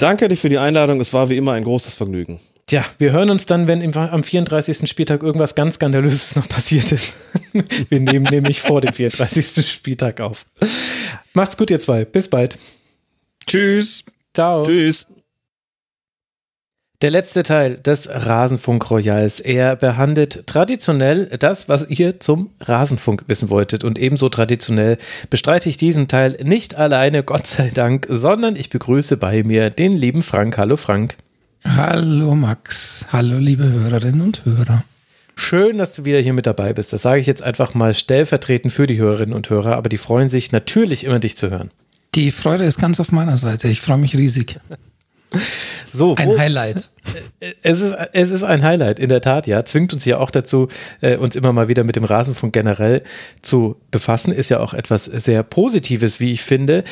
Danke 0.00 0.28
dir 0.28 0.36
für 0.36 0.48
die 0.48 0.56
Einladung. 0.56 0.98
Es 0.98 1.12
war 1.12 1.28
wie 1.28 1.36
immer 1.36 1.52
ein 1.52 1.62
großes 1.62 1.94
Vergnügen. 1.94 2.40
Tja, 2.64 2.84
wir 2.96 3.12
hören 3.12 3.28
uns 3.28 3.44
dann, 3.44 3.66
wenn 3.66 3.82
im, 3.82 3.92
am 3.92 4.22
34. 4.22 4.88
Spieltag 4.88 5.22
irgendwas 5.22 5.54
ganz 5.54 5.74
Skandalöses 5.74 6.36
noch 6.36 6.48
passiert 6.48 6.90
ist. 6.90 7.16
wir 7.90 8.00
nehmen 8.00 8.26
nämlich 8.30 8.62
vor 8.62 8.80
dem 8.80 8.94
34. 8.94 9.70
Spieltag 9.70 10.20
auf. 10.20 10.46
Macht's 11.34 11.58
gut, 11.58 11.70
ihr 11.70 11.80
zwei. 11.80 12.06
Bis 12.06 12.28
bald. 12.28 12.56
Tschüss. 13.46 14.04
Ciao. 14.32 14.62
Tschüss. 14.62 15.06
Der 17.02 17.10
letzte 17.10 17.42
Teil 17.42 17.76
des 17.76 18.10
Rasenfunk 18.10 18.90
Royals. 18.90 19.40
Er 19.40 19.74
behandelt 19.74 20.46
traditionell 20.46 21.34
das, 21.38 21.66
was 21.66 21.88
ihr 21.88 22.20
zum 22.20 22.50
Rasenfunk 22.60 23.24
wissen 23.26 23.48
wolltet. 23.48 23.84
Und 23.84 23.98
ebenso 23.98 24.28
traditionell 24.28 24.98
bestreite 25.30 25.70
ich 25.70 25.78
diesen 25.78 26.08
Teil 26.08 26.36
nicht 26.42 26.74
alleine, 26.74 27.22
Gott 27.24 27.46
sei 27.46 27.70
Dank, 27.70 28.06
sondern 28.10 28.54
ich 28.54 28.68
begrüße 28.68 29.16
bei 29.16 29.42
mir 29.42 29.70
den 29.70 29.96
lieben 29.96 30.20
Frank. 30.20 30.58
Hallo 30.58 30.76
Frank. 30.76 31.16
Hallo 31.64 32.34
Max. 32.34 33.06
Hallo 33.10 33.38
liebe 33.38 33.64
Hörerinnen 33.64 34.20
und 34.20 34.44
Hörer. 34.44 34.84
Schön, 35.36 35.78
dass 35.78 35.94
du 35.94 36.04
wieder 36.04 36.18
hier 36.18 36.34
mit 36.34 36.44
dabei 36.44 36.74
bist. 36.74 36.92
Das 36.92 37.00
sage 37.00 37.18
ich 37.20 37.26
jetzt 37.26 37.42
einfach 37.42 37.72
mal 37.72 37.94
stellvertretend 37.94 38.74
für 38.74 38.86
die 38.86 38.98
Hörerinnen 38.98 39.34
und 39.34 39.48
Hörer, 39.48 39.76
aber 39.76 39.88
die 39.88 39.96
freuen 39.96 40.28
sich 40.28 40.52
natürlich 40.52 41.04
immer, 41.04 41.18
dich 41.18 41.38
zu 41.38 41.48
hören. 41.48 41.70
Die 42.14 42.30
Freude 42.30 42.64
ist 42.64 42.78
ganz 42.78 43.00
auf 43.00 43.10
meiner 43.10 43.38
Seite. 43.38 43.68
Ich 43.68 43.80
freue 43.80 43.96
mich 43.96 44.18
riesig. 44.18 44.60
So, 45.92 46.14
ein 46.16 46.38
Highlight. 46.38 46.90
Es 47.62 47.80
ist, 47.80 47.94
es 48.12 48.30
ist 48.30 48.44
ein 48.44 48.62
Highlight, 48.62 48.98
in 48.98 49.08
der 49.08 49.20
Tat, 49.20 49.46
ja. 49.46 49.64
Zwingt 49.64 49.92
uns 49.92 50.04
ja 50.04 50.18
auch 50.18 50.30
dazu, 50.30 50.68
äh, 51.00 51.16
uns 51.16 51.36
immer 51.36 51.52
mal 51.52 51.68
wieder 51.68 51.84
mit 51.84 51.96
dem 51.96 52.04
Rasenfunk 52.04 52.52
generell 52.52 53.02
zu 53.42 53.76
befassen. 53.90 54.32
Ist 54.32 54.50
ja 54.50 54.60
auch 54.60 54.74
etwas 54.74 55.04
sehr 55.04 55.42
Positives, 55.42 56.20
wie 56.20 56.32
ich 56.32 56.42
finde. 56.42 56.84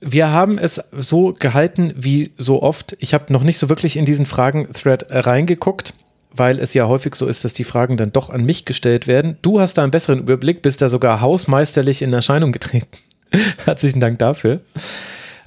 Wir 0.00 0.30
haben 0.30 0.58
es 0.58 0.80
so 0.96 1.32
gehalten 1.32 1.92
wie 1.96 2.30
so 2.36 2.62
oft. 2.62 2.96
Ich 3.00 3.14
habe 3.14 3.32
noch 3.32 3.42
nicht 3.42 3.58
so 3.58 3.68
wirklich 3.68 3.96
in 3.96 4.04
diesen 4.04 4.26
Fragen-Thread 4.26 5.06
reingeguckt, 5.10 5.94
weil 6.30 6.60
es 6.60 6.74
ja 6.74 6.86
häufig 6.86 7.14
so 7.16 7.26
ist, 7.26 7.44
dass 7.44 7.52
die 7.52 7.64
Fragen 7.64 7.96
dann 7.96 8.12
doch 8.12 8.30
an 8.30 8.44
mich 8.44 8.64
gestellt 8.64 9.08
werden. 9.08 9.38
Du 9.42 9.60
hast 9.60 9.74
da 9.74 9.82
einen 9.82 9.90
besseren 9.90 10.20
Überblick, 10.20 10.62
bist 10.62 10.80
da 10.82 10.88
sogar 10.88 11.20
hausmeisterlich 11.20 12.02
in 12.02 12.12
Erscheinung 12.12 12.52
getreten. 12.52 12.86
Herzlichen 13.64 13.98
Dank 13.98 14.20
dafür. 14.20 14.60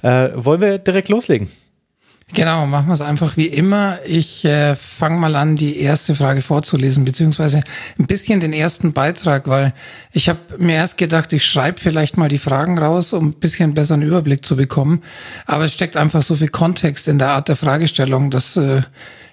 Äh, 0.02 0.30
wollen 0.34 0.60
wir 0.60 0.78
direkt 0.78 1.08
loslegen? 1.08 1.48
Genau, 2.34 2.66
machen 2.66 2.86
wir 2.86 2.94
es 2.94 3.02
einfach 3.02 3.36
wie 3.36 3.46
immer. 3.46 3.98
Ich 4.06 4.44
äh, 4.46 4.74
fange 4.74 5.18
mal 5.18 5.36
an, 5.36 5.54
die 5.54 5.78
erste 5.78 6.14
Frage 6.14 6.40
vorzulesen, 6.40 7.04
beziehungsweise 7.04 7.62
ein 7.98 8.06
bisschen 8.06 8.40
den 8.40 8.54
ersten 8.54 8.94
Beitrag, 8.94 9.48
weil 9.48 9.74
ich 10.12 10.30
habe 10.30 10.40
mir 10.58 10.76
erst 10.76 10.96
gedacht, 10.96 11.32
ich 11.34 11.44
schreibe 11.44 11.78
vielleicht 11.78 12.16
mal 12.16 12.28
die 12.28 12.38
Fragen 12.38 12.78
raus, 12.78 13.12
um 13.12 13.28
ein 13.28 13.34
bisschen 13.34 13.74
besseren 13.74 14.00
Überblick 14.00 14.46
zu 14.46 14.56
bekommen. 14.56 15.02
Aber 15.46 15.66
es 15.66 15.74
steckt 15.74 15.96
einfach 15.96 16.22
so 16.22 16.34
viel 16.34 16.48
Kontext 16.48 17.06
in 17.06 17.18
der 17.18 17.30
Art 17.30 17.48
der 17.48 17.56
Fragestellung, 17.56 18.30
dass 18.30 18.56
äh, 18.56 18.80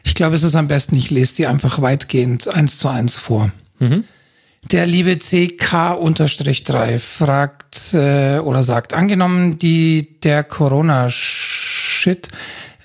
ich 0.04 0.14
glaube, 0.14 0.36
es 0.36 0.44
ist 0.44 0.58
am 0.58 0.68
besten, 0.68 0.96
ich 0.98 1.10
lese 1.10 1.36
die 1.38 1.48
einfach 1.48 1.82
weitgehend 1.82 2.54
eins 2.54 2.78
zu 2.78 2.90
eins 2.90 3.16
vor. 3.16 3.52
Mhm. 3.80 4.04
Der 4.72 4.86
liebe 4.86 5.12
CK-3 5.12 7.00
fragt 7.00 7.94
äh, 7.94 8.40
oder 8.40 8.64
sagt, 8.64 8.94
angenommen, 8.94 9.58
die 9.58 10.20
der 10.22 10.44
Corona-Shit 10.44 12.28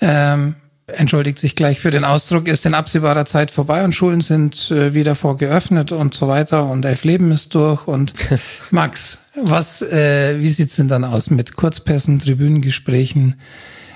ähm, 0.01 0.55
entschuldigt 0.87 1.39
sich 1.39 1.55
gleich 1.55 1.79
für 1.79 1.89
den 1.89 2.03
Ausdruck, 2.05 2.47
ist 2.47 2.65
in 2.65 2.75
absehbarer 2.75 3.25
Zeit 3.25 3.49
vorbei 3.49 3.83
und 3.83 3.93
Schulen 3.93 4.21
sind 4.21 4.69
äh, 4.71 4.93
wieder 4.93 5.15
vorgeöffnet 5.15 5.91
und 5.91 6.13
so 6.13 6.27
weiter 6.27 6.65
und 6.65 6.85
Elf 6.85 7.03
Leben 7.03 7.31
ist 7.31 7.55
durch 7.55 7.87
und 7.87 8.13
Max, 8.71 9.19
was, 9.35 9.81
äh, 9.81 10.39
wie 10.39 10.47
sieht's 10.47 10.75
denn 10.75 10.87
dann 10.87 11.03
aus 11.03 11.29
mit 11.29 11.55
Kurzpässen, 11.55 12.19
Tribünengesprächen, 12.19 13.39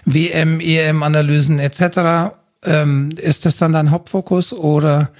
WM, 0.05 0.59
EM-Analysen 0.59 1.59
etc.? 1.59 2.33
Ähm, 2.65 3.11
ist 3.17 3.45
das 3.45 3.57
dann 3.57 3.73
dein 3.73 3.91
Hauptfokus 3.91 4.51
oder 4.51 5.11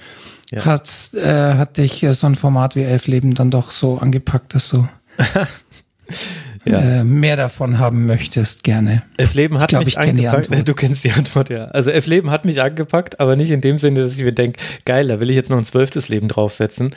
Ja. 0.50 0.64
hat, 0.64 0.90
äh, 1.14 1.54
hat 1.54 1.76
dich 1.78 2.04
so 2.10 2.26
ein 2.26 2.34
Format 2.34 2.74
wie 2.74 2.82
Elf 2.82 3.06
Leben 3.06 3.34
dann 3.34 3.50
doch 3.52 3.70
so 3.70 3.98
angepackt, 3.98 4.54
dass 4.54 4.70
du 4.70 4.86
äh, 6.66 7.04
mehr 7.04 7.36
davon 7.36 7.78
haben 7.78 8.06
möchtest, 8.06 8.64
gerne? 8.64 9.02
Elf 9.16 9.34
Leben 9.34 9.58
hat 9.60 9.70
glaub, 9.70 9.84
mich 9.84 9.94
kenn 9.96 10.10
angepackt. 10.10 10.48
Antwort. 10.50 10.60
Du 10.68 10.74
kennst 10.74 11.04
die 11.04 11.10
Antwort, 11.12 11.48
ja. 11.50 11.64
Also 11.66 11.90
Elf 11.90 12.06
Leben 12.06 12.30
hat 12.30 12.44
mich 12.44 12.60
angepackt, 12.62 13.18
aber 13.18 13.34
nicht 13.36 13.50
in 13.50 13.60
dem 13.60 13.78
Sinne, 13.78 14.02
dass 14.02 14.16
ich 14.16 14.22
mir 14.24 14.32
denke, 14.32 14.60
geil, 14.84 15.08
da 15.08 15.20
will 15.20 15.30
ich 15.30 15.36
jetzt 15.36 15.48
noch 15.50 15.56
ein 15.58 15.64
zwölftes 15.64 16.08
Leben 16.08 16.28
draufsetzen. 16.28 16.94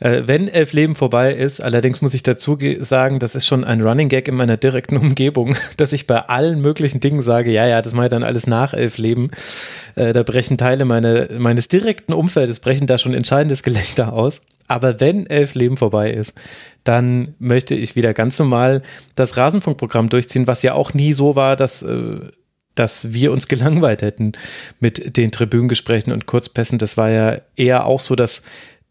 Äh, 0.00 0.22
wenn 0.26 0.48
Elf 0.48 0.72
Leben 0.74 0.94
vorbei 0.94 1.32
ist, 1.34 1.62
allerdings 1.62 2.02
muss 2.02 2.12
ich 2.14 2.22
dazu 2.22 2.56
ge- 2.56 2.82
sagen, 2.84 3.18
das 3.18 3.34
ist 3.34 3.46
schon 3.46 3.64
ein 3.64 3.80
Running 3.80 4.08
Gag 4.08 4.28
in 4.28 4.34
meiner 4.34 4.56
direkten 4.58 4.96
Umgebung, 5.06 5.56
dass 5.78 5.92
ich 5.92 6.06
bei 6.06 6.20
allen 6.20 6.60
möglichen 6.60 7.00
Dingen 7.00 7.22
sage, 7.22 7.50
ja, 7.50 7.66
ja, 7.66 7.80
das 7.82 7.94
mache 7.94 8.06
ich 8.06 8.10
dann 8.10 8.22
alles 8.22 8.46
nach 8.46 8.74
Elf 8.74 8.98
Leben. 8.98 9.30
Äh, 9.94 10.12
da 10.12 10.22
brechen 10.24 10.58
Teile 10.58 10.84
meine, 10.84 11.28
meines 11.38 11.68
direkten 11.68 12.12
Umfeldes, 12.12 12.60
brechen 12.60 12.86
da 12.86 12.98
schon 12.98 13.14
entscheidendes 13.14 13.62
Gelächter 13.62 14.12
aus. 14.12 14.40
Aber 14.68 15.00
wenn 15.00 15.26
Elf 15.26 15.54
Leben 15.54 15.76
vorbei 15.76 16.10
ist, 16.10 16.34
dann 16.84 17.34
möchte 17.38 17.74
ich 17.74 17.96
wieder 17.96 18.14
ganz 18.14 18.38
normal 18.38 18.82
das 19.14 19.36
Rasenfunkprogramm 19.36 20.08
durchziehen, 20.08 20.46
was 20.46 20.62
ja 20.62 20.74
auch 20.74 20.94
nie 20.94 21.12
so 21.12 21.36
war, 21.36 21.56
dass, 21.56 21.82
äh, 21.82 22.20
dass 22.74 23.12
wir 23.12 23.32
uns 23.32 23.48
gelangweilt 23.48 24.02
hätten 24.02 24.32
mit 24.80 25.16
den 25.16 25.32
Tribünengesprächen 25.32 26.12
und 26.12 26.26
Kurzpässen. 26.26 26.78
Das 26.78 26.96
war 26.96 27.10
ja 27.10 27.38
eher 27.56 27.86
auch 27.86 28.00
so, 28.00 28.14
dass 28.16 28.42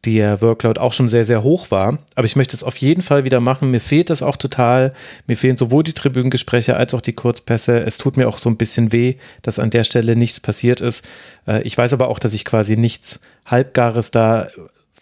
der 0.05 0.41
Workload 0.41 0.79
auch 0.79 0.93
schon 0.93 1.09
sehr, 1.09 1.25
sehr 1.25 1.43
hoch 1.43 1.71
war. 1.71 1.97
Aber 2.15 2.25
ich 2.25 2.35
möchte 2.35 2.55
es 2.55 2.63
auf 2.63 2.77
jeden 2.77 3.01
Fall 3.01 3.23
wieder 3.23 3.39
machen. 3.39 3.71
Mir 3.71 3.79
fehlt 3.79 4.09
das 4.09 4.21
auch 4.21 4.37
total. 4.37 4.93
Mir 5.25 5.35
fehlen 5.35 5.57
sowohl 5.57 5.83
die 5.83 5.93
Tribünengespräche 5.93 6.77
als 6.77 6.93
auch 6.93 7.01
die 7.01 7.13
Kurzpässe. 7.13 7.79
Es 7.79 7.97
tut 7.97 8.15
mir 8.15 8.27
auch 8.27 8.37
so 8.37 8.49
ein 8.49 8.57
bisschen 8.57 8.91
weh, 8.93 9.15
dass 9.41 9.57
an 9.57 9.71
der 9.71 9.83
Stelle 9.83 10.15
nichts 10.15 10.39
passiert 10.39 10.79
ist. 10.79 11.05
Äh, 11.47 11.63
Ich 11.63 11.77
weiß 11.77 11.93
aber 11.93 12.07
auch, 12.09 12.19
dass 12.19 12.33
ich 12.33 12.45
quasi 12.45 12.77
nichts 12.77 13.21
Halbgares 13.45 14.11
da 14.11 14.47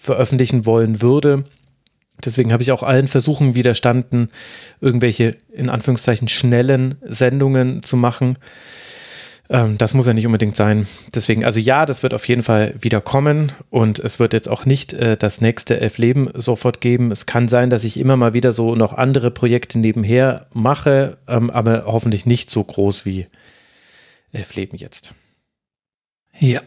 veröffentlichen 0.03 0.65
wollen 0.65 1.01
würde. 1.01 1.45
Deswegen 2.23 2.53
habe 2.53 2.61
ich 2.61 2.71
auch 2.71 2.83
allen 2.83 3.07
Versuchen 3.07 3.55
widerstanden, 3.55 4.29
irgendwelche 4.81 5.37
in 5.51 5.69
Anführungszeichen 5.69 6.27
schnellen 6.27 6.95
Sendungen 7.01 7.83
zu 7.83 7.97
machen. 7.97 8.37
Ähm, 9.49 9.77
das 9.77 9.93
muss 9.93 10.05
ja 10.05 10.13
nicht 10.13 10.25
unbedingt 10.25 10.55
sein. 10.55 10.85
Deswegen, 11.15 11.43
also 11.43 11.59
ja, 11.59 11.85
das 11.85 12.03
wird 12.03 12.13
auf 12.13 12.27
jeden 12.27 12.43
Fall 12.43 12.75
wieder 12.79 13.01
kommen 13.01 13.51
und 13.69 13.99
es 13.99 14.19
wird 14.19 14.33
jetzt 14.33 14.49
auch 14.49 14.65
nicht 14.65 14.93
äh, 14.93 15.17
das 15.17 15.41
nächste 15.41 15.79
Elf 15.79 15.97
Leben 15.97 16.29
sofort 16.33 16.81
geben. 16.81 17.11
Es 17.11 17.25
kann 17.25 17.47
sein, 17.47 17.69
dass 17.69 17.83
ich 17.83 17.99
immer 17.99 18.17
mal 18.17 18.33
wieder 18.33 18.51
so 18.51 18.75
noch 18.75 18.93
andere 18.93 19.31
Projekte 19.31 19.79
nebenher 19.79 20.47
mache, 20.53 21.17
ähm, 21.27 21.49
aber 21.49 21.85
hoffentlich 21.85 22.25
nicht 22.25 22.49
so 22.49 22.63
groß 22.63 23.05
wie 23.05 23.27
Elf 24.31 24.55
Leben 24.55 24.77
jetzt. 24.77 25.13
Ja. 26.39 26.61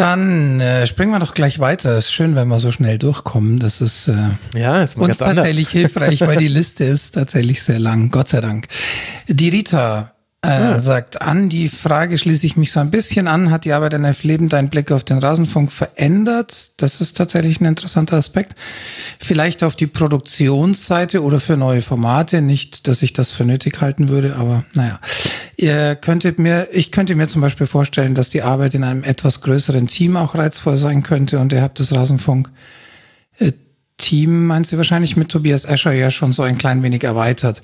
Dann 0.00 0.60
äh, 0.60 0.86
springen 0.86 1.12
wir 1.12 1.18
doch 1.18 1.34
gleich 1.34 1.58
weiter. 1.58 1.98
Ist 1.98 2.10
schön, 2.12 2.34
wenn 2.34 2.48
wir 2.48 2.58
so 2.58 2.72
schnell 2.72 2.96
durchkommen. 2.98 3.58
Das 3.58 3.80
ist 3.80 4.08
äh, 4.08 4.14
Ja, 4.58 4.82
ist 4.82 4.96
uns 4.96 5.06
ganz 5.06 5.22
anders. 5.22 5.36
tatsächlich 5.44 5.68
hilfreich, 5.68 6.20
weil 6.22 6.36
die 6.38 6.48
Liste 6.58 6.84
ist 6.84 7.14
tatsächlich 7.14 7.62
sehr 7.62 7.78
lang. 7.78 8.10
Gott 8.10 8.28
sei 8.28 8.40
Dank. 8.40 8.68
Die 9.28 9.50
Rita 9.50 10.12
äh, 10.42 10.80
sagt 10.80 11.20
an, 11.20 11.50
die 11.50 11.68
Frage 11.68 12.16
schließe 12.16 12.46
ich 12.46 12.56
mich 12.56 12.72
so 12.72 12.80
ein 12.80 12.90
bisschen 12.90 13.28
an. 13.28 13.50
Hat 13.50 13.66
die 13.66 13.74
Arbeit 13.74 13.92
an 13.92 14.04
Elf 14.04 14.22
Leben 14.22 14.48
deinen 14.48 14.70
Blick 14.70 14.90
auf 14.90 15.04
den 15.04 15.18
Rasenfunk 15.18 15.70
verändert? 15.70 16.72
Das 16.78 17.02
ist 17.02 17.18
tatsächlich 17.18 17.60
ein 17.60 17.66
interessanter 17.66 18.16
Aspekt. 18.16 18.54
Vielleicht 19.18 19.62
auf 19.62 19.76
die 19.76 19.86
Produktionsseite 19.86 21.22
oder 21.22 21.40
für 21.40 21.58
neue 21.58 21.82
Formate. 21.82 22.40
Nicht, 22.40 22.88
dass 22.88 23.02
ich 23.02 23.12
das 23.12 23.32
für 23.32 23.44
nötig 23.44 23.82
halten 23.82 24.08
würde, 24.08 24.36
aber 24.36 24.64
naja. 24.74 24.98
Ihr 25.56 25.94
könntet 25.94 26.38
mir, 26.38 26.68
ich 26.72 26.90
könnte 26.90 27.14
mir 27.16 27.28
zum 27.28 27.42
Beispiel 27.42 27.66
vorstellen, 27.66 28.14
dass 28.14 28.30
die 28.30 28.40
Arbeit 28.40 28.72
in 28.72 28.82
einem 28.82 29.04
etwas 29.04 29.42
größeren 29.42 29.88
Team 29.88 30.16
auch 30.16 30.34
reizvoll 30.34 30.78
sein 30.78 31.02
könnte 31.02 31.38
und 31.38 31.52
ihr 31.52 31.60
habt 31.60 31.80
das 31.80 31.92
Rasenfunk 31.92 32.50
äh, 33.38 33.52
Team, 34.00 34.46
meinst 34.46 34.72
du 34.72 34.76
wahrscheinlich 34.76 35.16
mit 35.16 35.28
Tobias 35.28 35.64
Escher 35.64 35.92
ja 35.92 36.10
schon 36.10 36.32
so 36.32 36.42
ein 36.42 36.58
klein 36.58 36.82
wenig 36.82 37.04
erweitert. 37.04 37.62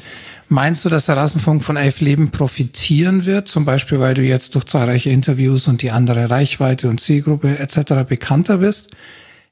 Meinst 0.49 0.85
du, 0.85 0.89
dass 0.89 1.07
der 1.07 1.17
Rasenfunk 1.17 1.65
von 1.65 1.77
Elf 1.77 2.01
Leben 2.01 2.31
profitieren 2.31 3.27
wird? 3.27 3.49
Zum 3.49 3.65
Beispiel, 3.65 3.99
weil 3.99 4.15
du 4.15 4.23
jetzt 4.23 4.55
durch 4.55 4.67
zahlreiche 4.67 5.11
Interviews 5.11 5.67
und 5.67 5.83
die 5.83 5.91
andere 5.91 6.31
Reichweite 6.31 6.89
und 6.89 7.01
Zielgruppe 7.01 7.59
etc. 7.59 8.07
bekannter 8.09 8.59
bist? 8.59 8.91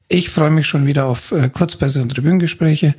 Ich 0.07 0.29
freue 0.29 0.51
mich 0.51 0.67
schon 0.67 0.85
wieder 0.85 1.07
auf 1.07 1.31
äh, 1.31 1.49
Kurzpässe 1.49 2.01
und 2.01 2.09
Tribünengespräche 2.09 2.93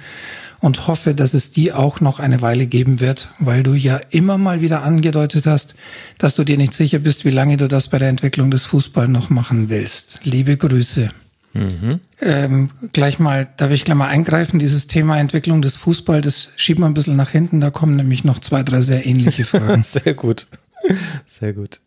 und 0.60 0.88
hoffe, 0.88 1.14
dass 1.14 1.34
es 1.34 1.52
die 1.52 1.72
auch 1.72 2.00
noch 2.00 2.18
eine 2.18 2.40
Weile 2.40 2.66
geben 2.66 2.98
wird, 2.98 3.28
weil 3.38 3.62
du 3.62 3.74
ja 3.74 4.00
immer 4.10 4.38
mal 4.38 4.60
wieder 4.60 4.82
angedeutet 4.82 5.46
hast, 5.46 5.76
dass 6.18 6.34
du 6.34 6.44
dir 6.44 6.56
nicht 6.56 6.74
sicher 6.74 6.98
bist, 6.98 7.24
wie 7.24 7.30
lange 7.30 7.56
du 7.56 7.68
das 7.68 7.88
bei 7.88 7.98
der 7.98 8.08
Entwicklung 8.08 8.50
des 8.50 8.64
Fußballs 8.64 9.10
noch 9.10 9.30
machen 9.30 9.68
willst. 9.68 10.20
Liebe 10.24 10.56
Grüße. 10.56 11.10
Ähm, 12.20 12.70
gleich 12.92 13.18
mal, 13.18 13.48
darf 13.56 13.70
ich 13.70 13.84
gleich 13.84 13.96
mal 13.96 14.08
eingreifen, 14.08 14.58
dieses 14.58 14.86
Thema 14.86 15.18
Entwicklung 15.18 15.62
des 15.62 15.76
Fußballs, 15.76 16.24
das 16.24 16.48
schieben 16.56 16.82
wir 16.82 16.86
ein 16.86 16.94
bisschen 16.94 17.16
nach 17.16 17.30
hinten, 17.30 17.60
da 17.60 17.70
kommen 17.70 17.96
nämlich 17.96 18.24
noch 18.24 18.38
zwei, 18.38 18.62
drei 18.62 18.80
sehr 18.80 19.06
ähnliche 19.06 19.44
Fragen. 19.44 19.84
Sehr 19.90 20.14
gut. 20.14 20.46
Sehr 21.26 21.52
gut. 21.52 21.80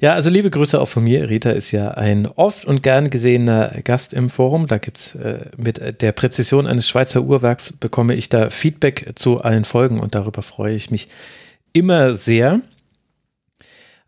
Ja, 0.00 0.12
also 0.12 0.30
liebe 0.30 0.50
Grüße 0.50 0.80
auch 0.80 0.88
von 0.88 1.04
mir. 1.04 1.28
Rita 1.28 1.50
ist 1.50 1.70
ja 1.70 1.92
ein 1.92 2.26
oft 2.26 2.64
und 2.64 2.82
gern 2.82 3.08
gesehener 3.10 3.80
Gast 3.82 4.12
im 4.12 4.30
Forum. 4.30 4.66
Da 4.66 4.78
gibt's 4.78 5.14
äh, 5.14 5.46
mit 5.56 6.02
der 6.02 6.12
Präzision 6.12 6.66
eines 6.66 6.88
Schweizer 6.88 7.22
Uhrwerks 7.22 7.72
bekomme 7.72 8.14
ich 8.14 8.28
da 8.28 8.50
Feedback 8.50 9.12
zu 9.14 9.40
allen 9.40 9.64
Folgen 9.64 10.00
und 10.00 10.14
darüber 10.14 10.42
freue 10.42 10.74
ich 10.74 10.90
mich 10.90 11.08
immer 11.72 12.12
sehr. 12.14 12.60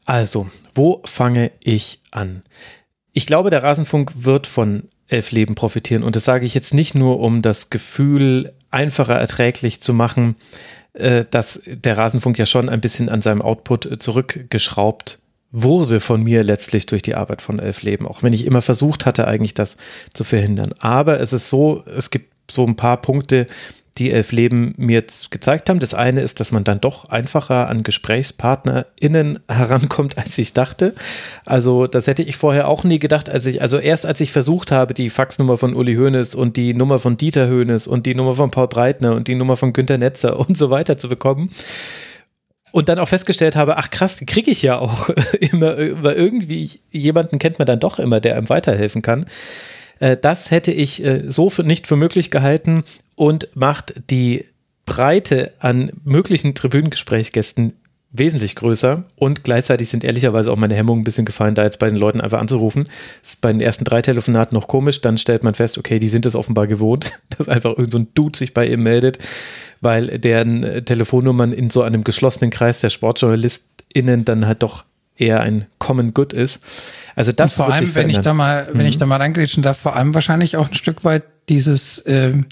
Also, 0.05 0.49
wo 0.75 1.03
fange 1.05 1.51
ich 1.63 2.01
an? 2.11 2.43
Ich 3.19 3.27
glaube, 3.27 3.51
der 3.51 3.65
Rasenfunk 3.65 4.13
wird 4.15 4.47
von 4.47 4.85
Elf 5.09 5.33
Leben 5.33 5.57
profitieren. 5.57 6.05
Und 6.05 6.15
das 6.15 6.25
sage 6.25 6.47
ich 6.47 6.55
jetzt 6.55 6.73
nicht 6.73 6.95
nur, 6.95 7.19
um 7.19 7.43
das 7.43 7.69
Gefühl 7.69 8.53
einfacher 8.71 9.17
erträglich 9.17 9.81
zu 9.81 9.93
machen, 9.93 10.37
äh, 10.93 11.25
dass 11.29 11.61
der 11.67 11.99
Rasenfunk 11.99 12.39
ja 12.39 12.47
schon 12.47 12.69
ein 12.69 12.81
bisschen 12.81 13.09
an 13.09 13.21
seinem 13.21 13.43
Output 13.43 14.01
zurückgeschraubt 14.01 15.19
wurde 15.51 15.99
von 15.99 16.23
mir 16.23 16.45
letztlich 16.45 16.87
durch 16.87 17.03
die 17.03 17.17
Arbeit 17.17 17.43
von 17.43 17.59
Elf 17.59 17.83
Leben, 17.83 18.07
auch 18.07 18.23
wenn 18.23 18.33
ich 18.33 18.47
immer 18.47 18.63
versucht 18.63 19.05
hatte, 19.05 19.27
eigentlich 19.27 19.55
das 19.55 19.79
zu 20.15 20.23
verhindern. 20.23 20.73
Aber 20.79 21.19
es 21.19 21.33
ist 21.33 21.49
so, 21.49 21.83
es 21.87 22.11
gibt 22.11 22.33
so 22.49 22.65
ein 22.65 22.77
paar 22.77 22.99
Punkte, 22.99 23.49
die 23.99 24.11
Elf 24.11 24.33
Leben 24.33 24.75
mir 24.77 24.95
jetzt 24.95 25.31
gezeigt 25.31 25.69
haben. 25.69 25.81
Das 25.81 25.95
eine 25.95 26.21
ist, 26.21 26.41
dass 26.41 26.53
man 26.53 26.65
dann 26.65 26.81
doch 26.81 27.07
einfacher 27.07 27.69
an 27.69 27.83
GesprächspartnerInnen 27.83 29.41
herankommt, 29.49 30.17
als 30.19 30.39
ich 30.39 30.53
dachte. 30.53 30.95
Also, 31.45 31.87
das 31.87 32.07
hätte 32.07 32.23
ich 32.23 32.37
vorher 32.37 32.69
auch 32.69 32.85
nie 32.85 32.99
gedacht, 32.99 33.29
als 33.29 33.47
ich, 33.47 33.61
also 33.61 33.79
erst 33.79 34.07
als 34.07 34.21
ich 34.21 34.33
versucht 34.33 34.73
habe, 34.73 34.95
die 34.95 35.11
Faxnummer 35.11 35.59
von 35.59 35.75
Uli 35.75 35.97
Hoeneß 35.97 36.35
und 36.35 36.57
die 36.57 36.75
Nummer 36.75 36.99
von 36.99 37.17
Dieter 37.17 37.49
Hoeneß 37.49 37.87
und 37.89 38.07
die 38.07 38.15
Nummer 38.15 38.35
von 38.35 38.51
Paul 38.51 38.69
Breitner 38.69 39.15
und 39.15 39.29
die 39.29 39.35
Nummer 39.35 39.57
von 39.57 39.73
Günter 39.73 39.99
Netzer 39.99 40.39
und 40.39 40.57
so 40.57 40.71
weiter 40.71 40.99
zu 40.99 41.09
bekommen. 41.09 41.51
Und 42.71 42.89
dann 42.89 42.99
auch 42.99 43.09
festgestellt 43.09 43.57
habe, 43.57 43.79
ach 43.79 43.91
krass, 43.91 44.17
die 44.17 44.27
kriege 44.27 44.51
ich 44.51 44.63
ja 44.63 44.79
auch 44.79 45.09
immer, 45.41 45.77
weil 46.03 46.17
irgendwie 46.17 46.65
ich, 46.65 46.81
jemanden 46.91 47.39
kennt 47.39 47.59
man 47.59 47.67
dann 47.67 47.81
doch 47.81 47.99
immer, 47.99 48.21
der 48.21 48.37
einem 48.37 48.49
weiterhelfen 48.49 49.03
kann. 49.03 49.27
Äh, 50.01 50.17
Das 50.17 50.51
hätte 50.51 50.73
ich 50.73 51.05
äh, 51.05 51.25
so 51.31 51.51
für, 51.51 51.65
nicht 51.65 51.87
für 51.87 51.97
möglich 51.97 52.31
gehalten 52.31 52.85
und 53.19 53.49
macht 53.55 53.95
die 54.11 54.45
Breite 54.87 55.53
an 55.59 55.91
möglichen 56.05 56.55
Tribünengesprächsgästen 56.55 57.75
wesentlich 58.11 58.55
größer 58.55 59.05
und 59.17 59.45
gleichzeitig 59.45 59.89
sind 59.91 60.03
ehrlicherweise 60.03 60.51
auch 60.51 60.57
meine 60.57 60.75
Hemmungen 60.75 61.03
ein 61.03 61.05
bisschen 61.05 61.27
gefallen, 61.27 61.55
da 61.55 61.65
jetzt 61.65 61.79
bei 61.79 61.91
den 61.91 61.99
Leuten 61.99 62.23
einfach 62.23 62.41
anzurufen. 62.41 62.85
Das 63.21 63.31
ist 63.31 63.41
bei 63.43 63.53
den 63.53 63.61
ersten 63.61 63.85
drei 63.85 64.01
Telefonaten 64.01 64.57
noch 64.57 64.67
komisch, 64.67 65.03
dann 65.03 65.19
stellt 65.19 65.43
man 65.43 65.53
fest, 65.53 65.77
okay, 65.77 65.99
die 65.99 66.09
sind 66.09 66.25
es 66.25 66.35
offenbar 66.35 66.69
gewohnt, 66.69 67.13
dass 67.37 67.49
einfach 67.49 67.71
irgend 67.71 67.91
so 67.91 67.99
ein 67.99 68.09
Dude 68.15 68.39
sich 68.39 68.55
bei 68.55 68.67
ihm 68.67 68.85
meldet, 68.85 69.19
weil 69.81 70.19
deren 70.19 70.63
äh, 70.63 70.83
Telefonnummern 70.83 71.53
in 71.53 71.71
so 71.71 71.83
einem 71.83 72.05
geschlossenen 72.05 72.51
Kreis 72.51 72.81
der 72.81 72.91
SportjournalistInnen 72.91 74.25
dann 74.25 74.47
halt 74.47 74.63
doch 74.63 74.85
eher 75.17 75.41
ein 75.41 75.67
Common 75.79 76.15
Good 76.15 76.33
ist. 76.33 76.63
Also 77.17 77.33
das 77.33 77.59
Und 77.59 77.67
vor 77.67 77.75
allem, 77.75 77.95
wenn 77.97 78.09
ich 78.09 78.15
verändern. 78.15 78.21
Mhm. 78.21 78.25
da 78.25 78.35
mal, 78.35 78.69
wenn 78.73 78.87
ich 78.87 78.97
da 78.97 79.07
mal 79.07 79.17
reingrätschen 79.17 79.63
darf, 79.65 79.77
vor 79.77 79.97
allem 79.97 80.15
wahrscheinlich 80.15 80.57
auch 80.57 80.69
ein 80.69 80.75
Stück 80.75 81.05
weit 81.05 81.25
dieses, 81.49 82.05
ähm, 82.07 82.47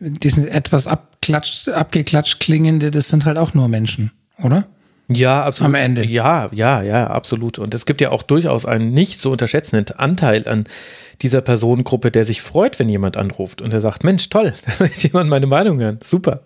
diesen 0.00 0.48
etwas 0.48 0.86
abklatscht, 0.86 1.68
abgeklatscht 1.68 2.40
klingende, 2.40 2.90
das 2.90 3.08
sind 3.08 3.24
halt 3.24 3.38
auch 3.38 3.54
nur 3.54 3.68
Menschen, 3.68 4.12
oder? 4.42 4.66
Ja, 5.08 5.42
absolut. 5.42 5.70
Am 5.70 5.74
Ende. 5.74 6.04
Ja, 6.04 6.50
ja, 6.52 6.82
ja, 6.82 7.06
absolut. 7.06 7.58
Und 7.58 7.72
es 7.72 7.86
gibt 7.86 8.00
ja 8.00 8.10
auch 8.10 8.22
durchaus 8.22 8.66
einen 8.66 8.92
nicht 8.92 9.20
zu 9.20 9.30
unterschätzenden 9.30 9.96
Anteil 9.96 10.46
an 10.46 10.64
dieser 11.22 11.40
Personengruppe, 11.40 12.10
der 12.10 12.24
sich 12.24 12.42
freut, 12.42 12.78
wenn 12.78 12.88
jemand 12.88 13.16
anruft 13.16 13.60
und 13.60 13.72
der 13.72 13.80
sagt, 13.80 14.04
Mensch, 14.04 14.28
toll, 14.28 14.54
da 14.66 14.72
möchte 14.78 15.08
jemand 15.08 15.28
meine 15.28 15.46
Meinung 15.46 15.80
hören. 15.80 15.98
Super. 16.02 16.40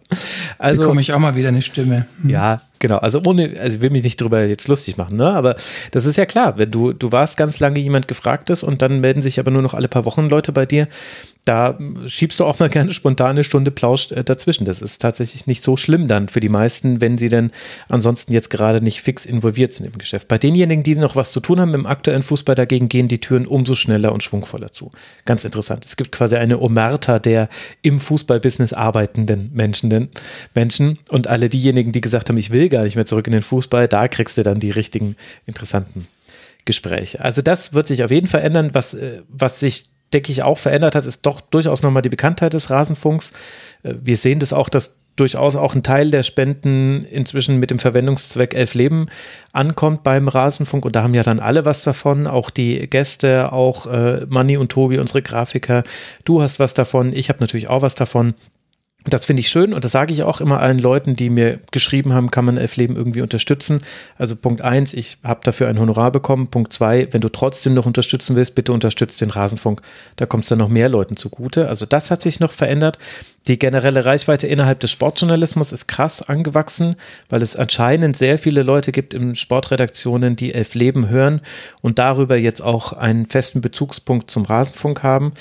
Also 0.58 0.82
bekomme 0.82 1.00
ich 1.00 1.12
auch 1.12 1.18
mal 1.18 1.36
wieder 1.36 1.48
eine 1.48 1.62
Stimme. 1.62 2.06
Hm. 2.22 2.30
Ja, 2.30 2.62
genau. 2.78 2.98
Also 2.98 3.20
ohne, 3.26 3.54
also 3.58 3.76
ich 3.76 3.82
will 3.82 3.90
mich 3.90 4.02
nicht 4.02 4.20
drüber 4.20 4.44
jetzt 4.44 4.68
lustig 4.68 4.96
machen, 4.96 5.16
ne? 5.16 5.30
Aber 5.30 5.56
das 5.90 6.06
ist 6.06 6.16
ja 6.16 6.26
klar, 6.26 6.58
wenn 6.58 6.70
du, 6.70 6.92
du 6.92 7.12
warst 7.12 7.36
ganz 7.36 7.60
lange 7.60 7.80
jemand 7.80 8.08
gefragtes 8.08 8.62
und 8.62 8.82
dann 8.82 9.00
melden 9.00 9.22
sich 9.22 9.38
aber 9.38 9.50
nur 9.50 9.62
noch 9.62 9.74
alle 9.74 9.88
paar 9.88 10.04
Wochen 10.04 10.28
Leute 10.28 10.52
bei 10.52 10.64
dir, 10.64 10.88
da 11.44 11.78
schiebst 12.06 12.40
du 12.40 12.44
auch 12.44 12.58
mal 12.58 12.68
gerne 12.70 12.92
spontane 12.92 13.44
Stunde 13.44 13.70
Plausch 13.70 14.12
äh, 14.12 14.24
dazwischen. 14.24 14.64
Das 14.64 14.80
ist 14.80 15.02
tatsächlich 15.02 15.46
nicht 15.46 15.62
so 15.62 15.76
schlimm 15.76 16.08
dann 16.08 16.28
für 16.28 16.40
die 16.40 16.48
meisten, 16.48 17.00
wenn 17.00 17.18
sie 17.18 17.28
denn 17.28 17.50
ansonsten 17.88 18.32
jetzt 18.32 18.50
gerade 18.50 18.82
nicht 18.82 19.02
fix 19.02 19.26
involviert 19.26 19.72
sind 19.72 19.86
im 19.86 19.98
Geschäft. 19.98 20.28
Bei 20.28 20.38
denjenigen, 20.38 20.82
die 20.82 20.94
noch 20.94 21.16
was 21.16 21.32
zu 21.32 21.40
tun 21.40 21.60
haben 21.60 21.74
im 21.74 21.86
aktuellen 21.86 22.22
Fußball, 22.22 22.54
dagegen 22.54 22.88
gehen 22.88 23.08
die 23.08 23.20
Türen 23.20 23.46
umso 23.46 23.74
schneller 23.74 24.12
und 24.12 24.22
schwungvoller 24.22 24.61
zu. 24.70 24.90
Ganz 25.24 25.44
interessant. 25.44 25.84
Es 25.84 25.96
gibt 25.96 26.12
quasi 26.12 26.36
eine 26.36 26.60
Omerta 26.60 27.18
der 27.18 27.48
im 27.82 27.98
Fußballbusiness 27.98 28.72
arbeitenden 28.72 29.50
Menschen, 29.52 30.10
Menschen 30.54 30.98
und 31.08 31.26
alle 31.26 31.48
diejenigen, 31.48 31.92
die 31.92 32.00
gesagt 32.00 32.28
haben, 32.28 32.38
ich 32.38 32.50
will 32.50 32.68
gar 32.68 32.84
nicht 32.84 32.96
mehr 32.96 33.06
zurück 33.06 33.26
in 33.26 33.32
den 33.32 33.42
Fußball, 33.42 33.88
da 33.88 34.08
kriegst 34.08 34.38
du 34.38 34.42
dann 34.42 34.60
die 34.60 34.70
richtigen 34.70 35.16
interessanten 35.46 36.06
Gespräche. 36.64 37.20
Also 37.20 37.42
das 37.42 37.72
wird 37.72 37.86
sich 37.86 38.04
auf 38.04 38.10
jeden 38.10 38.28
Fall 38.28 38.42
ändern, 38.42 38.70
was, 38.72 38.94
äh, 38.94 39.22
was 39.28 39.58
sich 39.58 39.86
denke 40.12 40.30
ich, 40.30 40.42
auch 40.42 40.58
verändert 40.58 40.94
hat, 40.94 41.06
ist 41.06 41.22
doch 41.22 41.40
durchaus 41.40 41.82
nochmal 41.82 42.02
die 42.02 42.08
Bekanntheit 42.08 42.52
des 42.52 42.70
Rasenfunks. 42.70 43.32
Äh, 43.82 43.94
wir 44.02 44.16
sehen 44.16 44.38
das 44.38 44.52
auch, 44.52 44.68
dass 44.68 45.00
durchaus 45.16 45.56
auch 45.56 45.74
ein 45.74 45.82
Teil 45.82 46.10
der 46.10 46.22
Spenden 46.22 47.04
inzwischen 47.04 47.58
mit 47.58 47.70
dem 47.70 47.78
Verwendungszweck 47.78 48.54
Elf 48.54 48.74
Leben 48.74 49.06
ankommt 49.52 50.02
beim 50.02 50.28
Rasenfunk 50.28 50.84
und 50.84 50.96
da 50.96 51.02
haben 51.02 51.14
ja 51.14 51.22
dann 51.22 51.40
alle 51.40 51.64
was 51.64 51.82
davon, 51.82 52.26
auch 52.26 52.50
die 52.50 52.88
Gäste, 52.88 53.52
auch 53.52 53.86
äh, 53.86 54.26
Manni 54.28 54.56
und 54.56 54.72
Tobi, 54.72 54.98
unsere 54.98 55.22
Grafiker. 55.22 55.82
Du 56.24 56.40
hast 56.40 56.58
was 56.58 56.74
davon, 56.74 57.12
ich 57.12 57.28
habe 57.28 57.40
natürlich 57.40 57.68
auch 57.68 57.82
was 57.82 57.94
davon. 57.94 58.34
Das 59.04 59.24
finde 59.24 59.40
ich 59.40 59.48
schön 59.48 59.74
und 59.74 59.84
das 59.84 59.92
sage 59.92 60.12
ich 60.12 60.22
auch 60.22 60.40
immer 60.40 60.60
allen 60.60 60.78
Leuten, 60.78 61.16
die 61.16 61.28
mir 61.28 61.58
geschrieben 61.72 62.12
haben, 62.12 62.30
kann 62.30 62.44
man 62.44 62.56
Elf 62.56 62.76
Leben 62.76 62.96
irgendwie 62.96 63.20
unterstützen. 63.20 63.82
Also 64.16 64.36
Punkt 64.36 64.62
eins, 64.62 64.94
ich 64.94 65.18
habe 65.24 65.40
dafür 65.42 65.68
ein 65.68 65.80
Honorar 65.80 66.12
bekommen. 66.12 66.46
Punkt 66.48 66.72
zwei, 66.72 67.08
wenn 67.10 67.20
du 67.20 67.28
trotzdem 67.28 67.74
noch 67.74 67.86
unterstützen 67.86 68.36
willst, 68.36 68.54
bitte 68.54 68.72
unterstützt 68.72 69.20
den 69.20 69.30
Rasenfunk. 69.30 69.82
Da 70.16 70.26
kommt 70.26 70.44
es 70.44 70.50
dann 70.50 70.58
noch 70.58 70.68
mehr 70.68 70.88
Leuten 70.88 71.16
zugute. 71.16 71.68
Also 71.68 71.84
das 71.84 72.10
hat 72.10 72.22
sich 72.22 72.38
noch 72.38 72.52
verändert. 72.52 72.98
Die 73.48 73.58
generelle 73.58 74.04
Reichweite 74.04 74.46
innerhalb 74.46 74.78
des 74.78 74.92
Sportjournalismus 74.92 75.72
ist 75.72 75.88
krass 75.88 76.22
angewachsen, 76.22 76.94
weil 77.28 77.42
es 77.42 77.56
anscheinend 77.56 78.16
sehr 78.16 78.38
viele 78.38 78.62
Leute 78.62 78.92
gibt 78.92 79.14
in 79.14 79.34
Sportredaktionen, 79.34 80.36
die 80.36 80.54
Elf 80.54 80.74
Leben 80.74 81.08
hören 81.08 81.40
und 81.80 81.98
darüber 81.98 82.36
jetzt 82.36 82.60
auch 82.60 82.92
einen 82.92 83.26
festen 83.26 83.60
Bezugspunkt 83.60 84.30
zum 84.30 84.44
Rasenfunk 84.44 85.02
haben. 85.02 85.32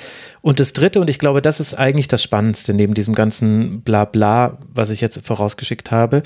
Und 0.42 0.60
das 0.60 0.74
Dritte, 0.74 1.00
und 1.00 1.12
ich 1.12 1.20
glaube, 1.20 1.44
das 1.44 1.60
ist 1.60 1.78
eigentlich 1.78 2.08
das 2.08 2.24
Spannendste 2.24 2.74
neben 2.74 2.96
diesem 2.96 3.14
ganzen 3.14 3.51
Blabla, 3.84 4.58
was 4.74 4.90
ich 4.90 5.02
jetzt 5.02 5.26
vorausgeschickt 5.26 5.92
habe. 5.92 6.24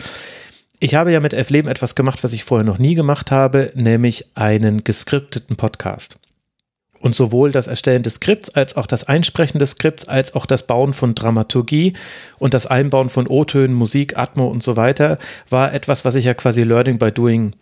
Ich 0.80 0.96
habe 0.96 1.12
ja 1.12 1.20
mit 1.20 1.34
Elf 1.34 1.50
Leben 1.50 1.68
etwas 1.68 1.96
gemacht, 1.96 2.24
was 2.24 2.34
ich 2.34 2.44
vorher 2.44 2.66
noch 2.66 2.78
nie 2.78 2.96
gemacht 2.96 3.32
habe, 3.32 3.72
nämlich 3.76 4.26
einen 4.36 4.84
geskripteten 4.84 5.56
Podcast. 5.56 6.18
Und 7.00 7.16
sowohl 7.16 7.52
das 7.52 7.68
Erstellen 7.68 8.04
des 8.04 8.16
Skripts 8.16 8.56
als 8.56 8.76
auch 8.78 8.88
das 8.88 9.04
Einsprechen 9.08 9.60
des 9.60 9.72
Skripts 9.72 10.08
als 10.08 10.34
auch 10.34 10.46
das 10.46 10.66
Bauen 10.66 10.94
von 10.94 11.14
Dramaturgie 11.14 11.94
und 12.40 12.54
das 12.54 12.66
Einbauen 12.66 13.10
von 13.10 13.28
O-Tönen, 13.28 13.76
Musik, 13.76 14.18
Atmo 14.18 14.48
und 14.48 14.64
so 14.64 14.76
weiter 14.76 15.18
war 15.50 15.74
etwas, 15.74 16.04
was 16.04 16.16
ich 16.16 16.26
ja 16.26 16.34
quasi 16.34 16.64
Learning 16.64 16.98
by 16.98 17.12
Doing 17.12 17.54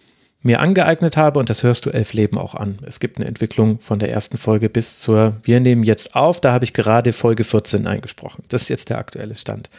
mir 0.43 0.59
angeeignet 0.59 1.17
habe 1.17 1.39
und 1.39 1.49
das 1.49 1.63
hörst 1.63 1.85
du 1.85 1.89
elf 1.89 2.13
Leben 2.13 2.37
auch 2.37 2.53
an. 2.53 2.79
Es 2.85 2.99
gibt 2.99 3.17
eine 3.17 3.25
Entwicklung 3.25 3.79
von 3.79 3.99
der 3.99 4.11
ersten 4.11 4.37
Folge 4.37 4.69
bis 4.69 4.99
zur, 4.99 5.37
wir 5.43 5.59
nehmen 5.59 5.83
jetzt 5.83 6.15
auf, 6.15 6.41
da 6.41 6.51
habe 6.51 6.65
ich 6.65 6.73
gerade 6.73 7.13
Folge 7.13 7.43
14 7.43 7.87
eingesprochen. 7.87 8.43
Das 8.49 8.63
ist 8.63 8.69
jetzt 8.69 8.89
der 8.89 8.99
aktuelle 8.99 9.35
Stand. 9.35 9.69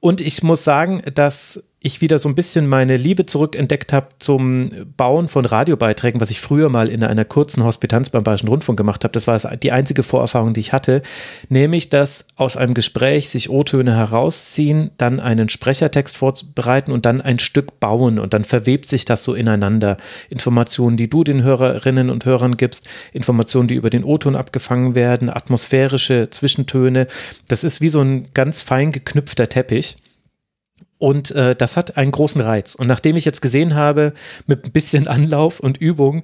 Und 0.00 0.20
ich 0.20 0.42
muss 0.42 0.62
sagen, 0.62 1.02
dass 1.12 1.64
ich 1.80 2.00
wieder 2.00 2.18
so 2.18 2.28
ein 2.28 2.34
bisschen 2.34 2.66
meine 2.66 2.96
Liebe 2.96 3.24
zurückentdeckt 3.24 3.92
habe 3.92 4.08
zum 4.18 4.70
Bauen 4.96 5.28
von 5.28 5.44
Radiobeiträgen, 5.44 6.20
was 6.20 6.32
ich 6.32 6.40
früher 6.40 6.70
mal 6.70 6.88
in 6.88 7.04
einer 7.04 7.24
kurzen 7.24 7.62
Hospitanz 7.62 8.10
beim 8.10 8.24
Bayerischen 8.24 8.48
Rundfunk 8.48 8.76
gemacht 8.76 9.04
habe. 9.04 9.12
Das 9.12 9.28
war 9.28 9.38
die 9.56 9.70
einzige 9.70 10.02
Vorerfahrung, 10.02 10.54
die 10.54 10.60
ich 10.60 10.72
hatte, 10.72 11.02
nämlich 11.48 11.88
dass 11.88 12.26
aus 12.34 12.56
einem 12.56 12.74
Gespräch 12.74 13.28
sich 13.30 13.48
O-Töne 13.48 13.94
herausziehen, 13.94 14.90
dann 14.98 15.20
einen 15.20 15.48
Sprechertext 15.48 16.16
vorbereiten 16.16 16.90
und 16.90 17.06
dann 17.06 17.20
ein 17.20 17.38
Stück 17.38 17.78
bauen 17.78 18.18
und 18.18 18.34
dann 18.34 18.42
verwebt 18.42 18.86
sich 18.86 19.04
das 19.04 19.22
so 19.22 19.34
ineinander. 19.34 19.98
Informationen, 20.30 20.96
die 20.96 21.08
du 21.08 21.22
den 21.22 21.44
Hörerinnen 21.44 22.10
und 22.10 22.24
Hörern 22.24 22.56
gibst, 22.56 22.88
Informationen, 23.12 23.68
die 23.68 23.76
über 23.76 23.90
den 23.90 24.02
O-Ton 24.02 24.34
abgefangen 24.34 24.96
werden, 24.96 25.30
atmosphärische 25.30 26.28
Zwischentöne. 26.30 27.06
Das 27.46 27.62
ist 27.62 27.80
wie 27.80 27.88
so 27.88 28.00
ein 28.00 28.26
ganz 28.34 28.60
fein 28.60 28.90
geknüpfter 28.90 29.48
Teppich. 29.48 29.96
Und 30.98 31.30
äh, 31.30 31.54
das 31.54 31.76
hat 31.76 31.96
einen 31.96 32.10
großen 32.10 32.40
Reiz. 32.40 32.74
Und 32.74 32.88
nachdem 32.88 33.16
ich 33.16 33.24
jetzt 33.24 33.40
gesehen 33.40 33.74
habe, 33.74 34.12
mit 34.46 34.66
ein 34.66 34.72
bisschen 34.72 35.06
Anlauf 35.08 35.60
und 35.60 35.78
Übung, 35.78 36.22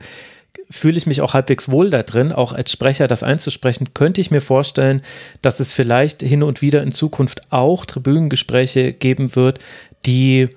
fühle 0.70 0.96
ich 0.96 1.06
mich 1.06 1.20
auch 1.20 1.34
halbwegs 1.34 1.70
wohl 1.70 1.90
da 1.90 2.02
drin, 2.02 2.32
auch 2.32 2.52
als 2.52 2.72
Sprecher 2.72 3.08
das 3.08 3.22
einzusprechen, 3.22 3.92
könnte 3.92 4.20
ich 4.20 4.30
mir 4.30 4.40
vorstellen, 4.40 5.02
dass 5.42 5.60
es 5.60 5.72
vielleicht 5.72 6.22
hin 6.22 6.42
und 6.42 6.62
wieder 6.62 6.82
in 6.82 6.92
Zukunft 6.92 7.52
auch 7.52 7.84
Tribünengespräche 7.84 8.92
geben 8.92 9.36
wird, 9.36 9.58
die 10.06 10.48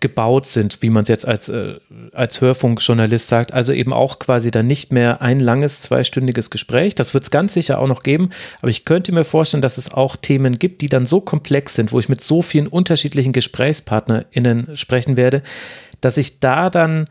gebaut 0.00 0.46
sind, 0.46 0.82
wie 0.82 0.90
man 0.90 1.02
es 1.02 1.08
jetzt 1.08 1.28
als, 1.28 1.48
äh, 1.48 1.74
als 2.12 2.40
Hörfunkjournalist 2.40 3.28
sagt. 3.28 3.52
Also 3.52 3.72
eben 3.72 3.92
auch 3.92 4.18
quasi 4.18 4.50
dann 4.50 4.66
nicht 4.66 4.92
mehr 4.92 5.22
ein 5.22 5.38
langes 5.38 5.82
zweistündiges 5.82 6.50
Gespräch. 6.50 6.94
Das 6.94 7.14
wird 7.14 7.24
es 7.24 7.30
ganz 7.30 7.54
sicher 7.54 7.78
auch 7.78 7.86
noch 7.86 8.02
geben. 8.02 8.30
Aber 8.60 8.70
ich 8.70 8.84
könnte 8.84 9.12
mir 9.12 9.24
vorstellen, 9.24 9.62
dass 9.62 9.78
es 9.78 9.92
auch 9.92 10.16
Themen 10.16 10.58
gibt, 10.58 10.80
die 10.82 10.88
dann 10.88 11.06
so 11.06 11.20
komplex 11.20 11.74
sind, 11.74 11.92
wo 11.92 12.00
ich 12.00 12.08
mit 12.08 12.20
so 12.20 12.42
vielen 12.42 12.66
unterschiedlichen 12.66 13.32
GesprächspartnerInnen 13.32 14.76
sprechen 14.76 15.16
werde, 15.16 15.42
dass 16.00 16.16
ich 16.16 16.40
da 16.40 16.70
dann 16.70 17.04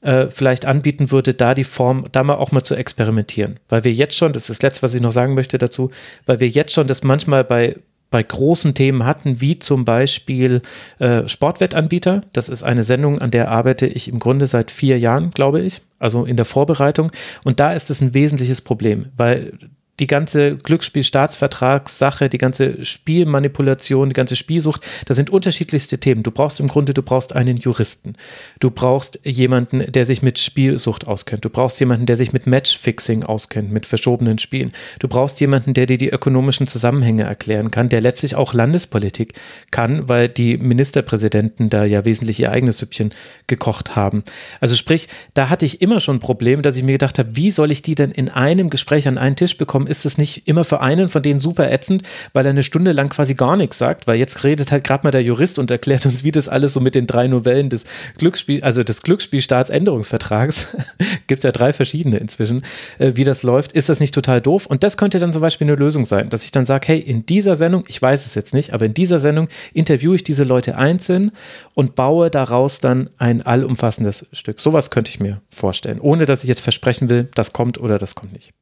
äh, 0.00 0.28
vielleicht 0.28 0.64
anbieten 0.64 1.10
würde, 1.10 1.34
da 1.34 1.54
die 1.54 1.64
Form, 1.64 2.06
da 2.12 2.24
mal 2.24 2.36
auch 2.36 2.52
mal 2.52 2.62
zu 2.62 2.74
experimentieren. 2.74 3.60
Weil 3.68 3.84
wir 3.84 3.92
jetzt 3.92 4.16
schon, 4.16 4.32
das 4.32 4.44
ist 4.44 4.50
das 4.50 4.62
Letzte, 4.62 4.82
was 4.82 4.94
ich 4.94 5.02
noch 5.02 5.12
sagen 5.12 5.34
möchte 5.34 5.58
dazu, 5.58 5.90
weil 6.26 6.40
wir 6.40 6.48
jetzt 6.48 6.72
schon 6.72 6.86
das 6.86 7.02
manchmal 7.02 7.44
bei 7.44 7.76
bei 8.10 8.22
großen 8.22 8.74
Themen 8.74 9.04
hatten, 9.04 9.40
wie 9.40 9.58
zum 9.58 9.84
Beispiel 9.84 10.62
äh, 10.98 11.26
Sportwettanbieter. 11.28 12.24
Das 12.32 12.48
ist 12.48 12.62
eine 12.62 12.82
Sendung, 12.82 13.20
an 13.20 13.30
der 13.30 13.50
arbeite 13.50 13.86
ich 13.86 14.08
im 14.08 14.18
Grunde 14.18 14.46
seit 14.46 14.70
vier 14.70 14.98
Jahren, 14.98 15.30
glaube 15.30 15.60
ich, 15.60 15.82
also 15.98 16.24
in 16.24 16.36
der 16.36 16.44
Vorbereitung. 16.44 17.12
Und 17.44 17.60
da 17.60 17.72
ist 17.72 17.90
es 17.90 18.00
ein 18.00 18.14
wesentliches 18.14 18.62
Problem, 18.62 19.06
weil 19.16 19.52
die 20.00 20.06
ganze 20.06 20.56
Glücksspielstaatsvertragssache, 20.56 22.28
die 22.28 22.38
ganze 22.38 22.84
Spielmanipulation, 22.84 24.08
die 24.08 24.14
ganze 24.14 24.34
Spielsucht, 24.34 24.84
das 25.04 25.16
sind 25.16 25.30
unterschiedlichste 25.30 25.98
Themen. 25.98 26.22
Du 26.22 26.30
brauchst 26.30 26.58
im 26.58 26.68
Grunde, 26.68 26.94
du 26.94 27.02
brauchst 27.02 27.36
einen 27.36 27.58
Juristen. 27.58 28.14
Du 28.58 28.70
brauchst 28.70 29.20
jemanden, 29.24 29.92
der 29.92 30.06
sich 30.06 30.22
mit 30.22 30.38
Spielsucht 30.38 31.06
auskennt. 31.06 31.44
Du 31.44 31.50
brauchst 31.50 31.78
jemanden, 31.80 32.06
der 32.06 32.16
sich 32.16 32.32
mit 32.32 32.46
Matchfixing 32.46 33.24
auskennt, 33.24 33.70
mit 33.70 33.86
verschobenen 33.86 34.38
Spielen. 34.38 34.72
Du 34.98 35.08
brauchst 35.08 35.40
jemanden, 35.40 35.74
der 35.74 35.86
dir 35.86 35.98
die 35.98 36.08
ökonomischen 36.08 36.66
Zusammenhänge 36.66 37.24
erklären 37.24 37.70
kann, 37.70 37.90
der 37.90 38.00
letztlich 38.00 38.34
auch 38.34 38.54
Landespolitik 38.54 39.34
kann, 39.70 40.08
weil 40.08 40.28
die 40.28 40.56
Ministerpräsidenten 40.56 41.68
da 41.68 41.84
ja 41.84 42.04
wesentlich 42.06 42.40
ihr 42.40 42.50
eigenes 42.50 42.78
Süppchen 42.78 43.12
gekocht 43.46 43.96
haben. 43.96 44.24
Also 44.60 44.76
sprich, 44.76 45.08
da 45.34 45.50
hatte 45.50 45.66
ich 45.66 45.82
immer 45.82 46.00
schon 46.00 46.20
Probleme, 46.20 46.62
dass 46.62 46.76
ich 46.78 46.84
mir 46.84 46.92
gedacht 46.92 47.18
habe, 47.18 47.36
wie 47.36 47.50
soll 47.50 47.70
ich 47.70 47.82
die 47.82 47.94
denn 47.94 48.12
in 48.12 48.30
einem 48.30 48.70
Gespräch 48.70 49.06
an 49.06 49.18
einen 49.18 49.36
Tisch 49.36 49.58
bekommen? 49.58 49.89
Ist 49.90 50.06
es 50.06 50.16
nicht 50.16 50.48
immer 50.48 50.64
für 50.64 50.80
einen 50.80 51.08
von 51.08 51.22
denen 51.22 51.40
super 51.40 51.70
ätzend, 51.70 52.02
weil 52.32 52.46
er 52.46 52.50
eine 52.50 52.62
Stunde 52.62 52.92
lang 52.92 53.08
quasi 53.10 53.34
gar 53.34 53.56
nichts 53.56 53.78
sagt, 53.78 54.06
weil 54.06 54.18
jetzt 54.18 54.44
redet 54.44 54.72
halt 54.72 54.84
gerade 54.84 55.04
mal 55.04 55.10
der 55.10 55.22
Jurist 55.22 55.58
und 55.58 55.70
erklärt 55.70 56.06
uns, 56.06 56.24
wie 56.24 56.30
das 56.30 56.48
alles 56.48 56.72
so 56.72 56.80
mit 56.80 56.94
den 56.94 57.06
drei 57.06 57.26
Novellen 57.26 57.68
des 57.68 57.84
Glücksspiel, 58.16 58.62
also 58.62 58.84
des 58.84 59.02
Glücksspielstaatsänderungsvertrags, 59.02 60.76
gibt 61.26 61.38
es 61.38 61.42
ja 61.42 61.52
drei 61.52 61.72
verschiedene 61.72 62.16
inzwischen, 62.18 62.62
äh, 62.98 63.12
wie 63.14 63.24
das 63.24 63.42
läuft, 63.42 63.72
ist 63.72 63.88
das 63.88 64.00
nicht 64.00 64.14
total 64.14 64.40
doof? 64.40 64.66
Und 64.66 64.82
das 64.82 64.96
könnte 64.96 65.18
dann 65.18 65.32
zum 65.32 65.42
Beispiel 65.42 65.66
eine 65.66 65.76
Lösung 65.76 66.04
sein, 66.04 66.28
dass 66.28 66.44
ich 66.44 66.52
dann 66.52 66.64
sage, 66.64 66.88
hey, 66.88 66.98
in 66.98 67.26
dieser 67.26 67.56
Sendung, 67.56 67.84
ich 67.88 68.00
weiß 68.00 68.24
es 68.26 68.34
jetzt 68.34 68.54
nicht, 68.54 68.72
aber 68.72 68.86
in 68.86 68.94
dieser 68.94 69.18
Sendung 69.18 69.48
interviewe 69.74 70.14
ich 70.14 70.24
diese 70.24 70.44
Leute 70.44 70.76
einzeln 70.76 71.32
und 71.74 71.94
baue 71.94 72.30
daraus 72.30 72.80
dann 72.80 73.10
ein 73.18 73.42
allumfassendes 73.42 74.28
Stück. 74.32 74.60
Sowas 74.60 74.90
könnte 74.90 75.10
ich 75.10 75.20
mir 75.20 75.40
vorstellen, 75.50 76.00
ohne 76.00 76.26
dass 76.26 76.44
ich 76.44 76.48
jetzt 76.48 76.60
versprechen 76.60 77.08
will, 77.08 77.28
das 77.34 77.52
kommt 77.52 77.78
oder 77.78 77.98
das 77.98 78.14
kommt 78.14 78.32
nicht. 78.32 78.52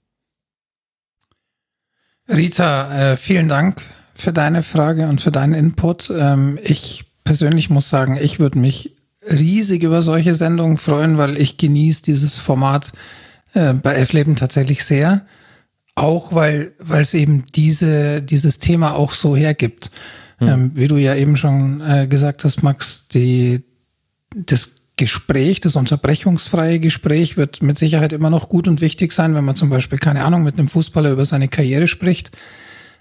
Rita, 2.28 3.12
äh, 3.12 3.16
vielen 3.16 3.48
Dank 3.48 3.80
für 4.14 4.32
deine 4.32 4.62
Frage 4.62 5.08
und 5.08 5.20
für 5.20 5.30
deinen 5.30 5.54
Input. 5.54 6.12
Ähm, 6.14 6.58
ich 6.62 7.04
persönlich 7.24 7.70
muss 7.70 7.88
sagen, 7.88 8.18
ich 8.20 8.38
würde 8.38 8.58
mich 8.58 8.96
riesig 9.30 9.82
über 9.82 10.02
solche 10.02 10.34
Sendungen 10.34 10.78
freuen, 10.78 11.18
weil 11.18 11.38
ich 11.38 11.56
genieße 11.56 12.02
dieses 12.02 12.38
Format 12.38 12.92
äh, 13.54 13.72
bei 13.72 13.94
Elf 13.94 14.12
Leben 14.12 14.36
tatsächlich 14.36 14.84
sehr. 14.84 15.26
Auch 15.94 16.34
weil 16.34 16.72
weil 16.78 17.02
es 17.02 17.14
eben 17.14 17.44
diese 17.54 18.22
dieses 18.22 18.58
Thema 18.60 18.94
auch 18.94 19.12
so 19.12 19.34
hergibt. 19.34 19.90
Hm. 20.38 20.48
Ähm, 20.48 20.70
wie 20.74 20.86
du 20.86 20.96
ja 20.96 21.14
eben 21.16 21.36
schon 21.36 21.80
äh, 21.80 22.06
gesagt 22.06 22.44
hast, 22.44 22.62
Max, 22.62 23.08
die 23.08 23.64
das 24.34 24.77
Gespräch, 24.98 25.60
das 25.60 25.76
unterbrechungsfreie 25.76 26.80
Gespräch 26.80 27.38
wird 27.38 27.62
mit 27.62 27.78
Sicherheit 27.78 28.12
immer 28.12 28.28
noch 28.28 28.50
gut 28.50 28.68
und 28.68 28.82
wichtig 28.82 29.12
sein, 29.12 29.34
wenn 29.34 29.44
man 29.44 29.56
zum 29.56 29.70
Beispiel, 29.70 29.98
keine 29.98 30.24
Ahnung, 30.24 30.42
mit 30.42 30.58
einem 30.58 30.68
Fußballer 30.68 31.12
über 31.12 31.24
seine 31.24 31.48
Karriere 31.48 31.88
spricht. 31.88 32.30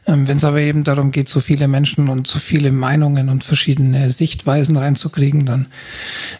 Ähm, 0.07 0.27
Wenn 0.27 0.37
es 0.37 0.45
aber 0.45 0.61
eben 0.61 0.83
darum 0.85 1.11
geht, 1.11 1.27
so 1.27 1.41
viele 1.41 1.67
Menschen 1.67 2.07
und 2.07 2.27
so 2.27 2.39
viele 2.39 2.71
Meinungen 2.71 3.27
und 3.29 3.43
verschiedene 3.43 4.09
Sichtweisen 4.09 4.77
reinzukriegen, 4.77 5.45
dann 5.45 5.67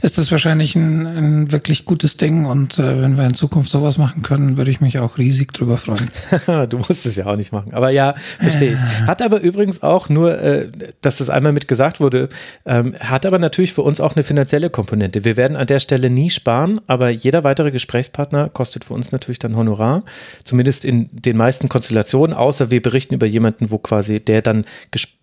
ist 0.02 0.18
das 0.18 0.32
wahrscheinlich 0.32 0.76
ein, 0.76 1.06
ein 1.06 1.52
wirklich 1.52 1.84
gutes 1.84 2.16
Ding. 2.16 2.46
Und 2.46 2.80
äh, 2.80 3.02
wenn 3.02 3.18
wir 3.18 3.26
in 3.26 3.34
Zukunft 3.34 3.70
sowas 3.70 3.98
machen 3.98 4.22
können, 4.22 4.58
würde 4.58 4.72
ich 4.72 4.80
mich 4.80 5.00
auch 5.00 5.18
riesig 5.18 5.52
drüber 5.54 5.78
freuen. 5.78 6.10
du 6.70 6.78
musst 6.78 7.06
es 7.06 7.16
ja 7.18 7.26
auch 7.26 7.36
nicht 7.36 7.52
machen. 7.52 7.74
Aber 7.74 7.90
ja, 7.90 8.14
verstehe 8.40 8.74
ich. 8.74 8.82
Hat 9.06 9.22
aber 9.22 9.42
übrigens 9.42 9.84
auch 9.84 10.08
nur, 10.08 10.40
äh, 10.40 10.70
dass 11.02 11.18
das 11.18 11.30
einmal 11.30 11.52
mit 11.52 11.68
gesagt 11.68 12.00
wurde, 12.00 12.30
ähm, 12.66 12.96
hat 13.02 13.26
aber 13.26 13.38
natürlich 13.38 13.74
für 13.74 13.82
uns 13.82 14.00
auch 14.00 14.16
eine 14.16 14.24
finanzielle 14.24 14.70
Komponente. 14.70 15.26
Wir 15.26 15.36
werden 15.36 15.58
an 15.58 15.68
der 15.68 15.80
Stelle 15.80 16.10
nie 16.10 16.30
sparen, 16.30 16.80
aber 16.88 17.10
jeder 17.10 17.44
weitere 17.44 17.72
Gesprächspartner 17.72 18.48
kostet 18.50 18.86
für 18.86 18.94
uns 18.94 19.12
natürlich 19.12 19.40
dann 19.40 19.58
Honorar. 19.58 20.04
Zumindest 20.46 20.86
in 20.86 21.10
den 21.12 21.36
meisten 21.36 21.68
Konstellationen, 21.68 22.36
außer 22.36 22.72
wir 22.72 22.82
berichten 22.82 23.16
über 23.16 23.26
jemanden, 23.26 23.57
wo 23.60 23.78
quasi 23.78 24.20
der 24.20 24.42
dann 24.42 24.66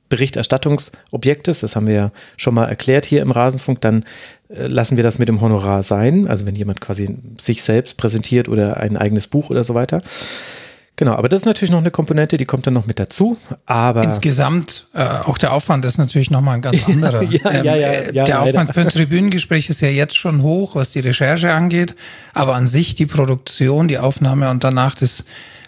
Berichterstattungsobjekt 0.08 1.48
ist. 1.48 1.62
Das 1.62 1.76
haben 1.76 1.86
wir 1.86 1.94
ja 1.94 2.10
schon 2.36 2.54
mal 2.54 2.66
erklärt 2.66 3.04
hier 3.04 3.22
im 3.22 3.30
Rasenfunk. 3.30 3.80
Dann 3.80 4.04
äh, 4.48 4.66
lassen 4.66 4.96
wir 4.96 5.02
das 5.02 5.18
mit 5.18 5.28
dem 5.28 5.40
Honorar 5.40 5.82
sein. 5.82 6.28
Also 6.28 6.46
wenn 6.46 6.54
jemand 6.54 6.80
quasi 6.80 7.16
sich 7.40 7.62
selbst 7.62 7.96
präsentiert 7.96 8.48
oder 8.48 8.78
ein 8.78 8.96
eigenes 8.96 9.26
Buch 9.26 9.50
oder 9.50 9.64
so 9.64 9.74
weiter. 9.74 10.02
Genau, 10.96 11.14
aber 11.14 11.28
das 11.28 11.40
ist 11.40 11.46
natürlich 11.46 11.72
noch 11.72 11.80
eine 11.80 11.90
Komponente, 11.90 12.36
die 12.36 12.44
kommt 12.44 12.68
dann 12.68 12.74
noch 12.74 12.86
mit 12.86 13.00
dazu. 13.00 13.36
Aber 13.66 14.04
Insgesamt, 14.04 14.86
äh, 14.94 15.02
auch 15.02 15.38
der 15.38 15.52
Aufwand 15.52 15.84
ist 15.84 15.98
natürlich 15.98 16.30
nochmal 16.30 16.54
ein 16.54 16.62
ganz 16.62 16.86
anderer. 16.88 17.22
Ähm, 17.22 17.30
Ja, 17.32 17.52
ja, 17.62 17.74
ja, 17.74 17.88
äh, 17.88 18.14
ja, 18.14 18.24
der 18.24 18.36
leider. 18.36 18.60
Aufwand 18.60 18.74
für 18.74 18.80
ein 18.82 18.88
Tribünengespräch 18.90 19.68
ist 19.68 19.80
ja 19.80 19.88
jetzt 19.88 20.16
schon 20.16 20.42
hoch, 20.42 20.76
was 20.76 20.92
die 20.92 21.00
Recherche 21.00 21.52
angeht. 21.52 21.96
Aber 22.32 22.54
an 22.54 22.68
sich 22.68 22.94
die 22.94 23.06
Produktion, 23.06 23.88
die 23.88 23.98
Aufnahme 23.98 24.50
und 24.50 24.62
danach 24.62 24.94
das, 24.94 25.24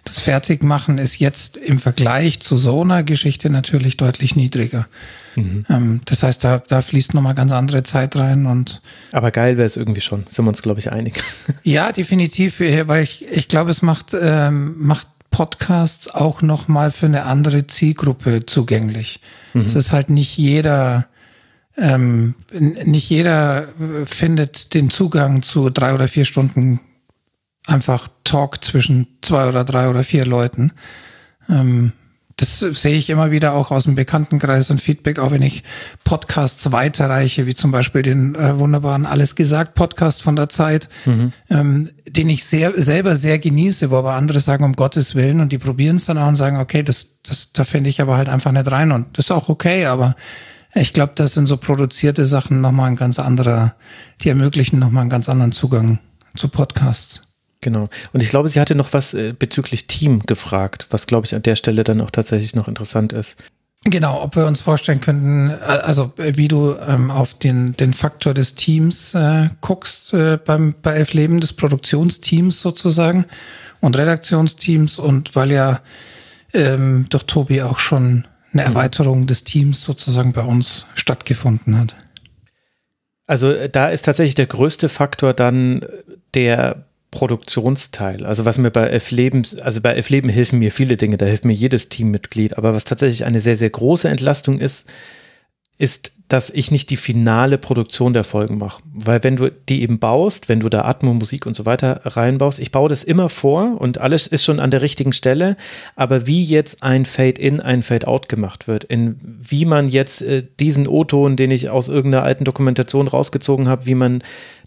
das 0.07 0.21
Fertigmachen 0.21 0.99
ist 0.99 1.19
jetzt 1.19 1.57
im 1.57 1.81
Vergleich 1.81 2.39
zu 2.39 2.57
so 2.57 2.83
einer 2.83 3.03
Geschichte 3.03 3.51
natürlich 3.51 3.97
deutlich 3.97 4.37
niedriger. 4.37 4.87
Mhm. 5.35 5.65
Ähm, 5.69 6.01
das 6.05 6.23
heißt, 6.23 6.45
da, 6.45 6.63
da 6.67 6.81
fließt 6.81 7.13
nochmal 7.13 7.35
ganz 7.35 7.51
andere 7.51 7.83
Zeit 7.83 8.15
rein 8.15 8.47
und 8.47 8.83
Aber 9.11 9.33
geil 9.33 9.57
wäre 9.57 9.67
es 9.67 9.77
irgendwie 9.77 10.01
schon. 10.01 10.25
Sind 10.29 10.45
wir 10.45 10.49
uns, 10.49 10.63
glaube 10.63 10.79
ich, 10.79 10.93
einig. 10.93 11.23
Ja, 11.65 11.91
definitiv, 11.91 12.61
äh, 12.61 12.87
weil 12.87 13.03
ich, 13.03 13.27
ich 13.29 13.49
glaube, 13.49 13.71
es 13.71 13.83
macht, 13.83 14.15
ähm, 14.19 14.77
macht 14.79 15.09
Podcasts 15.31 16.09
auch 16.15 16.41
nochmal 16.41 16.93
für 16.93 17.07
eine 17.07 17.25
andere 17.25 17.67
Zielgruppe 17.67 18.47
zugänglich. 18.47 19.21
Es 19.55 19.75
ist 19.75 19.93
halt 19.93 20.11
nicht 20.11 20.37
jeder, 20.37 21.07
ähm, 21.77 22.35
nicht 22.53 23.09
jeder 23.11 23.69
äh, 23.69 24.07
findet 24.07 24.75
den 24.75 24.91
Zugang 24.91 25.43
zu 25.43 25.71
drei 25.71 25.95
oder 25.95 26.09
vier 26.09 26.25
Stunden 26.25 26.81
einfach 27.67 28.09
Talk 28.25 28.65
zwischen 28.65 29.07
zwei 29.23 29.49
oder 29.49 29.65
drei 29.65 29.89
oder 29.89 30.05
vier 30.05 30.25
Leuten. 30.25 30.73
Ähm, 31.49 31.93
das 32.39 32.59
sehe 32.59 32.99
ich 32.99 33.09
immer 33.09 33.31
wieder 33.31 33.55
auch 33.55 33.71
aus 33.71 33.85
dem 33.85 33.95
Bekanntenkreis 33.95 34.69
und 34.69 34.81
Feedback, 34.81 35.19
auch 35.19 35.31
wenn 35.31 35.41
ich 35.41 35.65
Podcasts 36.05 36.71
weiterreiche, 36.71 37.47
wie 37.47 37.55
zum 37.55 37.71
Beispiel 37.71 38.03
den 38.03 38.35
äh, 38.35 38.59
wunderbaren 38.59 39.07
Alles 39.07 39.37
gesagt 39.37 39.75
Podcast 39.75 40.21
von 40.21 40.37
der 40.37 40.51
Zeit, 40.51 40.91
ähm, 41.49 41.89
den 42.07 42.29
ich 42.29 42.45
sehr, 42.45 42.75
selber 42.77 43.17
sehr 43.17 43.39
genieße, 43.39 43.91
wo 43.91 43.97
aber 43.97 44.15
andere 44.15 44.41
sagen, 44.41 44.65
um 44.65 44.75
Gottes 44.75 45.15
Willen, 45.15 45.41
und 45.41 45.51
die 45.51 45.59
probieren 45.59 45.97
es 45.97 46.05
dann 46.05 46.19
auch 46.19 46.29
und 46.29 46.37
sagen, 46.37 46.59
okay, 46.59 46.83
das, 46.83 47.23
das, 47.23 47.53
da 47.53 47.65
finde 47.65 47.89
ich 47.89 48.03
aber 48.03 48.19
halt 48.19 48.29
einfach 48.29 48.53
nicht 48.53 48.71
rein 48.71 48.93
und 48.93 49.17
das 49.17 49.27
ist 49.27 49.31
auch 49.31 49.49
okay, 49.49 49.87
aber 49.87 50.15
ich 50.75 50.93
glaube, 50.93 51.13
das 51.15 51.33
sind 51.33 51.47
so 51.47 51.57
produzierte 51.57 52.27
Sachen 52.27 52.61
nochmal 52.61 52.91
ein 52.91 52.97
ganz 52.97 53.19
anderer, 53.19 53.77
die 54.21 54.29
ermöglichen 54.29 54.79
nochmal 54.79 55.03
einen 55.03 55.11
ganz 55.11 55.31
anderen 55.31 55.53
Zugang 55.53 56.01
zu 56.37 56.49
Podcasts. 56.49 57.26
Genau. 57.67 57.89
Und 58.13 58.23
ich 58.23 58.29
glaube, 58.29 58.49
sie 58.49 58.61
hatte 58.61 58.77
noch 58.77 58.93
was 58.93 59.13
äh, 59.13 59.35
bezüglich 59.37 59.89
Team 59.89 60.21
gefragt, 60.21 60.87
was, 60.91 61.09
glaube 61.09 61.27
ich, 61.27 61.35
an 61.35 61.43
der 61.43 61.57
Stelle 61.57 61.83
dann 61.83 62.01
auch 62.01 62.13
tatsächlich 62.13 62.55
noch 62.55 62.69
interessant 62.69 63.13
ist. 63.13 63.37
Genau, 63.83 64.23
ob 64.23 64.37
wir 64.37 64.47
uns 64.47 64.61
vorstellen 64.61 65.01
könnten, 65.01 65.51
äh, 65.51 65.55
also 65.55 66.13
äh, 66.19 66.37
wie 66.37 66.47
du 66.47 66.77
ähm, 66.77 67.11
auf 67.11 67.35
den, 67.35 67.77
den 67.77 67.93
Faktor 67.93 68.35
des 68.35 68.55
Teams 68.55 69.15
äh, 69.15 69.49
guckst 69.63 70.15
äh, 70.15 70.37
beim, 70.37 70.77
bei 70.81 70.93
Elf 70.93 71.13
Leben, 71.13 71.41
des 71.41 71.55
Produktionsteams 71.55 72.61
sozusagen 72.61 73.27
und 73.81 73.97
Redaktionsteams 73.97 75.01
und 75.01 75.35
weil 75.35 75.51
ja 75.51 75.81
ähm, 76.55 77.07
durch 77.09 77.25
Tobi 77.25 77.63
auch 77.63 77.81
schon 77.81 78.29
eine 78.53 78.63
Erweiterung 78.63 79.27
des 79.27 79.43
Teams 79.43 79.83
sozusagen 79.83 80.33
bei 80.33 80.43
uns 80.43 80.87
stattgefunden 80.95 81.77
hat. 81.77 81.97
Also 83.27 83.53
da 83.67 83.89
ist 83.89 84.05
tatsächlich 84.05 84.37
der 84.37 84.47
größte 84.47 84.89
Faktor 84.89 85.35
dann 85.35 85.85
der 86.35 86.87
Produktionsteil. 87.17 88.27
Also 88.27 88.45
was 88.45 88.59
mir 88.59 88.71
bei 88.71 88.89
Elf 88.89 89.11
Leben, 89.11 89.43
also 89.63 89.81
bei 89.81 89.95
Elf 89.95 90.11
Leben 90.11 90.29
helfen 90.29 90.59
mir 90.59 90.71
viele 90.71 90.99
Dinge, 90.99 91.17
da 91.17 91.25
hilft 91.25 91.47
mir 91.47 91.55
jedes 91.55 91.89
Teammitglied, 91.89 92.59
aber 92.59 92.75
was 92.75 92.85
tatsächlich 92.85 93.25
eine 93.25 93.41
sehr, 93.41 93.57
sehr 93.57 93.71
große 93.71 94.07
Entlastung 94.07 94.59
ist, 94.59 94.85
ist, 95.79 96.13
dass 96.29 96.51
ich 96.51 96.71
nicht 96.71 96.91
die 96.91 96.97
finale 96.97 97.57
Produktion 97.57 98.13
der 98.13 98.25
Folgen 98.25 98.59
mache. 98.59 98.83
Weil 98.93 99.25
wenn 99.25 99.37
du 99.37 99.51
die 99.51 99.81
eben 99.83 99.99
baust, 99.99 100.49
wenn 100.51 100.61
du 100.61 100.69
da 100.69 100.85
Atmo, 100.85 101.15
Musik 101.15 101.47
und 101.47 101.57
so 101.57 101.65
weiter 101.65 102.01
reinbaust, 102.05 102.59
ich 102.59 102.73
baue 102.73 102.89
das 102.91 103.03
immer 103.03 103.29
vor 103.29 103.81
und 103.81 103.99
alles 103.99 104.27
ist 104.27 104.45
schon 104.45 104.61
an 104.61 104.71
der 104.71 104.83
richtigen 104.83 105.13
Stelle, 105.13 105.57
aber 105.95 106.27
wie 106.27 106.45
jetzt 106.45 106.83
ein 106.83 107.07
Fade-In, 107.07 107.61
ein 107.61 107.83
Fade-Out 107.83 108.29
gemacht 108.29 108.69
wird, 108.69 108.85
in 108.85 109.21
wie 109.23 109.65
man 109.65 109.89
jetzt 109.89 110.21
äh, 110.21 110.45
diesen 110.61 110.87
O-Ton, 110.87 111.37
den 111.37 111.51
ich 111.51 111.71
aus 111.71 111.89
irgendeiner 111.89 112.25
alten 112.25 112.45
Dokumentation 112.45 113.09
rausgezogen 113.09 113.69
habe, 113.69 113.87
wie 113.87 113.95
man 113.95 114.23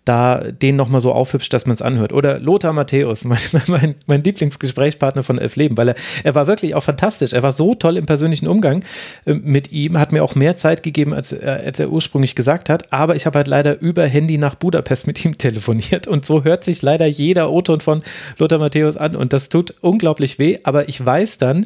da 0.06 0.44
den 0.52 0.76
nochmal 0.76 1.02
so 1.02 1.12
aufhübscht, 1.12 1.54
dass 1.54 1.66
man 1.66 1.76
es 1.76 1.82
anhört. 1.82 2.14
Oder 2.14 2.40
Lothar 2.40 2.74
Matthäus, 2.74 3.24
mein, 3.26 3.40
mein, 3.68 3.96
mein 4.06 4.24
Lieblingsgesprächspartner 4.24 5.24
von 5.24 5.38
Elf 5.38 5.56
Leben, 5.56 5.78
weil 5.78 5.90
er, 5.90 5.96
er 6.24 6.36
war 6.36 6.48
wirklich 6.48 6.76
auch 6.76 6.84
fantastisch. 6.84 7.34
Er 7.34 7.44
war 7.44 7.52
so 7.52 7.76
toll 7.76 7.98
im 7.98 8.06
persönlichen 8.06 8.48
Umgang 8.48 8.84
äh, 9.26 9.34
mit 9.34 9.72
ihm, 9.72 9.98
hat 9.98 10.12
mir 10.12 10.24
auch 10.24 10.36
mehr 10.36 10.56
Zeit 10.56 10.84
gegeben, 10.84 11.14
als, 11.14 11.38
als 11.40 11.80
er 11.80 11.90
ursprünglich 11.90 12.36
gesagt 12.36 12.70
hat. 12.70 12.92
Aber 12.92 13.16
ich 13.16 13.26
habe 13.26 13.38
halt 13.38 13.48
leider 13.48 13.80
über 13.80 14.06
Handy 14.06 14.38
nach 14.38 14.56
Budapest 14.56 15.08
mit 15.08 15.24
ihm 15.24 15.38
telefoniert 15.38 16.08
und 16.08 16.26
so 16.26 16.44
hört 16.44 16.64
sich 16.64 16.82
leider 16.82 17.06
jeder 17.06 17.52
O-Ton 17.52 17.82
von 17.82 18.04
Lothar 18.38 18.60
Matthäus 18.60 18.98
an 18.98 19.16
und 19.16 19.34
das 19.34 19.50
tut 19.50 19.76
unglaublich 19.82 20.40
weh. 20.40 20.60
Aber 20.64 20.90
ich 20.90 21.04
weiß 21.04 21.38
dann, 21.38 21.66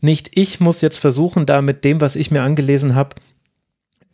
nicht 0.00 0.30
ich 0.34 0.60
muss 0.60 0.80
jetzt 0.80 0.98
versuchen, 0.98 1.46
da 1.46 1.62
mit 1.62 1.84
dem, 1.84 2.00
was 2.00 2.16
ich 2.16 2.30
mir 2.30 2.42
angelesen 2.42 2.94
habe, 2.94 3.16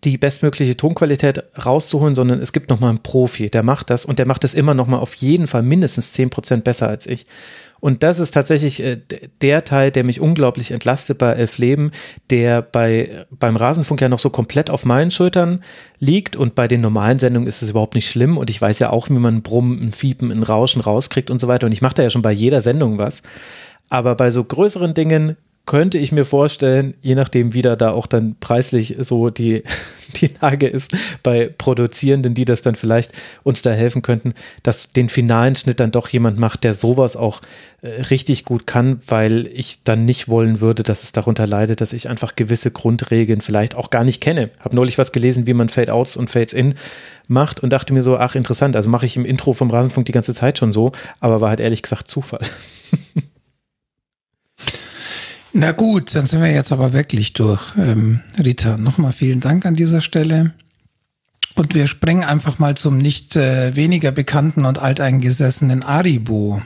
die 0.04 0.16
bestmögliche 0.16 0.76
Tonqualität 0.76 1.44
rauszuholen, 1.64 2.14
sondern 2.14 2.40
es 2.40 2.52
gibt 2.52 2.70
nochmal 2.70 2.90
einen 2.90 3.02
Profi, 3.02 3.50
der 3.50 3.62
macht 3.62 3.90
das 3.90 4.06
und 4.06 4.18
der 4.18 4.26
macht 4.26 4.44
das 4.44 4.54
immer 4.54 4.72
nochmal 4.72 5.00
auf 5.00 5.14
jeden 5.14 5.46
Fall 5.46 5.62
mindestens 5.62 6.14
10% 6.14 6.62
besser 6.62 6.88
als 6.88 7.06
ich. 7.06 7.26
Und 7.80 8.02
das 8.02 8.18
ist 8.18 8.32
tatsächlich 8.32 8.82
äh, 8.82 8.98
der 9.40 9.64
Teil, 9.64 9.90
der 9.90 10.04
mich 10.04 10.20
unglaublich 10.20 10.70
entlastet 10.70 11.18
bei 11.18 11.32
Elf 11.32 11.58
Leben, 11.58 11.90
der 12.28 12.62
bei, 12.62 13.26
beim 13.30 13.56
Rasenfunk 13.56 14.00
ja 14.00 14.08
noch 14.08 14.18
so 14.18 14.30
komplett 14.30 14.70
auf 14.70 14.84
meinen 14.84 15.10
Schultern 15.10 15.62
liegt 15.98 16.36
und 16.36 16.54
bei 16.54 16.68
den 16.68 16.82
normalen 16.82 17.18
Sendungen 17.18 17.48
ist 17.48 17.62
es 17.62 17.70
überhaupt 17.70 17.94
nicht 17.94 18.08
schlimm 18.08 18.38
und 18.38 18.50
ich 18.50 18.60
weiß 18.60 18.78
ja 18.78 18.90
auch, 18.90 19.08
wie 19.08 19.14
man 19.14 19.36
ein 19.36 19.42
Brummen, 19.42 19.80
ein 19.80 19.92
Fiepen, 19.92 20.30
ein 20.30 20.42
Rauschen 20.42 20.80
rauskriegt 20.80 21.30
und 21.30 21.38
so 21.38 21.48
weiter 21.48 21.66
und 21.66 21.72
ich 21.72 21.82
mache 21.82 21.94
da 21.94 22.02
ja 22.02 22.10
schon 22.10 22.22
bei 22.22 22.32
jeder 22.32 22.60
Sendung 22.60 22.98
was. 22.98 23.22
Aber 23.88 24.14
bei 24.14 24.30
so 24.30 24.44
größeren 24.44 24.94
Dingen 24.94 25.36
könnte 25.66 25.98
ich 25.98 26.10
mir 26.10 26.24
vorstellen, 26.24 26.94
je 27.00 27.14
nachdem, 27.14 27.54
wie 27.54 27.62
da, 27.62 27.76
da 27.76 27.92
auch 27.92 28.06
dann 28.06 28.34
preislich 28.40 28.96
so 29.00 29.30
die, 29.30 29.62
die 30.20 30.30
Lage 30.40 30.66
ist 30.66 30.90
bei 31.22 31.48
Produzierenden, 31.56 32.34
die 32.34 32.44
das 32.44 32.62
dann 32.62 32.74
vielleicht 32.74 33.12
uns 33.44 33.62
da 33.62 33.70
helfen 33.70 34.02
könnten, 34.02 34.34
dass 34.62 34.90
den 34.90 35.08
finalen 35.08 35.54
Schnitt 35.54 35.78
dann 35.78 35.92
doch 35.92 36.08
jemand 36.08 36.38
macht, 36.38 36.64
der 36.64 36.74
sowas 36.74 37.16
auch 37.16 37.40
äh, 37.82 37.88
richtig 38.02 38.44
gut 38.44 38.66
kann, 38.66 39.00
weil 39.06 39.48
ich 39.54 39.80
dann 39.84 40.04
nicht 40.04 40.28
wollen 40.28 40.60
würde, 40.60 40.82
dass 40.82 41.04
es 41.04 41.12
darunter 41.12 41.46
leidet, 41.46 41.80
dass 41.80 41.92
ich 41.92 42.08
einfach 42.08 42.34
gewisse 42.34 42.70
Grundregeln 42.70 43.40
vielleicht 43.40 43.74
auch 43.76 43.90
gar 43.90 44.02
nicht 44.02 44.20
kenne. 44.20 44.50
Habe 44.58 44.74
neulich 44.74 44.98
was 44.98 45.12
gelesen, 45.12 45.46
wie 45.46 45.54
man 45.54 45.68
Fade-Outs 45.68 46.16
und 46.16 46.30
Fades-In 46.30 46.74
macht 47.28 47.60
und 47.60 47.70
dachte 47.70 47.92
mir 47.92 48.02
so, 48.02 48.18
ach 48.18 48.34
interessant, 48.34 48.74
also 48.74 48.90
mache 48.90 49.06
ich 49.06 49.16
im 49.16 49.24
Intro 49.24 49.52
vom 49.52 49.70
Rasenfunk 49.70 50.06
die 50.06 50.12
ganze 50.12 50.34
Zeit 50.34 50.58
schon 50.58 50.72
so, 50.72 50.90
aber 51.20 51.40
war 51.40 51.50
halt 51.50 51.60
ehrlich 51.60 51.82
gesagt 51.82 52.08
Zufall. 52.08 52.40
Na 55.52 55.72
gut, 55.72 56.14
dann 56.14 56.26
sind 56.26 56.42
wir 56.42 56.52
jetzt 56.52 56.72
aber 56.72 56.92
wirklich 56.92 57.32
durch. 57.32 57.76
Ähm, 57.76 58.20
Rita, 58.38 58.76
nochmal 58.76 59.12
vielen 59.12 59.40
Dank 59.40 59.66
an 59.66 59.74
dieser 59.74 60.00
Stelle. 60.00 60.54
Und 61.56 61.74
wir 61.74 61.88
springen 61.88 62.22
einfach 62.22 62.58
mal 62.58 62.76
zum 62.76 62.98
nicht 62.98 63.34
äh, 63.36 63.74
weniger 63.74 64.12
bekannten 64.12 64.64
und 64.64 64.78
alteingesessenen 64.78 65.82
Aribo. 65.82 66.62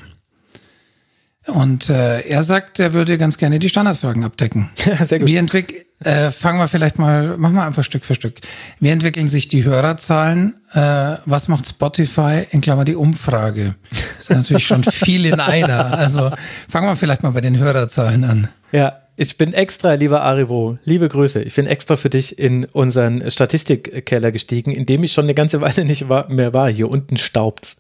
Und 1.47 1.91
äh, 1.91 2.21
er 2.21 2.43
sagt, 2.43 2.79
er 2.79 2.95
würde 2.95 3.19
ganz 3.19 3.39
gerne 3.39 3.59
die 3.59 3.69
Standardfragen 3.69 4.25
abdecken. 4.25 4.71
Sehr 5.07 5.19
gut. 5.19 5.29
Wie 5.29 5.37
entwick 5.37 5.84
äh, 6.01 6.31
fangen 6.31 6.59
wir 6.59 6.69
vielleicht 6.69 6.99
mal, 6.99 7.37
machen 7.39 7.55
wir 7.55 7.65
einfach 7.65 7.85
Stück 7.85 8.05
für 8.05 8.15
Stück. 8.15 8.41
Wie 8.81 8.89
entwickeln 8.91 9.29
sich 9.29 9.49
die 9.49 9.65
Hörerzahlen? 9.65 10.55
Äh, 10.73 11.17
was 11.25 11.49
macht 11.49 11.67
Spotify? 11.67 12.43
In 12.51 12.61
Klammer 12.61 12.85
die 12.85 12.97
Umfrage. 12.97 13.75
Das 13.91 14.21
ist 14.21 14.31
natürlich 14.31 14.67
schon 14.67 14.85
viel 14.85 15.27
in 15.27 15.41
einer. 15.41 15.97
Also 15.99 16.31
fangen 16.69 16.89
wir 16.89 16.97
vielleicht 16.97 17.23
mal 17.23 17.31
bei 17.31 17.41
den 17.41 17.59
Hörerzahlen 17.59 18.25
an. 18.25 18.49
Ja, 18.73 19.01
Ich 19.17 19.39
bin 19.39 19.53
extra, 19.55 19.95
lieber 19.95 20.23
Arivo, 20.23 20.77
liebe 20.85 21.09
Grüße, 21.09 21.41
ich 21.43 21.55
bin 21.55 21.67
extra 21.67 21.95
für 21.95 22.11
dich 22.11 22.37
in 22.37 22.65
unseren 22.65 23.31
Statistikkeller 23.31 24.33
gestiegen, 24.33 24.73
in 24.73 24.87
dem 24.87 25.05
ich 25.05 25.13
schon 25.13 25.27
eine 25.27 25.35
ganze 25.35 25.61
Weile 25.61 25.85
nicht 25.85 26.09
war, 26.09 26.29
mehr 26.29 26.53
war. 26.53 26.69
Hier 26.69 26.91
unten 26.91 27.17
staubt's. 27.17 27.77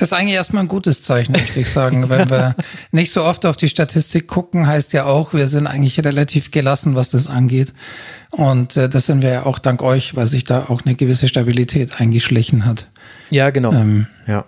Das 0.00 0.12
ist 0.12 0.18
eigentlich 0.18 0.34
erstmal 0.34 0.64
ein 0.64 0.68
gutes 0.68 1.02
Zeichen, 1.02 1.32
möchte 1.32 1.60
ich 1.60 1.68
sagen. 1.68 2.08
Wenn 2.08 2.30
wir 2.30 2.56
nicht 2.90 3.12
so 3.12 3.22
oft 3.22 3.44
auf 3.44 3.58
die 3.58 3.68
Statistik 3.68 4.28
gucken, 4.28 4.66
heißt 4.66 4.94
ja 4.94 5.04
auch, 5.04 5.34
wir 5.34 5.46
sind 5.46 5.66
eigentlich 5.66 6.02
relativ 6.02 6.50
gelassen, 6.50 6.94
was 6.94 7.10
das 7.10 7.26
angeht. 7.26 7.74
Und 8.30 8.78
äh, 8.78 8.88
das 8.88 9.04
sind 9.04 9.20
wir 9.20 9.28
ja 9.28 9.44
auch 9.44 9.58
dank 9.58 9.82
euch, 9.82 10.16
weil 10.16 10.26
sich 10.26 10.44
da 10.44 10.70
auch 10.70 10.86
eine 10.86 10.94
gewisse 10.94 11.28
Stabilität 11.28 12.00
eingeschlichen 12.00 12.64
hat. 12.64 12.90
Ja, 13.28 13.50
genau. 13.50 13.72
Ähm, 13.72 14.06
ja. 14.26 14.46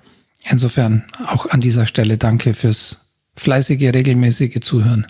Insofern 0.49 1.05
auch 1.27 1.45
an 1.45 1.61
dieser 1.61 1.85
Stelle 1.85 2.17
danke 2.17 2.55
fürs 2.55 3.11
fleißige, 3.37 3.93
regelmäßige 3.93 4.61
Zuhören. 4.63 5.07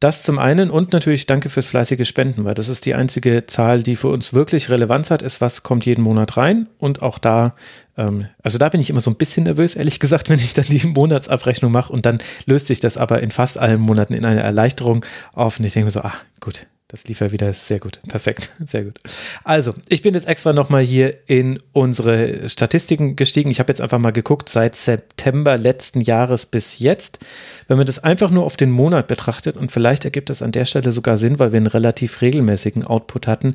Das 0.00 0.22
zum 0.22 0.38
einen 0.38 0.70
und 0.70 0.92
natürlich 0.92 1.24
danke 1.26 1.48
fürs 1.48 1.66
fleißige 1.66 2.06
Spenden, 2.06 2.44
weil 2.44 2.54
das 2.54 2.68
ist 2.68 2.84
die 2.84 2.94
einzige 2.94 3.46
Zahl, 3.46 3.82
die 3.82 3.96
für 3.96 4.08
uns 4.08 4.34
wirklich 4.34 4.68
Relevanz 4.68 5.10
hat, 5.10 5.22
ist, 5.22 5.40
was 5.40 5.62
kommt 5.62 5.86
jeden 5.86 6.02
Monat 6.02 6.36
rein. 6.36 6.66
Und 6.78 7.00
auch 7.00 7.18
da, 7.18 7.54
ähm, 7.96 8.26
also 8.42 8.58
da 8.58 8.68
bin 8.68 8.80
ich 8.80 8.90
immer 8.90 9.00
so 9.00 9.10
ein 9.10 9.16
bisschen 9.16 9.44
nervös, 9.44 9.76
ehrlich 9.76 10.00
gesagt, 10.00 10.28
wenn 10.30 10.38
ich 10.38 10.52
dann 10.52 10.66
die 10.66 10.86
Monatsabrechnung 10.86 11.72
mache 11.72 11.92
und 11.92 12.04
dann 12.06 12.18
löst 12.44 12.66
sich 12.66 12.80
das 12.80 12.96
aber 12.96 13.22
in 13.22 13.30
fast 13.30 13.56
allen 13.56 13.80
Monaten 13.80 14.14
in 14.14 14.24
eine 14.24 14.42
Erleichterung 14.42 15.04
auf. 15.32 15.58
Und 15.58 15.64
ich 15.64 15.72
denke 15.72 15.86
mir 15.86 15.90
so, 15.90 16.00
ah, 16.00 16.14
gut, 16.40 16.66
das 16.88 17.04
lief 17.04 17.20
ja 17.20 17.32
wieder 17.32 17.52
sehr 17.54 17.80
gut. 17.80 18.00
Perfekt. 18.08 18.50
Sehr 18.64 18.84
gut. 18.84 19.00
Also, 19.42 19.72
ich 19.88 20.02
bin 20.02 20.14
jetzt 20.14 20.28
extra 20.28 20.52
nochmal 20.52 20.82
hier 20.82 21.16
in 21.26 21.58
unsere 21.72 22.48
Statistiken 22.48 23.16
gestiegen. 23.16 23.50
Ich 23.50 23.58
habe 23.58 23.70
jetzt 23.70 23.80
einfach 23.80 23.98
mal 23.98 24.12
geguckt, 24.12 24.48
seit 24.48 24.74
September 24.74 25.56
letzten 25.56 26.02
Jahres 26.02 26.46
bis 26.46 26.78
jetzt. 26.78 27.20
Wenn 27.68 27.78
man 27.78 27.86
das 27.86 28.04
einfach 28.04 28.30
nur 28.30 28.44
auf 28.44 28.56
den 28.58 28.70
Monat 28.70 29.08
betrachtet 29.08 29.56
und 29.56 29.72
vielleicht 29.72 30.04
ergibt 30.04 30.28
das 30.28 30.42
an 30.42 30.52
der 30.52 30.66
Stelle 30.66 30.92
sogar 30.92 31.16
Sinn, 31.16 31.38
weil 31.38 31.52
wir 31.52 31.56
einen 31.56 31.66
relativ 31.66 32.20
regelmäßigen 32.20 32.84
Output 32.84 33.26
hatten, 33.26 33.54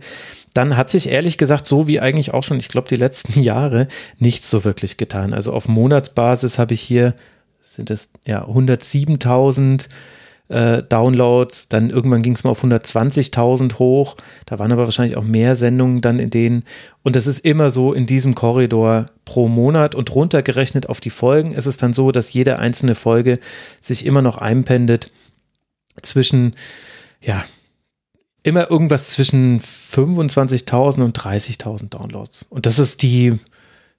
dann 0.53 0.75
hat 0.75 0.89
sich 0.89 1.09
ehrlich 1.09 1.37
gesagt 1.37 1.67
so 1.67 1.87
wie 1.87 1.99
eigentlich 1.99 2.33
auch 2.33 2.43
schon, 2.43 2.57
ich 2.57 2.69
glaube, 2.69 2.89
die 2.89 2.95
letzten 2.95 3.39
Jahre 3.41 3.87
nichts 4.17 4.49
so 4.49 4.63
wirklich 4.65 4.97
getan. 4.97 5.33
Also 5.33 5.53
auf 5.53 5.67
Monatsbasis 5.67 6.57
habe 6.57 6.73
ich 6.73 6.81
hier, 6.81 7.13
sind 7.61 7.91
es 7.91 8.09
ja 8.25 8.45
107.000 8.45 9.87
äh, 10.49 10.83
Downloads, 10.83 11.69
dann 11.69 11.89
irgendwann 11.89 12.21
ging 12.21 12.33
es 12.33 12.43
mal 12.43 12.49
auf 12.49 12.63
120.000 12.63 13.79
hoch, 13.79 14.17
da 14.45 14.59
waren 14.59 14.71
aber 14.71 14.85
wahrscheinlich 14.85 15.15
auch 15.15 15.23
mehr 15.23 15.55
Sendungen 15.55 16.01
dann 16.01 16.19
in 16.19 16.31
denen 16.31 16.63
und 17.03 17.15
das 17.15 17.27
ist 17.27 17.39
immer 17.39 17.69
so 17.69 17.93
in 17.93 18.05
diesem 18.05 18.35
Korridor 18.35 19.05
pro 19.25 19.47
Monat 19.47 19.95
und 19.95 20.13
runtergerechnet 20.13 20.89
auf 20.89 20.99
die 20.99 21.11
Folgen 21.11 21.51
ist 21.51 21.67
es 21.67 21.77
dann 21.77 21.93
so, 21.93 22.11
dass 22.11 22.33
jede 22.33 22.59
einzelne 22.59 22.95
Folge 22.95 23.39
sich 23.79 24.05
immer 24.05 24.21
noch 24.21 24.37
einpendet 24.37 25.11
zwischen, 26.01 26.55
ja, 27.21 27.45
immer 28.41 28.71
irgendwas 28.71 29.09
zwischen 29.09 29.59
25.000 29.61 31.03
und 31.03 31.19
30.000 31.19 31.89
Downloads 31.89 32.45
und 32.49 32.65
das 32.65 32.79
ist 32.79 33.03
die 33.03 33.37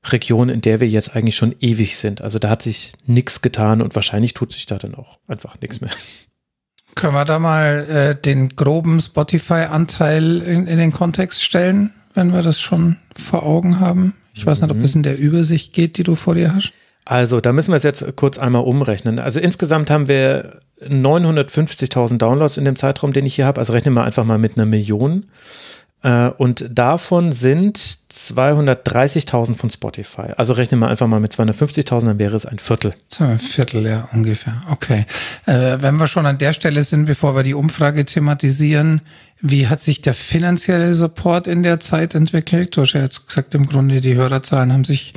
Region, 0.03 0.49
in 0.49 0.63
der 0.63 0.81
wir 0.81 0.89
jetzt 0.89 1.15
eigentlich 1.15 1.37
schon 1.37 1.55
ewig 1.61 1.99
sind. 1.99 2.23
Also 2.23 2.39
da 2.39 2.49
hat 2.49 2.63
sich 2.63 2.95
nichts 3.05 3.43
getan 3.43 3.83
und 3.83 3.95
wahrscheinlich 3.95 4.33
tut 4.33 4.51
sich 4.53 4.65
da 4.65 4.79
dann 4.79 4.95
auch 4.95 5.19
einfach 5.29 5.61
nichts 5.61 5.81
mehr. 5.83 5.91
Können 6.95 7.15
wir 7.15 7.25
da 7.25 7.39
mal 7.39 7.87
äh, 7.89 8.21
den 8.21 8.51
groben 8.51 9.01
Spotify-Anteil 9.01 10.39
in, 10.43 10.67
in 10.67 10.79
den 10.79 10.93
Kontext 10.93 11.43
stellen, 11.43 11.93
wenn 12.15 12.33
wir 12.33 12.43
das 12.43 12.61
schon 12.61 12.97
vor 13.17 13.45
Augen 13.45 13.81
haben? 13.81 14.15
Ich 14.35 14.47
weiß 14.47 14.61
nicht, 14.63 14.71
ob 14.71 14.81
das 14.81 14.95
in 14.95 15.03
der 15.03 15.19
Übersicht 15.19 15.73
geht, 15.73 15.97
die 15.99 16.03
du 16.03 16.17
vor 16.17 16.35
dir 16.35 16.55
hast. 16.55 16.73
Also, 17.05 17.41
da 17.41 17.53
müssen 17.53 17.73
wir 17.73 17.77
es 17.77 17.83
jetzt 17.83 18.05
kurz 18.17 18.39
einmal 18.39 18.63
umrechnen. 18.63 19.19
Also 19.19 19.41
insgesamt 19.41 19.91
haben 19.91 20.09
wir 20.09 20.61
950.000 20.83 22.19
Downloads 22.19 22.57
in 22.57 22.65
dem 22.65 22.77
Zeitraum, 22.77 23.13
den 23.13 23.27
ich 23.27 23.35
hier 23.35 23.47
habe. 23.47 23.59
Also 23.61 23.73
rechnen 23.73 23.95
wir 23.95 24.05
einfach 24.05 24.25
mal 24.25 24.39
mit 24.39 24.57
einer 24.57 24.67
Million. 24.67 25.25
Äh, 26.03 26.29
und 26.29 26.65
davon 26.71 27.31
sind 27.33 27.79
230.000 27.79 29.55
von 29.55 29.71
Spotify. 29.71 30.33
Also 30.37 30.55
rechnen 30.55 30.81
wir 30.81 30.89
einfach 30.89 31.07
mal 31.07 31.21
mit 31.21 31.35
250.000, 31.35 32.07
dann 32.07 32.19
wäre 32.19 32.35
es 32.35 32.47
ein 32.47 32.59
Viertel. 32.59 32.93
Ein 33.19 33.39
Viertel, 33.39 33.87
ja, 33.87 34.09
ungefähr. 34.13 34.63
Okay. 34.71 35.05
Äh, 35.47 35.79
wenn 35.81 35.97
wir 35.97 36.07
schon 36.07 36.27
an 36.27 36.39
der 36.39 36.53
Stelle 36.53 36.83
sind, 36.83 37.07
bevor 37.07 37.37
wir 37.37 37.43
die 37.43 37.55
Umfrage 37.55 38.05
thematisieren, 38.05 39.03
wie 39.43 39.69
hat 39.69 39.81
sich 39.81 40.01
der 40.01 40.15
finanzielle 40.15 40.95
Support 40.95 41.47
in 41.47 41.63
der 41.63 41.81
Zeit 41.81 42.15
entwickelt? 42.15 42.77
Du 42.77 42.83
hast 42.83 42.93
ja 42.93 43.03
jetzt 43.03 43.27
gesagt, 43.27 43.55
im 43.55 43.67
Grunde 43.67 44.01
die 44.01 44.15
Hörerzahlen 44.15 44.73
haben 44.73 44.85
sich 44.85 45.15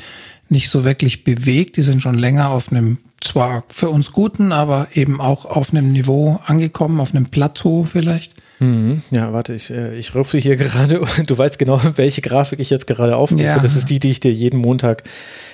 nicht 0.50 0.70
so 0.70 0.84
wirklich 0.84 1.24
bewegt. 1.24 1.78
Die 1.78 1.82
sind 1.82 2.02
schon 2.02 2.16
länger 2.16 2.50
auf 2.50 2.72
einem 2.72 3.00
zwar 3.22 3.64
für 3.70 3.90
uns 3.90 4.12
guten, 4.12 4.52
aber 4.52 4.88
eben 4.94 5.22
auch 5.22 5.46
auf 5.46 5.72
einem 5.72 5.92
Niveau 5.92 6.40
angekommen, 6.46 7.00
auf 7.00 7.16
einem 7.16 7.26
Plateau 7.26 7.86
vielleicht. 7.86 8.36
Mhm. 8.64 9.02
Ja, 9.12 9.34
warte, 9.34 9.54
ich, 9.54 9.70
äh, 9.70 9.96
ich 9.96 10.16
rufe 10.16 10.38
hier 10.38 10.56
gerade, 10.58 11.02
du 11.26 11.38
weißt 11.38 11.60
genau, 11.60 11.82
welche 11.96 12.22
Grafik 12.22 12.60
ich 12.60 12.70
jetzt 12.70 12.88
gerade 12.88 13.16
aufrufe. 13.16 13.44
Ja. 13.44 13.60
Das 13.60 13.76
ist 13.76 13.90
die, 13.90 14.00
die 14.00 14.12
ich 14.12 14.20
dir 14.20 14.32
jeden 14.32 14.60
Montag, 14.60 15.04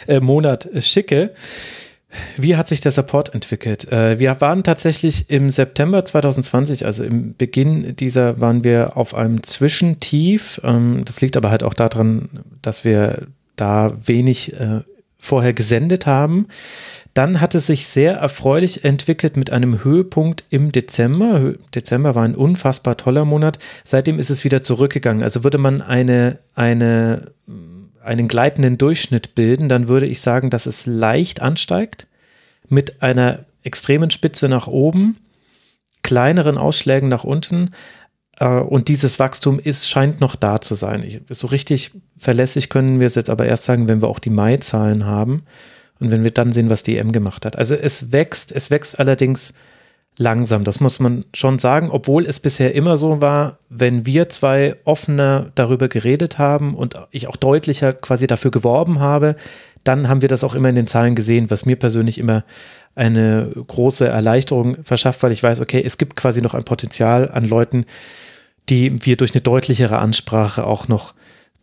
äh, 0.07 0.19
Monat 0.19 0.65
äh, 0.65 0.81
schicke. 0.81 1.31
Wie 2.38 2.55
hat 2.55 2.67
sich 2.67 2.81
der 2.81 2.91
Support 2.91 3.35
entwickelt? 3.35 3.91
Äh, 3.91 4.17
wir 4.19 4.41
waren 4.41 4.63
tatsächlich 4.63 5.29
im 5.29 5.49
September 5.49 6.03
2020, 6.03 6.85
also 6.85 7.03
im 7.03 7.35
Beginn 7.35 7.95
dieser, 7.95 8.39
waren 8.41 8.63
wir 8.63 8.97
auf 8.97 9.13
einem 9.13 9.43
Zwischentief. 9.43 10.59
Ähm, 10.63 11.03
das 11.05 11.21
liegt 11.21 11.38
aber 11.38 11.51
halt 11.51 11.63
auch 11.63 11.75
daran, 11.75 12.29
dass 12.61 12.83
wir 12.83 13.27
da 13.55 13.93
wenig 14.05 14.59
äh, 14.59 14.81
vorher 15.19 15.53
gesendet 15.53 16.05
haben. 16.05 16.47
Dann 17.19 17.41
hat 17.41 17.53
es 17.53 17.67
sich 17.67 17.85
sehr 17.85 18.14
erfreulich 18.14 18.85
entwickelt 18.85 19.35
mit 19.35 19.49
einem 19.49 19.83
Höhepunkt 19.83 20.45
im 20.49 20.72
Dezember. 20.72 21.53
Dezember 21.75 22.15
war 22.15 22.23
ein 22.23 22.33
unfassbar 22.33 22.95
toller 22.95 23.25
Monat. 23.25 23.59
Seitdem 23.83 24.19
ist 24.19 24.30
es 24.30 24.45
wieder 24.45 24.61
zurückgegangen. 24.61 25.22
Also 25.22 25.43
würde 25.43 25.57
man 25.57 25.81
eine, 25.81 26.39
eine, 26.56 27.33
einen 28.01 28.30
gleitenden 28.30 28.77
Durchschnitt 28.77 29.35
bilden, 29.35 29.67
dann 29.67 29.89
würde 29.89 30.06
ich 30.06 30.22
sagen, 30.22 30.49
dass 30.49 30.65
es 30.65 30.85
leicht 30.85 31.41
ansteigt 31.41 32.07
mit 32.69 33.03
einer 33.03 33.39
extremen 33.64 34.11
Spitze 34.11 34.48
nach 34.48 34.67
oben, 34.67 35.17
kleineren 36.03 36.57
Ausschlägen 36.57 37.09
nach 37.09 37.25
unten. 37.25 37.72
Äh, 38.39 38.45
Und 38.45 38.88
dieses 38.88 39.19
Wachstum 39.19 39.59
ist, 39.59 39.89
scheint 39.89 40.22
noch 40.22 40.38
da 40.38 40.61
zu 40.61 40.73
sein. 40.73 41.19
So 41.30 41.48
richtig 41.48 41.91
verlässlich 42.15 42.69
können 42.69 43.01
wir 43.01 43.07
es 43.07 43.15
jetzt 43.15 43.30
aber 43.30 43.45
erst 43.45 43.65
sagen, 43.65 43.89
wenn 43.89 44.01
wir 44.01 44.07
auch 44.07 44.19
die 44.19 44.30
Mai-Zahlen 44.30 45.06
haben. 45.06 45.43
Und 46.00 46.11
wenn 46.11 46.24
wir 46.24 46.32
dann 46.32 46.53
sehen, 46.53 46.69
was 46.69 46.84
die 46.84 46.98
EM 46.98 47.11
gemacht 47.11 47.45
hat. 47.45 47.58
Also 47.58 47.76
es 47.76 48.11
wächst, 48.11 48.52
es 48.52 48.72
wächst 48.72 49.00
allerdings 49.00 49.53
langsam, 50.18 50.64
das 50.64 50.80
muss 50.80 51.00
man 51.00 51.26
schon 51.34 51.60
sagen, 51.60 51.90
obwohl 51.90 52.26
es 52.26 52.40
bisher 52.40 52.76
immer 52.76 52.98
so 52.98 53.22
war, 53.22 53.60
wenn 53.69 54.06
wir 54.06 54.30
zwei 54.30 54.76
offener 54.84 55.52
darüber 55.56 55.88
geredet 55.88 56.38
haben 56.38 56.76
und 56.76 56.95
ich 57.11 57.28
auch 57.28 57.38
deutlicher 57.38 57.94
quasi 57.94 58.28
dafür 58.28 58.52
geworben 58.52 59.00
habe, 59.00 59.36
dann 59.84 60.10
haben 60.10 60.22
wir 60.22 60.28
das 60.28 60.44
auch 60.44 60.56
immer 60.56 60.69
in 60.69 60.76
den 60.76 60.88
Zahlen 60.88 61.16
gesehen, 61.16 61.50
was 61.50 61.66
mir 61.66 61.78
persönlich 61.78 62.18
immer 62.18 62.44
eine 62.95 63.50
große 63.68 64.08
Erleichterung 64.08 64.84
verschafft, 64.84 65.24
weil 65.24 65.32
ich 65.32 65.42
weiß, 65.42 65.61
okay, 65.61 65.82
es 65.84 65.98
gibt 65.98 66.18
quasi 66.18 66.42
noch 66.42 66.53
ein 66.53 66.66
Potenzial 66.66 67.32
an 67.32 67.45
Leuten, 67.45 67.86
die 68.68 69.06
wir 69.06 69.16
durch 69.16 69.34
eine 69.34 69.42
deutlichere 69.42 70.00
Ansprache 70.00 70.66
auch 70.66 70.90
noch 70.90 71.14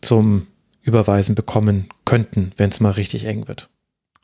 zum 0.01 0.47
Überweisen 0.83 1.35
bekommen 1.35 1.89
könnten, 2.05 2.53
wenn 2.57 2.71
es 2.71 2.81
mal 2.81 2.93
richtig 2.93 3.27
eng 3.27 3.49
wird. 3.49 3.69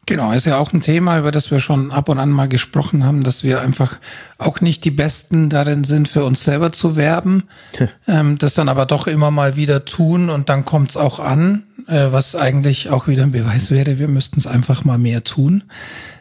Genau, 0.07 0.33
ist 0.33 0.47
ja 0.47 0.59
auch 0.59 0.73
ein 0.73 0.81
Thema, 0.81 1.19
über 1.19 1.31
das 1.31 1.53
wir 1.53 1.61
schon 1.61 1.93
ab 1.93 2.09
und 2.09 2.19
an 2.19 2.31
mal 2.31 2.49
gesprochen 2.49 3.05
haben, 3.05 3.23
dass 3.23 3.45
wir 3.45 3.61
einfach 3.61 3.99
auch 4.37 4.61
nicht 4.61 4.85
die 4.85 4.91
Besten 4.91 5.49
darin 5.49 5.85
sind, 5.85 6.09
für 6.09 6.25
uns 6.25 6.43
selber 6.43 6.73
zu 6.73 6.97
werben, 6.97 7.45
ähm, 8.09 8.37
das 8.37 8.55
dann 8.55 8.69
aber 8.69 8.85
doch 8.85 9.07
immer 9.07 9.31
mal 9.31 9.55
wieder 9.55 9.85
tun 9.85 10.29
und 10.29 10.49
dann 10.49 10.65
kommt 10.65 10.91
es 10.91 10.97
auch 10.97 11.21
an, 11.21 11.63
äh, 11.87 12.09
was 12.11 12.35
eigentlich 12.35 12.91
auch 12.91 13.07
wieder 13.07 13.23
ein 13.23 13.31
Beweis 13.31 13.71
wäre, 13.71 13.99
wir 14.01 14.09
müssten 14.09 14.39
es 14.41 14.47
einfach 14.49 14.83
mal 14.83 14.99
mehr 14.99 15.23
tun. 15.23 15.63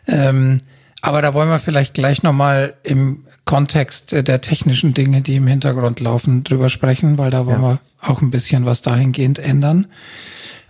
Ähm, 0.07 0.59
aber 1.01 1.23
da 1.23 1.33
wollen 1.33 1.49
wir 1.49 1.57
vielleicht 1.57 1.95
gleich 1.95 2.21
nochmal 2.21 2.75
im 2.83 3.25
Kontext 3.45 4.13
äh, 4.13 4.23
der 4.23 4.41
technischen 4.41 4.93
Dinge, 4.93 5.21
die 5.21 5.37
im 5.37 5.47
Hintergrund 5.47 5.99
laufen, 5.99 6.43
drüber 6.43 6.69
sprechen, 6.69 7.17
weil 7.17 7.31
da 7.31 7.47
wollen 7.47 7.63
Ja. 7.63 7.69
wir 7.71 7.79
auch 8.01 8.21
ein 8.21 8.29
bisschen 8.29 8.65
was 8.67 8.83
dahingehend 8.83 9.39
ändern. 9.39 9.87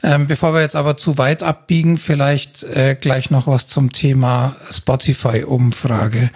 Ähm, 0.04 0.28
bevor 0.28 0.54
wir 0.54 0.62
jetzt 0.62 0.76
aber 0.76 0.98
zu 0.98 1.18
weit 1.18 1.44
abbiegen, 1.44 1.98
vielleicht 1.98 2.64
äh, 2.64 2.96
gleich 3.00 3.30
noch 3.30 3.48
was 3.48 3.68
zum 3.68 3.92
Thema 3.92 4.56
Spotify-Umfrage. 4.70 6.32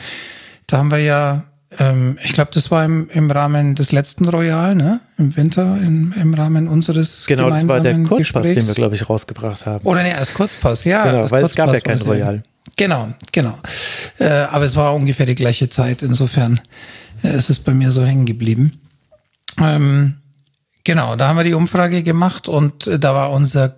Da 0.68 0.78
haben 0.78 0.92
wir 0.92 1.00
ja, 1.00 1.46
ähm, 1.80 2.20
ich 2.24 2.34
glaube, 2.34 2.52
das 2.54 2.70
war 2.70 2.86
im, 2.86 3.10
im 3.10 3.30
Rahmen 3.32 3.74
des 3.74 3.92
letzten 3.92 4.30
Royal, 4.30 4.76
ne? 4.76 5.00
Im 5.18 5.36
Winter, 5.36 5.78
im, 5.82 6.14
im 6.14 6.34
Rahmen 6.36 6.68
unseres 6.68 7.26
Genau, 7.26 7.50
das 7.50 7.68
war 7.68 7.80
der 7.80 7.94
Kurzpass, 8.04 8.44
den 8.44 8.54
Gesprächs. 8.54 8.68
wir, 8.68 8.76
glaube 8.76 8.96
ich, 8.96 9.10
rausgebracht 9.10 9.66
haben. 9.66 9.86
Oder 9.86 10.04
ne, 10.04 10.16
als 10.16 10.34
Kurzpass, 10.34 10.84
ja. 10.84 11.04
Genau, 11.04 11.32
weil 11.32 11.44
es 11.44 11.56
gab 11.56 11.68
ja 11.68 11.80
Kurzpass 11.80 12.02
kein 12.02 12.08
Royal. 12.08 12.44
Genau, 12.78 13.14
genau. 13.32 13.58
Äh, 14.20 14.28
aber 14.28 14.66
es 14.66 14.76
war 14.76 14.94
ungefähr 14.94 15.26
die 15.26 15.36
gleiche 15.36 15.70
Zeit. 15.70 16.02
Insofern 16.02 16.60
äh, 17.24 17.36
ist 17.36 17.50
es 17.50 17.60
bei 17.60 17.74
mir 17.74 17.92
so 17.92 18.04
hängen 18.04 18.26
geblieben. 18.26 18.80
Ähm, 19.62 20.18
genau, 20.86 21.18
da 21.18 21.28
haben 21.28 21.36
wir 21.36 21.44
die 21.44 21.54
Umfrage 21.54 22.02
gemacht 22.04 22.48
und 22.48 22.88
äh, 22.88 22.98
da 22.98 23.14
war 23.14 23.32
unser 23.32 23.76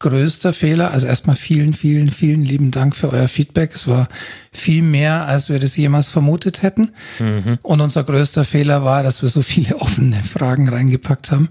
größter 0.00 0.52
Fehler. 0.52 0.90
Also 0.90 1.06
erstmal 1.06 1.36
vielen, 1.36 1.74
vielen, 1.74 2.10
vielen 2.10 2.42
lieben 2.42 2.70
Dank 2.70 2.96
für 2.96 3.10
euer 3.10 3.28
Feedback. 3.28 3.72
Es 3.74 3.86
war 3.86 4.08
viel 4.50 4.82
mehr, 4.82 5.26
als 5.26 5.48
wir 5.48 5.60
das 5.60 5.76
jemals 5.76 6.08
vermutet 6.08 6.62
hätten. 6.62 6.92
Mhm. 7.18 7.58
Und 7.62 7.80
unser 7.80 8.02
größter 8.02 8.44
Fehler 8.44 8.82
war, 8.82 9.02
dass 9.02 9.22
wir 9.22 9.28
so 9.28 9.42
viele 9.42 9.76
offene 9.80 10.16
Fragen 10.16 10.68
reingepackt 10.68 11.30
haben, 11.30 11.50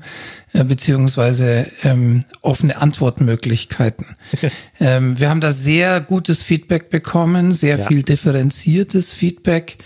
äh, 0.54 0.64
beziehungsweise 0.64 1.68
ähm, 1.84 2.26
offene 2.42 2.78
Antwortmöglichkeiten. 2.82 4.06
ähm, 4.80 5.20
wir 5.20 5.30
haben 5.30 5.42
da 5.42 5.52
sehr 5.52 6.02
gutes 6.02 6.42
Feedback 6.42 6.90
bekommen, 6.90 7.52
sehr 7.52 7.78
ja. 7.78 7.88
viel 7.88 8.02
differenziertes 8.04 9.12
Feedback 9.12 9.78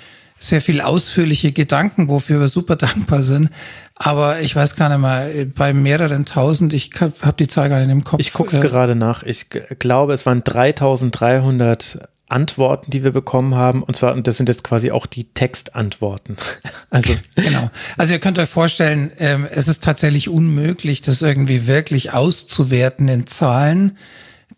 sehr 0.44 0.62
viel 0.62 0.82
ausführliche 0.82 1.54
Gedanken, 1.54 2.10
wofür 2.10 2.40
wir 2.40 2.50
super 2.50 2.76
dankbar 2.78 3.24
sind. 3.24 3.50
Aber 3.96 4.42
ich 4.42 4.56
weiß 4.56 4.76
gar 4.76 4.90
nicht 4.90 5.00
mehr, 5.00 5.46
bei 5.46 5.74
mehreren 5.74 6.26
tausend, 6.26 6.74
ich 6.74 6.92
habe 7.00 7.36
die 7.40 7.48
Zahl 7.48 7.70
gar 7.70 7.80
nicht 7.80 7.90
im 7.90 8.04
Kopf. 8.04 8.20
Ich 8.20 8.34
gucke 8.34 8.50
es 8.50 8.58
äh, 8.58 8.68
gerade 8.68 8.96
nach. 8.96 9.24
Ich 9.24 9.48
glaube, 9.50 10.14
es 10.14 10.26
waren 10.26 10.44
3300 10.44 12.10
Antworten, 12.28 12.92
die 12.92 13.04
wir 13.04 13.12
bekommen 13.12 13.56
haben. 13.56 13.84
Und 13.84 13.96
zwar, 13.96 14.14
und 14.14 14.28
das 14.28 14.38
sind 14.38 14.50
jetzt 14.50 14.64
quasi 14.64 14.92
auch 14.92 15.06
die 15.06 15.26
Textantworten. 15.26 16.36
Also. 16.90 17.16
Genau. 17.36 17.72
Also 17.98 18.14
ihr 18.14 18.20
könnt 18.20 18.38
euch 18.38 18.50
vorstellen, 18.50 19.12
ähm, 19.18 19.48
es 19.50 19.68
ist 19.68 19.84
tatsächlich 19.84 20.30
unmöglich, 20.30 21.02
das 21.02 21.24
irgendwie 21.24 21.66
wirklich 21.66 22.14
auszuwerten 22.14 23.08
in 23.08 23.26
Zahlen. 23.26 23.98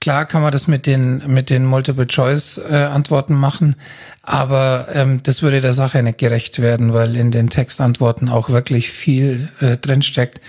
Klar 0.06 0.26
kann 0.26 0.44
man 0.44 0.52
das 0.52 0.68
mit 0.68 0.86
den, 0.86 1.24
mit 1.26 1.50
den 1.50 1.66
Multiple-Choice-Antworten 1.66 3.34
äh, 3.34 3.38
machen, 3.38 3.76
aber 4.22 4.88
ähm, 4.94 5.24
das 5.24 5.42
würde 5.42 5.62
der 5.62 5.74
Sache 5.74 6.04
nicht 6.04 6.20
gerecht 6.20 6.62
werden, 6.62 6.94
weil 6.94 7.16
in 7.16 7.32
den 7.32 7.50
Textantworten 7.50 8.30
auch 8.30 8.50
wirklich 8.50 8.92
viel 8.92 9.50
äh, 9.62 9.78
drinsteckt. 9.78 10.42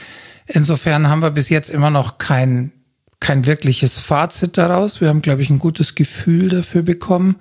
Insofern 0.46 1.08
haben 1.08 1.22
wir 1.22 1.30
bis 1.30 1.48
jetzt 1.48 1.70
immer 1.70 1.88
noch 1.88 2.18
kein, 2.18 2.70
kein 3.18 3.46
wirkliches 3.46 3.98
Fazit 3.98 4.58
daraus. 4.58 5.00
Wir 5.00 5.08
haben, 5.08 5.22
glaube 5.22 5.40
ich, 5.40 5.48
ein 5.48 5.58
gutes 5.58 5.94
Gefühl 5.94 6.50
dafür 6.50 6.82
bekommen, 6.82 7.36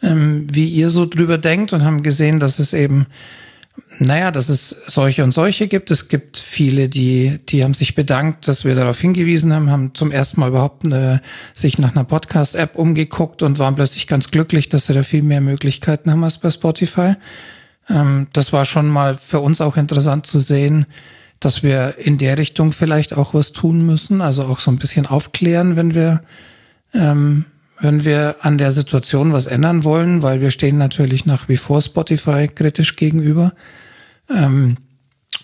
ähm, 0.00 0.46
wie 0.48 0.68
ihr 0.68 0.90
so 0.90 1.06
drüber 1.06 1.38
denkt 1.38 1.72
und 1.72 1.82
haben 1.82 2.04
gesehen, 2.04 2.38
dass 2.38 2.60
es 2.60 2.72
eben 2.72 3.08
naja, 4.02 4.30
dass 4.30 4.48
es 4.48 4.76
solche 4.86 5.24
und 5.24 5.32
solche 5.32 5.68
gibt. 5.68 5.90
Es 5.90 6.08
gibt 6.08 6.36
viele, 6.36 6.88
die, 6.88 7.38
die 7.48 7.64
haben 7.64 7.74
sich 7.74 7.94
bedankt, 7.94 8.48
dass 8.48 8.64
wir 8.64 8.74
darauf 8.74 9.00
hingewiesen 9.00 9.52
haben, 9.52 9.70
haben 9.70 9.94
zum 9.94 10.10
ersten 10.10 10.40
Mal 10.40 10.48
überhaupt 10.48 10.84
eine, 10.84 11.20
sich 11.54 11.78
nach 11.78 11.92
einer 11.92 12.04
Podcast-App 12.04 12.76
umgeguckt 12.76 13.42
und 13.42 13.58
waren 13.58 13.74
plötzlich 13.74 14.06
ganz 14.06 14.30
glücklich, 14.30 14.68
dass 14.68 14.86
sie 14.86 14.94
da 14.94 15.02
viel 15.02 15.22
mehr 15.22 15.40
Möglichkeiten 15.40 16.10
haben 16.10 16.24
als 16.24 16.38
bei 16.38 16.50
Spotify. 16.50 17.14
Ähm, 17.88 18.28
das 18.32 18.52
war 18.52 18.64
schon 18.64 18.88
mal 18.88 19.16
für 19.18 19.40
uns 19.40 19.60
auch 19.60 19.76
interessant 19.76 20.26
zu 20.26 20.38
sehen, 20.38 20.86
dass 21.40 21.62
wir 21.62 21.98
in 21.98 22.18
der 22.18 22.38
Richtung 22.38 22.72
vielleicht 22.72 23.16
auch 23.16 23.34
was 23.34 23.52
tun 23.52 23.84
müssen, 23.84 24.20
also 24.20 24.44
auch 24.44 24.60
so 24.60 24.70
ein 24.70 24.78
bisschen 24.78 25.06
aufklären, 25.06 25.76
wenn 25.76 25.94
wir 25.94 26.22
ähm, 26.94 27.46
wenn 27.82 28.04
wir 28.04 28.36
an 28.42 28.58
der 28.58 28.70
Situation 28.70 29.32
was 29.32 29.46
ändern 29.46 29.82
wollen, 29.82 30.22
weil 30.22 30.40
wir 30.40 30.52
stehen 30.52 30.78
natürlich 30.78 31.26
nach 31.26 31.48
wie 31.48 31.56
vor 31.56 31.82
Spotify 31.82 32.46
kritisch 32.46 32.94
gegenüber. 32.94 33.52
Ähm, 34.34 34.76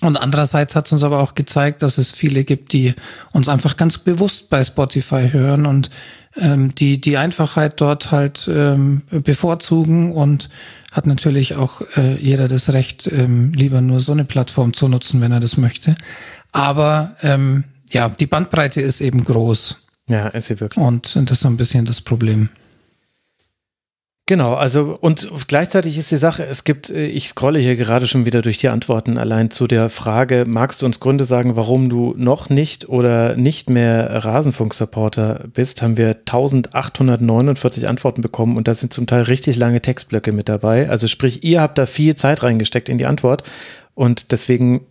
und 0.01 0.17
andererseits 0.17 0.77
hat 0.77 0.87
es 0.87 0.93
uns 0.93 1.03
aber 1.03 1.21
auch 1.21 1.35
gezeigt, 1.35 1.83
dass 1.83 1.99
es 1.99 2.13
viele 2.13 2.45
gibt, 2.45 2.73
die 2.73 2.95
uns 3.33 3.49
einfach 3.49 3.77
ganz 3.77 3.99
bewusst 3.99 4.49
bei 4.51 4.63
Spotify 4.63 5.31
hören 5.33 5.67
und 5.67 5.91
ähm, 6.37 6.75
die 6.75 7.01
die 7.01 7.17
Einfachheit 7.17 7.81
dort 7.81 8.13
halt 8.13 8.49
ähm, 8.53 9.03
bevorzugen 9.11 10.13
und 10.13 10.51
hat 10.93 11.07
natürlich 11.07 11.55
auch 11.57 11.81
äh, 11.97 12.15
jeder 12.17 12.49
das 12.49 12.73
Recht, 12.73 13.07
ähm, 13.07 13.53
lieber 13.53 13.81
nur 13.81 14.01
so 14.01 14.13
eine 14.13 14.25
Plattform 14.25 14.73
zu 14.73 14.89
nutzen, 14.89 15.21
wenn 15.21 15.33
er 15.33 15.41
das 15.41 15.57
möchte. 15.57 15.97
Aber 16.53 17.17
ähm, 17.23 17.65
ja, 17.91 18.09
die 18.09 18.27
Bandbreite 18.27 18.81
ist 18.81 19.01
eben 19.01 19.25
groß. 19.25 19.77
Ja, 20.07 20.29
ist 20.29 20.47
sie 20.47 20.61
wirklich. 20.61 20.83
Und 20.83 21.17
das 21.17 21.33
ist 21.33 21.41
so 21.41 21.49
ein 21.49 21.57
bisschen 21.57 21.85
das 21.85 22.01
Problem. 22.01 22.51
Genau, 24.29 24.53
also 24.53 24.99
und 25.01 25.27
gleichzeitig 25.49 25.97
ist 25.97 26.11
die 26.11 26.19
Sache, 26.19 26.45
es 26.45 26.65
gibt, 26.65 26.91
äh, 26.91 27.07
ich 27.07 27.29
scrolle 27.29 27.61
hier 27.61 27.77
gerade 27.77 28.07
schon 28.07 28.27
wieder 28.27 28.43
durch 28.43 28.59
die 28.59 28.69
Antworten 28.69 29.17
allein 29.17 29.51
zu 29.51 29.67
der 29.67 29.89
Frage, 29.89 30.45
magst 30.47 30.83
du 30.83 30.87
uns 30.87 31.01
Gründe 31.01 31.25
sagen, 31.25 31.57
warum 31.57 31.89
du 31.89 32.13
noch 32.15 32.51
nicht 32.51 32.91
oder 32.91 33.39
nicht 33.39 33.71
mehr 33.71 34.27
Rasenfunk-Supporter 34.27 35.47
bist, 35.55 35.81
haben 35.81 35.97
wir 35.97 36.09
1849 36.09 37.89
Antworten 37.89 38.21
bekommen 38.21 38.59
und 38.59 38.69
da 38.69 38.75
sind 38.75 38.93
zum 38.93 39.07
Teil 39.07 39.23
richtig 39.23 39.57
lange 39.57 39.81
Textblöcke 39.81 40.33
mit 40.33 40.51
dabei. 40.51 40.91
Also 40.91 41.09
sprich, 41.09 41.43
ihr 41.43 41.63
habt 41.63 41.79
da 41.79 41.87
viel 41.87 42.15
Zeit 42.15 42.43
reingesteckt 42.43 42.91
in 42.91 42.99
die 42.99 43.07
Antwort 43.07 43.45
und 43.95 44.31
deswegen 44.31 44.83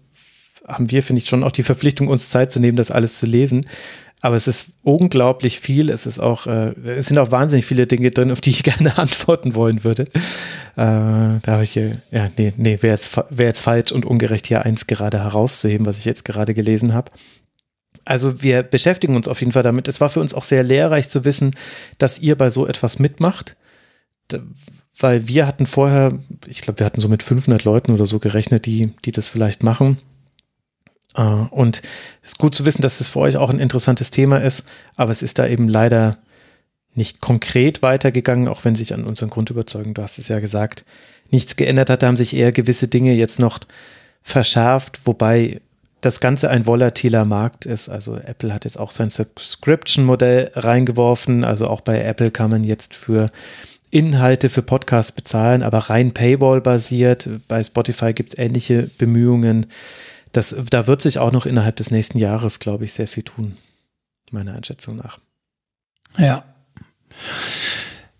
haben 0.67 0.90
wir, 0.90 1.03
finde 1.03 1.22
ich, 1.22 1.30
schon 1.30 1.43
auch 1.43 1.51
die 1.51 1.64
Verpflichtung, 1.64 2.07
uns 2.07 2.32
Zeit 2.32 2.51
zu 2.51 2.59
nehmen, 2.59 2.75
das 2.75 2.90
alles 2.90 3.19
zu 3.19 3.27
lesen. 3.27 3.66
Aber 4.22 4.36
es 4.36 4.48
ist 4.48 4.70
unglaublich 4.84 5.60
viel. 5.60 5.90
Es 5.90 6.08
ist 6.08 6.20
auch, 6.20 6.48
äh, 6.48 6.74
es 6.86 7.08
sind 7.08 7.20
auch 7.20 7.32
wahnsinnig 7.32 7.66
viele 7.66 7.86
Dinge 7.86 8.12
drin, 8.12 8.32
auf 8.32 8.42
die 8.42 8.50
ich 8.50 8.64
gerne 8.64 8.98
antworten 8.98 9.54
wollen 9.56 9.84
würde. 9.84 10.04
Äh, 10.04 10.06
da 10.76 11.42
habe 11.48 11.64
ich 11.64 11.72
hier, 11.72 11.92
ja, 12.12 12.30
nee, 12.38 12.54
nee, 12.58 12.82
wäre 12.82 12.94
jetzt, 12.94 13.16
wär 13.30 13.46
jetzt 13.46 13.60
falsch 13.60 13.92
und 13.92 14.06
ungerecht, 14.06 14.48
hier 14.48 14.64
eins 14.66 14.88
gerade 14.88 15.20
herauszuheben, 15.20 15.86
was 15.86 16.00
ich 16.00 16.06
jetzt 16.06 16.26
gerade 16.26 16.54
gelesen 16.54 16.94
habe. 16.94 17.12
Also 18.06 18.42
wir 18.42 18.64
beschäftigen 18.64 19.16
uns 19.16 19.28
auf 19.28 19.42
jeden 19.42 19.52
Fall 19.52 19.64
damit. 19.64 19.88
Es 19.88 20.02
war 20.02 20.10
für 20.10 20.22
uns 20.22 20.34
auch 20.34 20.44
sehr 20.44 20.64
lehrreich 20.64 21.10
zu 21.10 21.26
wissen, 21.26 21.52
dass 21.98 22.20
ihr 22.20 22.36
bei 22.36 22.50
so 22.50 22.66
etwas 22.66 23.00
mitmacht. 23.00 23.56
Weil 25.00 25.28
wir 25.28 25.46
hatten 25.46 25.66
vorher, 25.68 26.18
ich 26.48 26.62
glaube, 26.62 26.80
wir 26.80 26.86
hatten 26.86 27.02
so 27.02 27.08
mit 27.08 27.22
500 27.22 27.64
Leuten 27.66 27.92
oder 27.92 28.08
so 28.08 28.20
gerechnet, 28.20 28.66
die, 28.66 28.94
die 29.06 29.12
das 29.12 29.28
vielleicht 29.28 29.62
machen. 29.62 30.00
Äh, 31.16 31.22
und 31.22 31.82
es 32.24 32.32
ist 32.32 32.38
gut 32.38 32.56
zu 32.56 32.66
wissen, 32.66 32.82
dass 32.82 33.02
es 33.02 33.08
für 33.08 33.19
euch 33.19 33.38
auch 33.38 33.50
ein 33.50 33.60
interessantes 33.60 34.11
Thema 34.11 34.38
ist, 34.38 34.64
aber 34.95 35.11
es 35.11 35.22
ist 35.22 35.40
da 35.40 35.48
eben 35.48 35.68
leider 35.68 36.18
nicht 36.95 37.22
konkret 37.22 37.84
weitergegangen, 37.84 38.48
auch 38.48 38.66
wenn 38.66 38.76
sich 38.76 38.94
an 38.94 39.03
unseren 39.03 39.30
Grundüberzeugungen, 39.30 39.94
du 39.94 40.02
hast 40.02 40.18
es 40.18 40.30
ja 40.30 40.40
gesagt, 40.40 40.84
nichts 41.30 41.56
geändert 41.56 41.90
hat. 41.90 42.02
Da 42.02 42.08
haben 42.08 42.18
sich 42.18 42.36
eher 42.36 42.52
gewisse 42.52 42.88
Dinge 42.88 43.14
jetzt 43.14 43.40
noch 43.40 43.60
verschärft, 44.24 45.02
wobei 45.06 45.61
das 46.02 46.19
Ganze 46.19 46.50
ein 46.50 46.66
volatiler 46.66 47.26
Markt 47.26 47.66
ist. 47.66 47.90
Also 47.90 48.16
Apple 48.18 48.53
hat 48.53 48.66
jetzt 48.66 48.80
auch 48.80 48.92
sein 48.92 49.10
Subscription-Modell 49.10 50.52
reingeworfen. 50.56 51.44
Also 51.44 51.68
auch 51.68 51.82
bei 51.82 52.02
Apple 52.02 52.32
kann 52.32 52.52
man 52.52 52.64
jetzt 52.64 52.95
für 52.95 53.27
Inhalte 53.90 54.50
für 54.50 54.61
Podcasts 54.61 55.11
bezahlen, 55.11 55.64
aber 55.64 55.77
rein 55.77 56.14
Paywall-basiert. 56.14 57.30
Bei 57.48 57.64
Spotify 57.64 58.14
gibt 58.14 58.30
es 58.30 58.38
ähnliche 58.38 58.90
Bemühungen 58.98 59.68
das, 60.38 60.56
da 60.69 60.85
wird 60.85 61.01
sich 61.01 61.17
auch 61.17 61.32
noch 61.32 61.48
innerhalb 61.48 61.77
des 61.77 61.90
nächsten 61.90 62.19
Jahres, 62.19 62.59
glaube 62.59 62.85
ich, 62.85 62.93
sehr 62.93 63.07
viel 63.07 63.24
tun, 63.24 63.57
meiner 64.30 64.53
Einschätzung 64.53 64.95
nach. 64.95 65.17
Ja. 66.19 66.43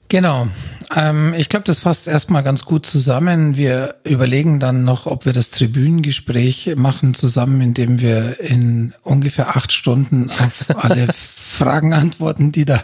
Genau. 0.10 0.48
Ähm, 0.96 1.36
ich 1.38 1.48
glaube, 1.48 1.66
das 1.66 1.78
fasst 1.78 2.08
erstmal 2.08 2.42
ganz 2.42 2.66
gut 2.66 2.88
zusammen. 2.88 3.56
Wir 3.56 3.98
überlegen 4.04 4.60
dann 4.60 4.84
noch, 4.84 5.06
ob 5.06 5.26
wir 5.28 5.34
das 5.34 5.52
Tribünengespräch 5.52 6.74
machen 6.76 7.14
zusammen, 7.14 7.62
indem 7.62 8.02
wir 8.02 8.40
in 8.40 8.96
ungefähr 9.04 9.56
acht 9.56 9.72
Stunden 9.72 10.32
auf 10.32 10.76
alle 10.76 11.10
Fragen 11.14 11.94
antworten, 11.94 12.52
die 12.52 12.66
da, 12.66 12.84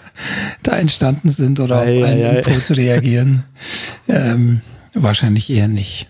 da 0.62 0.78
entstanden 0.78 1.32
sind 1.32 1.60
oder 1.60 1.80
auf 1.80 1.88
einen 1.88 2.04
ei, 2.04 2.40
Input 2.40 2.78
reagieren. 2.78 3.46
Ähm, 4.08 4.62
wahrscheinlich 4.94 5.50
eher 5.50 5.70
nicht. 5.70 6.08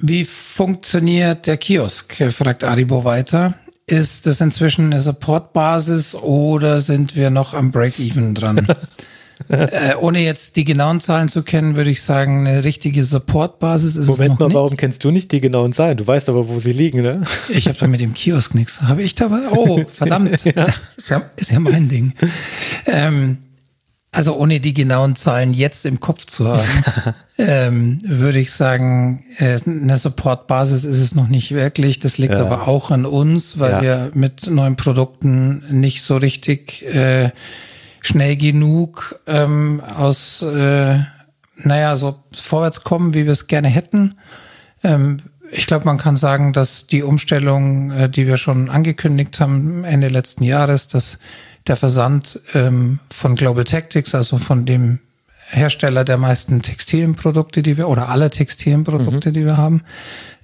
Wie 0.00 0.24
funktioniert 0.24 1.46
der 1.46 1.56
Kiosk? 1.58 2.16
fragt 2.32 2.64
Aribo 2.64 3.04
weiter. 3.04 3.54
Ist 3.86 4.26
das 4.26 4.40
inzwischen 4.40 4.86
eine 4.86 5.02
Supportbasis 5.02 6.14
oder 6.14 6.80
sind 6.80 7.16
wir 7.16 7.30
noch 7.30 7.54
am 7.54 7.70
Break-Even 7.70 8.34
dran? 8.34 8.66
äh, 9.48 9.94
ohne 9.96 10.20
jetzt 10.20 10.56
die 10.56 10.64
genauen 10.64 11.00
Zahlen 11.00 11.28
zu 11.28 11.42
kennen, 11.42 11.76
würde 11.76 11.90
ich 11.90 12.02
sagen, 12.02 12.46
eine 12.46 12.64
richtige 12.64 13.04
Supportbasis 13.04 13.96
ist 13.96 14.06
Moment 14.06 14.20
es 14.20 14.28
noch 14.30 14.38
mal, 14.38 14.46
nicht. 14.46 14.54
warum 14.54 14.76
kennst 14.76 15.04
du 15.04 15.10
nicht 15.10 15.32
die 15.32 15.40
genauen 15.40 15.72
Zahlen? 15.72 15.96
Du 15.96 16.06
weißt 16.06 16.28
aber, 16.28 16.48
wo 16.48 16.58
sie 16.58 16.72
liegen, 16.72 17.02
ne? 17.02 17.22
Ich 17.48 17.68
habe 17.68 17.76
da 17.78 17.86
mit 17.86 18.00
dem 18.00 18.14
Kiosk 18.14 18.54
nichts. 18.54 18.80
Habe 18.80 19.02
ich 19.02 19.14
da 19.14 19.30
was? 19.30 19.52
Oh, 19.52 19.84
verdammt. 19.92 20.44
ja. 20.44 20.68
Ist, 20.96 21.10
ja, 21.10 21.22
ist 21.36 21.50
ja 21.50 21.60
mein 21.60 21.88
Ding. 21.88 22.14
Ähm, 22.86 23.38
also 24.12 24.36
ohne 24.36 24.58
die 24.58 24.74
genauen 24.74 25.14
Zahlen 25.14 25.54
jetzt 25.54 25.86
im 25.86 26.00
Kopf 26.00 26.26
zu 26.26 26.48
haben, 26.48 27.14
ähm, 27.38 27.98
würde 28.04 28.40
ich 28.40 28.52
sagen, 28.52 29.24
äh, 29.38 29.58
eine 29.64 29.96
Supportbasis 29.96 30.84
ist 30.84 31.00
es 31.00 31.14
noch 31.14 31.28
nicht 31.28 31.52
wirklich. 31.52 32.00
Das 32.00 32.18
liegt 32.18 32.34
ja. 32.34 32.40
aber 32.40 32.66
auch 32.66 32.90
an 32.90 33.06
uns, 33.06 33.58
weil 33.58 33.72
ja. 33.72 33.82
wir 33.82 34.10
mit 34.14 34.48
neuen 34.48 34.76
Produkten 34.76 35.62
nicht 35.70 36.02
so 36.02 36.16
richtig 36.16 36.84
äh, 36.86 37.30
schnell 38.00 38.36
genug 38.36 39.20
ähm, 39.26 39.80
aus, 39.80 40.42
äh, 40.42 40.98
naja, 41.62 41.96
so 41.96 42.18
vorwärts 42.34 42.82
kommen, 42.82 43.14
wie 43.14 43.26
wir 43.26 43.32
es 43.32 43.46
gerne 43.46 43.68
hätten. 43.68 44.16
Ähm, 44.82 45.18
ich 45.52 45.66
glaube, 45.66 45.84
man 45.84 45.98
kann 45.98 46.16
sagen, 46.16 46.52
dass 46.52 46.86
die 46.86 47.02
Umstellung, 47.02 47.90
äh, 47.92 48.08
die 48.08 48.26
wir 48.26 48.36
schon 48.36 48.70
angekündigt 48.70 49.40
haben 49.40 49.84
Ende 49.84 50.08
letzten 50.08 50.44
Jahres, 50.44 50.88
dass 50.88 51.18
der 51.66 51.76
Versand 51.76 52.40
ähm, 52.54 53.00
von 53.10 53.36
Global 53.36 53.64
Tactics, 53.64 54.14
also 54.14 54.38
von 54.38 54.66
dem 54.66 55.00
Hersteller 55.50 56.04
der 56.04 56.16
meisten 56.16 56.62
Textilienprodukte, 56.62 57.62
die 57.62 57.76
wir 57.76 57.88
oder 57.88 58.08
aller 58.08 58.30
Textilienprodukte, 58.30 59.30
mhm. 59.30 59.34
die 59.34 59.44
wir 59.44 59.56
haben, 59.56 59.82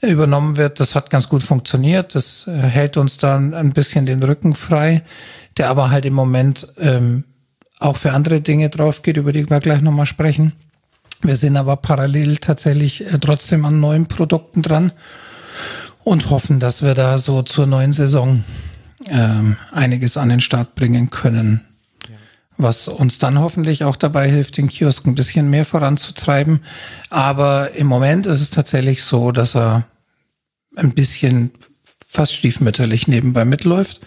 übernommen 0.03 0.57
wird. 0.57 0.81
Das 0.81 0.95
hat 0.95 1.11
ganz 1.11 1.29
gut 1.29 1.43
funktioniert. 1.43 2.15
Das 2.15 2.47
äh, 2.49 2.53
hält 2.53 2.97
uns 2.97 3.19
dann 3.19 3.55
ein 3.55 3.73
bisschen 3.73 4.07
den 4.07 4.23
Rücken 4.23 4.55
frei. 4.55 5.03
der 5.57 5.71
aber 5.71 5.91
halt 5.91 6.05
im 6.05 6.15
Moment 6.15 6.69
ähm, 6.79 7.25
auch 7.79 7.97
für 7.97 8.13
andere 8.13 8.41
Dinge 8.41 8.69
drauf 8.69 9.03
geht, 9.03 9.17
über 9.17 9.33
die 9.33 9.49
wir 9.49 9.61
gleich 9.61 9.81
nochmal 9.81 10.07
sprechen. 10.07 10.53
Wir 11.23 11.37
sind 11.37 11.57
aber 11.57 11.77
parallel 11.77 12.37
tatsächlich 12.39 13.07
äh, 13.07 13.19
trotzdem 13.19 13.65
an 13.65 13.81
neuen 13.81 14.07
Produkten 14.07 14.63
dran 14.63 14.93
und 16.05 16.31
hoffen, 16.31 16.61
dass 16.61 16.83
wir 16.83 16.95
da 16.95 17.19
so 17.19 17.43
zur 17.43 17.67
neuen 17.67 17.93
Saison 17.93 18.45
ähm, 19.07 19.57
einiges 19.73 20.17
an 20.17 20.29
den 20.29 20.41
Start 20.41 20.75
bringen 20.75 21.11
können. 21.11 21.61
Was 22.59 22.89
uns 22.89 23.19
dann 23.19 23.39
hoffentlich 23.39 23.85
auch 23.85 23.97
dabei 23.97 24.31
hilft, 24.31 24.57
den 24.57 24.69
Kiosk 24.69 25.07
ein 25.07 25.15
bisschen 25.15 25.51
mehr 25.51 25.67
voranzutreiben. 25.67 26.61
Aber 27.11 27.75
im 27.75 27.87
Moment 27.87 28.25
ist 28.25 28.41
es 28.41 28.51
tatsächlich 28.51 29.03
so, 29.03 29.31
dass 29.31 29.55
er 29.55 29.87
ein 30.75 30.93
bisschen 30.93 31.51
fast 32.07 32.35
stiefmütterlich 32.35 33.09
nebenbei 33.09 33.45
mitläuft. 33.45 34.01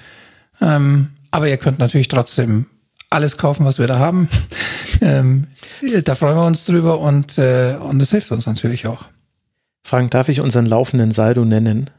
Ähm, 0.62 1.12
aber 1.30 1.48
ihr 1.48 1.58
könnt 1.58 1.78
natürlich 1.78 2.08
trotzdem 2.08 2.66
alles 3.12 3.38
kaufen, 3.38 3.66
was 3.66 3.78
wir 3.78 3.88
da 3.88 4.00
haben. 4.00 4.30
ähm, 5.02 5.48
da 6.04 6.16
freuen 6.16 6.38
wir 6.38 6.46
uns 6.46 6.66
drüber 6.66 7.00
und, 7.00 7.38
äh, 7.38 7.76
und 7.76 8.00
das 8.00 8.10
hilft 8.10 8.32
uns 8.32 8.48
natürlich 8.48 8.88
auch. 8.88 9.06
Frank, 9.84 10.12
darf 10.12 10.30
ich 10.30 10.42
unseren 10.42 10.66
laufenden 10.66 11.12
Saldo 11.12 11.46
nennen? 11.46 11.90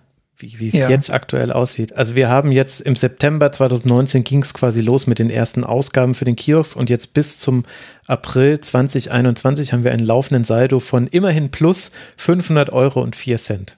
Wie, 0.41 0.59
wie 0.59 0.69
es 0.69 0.75
Ja. 0.75 0.89
jetzt 0.89 1.12
aktuell 1.12 1.52
aussieht. 1.52 1.97
Also 1.97 2.15
wir 2.15 2.28
haben 2.28 2.51
jetzt 2.52 2.81
im 2.81 2.97
September 2.97 3.52
2019 3.52 4.25
ging 4.25 4.43
es 4.43 4.55
quasi 4.55 4.81
los 4.81 5.07
mit 5.07 5.19
den 5.19 5.31
ersten 5.31 5.65
Ausgaben 5.65 6.15
für 6.15 6.25
den 6.25 6.36
Kiosk 6.36 6.77
und 6.77 6.91
jetzt 6.91 7.12
bis 7.15 7.39
zum 7.39 7.65
April 8.07 8.60
2021 8.60 9.73
haben 9.73 9.85
wir 9.85 9.93
einen 9.93 10.05
laufenden 10.07 10.44
Saldo 10.44 10.81
von 10.81 11.07
immerhin 11.07 11.51
plus 11.51 11.93
500 12.17 12.70
Euro 12.70 13.02
und 13.02 13.17
4 13.17 13.39
Cent. 13.39 13.77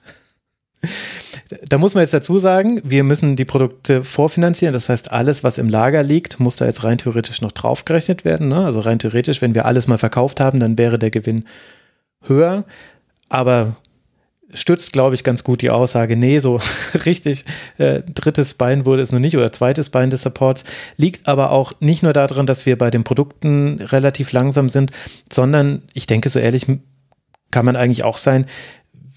Da 1.69 1.77
muss 1.77 1.95
man 1.95 2.01
jetzt 2.01 2.13
dazu 2.13 2.37
sagen, 2.37 2.81
wir 2.83 3.03
müssen 3.03 3.35
die 3.35 3.45
Produkte 3.45 4.03
vorfinanzieren. 4.03 4.73
Das 4.73 4.89
heißt, 4.89 5.11
alles, 5.11 5.43
was 5.43 5.57
im 5.57 5.69
Lager 5.69 6.03
liegt, 6.03 6.39
muss 6.39 6.55
da 6.57 6.65
jetzt 6.65 6.83
rein 6.83 6.97
theoretisch 6.97 7.41
noch 7.41 7.51
draufgerechnet 7.53 8.25
werden. 8.25 8.49
Ne? 8.49 8.65
Also 8.65 8.81
rein 8.81 8.99
theoretisch, 8.99 9.41
wenn 9.41 9.55
wir 9.55 9.65
alles 9.65 9.87
mal 9.87 9.97
verkauft 9.97 10.39
haben, 10.39 10.59
dann 10.59 10.77
wäre 10.77 10.99
der 10.99 11.11
Gewinn 11.11 11.45
höher. 12.23 12.65
Aber 13.29 13.75
stützt, 14.53 14.93
glaube 14.93 15.15
ich, 15.15 15.23
ganz 15.23 15.43
gut 15.43 15.61
die 15.61 15.69
Aussage, 15.69 16.15
nee, 16.15 16.39
so 16.39 16.59
richtig 17.05 17.45
äh, 17.77 18.01
drittes 18.01 18.53
Bein 18.53 18.85
wurde 18.85 19.01
es 19.01 19.11
noch 19.11 19.19
nicht 19.19 19.37
oder 19.37 19.51
zweites 19.51 19.89
Bein 19.89 20.09
des 20.09 20.23
Supports. 20.23 20.63
Liegt 20.97 21.27
aber 21.27 21.51
auch 21.51 21.73
nicht 21.79 22.03
nur 22.03 22.13
daran, 22.13 22.45
dass 22.45 22.65
wir 22.65 22.77
bei 22.77 22.91
den 22.91 23.03
Produkten 23.03 23.81
relativ 23.81 24.31
langsam 24.31 24.69
sind, 24.69 24.91
sondern 25.31 25.83
ich 25.93 26.07
denke, 26.07 26.29
so 26.29 26.39
ehrlich 26.39 26.65
kann 27.51 27.65
man 27.65 27.75
eigentlich 27.75 28.03
auch 28.03 28.17
sein, 28.17 28.45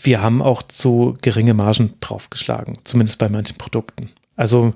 wir 0.02 0.20
haben 0.20 0.42
auch 0.42 0.62
zu 0.62 1.16
geringe 1.22 1.54
Margen 1.54 1.94
draufgeschlagen, 2.00 2.78
zumindest 2.84 3.18
bei 3.18 3.28
manchen 3.28 3.56
Produkten. 3.56 4.10
Also 4.36 4.74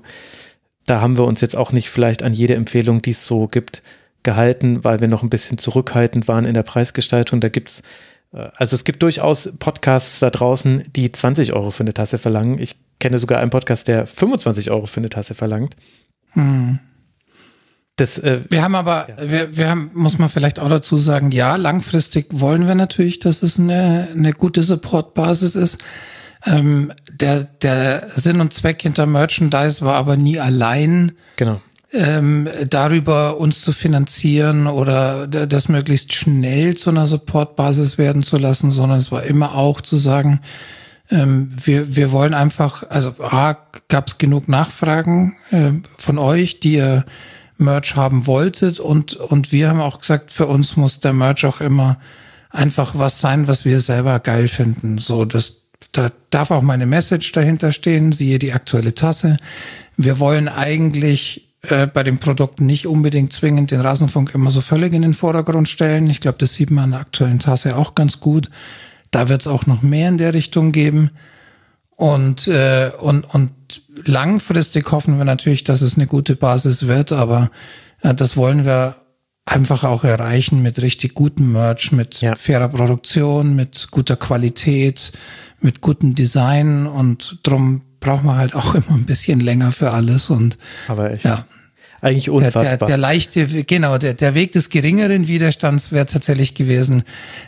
da 0.85 0.99
haben 0.99 1.17
wir 1.17 1.25
uns 1.25 1.41
jetzt 1.41 1.55
auch 1.55 1.71
nicht 1.71 1.89
vielleicht 1.89 2.23
an 2.23 2.33
jede 2.33 2.55
Empfehlung, 2.55 3.01
die 3.01 3.11
es 3.11 3.27
so 3.27 3.47
gibt, 3.47 3.83
gehalten, 4.23 4.83
weil 4.83 5.01
wir 5.01 5.07
noch 5.07 5.23
ein 5.23 5.29
bisschen 5.29 5.57
zurückhaltend 5.57 6.27
waren 6.27 6.45
in 6.45 6.53
der 6.53 6.63
Preisgestaltung. 6.63 7.39
Da 7.39 7.49
gibt's 7.49 7.81
äh, 7.81 7.83
also 8.31 8.75
es 8.75 8.83
gibt 8.83 9.03
durchaus 9.03 9.51
Podcasts 9.59 10.19
da 10.19 10.29
draußen, 10.29 10.85
die 10.95 11.11
20 11.11 11.53
Euro 11.53 11.71
für 11.71 11.83
eine 11.83 11.93
Tasse 11.93 12.17
verlangen. 12.17 12.59
Ich 12.59 12.77
kenne 12.99 13.19
sogar 13.19 13.39
einen 13.39 13.49
Podcast, 13.49 13.87
der 13.87 14.07
25 14.07 14.71
Euro 14.71 14.85
für 14.85 15.01
eine 15.01 15.09
Tasse 15.09 15.35
verlangt. 15.35 15.75
Das, 17.97 18.19
äh, 18.19 18.41
Wir 18.49 18.63
haben 18.63 18.75
aber, 18.75 19.07
wir, 19.21 19.55
wir 19.57 19.69
haben, 19.69 19.91
muss 19.93 20.17
man 20.17 20.29
vielleicht 20.29 20.59
auch 20.59 20.69
dazu 20.69 20.97
sagen, 20.97 21.31
ja, 21.31 21.55
langfristig 21.57 22.27
wollen 22.31 22.67
wir 22.67 22.75
natürlich, 22.75 23.19
dass 23.19 23.43
es 23.43 23.59
eine, 23.59 24.07
eine 24.11 24.31
gute 24.33 24.63
Supportbasis 24.63 25.55
ist. 25.55 25.77
Ähm, 26.45 26.91
der, 27.11 27.43
der 27.43 28.09
Sinn 28.15 28.41
und 28.41 28.53
Zweck 28.53 28.81
hinter 28.81 29.05
Merchandise 29.05 29.85
war 29.85 29.95
aber 29.95 30.15
nie 30.15 30.39
allein, 30.39 31.11
genau. 31.35 31.61
Ähm, 31.93 32.47
darüber 32.69 33.37
uns 33.37 33.61
zu 33.61 33.73
finanzieren 33.73 34.67
oder 34.67 35.27
das 35.27 35.67
möglichst 35.67 36.13
schnell 36.13 36.75
zu 36.75 36.89
einer 36.89 37.07
Supportbasis 37.07 37.97
werden 37.97 38.23
zu 38.23 38.37
lassen, 38.37 38.71
sondern 38.71 38.99
es 38.99 39.11
war 39.11 39.23
immer 39.23 39.55
auch 39.55 39.81
zu 39.81 39.97
sagen, 39.97 40.39
ähm, 41.09 41.51
wir, 41.63 41.95
wir 41.95 42.11
wollen 42.11 42.33
einfach, 42.33 42.83
also 42.89 43.13
A, 43.19 43.57
gab 43.89 44.07
es 44.07 44.17
genug 44.17 44.47
Nachfragen 44.47 45.35
ähm, 45.51 45.83
von 45.97 46.17
euch, 46.17 46.61
die 46.61 46.75
ihr 46.75 47.05
Merch 47.57 47.95
haben 47.95 48.25
wolltet 48.25 48.79
und, 48.79 49.15
und 49.15 49.51
wir 49.51 49.69
haben 49.69 49.81
auch 49.81 49.99
gesagt, 49.99 50.31
für 50.31 50.47
uns 50.47 50.77
muss 50.77 51.01
der 51.01 51.13
Merch 51.13 51.45
auch 51.45 51.59
immer 51.59 51.99
einfach 52.49 52.93
was 52.97 53.19
sein, 53.19 53.47
was 53.47 53.65
wir 53.65 53.81
selber 53.81 54.19
geil 54.19 54.47
finden. 54.47 54.97
So, 54.97 55.25
das, 55.25 55.63
da 55.91 56.09
darf 56.29 56.51
auch 56.51 56.61
meine 56.61 56.85
Message 56.85 57.31
dahinter 57.33 57.71
stehen, 57.71 58.13
siehe 58.13 58.39
die 58.39 58.53
aktuelle 58.53 58.95
Tasse. 58.95 59.37
Wir 59.97 60.19
wollen 60.19 60.47
eigentlich 60.47 61.50
äh, 61.63 61.87
bei 61.87 62.03
den 62.03 62.17
Produkten 62.17 62.65
nicht 62.65 62.87
unbedingt 62.87 63.33
zwingend 63.33 63.71
den 63.71 63.81
Rasenfunk 63.81 64.33
immer 64.33 64.51
so 64.51 64.61
völlig 64.61 64.93
in 64.93 65.01
den 65.03 65.13
Vordergrund 65.13 65.69
stellen. 65.69 66.09
Ich 66.09 66.19
glaube, 66.21 66.37
das 66.39 66.53
sieht 66.53 66.71
man 66.71 66.85
an 66.85 66.91
der 66.91 66.99
aktuellen 67.01 67.39
Tasse 67.39 67.75
auch 67.75 67.95
ganz 67.95 68.19
gut. 68.19 68.49
Da 69.11 69.29
wird 69.29 69.41
es 69.41 69.47
auch 69.47 69.65
noch 69.67 69.81
mehr 69.81 70.09
in 70.09 70.17
der 70.17 70.33
Richtung 70.33 70.71
geben. 70.71 71.11
Und, 71.91 72.47
äh, 72.47 72.91
und, 72.99 73.23
und 73.25 73.51
langfristig 74.05 74.91
hoffen 74.91 75.17
wir 75.19 75.25
natürlich, 75.25 75.63
dass 75.63 75.81
es 75.81 75.97
eine 75.97 76.07
gute 76.07 76.35
Basis 76.35 76.87
wird, 76.87 77.11
aber 77.11 77.51
äh, 78.01 78.15
das 78.15 78.35
wollen 78.35 78.65
wir 78.65 78.95
einfach 79.45 79.83
auch 79.83 80.03
erreichen 80.03 80.61
mit 80.61 80.81
richtig 80.81 81.13
gutem 81.13 81.51
Merch, 81.51 81.91
mit 81.91 82.21
Ja. 82.21 82.35
fairer 82.35 82.69
Produktion, 82.69 83.55
mit 83.55 83.89
guter 83.91 84.15
Qualität, 84.15 85.11
mit 85.59 85.81
gutem 85.81 86.15
Design 86.15 86.87
und 86.87 87.39
drum 87.43 87.81
braucht 88.01 88.25
man 88.25 88.37
halt 88.37 88.53
auch 88.55 88.75
immer 88.75 88.91
ein 88.97 89.05
bisschen 89.05 89.39
länger 89.39 89.71
für 89.71 89.91
alles 89.91 90.29
und 90.29 90.57
Aber 90.89 91.11
echt. 91.11 91.23
ja. 91.23 91.45
Eigentlich 92.03 92.25
Der, 92.25 92.33
der, 92.33 92.47
unfassbar. 92.47 92.87
der 92.87 92.97
leichte, 92.97 93.45
genau, 93.45 93.99
der, 93.99 94.15
der 94.15 94.33
Weg 94.33 94.53
des 94.53 94.71
geringeren 94.71 95.27
Widerstands 95.27 95.91
wäre 95.91 96.07
tatsächlich 96.07 96.55
gewesen, 96.55 97.03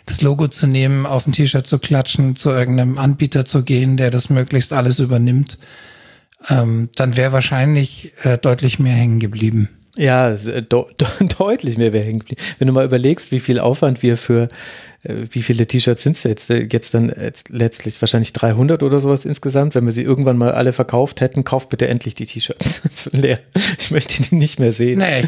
das 0.06 0.22
Logo 0.22 0.48
zu 0.48 0.68
nehmen, 0.68 1.08
auf 1.08 1.26
ein 1.26 1.32
T-Shirt 1.32 1.66
zu 1.66 1.80
klatschen, 1.80 2.36
zu 2.36 2.52
irgendeinem 2.52 3.00
Anbieter 3.00 3.46
zu 3.46 3.64
gehen, 3.64 3.98
der 3.98 4.12
das 4.12 4.30
möglichst 4.30 4.72
alles 4.72 5.00
übernimmt. 5.00 5.58
Ähm, 6.50 6.90
dann 6.96 7.18
wäre 7.18 7.32
wahrscheinlich 7.32 8.14
äh, 8.22 8.38
deutlich 8.38 8.78
mehr 8.78 8.94
hängen 8.94 9.20
geblieben. 9.20 9.70
Ja, 9.96 10.30
es, 10.30 10.46
äh, 10.48 10.62
de 10.62 10.84
de 11.00 11.08
deutlich 11.40 11.78
mehr 11.80 11.92
wäre 11.92 12.04
hängen 12.06 12.20
geblieben. 12.20 12.42
Wenn 12.60 12.68
du 12.68 12.74
mal 12.74 12.86
überlegst, 12.86 13.32
wie 13.32 13.40
viel 13.40 13.60
Aufwand 13.60 14.04
wir 14.04 14.18
für, 14.18 14.50
wie 15.04 15.42
viele 15.42 15.68
T-Shirts 15.68 16.04
sind 16.04 16.16
es 16.16 16.24
jetzt, 16.24 16.50
äh, 16.50 16.66
jetzt 16.72 16.94
dann 16.94 17.10
äh, 17.10 17.34
letztlich 17.50 18.02
wahrscheinlich 18.02 18.32
300 18.32 18.84
oder 18.84 19.00
sowas 19.00 19.26
insgesamt. 19.26 19.76
Wenn 19.76 19.84
wir 19.84 19.92
sie 19.92 20.02
irgendwann 20.02 20.38
mal 20.38 20.54
alle 20.54 20.72
verkauft 20.72 21.20
hätten, 21.20 21.44
kauft 21.44 21.70
bitte 21.70 21.90
endlich 21.90 22.16
die 22.16 22.26
T-Shirts 22.26 22.84
leer. 23.12 23.40
Ich 23.78 23.92
möchte 23.92 24.24
die 24.24 24.36
nicht 24.36 24.60
mehr 24.60 24.72
sehen. 24.72 25.00
Nee, 25.00 25.26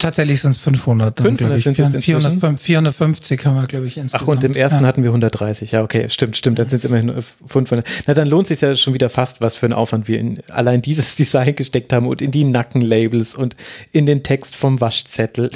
tatsächlich 0.00 0.40
sind 0.40 0.50
es 0.50 0.58
500. 0.58 1.20
Dann, 1.20 1.36
500 1.36 1.38
glaub 1.38 1.58
ich. 1.58 1.64
sind's 1.64 1.78
jetzt 1.78 1.86
inzwischen? 1.94 2.20
400, 2.22 2.60
450 2.60 3.46
haben 3.46 3.54
wir, 3.54 3.66
glaube 3.68 3.86
ich, 3.86 3.96
insgesamt. 3.96 4.24
Ach, 4.24 4.28
und 4.28 4.42
im 4.42 4.54
ersten 4.54 4.82
ja. 4.82 4.88
hatten 4.88 5.04
wir 5.04 5.10
130. 5.10 5.70
Ja, 5.70 5.82
okay, 5.82 6.08
stimmt, 6.08 6.36
stimmt. 6.36 6.58
Dann 6.58 6.68
sind 6.68 6.80
es 6.80 6.84
immerhin 6.84 7.10
äh, 7.10 7.22
500. 7.46 7.86
Na, 8.06 8.14
dann 8.14 8.26
lohnt 8.26 8.48
sich 8.48 8.60
ja 8.60 8.74
schon 8.74 8.92
wieder 8.92 9.08
fast, 9.08 9.40
was 9.40 9.54
für 9.54 9.66
ein 9.66 9.72
Aufwand 9.72 10.08
wir 10.08 10.18
in 10.18 10.40
allein 10.50 10.82
dieses 10.82 11.14
Design 11.22 11.54
gesteckt 11.54 11.92
haben 11.92 12.08
und 12.08 12.22
in 12.22 12.32
die 12.32 12.42
Nackenlabels 12.42 13.36
und 13.36 13.54
in 13.92 14.04
den 14.06 14.24
Text 14.24 14.56
vom 14.56 14.80
Waschzettel. 14.80 15.50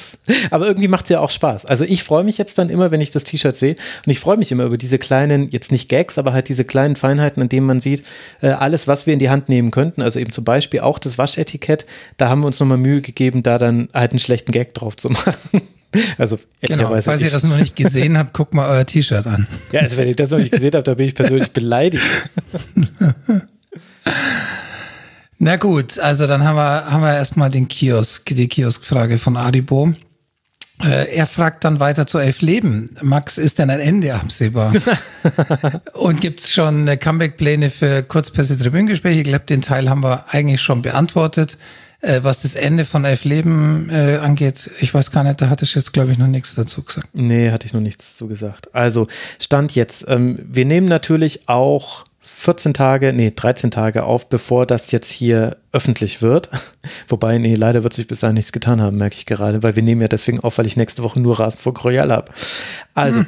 Aber 0.50 0.66
irgendwie 0.66 0.88
macht 0.88 1.04
es 1.04 1.10
ja 1.10 1.20
auch 1.20 1.30
Spaß. 1.30 1.66
Also 1.66 1.84
ich 1.84 2.02
freue 2.02 2.24
mich 2.24 2.36
jetzt 2.36 2.58
dann 2.58 2.68
immer, 2.68 2.90
wenn 2.90 3.00
ich 3.00 3.11
das 3.12 3.24
T-Shirt 3.24 3.56
sehe 3.56 3.76
und 4.06 4.10
ich 4.10 4.20
freue 4.20 4.36
mich 4.36 4.50
immer 4.52 4.64
über 4.64 4.76
diese 4.78 4.98
kleinen, 4.98 5.48
jetzt 5.50 5.70
nicht 5.72 5.88
Gags, 5.88 6.18
aber 6.18 6.32
halt 6.32 6.48
diese 6.48 6.64
kleinen 6.64 6.96
Feinheiten, 6.96 7.42
an 7.42 7.48
denen 7.48 7.66
man 7.66 7.80
sieht, 7.80 8.02
äh, 8.40 8.48
alles, 8.48 8.88
was 8.88 9.06
wir 9.06 9.12
in 9.12 9.18
die 9.18 9.30
Hand 9.30 9.48
nehmen 9.48 9.70
könnten. 9.70 10.02
Also 10.02 10.18
eben 10.18 10.32
zum 10.32 10.44
Beispiel 10.44 10.80
auch 10.80 10.98
das 10.98 11.18
Waschetikett. 11.18 11.86
Da 12.16 12.28
haben 12.28 12.40
wir 12.42 12.46
uns 12.46 12.58
nochmal 12.60 12.78
Mühe 12.78 13.00
gegeben, 13.02 13.42
da 13.42 13.58
dann 13.58 13.88
halt 13.94 14.12
einen 14.12 14.18
schlechten 14.18 14.52
Gag 14.52 14.74
drauf 14.74 14.96
zu 14.96 15.08
machen. 15.10 15.34
Also, 16.16 16.38
Genau, 16.62 16.88
falls 17.02 17.20
ihr 17.20 17.26
ich- 17.26 17.32
das 17.34 17.42
noch 17.44 17.58
nicht 17.58 17.76
gesehen 17.76 18.16
habt, 18.16 18.32
guckt 18.32 18.54
mal 18.54 18.68
euer 18.70 18.86
T-Shirt 18.86 19.26
an. 19.26 19.46
ja, 19.72 19.80
also 19.82 19.98
wenn 19.98 20.08
ich 20.08 20.16
das 20.16 20.30
noch 20.30 20.38
nicht 20.38 20.52
gesehen 20.52 20.72
habe, 20.72 20.82
da 20.84 20.94
bin 20.94 21.06
ich 21.06 21.14
persönlich 21.14 21.50
beleidigt. 21.52 22.02
Na 25.38 25.56
gut, 25.56 25.98
also 25.98 26.26
dann 26.26 26.44
haben 26.44 26.56
wir, 26.56 26.84
haben 26.90 27.02
wir 27.02 27.14
erstmal 27.14 27.50
den 27.50 27.66
Kiosk, 27.66 28.26
die 28.34 28.48
Kioskfrage 28.48 29.18
von 29.18 29.36
Adibo. 29.36 29.92
Äh, 30.84 31.14
er 31.14 31.26
fragt 31.26 31.64
dann 31.64 31.80
weiter 31.80 32.06
zu 32.06 32.18
elf 32.18 32.40
Leben. 32.40 32.90
Max, 33.02 33.38
ist 33.38 33.58
denn 33.58 33.70
ein 33.70 33.80
Ende 33.80 34.14
absehbar? 34.14 34.72
Und 35.92 36.20
gibt's 36.20 36.52
schon 36.52 36.88
äh, 36.88 36.96
Comeback-Pläne 36.96 37.70
für 37.70 38.02
Kurzpässe-Tribünengespräche? 38.02 39.20
Ich 39.20 39.24
glaube, 39.26 39.44
den 39.46 39.62
Teil 39.62 39.88
haben 39.88 40.02
wir 40.02 40.26
eigentlich 40.28 40.60
schon 40.60 40.82
beantwortet. 40.82 41.58
Äh, 42.00 42.20
was 42.22 42.42
das 42.42 42.54
Ende 42.54 42.84
von 42.84 43.04
elf 43.04 43.24
Leben 43.24 43.90
angeht, 43.90 44.70
ich 44.80 44.92
weiß 44.92 45.10
gar 45.12 45.22
nicht, 45.22 45.40
da 45.40 45.48
hatte 45.48 45.64
ich 45.64 45.74
jetzt, 45.74 45.92
glaube 45.92 46.12
ich, 46.12 46.18
noch 46.18 46.26
nichts 46.26 46.54
dazu 46.54 46.82
gesagt. 46.82 47.08
Nee, 47.12 47.50
hatte 47.50 47.66
ich 47.66 47.72
noch 47.72 47.80
nichts 47.80 48.16
zu 48.16 48.26
gesagt. 48.26 48.74
Also, 48.74 49.06
Stand 49.38 49.74
jetzt. 49.74 50.04
Ähm, 50.08 50.38
wir 50.42 50.64
nehmen 50.64 50.88
natürlich 50.88 51.48
auch 51.48 52.04
14 52.42 52.74
Tage, 52.74 53.12
nee, 53.12 53.32
13 53.34 53.70
Tage 53.70 54.02
auf, 54.02 54.28
bevor 54.28 54.66
das 54.66 54.90
jetzt 54.90 55.12
hier 55.12 55.58
öffentlich 55.70 56.22
wird. 56.22 56.50
Wobei, 57.08 57.38
nee, 57.38 57.54
leider 57.54 57.84
wird 57.84 57.92
sich 57.92 58.08
bis 58.08 58.18
dahin 58.18 58.34
nichts 58.34 58.50
getan 58.50 58.82
haben, 58.82 58.96
merke 58.96 59.14
ich 59.14 59.26
gerade, 59.26 59.62
weil 59.62 59.76
wir 59.76 59.82
nehmen 59.84 60.00
ja 60.00 60.08
deswegen 60.08 60.40
auf, 60.40 60.58
weil 60.58 60.66
ich 60.66 60.76
nächste 60.76 61.04
Woche 61.04 61.20
nur 61.20 61.38
Rasenfunk 61.38 61.84
Royal 61.84 62.10
habe. 62.10 62.32
Also, 62.94 63.24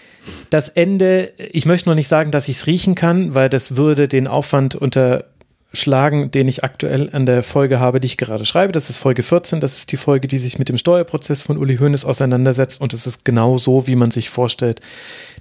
das 0.50 0.68
Ende, 0.68 1.32
ich 1.38 1.64
möchte 1.64 1.88
noch 1.88 1.96
nicht 1.96 2.08
sagen, 2.08 2.30
dass 2.30 2.46
ich 2.48 2.58
es 2.58 2.66
riechen 2.66 2.94
kann, 2.94 3.34
weil 3.34 3.48
das 3.48 3.78
würde 3.78 4.06
den 4.06 4.26
Aufwand 4.26 4.74
unter 4.74 5.24
schlagen, 5.72 6.30
den 6.30 6.48
ich 6.48 6.64
aktuell 6.64 7.10
an 7.12 7.26
der 7.26 7.42
Folge 7.42 7.78
habe, 7.78 8.00
die 8.00 8.06
ich 8.06 8.16
gerade 8.16 8.46
schreibe. 8.46 8.72
Das 8.72 8.88
ist 8.88 8.96
Folge 8.96 9.22
14. 9.22 9.60
Das 9.60 9.76
ist 9.76 9.92
die 9.92 9.98
Folge, 9.98 10.26
die 10.26 10.38
sich 10.38 10.58
mit 10.58 10.70
dem 10.70 10.78
Steuerprozess 10.78 11.42
von 11.42 11.58
Uli 11.58 11.76
Hoeneß 11.76 12.06
auseinandersetzt. 12.06 12.80
Und 12.80 12.94
es 12.94 13.06
ist 13.06 13.24
genau 13.24 13.58
so, 13.58 13.86
wie 13.86 13.96
man 13.96 14.10
sich 14.10 14.30
vorstellt, 14.30 14.80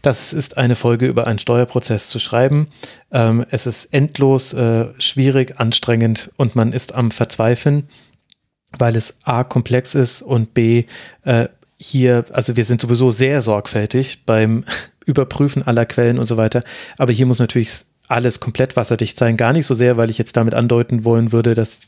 dass 0.02 0.22
es 0.22 0.34
ist, 0.34 0.58
eine 0.58 0.76
Folge 0.76 1.08
über 1.08 1.28
einen 1.28 1.40
Steuerprozess 1.40 2.10
zu 2.10 2.20
schreiben. 2.20 2.68
Ähm, 3.12 3.46
es 3.52 3.68
ist 3.68 3.94
endlos 3.94 4.54
äh, 4.54 4.88
schwierig, 5.00 5.60
anstrengend 5.60 6.32
und 6.36 6.56
man 6.56 6.74
ist 6.74 6.94
am 6.94 7.12
Verzweifeln, 7.12 7.88
weil 8.78 8.98
es 8.98 9.16
A 9.24 9.46
komplex 9.46 9.96
ist 9.96 10.22
und 10.22 10.54
B 10.54 10.86
äh, 11.24 11.48
hier, 11.80 12.26
also 12.34 12.58
wir 12.58 12.66
sind 12.66 12.82
sowieso 12.82 13.12
sehr 13.12 13.42
sorgfältig 13.42 14.26
beim 14.26 14.66
Überprüfen 15.06 15.66
aller 15.66 15.86
Quellen 15.86 16.20
und 16.20 16.28
so 16.28 16.36
weiter. 16.36 16.64
Aber 16.98 17.14
hier 17.14 17.26
muss 17.26 17.40
natürlich 17.40 17.70
alles 18.08 18.40
komplett 18.40 18.76
wasserdicht 18.76 19.18
sein. 19.18 19.38
Gar 19.38 19.54
nicht 19.54 19.66
so 19.66 19.74
sehr, 19.74 19.98
weil 19.98 20.10
ich 20.10 20.18
jetzt 20.18 20.38
damit 20.38 20.54
andeuten 20.54 21.04
wollen 21.04 21.32
würde, 21.32 21.56
dass 21.56 21.80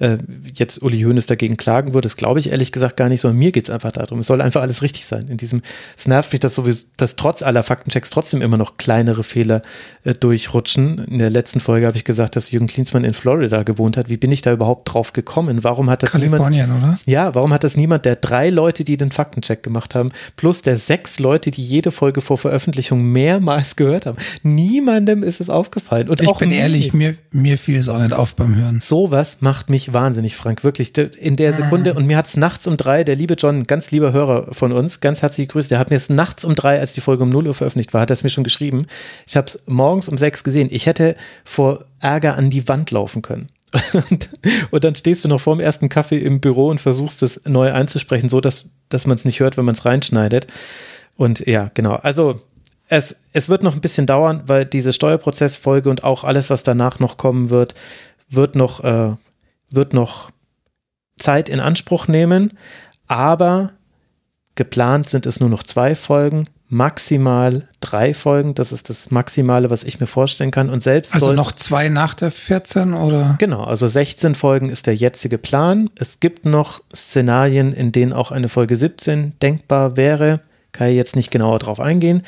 äh, 0.00 0.18
jetzt 0.54 0.82
Uli 0.82 1.00
Hoeneß 1.02 1.26
dagegen 1.26 1.56
klagen 1.56 1.94
würde. 1.94 2.06
Das 2.06 2.16
glaube 2.16 2.40
ich 2.40 2.50
ehrlich 2.50 2.72
gesagt 2.72 2.96
gar 2.96 3.08
nicht, 3.08 3.20
sondern 3.20 3.38
mir 3.38 3.52
geht 3.52 3.64
es 3.64 3.70
einfach 3.70 3.92
darum. 3.92 4.20
Es 4.20 4.26
soll 4.26 4.40
einfach 4.40 4.62
alles 4.62 4.82
richtig 4.82 5.06
sein. 5.06 5.28
In 5.28 5.36
diesem, 5.36 5.62
es 5.96 6.08
nervt 6.08 6.32
mich, 6.32 6.40
dass 6.40 6.54
sowieso, 6.54 6.86
dass 6.96 7.16
trotz 7.16 7.42
aller 7.42 7.62
Faktenchecks 7.62 8.10
trotzdem 8.10 8.42
immer 8.42 8.56
noch 8.56 8.78
kleinere 8.78 9.22
Fehler 9.22 9.62
äh, 10.04 10.14
durchrutschen. 10.14 11.04
In 11.04 11.18
der 11.18 11.30
letzten 11.30 11.60
Folge 11.60 11.86
habe 11.86 11.96
ich 11.96 12.04
gesagt, 12.04 12.34
dass 12.34 12.50
Jürgen 12.50 12.66
Klinsmann 12.66 13.04
in 13.04 13.14
Florida 13.14 13.62
gewohnt 13.62 13.96
hat. 13.96 14.08
Wie 14.08 14.16
bin 14.16 14.32
ich 14.32 14.40
da 14.42 14.52
überhaupt 14.52 14.92
drauf 14.92 15.12
gekommen? 15.12 15.62
Warum 15.62 15.90
hat 15.90 16.02
das 16.02 16.12
Kalifornien, 16.12 16.66
niemand? 16.70 16.84
oder? 16.84 16.98
Ja, 17.04 17.34
warum 17.34 17.52
hat 17.52 17.62
das 17.62 17.76
niemand 17.76 18.06
der 18.06 18.16
drei 18.16 18.48
Leute, 18.48 18.84
die 18.84 18.96
den 18.96 19.12
Faktencheck 19.12 19.62
gemacht 19.62 19.94
haben, 19.94 20.10
plus 20.36 20.62
der 20.62 20.78
sechs 20.78 21.18
Leute, 21.18 21.50
die 21.50 21.62
jede 21.62 21.90
Folge 21.90 22.22
vor 22.22 22.38
Veröffentlichung 22.38 23.02
mehrmals 23.02 23.76
gehört 23.76 24.06
haben? 24.06 24.16
Niemandem 24.42 25.22
ist 25.22 25.40
es 25.40 25.50
aufgefallen. 25.50 26.08
Und 26.08 26.22
Ich 26.22 26.28
auch 26.28 26.38
bin 26.38 26.50
ehrlich, 26.50 26.94
mir, 26.94 27.16
mir 27.30 27.58
fiel 27.58 27.76
es 27.76 27.88
auch 27.88 27.98
nicht 27.98 28.14
auf 28.14 28.34
beim 28.34 28.56
Hören. 28.56 28.80
Sowas 28.80 29.38
macht 29.40 29.68
mich 29.68 29.89
wahnsinnig, 29.92 30.36
Frank. 30.36 30.64
Wirklich. 30.64 30.96
In 30.96 31.36
der 31.36 31.52
Sekunde, 31.52 31.94
und 31.94 32.06
mir 32.06 32.16
hat 32.16 32.26
es 32.26 32.36
nachts 32.36 32.66
um 32.66 32.76
drei, 32.76 33.04
der 33.04 33.16
liebe 33.16 33.34
John, 33.34 33.64
ganz 33.64 33.90
lieber 33.90 34.12
Hörer 34.12 34.52
von 34.52 34.72
uns, 34.72 35.00
ganz 35.00 35.22
herzliche 35.22 35.48
Grüße, 35.48 35.68
der 35.68 35.78
hat 35.78 35.90
mir 35.90 35.96
es 35.96 36.08
nachts 36.08 36.44
um 36.44 36.54
drei, 36.54 36.80
als 36.80 36.92
die 36.92 37.00
Folge 37.00 37.22
um 37.22 37.28
0 37.28 37.48
Uhr 37.48 37.54
veröffentlicht 37.54 37.92
war, 37.94 38.02
hat 38.02 38.10
er 38.10 38.14
es 38.14 38.22
mir 38.22 38.30
schon 38.30 38.44
geschrieben. 38.44 38.86
Ich 39.26 39.36
habe 39.36 39.46
es 39.46 39.64
morgens 39.66 40.08
um 40.08 40.18
sechs 40.18 40.44
gesehen. 40.44 40.68
Ich 40.70 40.86
hätte 40.86 41.16
vor 41.44 41.84
Ärger 42.00 42.36
an 42.36 42.50
die 42.50 42.66
Wand 42.68 42.90
laufen 42.90 43.22
können. 43.22 43.46
Und, 43.92 44.28
und 44.72 44.82
dann 44.82 44.96
stehst 44.96 45.24
du 45.24 45.28
noch 45.28 45.40
vor 45.40 45.54
dem 45.54 45.60
ersten 45.60 45.88
Kaffee 45.88 46.18
im 46.18 46.40
Büro 46.40 46.66
und 46.70 46.80
versuchst 46.80 47.22
es 47.22 47.42
neu 47.46 47.72
einzusprechen, 47.72 48.28
so 48.28 48.40
dass, 48.40 48.64
dass 48.88 49.06
man 49.06 49.16
es 49.16 49.24
nicht 49.24 49.38
hört, 49.38 49.56
wenn 49.56 49.64
man 49.64 49.76
es 49.76 49.84
reinschneidet. 49.84 50.48
Und 51.16 51.46
ja, 51.46 51.70
genau. 51.72 51.94
Also 51.94 52.40
es, 52.88 53.20
es 53.32 53.48
wird 53.48 53.62
noch 53.62 53.74
ein 53.74 53.80
bisschen 53.80 54.06
dauern, 54.06 54.42
weil 54.46 54.66
diese 54.66 54.92
Steuerprozessfolge 54.92 55.88
und 55.88 56.02
auch 56.02 56.24
alles, 56.24 56.50
was 56.50 56.64
danach 56.64 56.98
noch 56.98 57.16
kommen 57.16 57.50
wird, 57.50 57.74
wird 58.28 58.56
noch, 58.56 58.82
äh, 58.82 59.14
wird 59.70 59.92
noch 59.92 60.30
Zeit 61.18 61.48
in 61.48 61.60
Anspruch 61.60 62.08
nehmen. 62.08 62.52
Aber 63.06 63.72
geplant 64.54 65.08
sind 65.08 65.26
es 65.26 65.40
nur 65.40 65.48
noch 65.48 65.62
zwei 65.62 65.94
Folgen, 65.94 66.44
maximal 66.68 67.68
drei 67.80 68.14
Folgen. 68.14 68.54
Das 68.54 68.72
ist 68.72 68.88
das 68.88 69.10
Maximale, 69.10 69.70
was 69.70 69.84
ich 69.84 70.00
mir 70.00 70.06
vorstellen 70.06 70.50
kann. 70.50 70.70
Und 70.70 70.82
selbst 70.82 71.14
Also 71.14 71.32
noch 71.32 71.52
zwei 71.52 71.88
nach 71.88 72.14
der 72.14 72.30
14 72.30 72.94
oder? 72.94 73.36
Genau, 73.38 73.64
also 73.64 73.88
16 73.88 74.34
Folgen 74.34 74.68
ist 74.68 74.86
der 74.86 74.94
jetzige 74.94 75.38
Plan. 75.38 75.90
Es 75.96 76.20
gibt 76.20 76.44
noch 76.44 76.82
Szenarien, 76.94 77.72
in 77.72 77.92
denen 77.92 78.12
auch 78.12 78.30
eine 78.30 78.48
Folge 78.48 78.76
17 78.76 79.38
denkbar 79.40 79.96
wäre. 79.96 80.40
Kann 80.72 80.88
ich 80.88 80.96
jetzt 80.96 81.16
nicht 81.16 81.30
genauer 81.30 81.58
drauf 81.58 81.80
eingehen. 81.80 82.22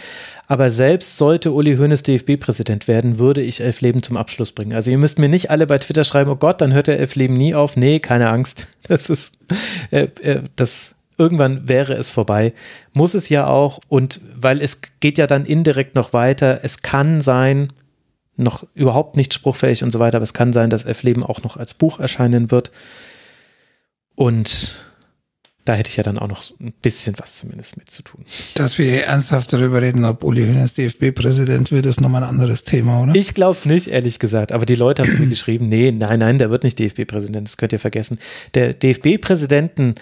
Aber 0.48 0.70
selbst 0.70 1.16
sollte 1.16 1.52
Uli 1.52 1.76
Hoeneß 1.76 2.02
DFB-Präsident 2.02 2.88
werden, 2.88 3.18
würde 3.18 3.40
ich 3.40 3.60
Elf 3.60 3.80
Leben 3.80 4.02
zum 4.02 4.16
Abschluss 4.16 4.52
bringen. 4.52 4.72
Also 4.72 4.90
ihr 4.90 4.98
müsst 4.98 5.18
mir 5.18 5.28
nicht 5.28 5.50
alle 5.50 5.66
bei 5.66 5.78
Twitter 5.78 6.04
schreiben, 6.04 6.30
oh 6.30 6.36
Gott, 6.36 6.60
dann 6.60 6.72
hört 6.72 6.88
der 6.88 6.98
Elf 6.98 7.14
Leben 7.14 7.34
nie 7.34 7.54
auf. 7.54 7.76
Nee, 7.76 8.00
keine 8.00 8.28
Angst. 8.28 8.68
Das 8.88 9.08
ist, 9.08 9.38
äh, 9.92 10.08
äh, 10.22 10.42
das, 10.56 10.96
irgendwann 11.16 11.68
wäre 11.68 11.94
es 11.94 12.10
vorbei. 12.10 12.52
Muss 12.92 13.14
es 13.14 13.28
ja 13.28 13.46
auch. 13.46 13.78
Und 13.88 14.20
weil 14.36 14.60
es 14.60 14.80
geht 14.98 15.18
ja 15.18 15.28
dann 15.28 15.44
indirekt 15.44 15.94
noch 15.94 16.12
weiter. 16.12 16.60
Es 16.64 16.82
kann 16.82 17.20
sein, 17.20 17.72
noch 18.36 18.66
überhaupt 18.74 19.16
nicht 19.16 19.34
spruchfähig 19.34 19.84
und 19.84 19.90
so 19.90 19.98
weiter, 19.98 20.16
aber 20.16 20.24
es 20.24 20.34
kann 20.34 20.52
sein, 20.52 20.68
dass 20.68 20.84
Elf 20.84 21.02
Leben 21.04 21.24
auch 21.24 21.42
noch 21.42 21.56
als 21.56 21.74
Buch 21.74 22.00
erscheinen 22.00 22.50
wird. 22.50 22.72
Und 24.14 24.91
da 25.64 25.74
hätte 25.74 25.90
ich 25.90 25.96
ja 25.96 26.02
dann 26.02 26.18
auch 26.18 26.26
noch 26.26 26.42
ein 26.60 26.72
bisschen 26.82 27.14
was 27.18 27.36
zumindest 27.36 27.76
mit 27.76 27.88
zu 27.88 28.02
tun. 28.02 28.24
Dass 28.54 28.78
wir 28.78 29.04
ernsthaft 29.04 29.52
darüber 29.52 29.80
reden, 29.80 30.04
ob 30.04 30.24
Uli 30.24 30.44
Hoeneß 30.44 30.74
DFB-Präsident 30.74 31.70
wird, 31.70 31.86
ist 31.86 32.00
nochmal 32.00 32.24
ein 32.24 32.28
anderes 32.28 32.64
Thema, 32.64 33.02
oder? 33.02 33.14
Ich 33.14 33.34
glaube 33.34 33.52
es 33.52 33.64
nicht, 33.64 33.86
ehrlich 33.86 34.18
gesagt. 34.18 34.50
Aber 34.50 34.66
die 34.66 34.74
Leute 34.74 35.02
haben 35.02 35.18
mir 35.20 35.28
geschrieben, 35.28 35.68
nee, 35.68 35.92
nein, 35.92 36.18
nein, 36.18 36.38
der 36.38 36.50
wird 36.50 36.64
nicht 36.64 36.80
DFB-Präsident, 36.80 37.46
das 37.46 37.56
könnt 37.56 37.72
ihr 37.72 37.78
vergessen. 37.78 38.18
Der 38.54 38.74
DFB-Präsidenten, 38.74 39.94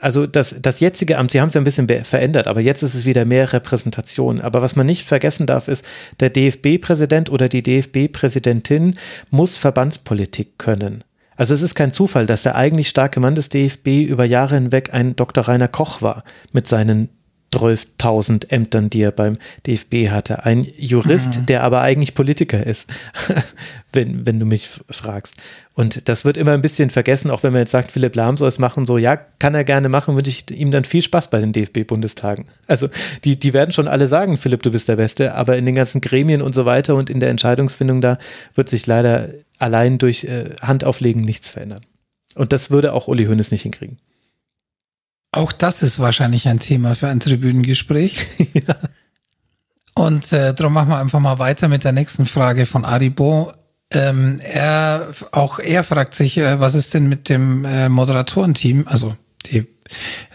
also 0.00 0.28
das, 0.28 0.56
das 0.62 0.78
jetzige 0.78 1.18
Amt, 1.18 1.32
sie 1.32 1.40
haben 1.40 1.48
es 1.48 1.54
ja 1.54 1.60
ein 1.60 1.64
bisschen 1.64 1.88
verändert, 2.04 2.46
aber 2.46 2.60
jetzt 2.60 2.82
ist 2.82 2.94
es 2.94 3.04
wieder 3.04 3.24
mehr 3.24 3.52
Repräsentation. 3.52 4.40
Aber 4.40 4.62
was 4.62 4.76
man 4.76 4.86
nicht 4.86 5.04
vergessen 5.04 5.46
darf, 5.46 5.66
ist, 5.66 5.84
der 6.20 6.30
DFB-Präsident 6.30 7.30
oder 7.30 7.48
die 7.48 7.64
DFB-Präsidentin 7.64 8.96
muss 9.30 9.56
Verbandspolitik 9.56 10.56
können. 10.58 11.02
Also 11.36 11.54
es 11.54 11.62
ist 11.62 11.74
kein 11.74 11.90
Zufall, 11.90 12.26
dass 12.26 12.44
der 12.44 12.56
eigentlich 12.56 12.88
starke 12.88 13.20
Mann 13.20 13.34
des 13.34 13.48
DFB 13.48 14.02
über 14.08 14.24
Jahre 14.24 14.54
hinweg 14.54 14.92
ein 14.92 15.16
Dr. 15.16 15.48
Rainer 15.48 15.68
Koch 15.68 16.00
war 16.00 16.24
mit 16.52 16.66
seinen 16.66 17.08
12.000 17.54 18.50
Ämtern, 18.50 18.90
die 18.90 19.02
er 19.02 19.12
beim 19.12 19.34
DFB 19.66 20.10
hatte. 20.10 20.44
Ein 20.44 20.66
Jurist, 20.76 21.48
der 21.48 21.62
aber 21.62 21.80
eigentlich 21.80 22.14
Politiker 22.14 22.64
ist, 22.64 22.90
wenn, 23.92 24.26
wenn 24.26 24.40
du 24.40 24.46
mich 24.46 24.68
fragst. 24.90 25.34
Und 25.74 26.08
das 26.08 26.24
wird 26.24 26.36
immer 26.36 26.52
ein 26.52 26.62
bisschen 26.62 26.90
vergessen, 26.90 27.30
auch 27.30 27.42
wenn 27.42 27.52
man 27.52 27.62
jetzt 27.62 27.72
sagt, 27.72 27.92
Philipp 27.92 28.14
Lahm 28.14 28.36
soll 28.36 28.48
es 28.48 28.58
machen, 28.58 28.86
so 28.86 28.98
ja, 28.98 29.16
kann 29.16 29.54
er 29.54 29.64
gerne 29.64 29.88
machen, 29.88 30.16
wünsche 30.16 30.30
ich 30.30 30.50
ihm 30.50 30.70
dann 30.70 30.84
viel 30.84 31.02
Spaß 31.02 31.30
bei 31.30 31.40
den 31.40 31.52
DFB-Bundestagen. 31.52 32.46
Also 32.66 32.88
die, 33.24 33.38
die 33.38 33.52
werden 33.52 33.72
schon 33.72 33.88
alle 33.88 34.06
sagen, 34.06 34.36
Philipp, 34.36 34.62
du 34.62 34.70
bist 34.70 34.88
der 34.88 34.96
Beste, 34.96 35.34
aber 35.34 35.56
in 35.56 35.66
den 35.66 35.74
ganzen 35.74 36.00
Gremien 36.00 36.42
und 36.42 36.54
so 36.54 36.64
weiter 36.64 36.94
und 36.94 37.10
in 37.10 37.20
der 37.20 37.30
Entscheidungsfindung 37.30 38.00
da 38.00 38.18
wird 38.54 38.68
sich 38.68 38.86
leider 38.86 39.30
allein 39.58 39.98
durch 39.98 40.24
äh, 40.24 40.50
Handauflegen 40.62 41.22
nichts 41.22 41.48
verändern. 41.48 41.80
Und 42.34 42.52
das 42.52 42.70
würde 42.70 42.92
auch 42.92 43.08
Uli 43.08 43.26
Hoeneß 43.26 43.50
nicht 43.50 43.62
hinkriegen. 43.62 43.98
Auch 45.34 45.52
das 45.52 45.82
ist 45.82 45.98
wahrscheinlich 45.98 46.46
ein 46.46 46.60
Thema 46.60 46.94
für 46.94 47.08
ein 47.08 47.18
Tribünengespräch. 47.18 48.26
Und 49.94 50.32
äh, 50.32 50.54
darum 50.54 50.72
machen 50.74 50.90
wir 50.90 50.98
einfach 50.98 51.20
mal 51.20 51.38
weiter 51.38 51.68
mit 51.68 51.82
der 51.84 51.92
nächsten 51.92 52.26
Frage 52.26 52.66
von 52.66 52.84
Aribo. 52.84 53.52
Ähm, 53.90 54.40
er, 54.42 55.08
auch 55.32 55.58
er 55.58 55.82
fragt 55.82 56.14
sich, 56.14 56.38
äh, 56.38 56.60
was 56.60 56.74
ist 56.74 56.94
denn 56.94 57.08
mit 57.08 57.28
dem 57.28 57.64
äh, 57.64 57.88
Moderatorenteam? 57.88 58.86
Also 58.86 59.16
die 59.46 59.66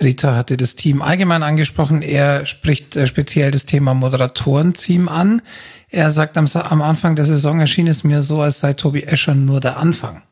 Rita 0.01 0.35
hatte 0.35 0.57
das 0.57 0.75
Team 0.75 1.01
allgemein 1.01 1.43
angesprochen. 1.43 2.01
Er 2.01 2.45
spricht 2.45 2.97
äh, 2.97 3.07
speziell 3.07 3.51
das 3.51 3.65
Thema 3.65 3.93
Moderatorenteam 3.93 5.07
an. 5.07 5.41
Er 5.89 6.11
sagt 6.11 6.37
am, 6.37 6.45
am 6.45 6.81
Anfang 6.81 7.15
der 7.15 7.25
Saison 7.25 7.59
erschien 7.61 7.87
es 7.87 8.03
mir 8.03 8.21
so, 8.21 8.41
als 8.41 8.59
sei 8.59 8.73
Tobi 8.73 9.03
Escher 9.03 9.33
nur 9.33 9.61
der 9.61 9.77
Anfang. 9.77 10.23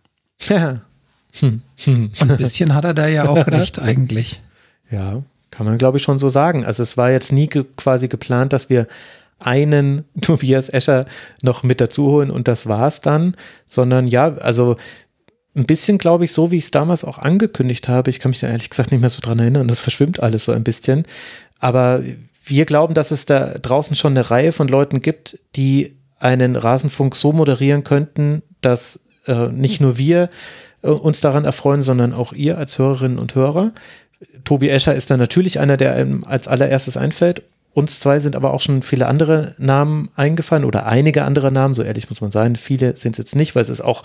Ja. 0.48 0.82
Und 1.42 1.62
ein 2.32 2.38
bisschen 2.38 2.74
hat 2.74 2.84
er 2.84 2.94
da 2.94 3.08
ja 3.08 3.28
auch 3.30 3.48
recht 3.48 3.80
eigentlich. 3.80 4.42
Ja, 4.90 5.24
kann 5.52 5.66
man 5.66 5.78
glaube 5.78 5.98
ich 5.98 6.04
schon 6.04 6.20
so 6.20 6.30
sagen. 6.30 6.66
Also 6.66 6.84
es 6.84 6.98
war 6.98 7.12
jetzt 7.12 7.32
nie 7.32 7.48
ge 7.48 7.66
quasi 7.76 8.08
geplant, 8.08 8.54
dass 8.54 8.70
wir 8.70 8.88
einen 9.40 10.06
Tobias 10.22 10.70
Escher 10.70 11.06
noch 11.42 11.64
mit 11.64 11.82
dazu 11.82 12.08
holen 12.08 12.32
und 12.32 12.48
das 12.48 12.68
war's 12.68 13.02
dann, 13.02 13.36
sondern 13.66 14.08
ja, 14.08 14.36
also 14.38 14.78
ein 15.56 15.66
bisschen 15.66 15.98
glaube 15.98 16.26
ich 16.26 16.34
so, 16.34 16.52
wie 16.52 16.58
ich 16.58 16.66
es 16.66 16.72
damals 16.72 17.04
auch 17.04 17.18
angekündigt 17.18 17.88
habe. 17.88 18.10
Ich 18.10 18.20
kann 18.20 18.30
mich 18.30 18.40
da 18.40 18.48
ehrlich 18.48 18.70
gesagt 18.70 18.92
nicht 18.92 19.02
mehr 19.02 19.10
so 19.10 19.22
dran 19.22 19.40
erinnern. 19.40 19.68
Das 19.68 19.80
verschwimmt 19.80 20.22
alles 20.22 20.46
so 20.46 20.52
ein 20.52 20.64
bisschen. 20.64 21.04
Aber 21.60 22.04
wir 22.46 22.66
glauben, 22.66 22.94
dass 22.94 23.12
es 23.12 23.26
da 23.26 23.58
draußen 23.58 23.96
schon 23.96 24.14
eine 24.14 24.30
Reihe 24.30 24.52
von 24.52 24.68
Leuten 24.68 25.02
gibt, 25.02 25.40
die 25.56 25.98
einen 26.20 26.56
Rasenfunk 26.56 27.16
so 27.16 27.32
moderieren 27.32 27.84
könnten, 27.84 28.44
dass 28.62 29.08
äh, 29.26 29.48
nicht 29.48 29.82
nur 29.82 29.98
wir 29.98 30.30
äh, 30.82 30.88
uns 30.88 31.22
daran 31.22 31.46
erfreuen, 31.46 31.82
sondern 31.82 32.14
auch 32.14 32.34
ihr 32.34 32.58
als 32.58 32.80
Hörerinnen 32.80 33.20
und 33.20 33.36
Hörer. 33.36 33.74
Tobi 34.48 34.70
Escher 34.70 34.96
ist 34.96 35.12
dann 35.12 35.20
natürlich 35.20 35.60
einer, 35.60 35.76
der 35.76 35.94
einem 35.94 36.24
als 36.24 36.48
allererstes 36.48 36.96
einfällt. 36.96 37.44
Uns 37.74 38.00
zwei 38.00 38.22
sind 38.22 38.34
aber 38.34 38.54
auch 38.54 38.62
schon 38.62 38.82
viele 38.82 39.08
andere 39.08 39.56
Namen 39.58 40.08
eingefallen 40.16 40.64
oder 40.64 40.86
einige 40.86 41.26
andere 41.26 41.52
Namen, 41.52 41.76
so 41.76 41.84
ehrlich 41.84 42.10
muss 42.10 42.22
man 42.22 42.32
sein. 42.32 42.56
Viele 42.56 42.96
sind 42.96 43.12
es 43.12 43.18
jetzt 43.18 43.36
nicht, 43.36 43.56
weil 43.56 43.62
es 43.62 43.70
ist 43.70 43.82
auch 43.82 44.04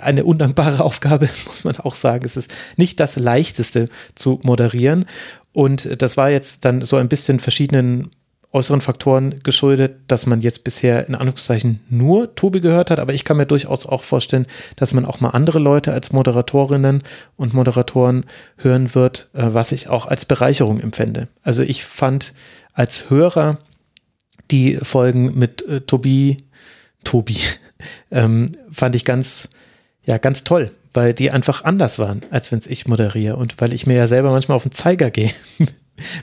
eine 0.00 0.24
undankbare 0.24 0.82
Aufgabe, 0.84 1.28
muss 1.46 1.62
man 1.62 1.76
auch 1.76 1.94
sagen. 1.94 2.24
Es 2.26 2.36
ist 2.36 2.52
nicht 2.76 2.98
das 2.98 3.14
leichteste 3.14 3.88
zu 4.16 4.40
moderieren. 4.42 5.04
Und 5.52 6.02
das 6.02 6.16
war 6.16 6.30
jetzt 6.30 6.64
dann 6.64 6.80
so 6.80 6.96
ein 6.96 7.08
bisschen 7.08 7.38
verschiedenen 7.38 8.10
äußeren 8.56 8.80
Faktoren 8.80 9.40
geschuldet, 9.42 9.98
dass 10.08 10.24
man 10.24 10.40
jetzt 10.40 10.64
bisher 10.64 11.06
in 11.06 11.14
Anführungszeichen 11.14 11.80
nur 11.90 12.34
Tobi 12.34 12.60
gehört 12.60 12.90
hat, 12.90 12.98
aber 12.98 13.12
ich 13.12 13.24
kann 13.24 13.36
mir 13.36 13.44
durchaus 13.44 13.84
auch 13.84 14.02
vorstellen, 14.02 14.46
dass 14.76 14.94
man 14.94 15.04
auch 15.04 15.20
mal 15.20 15.30
andere 15.30 15.58
Leute 15.58 15.92
als 15.92 16.10
Moderatorinnen 16.10 17.02
und 17.36 17.52
Moderatoren 17.52 18.24
hören 18.56 18.94
wird, 18.94 19.28
äh, 19.34 19.42
was 19.52 19.72
ich 19.72 19.88
auch 19.88 20.06
als 20.06 20.24
Bereicherung 20.24 20.80
empfände. 20.80 21.28
Also 21.42 21.62
ich 21.62 21.84
fand 21.84 22.32
als 22.72 23.10
Hörer 23.10 23.58
die 24.50 24.78
Folgen 24.80 25.38
mit 25.38 25.60
äh, 25.68 25.82
Tobi, 25.82 26.38
Tobi, 27.04 27.36
ähm, 28.10 28.52
fand 28.72 28.94
ich 28.94 29.04
ganz, 29.04 29.50
ja, 30.02 30.16
ganz 30.16 30.44
toll, 30.44 30.70
weil 30.94 31.12
die 31.12 31.30
einfach 31.30 31.64
anders 31.64 31.98
waren, 31.98 32.22
als 32.30 32.50
wenn 32.52 32.58
es 32.58 32.66
ich 32.66 32.88
moderiere 32.88 33.36
und 33.36 33.60
weil 33.60 33.74
ich 33.74 33.86
mir 33.86 33.96
ja 33.96 34.06
selber 34.06 34.30
manchmal 34.30 34.56
auf 34.56 34.62
den 34.62 34.72
Zeiger 34.72 35.10
gehe 35.12 35.30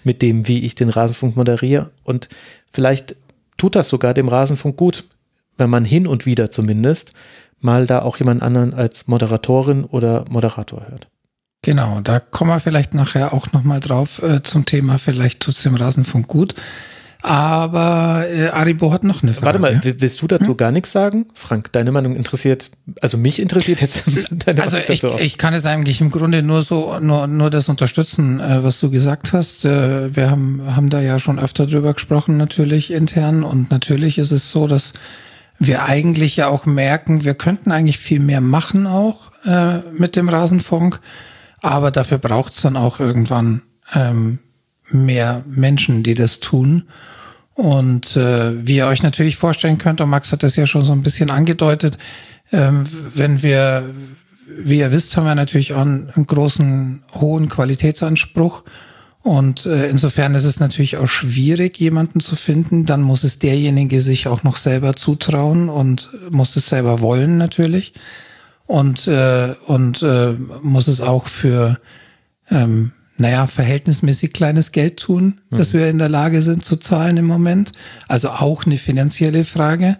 mit 0.04 0.22
dem, 0.22 0.48
wie 0.48 0.60
ich 0.60 0.76
den 0.76 0.90
Rasenfunk 0.90 1.36
moderiere 1.36 1.92
und 2.04 2.30
vielleicht 2.72 3.16
tut 3.58 3.76
das 3.76 3.90
sogar 3.90 4.14
dem 4.14 4.28
Rasenfunk 4.28 4.78
gut, 4.78 5.06
wenn 5.58 5.70
man 5.70 5.86
hin 5.86 6.08
und 6.08 6.26
wieder 6.26 6.52
zumindest 6.52 7.12
mal 7.60 7.88
da 7.88 8.02
auch 8.02 8.18
jemand 8.18 8.42
anderen 8.42 8.74
als 8.74 9.08
Moderatorin 9.08 9.86
oder 9.86 10.26
Moderator 10.30 10.88
hört. 10.90 11.08
Genau, 11.62 12.02
da 12.02 12.20
kommen 12.20 12.52
wir 12.52 12.60
vielleicht 12.60 12.94
nachher 12.94 13.34
auch 13.34 13.54
nochmal 13.54 13.80
drauf 13.80 14.22
äh, 14.22 14.44
zum 14.44 14.66
Thema, 14.66 14.98
vielleicht 14.98 15.40
tut 15.40 15.56
es 15.56 15.62
dem 15.62 15.76
Rasenfunk 15.76 16.28
gut. 16.28 16.56
Aber 17.26 18.26
äh, 18.30 18.50
Aribo 18.50 18.92
hat 18.92 19.06
noch 19.06 19.24
eine 19.24 19.34
Frage. 19.34 19.46
Warte 19.46 19.60
mal, 19.60 19.82
willst 19.82 20.22
du 20.22 20.28
dazu 20.28 20.48
hm? 20.48 20.58
gar 20.58 20.72
nichts 20.72 20.92
sagen? 20.92 21.28
Frank, 21.34 21.72
deine 21.72 21.94
Meinung 21.94 22.18
interessiert, 22.18 22.70
also 23.00 23.18
mich 23.18 23.40
interessiert 23.40 23.80
jetzt 23.80 24.04
deine 24.46 24.62
also 24.62 24.74
Meinung 24.74 24.88
dazu. 24.90 25.08
Ich, 25.16 25.22
ich 25.22 25.38
kann 25.38 25.54
es 25.54 25.66
eigentlich 25.66 26.02
im 26.02 26.12
Grunde 26.12 26.44
nur 26.44 26.64
so, 26.64 27.00
nur, 27.00 27.28
nur 27.28 27.50
das 27.50 27.70
unterstützen, 27.70 28.42
äh, 28.42 28.62
was 28.62 28.82
du 28.82 28.92
gesagt 28.92 29.32
hast. 29.32 29.64
Äh, 29.64 30.14
wir 30.14 30.30
haben, 30.30 30.76
haben 30.76 30.90
da 30.90 31.00
ja 31.00 31.18
schon 31.18 31.40
öfter 31.40 31.66
drüber 31.66 31.94
gesprochen, 31.94 32.36
natürlich 32.36 32.92
intern. 32.92 33.44
Und 33.44 33.72
natürlich 33.72 34.18
ist 34.18 34.32
es 34.32 34.50
so, 34.50 34.68
dass 34.68 34.92
wir 35.60 35.86
eigentlich 35.86 36.36
ja 36.36 36.50
auch 36.50 36.66
merken, 36.66 37.24
wir 37.24 37.36
könnten 37.36 37.72
eigentlich 37.72 38.00
viel 38.00 38.20
mehr 38.20 38.42
machen 38.42 38.86
auch 38.86 39.32
äh, 39.46 39.78
mit 39.94 40.18
dem 40.18 40.28
Rasenfunk. 40.28 41.00
Aber 41.62 41.90
dafür 41.90 42.18
braucht 42.18 42.52
es 42.52 42.62
dann 42.62 42.76
auch 42.76 43.00
irgendwann 43.00 43.62
ähm, 43.94 44.40
mehr 44.92 45.44
Menschen, 45.48 46.04
die 46.04 46.14
das 46.14 46.40
tun. 46.40 46.84
Und 47.56 48.16
äh, 48.16 48.66
wie 48.66 48.78
ihr 48.78 48.88
euch 48.88 49.04
natürlich 49.04 49.36
vorstellen 49.36 49.78
könnt, 49.78 50.02
und 50.02 50.10
Max 50.10 50.32
hat 50.32 50.44
das 50.44 50.56
ja 50.56 50.66
schon 50.66 50.86
so 50.86 50.94
ein 50.94 51.04
bisschen 51.04 51.30
angedeutet, 51.30 51.98
ähm, 52.52 52.84
wenn 53.14 53.44
wir, 53.44 53.90
wie 54.48 54.80
ihr 54.80 54.92
wisst, 54.92 55.16
haben 55.16 55.26
wir 55.26 55.36
natürlich 55.36 55.74
auch 55.74 55.82
einen, 55.82 56.26
großen, 56.26 57.04
hohen 57.14 57.50
Qualitätsanspruch. 57.50 58.64
Und 59.22 59.66
äh, 59.66 59.90
insofern 59.90 60.36
ist 60.36 60.44
es 60.44 60.60
natürlich 60.60 60.98
auch 60.98 61.08
schwierig, 61.08 61.80
jemanden 61.80 62.20
zu 62.20 62.36
finden. 62.36 62.86
Dann 62.86 63.02
muss 63.02 63.24
es 63.24 63.40
derjenige 63.40 64.02
sich 64.02 64.28
auch 64.28 64.44
noch 64.44 64.58
selber 64.58 64.96
zutrauen 64.96 65.70
und 65.70 66.10
muss 66.32 66.56
es 66.56 66.68
selber 66.68 67.00
wollen 67.00 67.38
natürlich. 67.38 67.94
Und, 68.66 69.08
äh, 69.08 69.54
und 69.68 70.02
äh, 70.02 70.34
muss 70.62 70.88
es 70.88 71.02
auch 71.02 71.28
für 71.28 71.80
ähm, 72.50 72.92
naja, 73.24 73.48
verhältnismäßig 73.48 74.34
kleines 74.34 74.74
Geld 74.74 74.98
tun, 74.98 75.40
mhm. 75.50 75.58
dass 75.58 75.74
wir 75.74 75.90
in 75.90 75.98
der 75.98 76.10
Lage 76.10 76.42
sind 76.42 76.66
zu 76.66 76.76
zahlen 76.76 77.16
im 77.16 77.26
Moment. 77.26 77.72
Also 78.10 78.30
auch 78.30 78.66
eine 78.66 78.78
finanzielle 78.78 79.46
Frage. 79.46 79.98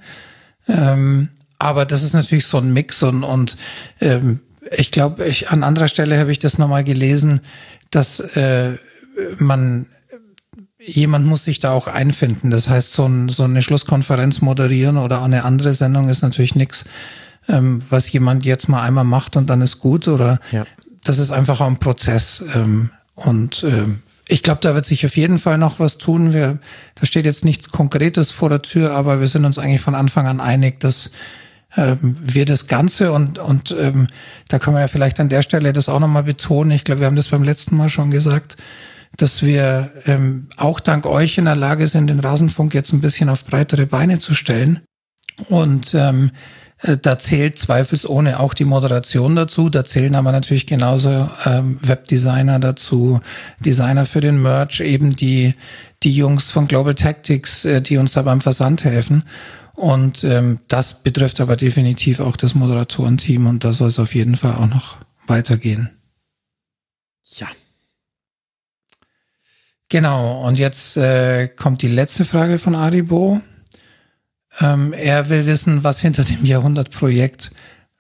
Ähm, 0.68 1.30
aber 1.58 1.86
das 1.86 2.04
ist 2.04 2.12
natürlich 2.12 2.46
so 2.46 2.58
ein 2.58 2.74
Mix 2.74 3.02
und, 3.02 3.24
und 3.24 3.56
ähm, 4.02 4.42
ich 4.72 4.92
glaube, 4.92 5.26
ich, 5.26 5.50
an 5.52 5.64
anderer 5.64 5.88
Stelle 5.88 6.20
habe 6.20 6.34
ich 6.34 6.40
das 6.40 6.58
nochmal 6.58 6.84
gelesen, 6.84 7.40
dass 7.92 8.20
äh, 8.20 8.74
man 9.38 9.86
jemand 10.86 11.26
muss 11.26 11.46
sich 11.46 11.62
da 11.62 11.72
auch 11.72 11.88
einfinden. 11.88 12.52
Das 12.52 12.68
heißt, 12.68 12.92
so, 12.92 13.06
ein, 13.06 13.30
so 13.30 13.44
eine 13.44 13.62
Schlusskonferenz 13.62 14.42
moderieren 14.42 14.98
oder 14.98 15.24
eine 15.24 15.46
andere 15.46 15.74
Sendung 15.74 16.10
ist 16.10 16.24
natürlich 16.24 16.56
nichts, 16.56 16.84
ähm, 17.48 17.84
was 17.90 18.12
jemand 18.12 18.44
jetzt 18.44 18.68
mal 18.68 18.82
einmal 18.82 19.06
macht 19.06 19.38
und 19.38 19.50
dann 19.50 19.62
ist 19.62 19.80
gut. 19.80 20.10
Oder 20.10 20.40
ja. 20.52 20.66
das 21.06 21.20
ist 21.20 21.32
einfach 21.32 21.62
auch 21.62 21.68
ein 21.68 21.80
Prozess. 21.80 22.44
Ähm, 22.54 22.90
und 23.16 23.64
äh, 23.64 23.86
ich 24.28 24.42
glaube, 24.42 24.62
da 24.62 24.74
wird 24.74 24.86
sich 24.86 25.06
auf 25.06 25.18
jeden 25.18 25.38
Fall 25.38 25.58
noch 25.58 25.80
was 25.80 25.98
tun. 25.98 26.34
Wir, 26.34 26.60
da 26.96 27.06
steht 27.06 27.26
jetzt 27.26 27.44
nichts 27.44 27.72
Konkretes 27.72 28.32
vor 28.32 28.50
der 28.50 28.62
Tür, 28.62 28.92
aber 28.92 29.20
wir 29.20 29.28
sind 29.28 29.46
uns 29.46 29.58
eigentlich 29.58 29.82
von 29.82 29.96
Anfang 29.96 30.28
an 30.28 30.40
einig, 30.40 30.80
dass 30.80 31.12
ähm, 31.76 32.18
wir 32.22 32.46
das 32.46 32.68
Ganze 32.68 33.12
und, 33.12 33.38
und 33.38 33.76
ähm, 33.78 34.08
da 34.48 34.60
können 34.60 34.78
wir 34.78 34.82
ja 34.82 34.88
vielleicht 34.88 35.20
an 35.20 35.30
der 35.30 35.42
Stelle 35.42 35.74
das 35.74 35.90
auch 35.90 36.00
nochmal 36.00 36.24
betonen. 36.24 36.72
Ich 36.72 36.84
glaube, 36.84 37.02
wir 37.02 37.08
haben 37.08 37.16
das 37.16 37.30
beim 37.30 37.44
letzten 37.44 37.76
Mal 37.76 37.90
schon 37.90 38.12
gesagt, 38.12 38.56
dass 39.18 39.44
wir 39.44 39.92
ähm, 40.06 40.48
auch 40.58 40.80
dank 40.80 41.06
euch 41.06 41.38
in 41.38 41.46
der 41.46 41.56
Lage 41.56 41.88
sind, 41.88 42.08
den 42.08 42.20
Rasenfunk 42.20 42.74
jetzt 42.74 42.94
ein 42.94 43.02
bisschen 43.02 43.30
auf 43.30 43.46
breitere 43.46 43.86
Beine 43.86 44.20
zu 44.20 44.34
stellen. 44.34 44.82
Und 45.50 45.94
ähm, 45.94 46.32
äh, 46.32 46.63
da 47.02 47.18
zählt 47.18 47.58
zweifelsohne 47.58 48.40
auch 48.40 48.54
die 48.54 48.66
Moderation 48.66 49.36
dazu. 49.36 49.70
Da 49.70 49.86
zählen 49.86 50.16
aber 50.16 50.32
natürlich 50.32 50.68
genauso 50.68 51.30
ähm, 51.46 51.80
Webdesigner 51.82 52.60
dazu, 52.60 53.22
Designer 53.60 54.06
für 54.06 54.20
den 54.20 54.42
Merch, 54.42 54.82
eben 54.82 55.16
die, 55.16 55.56
die 56.04 56.14
Jungs 56.14 56.52
von 56.52 56.68
Global 56.68 56.94
Tactics, 56.94 57.64
äh, 57.64 57.82
die 57.82 57.98
uns 57.98 58.14
da 58.14 58.22
beim 58.24 58.42
Versand 58.42 58.84
helfen. 58.84 59.24
Und 59.76 60.24
ähm, 60.24 60.60
das 60.68 61.02
betrifft 61.02 61.40
aber 61.40 61.56
definitiv 61.56 62.20
auch 62.20 62.38
das 62.38 62.54
Moderatorenteam 62.54 63.48
und 63.48 63.64
da 63.64 63.74
soll 63.74 63.88
es 63.88 63.98
auf 63.98 64.14
jeden 64.14 64.36
Fall 64.36 64.56
auch 64.56 64.68
noch 64.68 64.98
weitergehen. 65.26 65.90
Ja. 67.36 67.48
Genau, 69.90 70.46
und 70.46 70.60
jetzt 70.60 70.98
äh, 70.98 71.48
kommt 71.48 71.82
die 71.82 71.88
letzte 71.88 72.26
Frage 72.26 72.60
von 72.60 72.76
Aribo. 72.76 73.42
Ähm, 74.60 74.94
er 74.94 75.30
will 75.30 75.46
wissen, 75.46 75.84
was 75.84 76.00
hinter 76.00 76.24
dem 76.24 76.46
Jahrhundertprojekt 76.46 77.52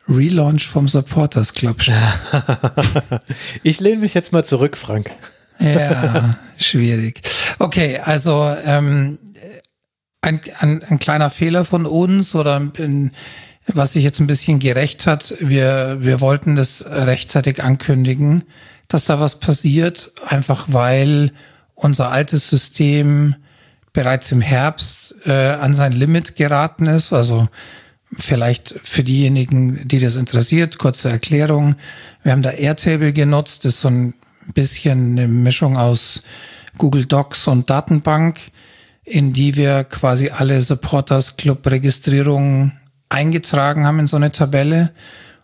Relaunch 0.07 0.67
vom 0.67 0.87
Supporters 0.87 1.53
Club 1.53 1.81
steht. 1.81 1.95
ich 3.63 3.79
lehne 3.79 4.01
mich 4.01 4.13
jetzt 4.13 4.33
mal 4.33 4.43
zurück, 4.43 4.77
Frank. 4.77 5.11
ja, 5.59 6.35
schwierig. 6.57 7.21
Okay, 7.59 7.99
also 7.99 8.53
ähm, 8.65 9.17
ein, 10.21 10.41
ein, 10.59 10.83
ein 10.83 10.99
kleiner 10.99 11.29
Fehler 11.29 11.63
von 11.63 11.85
uns 11.85 12.35
oder 12.35 12.59
ein, 12.59 13.11
was 13.67 13.93
sich 13.93 14.03
jetzt 14.03 14.19
ein 14.19 14.27
bisschen 14.27 14.59
gerecht 14.59 15.07
hat. 15.07 15.35
Wir, 15.39 15.97
wir 16.01 16.21
wollten 16.21 16.55
das 16.55 16.85
rechtzeitig 16.85 17.63
ankündigen, 17.63 18.43
dass 18.87 19.05
da 19.05 19.19
was 19.19 19.39
passiert, 19.39 20.11
einfach 20.25 20.67
weil 20.69 21.31
unser 21.75 22.11
altes 22.11 22.49
System 22.49 23.35
bereits 23.93 24.31
im 24.31 24.41
Herbst 24.41 25.15
äh, 25.25 25.31
an 25.31 25.73
sein 25.73 25.93
Limit 25.93 26.35
geraten 26.35 26.87
ist. 26.87 27.13
Also 27.13 27.47
vielleicht 28.17 28.75
für 28.83 29.03
diejenigen, 29.03 29.87
die 29.87 29.99
das 29.99 30.15
interessiert, 30.15 30.77
kurze 30.77 31.09
Erklärung. 31.09 31.75
Wir 32.23 32.31
haben 32.31 32.41
da 32.41 32.51
Airtable 32.51 33.13
genutzt, 33.13 33.65
das 33.65 33.75
ist 33.75 33.81
so 33.81 33.89
ein 33.89 34.13
bisschen 34.53 35.11
eine 35.11 35.27
Mischung 35.27 35.77
aus 35.77 36.23
Google 36.77 37.05
Docs 37.05 37.47
und 37.47 37.69
Datenbank, 37.69 38.39
in 39.03 39.33
die 39.33 39.55
wir 39.55 39.83
quasi 39.83 40.29
alle 40.29 40.61
Supporters 40.61 41.37
Club 41.37 41.65
Registrierungen 41.67 42.73
eingetragen 43.09 43.85
haben 43.85 43.99
in 43.99 44.07
so 44.07 44.17
eine 44.17 44.31
Tabelle 44.31 44.91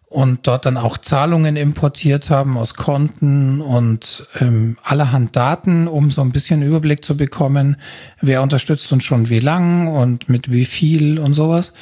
und 0.10 0.48
dort 0.48 0.66
dann 0.66 0.78
auch 0.78 0.98
Zahlungen 0.98 1.56
importiert 1.56 2.32
haben 2.32 2.58
aus 2.58 2.74
Konten 2.74 3.62
und 3.62 4.28
ähm, 4.40 4.78
allerhand 4.84 5.36
Daten, 5.36 5.88
um 5.88 6.10
so 6.10 6.22
ein 6.22 6.32
bisschen 6.32 6.64
Überblick 6.64 7.06
zu 7.06 7.16
bekommen, 7.16 7.78
wer 8.20 8.42
unterstützt 8.42 8.92
uns 8.92 9.04
schon 9.04 9.30
wie 9.30 9.40
lang 9.40 9.88
und 9.88 10.28
mit 10.28 10.52
wie 10.52 10.66
viel 10.66 11.20
und 11.20 11.34
sowas. 11.34 11.74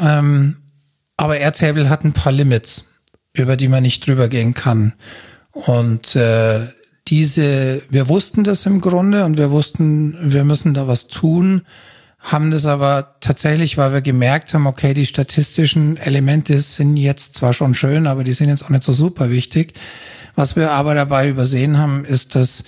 Ähm, 0.00 0.56
aber 1.16 1.38
Airtable 1.38 1.88
hat 1.88 2.04
ein 2.04 2.12
paar 2.12 2.32
Limits, 2.32 3.00
über 3.32 3.56
die 3.56 3.68
man 3.68 3.84
nicht 3.84 4.04
drüber 4.06 4.26
gehen 4.26 4.54
kann. 4.54 4.94
Und 5.52 6.16
äh, 6.16 6.66
diese, 7.06 7.82
wir 7.88 8.08
wussten 8.08 8.42
das 8.42 8.66
im 8.66 8.80
Grunde 8.80 9.24
und 9.24 9.38
wir 9.38 9.52
wussten, 9.52 10.32
wir 10.32 10.42
müssen 10.42 10.74
da 10.74 10.88
was 10.88 11.06
tun 11.06 11.62
haben 12.22 12.52
das 12.52 12.66
aber 12.66 13.16
tatsächlich, 13.20 13.76
weil 13.76 13.92
wir 13.92 14.00
gemerkt 14.00 14.54
haben, 14.54 14.66
okay, 14.66 14.94
die 14.94 15.06
statistischen 15.06 15.96
Elemente 15.96 16.60
sind 16.60 16.96
jetzt 16.96 17.34
zwar 17.34 17.52
schon 17.52 17.74
schön, 17.74 18.06
aber 18.06 18.22
die 18.22 18.32
sind 18.32 18.48
jetzt 18.48 18.64
auch 18.64 18.70
nicht 18.70 18.84
so 18.84 18.92
super 18.92 19.28
wichtig. 19.30 19.74
Was 20.34 20.56
wir 20.56 20.70
aber 20.70 20.94
dabei 20.94 21.28
übersehen 21.28 21.76
haben, 21.76 22.04
ist, 22.04 22.34
dass 22.36 22.64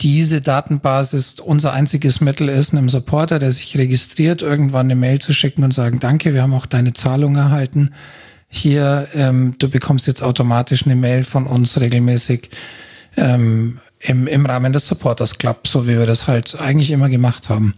diese 0.00 0.42
Datenbasis 0.42 1.36
unser 1.40 1.72
einziges 1.72 2.20
Mittel 2.20 2.48
ist, 2.48 2.72
einem 2.72 2.90
Supporter, 2.90 3.38
der 3.38 3.52
sich 3.52 3.76
registriert, 3.78 4.42
irgendwann 4.42 4.86
eine 4.86 4.96
Mail 4.96 5.20
zu 5.20 5.32
schicken 5.32 5.64
und 5.64 5.72
sagen, 5.72 5.98
danke, 5.98 6.34
wir 6.34 6.42
haben 6.42 6.52
auch 6.52 6.66
deine 6.66 6.92
Zahlung 6.92 7.36
erhalten. 7.36 7.92
Hier, 8.48 9.08
ähm, 9.14 9.54
du 9.58 9.70
bekommst 9.70 10.06
jetzt 10.06 10.22
automatisch 10.22 10.84
eine 10.84 10.96
Mail 10.96 11.24
von 11.24 11.46
uns 11.46 11.80
regelmäßig 11.80 12.50
ähm, 13.16 13.78
im, 14.06 14.26
im 14.26 14.46
Rahmen 14.46 14.72
des 14.72 14.86
Supporters 14.86 15.38
Club, 15.38 15.66
so 15.66 15.86
wie 15.86 15.98
wir 15.98 16.06
das 16.06 16.26
halt 16.26 16.58
eigentlich 16.60 16.90
immer 16.90 17.08
gemacht 17.08 17.48
haben. 17.48 17.74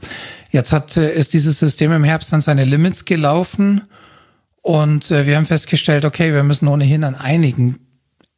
Jetzt 0.51 0.73
hat, 0.73 0.97
äh, 0.97 1.13
ist 1.13 1.33
dieses 1.33 1.59
System 1.59 1.93
im 1.93 2.05
Herbst 2.05 2.33
an 2.35 2.41
seine 2.41 2.65
Limits 2.65 3.05
gelaufen 3.05 3.83
und 4.63 5.11
äh, 5.11 5.27
wir 5.27 5.37
haben 5.37 5.47
festgestellt, 5.47 6.05
okay, 6.05 6.35
wir 6.35 6.43
müssen 6.43 6.69
ohnehin 6.69 7.05
an 7.05 7.15
einigen 7.15 7.79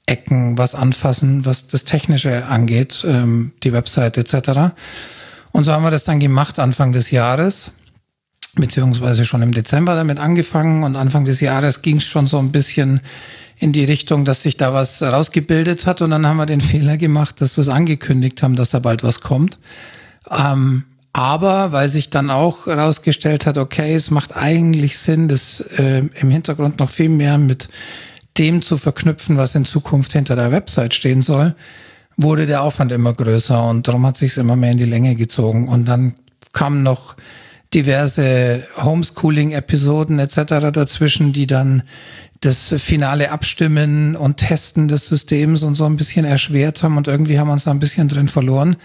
Ecken 0.07 0.57
was 0.57 0.75
anfassen, 0.75 1.44
was 1.44 1.67
das 1.69 1.85
Technische 1.85 2.47
angeht, 2.47 3.05
ähm, 3.07 3.52
die 3.62 3.73
Website 3.73 4.17
etc. 4.19 4.73
Und 5.52 5.65
so 5.65 5.73
haben 5.73 5.83
wir 5.83 5.91
das 5.91 6.05
dann 6.05 6.20
gemacht 6.20 6.59
Anfang 6.59 6.93
des 6.93 7.10
Jahres, 7.10 7.73
beziehungsweise 8.55 9.25
schon 9.25 9.43
im 9.43 9.53
Dezember 9.53 9.95
damit 9.95 10.19
angefangen 10.19 10.83
und 10.83 10.97
Anfang 10.97 11.25
des 11.25 11.41
Jahres 11.41 11.83
ging 11.83 11.99
es 11.99 12.05
schon 12.05 12.27
so 12.27 12.39
ein 12.39 12.53
bisschen 12.53 13.01
in 13.59 13.73
die 13.73 13.85
Richtung, 13.85 14.25
dass 14.25 14.43
sich 14.43 14.57
da 14.57 14.73
was 14.73 15.03
rausgebildet 15.03 15.87
hat 15.87 16.01
und 16.01 16.11
dann 16.11 16.27
haben 16.27 16.39
wir 16.39 16.47
den 16.47 16.61
Fehler 16.61 16.97
gemacht, 16.97 17.41
dass 17.41 17.57
wir 17.57 17.62
es 17.62 17.69
angekündigt 17.69 18.43
haben, 18.43 18.57
dass 18.57 18.70
da 18.70 18.79
bald 18.79 19.03
was 19.03 19.20
kommt. 19.20 19.59
Ähm, 20.31 20.85
aber 21.12 21.73
weil 21.73 21.89
sich 21.89 22.11
dann 22.11 22.31
auch 22.31 22.67
herausgestellt 22.67 23.45
hat, 23.47 23.59
okay, 23.59 23.95
es 23.95 24.11
macht 24.11 24.37
eigentlich 24.37 24.99
Sinn, 24.99 25.29
das 25.29 25.61
äh, 25.77 25.99
im 25.99 26.31
Hintergrund 26.31 26.79
noch 26.79 26.91
viel 26.91 27.09
mehr 27.09 27.37
mit 27.37 27.69
dem 28.39 28.62
zu 28.62 28.79
verknüpfen, 28.79 29.37
was 29.37 29.55
in 29.55 29.65
Zukunft 29.65 30.12
hinter 30.12 30.37
der 30.37 30.53
Website 30.53 30.95
stehen 30.95 31.20
soll, 31.20 31.55
wurde 32.17 32.47
der 32.47 32.62
Aufwand 32.62 32.93
immer 32.93 33.12
größer 33.12 33.69
und 33.69 33.89
darum 33.89 34.07
hat 34.07 34.17
sich 34.17 34.37
immer 34.37 34.57
mehr 34.57 34.70
in 34.70 34.79
die 34.79 34.85
Länge 34.85 35.17
gezogen. 35.17 35.69
Und 35.69 35.87
dann 35.87 36.15
kamen 36.53 36.83
noch 36.83 37.17
diverse 37.74 38.66
Homeschooling-Episoden 38.76 40.18
etc. 40.18 40.70
dazwischen, 40.73 41.32
die 41.32 41.47
dann 41.47 41.82
das 42.40 42.74
finale 42.78 43.31
Abstimmen 43.31 44.16
und 44.16 44.39
Testen 44.39 44.89
des 44.89 45.07
Systems 45.07 45.62
und 45.62 45.74
so 45.74 45.84
ein 45.84 45.97
bisschen 45.97 46.24
erschwert 46.24 46.82
haben 46.82 46.97
und 46.97 47.07
irgendwie 47.07 47.39
haben 47.39 47.49
wir 47.49 47.52
uns 47.52 47.65
da 47.65 47.70
ein 47.70 47.78
bisschen 47.78 48.08
drin 48.08 48.28
verloren. 48.28 48.76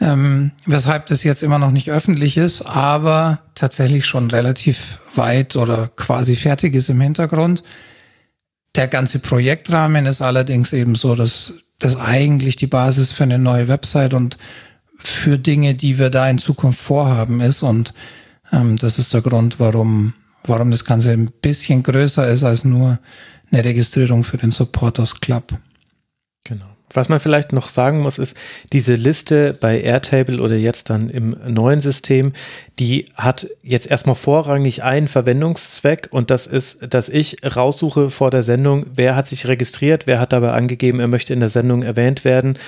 Ähm, 0.00 0.52
weshalb 0.66 1.06
das 1.06 1.22
jetzt 1.22 1.42
immer 1.42 1.58
noch 1.58 1.70
nicht 1.70 1.90
öffentlich 1.90 2.36
ist, 2.36 2.62
aber 2.62 3.40
tatsächlich 3.54 4.06
schon 4.06 4.30
relativ 4.30 4.98
weit 5.14 5.56
oder 5.56 5.88
quasi 5.88 6.34
fertig 6.36 6.74
ist 6.74 6.88
im 6.88 7.00
Hintergrund. 7.00 7.62
Der 8.74 8.88
ganze 8.88 9.18
Projektrahmen 9.18 10.06
ist 10.06 10.22
allerdings 10.22 10.72
eben 10.72 10.94
so, 10.94 11.14
dass 11.14 11.52
das 11.78 11.96
eigentlich 11.96 12.56
die 12.56 12.66
Basis 12.66 13.12
für 13.12 13.24
eine 13.24 13.38
neue 13.38 13.68
Website 13.68 14.14
und 14.14 14.38
für 15.08 15.38
Dinge, 15.38 15.74
die 15.74 15.98
wir 15.98 16.10
da 16.10 16.28
in 16.28 16.38
Zukunft 16.38 16.80
vorhaben 16.80 17.40
ist. 17.40 17.62
Und 17.62 17.92
ähm, 18.52 18.76
das 18.78 18.98
ist 18.98 19.14
der 19.14 19.22
Grund, 19.22 19.58
warum, 19.60 20.14
warum 20.44 20.70
das 20.70 20.84
Ganze 20.84 21.12
ein 21.12 21.30
bisschen 21.40 21.82
größer 21.82 22.28
ist 22.28 22.44
als 22.44 22.64
nur 22.64 22.98
eine 23.50 23.64
Registrierung 23.64 24.24
für 24.24 24.36
den 24.36 24.50
Supporters 24.50 25.20
Club. 25.20 25.52
Genau. 26.44 26.66
Was 26.94 27.08
man 27.08 27.20
vielleicht 27.20 27.52
noch 27.52 27.68
sagen 27.68 28.00
muss, 28.00 28.18
ist, 28.18 28.36
diese 28.72 28.96
Liste 28.96 29.56
bei 29.58 29.80
Airtable 29.80 30.40
oder 30.40 30.56
jetzt 30.56 30.90
dann 30.90 31.08
im 31.08 31.36
neuen 31.46 31.80
System, 31.80 32.32
die 32.78 33.06
hat 33.14 33.48
jetzt 33.62 33.86
erstmal 33.86 34.14
vorrangig 34.14 34.82
einen 34.82 35.08
Verwendungszweck 35.08 36.08
und 36.10 36.30
das 36.30 36.46
ist, 36.46 36.92
dass 36.92 37.08
ich 37.08 37.38
raussuche 37.44 38.10
vor 38.10 38.30
der 38.30 38.42
Sendung, 38.42 38.84
wer 38.94 39.16
hat 39.16 39.26
sich 39.26 39.46
registriert, 39.46 40.06
wer 40.06 40.20
hat 40.20 40.32
dabei 40.32 40.52
angegeben, 40.52 41.00
er 41.00 41.08
möchte 41.08 41.32
in 41.32 41.40
der 41.40 41.48
Sendung 41.48 41.82
erwähnt 41.82 42.24
werden 42.24 42.58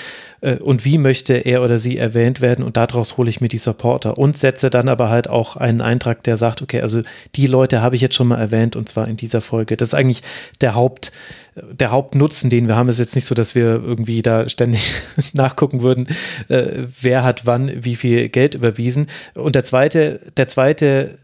äh, 0.45 0.57
und 0.57 0.85
wie 0.85 0.99
möchte 0.99 1.35
er 1.35 1.63
oder 1.63 1.79
sie 1.79 1.99
erwähnt 1.99 2.41
werden 2.41 2.65
und 2.65 2.77
daraus 2.77 3.17
hole 3.17 3.31
ich 3.31 3.41
mir 3.41 3.49
die 3.49 3.59
Supporter 3.59 4.19
und 4.19 4.37
setze 4.37 4.71
dann 4.71 4.89
aber 4.89 5.09
halt 5.09 5.29
auch 5.29 5.57
einen 5.57 5.81
Eintrag, 5.81 6.23
der 6.23 6.37
sagt, 6.37 6.63
okay, 6.63 6.83
also 6.83 7.03
die 7.35 7.47
Leute 7.47 7.81
habe 7.81 7.97
ich 7.97 8.03
jetzt 8.03 8.15
schon 8.15 8.29
mal 8.29 8.39
erwähnt 8.39 8.77
und 8.77 8.89
zwar 8.89 9.09
in 9.09 9.17
dieser 9.17 9.41
Folge. 9.41 9.77
Das 9.77 9.89
ist 9.89 9.95
eigentlich 9.95 10.23
der 10.61 10.75
Haupt, 10.75 11.13
der 11.55 11.91
Hauptnutzen, 11.91 12.51
den 12.51 12.69
wir 12.69 12.77
haben, 12.77 12.89
ist 12.89 12.99
jetzt 12.99 13.15
nicht 13.15 13.27
so, 13.27 13.35
dass 13.35 13.55
wir 13.55 13.83
irgendwie 13.83 14.23
da 14.23 14.49
ständig 14.49 14.95
nachgucken 15.33 15.83
würden, 15.83 16.09
äh, 16.49 16.85
wer 17.01 17.25
hat 17.25 17.47
wann 17.47 17.85
wie 17.85 17.97
viel 17.97 18.29
Geld 18.29 18.55
überwiesen. 18.55 19.07
Und 19.35 19.55
der 19.55 19.65
zweite, 19.65 20.21
der 20.37 20.49
zweite 20.49 21.19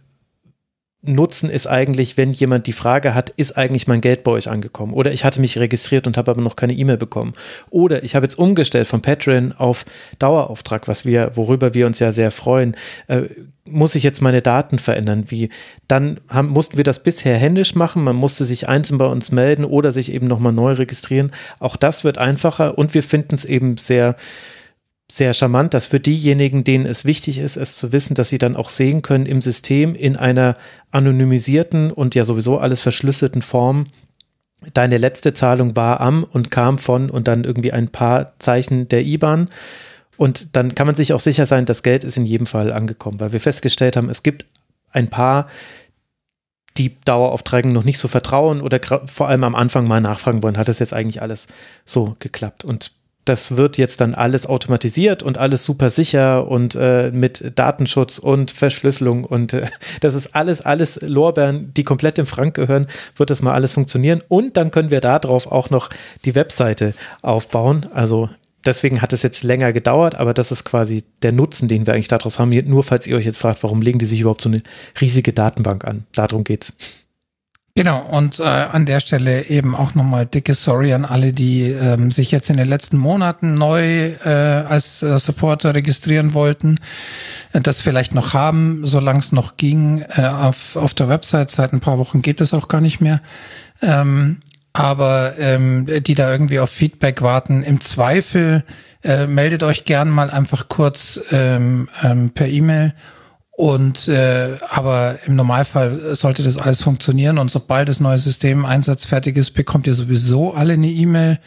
Nutzen 1.02 1.48
ist 1.48 1.66
eigentlich, 1.66 2.18
wenn 2.18 2.32
jemand 2.32 2.66
die 2.66 2.74
Frage 2.74 3.14
hat, 3.14 3.30
ist 3.30 3.56
eigentlich 3.56 3.86
mein 3.86 4.02
Geld 4.02 4.22
bei 4.22 4.32
euch 4.32 4.50
angekommen? 4.50 4.92
Oder 4.92 5.12
ich 5.12 5.24
hatte 5.24 5.40
mich 5.40 5.56
registriert 5.58 6.06
und 6.06 6.18
habe 6.18 6.30
aber 6.30 6.42
noch 6.42 6.56
keine 6.56 6.74
E-Mail 6.74 6.98
bekommen. 6.98 7.32
Oder 7.70 8.02
ich 8.04 8.14
habe 8.14 8.26
jetzt 8.26 8.38
umgestellt 8.38 8.86
von 8.86 9.00
Patreon 9.00 9.52
auf 9.52 9.86
Dauerauftrag, 10.18 10.88
was 10.88 11.06
wir, 11.06 11.30
worüber 11.36 11.72
wir 11.72 11.86
uns 11.86 12.00
ja 12.00 12.12
sehr 12.12 12.30
freuen. 12.30 12.76
Äh, 13.06 13.22
muss 13.64 13.94
ich 13.94 14.02
jetzt 14.02 14.20
meine 14.20 14.42
Daten 14.42 14.78
verändern? 14.78 15.24
Wie? 15.28 15.48
Dann 15.88 16.20
haben, 16.28 16.48
mussten 16.48 16.76
wir 16.76 16.84
das 16.84 17.02
bisher 17.02 17.38
händisch 17.38 17.74
machen. 17.74 18.04
Man 18.04 18.16
musste 18.16 18.44
sich 18.44 18.68
einzeln 18.68 18.98
bei 18.98 19.06
uns 19.06 19.32
melden 19.32 19.64
oder 19.64 19.92
sich 19.92 20.12
eben 20.12 20.26
nochmal 20.26 20.52
neu 20.52 20.72
registrieren. 20.72 21.32
Auch 21.60 21.76
das 21.76 22.04
wird 22.04 22.18
einfacher 22.18 22.76
und 22.76 22.92
wir 22.92 23.02
finden 23.02 23.34
es 23.34 23.46
eben 23.46 23.78
sehr, 23.78 24.16
sehr 25.10 25.34
charmant, 25.34 25.74
dass 25.74 25.86
für 25.86 26.00
diejenigen, 26.00 26.64
denen 26.64 26.86
es 26.86 27.04
wichtig 27.04 27.38
ist, 27.38 27.56
es 27.56 27.76
zu 27.76 27.92
wissen, 27.92 28.14
dass 28.14 28.28
sie 28.28 28.38
dann 28.38 28.56
auch 28.56 28.68
sehen 28.68 29.02
können 29.02 29.26
im 29.26 29.40
System 29.40 29.94
in 29.94 30.16
einer 30.16 30.56
anonymisierten 30.92 31.90
und 31.90 32.14
ja 32.14 32.24
sowieso 32.24 32.58
alles 32.58 32.80
verschlüsselten 32.80 33.42
Form, 33.42 33.86
deine 34.74 34.98
letzte 34.98 35.34
Zahlung 35.34 35.74
war 35.74 36.00
am 36.00 36.22
und 36.24 36.50
kam 36.50 36.78
von 36.78 37.10
und 37.10 37.28
dann 37.28 37.44
irgendwie 37.44 37.72
ein 37.72 37.88
paar 37.88 38.34
Zeichen 38.38 38.88
der 38.88 39.04
IBAN. 39.04 39.46
Und 40.16 40.54
dann 40.54 40.74
kann 40.74 40.86
man 40.86 40.96
sich 40.96 41.12
auch 41.12 41.20
sicher 41.20 41.46
sein, 41.46 41.64
das 41.64 41.82
Geld 41.82 42.04
ist 42.04 42.16
in 42.16 42.26
jedem 42.26 42.46
Fall 42.46 42.72
angekommen, 42.72 43.20
weil 43.20 43.32
wir 43.32 43.40
festgestellt 43.40 43.96
haben, 43.96 44.10
es 44.10 44.22
gibt 44.22 44.44
ein 44.92 45.08
paar, 45.08 45.48
die 46.76 47.00
Daueraufträgen 47.04 47.72
noch 47.72 47.84
nicht 47.84 47.98
so 47.98 48.06
vertrauen 48.06 48.60
oder 48.60 48.78
vor 49.06 49.28
allem 49.28 49.44
am 49.44 49.54
Anfang 49.54 49.88
mal 49.88 50.00
nachfragen 50.00 50.42
wollen, 50.42 50.58
hat 50.58 50.68
das 50.68 50.78
jetzt 50.78 50.92
eigentlich 50.92 51.22
alles 51.22 51.48
so 51.84 52.14
geklappt? 52.18 52.64
Und 52.64 52.92
das 53.24 53.56
wird 53.56 53.78
jetzt 53.78 54.00
dann 54.00 54.14
alles 54.14 54.46
automatisiert 54.46 55.22
und 55.22 55.38
alles 55.38 55.64
super 55.64 55.90
sicher 55.90 56.48
und 56.48 56.74
äh, 56.74 57.10
mit 57.12 57.52
Datenschutz 57.56 58.18
und 58.18 58.50
Verschlüsselung 58.50 59.24
und 59.24 59.52
äh, 59.52 59.66
das 60.00 60.14
ist 60.14 60.34
alles, 60.34 60.60
alles 60.60 61.00
Lorbeeren, 61.02 61.72
die 61.74 61.84
komplett 61.84 62.18
im 62.18 62.26
Frank 62.26 62.54
gehören, 62.54 62.86
wird 63.16 63.30
das 63.30 63.42
mal 63.42 63.52
alles 63.52 63.72
funktionieren 63.72 64.22
und 64.28 64.56
dann 64.56 64.70
können 64.70 64.90
wir 64.90 65.00
darauf 65.00 65.46
auch 65.46 65.70
noch 65.70 65.90
die 66.24 66.34
Webseite 66.34 66.94
aufbauen. 67.22 67.86
Also 67.92 68.30
deswegen 68.64 69.02
hat 69.02 69.12
es 69.12 69.22
jetzt 69.22 69.42
länger 69.42 69.72
gedauert, 69.72 70.14
aber 70.14 70.34
das 70.34 70.52
ist 70.52 70.64
quasi 70.64 71.04
der 71.22 71.32
Nutzen, 71.32 71.68
den 71.68 71.86
wir 71.86 71.94
eigentlich 71.94 72.08
daraus 72.08 72.38
haben. 72.38 72.50
Nur 72.68 72.82
falls 72.82 73.06
ihr 73.06 73.16
euch 73.16 73.26
jetzt 73.26 73.38
fragt, 73.38 73.62
warum 73.62 73.82
legen 73.82 73.98
die 73.98 74.06
sich 74.06 74.20
überhaupt 74.20 74.42
so 74.42 74.48
eine 74.48 74.62
riesige 75.00 75.32
Datenbank 75.32 75.84
an? 75.84 76.04
Darum 76.12 76.44
geht's. 76.44 76.99
Genau, 77.80 78.00
und 78.00 78.40
äh, 78.40 78.42
an 78.42 78.84
der 78.84 79.00
Stelle 79.00 79.46
eben 79.46 79.74
auch 79.74 79.94
nochmal 79.94 80.26
dicke 80.26 80.52
Sorry 80.52 80.92
an 80.92 81.06
alle, 81.06 81.32
die 81.32 81.62
ähm, 81.70 82.10
sich 82.10 82.30
jetzt 82.30 82.50
in 82.50 82.58
den 82.58 82.68
letzten 82.68 82.98
Monaten 82.98 83.56
neu 83.56 84.08
äh, 84.22 84.28
als 84.28 85.02
äh, 85.02 85.18
Supporter 85.18 85.74
registrieren 85.74 86.34
wollten, 86.34 86.78
äh, 87.54 87.60
das 87.62 87.80
vielleicht 87.80 88.14
noch 88.14 88.34
haben, 88.34 88.82
solange 88.84 89.20
es 89.20 89.32
noch 89.32 89.56
ging. 89.56 90.04
Äh, 90.10 90.26
auf, 90.26 90.76
auf 90.76 90.92
der 90.92 91.08
Website 91.08 91.50
seit 91.50 91.72
ein 91.72 91.80
paar 91.80 91.96
Wochen 91.96 92.20
geht 92.20 92.42
es 92.42 92.52
auch 92.52 92.68
gar 92.68 92.82
nicht 92.82 93.00
mehr. 93.00 93.22
Ähm, 93.80 94.40
aber 94.74 95.38
ähm, 95.38 95.86
die 96.02 96.14
da 96.14 96.30
irgendwie 96.30 96.60
auf 96.60 96.68
Feedback 96.68 97.22
warten, 97.22 97.62
im 97.62 97.80
Zweifel 97.80 98.62
äh, 99.02 99.26
meldet 99.26 99.62
euch 99.62 99.86
gern 99.86 100.10
mal 100.10 100.28
einfach 100.28 100.68
kurz 100.68 101.18
ähm, 101.30 101.88
ähm, 102.02 102.28
per 102.28 102.46
E-Mail 102.46 102.92
und 103.60 104.08
äh, 104.08 104.56
aber 104.70 105.18
im 105.26 105.36
Normalfall 105.36 106.16
sollte 106.16 106.42
das 106.42 106.56
alles 106.56 106.80
funktionieren 106.80 107.36
und 107.36 107.50
sobald 107.50 107.90
das 107.90 108.00
neue 108.00 108.18
System 108.18 108.64
einsatzfertig 108.64 109.36
ist, 109.36 109.50
bekommt 109.50 109.86
ihr 109.86 109.92
sowieso 109.92 110.54
alle 110.54 110.72
eine 110.72 110.88
E-Mail. 110.88 111.38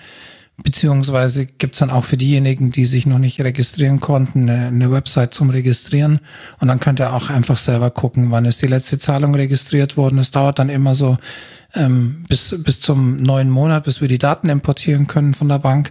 Beziehungsweise 0.64 1.48
gibt's 1.48 1.80
dann 1.80 1.90
auch 1.90 2.04
für 2.04 2.16
diejenigen, 2.16 2.70
die 2.70 2.86
sich 2.86 3.08
noch 3.08 3.18
nicht 3.18 3.42
registrieren 3.42 4.00
konnten, 4.00 4.48
eine, 4.48 4.68
eine 4.68 4.92
Website 4.92 5.34
zum 5.34 5.50
Registrieren. 5.50 6.20
Und 6.60 6.68
dann 6.68 6.80
könnt 6.80 7.00
ihr 7.00 7.14
auch 7.14 7.32
einfach 7.32 7.58
selber 7.58 7.90
gucken, 7.90 8.30
wann 8.30 8.46
ist 8.46 8.62
die 8.62 8.68
letzte 8.68 9.00
Zahlung 9.00 9.34
registriert 9.34 9.98
worden. 9.98 10.20
Es 10.20 10.30
dauert 10.30 10.60
dann 10.60 10.70
immer 10.70 10.94
so 10.94 11.18
ähm, 11.74 12.26
bis, 12.30 12.56
bis 12.64 12.80
zum 12.80 13.24
neuen 13.24 13.50
Monat, 13.50 13.86
bis 13.86 14.02
wir 14.02 14.08
die 14.08 14.20
Daten 14.20 14.50
importieren 14.50 15.08
können 15.08 15.34
von 15.34 15.50
der 15.50 15.58
Bank 15.58 15.90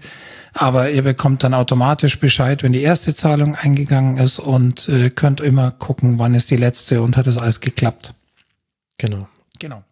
aber 0.55 0.91
ihr 0.91 1.03
bekommt 1.03 1.43
dann 1.43 1.55
automatisch 1.55 2.19
Bescheid, 2.19 2.63
wenn 2.63 2.73
die 2.73 2.83
erste 2.83 3.15
Zahlung 3.15 3.55
eingegangen 3.55 4.19
ist 4.19 4.39
und 4.39 4.89
äh, 4.89 5.11
könnt 5.11 5.41
immer 5.41 5.71
gucken, 5.71 6.19
wann 6.19 6.35
ist 6.35 6.51
die 6.51 6.57
letzte 6.57 7.03
und 7.03 7.17
hat 7.17 7.27
es 7.27 7.39
alles 7.39 7.61
geklappt. 7.61 8.15
Genau. 8.99 9.29
Genau. 9.59 9.83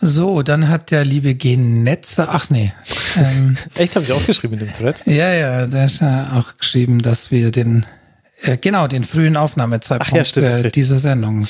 So, 0.00 0.42
dann 0.42 0.68
hat 0.68 0.90
der 0.90 1.04
liebe 1.04 1.34
Genetzer, 1.34 2.28
ach 2.30 2.50
nee. 2.50 2.72
Ähm, 3.16 3.56
Echt, 3.76 3.94
habe 3.94 4.04
ich 4.04 4.10
auch 4.10 4.26
geschrieben 4.26 4.54
in 4.54 4.66
dem 4.66 4.74
Thread? 4.74 4.96
Ja, 5.06 5.32
ja, 5.32 5.68
der 5.68 5.84
hat 5.84 6.32
auch 6.32 6.56
geschrieben, 6.56 7.00
dass 7.00 7.30
wir 7.30 7.52
den, 7.52 7.86
äh, 8.42 8.56
genau, 8.56 8.88
den 8.88 9.04
frühen 9.04 9.36
Aufnahmezeitpunkt 9.36 10.16
ja, 10.16 10.24
stimmt, 10.24 10.52
äh, 10.52 10.68
dieser 10.68 10.98
Sendung. 10.98 11.46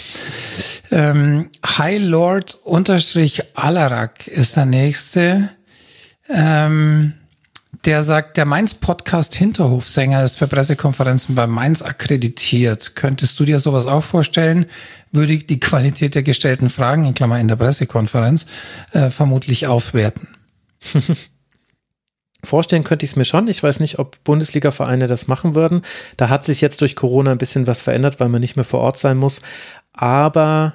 Ähm, 0.91 1.49
High 1.67 2.03
Lord 2.03 2.59
unterstrich 2.65 3.43
Alarak 3.55 4.27
ist 4.27 4.57
der 4.57 4.67
nächste. 4.67 5.49
Ähm, 6.29 7.15
der 7.85 8.03
sagt, 8.03 8.37
der 8.39 8.47
Mainz-Podcast 8.47 9.35
Hinterhofsänger 9.35 10.25
ist 10.25 10.39
für 10.39 10.49
Pressekonferenzen 10.49 11.35
bei 11.35 11.47
Mainz 11.47 11.83
akkreditiert. 11.83 12.95
Könntest 12.95 13.39
du 13.39 13.45
dir 13.45 13.61
sowas 13.61 13.87
auch 13.87 14.05
vorstellen? 14.05 14.67
Würde 15.13 15.37
die 15.39 15.61
Qualität 15.61 16.15
der 16.15 16.23
gestellten 16.23 16.71
Fragen, 16.71 17.05
in 17.05 17.15
Klammer 17.15 17.39
in 17.39 17.49
der 17.49 17.57
Pressekonferenz, 17.57 18.47
äh, 18.93 19.11
vermutlich 19.11 19.67
aufwerten? 19.67 20.29
Vorstellen 22.43 22.85
könnte 22.85 23.05
ich 23.05 23.13
es 23.13 23.17
mir 23.17 23.25
schon. 23.25 23.49
Ich 23.49 23.63
weiß 23.63 23.81
nicht, 23.81 23.99
ob 23.99 24.23
Bundesliga-Vereine 24.25 25.07
das 25.07 25.29
machen 25.29 25.55
würden. 25.55 25.83
Da 26.17 26.29
hat 26.29 26.45
sich 26.45 26.61
jetzt 26.61 26.81
durch 26.81 26.97
Corona 26.97 27.33
ein 27.33 27.39
bisschen 27.39 27.67
was 27.67 27.81
verändert, 27.81 28.21
weil 28.21 28.29
man 28.29 28.41
nicht 28.41 28.57
mehr 28.57 28.65
vor 28.65 28.81
Ort 28.81 28.99
sein 28.99 29.17
muss. 29.17 29.41
Aber 29.93 30.75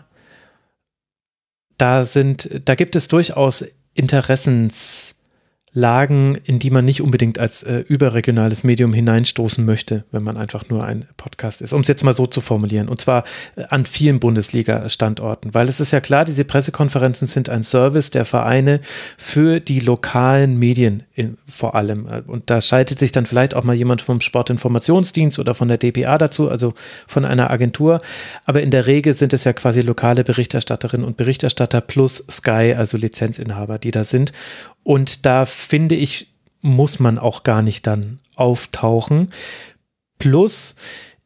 da 1.78 2.04
sind, 2.04 2.62
da 2.66 2.76
gibt 2.76 2.96
es 2.96 3.08
durchaus 3.08 3.66
Interessens 3.94 5.19
Lagen, 5.74 6.36
in 6.44 6.60
die 6.60 6.72
man 6.72 6.86
nicht 6.86 7.02
unbedingt 7.02 7.38
als 7.38 7.64
äh, 7.64 7.84
überregionales 7.88 8.64
Medium 8.64 8.94
hineinstoßen 8.94 9.64
möchte, 9.66 10.04
wenn 10.12 10.24
man 10.24 10.36
einfach 10.36 10.70
nur 10.70 10.84
ein 10.84 11.06
Podcast 11.16 11.62
ist. 11.62 11.74
Um 11.74 11.82
es 11.82 11.88
jetzt 11.88 12.04
mal 12.04 12.14
so 12.14 12.26
zu 12.26 12.42
formulieren. 12.42 12.90
Und 12.90 13.00
zwar 13.00 13.24
äh, 13.56 13.64
an 13.70 13.86
vielen 13.86 14.20
Bundesliga-Standorten. 14.20 15.54
Weil 15.54 15.70
es 15.70 15.80
ist 15.80 15.92
ja 15.92 16.02
klar, 16.02 16.26
diese 16.26 16.44
Pressekonferenzen 16.44 17.28
sind 17.28 17.50
ein 17.50 17.64
Service 17.64 18.10
der 18.10 18.26
Vereine 18.26 18.82
für 19.18 19.60
die 19.60 19.80
lokalen 19.80 20.58
Medien 20.58 21.04
in, 21.14 21.38
vor 21.48 21.76
allem. 21.76 22.06
Und 22.28 22.50
da 22.50 22.62
schaltet 22.62 22.98
sich 22.98 23.12
dann 23.12 23.26
vielleicht 23.26 23.54
auch 23.54 23.64
mal 23.64 23.76
jemand 23.76 24.02
vom 24.02 24.22
Sportinformationsdienst 24.22 25.38
oder 25.38 25.54
von 25.54 25.68
der 25.68 25.78
DPA 25.78 26.18
dazu, 26.18 26.50
also 26.50 26.74
von 27.08 27.26
einer 27.26 27.52
Agentur. 27.52 28.00
Aber 28.46 28.62
in 28.62 28.72
der 28.72 28.88
Regel 28.88 29.14
sind 29.14 29.34
es 29.34 29.44
ja 29.44 29.54
quasi 29.54 29.82
lokale 29.82 30.24
Berichterstatterinnen 30.24 31.06
und 31.06 31.18
Berichterstatter 31.18 31.82
plus 31.82 32.26
Sky, 32.30 32.74
also 32.76 32.98
Lizenzinhaber, 32.98 33.78
die 33.78 33.92
da 33.92 34.04
sind. 34.04 34.32
Und 34.90 35.28
da 35.28 35.46
finde 35.46 35.94
ich, 35.94 36.34
muss 36.62 36.98
man 36.98 37.20
auch 37.20 37.44
gar 37.44 37.62
nicht 37.62 37.86
dann 37.86 38.18
auftauchen. 38.36 39.32
Plus, 40.18 40.78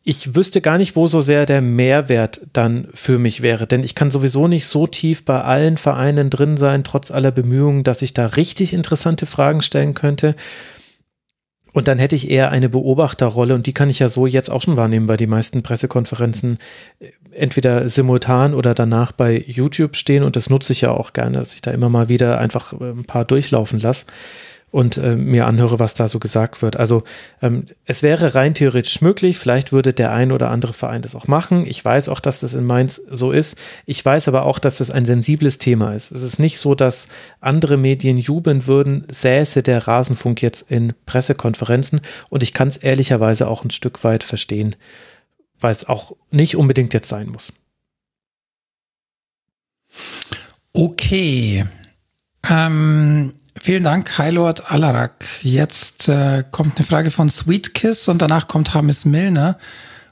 ich 0.04 0.36
wüsste 0.36 0.60
gar 0.60 0.78
nicht, 0.78 0.98
wo 0.98 1.08
so 1.08 1.22
sehr 1.22 1.46
der 1.46 1.62
Mehrwert 1.62 2.42
dann 2.52 2.90
für 2.94 3.20
mich 3.20 3.42
wäre, 3.42 3.66
denn 3.66 3.82
ich 3.82 3.96
kann 3.96 4.12
sowieso 4.12 4.50
nicht 4.50 4.68
so 4.68 4.86
tief 4.86 5.24
bei 5.24 5.44
allen 5.44 5.78
Vereinen 5.78 6.30
drin 6.30 6.58
sein, 6.58 6.84
trotz 6.84 7.10
aller 7.10 7.32
Bemühungen, 7.32 7.86
dass 7.86 8.02
ich 8.02 8.14
da 8.14 8.26
richtig 8.26 8.74
interessante 8.74 9.28
Fragen 9.28 9.62
stellen 9.62 9.94
könnte. 9.94 10.36
Und 11.74 11.88
dann 11.88 12.00
hätte 12.00 12.18
ich 12.18 12.30
eher 12.30 12.52
eine 12.52 12.68
Beobachterrolle 12.68 13.56
und 13.56 13.66
die 13.66 13.74
kann 13.74 13.90
ich 13.90 14.00
ja 14.00 14.10
so 14.10 14.28
jetzt 14.28 14.50
auch 14.50 14.62
schon 14.62 14.76
wahrnehmen, 14.76 15.08
weil 15.08 15.16
die 15.16 15.26
meisten 15.26 15.64
Pressekonferenzen 15.64 16.58
äh, 17.00 17.12
entweder 17.36 17.88
simultan 17.90 18.54
oder 18.54 18.74
danach 18.74 19.12
bei 19.12 19.44
YouTube 19.46 19.96
stehen 19.96 20.24
und 20.24 20.36
das 20.36 20.50
nutze 20.50 20.74
ich 20.74 20.82
ja 20.82 20.92
auch 20.92 21.14
gerne, 21.14 21.38
dass 21.38 21.56
ich 21.56 21.62
da 21.62 21.72
immer 21.72 21.90
mal 21.90 22.10
wieder 22.10 22.40
einfach 22.40 22.74
äh, 22.74 22.92
ein 22.92 23.06
paar 23.06 23.26
durchlaufen 23.26 23.80
lasse 23.80 24.06
und 24.74 24.98
äh, 24.98 25.16
mir 25.16 25.46
anhöre, 25.46 25.78
was 25.78 25.94
da 25.94 26.08
so 26.08 26.18
gesagt 26.18 26.64
wird. 26.64 26.78
Also 26.78 27.04
ähm, 27.44 27.68
es 27.86 28.02
wäre 28.02 28.34
rein 28.34 28.56
theoretisch 28.56 29.02
möglich, 29.02 29.38
vielleicht 29.38 29.72
würde 29.72 29.94
der 29.94 30.12
ein 30.12 30.32
oder 30.32 30.50
andere 30.50 30.74
Verein 30.74 31.04
das 31.04 31.16
auch 31.16 31.28
machen. 31.28 31.64
Ich 31.68 31.86
weiß 31.86 32.10
auch, 32.10 32.20
dass 32.20 32.40
das 32.40 32.56
in 32.56 32.66
Mainz 32.66 33.00
so 33.08 33.32
ist. 33.32 33.56
Ich 33.86 34.04
weiß 34.04 34.28
aber 34.28 34.46
auch, 34.46 34.58
dass 34.58 34.80
das 34.80 34.90
ein 34.90 35.06
sensibles 35.06 35.60
Thema 35.60 35.94
ist. 35.94 36.10
Es 36.10 36.24
ist 36.24 36.40
nicht 36.40 36.58
so, 36.58 36.74
dass 36.74 37.08
andere 37.40 37.78
Medien 37.78 38.18
jubeln 38.18 38.66
würden, 38.66 39.06
säße 39.12 39.62
der 39.62 39.88
Rasenfunk 39.88 40.42
jetzt 40.42 40.72
in 40.72 40.92
Pressekonferenzen 41.06 42.02
und 42.32 42.42
ich 42.42 42.52
kann 42.52 42.68
es 42.68 42.78
ehrlicherweise 42.78 43.48
auch 43.48 43.64
ein 43.64 43.70
Stück 43.70 44.04
weit 44.04 44.24
verstehen, 44.24 44.76
weil 45.64 45.72
es 45.72 45.88
auch 45.88 46.16
nicht 46.30 46.56
unbedingt 46.56 46.94
jetzt 46.94 47.10
sein 47.10 47.30
muss. 47.30 47.54
Okay. 50.74 51.66
Ähm, 52.50 53.34
Vielen 53.60 53.84
Dank, 53.84 54.18
Highlord 54.18 54.72
Alarak. 54.72 55.26
Jetzt 55.42 56.10
äh, 56.10 56.44
kommt 56.52 56.76
eine 56.76 56.86
Frage 56.86 57.12
von 57.12 57.30
Sweet 57.30 57.74
Kiss 57.74 58.10
und 58.10 58.22
danach 58.22 58.48
kommt 58.50 58.74
Hamis 58.74 59.06
Milner. 59.06 59.58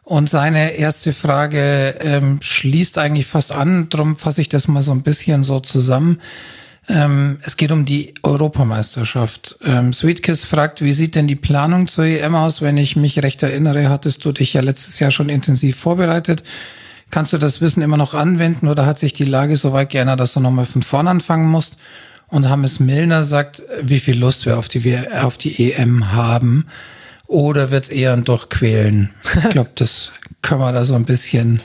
Und 0.04 0.30
seine 0.30 0.72
erste 0.76 1.12
Frage 1.12 1.98
ähm, 2.00 2.40
schließt 2.42 2.98
eigentlich 2.98 3.28
fast 3.28 3.52
an, 3.52 3.90
darum 3.90 4.16
fasse 4.16 4.42
ich 4.42 4.48
das 4.48 4.68
mal 4.68 4.82
so 4.84 4.92
ein 4.92 5.04
bisschen 5.04 5.44
so 5.44 5.60
zusammen. 5.60 6.22
Ähm, 6.90 7.38
es 7.44 7.58
geht 7.58 7.72
um 7.72 7.86
die 7.86 8.14
Europameisterschaft. 8.24 9.58
Ähm, 9.64 9.94
Sweetkiss 9.94 10.44
fragt, 10.46 10.82
wie 10.82 10.94
sieht 10.94 11.16
denn 11.16 11.28
die 11.28 11.36
Planung 11.36 11.88
zur 11.88 12.06
EM 12.06 12.36
aus? 12.36 12.62
Wenn 12.62 12.78
ich 12.78 12.96
mich 12.96 13.22
recht 13.22 13.44
erinnere, 13.44 13.90
hattest 13.90 14.26
du 14.26 14.32
dich 14.32 14.54
ja 14.54 14.62
letztes 14.62 15.00
Jahr 15.00 15.12
schon 15.12 15.30
intensiv 15.30 15.78
vorbereitet. 15.78 16.44
Kannst 17.12 17.34
du 17.34 17.38
das 17.38 17.62
Wissen 17.62 17.84
immer 17.84 17.98
noch 17.98 18.14
anwenden 18.14 18.68
oder 18.68 18.86
hat 18.86 18.98
sich 18.98 19.14
die 19.14 19.26
Lage 19.26 19.58
so 19.58 19.74
weit 19.74 19.90
geändert, 19.90 20.20
dass 20.20 20.34
du 20.34 20.40
nochmal 20.40 20.66
von 20.66 20.82
vorn 20.82 21.08
anfangen 21.08 21.50
musst? 21.50 21.76
Und 22.28 22.48
Hammes 22.48 22.80
Milner 22.80 23.26
sagt, 23.26 23.62
wie 23.82 24.00
viel 24.00 24.18
Lust 24.18 24.46
wir 24.46 24.58
auf 24.58 24.70
die, 24.70 24.98
auf 25.10 25.38
die 25.38 25.74
EM 25.74 26.14
haben. 26.14 26.66
Oder 27.28 27.72
wird 27.72 27.86
es 27.86 27.90
eher 27.90 28.14
ein 28.14 28.24
Durchquälen? 28.24 29.10
Ich 29.44 29.50
glaube, 29.50 29.72
das 29.76 30.14
können 30.42 30.62
wir 30.62 30.72
da 30.72 30.86
so 30.86 30.96
ein 30.96 31.06
bisschen 31.06 31.62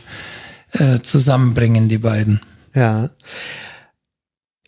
äh, 0.72 0.98
zusammenbringen, 1.00 1.88
die 1.88 1.98
beiden. 1.98 2.40
Ja. 2.74 3.10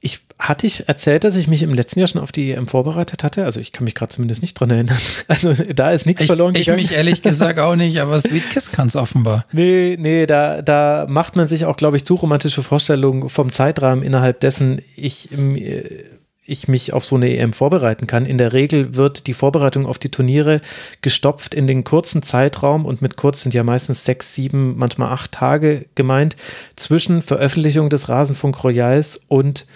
Ich 0.00 0.20
hatte 0.38 0.66
ich 0.66 0.88
erzählt, 0.88 1.24
dass 1.24 1.34
ich 1.34 1.48
mich 1.48 1.64
im 1.64 1.74
letzten 1.74 1.98
Jahr 1.98 2.06
schon 2.06 2.20
auf 2.20 2.30
die 2.30 2.52
EM 2.52 2.68
vorbereitet 2.68 3.24
hatte? 3.24 3.44
Also 3.44 3.58
ich 3.58 3.72
kann 3.72 3.84
mich 3.84 3.96
gerade 3.96 4.10
zumindest 4.10 4.42
nicht 4.42 4.54
dran 4.54 4.70
erinnern. 4.70 4.96
Also 5.26 5.52
da 5.52 5.90
ist 5.90 6.06
nichts 6.06 6.22
ich, 6.22 6.26
verloren 6.26 6.54
ich 6.54 6.66
gegangen. 6.66 6.78
Ich 6.78 6.90
mich 6.90 6.96
ehrlich 6.96 7.22
gesagt 7.22 7.58
auch 7.58 7.76
nicht, 7.76 8.00
aber 8.00 8.18
Sweet 8.18 8.48
Kiss 8.50 8.70
kann 8.70 8.88
es 8.88 8.96
offenbar. 8.96 9.44
Nee, 9.52 9.96
nee, 9.98 10.26
da, 10.26 10.62
da 10.62 11.06
macht 11.08 11.36
man 11.36 11.48
sich 11.48 11.64
auch, 11.64 11.76
glaube 11.76 11.96
ich, 11.96 12.04
zu 12.04 12.14
romantische 12.14 12.62
Vorstellungen 12.62 13.28
vom 13.28 13.50
Zeitrahmen, 13.52 14.04
innerhalb 14.04 14.40
dessen 14.40 14.80
ich, 14.94 15.32
äh, 15.32 16.04
ich 16.48 16.68
mich 16.68 16.92
auf 16.92 17.04
so 17.04 17.16
eine 17.16 17.36
EM 17.36 17.52
vorbereiten 17.52 18.06
kann. 18.06 18.26
In 18.26 18.38
der 18.38 18.52
Regel 18.52 18.96
wird 18.96 19.26
die 19.26 19.34
Vorbereitung 19.34 19.86
auf 19.86 19.98
die 19.98 20.10
Turniere 20.10 20.60
gestopft 21.02 21.54
in 21.54 21.66
den 21.66 21.84
kurzen 21.84 22.22
Zeitraum 22.22 22.86
und 22.86 23.02
mit 23.02 23.16
kurz 23.16 23.42
sind 23.42 23.54
ja 23.54 23.62
meistens 23.62 24.04
sechs, 24.04 24.34
sieben, 24.34 24.76
manchmal 24.76 25.12
acht 25.12 25.32
Tage 25.32 25.86
gemeint, 25.94 26.36
zwischen 26.76 27.22
Veröffentlichung 27.22 27.90
des 27.90 28.08
Rasenfunk 28.08 28.64
Royals 28.64 29.20
und 29.28 29.66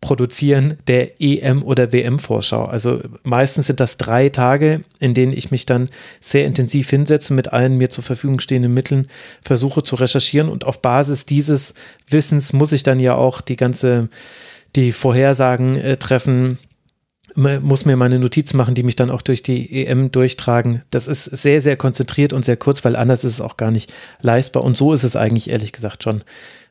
Produzieren 0.00 0.78
der 0.86 1.20
EM- 1.20 1.62
oder 1.62 1.92
WM-Vorschau. 1.92 2.64
Also 2.64 3.00
meistens 3.22 3.66
sind 3.66 3.80
das 3.80 3.98
drei 3.98 4.30
Tage, 4.30 4.80
in 4.98 5.12
denen 5.12 5.34
ich 5.34 5.50
mich 5.50 5.66
dann 5.66 5.90
sehr 6.20 6.46
intensiv 6.46 6.88
hinsetze, 6.88 7.34
mit 7.34 7.52
allen 7.52 7.76
mir 7.76 7.90
zur 7.90 8.02
Verfügung 8.02 8.40
stehenden 8.40 8.72
Mitteln 8.72 9.08
versuche 9.44 9.82
zu 9.82 9.96
recherchieren 9.96 10.48
und 10.48 10.64
auf 10.64 10.80
Basis 10.80 11.26
dieses 11.26 11.74
Wissens 12.08 12.54
muss 12.54 12.72
ich 12.72 12.82
dann 12.82 12.98
ja 12.98 13.14
auch 13.14 13.42
die 13.42 13.56
ganze, 13.56 14.08
die 14.76 14.92
Vorhersagen 14.92 15.76
äh, 15.76 15.96
treffen, 15.96 16.58
muss 17.34 17.84
mir 17.84 17.96
meine 17.96 18.18
Notizen 18.18 18.56
machen, 18.56 18.74
die 18.74 18.82
mich 18.82 18.96
dann 18.96 19.10
auch 19.10 19.22
durch 19.22 19.42
die 19.42 19.86
EM 19.86 20.10
durchtragen. 20.10 20.82
Das 20.90 21.06
ist 21.06 21.24
sehr, 21.24 21.60
sehr 21.60 21.76
konzentriert 21.76 22.32
und 22.32 22.44
sehr 22.44 22.56
kurz, 22.56 22.84
weil 22.84 22.96
anders 22.96 23.24
ist 23.24 23.34
es 23.34 23.40
auch 23.40 23.56
gar 23.56 23.70
nicht 23.70 23.92
leistbar. 24.20 24.64
Und 24.64 24.76
so 24.76 24.92
ist 24.92 25.04
es 25.04 25.14
eigentlich 25.14 25.48
ehrlich 25.48 25.72
gesagt 25.72 26.02
schon. 26.02 26.22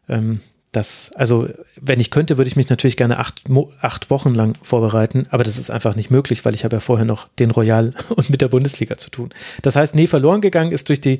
Ähm, 0.09 0.41
das, 0.71 1.11
also, 1.15 1.47
wenn 1.81 1.99
ich 1.99 2.11
könnte, 2.11 2.37
würde 2.37 2.49
ich 2.49 2.55
mich 2.55 2.69
natürlich 2.69 2.97
gerne 2.97 3.17
acht, 3.17 3.43
acht 3.81 4.11
Wochen 4.11 4.35
lang 4.35 4.55
vorbereiten, 4.61 5.23
aber 5.31 5.43
das 5.43 5.57
ist 5.57 5.71
einfach 5.71 5.95
nicht 5.95 6.11
möglich, 6.11 6.45
weil 6.45 6.53
ich 6.53 6.63
habe 6.63 6.75
ja 6.75 6.79
vorher 6.79 7.05
noch 7.05 7.27
den 7.39 7.49
Royal 7.49 7.91
und 8.09 8.29
mit 8.29 8.41
der 8.41 8.49
Bundesliga 8.49 8.97
zu 8.97 9.09
tun. 9.09 9.29
Das 9.63 9.75
heißt, 9.75 9.95
nee, 9.95 10.07
verloren 10.07 10.41
gegangen 10.41 10.71
ist 10.71 10.89
durch 10.89 11.01
die, 11.01 11.19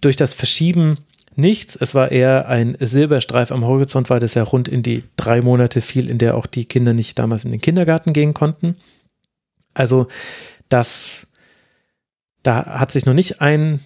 durch 0.00 0.16
das 0.16 0.32
Verschieben 0.32 0.98
nichts. 1.36 1.76
Es 1.76 1.94
war 1.94 2.10
eher 2.10 2.48
ein 2.48 2.76
Silberstreif 2.80 3.52
am 3.52 3.64
Horizont, 3.64 4.10
weil 4.10 4.20
das 4.20 4.34
ja 4.34 4.42
rund 4.42 4.68
in 4.68 4.82
die 4.82 5.04
drei 5.16 5.42
Monate 5.42 5.80
fiel, 5.80 6.10
in 6.10 6.18
der 6.18 6.36
auch 6.36 6.46
die 6.46 6.64
Kinder 6.64 6.92
nicht 6.92 7.18
damals 7.18 7.44
in 7.44 7.50
den 7.50 7.60
Kindergarten 7.60 8.12
gehen 8.12 8.34
konnten. 8.34 8.76
Also, 9.74 10.08
das, 10.68 11.26
da 12.42 12.64
hat 12.78 12.92
sich 12.92 13.06
noch 13.06 13.14
nicht 13.14 13.40
ein 13.40 13.80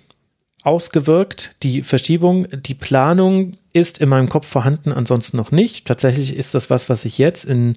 ausgewirkt, 0.64 1.56
die 1.62 1.82
Verschiebung. 1.82 2.46
Die 2.50 2.74
Planung 2.74 3.52
ist 3.74 3.98
in 3.98 4.08
meinem 4.08 4.30
Kopf 4.30 4.46
vorhanden, 4.46 4.92
ansonsten 4.92 5.36
noch 5.36 5.50
nicht. 5.50 5.86
Tatsächlich 5.86 6.34
ist 6.36 6.54
das 6.54 6.70
was, 6.70 6.88
was 6.88 7.04
ich 7.04 7.18
jetzt 7.18 7.44
in 7.44 7.74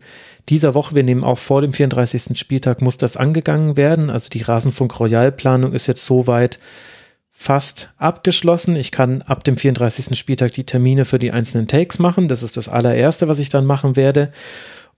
dieser 0.47 0.73
Woche, 0.73 0.95
wir 0.95 1.03
nehmen 1.03 1.25
auch 1.25 1.37
vor 1.37 1.61
dem 1.61 1.73
34. 1.73 2.39
Spieltag, 2.39 2.81
muss 2.81 2.97
das 2.97 3.17
angegangen 3.17 3.75
werden. 3.75 4.09
Also 4.09 4.29
die 4.29 4.41
Rasenfunk 4.41 4.97
Royal 4.99 5.31
Planung 5.33 5.73
ist 5.73 5.87
jetzt 5.87 6.05
soweit 6.05 6.59
fast 7.39 7.91
abgeschlossen. 7.97 8.75
Ich 8.75 8.91
kann 8.91 9.21
ab 9.21 9.43
dem 9.43 9.57
34. 9.57 10.17
Spieltag 10.17 10.53
die 10.53 10.65
Termine 10.65 11.05
für 11.05 11.19
die 11.19 11.31
einzelnen 11.31 11.67
Takes 11.67 11.99
machen. 11.99 12.27
Das 12.27 12.41
ist 12.41 12.57
das 12.57 12.67
allererste, 12.67 13.27
was 13.27 13.37
ich 13.37 13.49
dann 13.49 13.65
machen 13.65 13.95
werde. 13.95 14.31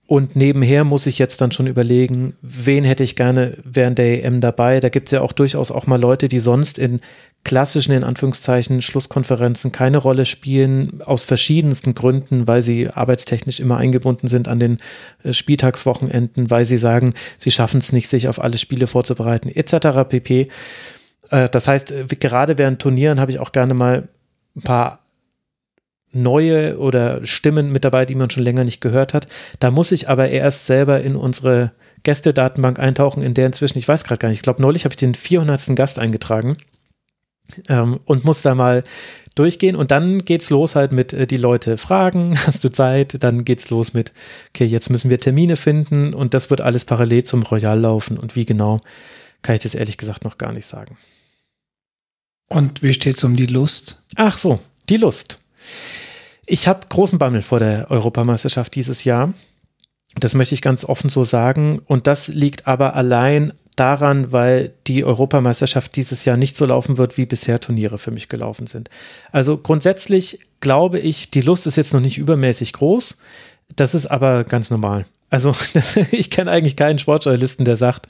Und 0.06 0.34
nebenher 0.34 0.82
muss 0.82 1.06
ich 1.06 1.20
jetzt 1.20 1.40
dann 1.40 1.52
schon 1.52 1.68
überlegen, 1.68 2.34
wen 2.42 2.82
hätte 2.82 3.04
ich 3.04 3.14
gerne 3.14 3.56
während 3.62 3.98
der 3.98 4.24
EM 4.24 4.40
dabei. 4.40 4.80
Da 4.80 4.88
gibt 4.88 5.06
es 5.06 5.12
ja 5.12 5.20
auch 5.20 5.32
durchaus 5.32 5.70
auch 5.70 5.86
mal 5.86 6.00
Leute, 6.00 6.28
die 6.28 6.40
sonst 6.40 6.78
in 6.78 6.98
klassischen, 7.44 7.92
in 7.92 8.02
Anführungszeichen, 8.02 8.82
Schlusskonferenzen 8.82 9.70
keine 9.70 9.98
Rolle 9.98 10.24
spielen, 10.24 11.00
aus 11.04 11.22
verschiedensten 11.22 11.94
Gründen, 11.94 12.48
weil 12.48 12.62
sie 12.62 12.88
arbeitstechnisch 12.88 13.60
immer 13.60 13.76
eingebunden 13.76 14.26
sind 14.26 14.48
an 14.48 14.58
den 14.58 14.78
äh, 15.22 15.32
Spieltagswochenenden, 15.32 16.50
weil 16.50 16.64
sie 16.64 16.78
sagen, 16.78 17.12
sie 17.38 17.52
schaffen 17.52 17.78
es 17.78 17.92
nicht, 17.92 18.08
sich 18.08 18.28
auf 18.28 18.42
alle 18.42 18.58
Spiele 18.58 18.88
vorzubereiten, 18.88 19.48
etc. 19.48 20.08
pp. 20.08 20.48
Äh, 21.30 21.48
das 21.48 21.66
heißt, 21.66 21.92
äh, 21.92 22.06
gerade 22.06 22.58
während 22.58 22.80
Turnieren 22.80 23.20
habe 23.20 23.30
ich 23.30 23.38
auch 23.38 23.52
gerne 23.52 23.74
mal 23.74 24.08
ein 24.56 24.62
paar 24.62 25.00
neue 26.12 26.78
oder 26.78 27.24
Stimmen 27.24 27.70
mit 27.70 27.84
dabei, 27.84 28.04
die 28.04 28.14
man 28.14 28.30
schon 28.30 28.42
länger 28.42 28.64
nicht 28.64 28.80
gehört 28.80 29.14
hat. 29.14 29.28
Da 29.60 29.70
muss 29.70 29.92
ich 29.92 30.08
aber 30.08 30.28
erst 30.28 30.66
selber 30.66 31.00
in 31.00 31.16
unsere 31.16 31.72
Gästedatenbank 32.02 32.78
eintauchen, 32.78 33.22
in 33.22 33.34
der 33.34 33.46
inzwischen, 33.46 33.78
ich 33.78 33.86
weiß 33.86 34.04
gerade 34.04 34.18
gar 34.18 34.28
nicht, 34.28 34.38
ich 34.38 34.42
glaube, 34.42 34.62
neulich 34.62 34.84
habe 34.84 34.92
ich 34.92 34.96
den 34.96 35.14
400. 35.14 35.76
Gast 35.76 35.98
eingetragen 35.98 36.56
ähm, 37.68 38.00
und 38.06 38.24
muss 38.24 38.42
da 38.42 38.54
mal 38.54 38.82
durchgehen 39.34 39.76
und 39.76 39.90
dann 39.90 40.24
geht's 40.24 40.50
los 40.50 40.74
halt 40.74 40.92
mit 40.92 41.12
äh, 41.12 41.26
die 41.26 41.36
Leute 41.36 41.76
fragen, 41.76 42.36
hast 42.46 42.64
du 42.64 42.70
Zeit? 42.70 43.22
Dann 43.22 43.44
geht's 43.44 43.70
los 43.70 43.94
mit, 43.94 44.12
okay, 44.48 44.64
jetzt 44.64 44.90
müssen 44.90 45.10
wir 45.10 45.20
Termine 45.20 45.56
finden 45.56 46.14
und 46.14 46.34
das 46.34 46.50
wird 46.50 46.60
alles 46.60 46.84
parallel 46.84 47.24
zum 47.24 47.42
Royal 47.42 47.78
laufen 47.78 48.18
und 48.18 48.34
wie 48.34 48.46
genau, 48.46 48.78
kann 49.42 49.54
ich 49.54 49.62
das 49.62 49.74
ehrlich 49.74 49.96
gesagt 49.96 50.24
noch 50.24 50.38
gar 50.38 50.52
nicht 50.52 50.66
sagen. 50.66 50.96
Und 52.52 52.82
wie 52.82 52.92
steht's 52.92 53.22
um 53.22 53.36
die 53.36 53.46
Lust? 53.46 54.02
Ach 54.16 54.36
so, 54.36 54.58
die 54.88 54.96
Lust. 54.96 55.38
Ich 56.46 56.66
habe 56.66 56.80
großen 56.88 57.18
Bammel 57.18 57.42
vor 57.42 57.60
der 57.60 57.90
Europameisterschaft 57.90 58.74
dieses 58.74 59.04
Jahr. 59.04 59.32
Das 60.16 60.34
möchte 60.34 60.54
ich 60.54 60.60
ganz 60.60 60.84
offen 60.84 61.10
so 61.10 61.22
sagen. 61.22 61.80
Und 61.86 62.08
das 62.08 62.26
liegt 62.26 62.66
aber 62.66 62.96
allein 62.96 63.52
daran, 63.76 64.32
weil 64.32 64.72
die 64.88 65.04
Europameisterschaft 65.04 65.94
dieses 65.94 66.24
Jahr 66.24 66.36
nicht 66.36 66.56
so 66.56 66.66
laufen 66.66 66.98
wird, 66.98 67.16
wie 67.16 67.24
bisher 67.24 67.60
Turniere 67.60 67.98
für 67.98 68.10
mich 68.10 68.28
gelaufen 68.28 68.66
sind. 68.66 68.90
Also 69.30 69.56
grundsätzlich 69.56 70.40
glaube 70.58 70.98
ich, 70.98 71.30
die 71.30 71.42
Lust 71.42 71.68
ist 71.68 71.76
jetzt 71.76 71.94
noch 71.94 72.00
nicht 72.00 72.18
übermäßig 72.18 72.72
groß. 72.72 73.16
Das 73.76 73.94
ist 73.94 74.06
aber 74.06 74.42
ganz 74.42 74.70
normal. 74.70 75.06
Also 75.30 75.54
ich 76.10 76.30
kenne 76.30 76.50
eigentlich 76.50 76.74
keinen 76.74 76.98
Sportjournalisten, 76.98 77.64
der 77.64 77.76
sagt, 77.76 78.08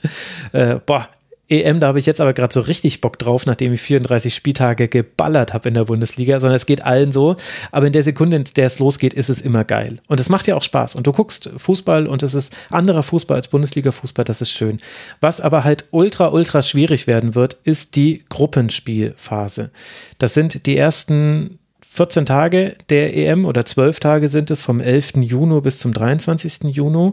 äh, 0.51 0.79
boah, 0.83 1.07
EM, 1.51 1.79
da 1.79 1.87
habe 1.87 1.99
ich 1.99 2.05
jetzt 2.05 2.21
aber 2.21 2.33
gerade 2.33 2.53
so 2.53 2.61
richtig 2.61 3.01
Bock 3.01 3.19
drauf, 3.19 3.45
nachdem 3.45 3.73
ich 3.73 3.81
34 3.81 4.33
Spieltage 4.33 4.87
geballert 4.87 5.53
habe 5.53 5.67
in 5.67 5.73
der 5.75 5.85
Bundesliga, 5.85 6.39
sondern 6.39 6.55
es 6.55 6.65
geht 6.65 6.83
allen 6.83 7.11
so. 7.11 7.35
Aber 7.71 7.87
in 7.87 7.93
der 7.93 8.03
Sekunde, 8.03 8.37
in 8.37 8.43
der 8.55 8.65
es 8.65 8.79
losgeht, 8.79 9.13
ist 9.13 9.29
es 9.29 9.41
immer 9.41 9.63
geil. 9.63 9.99
Und 10.07 10.19
es 10.19 10.29
macht 10.29 10.47
ja 10.47 10.55
auch 10.55 10.61
Spaß. 10.61 10.95
Und 10.95 11.07
du 11.07 11.11
guckst 11.11 11.49
Fußball 11.57 12.07
und 12.07 12.23
es 12.23 12.33
ist 12.33 12.53
anderer 12.69 13.03
Fußball 13.03 13.37
als 13.37 13.49
Bundesliga-Fußball, 13.49 14.23
das 14.23 14.41
ist 14.41 14.51
schön. 14.51 14.77
Was 15.19 15.41
aber 15.41 15.63
halt 15.63 15.85
ultra, 15.91 16.29
ultra 16.29 16.61
schwierig 16.61 17.07
werden 17.07 17.35
wird, 17.35 17.57
ist 17.63 17.95
die 17.95 18.23
Gruppenspielphase. 18.29 19.71
Das 20.17 20.33
sind 20.33 20.65
die 20.65 20.77
ersten 20.77 21.59
14 21.93 22.25
Tage 22.25 22.75
der 22.89 23.17
EM 23.17 23.43
oder 23.43 23.65
12 23.65 23.99
Tage 23.99 24.29
sind 24.29 24.49
es 24.49 24.61
vom 24.61 24.79
11. 24.79 25.15
Juni 25.17 25.59
bis 25.59 25.79
zum 25.79 25.93
23. 25.93 26.73
Juni. 26.73 27.11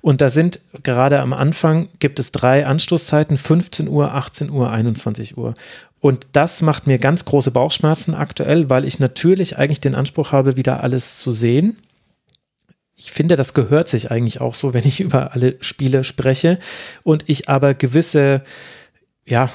Und 0.00 0.22
da 0.22 0.30
sind 0.30 0.58
gerade 0.82 1.20
am 1.20 1.34
Anfang 1.34 1.90
gibt 1.98 2.18
es 2.18 2.32
drei 2.32 2.64
Anstoßzeiten, 2.64 3.36
15 3.36 3.88
Uhr, 3.88 4.14
18 4.14 4.48
Uhr, 4.48 4.70
21 4.70 5.36
Uhr. 5.36 5.54
Und 6.00 6.28
das 6.32 6.62
macht 6.62 6.86
mir 6.86 6.98
ganz 6.98 7.26
große 7.26 7.50
Bauchschmerzen 7.50 8.14
aktuell, 8.14 8.70
weil 8.70 8.86
ich 8.86 8.98
natürlich 9.00 9.58
eigentlich 9.58 9.82
den 9.82 9.94
Anspruch 9.94 10.32
habe, 10.32 10.56
wieder 10.56 10.82
alles 10.82 11.18
zu 11.18 11.30
sehen. 11.30 11.76
Ich 12.96 13.12
finde, 13.12 13.36
das 13.36 13.52
gehört 13.52 13.88
sich 13.88 14.10
eigentlich 14.10 14.40
auch 14.40 14.54
so, 14.54 14.72
wenn 14.72 14.86
ich 14.86 15.00
über 15.02 15.34
alle 15.34 15.56
Spiele 15.60 16.04
spreche 16.04 16.58
und 17.02 17.24
ich 17.26 17.50
aber 17.50 17.74
gewisse, 17.74 18.42
ja, 19.26 19.50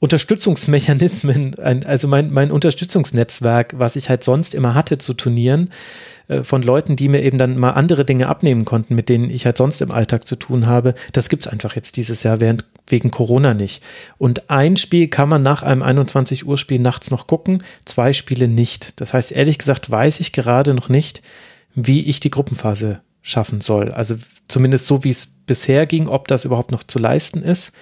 Unterstützungsmechanismen, 0.00 1.56
also 1.58 2.08
mein, 2.08 2.32
mein 2.32 2.50
Unterstützungsnetzwerk, 2.50 3.78
was 3.78 3.96
ich 3.96 4.08
halt 4.08 4.24
sonst 4.24 4.54
immer 4.54 4.74
hatte 4.74 4.96
zu 4.96 5.12
Turnieren, 5.12 5.68
äh, 6.28 6.42
von 6.42 6.62
Leuten, 6.62 6.96
die 6.96 7.08
mir 7.08 7.22
eben 7.22 7.36
dann 7.36 7.58
mal 7.58 7.72
andere 7.72 8.06
Dinge 8.06 8.28
abnehmen 8.28 8.64
konnten, 8.64 8.94
mit 8.94 9.10
denen 9.10 9.28
ich 9.28 9.44
halt 9.44 9.58
sonst 9.58 9.82
im 9.82 9.90
Alltag 9.90 10.26
zu 10.26 10.36
tun 10.36 10.66
habe, 10.66 10.94
das 11.12 11.28
gibt's 11.28 11.46
einfach 11.46 11.76
jetzt 11.76 11.98
dieses 11.98 12.22
Jahr 12.22 12.40
während, 12.40 12.64
wegen 12.86 13.10
Corona 13.10 13.52
nicht. 13.52 13.84
Und 14.16 14.50
ein 14.50 14.78
Spiel 14.78 15.08
kann 15.08 15.28
man 15.28 15.42
nach 15.42 15.62
einem 15.62 15.82
21 15.82 16.46
Uhr 16.46 16.56
Spiel 16.56 16.80
nachts 16.80 17.10
noch 17.10 17.26
gucken, 17.26 17.62
zwei 17.84 18.14
Spiele 18.14 18.48
nicht. 18.48 18.98
Das 19.00 19.12
heißt, 19.12 19.32
ehrlich 19.32 19.58
gesagt 19.58 19.90
weiß 19.90 20.20
ich 20.20 20.32
gerade 20.32 20.72
noch 20.72 20.88
nicht, 20.88 21.22
wie 21.74 22.08
ich 22.08 22.20
die 22.20 22.30
Gruppenphase 22.30 23.00
schaffen 23.22 23.60
soll. 23.60 23.92
Also 23.92 24.16
zumindest 24.48 24.86
so, 24.86 25.04
wie 25.04 25.10
es 25.10 25.26
bisher 25.26 25.84
ging, 25.86 26.08
ob 26.08 26.26
das 26.26 26.46
überhaupt 26.46 26.72
noch 26.72 26.82
zu 26.82 26.98
leisten 26.98 27.42
ist. 27.42 27.72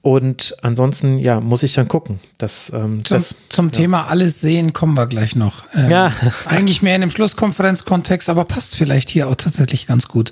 Und 0.00 0.54
ansonsten, 0.62 1.18
ja, 1.18 1.40
muss 1.40 1.62
ich 1.62 1.74
dann 1.74 1.88
gucken. 1.88 2.20
Dass, 2.38 2.72
ähm, 2.72 3.04
zum, 3.04 3.16
das, 3.16 3.34
zum 3.48 3.66
ja. 3.66 3.72
Thema 3.72 4.08
alles 4.08 4.40
sehen 4.40 4.72
kommen 4.72 4.94
wir 4.94 5.06
gleich 5.06 5.34
noch. 5.34 5.64
Ähm, 5.74 5.90
Ja. 5.90 6.12
Eigentlich 6.46 6.82
mehr 6.82 6.94
in 6.94 7.00
dem 7.00 7.10
Schlusskonferenzkontext, 7.10 8.28
aber 8.28 8.44
passt 8.44 8.76
vielleicht 8.76 9.10
hier 9.10 9.28
auch 9.28 9.34
tatsächlich 9.34 9.86
ganz 9.86 10.08
gut. 10.08 10.30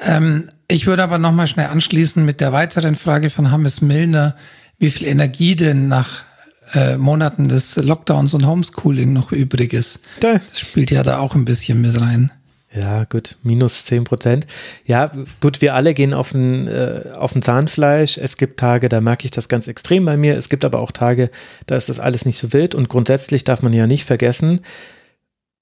Ähm, 0.00 0.48
ich 0.66 0.86
würde 0.86 1.02
aber 1.02 1.18
nochmal 1.18 1.46
schnell 1.46 1.66
anschließen 1.66 2.24
mit 2.24 2.40
der 2.40 2.52
weiteren 2.52 2.96
Frage 2.96 3.30
von 3.30 3.50
Hammes 3.50 3.80
Milner, 3.80 4.34
wie 4.78 4.90
viel 4.90 5.06
Energie 5.06 5.54
denn 5.54 5.88
nach 5.88 6.24
äh, 6.72 6.96
Monaten 6.96 7.48
des 7.48 7.76
Lockdowns 7.76 8.34
und 8.34 8.46
Homeschooling 8.46 9.12
noch 9.12 9.30
übrig 9.30 9.72
ist. 9.72 10.00
Da. 10.20 10.34
Das 10.34 10.58
spielt 10.58 10.90
ja 10.90 11.02
da 11.02 11.18
auch 11.18 11.34
ein 11.34 11.44
bisschen 11.44 11.80
mit 11.80 12.00
rein. 12.00 12.32
Ja, 12.74 13.04
gut, 13.04 13.36
minus 13.44 13.84
10 13.84 14.02
Prozent. 14.02 14.48
Ja, 14.84 15.12
gut, 15.40 15.60
wir 15.60 15.76
alle 15.76 15.94
gehen 15.94 16.12
auf 16.12 16.34
ein, 16.34 16.66
äh, 16.66 17.12
auf 17.14 17.36
ein 17.36 17.42
Zahnfleisch. 17.42 18.18
Es 18.18 18.36
gibt 18.36 18.58
Tage, 18.58 18.88
da 18.88 19.00
merke 19.00 19.24
ich 19.26 19.30
das 19.30 19.48
ganz 19.48 19.68
extrem 19.68 20.04
bei 20.04 20.16
mir. 20.16 20.36
Es 20.36 20.48
gibt 20.48 20.64
aber 20.64 20.80
auch 20.80 20.90
Tage, 20.90 21.30
da 21.68 21.76
ist 21.76 21.88
das 21.88 22.00
alles 22.00 22.26
nicht 22.26 22.36
so 22.36 22.52
wild. 22.52 22.74
Und 22.74 22.88
grundsätzlich 22.88 23.44
darf 23.44 23.62
man 23.62 23.72
ja 23.72 23.86
nicht 23.86 24.04
vergessen, 24.04 24.60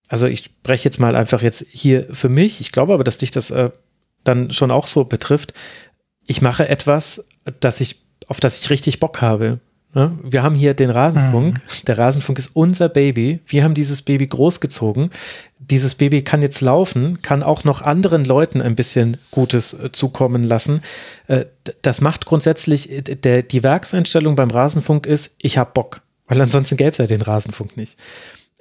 also 0.08 0.26
ich 0.26 0.44
spreche 0.44 0.84
jetzt 0.84 1.00
mal 1.00 1.16
einfach 1.16 1.41
jetzt 1.41 1.65
hier 1.70 2.07
für 2.12 2.28
mich. 2.28 2.60
Ich 2.60 2.70
glaube 2.70 2.92
aber, 2.92 3.02
dass 3.02 3.16
dich 3.16 3.31
das 3.31 3.50
äh, 3.50 3.70
dann 4.24 4.50
schon 4.50 4.70
auch 4.70 4.86
so 4.86 5.05
betrifft. 5.05 5.55
Ich 6.26 6.42
mache 6.42 6.68
etwas, 6.68 7.26
das 7.60 7.81
ich, 7.81 8.02
auf 8.28 8.39
das 8.39 8.60
ich 8.60 8.68
richtig 8.68 9.00
Bock 9.00 9.23
habe. 9.23 9.58
Ne? 9.95 10.17
Wir 10.23 10.43
haben 10.43 10.55
hier 10.55 10.75
den 10.75 10.91
Rasenfunk. 10.91 11.61
Der 11.87 11.99
Rasenfunk 11.99 12.39
ist 12.39 12.51
unser 12.55 12.89
Baby. 12.89 13.41
Wir 13.47 13.65
haben 13.65 13.75
dieses 13.75 14.03
Baby 14.03 14.27
großgezogen. 14.27 15.11
Dieses 15.59 15.95
Baby 15.95 16.23
kann 16.23 16.43
jetzt 16.43 16.61
laufen, 16.61 17.23
kann 17.23 17.43
auch 17.43 17.65
noch 17.65 17.83
anderen 17.83 18.25
Leuten 18.25 18.61
ein 18.61 18.75
bisschen 18.75 19.19
Gutes 19.31 19.75
äh, 19.75 19.93
zukommen 19.93 20.43
lassen. 20.43 20.81
Äh, 21.29 21.45
das 21.83 22.01
macht 22.01 22.27
grundsätzlich, 22.27 22.91
äh, 22.91 23.43
die 23.43 23.62
Werkseinstellung 23.62 24.35
beim 24.35 24.51
Rasenfunk 24.51 25.07
ist, 25.07 25.37
ich 25.41 25.59
hab 25.59 25.75
Bock. 25.75 26.03
Weil 26.27 26.41
ansonsten 26.41 26.77
gäbe 26.77 26.91
es 26.91 26.99
ja 26.99 27.07
den 27.07 27.23
Rasenfunk 27.23 27.77
nicht. 27.77 27.97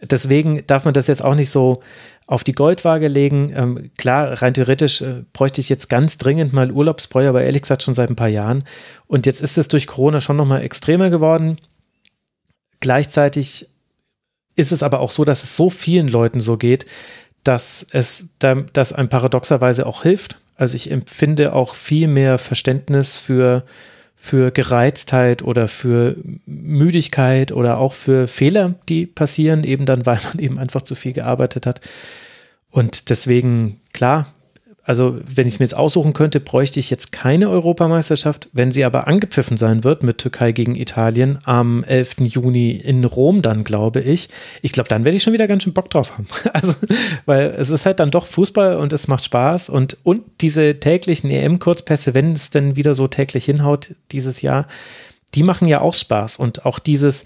Deswegen 0.02 0.66
darf 0.68 0.86
man 0.86 0.94
das 0.94 1.08
jetzt 1.08 1.24
auch 1.24 1.36
nicht 1.36 1.50
so 1.50 1.82
auf 2.26 2.44
die 2.44 2.54
Goldwaage 2.54 3.08
legen. 3.08 3.52
Ähm, 3.56 3.92
klar, 3.98 4.42
rein 4.42 4.54
theoretisch 4.54 5.02
äh, 5.02 5.24
bräuchte 5.34 5.62
ich 5.62 5.70
jetzt 5.70 5.90
ganz 5.90 6.18
dringend 6.18 6.54
mal 6.54 6.72
Urlaubsbräu, 6.72 7.28
aber 7.28 7.44
ehrlich 7.44 7.62
gesagt 7.62 7.84
schon 7.84 7.94
seit 7.94 8.10
ein 8.10 8.16
paar 8.16 8.28
Jahren. 8.28 8.64
Und 9.08 9.26
jetzt 9.26 9.42
ist 9.42 9.58
es 9.58 9.68
durch 9.68 9.86
Corona 9.86 10.22
schon 10.22 10.38
nochmal 10.38 10.64
extremer 10.64 11.10
geworden. 11.10 11.58
Gleichzeitig 12.80 13.68
ist 14.56 14.72
es 14.72 14.82
aber 14.82 15.02
auch 15.02 15.12
so, 15.12 15.24
dass 15.24 15.44
es 15.44 15.56
so 15.56 15.70
vielen 15.70 16.08
Leuten 16.08 16.40
so 16.40 16.58
geht, 16.58 16.86
dass 17.44 17.86
es 17.92 18.30
da, 18.40 18.56
das 18.74 18.94
ein 18.94 19.10
paradoxerweise 19.10 19.86
auch 19.86 20.04
hilft. 20.04 20.38
Also 20.56 20.76
ich 20.76 20.92
empfinde 20.92 21.54
auch 21.54 21.76
viel 21.76 22.08
mehr 22.08 22.38
Verständnis 22.38 23.18
für, 23.18 23.66
für 24.24 24.52
Gereiztheit 24.52 25.42
oder 25.42 25.68
für 25.68 26.16
Müdigkeit 26.46 27.52
oder 27.52 27.80
auch 27.80 27.94
für 27.94 28.28
Fehler, 28.28 28.76
die 28.88 29.08
passieren, 29.08 29.64
eben 29.64 29.88
dann, 29.88 30.06
weil 30.06 30.20
man 30.24 30.38
eben 30.38 30.60
einfach 30.60 30.84
zu 30.84 30.94
viel 30.94 31.14
gearbeitet 31.14 31.66
hat. 31.66 31.82
Und 32.70 33.10
deswegen, 33.10 33.82
klar, 33.94 34.28
also 34.84 35.20
wenn 35.24 35.48
ich 35.48 35.56
es 35.56 35.60
mir 35.60 35.66
jetzt 35.66 35.78
aussuchen 35.78 36.14
könnte, 36.14 36.40
bräuchte 36.40 36.80
ich 36.80 36.90
jetzt 36.90 37.12
keine 37.12 37.50
Europameisterschaft. 37.50 38.50
Wenn 38.52 38.72
sie 38.72 38.84
aber 38.84 39.08
angepfiffen 39.08 39.58
sein 39.58 39.84
wird 39.84 40.02
mit 40.02 40.18
Türkei 40.18 40.54
gegen 40.54 40.76
Italien 40.76 41.38
am 41.44 41.84
11. 41.84 42.22
Juni 42.22 42.72
in 42.72 43.06
Rom, 43.06 43.44
dann 43.44 43.64
glaube 43.64 44.02
ich, 44.02 44.30
ich 44.64 44.72
glaube, 44.72 44.90
dann 44.90 45.06
werde 45.06 45.18
ich 45.18 45.24
schon 45.24 45.34
wieder 45.34 45.48
ganz 45.48 45.64
schön 45.64 45.74
Bock 45.74 45.90
drauf 45.90 46.14
haben. 46.18 46.28
Also, 46.54 46.74
weil 47.26 47.56
es 47.58 47.70
ist 47.70 47.86
halt 47.86 48.00
dann 48.00 48.12
doch 48.12 48.26
Fußball 48.26 48.76
und 48.76 48.92
es 48.92 49.08
macht 49.08 49.24
Spaß 49.24 49.70
und, 49.70 49.98
und 50.04 50.24
diese 50.42 50.80
täglichen 50.80 51.30
EM-Kurzpässe, 51.30 52.14
wenn 52.14 52.34
es 52.34 52.50
denn 52.50 52.76
wieder 52.76 52.94
so 52.94 53.08
täglich 53.08 53.46
hinhaut 53.46 53.96
dieses 54.12 54.42
Jahr, 54.42 54.68
die 55.34 55.44
machen 55.44 55.68
ja 55.68 55.82
auch 55.82 55.94
Spaß 55.94 56.38
und 56.38 56.66
auch 56.66 56.80
dieses, 56.80 57.26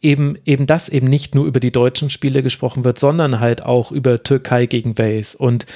eben, 0.00 0.36
eben 0.44 0.66
das 0.66 0.88
eben 0.88 1.06
nicht 1.06 1.34
nur 1.34 1.46
über 1.46 1.60
die 1.60 1.72
deutschen 1.72 2.10
Spiele 2.10 2.42
gesprochen 2.42 2.84
wird, 2.84 2.98
sondern 2.98 3.40
halt 3.40 3.64
auch 3.64 3.92
über 3.92 4.22
Türkei 4.22 4.66
gegen 4.66 4.98
Wales 4.98 5.34
und 5.34 5.66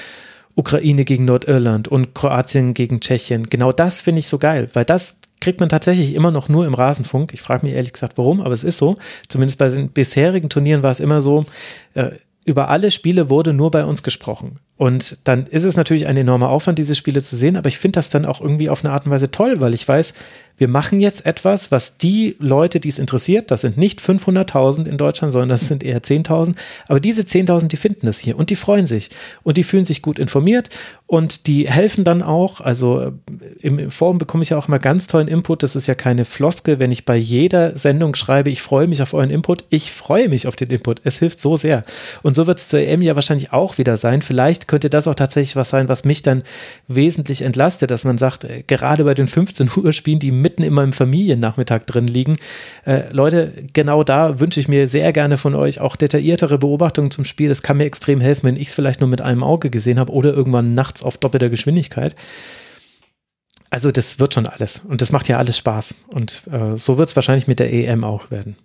Ukraine 0.58 1.04
gegen 1.04 1.24
Nordirland 1.24 1.86
und 1.86 2.14
Kroatien 2.14 2.74
gegen 2.74 3.00
Tschechien. 3.00 3.48
Genau 3.48 3.70
das 3.70 4.00
finde 4.00 4.18
ich 4.18 4.28
so 4.28 4.38
geil, 4.38 4.68
weil 4.72 4.84
das 4.84 5.18
kriegt 5.40 5.60
man 5.60 5.68
tatsächlich 5.68 6.14
immer 6.14 6.32
noch 6.32 6.48
nur 6.48 6.66
im 6.66 6.74
Rasenfunk. 6.74 7.32
Ich 7.32 7.40
frage 7.40 7.64
mich 7.64 7.76
ehrlich 7.76 7.92
gesagt, 7.92 8.18
warum, 8.18 8.40
aber 8.40 8.52
es 8.52 8.64
ist 8.64 8.78
so. 8.78 8.96
Zumindest 9.28 9.58
bei 9.58 9.68
den 9.68 9.90
bisherigen 9.90 10.48
Turnieren 10.48 10.82
war 10.82 10.90
es 10.90 10.98
immer 10.98 11.20
so, 11.20 11.46
äh, 11.94 12.10
über 12.44 12.68
alle 12.70 12.90
Spiele 12.90 13.30
wurde 13.30 13.52
nur 13.52 13.70
bei 13.70 13.84
uns 13.84 14.02
gesprochen. 14.02 14.58
Und 14.78 15.18
dann 15.24 15.46
ist 15.46 15.64
es 15.64 15.76
natürlich 15.76 16.06
ein 16.06 16.16
enormer 16.16 16.48
Aufwand, 16.50 16.78
diese 16.78 16.94
Spiele 16.94 17.20
zu 17.20 17.36
sehen, 17.36 17.56
aber 17.56 17.66
ich 17.66 17.78
finde 17.78 17.98
das 17.98 18.10
dann 18.10 18.24
auch 18.24 18.40
irgendwie 18.40 18.70
auf 18.70 18.84
eine 18.84 18.94
Art 18.94 19.06
und 19.06 19.12
Weise 19.12 19.30
toll, 19.30 19.60
weil 19.60 19.74
ich 19.74 19.86
weiß, 19.86 20.14
wir 20.58 20.68
machen 20.68 21.00
jetzt 21.00 21.24
etwas, 21.24 21.70
was 21.70 21.98
die 21.98 22.36
Leute, 22.40 22.80
die 22.80 22.88
es 22.88 22.98
interessiert, 22.98 23.50
das 23.50 23.62
sind 23.62 23.76
nicht 23.76 24.00
500.000 24.00 24.86
in 24.86 24.98
Deutschland, 24.98 25.32
sondern 25.32 25.50
das 25.50 25.68
sind 25.68 25.84
eher 25.84 26.02
10.000, 26.02 26.54
aber 26.88 27.00
diese 27.00 27.22
10.000, 27.22 27.68
die 27.68 27.76
finden 27.76 28.08
es 28.08 28.18
hier 28.18 28.36
und 28.36 28.50
die 28.50 28.56
freuen 28.56 28.86
sich 28.86 29.10
und 29.44 29.56
die 29.56 29.62
fühlen 29.62 29.84
sich 29.84 30.02
gut 30.02 30.18
informiert 30.18 30.70
und 31.06 31.46
die 31.46 31.68
helfen 31.68 32.04
dann 32.04 32.22
auch, 32.22 32.60
also 32.60 33.00
äh, 33.00 33.12
im, 33.60 33.90
Forum 33.90 34.18
bekomme 34.18 34.42
ich 34.42 34.50
ja 34.50 34.58
auch 34.58 34.68
immer 34.68 34.78
ganz 34.78 35.06
tollen 35.06 35.28
Input, 35.28 35.62
das 35.62 35.74
ist 35.74 35.86
ja 35.86 35.94
keine 35.94 36.24
Floskel, 36.24 36.78
wenn 36.80 36.92
ich 36.92 37.04
bei 37.04 37.16
jeder 37.16 37.76
Sendung 37.76 38.14
schreibe, 38.14 38.50
ich 38.50 38.60
freue 38.60 38.88
mich 38.88 39.00
auf 39.00 39.14
euren 39.14 39.30
Input, 39.30 39.64
ich 39.70 39.90
freue 39.92 40.28
mich 40.28 40.46
auf 40.46 40.56
den 40.56 40.70
Input, 40.70 41.00
es 41.04 41.18
hilft 41.18 41.40
so 41.40 41.56
sehr. 41.56 41.84
Und 42.22 42.34
so 42.34 42.46
wird 42.46 42.58
es 42.58 42.68
zur 42.68 42.80
EM 42.80 43.00
ja 43.00 43.14
wahrscheinlich 43.14 43.52
auch 43.52 43.78
wieder 43.78 43.96
sein, 43.96 44.22
vielleicht 44.22 44.67
könnte 44.68 44.88
das 44.88 45.08
auch 45.08 45.16
tatsächlich 45.16 45.56
was 45.56 45.70
sein, 45.70 45.88
was 45.88 46.04
mich 46.04 46.22
dann 46.22 46.44
wesentlich 46.86 47.42
entlastet, 47.42 47.90
dass 47.90 48.04
man 48.04 48.18
sagt, 48.18 48.44
äh, 48.44 48.62
gerade 48.66 49.02
bei 49.04 49.14
den 49.14 49.26
15 49.26 49.68
Uhr 49.76 49.92
Spielen, 49.92 50.20
die 50.20 50.30
mitten 50.30 50.62
immer 50.62 50.84
im 50.84 50.92
Familiennachmittag 50.92 51.80
drin 51.86 52.06
liegen, 52.06 52.36
äh, 52.86 53.12
Leute, 53.12 53.52
genau 53.72 54.04
da 54.04 54.38
wünsche 54.38 54.60
ich 54.60 54.68
mir 54.68 54.86
sehr 54.86 55.12
gerne 55.12 55.36
von 55.36 55.56
euch 55.56 55.80
auch 55.80 55.96
detailliertere 55.96 56.58
Beobachtungen 56.58 57.10
zum 57.10 57.24
Spiel. 57.24 57.48
Das 57.48 57.62
kann 57.62 57.78
mir 57.78 57.84
extrem 57.84 58.20
helfen, 58.20 58.46
wenn 58.46 58.56
ich 58.56 58.68
es 58.68 58.74
vielleicht 58.74 59.00
nur 59.00 59.08
mit 59.08 59.20
einem 59.20 59.42
Auge 59.42 59.70
gesehen 59.70 59.98
habe 59.98 60.12
oder 60.12 60.32
irgendwann 60.32 60.74
nachts 60.74 61.02
auf 61.02 61.18
doppelter 61.18 61.48
Geschwindigkeit. 61.48 62.14
Also 63.70 63.90
das 63.90 64.18
wird 64.18 64.34
schon 64.34 64.46
alles 64.46 64.82
und 64.88 65.02
das 65.02 65.12
macht 65.12 65.28
ja 65.28 65.36
alles 65.36 65.58
Spaß 65.58 65.94
und 66.08 66.42
äh, 66.50 66.76
so 66.76 66.96
wird 66.96 67.10
es 67.10 67.16
wahrscheinlich 67.16 67.48
mit 67.48 67.58
der 67.58 67.72
EM 67.72 68.02
auch 68.04 68.30
werden. 68.30 68.56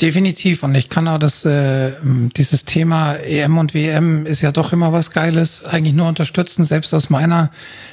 Definitiv. 0.00 0.62
Und 0.62 0.74
ich 0.74 0.88
kann 0.88 1.08
auch 1.08 1.18
das, 1.18 1.44
äh, 1.44 1.92
dieses 2.36 2.64
Thema 2.64 3.14
EM 3.14 3.58
und 3.58 3.74
WM 3.74 4.26
ist 4.26 4.40
ja 4.40 4.52
doch 4.52 4.72
immer 4.72 4.92
was 4.92 5.10
Geiles, 5.10 5.64
eigentlich 5.64 5.94
nur 5.94 6.08
unterstützen. 6.08 6.64
Selbst 6.64 6.94
aus 6.94 7.10
meiner 7.10 7.50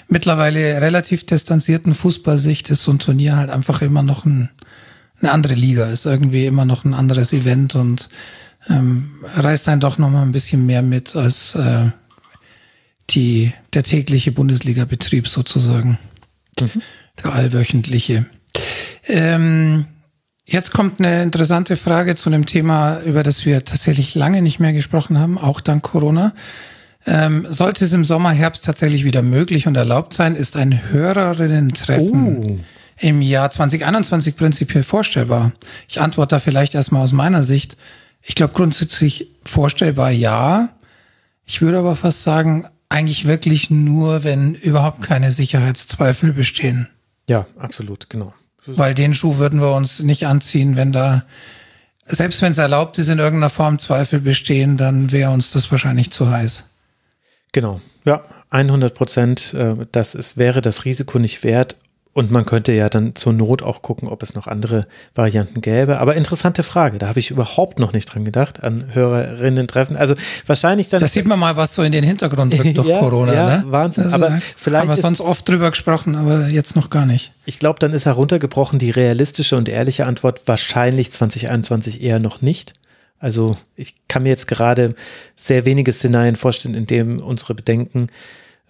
mittlerweile 0.08 0.82
relativ 0.82 1.25
distanzierten 1.25 1.93
Fußballsicht 1.93 2.69
ist 2.69 2.83
so 2.83 2.91
ein 2.91 3.00
Turnier 3.00 3.35
halt 3.38 3.50
einfach 3.50 3.82
immer 3.82 4.03
noch 4.03 4.25
ein, 4.25 4.50
eine 5.22 5.32
andere 5.32 5.56
Liga, 5.56 5.85
ist 5.85 6.06
irgendwie 6.06 6.45
immer 6.45 6.66
noch 6.66 6.85
ein 6.85 6.93
anderes 6.93 7.33
Event 7.33 7.75
und 7.75 8.09
ähm, 8.69 9.11
reißt 9.24 9.67
einen 9.69 9.82
doch 9.82 9.98
noch 9.98 10.09
mal 10.09 10.22
ein 10.22 10.32
bisschen 10.32 10.66
mehr 10.66 10.82
mit 10.82 11.16
als 11.16 11.56
äh, 11.56 11.90
die, 13.09 13.53
der 13.74 13.83
tägliche 13.83 14.32
Bundesliga-Betrieb 14.32 15.27
sozusagen. 15.27 15.98
Mhm. 16.59 16.82
Der 17.24 17.33
allwöchentliche. 17.33 18.25
Ähm, 19.08 19.85
Jetzt 20.51 20.73
kommt 20.73 20.99
eine 20.99 21.23
interessante 21.23 21.77
Frage 21.77 22.17
zu 22.17 22.27
einem 22.27 22.45
Thema, 22.45 22.99
über 23.05 23.23
das 23.23 23.45
wir 23.45 23.63
tatsächlich 23.63 24.15
lange 24.15 24.41
nicht 24.41 24.59
mehr 24.59 24.73
gesprochen 24.73 25.17
haben, 25.17 25.38
auch 25.38 25.61
dank 25.61 25.81
Corona. 25.81 26.33
Ähm, 27.05 27.47
sollte 27.49 27.85
es 27.85 27.93
im 27.93 28.03
Sommer, 28.03 28.31
Herbst 28.31 28.65
tatsächlich 28.65 29.05
wieder 29.05 29.21
möglich 29.21 29.65
und 29.65 29.77
erlaubt 29.77 30.11
sein, 30.11 30.35
ist 30.35 30.57
ein 30.57 30.91
Hörerinnen-Treffen 30.91 32.38
oh. 32.45 32.59
im 32.99 33.21
Jahr 33.21 33.49
2021 33.49 34.35
prinzipiell 34.35 34.83
vorstellbar. 34.83 35.53
Ich 35.88 36.01
antworte 36.01 36.35
da 36.35 36.39
vielleicht 36.39 36.75
erstmal 36.75 37.03
aus 37.03 37.13
meiner 37.13 37.45
Sicht. 37.45 37.77
Ich 38.21 38.35
glaube 38.35 38.53
grundsätzlich 38.53 39.30
vorstellbar 39.45 40.11
ja. 40.11 40.67
Ich 41.45 41.61
würde 41.61 41.77
aber 41.77 41.95
fast 41.95 42.23
sagen, 42.23 42.67
eigentlich 42.89 43.25
wirklich 43.25 43.69
nur, 43.69 44.25
wenn 44.25 44.55
überhaupt 44.55 45.01
keine 45.01 45.31
Sicherheitszweifel 45.31 46.33
bestehen. 46.33 46.89
Ja, 47.30 47.45
absolut, 47.57 48.09
genau. 48.09 48.33
Weil 48.65 48.93
den 48.93 49.14
Schuh 49.14 49.38
würden 49.38 49.59
wir 49.59 49.73
uns 49.73 50.01
nicht 50.01 50.27
anziehen, 50.27 50.75
wenn 50.75 50.91
da, 50.91 51.23
selbst 52.06 52.41
wenn 52.41 52.51
es 52.51 52.57
erlaubt 52.57 52.98
ist, 52.99 53.07
in 53.07 53.19
irgendeiner 53.19 53.49
Form 53.49 53.80
Zweifel 53.80 54.19
bestehen, 54.19 54.77
dann 54.77 55.11
wäre 55.11 55.31
uns 55.31 55.51
das 55.51 55.72
wahrscheinlich 55.72 56.11
zu 56.11 56.30
heiß. 56.30 56.65
Genau, 57.51 57.81
ja, 58.06 58.22
100 58.51 58.93
Prozent. 58.93 59.53
Äh, 59.53 59.75
das 59.91 60.15
ist, 60.15 60.38
wäre 60.38 60.61
das 60.61 60.85
Risiko 60.85 61.19
nicht 61.19 61.43
wert. 61.43 61.77
Und 62.14 62.30
man 62.30 62.45
könnte 62.45 62.73
ja 62.73 62.90
dann 62.90 63.15
zur 63.15 63.31
Not 63.31 63.64
auch 63.64 63.81
gucken, 63.81 64.09
ob 64.09 64.22
es 64.22 64.33
noch 64.33 64.48
andere 64.48 64.85
Varianten 65.15 65.61
gäbe. 65.61 65.99
Aber 65.99 66.15
interessante 66.15 66.61
Frage, 66.61 66.98
da 66.98 67.07
habe 67.07 67.19
ich 67.19 67.31
überhaupt 67.31 67.80
noch 67.80 67.93
nicht 67.93 68.14
dran 68.14 68.25
gedacht, 68.25 68.61
an 68.61 68.93
Hörerinnen-Treffen. 68.93 69.95
Also 69.95 70.15
wahrscheinlich 70.45 70.90
dann. 70.90 70.99
Das 70.99 71.14
sieht 71.14 71.25
man 71.25 71.40
mal, 71.40 71.56
was 71.56 71.73
so 71.73 71.83
in 71.83 71.93
den 71.93 72.03
Hintergrund 72.03 72.53
rückt 72.53 72.75
durch 72.77 72.88
ja, 72.88 72.99
Corona. 72.99 73.33
Ja, 73.33 73.57
ne? 73.57 73.64
Wahnsinn. 73.67 74.03
Also, 74.06 74.15
aber 74.17 74.40
vielleicht. 74.57 74.81
Haben 74.81 74.95
wir 74.98 75.01
sonst 75.01 75.22
oft 75.22 75.48
drüber 75.48 75.69
gesprochen, 75.69 76.15
aber 76.15 76.48
jetzt 76.48 76.75
noch 76.75 76.90
gar 76.90 77.06
nicht. 77.06 77.31
Ich 77.45 77.59
glaube, 77.59 77.80
dann 77.80 77.93
ist 77.93 78.06
heruntergebrochen 78.06 78.77
die 78.77 78.91
realistische 78.91 79.56
und 79.56 79.69
ehrliche 79.69 80.06
Antwort 80.06 80.41
wahrscheinlich 80.48 81.14
2021 81.14 82.01
eher 82.01 82.19
noch 82.19 82.41
nicht. 82.41 82.73
Also 83.19 83.56
ich 83.77 83.95
kann 84.09 84.23
mir 84.23 84.30
jetzt 84.30 84.48
gerade 84.48 84.95
sehr 85.38 85.64
wenige 85.64 85.93
Szenarien 85.93 86.35
vorstellen, 86.35 86.75
in 86.75 86.88
denen 86.88 87.22
unsere 87.22 87.56
Bedenken 87.56 88.07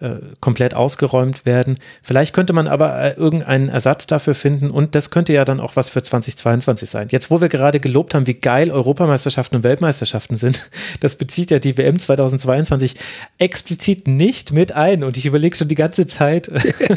äh, 0.01 0.15
komplett 0.39 0.73
ausgeräumt 0.73 1.45
werden. 1.45 1.77
Vielleicht 2.01 2.33
könnte 2.33 2.53
man 2.53 2.67
aber 2.67 2.99
äh, 2.99 3.13
irgendeinen 3.13 3.69
Ersatz 3.69 4.07
dafür 4.07 4.33
finden 4.33 4.71
und 4.71 4.95
das 4.95 5.11
könnte 5.11 5.31
ja 5.31 5.45
dann 5.45 5.59
auch 5.59 5.75
was 5.75 5.91
für 5.91 6.01
2022 6.01 6.89
sein. 6.89 7.07
Jetzt, 7.11 7.29
wo 7.29 7.39
wir 7.39 7.49
gerade 7.49 7.79
gelobt 7.79 8.15
haben, 8.15 8.25
wie 8.25 8.33
geil 8.33 8.71
Europameisterschaften 8.71 9.57
und 9.57 9.63
Weltmeisterschaften 9.63 10.35
sind, 10.35 10.69
das 11.01 11.17
bezieht 11.17 11.51
ja 11.51 11.59
die 11.59 11.77
WM 11.77 11.99
2022 11.99 12.95
explizit 13.37 14.07
nicht 14.07 14.51
mit 14.51 14.71
ein 14.71 15.03
und 15.03 15.17
ich 15.17 15.27
überlege 15.27 15.55
schon 15.55 15.67
die 15.67 15.75
ganze 15.75 16.07
Zeit, 16.07 16.51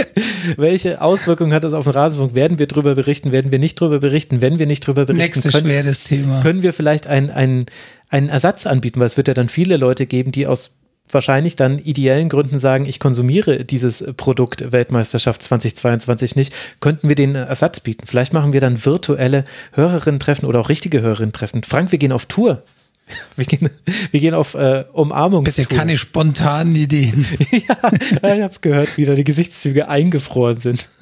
welche 0.57 1.02
Auswirkungen 1.02 1.52
hat 1.52 1.65
das 1.65 1.74
auf 1.74 1.84
den 1.84 1.92
Rasenfunk? 1.92 2.34
Werden 2.34 2.58
wir 2.58 2.66
drüber 2.66 2.94
berichten? 2.94 3.33
Werden 3.33 3.52
wir 3.52 3.58
nicht 3.58 3.78
drüber 3.78 3.99
berichten? 3.99 4.41
Wenn 4.41 4.58
wir 4.58 4.66
nicht 4.66 4.86
drüber 4.86 5.05
berichten, 5.05 5.18
Nächstes 5.18 5.52
können, 5.52 5.66
schweres 5.66 6.05
Thema. 6.05 6.41
können 6.41 6.62
wir 6.62 6.73
vielleicht 6.73 7.07
einen, 7.07 7.31
einen, 7.31 7.66
einen 8.08 8.31
Ersatz 8.31 8.66
anbieten, 8.66 9.00
weil 9.00 9.07
es 9.07 9.16
wird 9.16 9.28
ja 9.28 9.34
dann 9.34 9.50
viele 9.50 9.76
Leute 9.76 10.07
geben, 10.07 10.33
die 10.33 10.47
aus 10.47 10.78
wahrscheinlich 11.15 11.57
dann 11.57 11.78
ideellen 11.78 12.28
Gründen 12.28 12.59
sagen, 12.59 12.86
ich 12.86 13.01
konsumiere 13.01 13.65
dieses 13.65 14.05
Produkt 14.17 14.73
Weltmeisterschaft 14.73 15.43
2022 15.43 16.36
nicht, 16.36 16.52
könnten 16.81 17.09
wir 17.09 17.17
den 17.17 17.34
Ersatz 17.34 17.81
bieten. 17.81 18.07
Vielleicht 18.07 18.33
machen 18.33 18.52
wir 18.52 18.60
dann 18.60 18.84
virtuelle 18.84 19.44
Hörerinnen-Treffen 19.73 20.47
oder 20.47 20.60
auch 20.60 20.68
richtige 20.68 21.01
Hörerinnen-Treffen. 21.01 21.62
Frank, 21.62 21.93
wir 21.93 21.99
gehen 21.99 22.12
auf 22.12 22.26
Tour. 22.26 22.62
Wir 23.36 23.44
gehen, 23.44 23.68
wir 24.12 24.20
gehen 24.20 24.33
auf 24.33 24.55
äh, 24.55 24.84
Umarmung. 24.94 25.44
Bitte 25.44 25.67
keine 25.67 25.99
spontanen 25.99 26.75
Ideen. 26.75 27.26
ja, 27.51 27.93
ich 27.93 28.23
habe 28.23 28.47
es 28.47 28.62
gehört, 28.62 28.97
wie 28.97 29.05
da 29.05 29.15
die 29.15 29.25
Gesichtszüge 29.25 29.89
eingefroren 29.89 30.60
sind. 30.60 30.89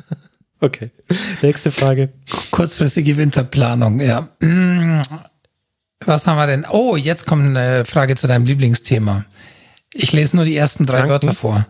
Okay, 0.58 0.90
nächste 1.42 1.72
Frage. 1.72 2.10
Kurzfristige 2.52 3.16
Winterplanung, 3.16 3.98
ja. 3.98 4.28
Was 6.06 6.26
haben 6.28 6.36
wir 6.36 6.46
denn? 6.46 6.64
Oh, 6.70 6.96
jetzt 6.96 7.26
kommt 7.26 7.44
eine 7.44 7.84
Frage 7.84 8.14
zu 8.14 8.28
deinem 8.28 8.46
Lieblingsthema. 8.46 9.24
Ich 9.94 10.12
lese 10.12 10.36
nur 10.36 10.44
die 10.44 10.56
ersten 10.56 10.86
drei 10.86 10.98
Danken. 10.98 11.10
Wörter 11.10 11.34
vor. 11.34 11.66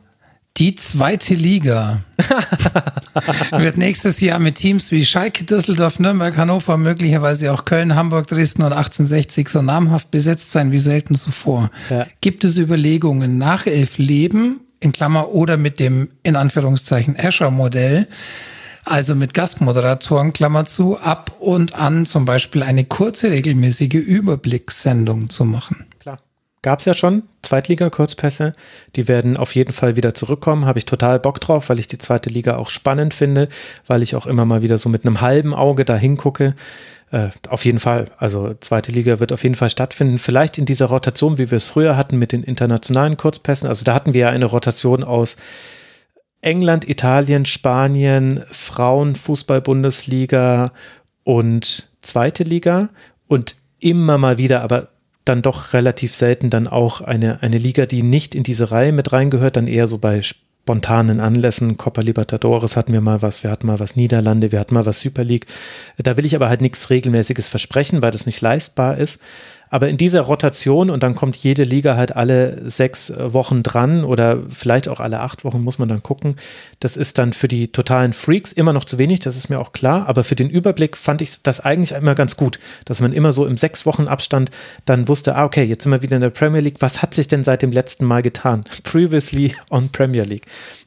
Die 0.58 0.74
zweite 0.74 1.34
Liga 1.34 2.02
wird 3.56 3.78
nächstes 3.78 4.20
Jahr 4.20 4.38
mit 4.38 4.56
Teams 4.56 4.90
wie 4.90 5.04
Schalke, 5.04 5.44
Düsseldorf, 5.44 5.98
Nürnberg, 5.98 6.36
Hannover, 6.36 6.76
möglicherweise 6.76 7.52
auch 7.52 7.64
Köln, 7.64 7.94
Hamburg, 7.94 8.26
Dresden 8.26 8.62
und 8.62 8.72
1860 8.72 9.48
so 9.48 9.62
namhaft 9.62 10.10
besetzt 10.10 10.50
sein 10.50 10.70
wie 10.70 10.78
selten 10.78 11.14
zuvor. 11.14 11.70
Ja. 11.88 12.06
Gibt 12.20 12.44
es 12.44 12.58
Überlegungen 12.58 13.38
nach 13.38 13.66
elf 13.66 13.96
Leben, 13.96 14.60
in 14.78 14.92
Klammer, 14.92 15.30
oder 15.30 15.56
mit 15.56 15.80
dem, 15.80 16.10
in 16.22 16.36
Anführungszeichen, 16.36 17.16
Escher-Modell, 17.16 18.06
also 18.84 19.14
mit 19.14 19.32
Gastmoderatoren, 19.32 20.34
Klammer 20.34 20.66
zu, 20.66 20.98
ab 20.98 21.34
und 21.40 21.74
an 21.76 22.04
zum 22.04 22.26
Beispiel 22.26 22.62
eine 22.62 22.84
kurze, 22.84 23.30
regelmäßige 23.30 23.94
Überblickssendung 23.94 25.30
zu 25.30 25.46
machen? 25.46 25.86
Gab 26.62 26.78
es 26.78 26.84
ja 26.84 26.94
schon, 26.94 27.24
Zweitliga-Kurzpässe. 27.42 28.52
Die 28.94 29.08
werden 29.08 29.36
auf 29.36 29.54
jeden 29.54 29.72
Fall 29.72 29.96
wieder 29.96 30.14
zurückkommen. 30.14 30.64
Habe 30.64 30.78
ich 30.78 30.86
total 30.86 31.18
Bock 31.18 31.40
drauf, 31.40 31.68
weil 31.68 31.80
ich 31.80 31.88
die 31.88 31.98
zweite 31.98 32.30
Liga 32.30 32.56
auch 32.56 32.70
spannend 32.70 33.14
finde, 33.14 33.48
weil 33.86 34.02
ich 34.02 34.14
auch 34.14 34.26
immer 34.26 34.44
mal 34.44 34.62
wieder 34.62 34.78
so 34.78 34.88
mit 34.88 35.04
einem 35.04 35.20
halben 35.20 35.54
Auge 35.54 35.84
da 35.84 35.96
hingucke. 35.96 36.54
Äh, 37.10 37.30
auf 37.48 37.64
jeden 37.64 37.80
Fall. 37.80 38.06
Also 38.16 38.54
zweite 38.60 38.92
Liga 38.92 39.18
wird 39.18 39.32
auf 39.32 39.42
jeden 39.42 39.56
Fall 39.56 39.70
stattfinden. 39.70 40.18
Vielleicht 40.18 40.56
in 40.56 40.64
dieser 40.64 40.86
Rotation, 40.86 41.36
wie 41.36 41.50
wir 41.50 41.58
es 41.58 41.64
früher 41.64 41.96
hatten 41.96 42.18
mit 42.18 42.30
den 42.30 42.44
internationalen 42.44 43.16
Kurzpässen. 43.16 43.66
Also 43.66 43.84
da 43.84 43.92
hatten 43.92 44.14
wir 44.14 44.20
ja 44.20 44.30
eine 44.30 44.46
Rotation 44.46 45.02
aus 45.02 45.36
England, 46.42 46.88
Italien, 46.88 47.44
Spanien, 47.44 48.40
Frauenfußball-Bundesliga 48.50 50.70
und 51.24 51.90
zweite 52.02 52.44
Liga. 52.44 52.90
Und 53.26 53.56
immer 53.78 54.16
mal 54.16 54.38
wieder, 54.38 54.62
aber 54.62 54.91
dann 55.24 55.42
doch 55.42 55.72
relativ 55.72 56.14
selten 56.14 56.50
dann 56.50 56.66
auch 56.66 57.00
eine, 57.00 57.42
eine 57.42 57.58
Liga, 57.58 57.86
die 57.86 58.02
nicht 58.02 58.34
in 58.34 58.42
diese 58.42 58.70
Reihe 58.70 58.92
mit 58.92 59.12
reingehört, 59.12 59.56
dann 59.56 59.66
eher 59.66 59.86
so 59.86 59.98
bei 59.98 60.22
spontanen 60.22 61.20
Anlässen. 61.20 61.76
Copa 61.76 62.00
Libertadores 62.00 62.76
hatten 62.76 62.92
wir 62.92 63.00
mal 63.00 63.22
was, 63.22 63.42
wir 63.42 63.50
hatten 63.50 63.66
mal 63.66 63.80
was 63.80 63.96
Niederlande, 63.96 64.52
wir 64.52 64.60
hatten 64.60 64.74
mal 64.74 64.86
was 64.86 65.00
Super 65.00 65.24
League. 65.24 65.46
Da 65.98 66.16
will 66.16 66.24
ich 66.24 66.34
aber 66.34 66.48
halt 66.48 66.60
nichts 66.60 66.90
Regelmäßiges 66.90 67.48
versprechen, 67.48 68.02
weil 68.02 68.10
das 68.10 68.26
nicht 68.26 68.40
leistbar 68.40 68.96
ist. 68.96 69.20
Aber 69.72 69.88
in 69.88 69.96
dieser 69.96 70.20
Rotation 70.20 70.90
und 70.90 71.02
dann 71.02 71.14
kommt 71.14 71.34
jede 71.34 71.64
Liga 71.64 71.96
halt 71.96 72.14
alle 72.14 72.68
sechs 72.68 73.10
Wochen 73.16 73.62
dran 73.62 74.04
oder 74.04 74.40
vielleicht 74.46 74.86
auch 74.86 75.00
alle 75.00 75.20
acht 75.20 75.46
Wochen 75.46 75.62
muss 75.62 75.78
man 75.78 75.88
dann 75.88 76.02
gucken. 76.02 76.36
Das 76.78 76.98
ist 76.98 77.16
dann 77.16 77.32
für 77.32 77.48
die 77.48 77.68
totalen 77.68 78.12
Freaks 78.12 78.52
immer 78.52 78.74
noch 78.74 78.84
zu 78.84 78.98
wenig, 78.98 79.20
das 79.20 79.34
ist 79.34 79.48
mir 79.48 79.58
auch 79.58 79.72
klar. 79.72 80.06
Aber 80.10 80.24
für 80.24 80.36
den 80.36 80.50
Überblick 80.50 80.94
fand 80.94 81.22
ich 81.22 81.42
das 81.42 81.60
eigentlich 81.60 81.92
immer 81.92 82.14
ganz 82.14 82.36
gut, 82.36 82.60
dass 82.84 83.00
man 83.00 83.14
immer 83.14 83.32
so 83.32 83.46
im 83.46 83.56
sechs 83.56 83.86
Wochen 83.86 84.08
Abstand 84.08 84.50
dann 84.84 85.08
wusste, 85.08 85.36
ah, 85.36 85.44
okay, 85.44 85.64
jetzt 85.64 85.84
sind 85.84 85.92
wir 85.92 86.02
wieder 86.02 86.16
in 86.16 86.22
der 86.22 86.28
Premier 86.28 86.60
League. 86.60 86.80
Was 86.80 87.00
hat 87.00 87.14
sich 87.14 87.28
denn 87.28 87.42
seit 87.42 87.62
dem 87.62 87.72
letzten 87.72 88.04
Mal 88.04 88.20
getan? 88.20 88.64
Previously 88.84 89.54
on 89.70 89.88
Premier 89.88 90.24
League. 90.24 90.44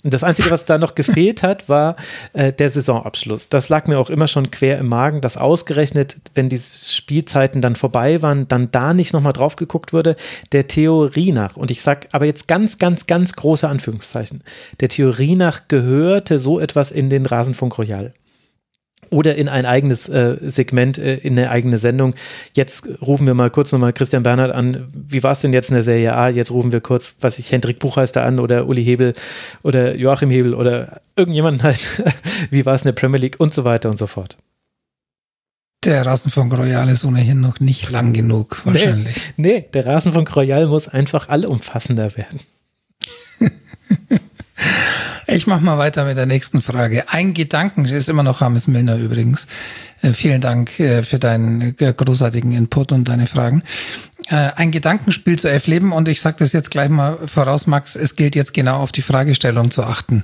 Das 0.08 0.24
Einzige, 0.24 0.52
was 0.52 0.66
da 0.66 0.78
noch 0.78 0.94
gefehlt 0.94 1.42
hat, 1.42 1.68
war 1.68 1.96
äh, 2.34 2.54
der 2.54 2.70
Saisonabschluss. 2.70 3.50
Das 3.50 3.70
lag 3.70 3.88
mir 3.88 3.98
auch 3.98 4.12
immer 4.12 4.28
schon 4.28 4.52
quer 4.52 4.78
im 4.78 4.88
Magen, 4.88 5.20
dass 5.20 5.36
ausgerechnet, 5.36 6.18
wenn 6.36 6.48
die 6.48 6.60
Spielzeiten 6.60 7.62
dann 7.62 7.76
vorbei 7.76 8.22
waren, 8.22 8.48
dann 8.48 8.70
da 8.70 8.94
nicht 8.94 9.14
nochmal 9.14 9.34
drauf 9.34 9.56
geguckt 9.56 9.94
wurde, 9.94 10.16
der 10.52 10.68
Theorie 10.68 11.32
nach, 11.32 11.58
und 11.58 11.72
ich 11.72 11.82
sage 11.82 12.08
aber 12.12 12.26
jetzt 12.26 12.48
ganz, 12.48 12.78
ganz, 12.78 13.08
ganz 13.08 13.34
große 13.34 13.68
Anführungszeichen, 13.68 14.44
der 14.80 14.90
Theorie 14.90 15.36
nach 15.36 15.68
gehörte 15.68 16.38
so 16.38 16.60
etwas 16.60 16.92
in 16.92 17.10
den 17.10 17.26
Rasenfunk 17.26 17.78
Royal 17.80 18.14
oder 19.16 19.36
in 19.36 19.48
ein 19.48 19.66
eigenes 19.66 20.10
äh, 20.10 20.38
Segment, 20.42 20.98
äh, 20.98 21.16
in 21.16 21.40
eine 21.40 21.50
eigene 21.50 21.78
Sendung. 21.78 22.14
Jetzt 22.54 22.88
rufen 23.02 23.26
wir 23.26 23.34
mal 23.34 23.50
kurz 23.50 23.72
nochmal 23.72 23.94
Christian 23.94 24.24
Bernhard 24.24 24.52
an. 24.52 24.88
Wie 24.94 25.24
war 25.24 25.32
es 25.32 25.40
denn 25.40 25.54
jetzt 25.54 25.70
in 25.70 25.76
der 25.76 25.84
Serie 25.84 26.16
A? 26.16 26.28
Jetzt 26.28 26.52
rufen 26.52 26.74
wir 26.74 26.82
kurz, 26.82 27.16
was 27.22 27.40
ich, 27.40 27.52
Hendrik 27.52 27.80
Buchheister 27.80 28.24
an 28.24 28.40
oder 28.40 28.68
Uli 28.68 28.84
Hebel 28.84 29.14
oder 29.64 29.96
Joachim 29.96 30.30
Hebel 30.30 30.54
oder 30.54 31.00
irgendjemanden 31.16 31.64
halt. 31.64 32.04
Wie 32.52 32.66
war 32.66 32.76
es 32.76 32.82
in 32.82 32.88
der 32.88 32.94
Premier 32.94 33.20
League 33.20 33.40
und 33.40 33.54
so 33.54 33.64
weiter 33.64 33.90
und 33.90 33.98
so 33.98 34.08
fort. 34.08 34.38
Der 35.86 36.06
Rasenfunk 36.06 36.52
Royal 36.58 36.90
ist 36.90 37.06
ohnehin 37.06 37.40
noch 37.42 37.60
nicht 37.60 37.92
lang 37.92 38.12
genug, 38.12 38.62
wahrscheinlich. 38.66 39.16
Nee, 39.38 39.60
nee 39.60 39.66
der 39.74 39.86
Rasenfunk 39.86 40.36
Royal 40.36 40.68
muss 40.68 40.88
einfach 40.88 41.30
allumfassender 41.30 42.18
werden. 42.18 42.40
Ich 45.28 45.48
mach 45.48 45.60
mal 45.60 45.80
weiter 45.80 46.06
mit 46.06 46.18
der 46.18 46.28
nächsten 46.28 46.62
Frage. 46.62 47.10
Ein 47.10 47.34
Gedanken 47.34 47.86
ist 47.86 48.10
immer 48.10 48.22
noch 48.22 48.42
Hames 48.42 48.68
Milner 48.68 48.98
übrigens. 48.98 49.48
Äh, 50.04 50.14
vielen 50.14 50.40
Dank 50.40 50.80
äh, 50.80 51.02
für 51.02 51.18
deinen 51.18 51.62
äh, 51.62 51.94
großartigen 51.94 52.52
Input 52.52 52.92
und 52.92 53.08
deine 53.08 53.28
Fragen. 53.28 53.64
Ein 54.28 54.72
Gedankenspiel 54.72 55.38
zu 55.38 55.48
elf 55.48 55.68
Leben 55.68 55.92
und 55.92 56.08
ich 56.08 56.20
sage 56.20 56.38
das 56.40 56.52
jetzt 56.52 56.72
gleich 56.72 56.90
mal 56.90 57.28
voraus, 57.28 57.68
Max, 57.68 57.96
es 57.96 58.16
gilt 58.16 58.36
jetzt 58.36 58.56
genau 58.56 58.80
auf 58.80 58.92
die 58.92 59.04
Fragestellung 59.04 59.70
zu 59.70 59.84
achten. 59.84 60.24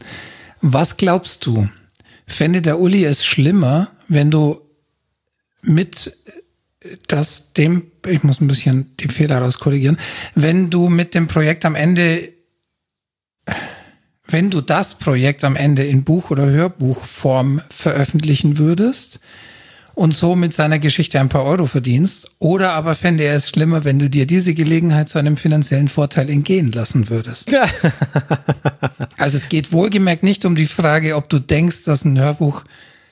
Was 0.59 0.97
glaubst 0.97 1.45
du, 1.45 1.69
fände 2.25 2.63
der 2.63 2.79
Uli 2.79 3.05
es 3.05 3.23
schlimmer, 3.23 3.91
wenn 4.07 4.31
du 4.31 4.59
mit 5.61 6.17
das 7.05 7.53
dem, 7.53 7.91
ich 8.07 8.23
muss 8.23 8.41
ein 8.41 8.47
bisschen 8.47 8.95
die 8.99 9.07
Fehler 9.07 9.37
rauskorrigieren, 9.37 9.97
wenn 10.33 10.71
du 10.71 10.89
mit 10.89 11.13
dem 11.13 11.27
Projekt 11.27 11.63
am 11.65 11.75
Ende 11.75 12.33
wenn 14.31 14.49
du 14.49 14.61
das 14.61 14.95
Projekt 14.95 15.43
am 15.43 15.55
Ende 15.55 15.83
in 15.83 16.03
Buch- 16.03 16.31
oder 16.31 16.45
Hörbuchform 16.45 17.61
veröffentlichen 17.69 18.57
würdest 18.57 19.19
und 19.93 20.13
so 20.13 20.35
mit 20.35 20.53
seiner 20.53 20.79
Geschichte 20.79 21.19
ein 21.19 21.29
paar 21.29 21.43
Euro 21.45 21.67
verdienst, 21.67 22.31
oder 22.39 22.71
aber 22.71 22.95
fände 22.95 23.23
er 23.23 23.35
es 23.35 23.49
schlimmer, 23.49 23.83
wenn 23.83 23.99
du 23.99 24.09
dir 24.09 24.25
diese 24.25 24.53
Gelegenheit 24.53 25.09
zu 25.09 25.19
einem 25.19 25.37
finanziellen 25.37 25.89
Vorteil 25.89 26.29
entgehen 26.29 26.71
lassen 26.71 27.09
würdest. 27.09 27.55
also 29.17 29.37
es 29.37 29.49
geht 29.49 29.71
wohlgemerkt 29.71 30.23
nicht 30.23 30.45
um 30.45 30.55
die 30.55 30.67
Frage, 30.67 31.15
ob 31.15 31.29
du 31.29 31.39
denkst, 31.39 31.83
dass 31.83 32.05
ein 32.05 32.17
Hörbuch 32.17 32.63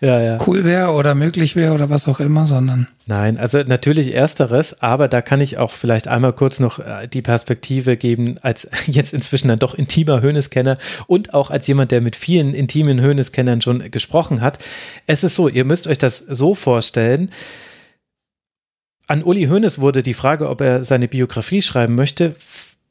ja, 0.02 0.22
ja. 0.22 0.38
cool 0.48 0.64
wäre 0.64 0.92
oder 0.92 1.14
möglich 1.14 1.56
wäre 1.58 1.74
oder 1.74 1.90
was 1.90 2.08
auch 2.08 2.22
immer, 2.22 2.45
sondern. 2.45 2.88
Nein, 3.06 3.38
also 3.38 3.60
natürlich 3.64 4.14
ersteres, 4.14 4.82
aber 4.82 5.10
da 5.10 5.22
kann 5.22 5.42
ich 5.42 5.58
auch 5.58 5.72
vielleicht 5.72 6.08
einmal 6.08 6.32
kurz 6.32 6.60
noch 6.60 6.80
äh, 6.80 7.08
die 7.08 7.22
Perspektive 7.22 7.98
geben, 7.98 8.38
als 8.42 8.69
jetzt 8.86 9.14
inzwischen 9.14 9.50
dann 9.50 9.60
doch 9.60 9.76
intimer 9.76 10.22
Höneskenner 10.22 10.78
und 11.08 11.34
auch 11.34 11.50
als 11.50 11.68
jemand, 11.68 11.92
der 11.92 12.02
mit 12.02 12.16
vielen 12.16 12.53
intimen 12.53 13.02
Höhneskennern 13.02 13.61
schon 13.61 13.92
gesprochen 13.92 14.40
hat. 14.40 14.60
Es 15.06 15.24
ist 15.24 15.36
so, 15.36 15.50
ihr 15.50 15.66
müsst 15.66 15.88
euch 15.88 15.98
das 15.98 16.18
so 16.18 16.56
vorstellen. 16.56 17.30
An 19.08 19.24
Uli 19.24 19.48
Hoeneß 19.48 19.80
wurde 19.80 20.03
die 20.03 20.14
Frage, 20.14 20.48
ob 20.48 20.61
er 20.61 20.84
seine 20.84 21.08
Biografie 21.08 21.64
schreiben 21.64 21.95
möchte, 21.95 22.36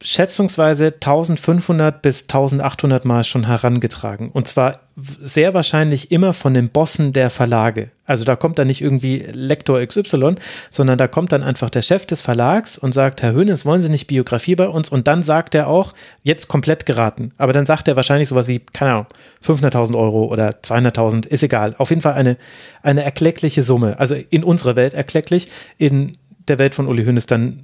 schätzungsweise 0.01 0.85
1500 0.87 2.01
bis 2.01 2.23
1800 2.23 3.03
Mal 3.03 3.25
schon 3.25 3.47
herangetragen. 3.47 4.29
Und 4.29 4.47
zwar 4.47 4.79
sehr 4.95 5.53
wahrscheinlich 5.53 6.11
immer 6.11 6.31
von 6.31 6.53
den 6.53 6.69
Bossen 6.69 7.11
der 7.11 7.29
Verlage. 7.29 7.91
Also 8.05 8.23
da 8.23 8.37
kommt 8.37 8.59
dann 8.59 8.67
nicht 8.67 8.81
irgendwie 8.81 9.25
Lektor 9.31 9.85
XY, 9.85 10.35
sondern 10.69 10.97
da 10.97 11.07
kommt 11.07 11.33
dann 11.33 11.43
einfach 11.43 11.69
der 11.69 11.81
Chef 11.81 12.05
des 12.05 12.21
Verlags 12.21 12.77
und 12.77 12.93
sagt, 12.93 13.21
Herr 13.21 13.33
Hönes, 13.33 13.65
wollen 13.65 13.81
Sie 13.81 13.89
nicht 13.89 14.07
Biografie 14.07 14.55
bei 14.55 14.67
uns? 14.69 14.89
Und 14.89 15.07
dann 15.07 15.21
sagt 15.21 15.53
er 15.53 15.67
auch, 15.67 15.93
jetzt 16.23 16.47
komplett 16.47 16.85
geraten. 16.85 17.33
Aber 17.37 17.51
dann 17.51 17.65
sagt 17.65 17.89
er 17.89 17.97
wahrscheinlich 17.97 18.29
sowas 18.29 18.47
wie, 18.47 18.59
keine 18.59 18.91
Ahnung, 18.91 19.07
500.000 19.45 19.97
Euro 19.97 20.25
oder 20.25 20.51
200.000, 20.51 21.27
ist 21.27 21.43
egal. 21.43 21.75
Auf 21.77 21.89
jeden 21.89 22.01
Fall 22.01 22.13
eine, 22.13 22.37
eine 22.83 23.03
erkleckliche 23.03 23.63
Summe. 23.63 23.99
Also 23.99 24.15
in 24.29 24.45
unserer 24.45 24.77
Welt 24.77 24.93
erklecklich, 24.93 25.49
in 25.77 26.13
der 26.47 26.57
Welt 26.57 26.73
von 26.73 26.87
Uli 26.87 27.03
Hönes 27.03 27.25
dann 27.25 27.63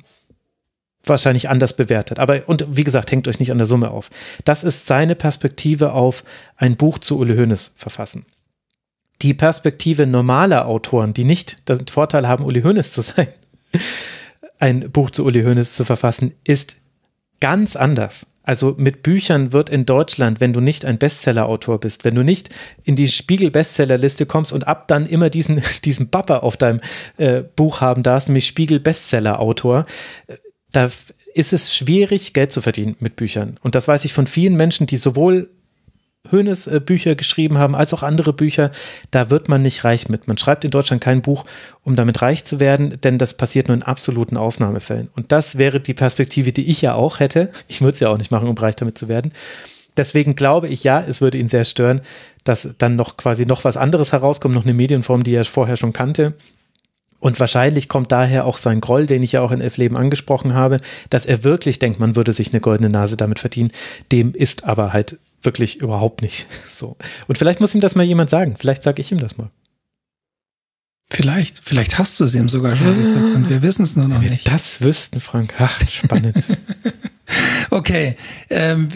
wahrscheinlich 1.10 1.50
anders 1.50 1.76
bewertet. 1.76 2.20
Aber, 2.20 2.48
und 2.48 2.66
wie 2.70 2.84
gesagt, 2.84 3.12
hängt 3.12 3.28
euch 3.28 3.40
nicht 3.40 3.52
an 3.52 3.58
der 3.58 3.68
Summe 3.68 3.92
auf. 3.92 4.10
Das 4.44 4.64
ist 4.64 4.88
seine 4.88 5.16
Perspektive 5.16 5.94
auf 5.94 6.24
ein 6.58 6.76
Buch 6.76 7.00
zu 7.00 7.20
Uli 7.20 7.36
Hoeneß 7.36 7.76
verfassen. 7.78 8.26
Die 9.22 9.34
Perspektive 9.34 10.08
normaler 10.08 10.68
Autoren, 10.68 11.14
die 11.14 11.24
nicht 11.24 11.70
den 11.70 11.88
Vorteil 11.88 12.28
haben, 12.28 12.44
Uli 12.44 12.62
Hoeneß 12.62 12.92
zu 12.92 13.02
sein, 13.02 13.28
ein 14.60 14.92
Buch 14.92 15.10
zu 15.10 15.26
Uli 15.26 15.44
Hoeneß 15.44 15.76
zu 15.76 15.86
verfassen, 15.86 16.34
ist 16.44 16.78
ganz 17.40 17.76
anders. 17.76 18.28
Also 18.46 18.76
mit 18.78 19.02
Büchern 19.02 19.54
wird 19.54 19.70
in 19.70 19.86
Deutschland, 19.86 20.40
wenn 20.40 20.54
du 20.54 20.62
nicht 20.62 20.86
ein 20.86 21.00
Bestseller-Autor 21.00 21.80
bist, 21.80 22.06
wenn 22.06 22.14
du 22.14 22.24
nicht 22.24 22.50
in 22.84 22.96
die 22.96 23.08
Spiegel-Bestsellerliste 23.08 24.28
kommst 24.28 24.54
und 24.54 24.68
ab 24.68 24.88
dann 24.88 25.08
immer 25.08 25.30
diesen, 25.30 25.62
diesen 25.84 26.10
Bapper 26.10 26.44
auf 26.44 26.56
deinem 26.56 26.80
äh, 27.18 27.42
Buch 27.56 27.82
haben 27.82 28.04
darfst, 28.04 28.30
nämlich 28.30 28.46
Spiegel-Bestseller-Autor, 28.48 29.86
da 30.76 30.90
ist 31.34 31.54
es 31.54 31.76
schwierig, 31.76 32.34
Geld 32.34 32.52
zu 32.52 32.62
verdienen 32.62 32.96
mit 33.00 33.16
Büchern. 33.16 33.60
Und 33.62 33.76
das 33.76 33.88
weiß 33.88 34.06
ich 34.06 34.14
von 34.14 34.28
vielen 34.28 34.56
Menschen, 34.56 34.88
die 34.88 34.98
sowohl 34.98 35.50
Hönes 36.32 36.68
äh, 36.68 36.80
Bücher 36.80 37.16
geschrieben 37.16 37.58
haben, 37.58 37.76
als 37.76 37.94
auch 37.94 38.04
andere 38.04 38.34
Bücher, 38.34 38.72
da 39.12 39.30
wird 39.30 39.48
man 39.48 39.62
nicht 39.62 39.84
reich 39.84 40.10
mit. 40.10 40.28
Man 40.28 40.38
schreibt 40.38 40.66
in 40.66 40.72
Deutschland 40.72 41.04
kein 41.04 41.22
Buch, 41.22 41.46
um 41.84 41.96
damit 41.96 42.22
reich 42.22 42.46
zu 42.46 42.60
werden, 42.60 43.00
denn 43.02 43.18
das 43.18 43.36
passiert 43.36 43.68
nur 43.68 43.78
in 43.78 43.84
absoluten 43.84 44.38
Ausnahmefällen. 44.38 45.10
Und 45.16 45.32
das 45.32 45.58
wäre 45.58 45.80
die 45.80 45.94
Perspektive, 45.94 46.52
die 46.52 46.70
ich 46.70 46.82
ja 46.82 46.96
auch 46.96 47.20
hätte. 47.20 47.52
Ich 47.68 47.82
würde 47.82 47.94
es 47.94 48.00
ja 48.00 48.10
auch 48.10 48.18
nicht 48.18 48.32
machen, 48.32 48.48
um 48.48 48.58
reich 48.58 48.76
damit 48.76 48.98
zu 48.98 49.08
werden. 49.08 49.32
Deswegen 49.98 50.36
glaube 50.36 50.68
ich, 50.68 50.84
ja, 50.84 51.00
es 51.00 51.22
würde 51.22 51.38
ihn 51.38 51.48
sehr 51.48 51.64
stören, 51.64 52.02
dass 52.44 52.70
dann 52.78 52.96
noch 52.96 53.18
quasi 53.18 53.46
noch 53.46 53.64
was 53.64 53.78
anderes 53.78 54.12
herauskommt, 54.12 54.54
noch 54.56 54.66
eine 54.66 54.74
Medienform, 54.74 55.24
die 55.24 55.34
er 55.34 55.46
vorher 55.46 55.78
schon 55.78 55.94
kannte. 55.94 56.34
Und 57.26 57.40
wahrscheinlich 57.40 57.90
kommt 57.90 58.12
daher 58.12 58.46
auch 58.46 58.58
sein 58.58 58.82
Groll, 58.82 59.08
den 59.08 59.24
ich 59.24 59.32
ja 59.32 59.42
auch 59.42 59.50
in 59.50 59.60
Elf 59.60 59.78
Leben 59.78 59.98
angesprochen 59.98 60.54
habe, 60.54 60.78
dass 61.10 61.26
er 61.26 61.44
wirklich 61.44 61.80
denkt, 61.80 62.00
man 62.00 62.16
würde 62.16 62.32
sich 62.32 62.54
eine 62.54 62.62
goldene 62.62 62.90
Nase 62.90 63.18
damit 63.18 63.40
verdienen. 63.40 63.72
Dem 64.12 64.36
ist 64.36 64.66
aber 64.66 64.94
halt 64.94 65.18
wirklich 65.42 65.78
überhaupt 65.78 66.22
nicht 66.22 66.46
so. 66.72 66.98
Und 67.28 67.40
vielleicht 67.40 67.62
muss 67.62 67.74
ihm 67.74 67.82
das 67.82 67.96
mal 67.96 68.04
jemand 68.04 68.30
sagen. 68.30 68.54
Vielleicht 68.60 68.84
sage 68.84 69.02
ich 69.02 69.12
ihm 69.12 69.18
das 69.18 69.38
mal. 69.40 69.50
Vielleicht, 71.10 71.64
vielleicht 71.64 71.98
hast 71.98 72.20
du 72.20 72.26
es 72.26 72.36
ihm 72.36 72.48
sogar 72.48 72.78
schon 72.78 72.96
gesagt 72.96 73.36
und 73.36 73.50
wir 73.50 73.64
wissen 73.64 73.82
es 73.82 73.96
nur 73.96 74.08
noch 74.08 74.18
Wenn 74.18 74.26
wir 74.26 74.30
nicht. 74.30 74.48
Das 74.48 74.82
wüssten, 74.82 75.20
Frank. 75.20 75.56
Ach, 75.58 75.82
spannend. 75.90 76.36
Okay, 77.72 78.16
ähm, 78.50 78.88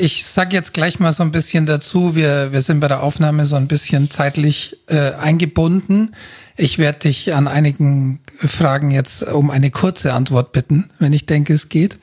ich 0.00 0.24
sag 0.24 0.52
jetzt 0.52 0.72
gleich 0.72 1.00
mal 1.00 1.12
so 1.12 1.22
ein 1.22 1.32
bisschen 1.32 1.66
dazu. 1.66 2.14
Wir, 2.14 2.52
wir 2.52 2.62
sind 2.62 2.80
bei 2.80 2.88
der 2.88 3.02
Aufnahme 3.02 3.44
so 3.44 3.56
ein 3.56 3.66
bisschen 3.68 4.10
zeitlich 4.10 4.78
äh, 4.86 5.12
eingebunden. 5.14 6.12
Ich 6.56 6.78
werde 6.78 7.00
dich 7.00 7.34
an 7.34 7.48
einigen 7.48 8.20
Fragen 8.38 8.90
jetzt 8.90 9.22
um 9.22 9.50
eine 9.50 9.70
kurze 9.70 10.12
Antwort 10.12 10.52
bitten, 10.52 10.90
wenn 10.98 11.12
ich 11.12 11.26
denke, 11.26 11.54
es 11.54 11.68
geht. 11.68 11.98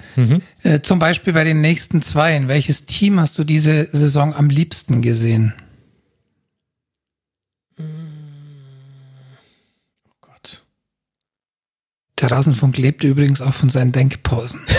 Äh, 0.63 0.81
zum 0.81 0.99
Beispiel 0.99 1.33
bei 1.33 1.43
den 1.43 1.61
nächsten 1.61 2.01
zwei. 2.01 2.35
In 2.35 2.47
welches 2.47 2.85
Team 2.85 3.19
hast 3.19 3.37
du 3.37 3.43
diese 3.43 3.87
Saison 3.91 4.33
am 4.33 4.49
liebsten 4.49 5.01
gesehen? 5.01 5.53
Gott. 10.19 10.63
Der 12.19 12.31
Rasenfunk 12.31 12.77
lebte 12.77 13.07
übrigens 13.07 13.41
auch 13.41 13.53
von 13.53 13.69
seinen 13.69 13.91
Denkpausen. 13.91 14.61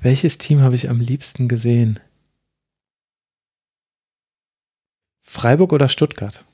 Welches 0.00 0.38
Team 0.38 0.60
habe 0.60 0.74
ich 0.74 0.90
am 0.90 1.00
liebsten 1.00 1.48
gesehen? 1.48 1.98
Freiburg 5.22 5.72
oder 5.72 5.88
Stuttgart? 5.88 6.44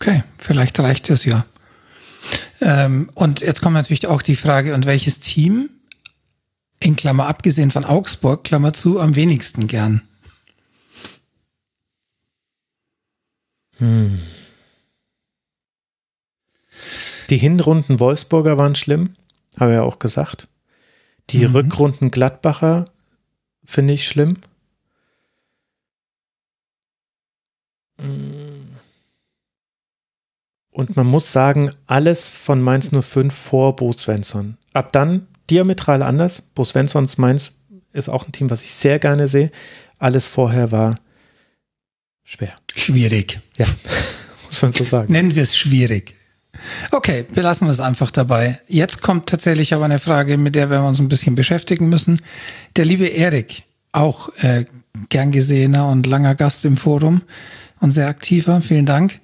Okay, 0.00 0.22
vielleicht 0.38 0.78
reicht 0.78 1.10
es 1.10 1.24
ja. 1.24 1.44
Ähm, 2.60 3.10
und 3.14 3.40
jetzt 3.40 3.60
kommt 3.62 3.74
natürlich 3.74 4.06
auch 4.06 4.22
die 4.22 4.36
Frage, 4.36 4.74
und 4.74 4.86
welches 4.86 5.20
Team, 5.20 5.70
in 6.80 6.94
Klammer 6.94 7.26
abgesehen 7.26 7.70
von 7.72 7.84
Augsburg, 7.84 8.44
Klammer 8.44 8.72
zu, 8.72 9.00
am 9.00 9.16
wenigsten 9.16 9.66
gern? 9.66 10.02
Die 17.30 17.36
Hinrunden 17.36 18.00
Wolfsburger 18.00 18.58
waren 18.58 18.74
schlimm, 18.74 19.14
habe 19.58 19.72
ich 19.72 19.76
ja 19.76 19.82
auch 19.82 19.98
gesagt. 19.98 20.48
Die 21.30 21.46
Mhm. 21.46 21.54
Rückrunden 21.54 22.10
Gladbacher 22.10 22.86
finde 23.64 23.94
ich 23.94 24.06
schlimm. 24.08 24.38
Und 30.78 30.94
man 30.94 31.08
muss 31.08 31.32
sagen, 31.32 31.72
alles 31.88 32.28
von 32.28 32.62
Mainz 32.62 32.92
05 32.92 33.34
vor 33.34 33.74
Bo 33.74 33.92
Svensson. 33.92 34.58
Ab 34.74 34.92
dann 34.92 35.26
diametral 35.50 36.04
anders. 36.04 36.40
Bo 36.40 36.62
Svenssons 36.62 37.18
Mainz 37.18 37.64
ist 37.92 38.08
auch 38.08 38.24
ein 38.24 38.30
Team, 38.30 38.48
was 38.48 38.62
ich 38.62 38.72
sehr 38.72 39.00
gerne 39.00 39.26
sehe. 39.26 39.50
Alles 39.98 40.26
vorher 40.26 40.70
war 40.70 41.00
schwer. 42.22 42.54
Schwierig. 42.76 43.40
Ja, 43.56 43.66
muss 44.46 44.62
man 44.62 44.72
so 44.72 44.84
sagen. 44.84 45.12
Nennen 45.12 45.34
wir 45.34 45.42
es 45.42 45.58
schwierig. 45.58 46.14
Okay, 46.92 47.26
wir 47.32 47.42
lassen 47.42 47.68
es 47.68 47.80
einfach 47.80 48.12
dabei. 48.12 48.60
Jetzt 48.68 49.02
kommt 49.02 49.28
tatsächlich 49.28 49.74
aber 49.74 49.86
eine 49.86 49.98
Frage, 49.98 50.38
mit 50.38 50.54
der 50.54 50.70
wir 50.70 50.84
uns 50.84 51.00
ein 51.00 51.08
bisschen 51.08 51.34
beschäftigen 51.34 51.88
müssen. 51.88 52.22
Der 52.76 52.84
liebe 52.84 53.08
Erik, 53.08 53.64
auch 53.90 54.28
äh, 54.42 54.64
gern 55.08 55.32
gesehener 55.32 55.88
und 55.88 56.06
langer 56.06 56.36
Gast 56.36 56.64
im 56.64 56.76
Forum 56.76 57.22
und 57.80 57.90
sehr 57.90 58.06
aktiver, 58.06 58.60
vielen 58.60 58.86
Dank. 58.86 59.18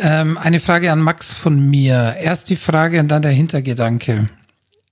Ähm, 0.00 0.38
eine 0.38 0.60
Frage 0.60 0.92
an 0.92 1.00
Max 1.00 1.32
von 1.32 1.68
mir. 1.68 2.16
Erst 2.20 2.50
die 2.50 2.56
Frage 2.56 3.00
und 3.00 3.08
dann 3.08 3.22
der 3.22 3.32
Hintergedanke. 3.32 4.28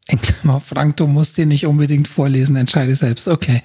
In 0.08 0.20
Frank, 0.60 0.96
du 0.96 1.06
musst 1.06 1.36
den 1.36 1.48
nicht 1.48 1.66
unbedingt 1.66 2.06
vorlesen, 2.06 2.56
entscheide 2.56 2.94
selbst. 2.94 3.26
Okay. 3.26 3.62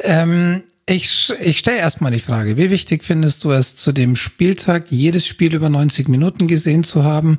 Ähm, 0.00 0.62
ich 0.86 1.32
ich 1.40 1.58
stelle 1.58 1.78
erstmal 1.78 2.12
die 2.12 2.20
Frage, 2.20 2.56
wie 2.56 2.70
wichtig 2.70 3.02
findest 3.02 3.42
du 3.44 3.50
es, 3.50 3.74
zu 3.74 3.92
dem 3.92 4.16
Spieltag 4.16 4.86
jedes 4.90 5.26
Spiel 5.26 5.54
über 5.54 5.68
90 5.68 6.08
Minuten 6.08 6.46
gesehen 6.46 6.84
zu 6.84 7.04
haben? 7.04 7.38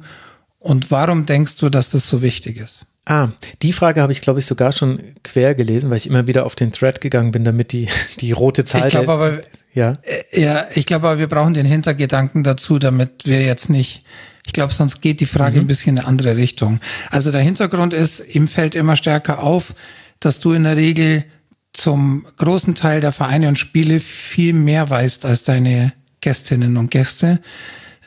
Und 0.59 0.91
warum 0.91 1.25
denkst 1.25 1.57
du, 1.57 1.69
dass 1.69 1.91
das 1.91 2.09
so 2.09 2.21
wichtig 2.21 2.57
ist? 2.57 2.85
Ah, 3.07 3.29
die 3.61 3.71
Frage 3.71 4.01
habe 4.01 4.11
ich, 4.11 4.21
glaube 4.21 4.39
ich, 4.39 4.47
sogar 4.47 4.73
schon 4.73 4.99
quer 5.23 5.53
gelesen, 5.53 5.91
weil 5.91 5.97
ich 5.97 6.07
immer 6.07 6.25
wieder 6.25 6.45
auf 6.45 6.55
den 6.55 6.71
Thread 6.71 7.01
gegangen 7.01 7.31
bin, 7.31 7.43
damit 7.43 7.71
die, 7.71 7.87
die 8.19 8.31
rote 8.31 8.65
Zahl. 8.65 8.87
Ich 8.87 8.93
glaube 8.93 9.11
aber, 9.11 9.41
ja. 9.73 9.93
Äh, 10.01 10.41
ja, 10.41 10.65
ich 10.73 10.85
glaube 10.85 11.07
aber, 11.07 11.19
wir 11.19 11.27
brauchen 11.27 11.53
den 11.53 11.67
Hintergedanken 11.67 12.43
dazu, 12.43 12.79
damit 12.79 13.25
wir 13.25 13.43
jetzt 13.43 13.69
nicht, 13.69 14.01
ich 14.47 14.53
glaube, 14.53 14.73
sonst 14.73 15.01
geht 15.01 15.19
die 15.19 15.27
Frage 15.27 15.57
mhm. 15.57 15.65
ein 15.65 15.67
bisschen 15.67 15.97
in 15.97 15.99
eine 15.99 16.07
andere 16.07 16.35
Richtung. 16.35 16.79
Also 17.11 17.31
der 17.31 17.41
Hintergrund 17.41 17.93
ist, 17.93 18.35
ihm 18.35 18.47
fällt 18.47 18.73
immer 18.73 18.95
stärker 18.95 19.43
auf, 19.43 19.75
dass 20.19 20.39
du 20.39 20.53
in 20.53 20.63
der 20.63 20.75
Regel 20.75 21.25
zum 21.73 22.25
großen 22.37 22.73
Teil 22.73 23.01
der 23.01 23.11
Vereine 23.11 23.49
und 23.49 23.59
Spiele 23.59 23.99
viel 23.99 24.53
mehr 24.53 24.89
weißt 24.89 25.25
als 25.25 25.43
deine 25.43 25.93
Gästinnen 26.21 26.77
und 26.77 26.89
Gäste. 26.89 27.39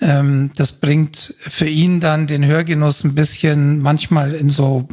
Ähm, 0.01 0.51
das 0.57 0.73
bringt 0.73 1.35
für 1.39 1.69
ihn 1.69 2.01
dann 2.01 2.27
den 2.27 2.45
Hörgenuss 2.47 3.05
ein 3.05 3.15
bisschen 3.15 3.81
manchmal 3.81 4.35
in 4.35 4.51
so, 4.51 4.89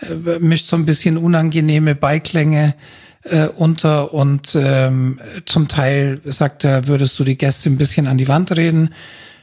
äh, 0.00 0.38
mischt 0.38 0.66
so 0.66 0.76
ein 0.76 0.86
bisschen 0.86 1.16
unangenehme 1.16 1.94
Beiklänge 1.94 2.74
äh, 3.24 3.46
unter 3.48 4.14
und 4.14 4.54
ähm, 4.54 5.20
zum 5.44 5.68
Teil 5.68 6.20
sagt 6.24 6.64
er, 6.64 6.86
würdest 6.86 7.18
du 7.18 7.24
die 7.24 7.36
Gäste 7.36 7.68
ein 7.68 7.76
bisschen 7.76 8.06
an 8.06 8.18
die 8.18 8.28
Wand 8.28 8.56
reden. 8.56 8.94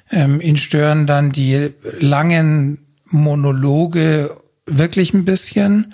Ähm, 0.09 0.41
ihn 0.41 0.57
stören 0.57 1.05
dann 1.05 1.31
die 1.31 1.73
langen 1.99 2.79
Monologe 3.05 4.35
wirklich 4.65 5.13
ein 5.13 5.25
bisschen, 5.25 5.93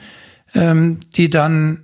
ähm, 0.56 0.99
die 1.15 1.30
dann 1.30 1.83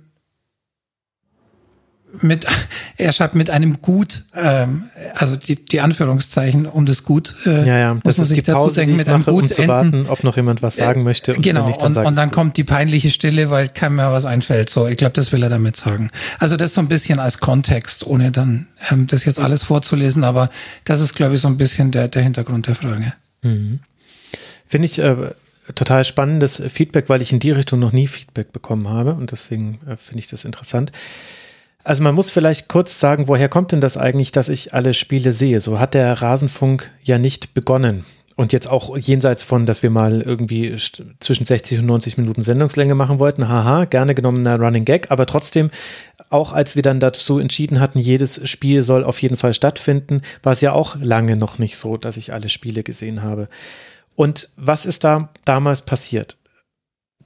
mit, 2.20 2.46
er 2.96 3.12
schreibt 3.12 3.34
mit 3.34 3.50
einem 3.50 3.80
Gut, 3.82 4.24
ähm, 4.34 4.84
also 5.14 5.36
die, 5.36 5.56
die 5.56 5.80
Anführungszeichen 5.80 6.66
um 6.66 6.86
das 6.86 7.04
Gut. 7.04 7.34
Äh, 7.46 7.66
ja, 7.66 7.78
ja, 7.78 7.96
das 8.02 8.18
ist 8.18 8.36
die 8.36 8.42
Pause, 8.42 8.76
denken, 8.76 8.94
die 8.96 9.00
ich 9.02 9.06
mit 9.06 9.06
mache, 9.06 9.14
einem 9.14 9.24
Gut 9.24 9.42
um 9.44 9.48
zu 9.50 9.68
warten, 9.68 10.06
ob 10.08 10.24
noch 10.24 10.36
jemand 10.36 10.62
was 10.62 10.76
sagen 10.76 11.02
möchte. 11.02 11.34
Und 11.34 11.42
genau, 11.42 11.70
dann 11.70 11.96
und, 11.96 12.06
und 12.06 12.16
dann 12.16 12.30
kommt 12.30 12.56
die 12.56 12.64
peinliche 12.64 13.10
Stille, 13.10 13.50
weil 13.50 13.68
keinem 13.68 13.96
mehr 13.96 14.12
was 14.12 14.24
einfällt. 14.24 14.70
So, 14.70 14.86
ich 14.86 14.96
glaube, 14.96 15.12
das 15.12 15.32
will 15.32 15.42
er 15.42 15.50
damit 15.50 15.76
sagen. 15.76 16.10
Also 16.38 16.56
das 16.56 16.74
so 16.74 16.80
ein 16.80 16.88
bisschen 16.88 17.18
als 17.18 17.38
Kontext, 17.38 18.06
ohne 18.06 18.30
dann 18.30 18.66
ähm, 18.90 19.06
das 19.06 19.24
jetzt 19.24 19.38
alles 19.38 19.62
vorzulesen, 19.62 20.24
aber 20.24 20.50
das 20.84 21.00
ist, 21.00 21.14
glaube 21.14 21.34
ich, 21.34 21.40
so 21.40 21.48
ein 21.48 21.56
bisschen 21.56 21.90
der, 21.90 22.08
der 22.08 22.22
Hintergrund 22.22 22.66
der 22.66 22.74
Frage. 22.74 23.12
Mhm. 23.42 23.80
Finde 24.66 24.86
ich 24.86 24.98
äh, 24.98 25.16
total 25.74 26.04
spannendes 26.04 26.62
Feedback, 26.68 27.08
weil 27.08 27.22
ich 27.22 27.32
in 27.32 27.40
die 27.40 27.50
Richtung 27.50 27.78
noch 27.80 27.92
nie 27.92 28.06
Feedback 28.06 28.52
bekommen 28.52 28.88
habe 28.88 29.14
und 29.14 29.32
deswegen 29.32 29.80
äh, 29.86 29.96
finde 29.96 30.20
ich 30.20 30.28
das 30.28 30.44
interessant. 30.44 30.92
Also 31.82 32.02
man 32.02 32.14
muss 32.14 32.30
vielleicht 32.30 32.68
kurz 32.68 33.00
sagen, 33.00 33.26
woher 33.28 33.48
kommt 33.48 33.72
denn 33.72 33.80
das 33.80 33.96
eigentlich, 33.96 34.32
dass 34.32 34.48
ich 34.48 34.74
alle 34.74 34.92
Spiele 34.94 35.32
sehe? 35.32 35.60
So 35.60 35.78
hat 35.78 35.94
der 35.94 36.20
Rasenfunk 36.20 36.90
ja 37.02 37.18
nicht 37.18 37.54
begonnen. 37.54 38.04
Und 38.36 38.52
jetzt 38.52 38.70
auch 38.70 38.96
jenseits 38.96 39.42
von, 39.42 39.66
dass 39.66 39.82
wir 39.82 39.90
mal 39.90 40.22
irgendwie 40.22 40.74
zwischen 41.20 41.44
60 41.44 41.80
und 41.80 41.86
90 41.86 42.16
Minuten 42.16 42.42
Sendungslänge 42.42 42.94
machen 42.94 43.18
wollten. 43.18 43.48
Haha, 43.48 43.84
gerne 43.84 44.14
genommener 44.14 44.58
Running 44.58 44.84
Gag. 44.84 45.10
Aber 45.10 45.26
trotzdem, 45.26 45.70
auch 46.30 46.52
als 46.52 46.74
wir 46.74 46.82
dann 46.82 47.00
dazu 47.00 47.38
entschieden 47.38 47.80
hatten, 47.80 47.98
jedes 47.98 48.48
Spiel 48.48 48.82
soll 48.82 49.04
auf 49.04 49.20
jeden 49.20 49.36
Fall 49.36 49.52
stattfinden, 49.52 50.22
war 50.42 50.52
es 50.52 50.62
ja 50.62 50.72
auch 50.72 50.96
lange 51.00 51.36
noch 51.36 51.58
nicht 51.58 51.76
so, 51.76 51.96
dass 51.96 52.16
ich 52.16 52.32
alle 52.32 52.48
Spiele 52.48 52.82
gesehen 52.82 53.22
habe. 53.22 53.48
Und 54.16 54.48
was 54.56 54.86
ist 54.86 55.04
da 55.04 55.30
damals 55.44 55.82
passiert? 55.82 56.36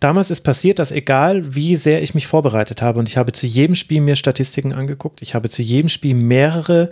Damals 0.04 0.30
ist 0.30 0.42
passiert, 0.42 0.78
dass 0.78 0.92
egal 0.92 1.54
wie 1.54 1.76
sehr 1.76 2.02
ich 2.02 2.14
mich 2.14 2.26
vorbereitet 2.26 2.82
habe 2.82 2.98
und 2.98 3.08
ich 3.08 3.16
habe 3.16 3.32
zu 3.32 3.46
jedem 3.46 3.74
Spiel 3.74 4.02
mir 4.02 4.16
Statistiken 4.16 4.74
angeguckt, 4.74 5.22
ich 5.22 5.34
habe 5.34 5.48
zu 5.48 5.62
jedem 5.62 5.88
Spiel 5.88 6.14
mehrere 6.14 6.90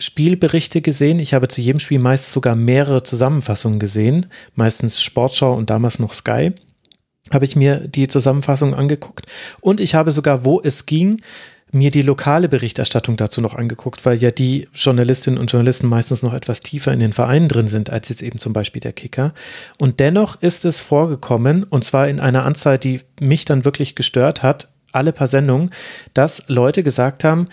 Spielberichte 0.00 0.80
gesehen, 0.80 1.20
ich 1.20 1.34
habe 1.34 1.46
zu 1.46 1.60
jedem 1.60 1.78
Spiel 1.78 2.00
meist 2.00 2.32
sogar 2.32 2.56
mehrere 2.56 3.04
Zusammenfassungen 3.04 3.78
gesehen, 3.78 4.26
meistens 4.56 5.00
Sportschau 5.00 5.54
und 5.54 5.70
damals 5.70 6.00
noch 6.00 6.12
Sky, 6.12 6.52
habe 7.30 7.44
ich 7.44 7.54
mir 7.54 7.86
die 7.86 8.08
Zusammenfassung 8.08 8.74
angeguckt. 8.74 9.26
Und 9.60 9.80
ich 9.80 9.94
habe 9.94 10.10
sogar, 10.10 10.44
wo 10.44 10.60
es 10.60 10.84
ging, 10.84 11.22
mir 11.70 11.90
die 11.90 12.02
lokale 12.02 12.48
Berichterstattung 12.48 13.16
dazu 13.16 13.40
noch 13.40 13.54
angeguckt, 13.54 14.06
weil 14.06 14.16
ja 14.18 14.30
die 14.30 14.68
Journalistinnen 14.74 15.38
und 15.38 15.52
Journalisten 15.52 15.86
meistens 15.86 16.22
noch 16.22 16.32
etwas 16.32 16.60
tiefer 16.60 16.92
in 16.92 17.00
den 17.00 17.12
Vereinen 17.12 17.48
drin 17.48 17.68
sind, 17.68 17.90
als 17.90 18.08
jetzt 18.08 18.22
eben 18.22 18.38
zum 18.38 18.52
Beispiel 18.52 18.80
der 18.80 18.92
Kicker. 18.92 19.34
Und 19.78 20.00
dennoch 20.00 20.40
ist 20.40 20.64
es 20.64 20.78
vorgekommen, 20.78 21.64
und 21.64 21.84
zwar 21.84 22.08
in 22.08 22.20
einer 22.20 22.44
Anzahl, 22.44 22.78
die 22.78 23.00
mich 23.20 23.44
dann 23.44 23.64
wirklich 23.64 23.94
gestört 23.94 24.42
hat, 24.42 24.68
alle 24.92 25.12
paar 25.12 25.26
Sendungen, 25.26 25.70
dass 26.14 26.48
Leute 26.48 26.82
gesagt 26.82 27.24
haben, 27.24 27.46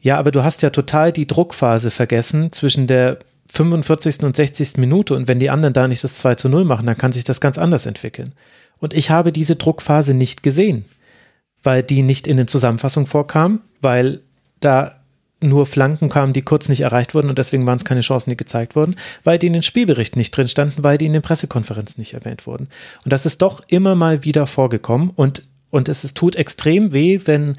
ja, 0.00 0.18
aber 0.18 0.30
du 0.30 0.44
hast 0.44 0.62
ja 0.62 0.70
total 0.70 1.12
die 1.12 1.26
Druckphase 1.26 1.90
vergessen 1.90 2.52
zwischen 2.52 2.86
der 2.86 3.18
45. 3.50 4.20
und 4.24 4.36
60. 4.36 4.76
Minute 4.76 5.14
und 5.14 5.26
wenn 5.26 5.40
die 5.40 5.50
anderen 5.50 5.72
da 5.72 5.88
nicht 5.88 6.04
das 6.04 6.14
2 6.14 6.34
zu 6.34 6.48
0 6.48 6.64
machen, 6.64 6.86
dann 6.86 6.98
kann 6.98 7.12
sich 7.12 7.24
das 7.24 7.40
ganz 7.40 7.56
anders 7.58 7.86
entwickeln. 7.86 8.34
Und 8.78 8.94
ich 8.94 9.10
habe 9.10 9.32
diese 9.32 9.56
Druckphase 9.56 10.14
nicht 10.14 10.42
gesehen 10.42 10.84
weil 11.62 11.82
die 11.82 12.02
nicht 12.02 12.26
in 12.26 12.36
den 12.36 12.48
Zusammenfassungen 12.48 13.06
vorkam, 13.06 13.60
weil 13.80 14.20
da 14.60 14.98
nur 15.40 15.66
Flanken 15.66 16.08
kamen, 16.08 16.32
die 16.32 16.42
kurz 16.42 16.68
nicht 16.68 16.80
erreicht 16.80 17.14
wurden 17.14 17.28
und 17.28 17.38
deswegen 17.38 17.66
waren 17.66 17.76
es 17.76 17.84
keine 17.84 18.00
Chancen, 18.00 18.30
die 18.30 18.36
gezeigt 18.36 18.74
wurden, 18.74 18.96
weil 19.22 19.38
die 19.38 19.46
in 19.46 19.52
den 19.52 19.62
Spielberichten 19.62 20.18
nicht 20.18 20.36
drin 20.36 20.48
standen, 20.48 20.82
weil 20.82 20.98
die 20.98 21.06
in 21.06 21.12
den 21.12 21.22
Pressekonferenzen 21.22 22.00
nicht 22.00 22.14
erwähnt 22.14 22.46
wurden. 22.46 22.68
Und 23.04 23.12
das 23.12 23.24
ist 23.24 23.40
doch 23.40 23.62
immer 23.68 23.94
mal 23.94 24.24
wieder 24.24 24.46
vorgekommen 24.46 25.10
und, 25.10 25.42
und 25.70 25.88
es, 25.88 26.02
es 26.02 26.14
tut 26.14 26.34
extrem 26.34 26.92
weh, 26.92 27.20
wenn 27.24 27.54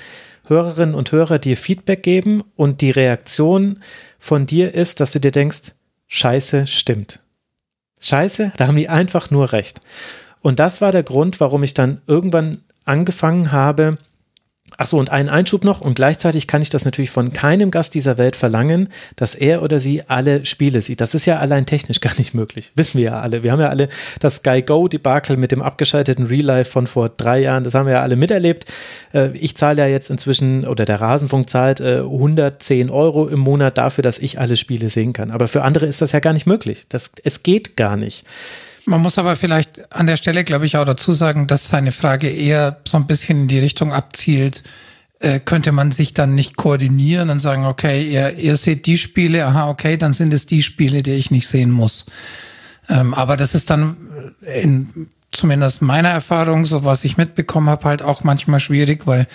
Hörerinnen 0.48 0.96
und 0.96 1.12
Hörer 1.12 1.40
dir 1.40 1.56
Feedback 1.56 2.04
geben 2.04 2.44
und 2.56 2.82
die 2.82 2.92
Reaktion 2.92 3.82
von 4.18 4.46
dir 4.46 4.74
ist, 4.74 5.00
dass 5.00 5.12
du 5.12 5.20
dir 5.20 5.32
denkst, 5.32 5.74
Scheiße, 6.08 6.66
stimmt. 6.66 7.20
Scheiße, 8.02 8.54
da 8.58 8.68
haben 8.68 8.78
die 8.78 8.90
einfach 8.90 9.30
nur 9.30 9.52
recht. 9.52 9.80
Und 10.42 10.60
das 10.60 10.82
war 10.82 10.92
der 10.92 11.04
Grund, 11.04 11.40
warum 11.40 11.64
ich 11.64 11.76
dann 11.76 12.02
irgendwann 12.08 12.62
angefangen 12.90 13.52
habe, 13.52 13.98
Ach 14.82 14.86
so, 14.86 14.98
und 14.98 15.10
einen 15.10 15.28
Einschub 15.28 15.66
noch 15.66 15.82
und 15.82 15.96
gleichzeitig 15.96 16.48
kann 16.48 16.62
ich 16.62 16.70
das 16.70 16.86
natürlich 16.86 17.10
von 17.10 17.34
keinem 17.34 17.70
Gast 17.70 17.96
dieser 17.96 18.18
Welt 18.18 18.38
verlangen, 18.38 18.88
dass 19.18 19.36
er 19.36 19.62
oder 19.62 19.78
sie 19.78 20.04
alle 20.08 20.46
Spiele 20.46 20.82
sieht. 20.82 21.02
Das 21.02 21.14
ist 21.16 21.26
ja 21.26 21.38
allein 21.38 21.66
technisch 21.66 22.00
gar 22.02 22.16
nicht 22.18 22.34
möglich. 22.34 22.72
Wissen 22.76 23.00
wir 23.00 23.08
ja 23.08 23.20
alle. 23.20 23.44
Wir 23.44 23.52
haben 23.52 23.60
ja 23.60 23.68
alle 23.68 23.90
das 24.20 24.38
Sky 24.38 24.62
Go 24.62 24.88
Debakel 24.88 25.36
mit 25.36 25.52
dem 25.52 25.62
abgeschalteten 25.62 26.28
Real 26.28 26.46
Life 26.46 26.72
von 26.72 26.88
vor 26.88 27.10
drei 27.10 27.40
Jahren. 27.42 27.66
Das 27.66 27.74
haben 27.74 27.88
wir 27.88 27.94
ja 27.94 28.02
alle 28.02 28.16
miterlebt. 28.16 28.72
Äh, 29.14 29.32
ich 29.38 29.58
zahle 29.58 29.80
ja 29.82 29.88
jetzt 29.88 30.10
inzwischen 30.10 30.66
oder 30.66 30.86
der 30.86 31.02
Rasenfunk 31.02 31.50
zahlt 31.50 31.82
110 31.82 32.88
äh, 32.88 32.92
Euro 32.92 33.28
im 33.28 33.40
Monat 33.40 33.78
dafür, 33.78 34.02
dass 34.02 34.18
ich 34.18 34.40
alle 34.40 34.56
Spiele 34.56 34.90
sehen 34.90 35.12
kann. 35.12 35.32
Aber 35.32 35.50
für 35.50 35.64
andere 35.64 35.88
ist 35.88 36.02
das 36.02 36.14
ja 36.14 36.20
gar 36.20 36.32
nicht 36.32 36.48
möglich. 36.48 36.86
Das, 36.88 37.12
es 37.24 37.44
geht 37.44 37.76
gar 37.76 37.98
nicht. 37.98 38.26
Man 38.86 39.02
muss 39.02 39.18
aber 39.18 39.36
vielleicht 39.36 39.92
an 39.94 40.08
der 40.08 40.18
Stelle, 40.18 40.44
glaube 40.44 40.66
ich, 40.66 40.78
auch 40.78 40.86
dazu 40.86 41.14
sagen, 41.14 41.48
dass 41.48 41.70
seine 41.70 41.92
Frage 41.92 42.30
eher 42.30 42.80
so 42.88 42.98
ein 42.98 43.08
bisschen 43.08 43.42
in 43.42 43.48
die 43.48 43.60
Richtung 43.60 43.94
abzielt, 43.94 44.64
äh, 45.20 45.40
könnte 45.40 45.72
man 45.72 45.92
sich 45.92 46.14
dann 46.14 46.34
nicht 46.34 46.56
koordinieren 46.56 47.30
und 47.30 47.40
sagen, 47.40 47.66
okay, 47.66 48.08
ihr, 48.10 48.38
ihr 48.38 48.58
seht 48.58 48.86
die 48.86 48.98
Spiele, 48.98 49.46
aha, 49.46 49.70
okay, 49.70 49.98
dann 49.98 50.14
sind 50.14 50.34
es 50.34 50.46
die 50.46 50.64
Spiele, 50.64 51.04
die 51.04 51.12
ich 51.12 51.30
nicht 51.30 51.48
sehen 51.48 51.72
muss. 51.72 52.06
Ähm, 52.88 53.14
aber 53.14 53.38
das 53.38 53.54
ist 53.54 53.70
dann 53.70 53.98
in 54.42 55.10
zumindest 55.32 55.82
meiner 55.82 56.10
Erfahrung, 56.10 56.66
so 56.66 56.84
was 56.84 57.04
ich 57.04 57.18
mitbekommen 57.18 57.70
habe, 57.70 57.86
halt 57.86 58.02
auch 58.02 58.24
manchmal 58.24 58.60
schwierig, 58.60 59.06
weil 59.06 59.28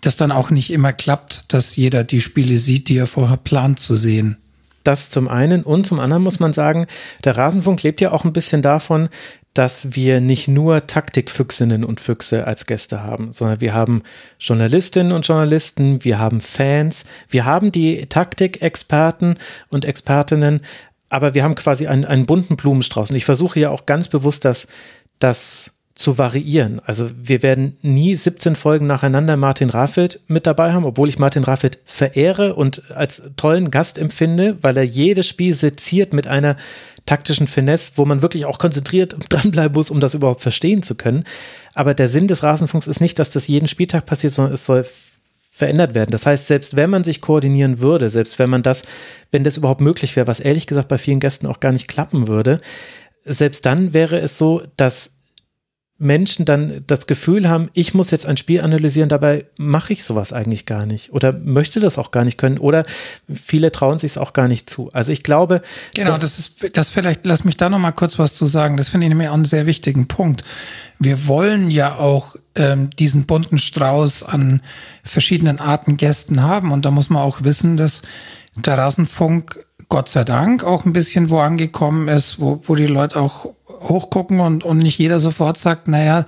das 0.00 0.16
dann 0.16 0.32
auch 0.32 0.50
nicht 0.50 0.70
immer 0.70 0.92
klappt, 0.92 1.52
dass 1.52 1.76
jeder 1.76 2.04
die 2.04 2.20
Spiele 2.20 2.58
sieht, 2.58 2.88
die 2.88 2.96
er 2.96 3.06
vorher 3.06 3.36
plant 3.36 3.78
zu 3.80 3.96
sehen. 3.96 4.38
Das 4.88 5.10
zum 5.10 5.28
einen 5.28 5.64
und 5.64 5.86
zum 5.86 6.00
anderen 6.00 6.22
muss 6.22 6.40
man 6.40 6.54
sagen, 6.54 6.86
der 7.22 7.36
Rasenfunk 7.36 7.82
lebt 7.82 8.00
ja 8.00 8.10
auch 8.10 8.24
ein 8.24 8.32
bisschen 8.32 8.62
davon, 8.62 9.10
dass 9.52 9.94
wir 9.94 10.22
nicht 10.22 10.48
nur 10.48 10.86
Taktikfüchsinnen 10.86 11.84
und 11.84 12.00
Füchse 12.00 12.46
als 12.46 12.64
Gäste 12.64 13.02
haben, 13.02 13.34
sondern 13.34 13.60
wir 13.60 13.74
haben 13.74 14.02
Journalistinnen 14.40 15.12
und 15.12 15.28
Journalisten, 15.28 16.04
wir 16.04 16.18
haben 16.18 16.40
Fans, 16.40 17.04
wir 17.28 17.44
haben 17.44 17.70
die 17.70 18.06
Taktikexperten 18.06 19.34
und 19.68 19.84
Expertinnen, 19.84 20.62
aber 21.10 21.34
wir 21.34 21.44
haben 21.44 21.54
quasi 21.54 21.86
einen, 21.86 22.06
einen 22.06 22.24
bunten 22.24 22.56
Blumenstrauß. 22.56 23.10
Und 23.10 23.16
ich 23.16 23.26
versuche 23.26 23.60
ja 23.60 23.68
auch 23.68 23.84
ganz 23.84 24.08
bewusst, 24.08 24.46
dass 24.46 24.68
das 25.18 25.72
zu 25.98 26.16
variieren. 26.16 26.80
Also 26.86 27.10
wir 27.20 27.42
werden 27.42 27.76
nie 27.82 28.14
17 28.14 28.54
Folgen 28.54 28.86
nacheinander 28.86 29.36
Martin 29.36 29.68
Raffelt 29.68 30.20
mit 30.28 30.46
dabei 30.46 30.72
haben, 30.72 30.84
obwohl 30.84 31.08
ich 31.08 31.18
Martin 31.18 31.42
Raffelt 31.42 31.80
verehre 31.84 32.54
und 32.54 32.92
als 32.92 33.20
tollen 33.36 33.72
Gast 33.72 33.98
empfinde, 33.98 34.56
weil 34.62 34.76
er 34.76 34.84
jedes 34.84 35.26
Spiel 35.26 35.52
seziert 35.54 36.14
mit 36.14 36.28
einer 36.28 36.56
taktischen 37.04 37.48
Finesse, 37.48 37.92
wo 37.96 38.04
man 38.04 38.22
wirklich 38.22 38.46
auch 38.46 38.60
konzentriert 38.60 39.16
dranbleiben 39.28 39.74
muss, 39.74 39.90
um 39.90 39.98
das 39.98 40.14
überhaupt 40.14 40.40
verstehen 40.40 40.84
zu 40.84 40.94
können. 40.94 41.24
Aber 41.74 41.94
der 41.94 42.08
Sinn 42.08 42.28
des 42.28 42.44
Rasenfunks 42.44 42.86
ist 42.86 43.00
nicht, 43.00 43.18
dass 43.18 43.30
das 43.30 43.48
jeden 43.48 43.66
Spieltag 43.66 44.06
passiert, 44.06 44.32
sondern 44.32 44.54
es 44.54 44.66
soll 44.66 44.86
verändert 45.50 45.96
werden. 45.96 46.12
Das 46.12 46.26
heißt, 46.26 46.46
selbst 46.46 46.76
wenn 46.76 46.90
man 46.90 47.02
sich 47.02 47.20
koordinieren 47.20 47.80
würde, 47.80 48.08
selbst 48.08 48.38
wenn 48.38 48.50
man 48.50 48.62
das, 48.62 48.84
wenn 49.32 49.42
das 49.42 49.56
überhaupt 49.56 49.80
möglich 49.80 50.14
wäre, 50.14 50.28
was 50.28 50.38
ehrlich 50.38 50.68
gesagt 50.68 50.86
bei 50.86 50.96
vielen 50.96 51.18
Gästen 51.18 51.48
auch 51.48 51.58
gar 51.58 51.72
nicht 51.72 51.88
klappen 51.88 52.28
würde, 52.28 52.58
selbst 53.24 53.66
dann 53.66 53.92
wäre 53.92 54.20
es 54.20 54.38
so, 54.38 54.62
dass 54.76 55.17
Menschen 56.00 56.44
dann 56.44 56.80
das 56.86 57.08
Gefühl 57.08 57.48
haben, 57.48 57.70
ich 57.72 57.92
muss 57.92 58.12
jetzt 58.12 58.24
ein 58.24 58.36
Spiel 58.36 58.60
analysieren, 58.60 59.08
dabei 59.08 59.46
mache 59.58 59.92
ich 59.92 60.04
sowas 60.04 60.32
eigentlich 60.32 60.64
gar 60.64 60.86
nicht 60.86 61.12
oder 61.12 61.32
möchte 61.32 61.80
das 61.80 61.98
auch 61.98 62.12
gar 62.12 62.24
nicht 62.24 62.38
können 62.38 62.58
oder 62.58 62.84
viele 63.32 63.72
trauen 63.72 63.98
sich 63.98 64.12
es 64.12 64.18
auch 64.18 64.32
gar 64.32 64.46
nicht 64.46 64.70
zu. 64.70 64.90
Also 64.92 65.10
ich 65.10 65.24
glaube. 65.24 65.60
Genau, 65.94 66.16
das 66.16 66.38
ist, 66.38 66.76
das 66.76 66.88
vielleicht, 66.88 67.26
lass 67.26 67.42
mich 67.42 67.56
da 67.56 67.68
nochmal 67.68 67.92
kurz 67.92 68.16
was 68.16 68.34
zu 68.34 68.46
sagen. 68.46 68.76
Das 68.76 68.88
finde 68.88 69.06
ich 69.06 69.08
nämlich 69.08 69.28
auch 69.28 69.34
einen 69.34 69.44
sehr 69.44 69.66
wichtigen 69.66 70.06
Punkt. 70.06 70.44
Wir 71.00 71.26
wollen 71.26 71.70
ja 71.70 71.96
auch 71.96 72.36
ähm, 72.54 72.90
diesen 72.90 73.26
bunten 73.26 73.58
Strauß 73.58 74.22
an 74.22 74.62
verschiedenen 75.02 75.58
Arten 75.58 75.96
Gästen 75.96 76.42
haben 76.42 76.70
und 76.70 76.84
da 76.84 76.92
muss 76.92 77.10
man 77.10 77.22
auch 77.22 77.42
wissen, 77.42 77.76
dass 77.76 78.02
der 78.54 78.78
Rasenfunk 78.78 79.66
Gott 79.88 80.08
sei 80.08 80.22
Dank 80.22 80.62
auch 80.62 80.84
ein 80.84 80.92
bisschen 80.92 81.30
wo 81.30 81.38
angekommen 81.38 82.08
ist, 82.08 82.38
wo, 82.40 82.62
wo 82.66 82.74
die 82.76 82.86
Leute 82.86 83.16
auch 83.20 83.54
hochgucken 83.80 84.40
und, 84.40 84.64
und 84.64 84.78
nicht 84.78 84.98
jeder 84.98 85.20
sofort 85.20 85.58
sagt, 85.58 85.88
naja, 85.88 86.24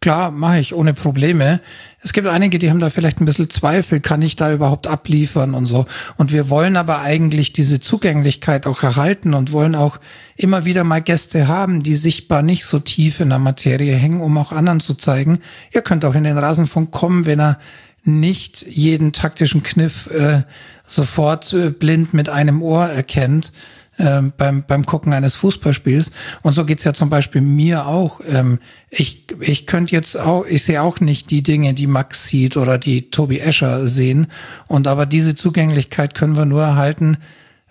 klar, 0.00 0.30
mache 0.30 0.58
ich 0.58 0.74
ohne 0.74 0.94
Probleme. 0.94 1.60
Es 2.02 2.12
gibt 2.12 2.26
einige, 2.26 2.58
die 2.58 2.70
haben 2.70 2.80
da 2.80 2.88
vielleicht 2.88 3.20
ein 3.20 3.26
bisschen 3.26 3.50
Zweifel, 3.50 4.00
kann 4.00 4.22
ich 4.22 4.36
da 4.36 4.52
überhaupt 4.52 4.88
abliefern 4.88 5.54
und 5.54 5.66
so. 5.66 5.84
Und 6.16 6.32
wir 6.32 6.48
wollen 6.48 6.76
aber 6.76 7.00
eigentlich 7.00 7.52
diese 7.52 7.80
Zugänglichkeit 7.80 8.66
auch 8.66 8.82
erhalten 8.82 9.34
und 9.34 9.52
wollen 9.52 9.74
auch 9.74 9.98
immer 10.36 10.64
wieder 10.64 10.84
mal 10.84 11.02
Gäste 11.02 11.48
haben, 11.48 11.82
die 11.82 11.96
sichtbar 11.96 12.42
nicht 12.42 12.64
so 12.64 12.78
tief 12.78 13.20
in 13.20 13.28
der 13.28 13.38
Materie 13.38 13.94
hängen, 13.94 14.20
um 14.20 14.38
auch 14.38 14.52
anderen 14.52 14.80
zu 14.80 14.94
zeigen, 14.94 15.40
ihr 15.72 15.82
könnt 15.82 16.04
auch 16.04 16.14
in 16.14 16.24
den 16.24 16.38
Rasenfunk 16.38 16.90
kommen, 16.90 17.26
wenn 17.26 17.40
er 17.40 17.58
nicht 18.02 18.64
jeden 18.66 19.12
taktischen 19.12 19.62
Kniff 19.62 20.06
äh, 20.06 20.42
sofort 20.86 21.52
äh, 21.52 21.68
blind 21.68 22.14
mit 22.14 22.30
einem 22.30 22.62
Ohr 22.62 22.86
erkennt, 22.86 23.52
ähm, 24.00 24.32
beim, 24.36 24.64
beim 24.66 24.86
Gucken 24.86 25.12
eines 25.12 25.34
Fußballspiels. 25.34 26.10
Und 26.42 26.54
so 26.54 26.64
geht's 26.64 26.84
ja 26.84 26.94
zum 26.94 27.10
Beispiel 27.10 27.42
mir 27.42 27.86
auch. 27.86 28.20
Ähm, 28.26 28.58
ich 28.88 29.26
ich 29.40 29.66
könnte 29.66 29.94
jetzt 29.94 30.18
auch, 30.18 30.46
ich 30.46 30.64
sehe 30.64 30.82
auch 30.82 31.00
nicht 31.00 31.30
die 31.30 31.42
Dinge, 31.42 31.74
die 31.74 31.86
Max 31.86 32.26
sieht 32.26 32.56
oder 32.56 32.78
die 32.78 33.10
Tobi 33.10 33.40
Escher 33.40 33.86
sehen. 33.86 34.28
Und 34.66 34.86
aber 34.86 35.06
diese 35.06 35.34
Zugänglichkeit 35.34 36.14
können 36.14 36.36
wir 36.36 36.46
nur 36.46 36.62
erhalten, 36.62 37.18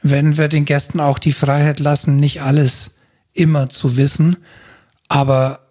wenn 0.02 0.38
wir 0.38 0.48
den 0.48 0.66
Gästen 0.66 1.00
auch 1.00 1.20
die 1.20 1.34
Freiheit 1.34 1.80
lassen, 1.80 2.20
nicht 2.20 2.42
alles 2.42 2.92
immer 3.34 3.70
zu 3.70 3.98
wissen. 3.98 4.38
Aber 5.08 5.68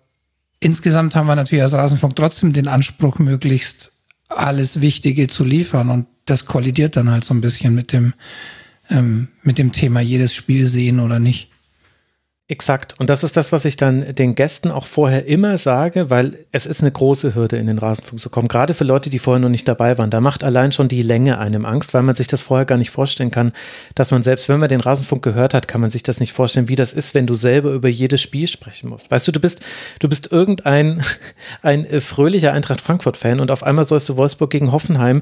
insgesamt 0.60 1.14
haben 1.14 1.28
wir 1.28 1.36
natürlich 1.36 1.62
als 1.62 1.74
Rasenfunk 1.74 2.16
trotzdem 2.16 2.52
den 2.52 2.68
Anspruch, 2.68 3.18
möglichst 3.18 3.92
alles 4.28 4.80
Wichtige 4.80 5.28
zu 5.28 5.44
liefern. 5.44 5.88
Und 5.88 6.06
das 6.24 6.44
kollidiert 6.44 6.96
dann 6.96 7.10
halt 7.10 7.24
so 7.24 7.32
ein 7.32 7.40
bisschen 7.40 7.74
mit 7.74 7.92
dem, 7.92 8.12
ähm, 8.90 9.28
mit 9.42 9.58
dem 9.58 9.72
Thema 9.72 10.00
jedes 10.00 10.34
Spiel 10.34 10.66
sehen 10.66 11.00
oder 11.00 11.18
nicht. 11.18 11.50
Exakt. 12.50 12.98
Und 12.98 13.10
das 13.10 13.24
ist 13.24 13.36
das, 13.36 13.52
was 13.52 13.66
ich 13.66 13.76
dann 13.76 14.14
den 14.14 14.34
Gästen 14.34 14.72
auch 14.72 14.86
vorher 14.86 15.26
immer 15.26 15.58
sage, 15.58 16.08
weil 16.08 16.46
es 16.50 16.64
ist 16.64 16.80
eine 16.80 16.90
große 16.90 17.34
Hürde, 17.34 17.58
in 17.58 17.66
den 17.66 17.78
Rasenfunk 17.78 18.18
zu 18.18 18.30
kommen. 18.30 18.48
Gerade 18.48 18.72
für 18.72 18.84
Leute, 18.84 19.10
die 19.10 19.18
vorher 19.18 19.38
noch 19.38 19.50
nicht 19.50 19.68
dabei 19.68 19.98
waren. 19.98 20.08
Da 20.08 20.22
macht 20.22 20.42
allein 20.42 20.72
schon 20.72 20.88
die 20.88 21.02
Länge 21.02 21.38
einem 21.38 21.66
Angst, 21.66 21.92
weil 21.92 22.02
man 22.02 22.16
sich 22.16 22.26
das 22.26 22.40
vorher 22.40 22.64
gar 22.64 22.78
nicht 22.78 22.88
vorstellen 22.88 23.30
kann, 23.30 23.52
dass 23.94 24.12
man 24.12 24.22
selbst, 24.22 24.48
wenn 24.48 24.60
man 24.60 24.70
den 24.70 24.80
Rasenfunk 24.80 25.22
gehört 25.22 25.52
hat, 25.52 25.68
kann 25.68 25.82
man 25.82 25.90
sich 25.90 26.02
das 26.02 26.20
nicht 26.20 26.32
vorstellen, 26.32 26.70
wie 26.70 26.76
das 26.76 26.94
ist, 26.94 27.14
wenn 27.14 27.26
du 27.26 27.34
selber 27.34 27.70
über 27.70 27.90
jedes 27.90 28.22
Spiel 28.22 28.48
sprechen 28.48 28.88
musst. 28.88 29.10
Weißt 29.10 29.28
du, 29.28 29.32
du 29.32 29.40
bist, 29.40 29.60
du 29.98 30.08
bist 30.08 30.32
irgendein, 30.32 31.02
ein 31.60 31.84
äh, 31.84 32.00
fröhlicher 32.00 32.54
Eintracht 32.54 32.80
Frankfurt-Fan 32.80 33.40
und 33.40 33.50
auf 33.50 33.62
einmal 33.62 33.84
sollst 33.84 34.08
du 34.08 34.16
Wolfsburg 34.16 34.48
gegen 34.48 34.72
Hoffenheim 34.72 35.20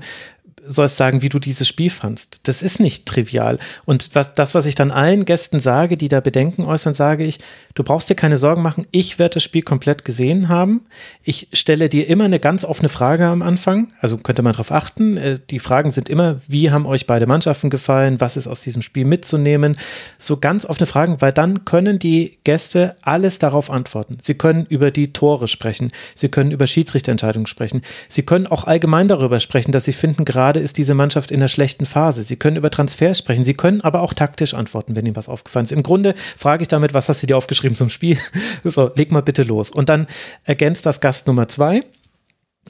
sollst 0.66 0.96
sagen, 0.96 1.22
wie 1.22 1.28
du 1.28 1.38
dieses 1.38 1.68
Spiel 1.68 1.90
fandst. 1.90 2.40
Das 2.44 2.62
ist 2.62 2.80
nicht 2.80 3.06
trivial. 3.06 3.58
Und 3.84 4.10
was, 4.14 4.34
das, 4.34 4.54
was 4.54 4.66
ich 4.66 4.74
dann 4.74 4.90
allen 4.90 5.24
Gästen 5.24 5.60
sage, 5.60 5.96
die 5.96 6.08
da 6.08 6.20
Bedenken 6.20 6.64
äußern, 6.64 6.94
sage 6.94 7.24
ich, 7.24 7.38
du 7.74 7.82
brauchst 7.82 8.10
dir 8.10 8.14
keine 8.14 8.36
Sorgen 8.36 8.62
machen. 8.62 8.86
Ich 8.90 9.18
werde 9.18 9.34
das 9.34 9.42
Spiel 9.42 9.62
komplett 9.62 10.04
gesehen 10.04 10.48
haben. 10.48 10.86
Ich 11.22 11.48
stelle 11.52 11.88
dir 11.88 12.08
immer 12.08 12.24
eine 12.24 12.40
ganz 12.40 12.64
offene 12.64 12.88
Frage 12.88 13.26
am 13.26 13.42
Anfang. 13.42 13.92
Also 14.00 14.18
könnte 14.18 14.42
man 14.42 14.52
darauf 14.52 14.72
achten. 14.72 15.16
Äh, 15.16 15.38
die 15.50 15.58
Fragen 15.58 15.90
sind 15.90 16.08
immer, 16.08 16.40
wie 16.48 16.70
haben 16.70 16.86
euch 16.86 17.06
beide 17.06 17.26
Mannschaften 17.26 17.70
gefallen? 17.70 18.20
Was 18.20 18.36
ist 18.36 18.46
aus 18.46 18.60
diesem 18.60 18.82
Spiel 18.82 19.04
mitzunehmen? 19.04 19.76
So 20.16 20.38
ganz 20.38 20.66
offene 20.66 20.86
Fragen, 20.86 21.20
weil 21.20 21.32
dann 21.32 21.64
können 21.64 21.98
die 21.98 22.38
Gäste 22.44 22.96
alles 23.02 23.38
darauf 23.38 23.70
antworten. 23.70 24.18
Sie 24.22 24.34
können 24.34 24.66
über 24.68 24.90
die 24.90 25.12
Tore 25.12 25.48
sprechen. 25.48 25.90
Sie 26.14 26.28
können 26.28 26.50
über 26.50 26.66
Schiedsrichterentscheidungen 26.66 27.46
sprechen. 27.46 27.82
Sie 28.08 28.22
können 28.22 28.46
auch 28.46 28.64
allgemein 28.64 29.08
darüber 29.08 29.40
sprechen, 29.40 29.72
dass 29.72 29.84
sie 29.84 29.92
finden, 29.92 30.24
gerade 30.24 30.55
gerade 30.56 30.64
ist 30.64 30.78
diese 30.78 30.94
Mannschaft 30.94 31.30
in 31.30 31.40
einer 31.40 31.48
schlechten 31.48 31.84
Phase. 31.84 32.22
Sie 32.22 32.36
können 32.36 32.56
über 32.56 32.70
Transfers 32.70 33.18
sprechen, 33.18 33.44
Sie 33.44 33.54
können 33.54 33.82
aber 33.82 34.00
auch 34.00 34.14
taktisch 34.14 34.54
antworten, 34.54 34.96
wenn 34.96 35.04
Ihnen 35.04 35.16
was 35.16 35.28
aufgefallen 35.28 35.64
ist. 35.64 35.72
Im 35.72 35.82
Grunde 35.82 36.14
frage 36.36 36.62
ich 36.62 36.68
damit, 36.68 36.94
was 36.94 37.08
hast 37.08 37.22
du 37.22 37.26
dir 37.26 37.36
aufgeschrieben 37.36 37.76
zum 37.76 37.90
Spiel? 37.90 38.18
So, 38.64 38.90
leg 38.94 39.12
mal 39.12 39.22
bitte 39.22 39.42
los. 39.42 39.70
Und 39.70 39.88
dann 39.88 40.06
ergänzt 40.44 40.86
das 40.86 41.00
Gast 41.00 41.26
Nummer 41.26 41.46
zwei. 41.48 41.82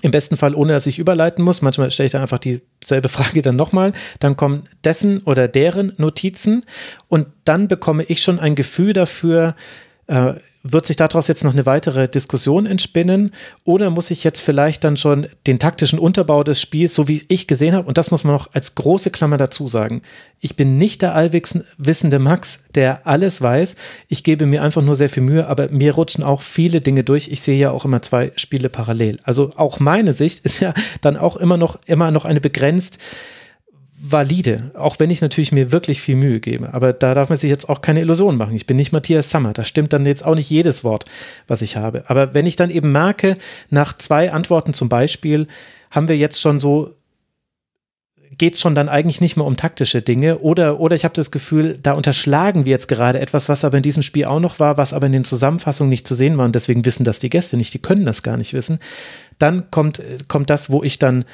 Im 0.02 0.10
besten 0.10 0.36
Fall, 0.36 0.54
ohne 0.54 0.72
dass 0.72 0.86
ich 0.86 0.98
überleiten 0.98 1.44
muss. 1.44 1.62
Manchmal 1.62 1.90
stelle 1.90 2.06
ich 2.06 2.12
da 2.12 2.20
einfach 2.20 2.38
dieselbe 2.38 3.08
Frage 3.16 3.40
dann 3.42 3.56
nochmal. 3.56 3.92
Dann 4.20 4.36
kommen 4.36 4.64
dessen 4.84 5.20
oder 5.20 5.48
deren 5.48 5.92
Notizen 5.96 6.64
und 7.08 7.28
dann 7.44 7.68
bekomme 7.68 8.02
ich 8.04 8.20
schon 8.20 8.40
ein 8.40 8.56
Gefühl 8.56 8.92
dafür, 8.92 9.54
äh, 10.08 10.34
wird 10.72 10.86
sich 10.86 10.96
daraus 10.96 11.28
jetzt 11.28 11.44
noch 11.44 11.52
eine 11.52 11.66
weitere 11.66 12.08
Diskussion 12.08 12.66
entspinnen 12.66 13.32
oder 13.64 13.90
muss 13.90 14.10
ich 14.10 14.24
jetzt 14.24 14.40
vielleicht 14.40 14.84
dann 14.84 14.96
schon 14.96 15.26
den 15.46 15.58
taktischen 15.58 15.98
Unterbau 15.98 16.44
des 16.44 16.60
Spiels, 16.60 16.94
so 16.94 17.08
wie 17.08 17.24
ich 17.28 17.46
gesehen 17.46 17.74
habe, 17.74 17.86
und 17.86 17.98
das 17.98 18.10
muss 18.10 18.24
man 18.24 18.34
noch 18.34 18.52
als 18.54 18.74
große 18.74 19.10
Klammer 19.10 19.36
dazu 19.36 19.68
sagen, 19.68 20.02
ich 20.40 20.56
bin 20.56 20.78
nicht 20.78 21.02
der 21.02 21.14
allwissende 21.14 22.18
Max, 22.18 22.64
der 22.74 23.06
alles 23.06 23.40
weiß. 23.40 23.76
Ich 24.08 24.22
gebe 24.22 24.46
mir 24.46 24.62
einfach 24.62 24.82
nur 24.82 24.96
sehr 24.96 25.08
viel 25.08 25.22
Mühe, 25.22 25.46
aber 25.46 25.68
mir 25.70 25.94
rutschen 25.94 26.22
auch 26.22 26.42
viele 26.42 26.80
Dinge 26.80 27.04
durch. 27.04 27.28
Ich 27.28 27.40
sehe 27.40 27.58
ja 27.58 27.70
auch 27.70 27.84
immer 27.84 28.02
zwei 28.02 28.32
Spiele 28.36 28.68
parallel. 28.68 29.18
Also 29.24 29.52
auch 29.56 29.80
meine 29.80 30.12
Sicht 30.12 30.44
ist 30.44 30.60
ja 30.60 30.74
dann 31.00 31.16
auch 31.16 31.36
immer 31.36 31.56
noch, 31.56 31.78
immer 31.86 32.10
noch 32.10 32.24
eine 32.24 32.40
begrenzt 32.40 32.98
valide, 33.98 34.72
auch 34.74 34.98
wenn 34.98 35.10
ich 35.10 35.20
natürlich 35.20 35.52
mir 35.52 35.72
wirklich 35.72 36.00
viel 36.00 36.16
Mühe 36.16 36.40
gebe. 36.40 36.72
Aber 36.74 36.92
da 36.92 37.14
darf 37.14 37.28
man 37.28 37.38
sich 37.38 37.50
jetzt 37.50 37.68
auch 37.68 37.80
keine 37.80 38.00
Illusionen 38.00 38.36
machen. 38.36 38.54
Ich 38.54 38.66
bin 38.66 38.76
nicht 38.76 38.92
Matthias 38.92 39.30
Sammer. 39.30 39.52
Da 39.52 39.64
stimmt 39.64 39.92
dann 39.92 40.04
jetzt 40.04 40.24
auch 40.24 40.34
nicht 40.34 40.50
jedes 40.50 40.84
Wort, 40.84 41.06
was 41.48 41.62
ich 41.62 41.76
habe. 41.76 42.04
Aber 42.08 42.34
wenn 42.34 42.46
ich 42.46 42.56
dann 42.56 42.70
eben 42.70 42.92
merke, 42.92 43.36
nach 43.70 43.96
zwei 43.96 44.32
Antworten 44.32 44.74
zum 44.74 44.88
Beispiel, 44.88 45.46
haben 45.90 46.08
wir 46.08 46.16
jetzt 46.16 46.40
schon 46.40 46.60
so 46.60 46.94
geht 48.38 48.58
schon 48.58 48.74
dann 48.74 48.88
eigentlich 48.88 49.20
nicht 49.20 49.36
mehr 49.36 49.46
um 49.46 49.56
taktische 49.56 50.02
Dinge 50.02 50.38
oder, 50.38 50.78
oder 50.78 50.94
ich 50.94 51.04
habe 51.04 51.14
das 51.14 51.30
Gefühl, 51.30 51.78
da 51.82 51.92
unterschlagen 51.92 52.66
wir 52.66 52.70
jetzt 52.70 52.88
gerade 52.88 53.18
etwas, 53.20 53.48
was 53.48 53.64
aber 53.64 53.78
in 53.78 53.82
diesem 53.82 54.02
Spiel 54.02 54.26
auch 54.26 54.40
noch 54.40 54.60
war, 54.60 54.76
was 54.76 54.92
aber 54.92 55.06
in 55.06 55.12
den 55.12 55.24
Zusammenfassungen 55.24 55.88
nicht 55.88 56.06
zu 56.06 56.14
sehen 56.14 56.36
war 56.36 56.44
und 56.44 56.54
deswegen 56.54 56.84
wissen 56.84 57.04
das 57.04 57.18
die 57.18 57.30
Gäste 57.30 57.56
nicht, 57.56 57.72
die 57.72 57.78
können 57.78 58.04
das 58.04 58.22
gar 58.22 58.36
nicht 58.36 58.52
wissen. 58.52 58.78
Dann 59.38 59.70
kommt, 59.70 60.02
kommt 60.28 60.50
das, 60.50 60.70
wo 60.70 60.82
ich 60.82 60.98
dann 60.98 61.24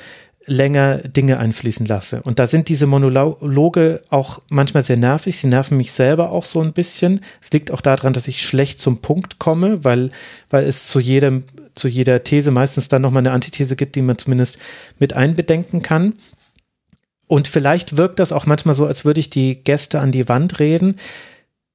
länger 0.46 0.98
Dinge 0.98 1.38
einfließen 1.38 1.86
lasse. 1.86 2.22
Und 2.22 2.38
da 2.38 2.46
sind 2.46 2.68
diese 2.68 2.86
Monologe 2.86 4.02
auch 4.10 4.42
manchmal 4.50 4.82
sehr 4.82 4.96
nervig. 4.96 5.36
Sie 5.36 5.46
nerven 5.46 5.76
mich 5.76 5.92
selber 5.92 6.30
auch 6.30 6.44
so 6.44 6.60
ein 6.60 6.72
bisschen. 6.72 7.20
Es 7.40 7.52
liegt 7.52 7.70
auch 7.70 7.80
daran, 7.80 8.12
dass 8.12 8.28
ich 8.28 8.42
schlecht 8.42 8.80
zum 8.80 8.98
Punkt 8.98 9.38
komme, 9.38 9.84
weil, 9.84 10.10
weil 10.50 10.64
es 10.64 10.86
zu 10.86 11.00
jedem, 11.00 11.44
zu 11.74 11.88
jeder 11.88 12.24
These 12.24 12.50
meistens 12.50 12.88
dann 12.88 13.02
nochmal 13.02 13.22
eine 13.22 13.32
Antithese 13.32 13.76
gibt, 13.76 13.94
die 13.94 14.02
man 14.02 14.18
zumindest 14.18 14.58
mit 14.98 15.12
einbedenken 15.12 15.82
kann. 15.82 16.14
Und 17.28 17.48
vielleicht 17.48 17.96
wirkt 17.96 18.18
das 18.18 18.32
auch 18.32 18.46
manchmal 18.46 18.74
so, 18.74 18.86
als 18.86 19.04
würde 19.04 19.20
ich 19.20 19.30
die 19.30 19.62
Gäste 19.62 20.00
an 20.00 20.12
die 20.12 20.28
Wand 20.28 20.58
reden. 20.58 20.96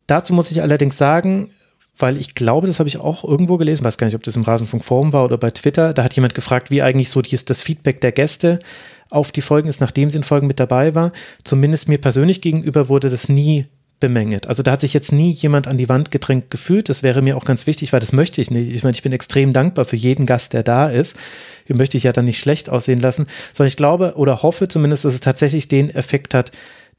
Dazu 0.06 0.34
muss 0.34 0.52
ich 0.52 0.62
allerdings 0.62 0.98
sagen, 0.98 1.50
weil 1.98 2.18
ich 2.18 2.36
glaube, 2.36 2.68
das 2.68 2.80
habe 2.80 2.90
ich 2.90 3.00
auch 3.00 3.24
irgendwo 3.24 3.58
gelesen, 3.58 3.84
weiß 3.84 3.98
gar 3.98 4.08
nicht, 4.08 4.16
ob 4.16 4.24
das 4.24 4.36
im 4.36 4.44
Rasenfunk 4.44 4.84
Forum 4.84 5.14
war 5.14 5.26
oder 5.26 5.38
bei 5.38 5.52
Twitter. 5.52 5.94
Da 5.94 6.04
hat 6.04 6.16
jemand 6.16 6.36
gefragt, 6.36 6.72
wie 6.72 6.82
eigentlich 6.82 7.10
so 7.10 7.22
die, 7.22 7.38
das 7.44 7.62
Feedback 7.62 8.02
der 8.02 8.12
Gäste 8.12 8.60
auf 9.10 9.32
die 9.32 9.42
Folgen 9.42 9.70
ist, 9.70 9.82
nachdem 9.82 10.10
sie 10.10 10.18
in 10.18 10.24
Folgen 10.24 10.48
mit 10.48 10.60
dabei 10.60 10.96
war. 10.96 11.12
Zumindest 11.44 11.88
mir 11.88 11.98
persönlich 11.98 12.42
gegenüber 12.42 12.90
wurde 12.90 13.10
das 13.10 13.30
nie 13.30 13.66
bemängelt. 14.00 14.48
Also 14.48 14.62
da 14.62 14.74
hat 14.74 14.82
sich 14.82 14.94
jetzt 14.94 15.12
nie 15.12 15.32
jemand 15.32 15.68
an 15.68 15.78
die 15.78 15.90
Wand 15.90 16.12
gedrängt 16.12 16.52
gefühlt. 16.52 16.88
Das 16.88 17.02
wäre 17.02 17.22
mir 17.22 17.36
auch 17.36 17.46
ganz 17.46 17.66
wichtig, 17.66 17.94
weil 17.94 18.00
das 18.00 18.14
möchte 18.14 18.42
ich 18.42 18.52
nicht. 18.52 18.72
Ich 18.72 18.84
meine, 18.84 18.96
ich 18.96 19.02
bin 19.02 19.12
extrem 19.12 19.54
dankbar 19.54 19.86
für 19.86 19.96
jeden 19.96 20.28
Gast, 20.28 20.54
der 20.54 20.64
da 20.64 20.88
ist. 20.88 21.16
Den 21.68 21.78
möchte 21.78 21.98
ich 21.98 22.04
ja 22.04 22.12
dann 22.12 22.26
nicht 22.26 22.40
schlecht 22.40 22.70
aussehen 22.70 23.00
lassen, 23.00 23.26
sondern 23.54 23.70
ich 23.70 23.78
glaube 23.78 24.14
oder 24.16 24.44
hoffe 24.44 24.68
zumindest, 24.68 25.06
dass 25.06 25.16
es 25.16 25.20
tatsächlich 25.20 25.68
den 25.68 25.90
Effekt 25.90 26.36
hat, 26.36 26.52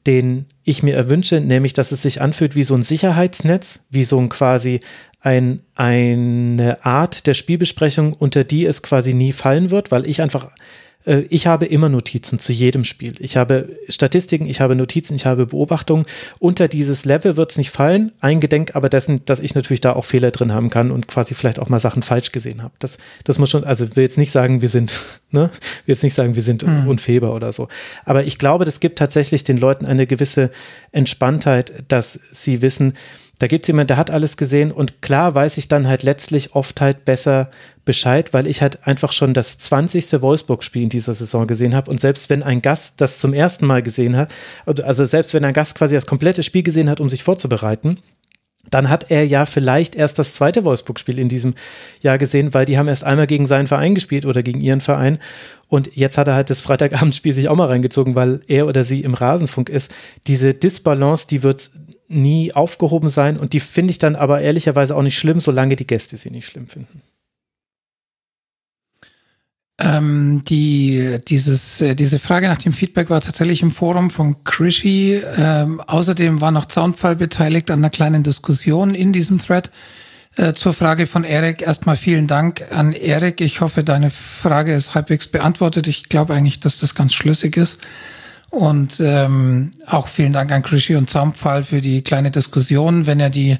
den 0.06 0.46
ich 0.64 0.82
mir 0.82 0.94
erwünsche, 0.94 1.40
nämlich 1.40 1.72
dass 1.72 1.92
es 1.92 2.02
sich 2.02 2.20
anfühlt 2.20 2.54
wie 2.54 2.62
so 2.62 2.74
ein 2.74 2.82
Sicherheitsnetz, 2.82 3.86
wie 3.90 4.04
so 4.04 4.18
ein 4.18 4.28
quasi 4.28 4.80
ein, 5.20 5.62
eine 5.74 6.84
Art 6.84 7.26
der 7.26 7.34
Spielbesprechung, 7.34 8.12
unter 8.12 8.44
die 8.44 8.64
es 8.64 8.82
quasi 8.82 9.14
nie 9.14 9.32
fallen 9.32 9.70
wird, 9.70 9.90
weil 9.90 10.06
ich 10.06 10.22
einfach 10.22 10.50
ich 11.04 11.46
habe 11.46 11.64
immer 11.64 11.88
Notizen 11.88 12.38
zu 12.38 12.52
jedem 12.52 12.84
Spiel. 12.84 13.14
Ich 13.20 13.36
habe 13.36 13.68
Statistiken, 13.88 14.46
ich 14.46 14.60
habe 14.60 14.74
Notizen, 14.74 15.14
ich 15.14 15.26
habe 15.26 15.46
Beobachtungen. 15.46 16.04
Unter 16.38 16.68
dieses 16.68 17.04
Level 17.04 17.36
wird 17.36 17.52
es 17.52 17.56
nicht 17.56 17.70
fallen, 17.70 18.12
eingedenk 18.20 18.74
aber 18.74 18.88
dessen, 18.88 19.24
dass 19.24 19.40
ich 19.40 19.54
natürlich 19.54 19.80
da 19.80 19.94
auch 19.94 20.04
Fehler 20.04 20.32
drin 20.32 20.52
haben 20.52 20.70
kann 20.70 20.90
und 20.90 21.08
quasi 21.08 21.34
vielleicht 21.34 21.60
auch 21.60 21.68
mal 21.68 21.78
Sachen 21.78 22.02
falsch 22.02 22.32
gesehen 22.32 22.62
habe. 22.62 22.74
Das, 22.78 22.98
das 23.24 23.38
muss 23.38 23.48
schon, 23.48 23.64
also 23.64 23.96
will 23.96 24.02
jetzt 24.02 24.18
nicht 24.18 24.32
sagen, 24.32 24.60
wir 24.60 24.68
sind, 24.68 25.00
ne, 25.30 25.50
will 25.86 25.94
jetzt 25.94 26.02
nicht 26.02 26.14
sagen, 26.14 26.34
wir 26.34 26.42
sind 26.42 26.66
mhm. 26.66 26.88
unfehlbar 26.88 27.32
oder 27.32 27.52
so. 27.52 27.68
Aber 28.04 28.24
ich 28.24 28.38
glaube, 28.38 28.64
das 28.64 28.80
gibt 28.80 28.98
tatsächlich 28.98 29.44
den 29.44 29.56
Leuten 29.56 29.86
eine 29.86 30.06
gewisse 30.06 30.50
Entspanntheit, 30.92 31.84
dass 31.88 32.18
sie 32.32 32.60
wissen, 32.60 32.94
Da 33.38 33.46
gibt 33.46 33.64
es 33.64 33.68
jemanden, 33.68 33.88
der 33.88 33.96
hat 33.96 34.10
alles 34.10 34.36
gesehen 34.36 34.72
und 34.72 35.00
klar 35.00 35.34
weiß 35.34 35.58
ich 35.58 35.68
dann 35.68 35.86
halt 35.86 36.02
letztlich 36.02 36.54
oft 36.56 36.80
halt 36.80 37.04
besser 37.04 37.50
Bescheid, 37.84 38.34
weil 38.34 38.46
ich 38.46 38.62
halt 38.62 38.86
einfach 38.86 39.12
schon 39.12 39.32
das 39.32 39.58
20. 39.58 40.20
Wolfsburg-Spiel 40.20 40.82
in 40.82 40.88
dieser 40.88 41.14
Saison 41.14 41.46
gesehen 41.46 41.74
habe 41.74 41.90
und 41.90 42.00
selbst 42.00 42.30
wenn 42.30 42.42
ein 42.42 42.62
Gast 42.62 43.00
das 43.00 43.18
zum 43.18 43.32
ersten 43.32 43.66
Mal 43.66 43.82
gesehen 43.82 44.16
hat, 44.16 44.30
also 44.66 45.04
selbst 45.04 45.34
wenn 45.34 45.44
ein 45.44 45.54
Gast 45.54 45.76
quasi 45.76 45.94
das 45.94 46.06
komplette 46.06 46.42
Spiel 46.42 46.64
gesehen 46.64 46.90
hat, 46.90 47.00
um 47.00 47.08
sich 47.08 47.22
vorzubereiten, 47.22 47.98
dann 48.70 48.90
hat 48.90 49.10
er 49.10 49.24
ja 49.24 49.46
vielleicht 49.46 49.94
erst 49.94 50.18
das 50.18 50.34
zweite 50.34 50.64
Wolfsburg-Spiel 50.64 51.18
in 51.18 51.28
diesem 51.28 51.54
Jahr 52.00 52.18
gesehen, 52.18 52.54
weil 52.54 52.66
die 52.66 52.76
haben 52.76 52.88
erst 52.88 53.04
einmal 53.04 53.26
gegen 53.26 53.46
seinen 53.46 53.66
Verein 53.66 53.94
gespielt 53.94 54.26
oder 54.26 54.42
gegen 54.42 54.60
ihren 54.60 54.80
Verein. 54.80 55.18
Und 55.68 55.96
jetzt 55.96 56.18
hat 56.18 56.28
er 56.28 56.34
halt 56.34 56.50
das 56.50 56.60
Freitagabendspiel 56.60 57.32
sich 57.32 57.48
auch 57.48 57.56
mal 57.56 57.66
reingezogen, 57.66 58.14
weil 58.14 58.40
er 58.46 58.66
oder 58.66 58.84
sie 58.84 59.02
im 59.02 59.14
Rasenfunk 59.14 59.68
ist. 59.68 59.94
Diese 60.26 60.54
Disbalance, 60.54 61.26
die 61.28 61.42
wird 61.42 61.70
nie 62.08 62.52
aufgehoben 62.52 63.08
sein 63.08 63.36
und 63.38 63.52
die 63.52 63.60
finde 63.60 63.90
ich 63.90 63.98
dann 63.98 64.16
aber 64.16 64.40
ehrlicherweise 64.40 64.96
auch 64.96 65.02
nicht 65.02 65.18
schlimm, 65.18 65.40
solange 65.40 65.76
die 65.76 65.86
Gäste 65.86 66.16
sie 66.16 66.30
nicht 66.30 66.46
schlimm 66.46 66.66
finden. 66.66 67.02
Ähm, 69.80 70.42
die, 70.48 71.18
dieses, 71.28 71.80
äh, 71.80 71.94
diese 71.94 72.18
Frage 72.18 72.48
nach 72.48 72.56
dem 72.56 72.72
Feedback 72.72 73.10
war 73.10 73.20
tatsächlich 73.20 73.62
im 73.62 73.70
Forum 73.70 74.10
von 74.10 74.42
Krishy. 74.42 75.22
Ähm, 75.36 75.80
außerdem 75.80 76.40
war 76.40 76.50
noch 76.50 76.64
Zaunfall 76.64 77.14
beteiligt 77.14 77.70
an 77.70 77.78
einer 77.78 77.90
kleinen 77.90 78.24
Diskussion 78.24 78.96
in 78.96 79.12
diesem 79.12 79.38
Thread. 79.38 79.70
Äh, 80.38 80.54
zur 80.54 80.72
Frage 80.72 81.06
von 81.06 81.24
Erik. 81.24 81.62
Erstmal 81.62 81.96
vielen 81.96 82.26
Dank 82.26 82.64
an 82.70 82.92
Erik. 82.92 83.40
Ich 83.40 83.60
hoffe, 83.60 83.82
deine 83.82 84.10
Frage 84.10 84.72
ist 84.72 84.94
halbwegs 84.94 85.26
beantwortet. 85.26 85.86
Ich 85.86 86.08
glaube 86.08 86.34
eigentlich, 86.34 86.60
dass 86.60 86.78
das 86.78 86.94
ganz 86.94 87.14
schlüssig 87.14 87.56
ist. 87.56 87.78
Und 88.50 88.98
ähm, 89.00 89.70
auch 89.86 90.08
vielen 90.08 90.32
Dank 90.32 90.50
an 90.52 90.62
Krishy 90.62 90.96
und 90.96 91.10
Zaunpfahl 91.10 91.64
für 91.64 91.80
die 91.80 92.02
kleine 92.02 92.30
Diskussion. 92.30 93.06
Wenn 93.06 93.20
ihr 93.20 93.28
die 93.28 93.58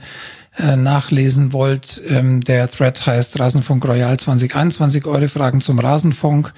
äh, 0.59 0.77
nachlesen 0.77 1.53
wollt, 1.53 2.01
ähm, 2.09 2.41
der 2.41 2.71
Thread 2.71 3.07
heißt 3.07 3.39
Rasenfunk 3.39 3.87
Royal 3.87 4.17
2021, 4.17 5.05
eure 5.05 5.29
Fragen 5.29 5.61
zum 5.61 5.79
Rasenfunk. 5.79 6.53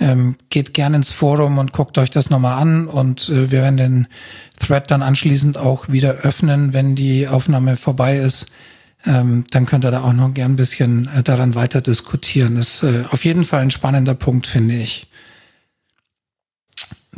Ähm, 0.00 0.36
geht 0.48 0.72
gerne 0.72 0.96
ins 0.96 1.12
Forum 1.12 1.58
und 1.58 1.72
guckt 1.72 1.98
euch 1.98 2.10
das 2.10 2.30
nochmal 2.30 2.60
an 2.60 2.86
und 2.86 3.28
äh, 3.28 3.50
wir 3.50 3.62
werden 3.62 3.76
den 3.76 4.08
Thread 4.58 4.90
dann 4.90 5.02
anschließend 5.02 5.58
auch 5.58 5.88
wieder 5.88 6.12
öffnen, 6.22 6.72
wenn 6.72 6.96
die 6.96 7.28
Aufnahme 7.28 7.76
vorbei 7.76 8.16
ist. 8.16 8.46
Ähm, 9.04 9.44
dann 9.50 9.66
könnt 9.66 9.84
ihr 9.84 9.90
da 9.90 10.02
auch 10.02 10.12
noch 10.12 10.32
gern 10.32 10.52
ein 10.52 10.56
bisschen 10.56 11.08
äh, 11.14 11.22
daran 11.22 11.54
weiter 11.54 11.82
diskutieren. 11.82 12.56
Ist 12.56 12.82
äh, 12.82 13.04
auf 13.10 13.24
jeden 13.24 13.44
Fall 13.44 13.60
ein 13.60 13.70
spannender 13.70 14.14
Punkt, 14.14 14.46
finde 14.46 14.74
ich. 14.74 15.09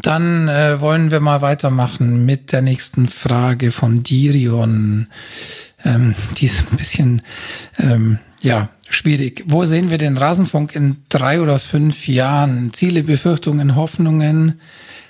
Dann 0.01 0.49
äh, 0.49 0.81
wollen 0.81 1.11
wir 1.11 1.21
mal 1.21 1.43
weitermachen 1.43 2.25
mit 2.25 2.53
der 2.53 2.63
nächsten 2.63 3.09
Frage 3.09 3.73
von 3.73 4.03
Dirion. 4.03 5.09
Ähm, 5.85 6.15
die 6.39 6.47
ist 6.47 6.65
ein 6.71 6.77
bisschen, 6.77 7.23
ähm, 7.79 8.19
ja, 8.41 8.71
schwierig. 8.89 9.45
Wo 9.47 9.65
sehen 9.65 9.91
wir 9.91 9.99
den 9.99 10.17
Rasenfunk 10.17 10.75
in 10.75 10.97
drei 11.09 11.41
oder 11.41 11.59
fünf 11.59 12.09
Jahren? 12.09 12.73
Ziele, 12.73 13.03
Befürchtungen, 13.03 13.77
Hoffnungen. 13.77 14.61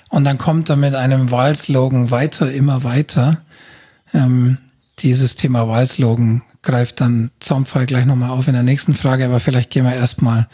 Und 0.09 0.25
dann 0.25 0.37
kommt 0.37 0.69
er 0.69 0.75
mit 0.75 0.95
einem 0.95 1.31
Wahlslogan 1.31 2.11
weiter, 2.11 2.51
immer 2.51 2.83
weiter. 2.83 3.41
Ähm, 4.13 4.57
dieses 4.99 5.35
Thema 5.35 5.67
Wahlslogan 5.67 6.43
greift 6.61 7.01
dann 7.01 7.31
Zaumfall 7.39 7.85
gleich 7.85 8.05
nochmal 8.05 8.29
auf 8.29 8.47
in 8.47 8.53
der 8.53 8.63
nächsten 8.63 8.95
Frage, 8.95 9.25
aber 9.25 9.39
vielleicht 9.39 9.69
gehen 9.69 9.85
wir 9.85 9.95
erstmal 9.95 10.47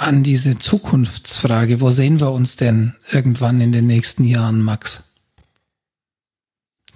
an 0.00 0.22
diese 0.22 0.58
Zukunftsfrage. 0.58 1.80
Wo 1.80 1.90
sehen 1.90 2.20
wir 2.20 2.32
uns 2.32 2.56
denn 2.56 2.94
irgendwann 3.10 3.60
in 3.60 3.70
den 3.70 3.86
nächsten 3.86 4.24
Jahren, 4.24 4.62
Max? 4.62 5.10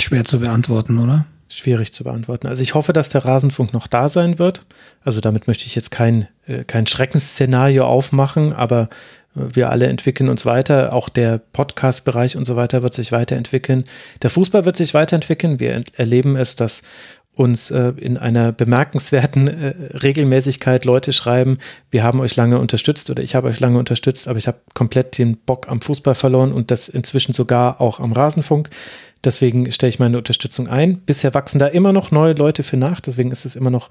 Schwer 0.01 0.25
zu 0.25 0.41
beantworten, 0.41 0.99
oder? 0.99 1.27
Schwierig 1.49 1.93
zu 1.93 2.03
beantworten. 2.03 2.47
Also 2.47 2.63
ich 2.63 2.75
hoffe, 2.75 2.93
dass 2.93 3.11
der 3.11 3.25
Rasenfunk 3.25 3.75
noch 3.75 3.87
da 3.87 4.09
sein 4.09 4.39
wird. 4.39 4.65
Also 5.05 5.21
damit 5.21 5.47
möchte 5.47 5.67
ich 5.67 5.75
jetzt 5.75 5.91
kein, 5.91 6.29
äh, 6.47 6.65
kein 6.65 6.87
Schreckensszenario 6.87 7.85
aufmachen, 7.87 8.53
aber 8.55 8.89
wir 9.35 9.71
alle 9.71 9.87
entwickeln 9.87 10.29
uns 10.29 10.47
weiter. 10.47 10.93
Auch 10.93 11.09
der 11.09 11.39
Podcast-Bereich 11.39 12.37
und 12.37 12.45
so 12.45 12.57
weiter 12.57 12.83
wird 12.83 12.95
sich 12.95 13.13
weiterentwickeln. 13.13 13.85
Der 14.23 14.31
Fußball 14.31 14.65
wird 14.65 14.77
sich 14.77 14.95
weiterentwickeln. 14.95 15.61
Wir 15.61 15.81
erleben 15.97 16.37
es, 16.37 16.57
dass 16.57 16.83
uns 17.35 17.71
äh, 17.71 17.93
in 17.97 18.17
einer 18.17 18.53
bemerkenswerten 18.53 19.49
äh, 19.49 19.75
Regelmäßigkeit 19.97 20.85
Leute 20.85 21.13
schreiben, 21.13 21.59
wir 21.91 22.05
haben 22.05 22.21
euch 22.21 22.37
lange 22.37 22.59
unterstützt 22.59 23.11
oder 23.11 23.23
ich 23.23 23.35
habe 23.35 23.49
euch 23.49 23.61
lange 23.61 23.79
unterstützt, 23.79 24.29
aber 24.29 24.39
ich 24.39 24.47
habe 24.47 24.61
komplett 24.73 25.19
den 25.19 25.37
Bock 25.39 25.69
am 25.69 25.81
Fußball 25.81 26.15
verloren 26.15 26.53
und 26.53 26.71
das 26.71 26.89
inzwischen 26.89 27.35
sogar 27.35 27.81
auch 27.81 27.99
am 27.99 28.13
Rasenfunk. 28.13 28.71
Deswegen 29.25 29.71
stelle 29.73 29.89
ich 29.89 29.99
meine 29.99 30.19
Unterstützung 30.19 30.69
ein. 30.69 30.99
Bisher 30.99 31.35
wachsen 31.35 31.59
da 31.59 31.67
immer 31.67 31.93
noch 31.93 32.11
neue 32.11 32.35
Leute 32.35 32.63
für 32.63 32.77
nach, 32.77 33.01
deswegen 33.01 33.33
ist 33.33 33.45
es 33.45 33.57
immer 33.57 33.71
noch 33.71 33.89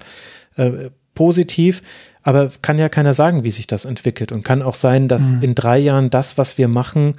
äh, 0.56 0.90
positiv. 1.14 1.82
Aber 2.22 2.50
kann 2.62 2.78
ja 2.78 2.88
keiner 2.88 3.12
sagen, 3.12 3.44
wie 3.44 3.50
sich 3.50 3.66
das 3.66 3.84
entwickelt. 3.84 4.32
Und 4.32 4.44
kann 4.44 4.62
auch 4.62 4.74
sein, 4.74 5.08
dass 5.08 5.22
mhm. 5.22 5.42
in 5.42 5.54
drei 5.54 5.78
Jahren 5.78 6.10
das, 6.10 6.38
was 6.38 6.56
wir 6.56 6.68
machen, 6.68 7.14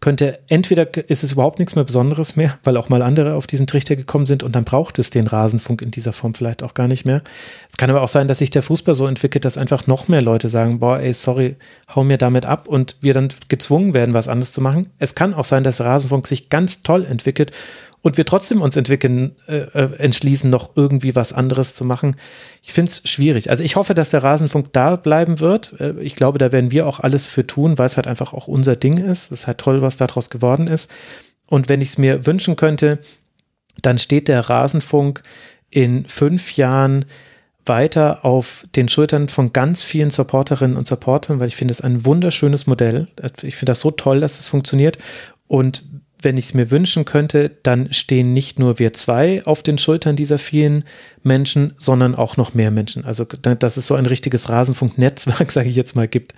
könnte 0.00 0.38
entweder 0.46 0.86
ist 1.08 1.24
es 1.24 1.32
überhaupt 1.32 1.58
nichts 1.58 1.74
mehr 1.74 1.84
Besonderes 1.84 2.36
mehr, 2.36 2.58
weil 2.64 2.76
auch 2.76 2.88
mal 2.88 3.02
andere 3.02 3.34
auf 3.34 3.46
diesen 3.46 3.66
Trichter 3.66 3.96
gekommen 3.96 4.26
sind 4.26 4.42
und 4.42 4.54
dann 4.54 4.64
braucht 4.64 4.98
es 4.98 5.10
den 5.10 5.26
Rasenfunk 5.26 5.82
in 5.82 5.90
dieser 5.90 6.12
Form 6.12 6.34
vielleicht 6.34 6.62
auch 6.62 6.74
gar 6.74 6.88
nicht 6.88 7.04
mehr. 7.04 7.22
Es 7.68 7.76
kann 7.76 7.90
aber 7.90 8.02
auch 8.02 8.08
sein, 8.08 8.28
dass 8.28 8.38
sich 8.38 8.50
der 8.50 8.62
Fußball 8.62 8.94
so 8.94 9.06
entwickelt, 9.06 9.44
dass 9.44 9.58
einfach 9.58 9.86
noch 9.86 10.08
mehr 10.08 10.22
Leute 10.22 10.48
sagen, 10.48 10.78
boah, 10.78 11.00
ey, 11.00 11.12
sorry, 11.12 11.56
hau 11.94 12.04
mir 12.04 12.18
damit 12.18 12.46
ab 12.46 12.68
und 12.68 12.96
wir 13.00 13.14
dann 13.14 13.28
gezwungen 13.48 13.94
werden, 13.94 14.14
was 14.14 14.28
anderes 14.28 14.52
zu 14.52 14.60
machen. 14.60 14.88
Es 14.98 15.14
kann 15.14 15.34
auch 15.34 15.44
sein, 15.44 15.64
dass 15.64 15.80
Rasenfunk 15.80 16.26
sich 16.26 16.48
ganz 16.48 16.82
toll 16.82 17.04
entwickelt 17.04 17.50
und 18.00 18.16
wir 18.16 18.24
trotzdem 18.24 18.62
uns 18.62 18.76
entwickeln, 18.76 19.34
äh, 19.48 19.56
äh, 19.56 19.96
entschließen, 19.98 20.48
noch 20.48 20.76
irgendwie 20.76 21.16
was 21.16 21.32
anderes 21.32 21.74
zu 21.74 21.84
machen. 21.84 22.16
Ich 22.62 22.72
finde 22.72 22.90
es 22.90 23.08
schwierig. 23.08 23.50
Also 23.50 23.64
ich 23.64 23.76
hoffe, 23.76 23.94
dass 23.94 24.10
der 24.10 24.22
Rasenfunk 24.22 24.72
da 24.72 24.96
bleiben 24.96 25.40
wird. 25.40 25.74
Äh, 25.80 25.94
ich 26.00 26.14
glaube, 26.14 26.38
da 26.38 26.52
werden 26.52 26.70
wir 26.70 26.86
auch 26.86 27.00
alles 27.00 27.26
für 27.26 27.46
tun, 27.46 27.76
weil 27.76 27.86
es 27.86 27.96
halt 27.96 28.06
einfach 28.06 28.32
auch 28.32 28.46
unser 28.46 28.76
Ding 28.76 28.98
ist. 28.98 29.32
Es 29.32 29.40
ist 29.40 29.46
halt 29.46 29.58
toll, 29.58 29.82
was 29.82 29.96
daraus 29.96 30.30
geworden 30.30 30.68
ist. 30.68 30.90
Und 31.46 31.68
wenn 31.68 31.80
ich 31.80 31.90
es 31.90 31.98
mir 31.98 32.26
wünschen 32.26 32.56
könnte, 32.56 33.00
dann 33.82 33.98
steht 33.98 34.28
der 34.28 34.48
Rasenfunk 34.48 35.22
in 35.70 36.06
fünf 36.06 36.56
Jahren 36.56 37.04
weiter 37.64 38.24
auf 38.24 38.66
den 38.76 38.88
Schultern 38.88 39.28
von 39.28 39.52
ganz 39.52 39.82
vielen 39.82 40.10
Supporterinnen 40.10 40.76
und 40.76 40.86
Supportern, 40.86 41.40
weil 41.40 41.48
ich 41.48 41.56
finde 41.56 41.72
es 41.72 41.80
ein 41.80 42.06
wunderschönes 42.06 42.66
Modell. 42.66 43.06
Ich 43.42 43.56
finde 43.56 43.70
das 43.70 43.80
so 43.80 43.90
toll, 43.90 44.20
dass 44.20 44.36
das 44.36 44.48
funktioniert. 44.48 44.98
Und 45.46 45.82
wenn 46.20 46.36
ich 46.36 46.46
es 46.46 46.54
mir 46.54 46.70
wünschen 46.70 47.04
könnte, 47.04 47.50
dann 47.62 47.92
stehen 47.92 48.32
nicht 48.32 48.58
nur 48.58 48.78
wir 48.78 48.92
zwei 48.92 49.44
auf 49.44 49.62
den 49.62 49.78
Schultern 49.78 50.16
dieser 50.16 50.38
vielen 50.38 50.84
Menschen, 51.22 51.74
sondern 51.78 52.14
auch 52.14 52.36
noch 52.36 52.54
mehr 52.54 52.70
Menschen. 52.70 53.04
Also, 53.04 53.24
dass 53.24 53.76
es 53.76 53.86
so 53.86 53.94
ein 53.94 54.06
richtiges 54.06 54.48
Rasenfunknetzwerk, 54.48 55.52
sage 55.52 55.68
ich 55.68 55.76
jetzt 55.76 55.94
mal, 55.94 56.08
gibt, 56.08 56.34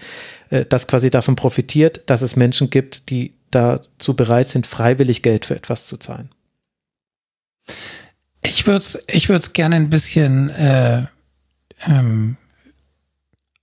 äh, 0.51 0.65
das 0.69 0.87
quasi 0.87 1.11
davon 1.11 1.37
profitiert, 1.37 2.03
dass 2.07 2.23
es 2.23 2.37
Menschen 2.37 2.71
gibt, 2.71 3.09
die 3.11 3.35
dazu 3.51 4.15
bereit 4.15 4.49
sind, 4.49 4.67
freiwillig 4.67 5.23
Geld 5.23 5.47
für 5.47 5.57
etwas 5.57 5.87
zu 5.87 5.97
zahlen. 5.97 6.31
Ich 8.43 8.67
würde 8.67 8.85
es 8.85 9.05
ich 9.09 9.29
würd's 9.29 9.53
gerne 9.53 9.77
ein 9.77 9.91
bisschen, 9.91 10.51
äh, 10.51 11.05
ähm, 11.87 12.37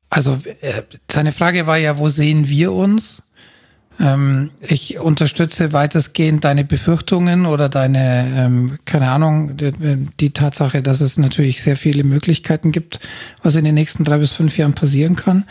also 0.10 0.40
äh, 0.62 0.84
seine 1.12 1.32
Frage 1.32 1.68
war 1.68 1.78
ja, 1.78 1.98
wo 1.98 2.10
sehen 2.10 2.48
wir 2.48 2.74
uns? 2.74 3.24
Ähm, 4.00 4.52
ich 4.62 5.00
unterstütze 5.00 5.74
weitestgehend 5.74 6.44
deine 6.44 6.64
Befürchtungen 6.64 7.46
oder 7.46 7.68
deine, 7.68 8.32
ähm, 8.36 8.78
keine 8.86 9.10
Ahnung, 9.10 9.58
die, 9.58 9.72
die, 10.20 10.30
Tatsache, 10.32 10.84
dass 10.84 11.02
es 11.02 11.18
natürlich 11.18 11.64
sehr 11.64 11.76
viele 11.76 12.04
Möglichkeiten 12.04 12.72
gibt, 12.72 13.00
was 13.42 13.56
in 13.56 13.66
den 13.66 13.74
nächsten 13.76 14.04
drei 14.04 14.18
bis 14.18 14.32
fünf 14.32 14.58
Jahren 14.58 14.74
passieren 14.74 15.16
kann. 15.16 15.46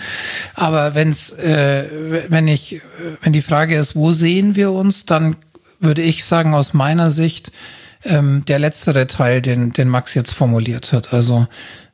Aber 0.54 0.94
wenn's, 0.94 1.32
äh, 1.32 2.26
wenn 2.28 2.46
ich, 2.46 2.80
wenn 3.22 3.32
die 3.32 3.42
Frage 3.42 3.76
ist, 3.76 3.96
wo 3.96 4.12
sehen 4.12 4.54
wir 4.54 4.70
uns, 4.70 5.06
dann 5.06 5.36
würde 5.80 6.02
ich 6.02 6.24
sagen, 6.24 6.54
aus 6.54 6.72
meiner 6.72 7.10
Sicht, 7.10 7.50
ähm, 8.04 8.44
der 8.46 8.60
letztere 8.60 9.08
Teil, 9.08 9.42
den, 9.42 9.72
den 9.72 9.88
Max 9.88 10.14
jetzt 10.14 10.32
formuliert 10.32 10.92
hat. 10.92 11.12
Also 11.12 11.48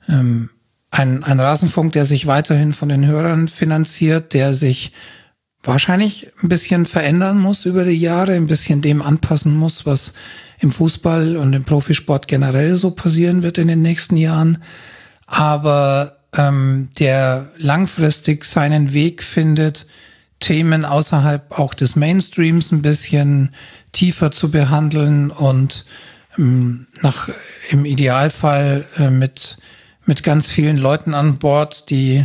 ähm, 0.08 0.50
ein, 0.90 1.24
ein 1.24 1.40
Rasenfunk, 1.40 1.92
der 1.92 2.04
sich 2.04 2.26
weiterhin 2.26 2.74
von 2.74 2.90
den 2.90 3.06
Hörern 3.06 3.48
finanziert, 3.48 4.34
der 4.34 4.52
sich 4.52 4.92
wahrscheinlich 5.62 6.28
ein 6.42 6.48
bisschen 6.48 6.86
verändern 6.86 7.38
muss 7.38 7.64
über 7.64 7.84
die 7.84 7.98
Jahre, 7.98 8.34
ein 8.34 8.46
bisschen 8.46 8.82
dem 8.82 9.02
anpassen 9.02 9.56
muss, 9.56 9.86
was 9.86 10.12
im 10.58 10.72
Fußball 10.72 11.36
und 11.36 11.52
im 11.52 11.64
Profisport 11.64 12.28
generell 12.28 12.76
so 12.76 12.92
passieren 12.92 13.42
wird 13.42 13.58
in 13.58 13.68
den 13.68 13.82
nächsten 13.82 14.16
Jahren. 14.16 14.58
Aber 15.26 16.18
ähm, 16.36 16.88
der 16.98 17.50
langfristig 17.58 18.44
seinen 18.44 18.92
Weg 18.92 19.22
findet, 19.22 19.86
Themen 20.40 20.84
außerhalb 20.84 21.58
auch 21.58 21.74
des 21.74 21.94
Mainstreams 21.94 22.72
ein 22.72 22.82
bisschen 22.82 23.54
tiefer 23.92 24.32
zu 24.32 24.50
behandeln 24.50 25.30
und 25.30 25.84
ähm, 26.36 26.86
nach 27.02 27.28
im 27.70 27.84
Idealfall 27.84 28.84
äh, 28.98 29.10
mit 29.10 29.58
mit 30.04 30.22
ganz 30.22 30.48
vielen 30.48 30.78
Leuten 30.78 31.14
an 31.14 31.38
Bord, 31.38 31.90
die 31.90 32.24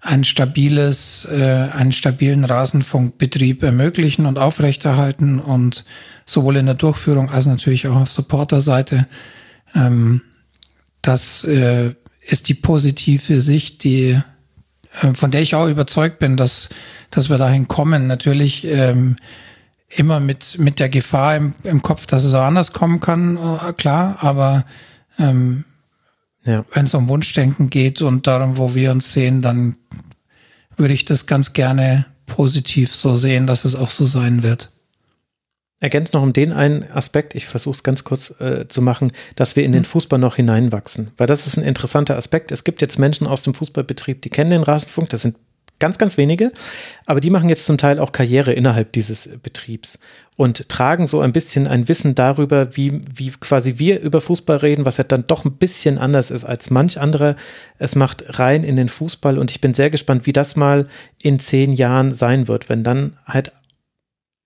ein 0.00 0.24
stabiles, 0.24 1.28
äh, 1.30 1.68
einen 1.72 1.92
stabilen 1.92 2.44
Rasenfunkbetrieb 2.44 3.62
ermöglichen 3.62 4.26
und 4.26 4.38
aufrechterhalten 4.38 5.38
und 5.38 5.84
sowohl 6.24 6.56
in 6.56 6.66
der 6.66 6.74
Durchführung 6.74 7.28
als 7.30 7.46
natürlich 7.46 7.86
auch 7.88 7.96
auf 7.96 8.10
Supporterseite 8.10 9.06
Ähm, 9.74 10.22
das 11.02 11.44
äh, 11.44 11.94
ist 12.20 12.48
die 12.48 12.54
positive 12.54 13.40
Sicht, 13.40 13.84
die 13.84 14.20
äh, 15.00 15.14
von 15.14 15.30
der 15.30 15.42
ich 15.42 15.54
auch 15.54 15.68
überzeugt 15.68 16.18
bin, 16.18 16.36
dass, 16.36 16.68
dass 17.10 17.30
wir 17.30 17.38
dahin 17.38 17.68
kommen. 17.68 18.06
Natürlich 18.06 18.64
ähm, 18.66 19.16
immer 19.88 20.20
mit, 20.20 20.58
mit 20.58 20.78
der 20.78 20.88
Gefahr 20.88 21.36
im, 21.36 21.54
im 21.62 21.82
Kopf, 21.82 22.06
dass 22.06 22.24
es 22.24 22.34
auch 22.34 22.44
anders 22.44 22.72
kommen 22.72 23.00
kann, 23.00 23.36
äh, 23.36 23.72
klar, 23.72 24.18
aber 24.20 24.64
ähm, 25.18 25.64
ja. 26.44 26.64
wenn 26.72 26.86
es 26.86 26.94
um 26.94 27.08
Wunschdenken 27.08 27.70
geht 27.70 28.02
und 28.02 28.26
darum, 28.26 28.56
wo 28.56 28.74
wir 28.74 28.90
uns 28.92 29.12
sehen, 29.12 29.42
dann 29.42 29.76
würde 30.76 30.94
ich 30.94 31.04
das 31.04 31.26
ganz 31.26 31.52
gerne 31.52 32.06
positiv 32.26 32.94
so 32.94 33.16
sehen, 33.16 33.46
dass 33.46 33.64
es 33.64 33.74
auch 33.74 33.90
so 33.90 34.04
sein 34.06 34.42
wird 34.42 34.70
ergänzt 35.80 36.12
noch 36.12 36.22
um 36.22 36.32
den 36.32 36.52
einen 36.52 36.84
Aspekt, 36.92 37.34
ich 37.34 37.46
versuche 37.46 37.74
es 37.74 37.82
ganz 37.82 38.04
kurz 38.04 38.38
äh, 38.40 38.68
zu 38.68 38.82
machen, 38.82 39.12
dass 39.34 39.56
wir 39.56 39.64
in 39.64 39.72
den 39.72 39.82
mhm. 39.82 39.86
Fußball 39.86 40.18
noch 40.18 40.36
hineinwachsen. 40.36 41.10
Weil 41.16 41.26
das 41.26 41.46
ist 41.46 41.56
ein 41.56 41.64
interessanter 41.64 42.16
Aspekt. 42.16 42.52
Es 42.52 42.64
gibt 42.64 42.82
jetzt 42.82 42.98
Menschen 42.98 43.26
aus 43.26 43.42
dem 43.42 43.54
Fußballbetrieb, 43.54 44.20
die 44.22 44.28
kennen 44.28 44.50
den 44.50 44.62
Rasenfunk, 44.62 45.08
das 45.08 45.22
sind 45.22 45.36
ganz, 45.80 45.98
ganz 45.98 46.16
wenige, 46.16 46.52
aber 47.06 47.20
die 47.20 47.30
machen 47.30 47.48
jetzt 47.48 47.66
zum 47.66 47.78
Teil 47.78 47.98
auch 47.98 48.12
Karriere 48.12 48.52
innerhalb 48.52 48.92
dieses 48.92 49.28
Betriebs 49.42 49.98
und 50.36 50.68
tragen 50.68 51.06
so 51.06 51.20
ein 51.20 51.32
bisschen 51.32 51.66
ein 51.66 51.88
Wissen 51.88 52.14
darüber, 52.14 52.74
wie, 52.76 53.00
wie 53.14 53.30
quasi 53.30 53.74
wir 53.78 54.00
über 54.00 54.20
Fußball 54.20 54.58
reden, 54.58 54.84
was 54.84 54.96
ja 54.96 55.04
dann 55.04 55.26
doch 55.26 55.44
ein 55.44 55.56
bisschen 55.56 55.98
anders 55.98 56.30
ist 56.30 56.44
als 56.44 56.70
manch 56.70 56.98
andere 56.98 57.36
es 57.78 57.96
macht, 57.96 58.38
rein 58.38 58.64
in 58.64 58.76
den 58.76 58.88
Fußball. 58.88 59.38
Und 59.38 59.50
ich 59.50 59.60
bin 59.60 59.74
sehr 59.74 59.90
gespannt, 59.90 60.24
wie 60.26 60.32
das 60.32 60.56
mal 60.56 60.86
in 61.18 61.38
zehn 61.40 61.72
Jahren 61.72 62.12
sein 62.12 62.48
wird, 62.48 62.68
wenn 62.68 62.84
dann 62.84 63.18
halt 63.26 63.52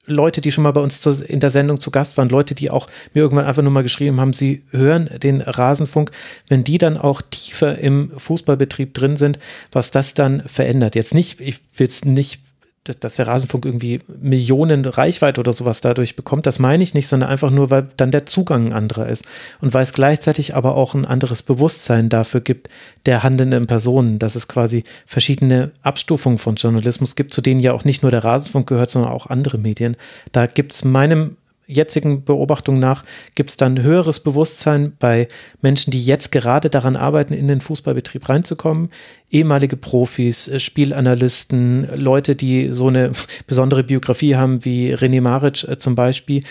Leute, 0.07 0.41
die 0.41 0.53
schon 0.53 0.65
mal 0.65 0.73
bei 0.73 0.81
uns 0.81 1.05
in 1.07 1.41
der 1.41 1.51
Sendung 1.51 1.81
zu 1.81 1.91
Gast 1.91 2.17
waren, 2.17 2.29
Leute, 2.29 2.55
die 2.55 2.71
auch 2.71 2.89
mir 3.15 3.21
irgendwann 3.21 3.47
einfach 3.47 3.63
nur 3.63 3.73
mal 3.73 3.83
geschrieben 3.83 4.21
haben, 4.21 4.33
sie 4.33 4.63
hören 4.71 5.09
den 5.23 5.41
Rasenfunk, 5.41 6.11
wenn 6.49 6.65
die 6.65 6.79
dann 6.79 6.97
auch 6.97 7.23
tiefer 7.23 7.79
im 7.79 8.11
Fußballbetrieb 8.11 8.95
drin 8.95 9.17
sind, 9.17 9.39
was 9.73 9.91
das 9.91 10.15
dann 10.15 10.41
verändert. 10.41 10.95
Jetzt 10.95 11.15
nicht, 11.15 11.41
ich 11.41 11.61
will 11.77 11.89
es 11.89 12.05
nicht 12.05 12.41
dass 12.85 13.15
der 13.15 13.27
Rasenfunk 13.27 13.65
irgendwie 13.65 14.01
Millionen 14.21 14.85
Reichweite 14.85 15.41
oder 15.41 15.53
sowas 15.53 15.81
dadurch 15.81 16.17
bekommt, 16.17 16.47
das 16.47 16.59
meine 16.59 16.83
ich 16.83 16.93
nicht, 16.93 17.09
sondern 17.09 17.31
einfach 17.31 17.51
nur, 17.51 17.71
weil 17.71 17.89
dann 17.97 18.11
der 18.11 18.27
Zugang 18.27 18.67
ein 18.67 18.73
anderer 18.75 19.09
ist 19.09 19.25
und 19.63 19.73
weil 19.73 19.83
es 19.83 19.95
gleichzeitig 19.95 20.55
aber 20.55 20.77
auch 20.77 20.95
ein 20.95 21.07
anderes 21.07 21.43
Bewusstsein 21.43 22.11
dafür 22.11 22.43
gibt, 22.43 22.69
der 23.07 23.23
handelnden 23.23 23.67
Personen, 23.67 24.19
dass 24.19 24.35
es 24.35 24.49
quasi 24.49 24.85
verschiedene 25.07 25.71
Abstufungen 25.83 26.39
von 26.39 26.57
Journalismus 26.57 27.17
gibt, 27.17 27.33
zu 27.33 27.41
denen 27.41 27.61
ja 27.61 27.73
auch 27.73 27.85
nicht 27.85 28.03
nur 28.03 28.11
der 28.11 28.25
Rasenfunk 28.25 28.69
gehört, 28.69 28.91
sondern 28.91 29.13
auch 29.13 29.29
andere 29.29 29.57
Medien. 29.57 29.97
Da 30.33 30.47
gibt 30.47 30.75
es 30.75 30.85
meinem 30.85 31.37
jetzigen 31.67 32.25
Beobachtung 32.25 32.79
nach 32.79 33.05
gibt 33.35 33.51
es 33.51 33.57
dann 33.57 33.83
höheres 33.83 34.21
Bewusstsein 34.21 34.97
bei 34.99 35.29
Menschen, 35.61 35.91
die 35.91 36.05
jetzt 36.05 36.33
gerade 36.33 36.71
daran 36.71 36.97
arbeiten, 36.97 37.35
in 37.35 37.49
den 37.49 37.61
Fußballbetrieb 37.61 38.29
reinzukommen. 38.29 38.91
Ehemalige 39.31 39.77
Profis, 39.77 40.49
äh, 40.49 40.61
Spielanalysten, 40.61 41.89
Leute, 41.97 42.37
die 42.37 42.69
so 42.73 42.89
eine 42.89 43.13
besondere 43.47 43.85
Biografie 43.85 44.37
haben 44.37 44.65
wie 44.65 44.95
René 44.95 45.21
Maric 45.21 45.65
äh, 45.69 45.79
zum 45.79 45.95
Beispiel. 45.95 46.43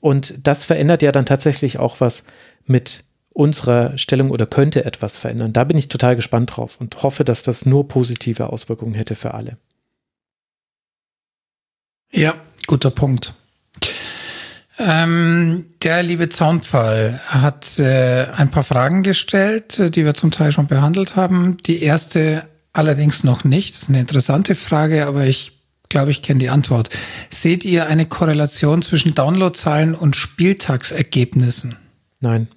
Und 0.00 0.46
das 0.46 0.64
verändert 0.64 1.02
ja 1.02 1.12
dann 1.12 1.26
tatsächlich 1.26 1.78
auch 1.78 2.00
was 2.00 2.24
mit 2.66 3.04
unserer 3.34 3.98
Stellung 3.98 4.30
oder 4.30 4.46
könnte 4.46 4.84
etwas 4.84 5.16
verändern. 5.16 5.52
Da 5.52 5.64
bin 5.64 5.76
ich 5.76 5.88
total 5.88 6.14
gespannt 6.14 6.56
drauf 6.56 6.80
und 6.80 7.02
hoffe, 7.02 7.24
dass 7.24 7.42
das 7.42 7.66
nur 7.66 7.88
positive 7.88 8.50
Auswirkungen 8.50 8.94
hätte 8.94 9.16
für 9.16 9.34
alle. 9.34 9.56
Ja, 12.12 12.34
guter 12.68 12.90
Punkt. 12.90 13.34
Ähm, 14.78 15.66
der 15.82 16.02
liebe 16.02 16.28
Zaunpfahl 16.28 17.20
hat 17.26 17.78
äh, 17.78 18.26
ein 18.36 18.50
paar 18.50 18.64
Fragen 18.64 19.02
gestellt, 19.02 19.78
äh, 19.78 19.90
die 19.90 20.04
wir 20.04 20.14
zum 20.14 20.32
Teil 20.32 20.50
schon 20.50 20.66
behandelt 20.66 21.14
haben. 21.14 21.58
Die 21.58 21.82
erste 21.82 22.48
allerdings 22.72 23.22
noch 23.22 23.44
nicht. 23.44 23.74
Das 23.74 23.84
ist 23.84 23.88
eine 23.88 24.00
interessante 24.00 24.54
Frage, 24.56 25.06
aber 25.06 25.26
ich 25.26 25.60
glaube, 25.88 26.10
ich 26.10 26.22
kenne 26.22 26.40
die 26.40 26.50
Antwort. 26.50 26.90
Seht 27.30 27.64
ihr 27.64 27.86
eine 27.86 28.06
Korrelation 28.06 28.82
zwischen 28.82 29.14
Downloadzahlen 29.14 29.94
und 29.94 30.16
Spieltagsergebnissen? 30.16 31.76
Nein. 32.18 32.48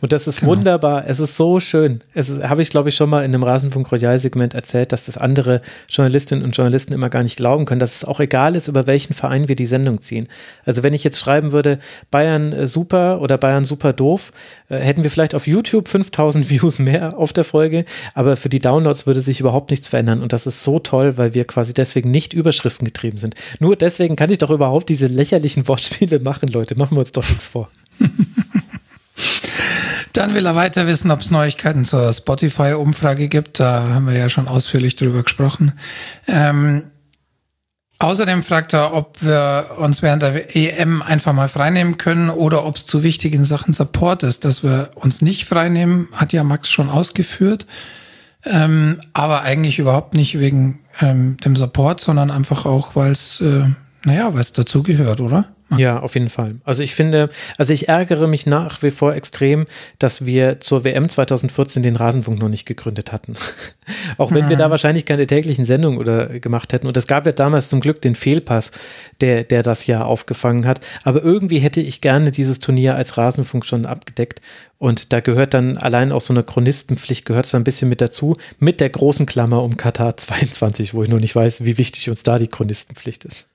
Und 0.00 0.12
das 0.12 0.26
ist 0.26 0.40
genau. 0.40 0.52
wunderbar. 0.52 1.04
Es 1.06 1.20
ist 1.20 1.36
so 1.36 1.60
schön. 1.60 2.00
Es 2.14 2.28
habe 2.42 2.62
ich, 2.62 2.70
glaube 2.70 2.88
ich, 2.88 2.96
schon 2.96 3.10
mal 3.10 3.24
in 3.24 3.34
einem 3.34 3.42
Rasenfunk 3.42 3.90
Royal-Segment 3.90 4.54
erzählt, 4.54 4.92
dass 4.92 5.04
das 5.04 5.16
andere 5.16 5.60
Journalistinnen 5.88 6.44
und 6.44 6.56
Journalisten 6.56 6.92
immer 6.92 7.10
gar 7.10 7.22
nicht 7.22 7.36
glauben 7.36 7.64
können, 7.64 7.80
dass 7.80 7.96
es 7.96 8.04
auch 8.04 8.20
egal 8.20 8.56
ist, 8.56 8.68
über 8.68 8.86
welchen 8.86 9.14
Verein 9.14 9.48
wir 9.48 9.56
die 9.56 9.66
Sendung 9.66 10.00
ziehen. 10.00 10.28
Also 10.64 10.82
wenn 10.82 10.94
ich 10.94 11.04
jetzt 11.04 11.18
schreiben 11.18 11.52
würde, 11.52 11.78
Bayern 12.10 12.52
äh, 12.52 12.66
super 12.66 13.20
oder 13.20 13.38
Bayern 13.38 13.64
super 13.64 13.92
doof, 13.92 14.32
äh, 14.68 14.78
hätten 14.78 15.02
wir 15.02 15.10
vielleicht 15.10 15.34
auf 15.34 15.46
YouTube 15.46 15.88
5000 15.88 16.50
Views 16.50 16.78
mehr 16.78 17.18
auf 17.18 17.32
der 17.32 17.44
Folge, 17.44 17.84
aber 18.14 18.36
für 18.36 18.48
die 18.48 18.58
Downloads 18.58 19.06
würde 19.06 19.20
sich 19.20 19.40
überhaupt 19.40 19.70
nichts 19.70 19.88
verändern. 19.88 20.22
Und 20.22 20.32
das 20.32 20.46
ist 20.46 20.64
so 20.64 20.78
toll, 20.78 21.18
weil 21.18 21.34
wir 21.34 21.44
quasi 21.44 21.74
deswegen 21.74 22.10
nicht 22.10 22.32
Überschriften 22.32 22.84
getrieben 22.84 23.18
sind. 23.18 23.34
Nur 23.60 23.76
deswegen 23.76 24.16
kann 24.16 24.30
ich 24.30 24.38
doch 24.38 24.50
überhaupt 24.50 24.88
diese 24.88 25.06
lächerlichen 25.06 25.66
Wortspiele 25.68 26.20
machen, 26.20 26.48
Leute. 26.48 26.76
Machen 26.76 26.96
wir 26.96 27.00
uns 27.00 27.12
doch 27.12 27.28
nichts 27.28 27.46
vor. 27.46 27.70
Dann 30.18 30.34
will 30.34 30.46
er 30.46 30.56
weiter 30.56 30.88
wissen, 30.88 31.12
ob 31.12 31.20
es 31.20 31.30
Neuigkeiten 31.30 31.84
zur 31.84 32.12
Spotify-Umfrage 32.12 33.28
gibt. 33.28 33.60
Da 33.60 33.94
haben 33.94 34.08
wir 34.08 34.18
ja 34.18 34.28
schon 34.28 34.48
ausführlich 34.48 34.96
drüber 34.96 35.22
gesprochen. 35.22 35.74
Ähm, 36.26 36.90
außerdem 38.00 38.42
fragt 38.42 38.72
er, 38.72 38.94
ob 38.94 39.22
wir 39.22 39.76
uns 39.76 40.02
während 40.02 40.22
der 40.22 40.56
EM 40.56 41.02
einfach 41.02 41.32
mal 41.32 41.48
freinehmen 41.48 41.98
können 41.98 42.30
oder 42.30 42.66
ob 42.66 42.74
es 42.74 42.86
zu 42.86 43.04
wichtigen 43.04 43.44
Sachen 43.44 43.72
Support 43.72 44.24
ist, 44.24 44.44
dass 44.44 44.64
wir 44.64 44.90
uns 44.96 45.22
nicht 45.22 45.44
freinehmen, 45.44 46.08
hat 46.12 46.32
ja 46.32 46.42
Max 46.42 46.68
schon 46.68 46.90
ausgeführt. 46.90 47.66
Ähm, 48.44 48.98
aber 49.12 49.42
eigentlich 49.42 49.78
überhaupt 49.78 50.14
nicht 50.14 50.36
wegen 50.40 50.80
ähm, 51.00 51.36
dem 51.36 51.54
Support, 51.54 52.00
sondern 52.00 52.32
einfach 52.32 52.66
auch, 52.66 52.96
weil 52.96 53.12
es, 53.12 53.40
äh, 53.40 53.66
naja, 54.08 54.32
weil 54.32 54.40
es 54.40 54.52
dazugehört, 54.52 55.20
oder? 55.20 55.48
Ja, 55.76 56.00
auf 56.00 56.14
jeden 56.14 56.30
Fall. 56.30 56.54
Also 56.64 56.82
ich 56.82 56.94
finde, 56.94 57.28
also 57.58 57.74
ich 57.74 57.88
ärgere 57.88 58.26
mich 58.26 58.46
nach 58.46 58.82
wie 58.82 58.90
vor 58.90 59.14
extrem, 59.14 59.66
dass 59.98 60.24
wir 60.24 60.60
zur 60.60 60.82
WM 60.84 61.10
2014 61.10 61.82
den 61.82 61.96
Rasenfunk 61.96 62.38
noch 62.38 62.48
nicht 62.48 62.64
gegründet 62.64 63.12
hatten. 63.12 63.34
Auch 64.16 64.32
wenn 64.32 64.46
mhm. 64.46 64.48
wir 64.48 64.56
da 64.56 64.70
wahrscheinlich 64.70 65.04
keine 65.04 65.26
täglichen 65.26 65.66
Sendungen 65.66 65.98
oder 65.98 66.40
gemacht 66.40 66.72
hätten. 66.72 66.86
Und 66.86 66.96
es 66.96 67.06
gab 67.06 67.26
ja 67.26 67.32
damals 67.32 67.68
zum 67.68 67.80
Glück 67.80 68.00
den 68.00 68.14
Fehlpass, 68.14 68.70
der, 69.20 69.44
der 69.44 69.62
das 69.62 69.86
ja 69.86 70.04
aufgefangen 70.04 70.66
hat. 70.66 70.80
Aber 71.04 71.22
irgendwie 71.22 71.58
hätte 71.58 71.82
ich 71.82 72.00
gerne 72.00 72.32
dieses 72.32 72.60
Turnier 72.60 72.94
als 72.94 73.18
Rasenfunk 73.18 73.66
schon 73.66 73.84
abgedeckt. 73.84 74.40
Und 74.78 75.12
da 75.12 75.20
gehört 75.20 75.52
dann 75.52 75.76
allein 75.76 76.12
auch 76.12 76.22
so 76.22 76.32
eine 76.32 76.44
Chronistenpflicht 76.44 77.26
gehört 77.26 77.44
es 77.44 77.54
ein 77.54 77.64
bisschen 77.64 77.90
mit 77.90 78.00
dazu, 78.00 78.36
mit 78.58 78.80
der 78.80 78.88
großen 78.88 79.26
Klammer 79.26 79.62
um 79.62 79.76
Katar 79.76 80.16
22, 80.16 80.94
wo 80.94 81.02
ich 81.02 81.10
noch 81.10 81.20
nicht 81.20 81.36
weiß, 81.36 81.64
wie 81.66 81.76
wichtig 81.76 82.08
uns 82.08 82.22
da 82.22 82.38
die 82.38 82.48
Chronistenpflicht 82.48 83.26
ist. 83.26 83.48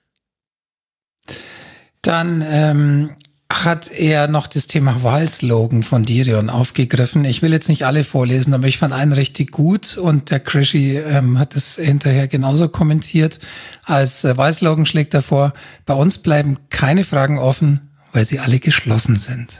Dann 2.01 2.43
ähm, 2.45 3.11
hat 3.49 3.91
er 3.91 4.27
noch 4.27 4.47
das 4.47 4.67
Thema 4.67 5.03
Wahlslogan 5.03 5.83
von 5.83 6.03
Dirion 6.03 6.49
aufgegriffen. 6.49 7.23
Ich 7.23 7.41
will 7.41 7.51
jetzt 7.51 7.69
nicht 7.69 7.85
alle 7.85 8.03
vorlesen, 8.03 8.53
aber 8.53 8.67
ich 8.67 8.77
fand 8.77 8.93
einen 8.93 9.13
richtig 9.13 9.51
gut 9.51 9.97
und 9.97 10.31
der 10.31 10.39
Krischi 10.39 10.97
ähm, 10.97 11.37
hat 11.37 11.55
es 11.55 11.75
hinterher 11.75 12.27
genauso 12.27 12.67
kommentiert. 12.67 13.39
Als 13.83 14.23
äh, 14.23 14.37
Wahlslogan 14.37 14.85
schlägt 14.85 15.13
er 15.13 15.21
vor, 15.21 15.53
bei 15.85 15.93
uns 15.93 16.17
bleiben 16.17 16.57
keine 16.69 17.03
Fragen 17.03 17.37
offen, 17.37 17.92
weil 18.13 18.25
sie 18.25 18.39
alle 18.39 18.59
geschlossen 18.59 19.15
sind. 19.15 19.59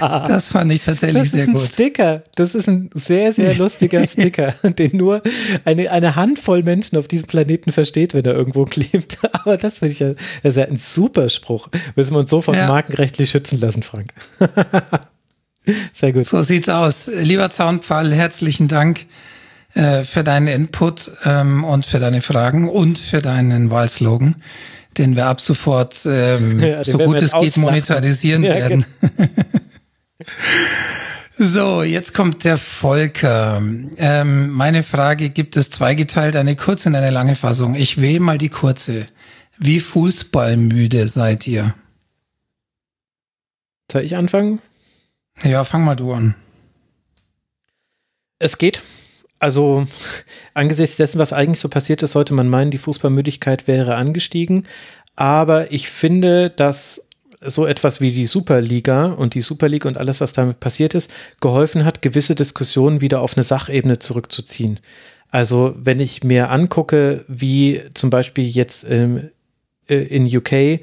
das 0.00 0.48
fand 0.48 0.72
ich 0.72 0.82
tatsächlich 0.82 1.30
sehr 1.30 1.46
gut. 1.46 1.56
Das 1.56 1.62
ist 1.64 1.70
ein 1.70 1.74
Sticker. 1.74 2.22
Das 2.36 2.54
ist 2.54 2.68
ein 2.68 2.90
sehr, 2.94 3.32
sehr 3.32 3.54
lustiger 3.58 4.06
Sticker, 4.06 4.52
den 4.62 4.96
nur 4.96 5.20
eine, 5.64 5.90
eine 5.90 6.14
Handvoll 6.14 6.62
Menschen 6.62 6.96
auf 6.96 7.08
diesem 7.08 7.26
Planeten 7.26 7.72
versteht, 7.72 8.14
wenn 8.14 8.24
er 8.24 8.34
irgendwo 8.34 8.64
klebt. 8.70 9.18
Aber 9.32 9.56
das 9.56 9.80
finde 9.80 9.92
ich 9.92 9.98
ja, 9.98 10.14
das 10.42 10.56
ist 10.56 10.56
ja 10.56 10.64
ein 10.64 10.76
super 10.76 11.28
Spruch. 11.28 11.68
Müssen 11.96 12.14
wir 12.14 12.20
uns 12.20 12.30
sofort 12.30 12.56
ja. 12.56 12.68
markenrechtlich 12.68 13.30
schützen 13.30 13.58
lassen, 13.60 13.82
Frank. 13.82 14.12
Sehr 15.92 16.12
gut. 16.12 16.26
So 16.26 16.40
sieht's 16.42 16.68
aus. 16.68 17.10
Lieber 17.22 17.50
Zaunpfahl, 17.50 18.12
herzlichen 18.12 18.68
Dank 18.68 19.06
äh, 19.74 20.04
für 20.04 20.22
deinen 20.22 20.46
Input 20.46 21.10
ähm, 21.24 21.64
und 21.64 21.84
für 21.84 21.98
deine 21.98 22.22
Fragen 22.22 22.68
und 22.68 22.98
für 22.98 23.20
deinen 23.20 23.70
Wahlslogan 23.70 24.36
den 24.98 25.16
wir 25.16 25.26
ab 25.26 25.40
sofort 25.40 26.06
ähm, 26.06 26.60
ja, 26.60 26.84
so 26.84 26.98
gut 26.98 27.16
es 27.16 27.32
geht 27.32 27.56
monetarisieren 27.56 28.42
ja, 28.42 28.54
werden. 28.54 28.86
Genau. 29.00 29.30
so, 31.38 31.82
jetzt 31.82 32.14
kommt 32.14 32.44
der 32.44 32.58
Volker. 32.58 33.62
Ähm, 33.96 34.50
meine 34.50 34.82
Frage 34.82 35.30
gibt 35.30 35.56
es 35.56 35.70
zweigeteilt, 35.70 36.36
eine 36.36 36.56
kurze 36.56 36.88
und 36.88 36.94
eine 36.94 37.10
lange 37.10 37.36
Fassung. 37.36 37.74
Ich 37.74 38.00
wähle 38.00 38.20
mal 38.20 38.38
die 38.38 38.48
kurze. 38.48 39.06
Wie 39.58 39.80
fußballmüde 39.80 41.06
seid 41.08 41.46
ihr? 41.46 41.74
Soll 43.90 44.02
ich 44.02 44.16
anfangen? 44.16 44.60
Ja, 45.42 45.64
fang 45.64 45.84
mal 45.84 45.96
du 45.96 46.12
an. 46.12 46.34
Es 48.38 48.58
geht 48.58 48.82
also 49.44 49.84
angesichts 50.54 50.96
dessen, 50.96 51.18
was 51.18 51.34
eigentlich 51.34 51.60
so 51.60 51.68
passiert 51.68 52.02
ist, 52.02 52.12
sollte 52.12 52.32
man 52.32 52.48
meinen, 52.48 52.70
die 52.70 52.78
Fußballmüdigkeit 52.78 53.68
wäre 53.68 53.96
angestiegen. 53.96 54.66
Aber 55.16 55.70
ich 55.70 55.90
finde, 55.90 56.48
dass 56.48 57.08
so 57.42 57.66
etwas 57.66 58.00
wie 58.00 58.10
die 58.10 58.24
Superliga 58.24 59.08
und 59.08 59.34
die 59.34 59.42
Super 59.42 59.68
League 59.68 59.84
und 59.84 59.98
alles, 59.98 60.22
was 60.22 60.32
damit 60.32 60.60
passiert 60.60 60.94
ist, 60.94 61.10
geholfen 61.42 61.84
hat, 61.84 62.00
gewisse 62.00 62.34
Diskussionen 62.34 63.02
wieder 63.02 63.20
auf 63.20 63.36
eine 63.36 63.44
Sachebene 63.44 63.98
zurückzuziehen. 63.98 64.80
Also 65.30 65.74
wenn 65.76 66.00
ich 66.00 66.24
mir 66.24 66.48
angucke, 66.48 67.26
wie 67.28 67.82
zum 67.92 68.08
Beispiel 68.08 68.46
jetzt 68.46 68.86
ähm, 68.88 69.28
äh, 69.90 69.96
in 69.96 70.24
UK 70.24 70.80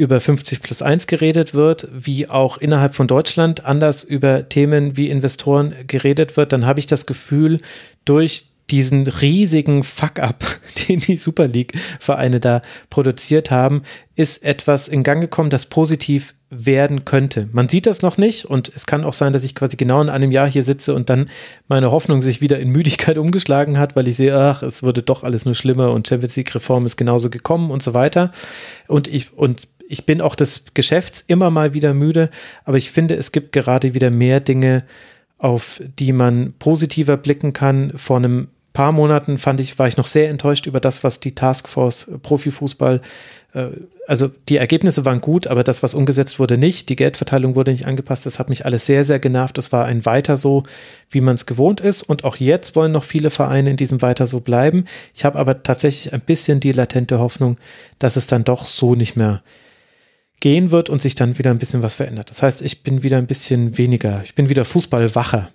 über 0.00 0.18
50 0.18 0.62
plus 0.62 0.80
1 0.80 1.06
geredet 1.06 1.52
wird, 1.52 1.86
wie 1.92 2.26
auch 2.26 2.56
innerhalb 2.56 2.94
von 2.94 3.06
Deutschland 3.06 3.66
anders 3.66 4.02
über 4.02 4.48
Themen 4.48 4.96
wie 4.96 5.10
Investoren 5.10 5.74
geredet 5.86 6.38
wird, 6.38 6.54
dann 6.54 6.64
habe 6.64 6.80
ich 6.80 6.86
das 6.86 7.04
Gefühl, 7.04 7.58
durch 8.06 8.46
diesen 8.70 9.06
riesigen 9.06 9.84
Fuck-up, 9.84 10.42
den 10.88 11.00
die 11.00 11.18
Super 11.18 11.48
League-Vereine 11.48 12.40
da 12.40 12.62
produziert 12.88 13.50
haben, 13.50 13.82
ist 14.16 14.42
etwas 14.42 14.88
in 14.88 15.02
Gang 15.02 15.20
gekommen, 15.20 15.50
das 15.50 15.66
positiv 15.66 16.34
werden 16.48 17.04
könnte. 17.04 17.48
Man 17.52 17.68
sieht 17.68 17.86
das 17.86 18.00
noch 18.02 18.16
nicht 18.16 18.44
und 18.44 18.68
es 18.74 18.86
kann 18.86 19.04
auch 19.04 19.12
sein, 19.12 19.32
dass 19.32 19.44
ich 19.44 19.54
quasi 19.54 19.76
genau 19.76 20.00
in 20.00 20.08
einem 20.08 20.32
Jahr 20.32 20.50
hier 20.50 20.64
sitze 20.64 20.94
und 20.94 21.10
dann 21.10 21.26
meine 21.68 21.92
Hoffnung 21.92 22.22
sich 22.22 22.40
wieder 22.40 22.58
in 22.58 22.70
Müdigkeit 22.70 23.18
umgeschlagen 23.18 23.78
hat, 23.78 23.96
weil 23.96 24.08
ich 24.08 24.16
sehe, 24.16 24.36
ach, 24.36 24.62
es 24.62 24.82
wurde 24.82 25.02
doch 25.02 25.24
alles 25.24 25.44
nur 25.44 25.54
schlimmer 25.54 25.92
und 25.92 26.08
Champions 26.08 26.36
League-Reform 26.36 26.86
ist 26.86 26.96
genauso 26.96 27.28
gekommen 27.28 27.70
und 27.70 27.82
so 27.82 27.92
weiter. 27.92 28.32
Und 28.88 29.06
ich, 29.06 29.32
und 29.36 29.68
ich 29.90 30.06
bin 30.06 30.20
auch 30.20 30.34
des 30.34 30.66
Geschäfts 30.72 31.24
immer 31.26 31.50
mal 31.50 31.74
wieder 31.74 31.94
müde, 31.94 32.30
aber 32.64 32.76
ich 32.76 32.90
finde, 32.90 33.16
es 33.16 33.32
gibt 33.32 33.52
gerade 33.52 33.92
wieder 33.92 34.10
mehr 34.10 34.40
Dinge, 34.40 34.84
auf 35.38 35.82
die 35.98 36.12
man 36.12 36.52
positiver 36.58 37.16
blicken 37.16 37.52
kann. 37.52 37.92
Vor 37.96 38.18
einem 38.18 38.48
paar 38.72 38.92
Monaten 38.92 39.36
fand 39.36 39.60
ich, 39.60 39.78
war 39.78 39.88
ich 39.88 39.96
noch 39.96 40.06
sehr 40.06 40.28
enttäuscht 40.28 40.66
über 40.66 40.78
das, 40.78 41.02
was 41.02 41.18
die 41.18 41.34
Taskforce 41.34 42.12
Profifußball, 42.22 43.00
äh, 43.52 43.66
also 44.06 44.28
die 44.48 44.56
Ergebnisse 44.56 45.04
waren 45.04 45.20
gut, 45.20 45.46
aber 45.46 45.64
das, 45.64 45.82
was 45.82 45.94
umgesetzt 45.94 46.38
wurde, 46.38 46.58
nicht. 46.58 46.88
Die 46.88 46.96
Geldverteilung 46.96 47.54
wurde 47.54 47.72
nicht 47.72 47.86
angepasst. 47.86 48.26
Das 48.26 48.38
hat 48.38 48.48
mich 48.48 48.64
alles 48.64 48.86
sehr, 48.86 49.04
sehr 49.04 49.18
genervt. 49.18 49.56
Das 49.56 49.72
war 49.72 49.86
ein 49.86 50.04
Weiter 50.04 50.36
so, 50.36 50.64
wie 51.10 51.20
man 51.20 51.34
es 51.34 51.46
gewohnt 51.46 51.80
ist. 51.80 52.02
Und 52.02 52.24
auch 52.24 52.36
jetzt 52.36 52.74
wollen 52.76 52.92
noch 52.92 53.04
viele 53.04 53.30
Vereine 53.30 53.70
in 53.70 53.76
diesem 53.76 54.02
Weiter 54.02 54.26
so 54.26 54.40
bleiben. 54.40 54.84
Ich 55.14 55.24
habe 55.24 55.38
aber 55.38 55.62
tatsächlich 55.62 56.12
ein 56.12 56.20
bisschen 56.20 56.60
die 56.60 56.72
latente 56.72 57.18
Hoffnung, 57.18 57.56
dass 57.98 58.16
es 58.16 58.26
dann 58.26 58.44
doch 58.44 58.66
so 58.66 58.94
nicht 58.94 59.16
mehr 59.16 59.42
gehen 60.40 60.70
wird 60.70 60.88
und 60.88 61.00
sich 61.00 61.14
dann 61.14 61.38
wieder 61.38 61.50
ein 61.50 61.58
bisschen 61.58 61.82
was 61.82 61.94
verändert. 61.94 62.30
Das 62.30 62.42
heißt, 62.42 62.62
ich 62.62 62.82
bin 62.82 63.02
wieder 63.02 63.18
ein 63.18 63.26
bisschen 63.26 63.78
weniger, 63.78 64.22
ich 64.24 64.34
bin 64.34 64.48
wieder 64.48 64.64
Fußballwacher. 64.64 65.50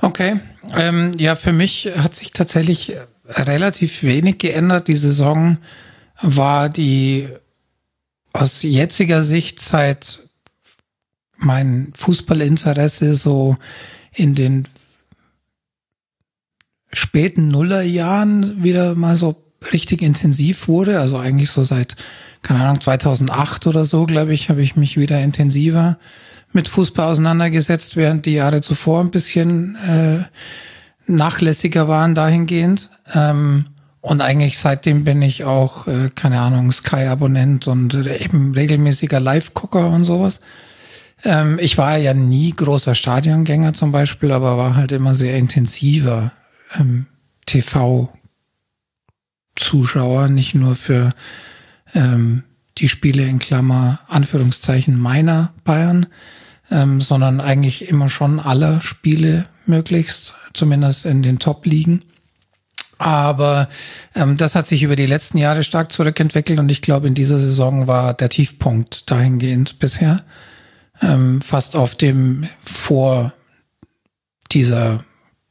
Okay, 0.00 0.40
ähm, 0.76 1.12
ja, 1.18 1.36
für 1.36 1.52
mich 1.52 1.88
hat 1.96 2.14
sich 2.14 2.32
tatsächlich 2.32 2.96
relativ 3.26 4.02
wenig 4.02 4.38
geändert. 4.38 4.88
Die 4.88 4.96
Saison 4.96 5.58
war 6.20 6.68
die 6.68 7.28
aus 8.32 8.62
jetziger 8.62 9.22
Sicht 9.22 9.60
seit 9.60 10.28
mein 11.36 11.92
Fußballinteresse 11.94 13.14
so 13.14 13.56
in 14.12 14.34
den 14.34 14.68
späten 16.92 17.48
Nullerjahren 17.48 18.62
wieder 18.62 18.94
mal 18.94 19.16
so 19.16 19.43
richtig 19.72 20.02
intensiv 20.02 20.68
wurde. 20.68 21.00
Also 21.00 21.18
eigentlich 21.18 21.50
so 21.50 21.64
seit, 21.64 21.96
keine 22.42 22.64
Ahnung, 22.64 22.80
2008 22.80 23.66
oder 23.66 23.84
so, 23.84 24.06
glaube 24.06 24.34
ich, 24.34 24.48
habe 24.48 24.62
ich 24.62 24.76
mich 24.76 24.96
wieder 24.96 25.20
intensiver 25.20 25.98
mit 26.52 26.68
Fußball 26.68 27.10
auseinandergesetzt, 27.10 27.96
während 27.96 28.26
die 28.26 28.34
Jahre 28.34 28.60
zuvor 28.60 29.00
ein 29.00 29.10
bisschen 29.10 29.76
äh, 29.76 30.24
nachlässiger 31.06 31.88
waren 31.88 32.14
dahingehend. 32.14 32.90
Ähm, 33.12 33.66
und 34.00 34.20
eigentlich 34.20 34.58
seitdem 34.58 35.04
bin 35.04 35.22
ich 35.22 35.44
auch, 35.44 35.86
äh, 35.86 36.10
keine 36.14 36.40
Ahnung, 36.40 36.70
Sky-Abonnent 36.70 37.66
und 37.66 37.94
eben 37.94 38.52
regelmäßiger 38.54 39.18
Live-Gucker 39.18 39.88
und 39.88 40.04
sowas. 40.04 40.40
Ähm, 41.24 41.58
ich 41.60 41.78
war 41.78 41.96
ja 41.96 42.12
nie 42.12 42.52
großer 42.52 42.94
Stadiongänger 42.94 43.72
zum 43.72 43.92
Beispiel, 43.92 44.30
aber 44.30 44.58
war 44.58 44.76
halt 44.76 44.92
immer 44.92 45.14
sehr 45.14 45.36
intensiver 45.36 46.32
ähm, 46.78 47.06
TV-Zuschauer, 49.54 50.28
nicht 50.28 50.54
nur 50.54 50.76
für 50.76 51.12
ähm, 51.94 52.44
die 52.78 52.88
Spiele 52.88 53.24
in 53.24 53.38
Klammer 53.38 54.00
Anführungszeichen 54.08 54.98
meiner 54.98 55.52
Bayern, 55.64 56.06
ähm, 56.70 57.00
sondern 57.00 57.40
eigentlich 57.40 57.88
immer 57.88 58.10
schon 58.10 58.40
alle 58.40 58.80
Spiele 58.82 59.46
möglichst, 59.66 60.34
zumindest 60.52 61.06
in 61.06 61.22
den 61.22 61.38
Top-Ligen. 61.38 62.02
Aber 62.98 63.68
ähm, 64.14 64.36
das 64.36 64.54
hat 64.54 64.66
sich 64.66 64.82
über 64.82 64.96
die 64.96 65.06
letzten 65.06 65.38
Jahre 65.38 65.62
stark 65.62 65.92
zurückentwickelt 65.92 66.58
und 66.58 66.70
ich 66.70 66.80
glaube, 66.80 67.08
in 67.08 67.14
dieser 67.14 67.38
Saison 67.38 67.86
war 67.86 68.14
der 68.14 68.28
Tiefpunkt 68.28 69.10
dahingehend 69.10 69.78
bisher. 69.78 70.24
Ähm, 71.02 71.40
fast 71.42 71.74
auf 71.74 71.96
dem 71.96 72.48
vor 72.64 73.32
dieser 74.52 75.04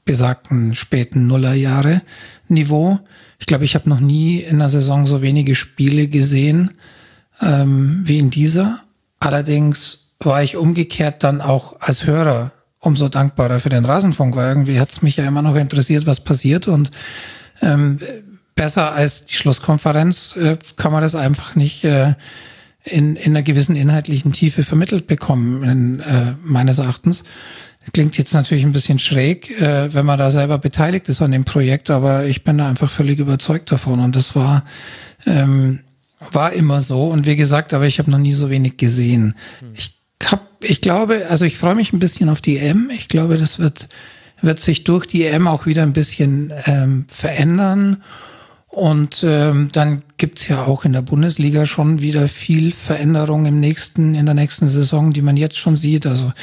besagten 0.05 0.73
späten 0.75 1.27
Nullerjahre 1.27 2.01
Niveau. 2.47 2.99
Ich 3.43 3.47
glaube, 3.47 3.65
ich 3.65 3.75
habe 3.75 3.89
noch 3.89 3.99
nie 3.99 4.37
in 4.37 4.55
einer 4.55 4.69
Saison 4.69 5.05
so 5.05 5.21
wenige 5.21 5.53
Spiele 5.53 6.07
gesehen 6.07 6.71
ähm, 7.41 7.99
wie 8.05 8.17
in 8.17 8.29
dieser. 8.29 8.79
Allerdings 9.19 10.11
war 10.21 10.41
ich 10.41 10.55
umgekehrt 10.55 11.25
dann 11.25 11.41
auch 11.41 11.75
als 11.81 12.05
Hörer 12.05 12.53
umso 12.79 13.09
dankbarer 13.09 13.59
für 13.59 13.67
den 13.67 13.83
Rasenfunk, 13.83 14.37
weil 14.37 14.47
irgendwie 14.47 14.79
hat 14.79 14.91
es 14.91 15.01
mich 15.01 15.17
ja 15.17 15.25
immer 15.25 15.41
noch 15.41 15.57
interessiert, 15.57 16.05
was 16.05 16.21
passiert 16.21 16.69
und 16.69 16.91
ähm, 17.61 17.99
besser 18.55 18.93
als 18.93 19.25
die 19.25 19.35
Schlusskonferenz 19.35 20.37
äh, 20.37 20.57
kann 20.77 20.93
man 20.93 21.01
das 21.01 21.13
einfach 21.13 21.55
nicht 21.55 21.83
äh, 21.83 22.13
in, 22.85 23.17
in 23.17 23.33
einer 23.33 23.43
gewissen 23.43 23.75
inhaltlichen 23.75 24.31
Tiefe 24.31 24.63
vermittelt 24.63 25.05
bekommen, 25.05 25.63
in, 25.63 25.99
äh, 25.99 26.35
meines 26.41 26.79
Erachtens. 26.79 27.25
Klingt 27.91 28.17
jetzt 28.17 28.33
natürlich 28.33 28.63
ein 28.63 28.71
bisschen 28.71 28.97
schräg, 28.97 29.49
äh, 29.59 29.93
wenn 29.93 30.05
man 30.05 30.17
da 30.17 30.31
selber 30.31 30.57
beteiligt 30.57 31.09
ist 31.09 31.21
an 31.21 31.31
dem 31.31 31.43
Projekt, 31.43 31.89
aber 31.89 32.25
ich 32.25 32.43
bin 32.43 32.57
da 32.57 32.69
einfach 32.69 32.89
völlig 32.89 33.19
überzeugt 33.19 33.71
davon 33.71 33.99
und 33.99 34.15
das 34.15 34.35
war 34.35 34.63
ähm, 35.25 35.79
war 36.31 36.53
immer 36.53 36.81
so 36.81 37.07
und 37.07 37.25
wie 37.25 37.35
gesagt, 37.35 37.73
aber 37.73 37.85
ich 37.85 37.99
habe 37.99 38.11
noch 38.11 38.17
nie 38.17 38.33
so 38.33 38.49
wenig 38.49 38.77
gesehen. 38.77 39.35
Hm. 39.59 39.69
Ich 39.75 39.95
hab, 40.23 40.47
ich 40.61 40.81
glaube, 40.81 41.27
also 41.29 41.45
ich 41.45 41.57
freue 41.57 41.75
mich 41.75 41.93
ein 41.93 41.99
bisschen 41.99 42.29
auf 42.29 42.41
die 42.41 42.57
EM. 42.57 42.89
Ich 42.93 43.07
glaube, 43.07 43.37
das 43.37 43.59
wird, 43.59 43.89
wird 44.41 44.59
sich 44.59 44.83
durch 44.83 45.05
die 45.05 45.25
EM 45.25 45.47
auch 45.47 45.65
wieder 45.65 45.83
ein 45.83 45.93
bisschen 45.93 46.53
ähm, 46.65 47.05
verändern. 47.09 48.03
Und 48.67 49.23
ähm, 49.23 49.69
dann 49.71 50.01
gibt's 50.17 50.47
ja 50.47 50.63
auch 50.63 50.83
in 50.83 50.93
der 50.93 51.03
Bundesliga 51.03 51.67
schon 51.67 52.01
wieder 52.01 52.27
viel 52.27 52.71
Veränderung 52.71 53.45
im 53.45 53.59
nächsten, 53.59 54.15
in 54.15 54.25
der 54.25 54.33
nächsten 54.33 54.67
Saison, 54.67 55.13
die 55.13 55.21
man 55.21 55.37
jetzt 55.37 55.59
schon 55.59 55.75
sieht. 55.75 56.07
Also 56.07 56.33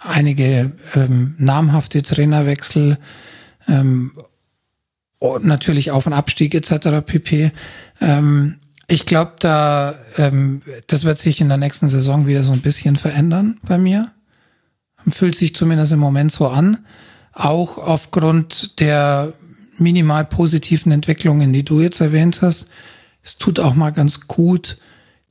einige 0.00 0.72
ähm, 0.94 1.34
namhafte 1.38 2.02
Trainerwechsel, 2.02 2.98
ähm, 3.68 4.12
und 5.18 5.44
natürlich 5.44 5.90
Auf- 5.90 6.06
und 6.06 6.12
Abstieg 6.12 6.54
etc. 6.54 7.04
pp. 7.04 7.52
Ähm, 8.00 8.56
ich 8.86 9.04
glaube, 9.04 9.32
da 9.40 9.94
ähm, 10.16 10.62
das 10.86 11.04
wird 11.04 11.18
sich 11.18 11.40
in 11.40 11.48
der 11.48 11.58
nächsten 11.58 11.88
Saison 11.88 12.26
wieder 12.26 12.44
so 12.44 12.52
ein 12.52 12.62
bisschen 12.62 12.96
verändern 12.96 13.58
bei 13.62 13.78
mir. 13.78 14.12
Fühlt 15.10 15.34
sich 15.34 15.54
zumindest 15.54 15.92
im 15.92 15.98
Moment 15.98 16.32
so 16.32 16.48
an. 16.48 16.78
Auch 17.32 17.78
aufgrund 17.78 18.80
der 18.80 19.32
minimal 19.76 20.24
positiven 20.24 20.92
Entwicklungen, 20.92 21.52
die 21.52 21.64
du 21.64 21.80
jetzt 21.80 22.00
erwähnt 22.00 22.42
hast. 22.42 22.68
Es 23.22 23.36
tut 23.36 23.60
auch 23.60 23.74
mal 23.74 23.90
ganz 23.90 24.26
gut, 24.26 24.78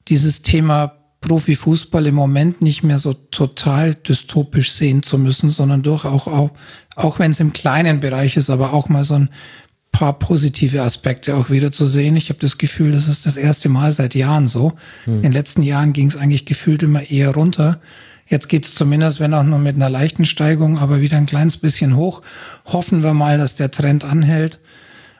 dieses 0.07 0.41
Thema 0.41 0.96
Profifußball 1.27 2.07
im 2.07 2.15
Moment 2.15 2.61
nicht 2.61 2.83
mehr 2.83 2.99
so 2.99 3.13
total 3.13 3.95
dystopisch 3.95 4.71
sehen 4.71 5.03
zu 5.03 5.17
müssen, 5.17 5.49
sondern 5.49 5.83
durch 5.83 6.05
auch, 6.05 6.27
auch, 6.27 6.51
auch 6.95 7.19
wenn 7.19 7.31
es 7.31 7.39
im 7.39 7.51
kleinen 7.51 7.99
Bereich 7.99 8.37
ist, 8.37 8.49
aber 8.49 8.73
auch 8.73 8.87
mal 8.87 9.03
so 9.03 9.15
ein 9.15 9.29
paar 9.91 10.17
positive 10.17 10.81
Aspekte 10.83 11.35
auch 11.35 11.49
wieder 11.49 11.71
zu 11.71 11.85
sehen. 11.85 12.15
Ich 12.15 12.29
habe 12.29 12.39
das 12.39 12.57
Gefühl, 12.57 12.91
das 12.91 13.07
ist 13.07 13.25
das 13.25 13.35
erste 13.35 13.67
Mal 13.67 13.91
seit 13.91 14.15
Jahren 14.15 14.47
so. 14.47 14.73
Hm. 15.05 15.17
In 15.17 15.21
den 15.23 15.31
letzten 15.31 15.63
Jahren 15.63 15.91
ging 15.91 16.07
es 16.07 16.15
eigentlich 16.15 16.45
gefühlt 16.45 16.83
immer 16.83 17.09
eher 17.09 17.31
runter. 17.31 17.81
Jetzt 18.29 18.47
geht 18.47 18.65
es 18.65 18.73
zumindest, 18.73 19.19
wenn 19.19 19.33
auch 19.33 19.43
nur 19.43 19.59
mit 19.59 19.75
einer 19.75 19.89
leichten 19.89 20.25
Steigung, 20.25 20.77
aber 20.77 21.01
wieder 21.01 21.17
ein 21.17 21.25
kleines 21.25 21.57
bisschen 21.57 21.95
hoch. 21.95 22.21
Hoffen 22.65 23.03
wir 23.03 23.13
mal, 23.13 23.37
dass 23.37 23.55
der 23.55 23.71
Trend 23.71 24.03
anhält. 24.03 24.59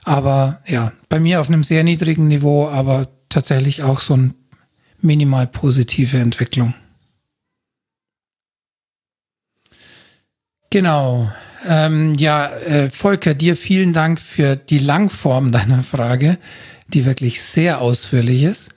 Aber 0.03 0.61
ja, 0.67 0.93
bei 1.09 1.19
mir 1.19 1.41
auf 1.41 1.49
einem 1.49 1.63
sehr 1.63 1.83
niedrigen 1.83 2.27
Niveau, 2.27 2.69
aber 2.69 3.07
tatsächlich 3.29 3.83
auch 3.83 3.99
so 3.99 4.15
ein 4.15 4.33
minimal 5.07 5.47
positive 5.47 6.17
Entwicklung. 6.17 6.75
Genau. 10.69 11.31
Ähm, 11.67 12.13
ja, 12.15 12.49
äh, 12.49 12.89
Volker, 12.89 13.33
dir 13.33 13.55
vielen 13.55 13.93
Dank 13.93 14.21
für 14.21 14.55
die 14.55 14.79
Langform 14.79 15.51
deiner 15.57 15.81
Frage, 15.81 16.37
die 16.87 17.05
wirklich 17.05 17.41
sehr 17.41 17.81
ausführlich 17.81 18.43
ist. 18.43 18.69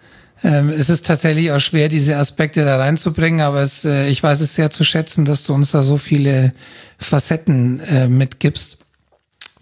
Ähm, 0.43 0.71
es 0.71 0.89
ist 0.89 1.05
tatsächlich 1.05 1.53
auch 1.53 1.61
schwer, 1.61 1.89
diese 1.91 2.17
Aspekte 2.17 2.65
da 2.65 2.79
reinzubringen, 2.79 3.43
aber 3.43 3.63
es, 3.63 3.85
äh, 3.85 4.09
ich 4.09 4.23
weiß 4.23 4.41
es 4.41 4.55
sehr 4.55 4.71
zu 4.71 4.85
schätzen, 4.85 5.27
dass 5.27 5.45
du 5.45 5.53
uns 5.53 5.73
da 5.73 5.83
so 5.83 5.99
viele 5.99 6.55
Facetten 6.97 7.81
äh, 7.81 8.09
mitgibst. 8.09 8.80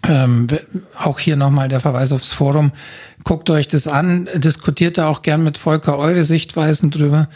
Ähm, 0.07 0.47
auch 0.97 1.19
hier 1.19 1.35
nochmal 1.35 1.67
der 1.67 1.81
Verweis 1.81 2.11
aufs 2.11 2.31
Forum. 2.31 2.71
Guckt 3.23 3.49
euch 3.49 3.67
das 3.67 3.87
an, 3.87 4.29
diskutiert 4.35 4.97
da 4.97 5.09
auch 5.09 5.21
gern 5.21 5.43
mit 5.43 5.57
Volker 5.57 5.97
eure 5.97 6.23
Sichtweisen 6.23 6.89
drüber. 6.89 7.27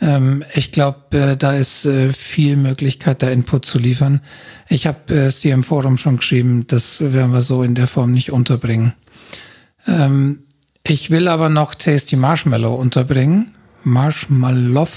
Ähm, 0.00 0.44
ich 0.54 0.72
glaube, 0.72 1.18
äh, 1.18 1.36
da 1.36 1.52
ist 1.52 1.84
äh, 1.84 2.12
viel 2.12 2.56
Möglichkeit, 2.56 3.22
da 3.22 3.30
Input 3.30 3.64
zu 3.64 3.78
liefern. 3.78 4.20
Ich 4.68 4.86
habe 4.86 5.14
äh, 5.14 5.26
es 5.26 5.40
dir 5.40 5.54
im 5.54 5.64
Forum 5.64 5.98
schon 5.98 6.18
geschrieben, 6.18 6.66
das 6.66 7.00
werden 7.00 7.32
wir 7.32 7.40
so 7.40 7.62
in 7.62 7.74
der 7.74 7.86
Form 7.86 8.12
nicht 8.12 8.30
unterbringen. 8.30 8.94
Ähm, 9.86 10.40
ich 10.86 11.10
will 11.10 11.28
aber 11.28 11.48
noch 11.48 11.74
Tasty 11.74 12.16
Marshmallow 12.16 12.74
unterbringen. 12.74 13.54
Marshmallow. 13.82 14.88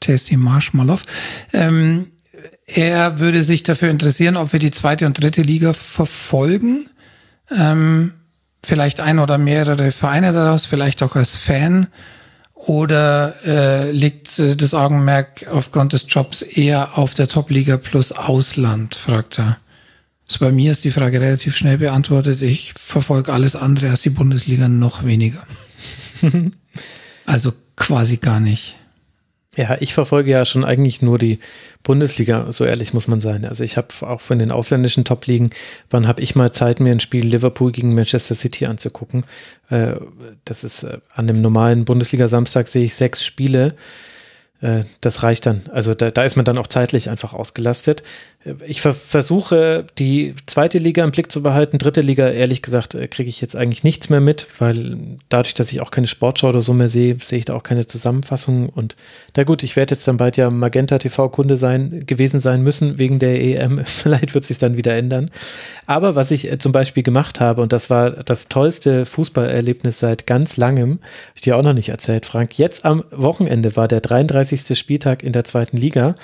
Tasty 0.00 0.36
Marshmallow. 0.36 0.98
Ähm, 1.52 2.06
er 2.68 3.18
würde 3.18 3.42
sich 3.42 3.62
dafür 3.62 3.88
interessieren, 3.88 4.36
ob 4.36 4.52
wir 4.52 4.60
die 4.60 4.70
zweite 4.70 5.06
und 5.06 5.20
dritte 5.20 5.40
Liga 5.40 5.72
verfolgen. 5.72 6.86
Ähm, 7.50 8.12
vielleicht 8.62 9.00
ein 9.00 9.18
oder 9.18 9.38
mehrere 9.38 9.90
Vereine 9.90 10.32
daraus, 10.32 10.66
vielleicht 10.66 11.02
auch 11.02 11.16
als 11.16 11.34
Fan. 11.34 11.88
Oder 12.52 13.34
äh, 13.46 13.90
liegt 13.90 14.38
äh, 14.38 14.54
das 14.54 14.74
Augenmerk 14.74 15.46
aufgrund 15.50 15.94
des 15.94 16.04
Jobs 16.08 16.42
eher 16.42 16.98
auf 16.98 17.14
der 17.14 17.28
Top-Liga 17.28 17.78
plus 17.78 18.12
Ausland, 18.12 18.94
fragt 18.94 19.38
er. 19.38 19.58
Also 20.28 20.40
bei 20.40 20.52
mir 20.52 20.72
ist 20.72 20.84
die 20.84 20.90
Frage 20.90 21.22
relativ 21.22 21.56
schnell 21.56 21.78
beantwortet. 21.78 22.42
Ich 22.42 22.74
verfolge 22.76 23.32
alles 23.32 23.56
andere 23.56 23.88
als 23.88 24.02
die 24.02 24.10
Bundesliga 24.10 24.68
noch 24.68 25.04
weniger. 25.04 25.42
also 27.24 27.52
quasi 27.76 28.18
gar 28.18 28.40
nicht. 28.40 28.74
Ja, 29.58 29.76
ich 29.80 29.92
verfolge 29.92 30.30
ja 30.30 30.44
schon 30.44 30.64
eigentlich 30.64 31.02
nur 31.02 31.18
die 31.18 31.40
Bundesliga, 31.82 32.52
so 32.52 32.64
ehrlich 32.64 32.94
muss 32.94 33.08
man 33.08 33.18
sein. 33.18 33.44
Also 33.44 33.64
ich 33.64 33.76
habe 33.76 33.88
auch 34.02 34.20
von 34.20 34.38
den 34.38 34.52
ausländischen 34.52 35.04
Top-Ligen, 35.04 35.50
wann 35.90 36.06
habe 36.06 36.22
ich 36.22 36.36
mal 36.36 36.52
Zeit, 36.52 36.78
mir 36.78 36.92
ein 36.92 37.00
Spiel 37.00 37.26
Liverpool 37.26 37.72
gegen 37.72 37.92
Manchester 37.92 38.36
City 38.36 38.66
anzugucken? 38.66 39.24
Äh, 39.68 39.94
das 40.44 40.62
ist 40.62 40.84
äh, 40.84 40.98
an 41.12 41.26
dem 41.26 41.40
normalen 41.40 41.84
Bundesliga-Samstag 41.84 42.68
sehe 42.68 42.84
ich 42.84 42.94
sechs 42.94 43.24
Spiele 43.24 43.74
äh, 44.60 44.84
das 45.00 45.22
reicht 45.22 45.46
dann. 45.46 45.62
Also 45.72 45.94
da, 45.94 46.10
da 46.10 46.24
ist 46.24 46.36
man 46.36 46.44
dann 46.44 46.58
auch 46.58 46.66
zeitlich 46.66 47.10
einfach 47.10 47.32
ausgelastet. 47.32 48.02
Äh, 48.44 48.54
ich 48.66 48.80
ver 48.80 48.92
versuche, 48.92 49.86
die 49.98 50.34
zweite 50.46 50.78
Liga 50.78 51.04
im 51.04 51.10
Blick 51.10 51.30
zu 51.32 51.42
behalten. 51.42 51.78
Dritte 51.78 52.00
Liga, 52.00 52.28
ehrlich 52.28 52.62
gesagt, 52.62 52.94
äh, 52.94 53.08
kriege 53.08 53.28
ich 53.28 53.40
jetzt 53.40 53.56
eigentlich 53.56 53.84
nichts 53.84 54.10
mehr 54.10 54.20
mit, 54.20 54.46
weil 54.58 55.18
dadurch, 55.28 55.54
dass 55.54 55.72
ich 55.72 55.80
auch 55.80 55.90
keine 55.90 56.06
Sportschau 56.06 56.48
oder 56.48 56.60
so 56.60 56.74
mehr 56.74 56.88
sehe, 56.88 57.16
sehe 57.20 57.38
ich 57.38 57.44
da 57.44 57.54
auch 57.54 57.62
keine 57.62 57.86
Zusammenfassung. 57.86 58.68
Und 58.68 58.96
na 59.36 59.44
gut, 59.44 59.62
ich 59.62 59.76
werde 59.76 59.94
jetzt 59.94 60.06
dann 60.08 60.16
bald 60.16 60.36
ja 60.36 60.50
Magenta 60.50 60.98
TV-Kunde 60.98 61.56
sein, 61.56 62.04
gewesen 62.06 62.40
sein 62.40 62.62
müssen 62.62 62.98
wegen 62.98 63.18
der 63.18 63.40
EM. 63.40 63.82
Vielleicht 63.84 64.34
wird 64.34 64.44
sich 64.44 64.58
dann 64.58 64.76
wieder 64.76 64.96
ändern. 64.96 65.30
Aber 65.86 66.14
was 66.14 66.30
ich 66.30 66.48
zum 66.58 66.72
Beispiel 66.72 67.02
gemacht 67.02 67.40
habe, 67.40 67.62
und 67.62 67.72
das 67.72 67.90
war 67.90 68.10
das 68.10 68.48
tollste 68.48 69.06
Fußballerlebnis 69.06 69.98
seit 69.98 70.26
ganz 70.26 70.56
langem, 70.56 70.98
habe 71.00 71.32
ich 71.34 71.42
dir 71.42 71.56
auch 71.56 71.62
noch 71.62 71.72
nicht 71.72 71.88
erzählt, 71.88 72.26
Frank. 72.26 72.58
Jetzt 72.58 72.84
am 72.84 73.04
Wochenende 73.10 73.76
war 73.76 73.88
der 73.88 74.00
33 74.00 74.38
31. 74.38 74.78
Spieltag 74.78 75.22
in 75.22 75.32
der 75.32 75.44
zweiten 75.44 75.76
Liga. 75.76 76.14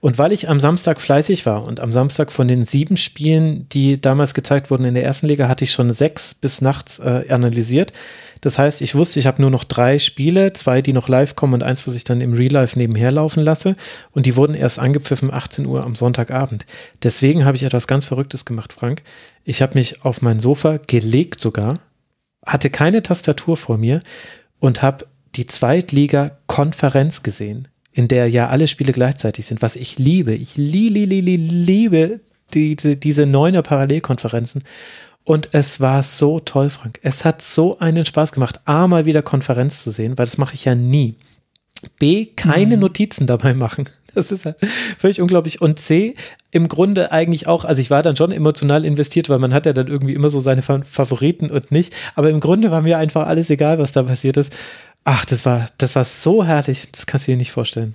Und 0.00 0.16
weil 0.16 0.32
ich 0.32 0.48
am 0.48 0.60
Samstag 0.60 0.98
fleißig 0.98 1.44
war 1.44 1.66
und 1.66 1.78
am 1.78 1.92
Samstag 1.92 2.32
von 2.32 2.48
den 2.48 2.64
sieben 2.64 2.96
Spielen, 2.96 3.68
die 3.68 4.00
damals 4.00 4.32
gezeigt 4.32 4.70
wurden 4.70 4.86
in 4.86 4.94
der 4.94 5.04
ersten 5.04 5.26
Liga, 5.26 5.46
hatte 5.46 5.64
ich 5.64 5.72
schon 5.72 5.90
sechs 5.90 6.34
bis 6.34 6.62
nachts 6.62 6.98
äh, 6.98 7.26
analysiert. 7.28 7.92
Das 8.40 8.58
heißt, 8.58 8.80
ich 8.80 8.94
wusste, 8.94 9.18
ich 9.18 9.26
habe 9.26 9.42
nur 9.42 9.50
noch 9.50 9.64
drei 9.64 9.98
Spiele, 9.98 10.54
zwei, 10.54 10.80
die 10.80 10.94
noch 10.94 11.08
live 11.08 11.36
kommen 11.36 11.52
und 11.52 11.62
eins, 11.62 11.86
was 11.86 11.94
ich 11.94 12.04
dann 12.04 12.22
im 12.22 12.32
Real 12.32 12.52
Life 12.52 12.78
nebenher 12.78 13.12
laufen 13.12 13.44
lasse. 13.44 13.76
Und 14.12 14.24
die 14.24 14.36
wurden 14.36 14.54
erst 14.54 14.78
angepfiffen 14.78 15.30
18 15.30 15.66
Uhr 15.66 15.84
am 15.84 15.94
Sonntagabend. 15.94 16.64
Deswegen 17.02 17.44
habe 17.44 17.58
ich 17.58 17.64
etwas 17.64 17.86
ganz 17.86 18.06
Verrücktes 18.06 18.46
gemacht, 18.46 18.72
Frank. 18.72 19.02
Ich 19.44 19.60
habe 19.60 19.74
mich 19.74 20.02
auf 20.02 20.22
mein 20.22 20.40
Sofa 20.40 20.78
gelegt 20.78 21.40
sogar, 21.40 21.78
hatte 22.46 22.70
keine 22.70 23.02
Tastatur 23.02 23.58
vor 23.58 23.76
mir 23.76 24.00
und 24.58 24.80
habe 24.80 25.06
die 25.36 25.46
Zweitliga-Konferenz 25.46 27.22
gesehen, 27.22 27.68
in 27.92 28.08
der 28.08 28.28
ja 28.28 28.48
alle 28.48 28.66
Spiele 28.66 28.92
gleichzeitig 28.92 29.46
sind, 29.46 29.62
was 29.62 29.76
ich 29.76 29.98
liebe. 29.98 30.32
Ich 30.32 30.56
li, 30.56 30.88
li, 30.88 31.04
li, 31.04 31.20
li, 31.20 31.36
liebe 31.36 32.20
diese, 32.54 33.26
neuner 33.26 33.62
Parallelkonferenzen. 33.62 34.64
Und 35.24 35.50
es 35.52 35.80
war 35.80 36.02
so 36.02 36.40
toll, 36.40 36.70
Frank. 36.70 36.98
Es 37.02 37.24
hat 37.24 37.42
so 37.42 37.78
einen 37.78 38.04
Spaß 38.04 38.32
gemacht, 38.32 38.60
A, 38.64 38.86
mal 38.88 39.06
wieder 39.06 39.22
Konferenz 39.22 39.82
zu 39.82 39.90
sehen, 39.90 40.18
weil 40.18 40.26
das 40.26 40.38
mache 40.38 40.54
ich 40.54 40.64
ja 40.64 40.74
nie. 40.74 41.14
B, 41.98 42.26
keine 42.26 42.76
mhm. 42.76 42.82
Notizen 42.82 43.26
dabei 43.26 43.54
machen. 43.54 43.88
Das 44.12 44.32
ist 44.32 44.44
ja 44.44 44.54
völlig 44.98 45.20
unglaublich. 45.20 45.60
Und 45.60 45.78
C, 45.78 46.16
im 46.50 46.66
Grunde 46.66 47.12
eigentlich 47.12 47.46
auch, 47.46 47.64
also 47.64 47.80
ich 47.80 47.90
war 47.90 48.02
dann 48.02 48.16
schon 48.16 48.32
emotional 48.32 48.84
investiert, 48.84 49.28
weil 49.28 49.38
man 49.38 49.54
hat 49.54 49.66
ja 49.66 49.72
dann 49.72 49.86
irgendwie 49.86 50.14
immer 50.14 50.28
so 50.28 50.40
seine 50.40 50.62
Favoriten 50.62 51.48
und 51.48 51.70
nicht. 51.70 51.94
Aber 52.16 52.28
im 52.28 52.40
Grunde 52.40 52.72
war 52.72 52.82
mir 52.82 52.98
einfach 52.98 53.28
alles 53.28 53.50
egal, 53.50 53.78
was 53.78 53.92
da 53.92 54.02
passiert 54.02 54.36
ist. 54.36 54.52
Ach, 55.04 55.24
das 55.24 55.46
war, 55.46 55.66
das 55.78 55.96
war 55.96 56.04
so 56.04 56.44
herrlich. 56.44 56.88
Das 56.92 57.06
kannst 57.06 57.26
du 57.26 57.32
dir 57.32 57.38
nicht 57.38 57.52
vorstellen. 57.52 57.94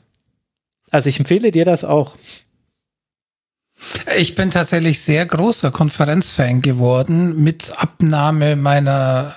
Also 0.92 1.10
ich 1.10 1.20
empfehle 1.20 1.52
dir 1.52 1.66
das 1.66 1.84
auch. 1.84 2.16
Ich 4.18 4.36
bin 4.36 4.52
tatsächlich 4.52 5.02
sehr 5.02 5.26
großer 5.26 5.72
Konferenzfan 5.72 6.62
geworden 6.62 7.44
mit 7.44 7.74
Abnahme 7.78 8.56
meiner, 8.56 9.36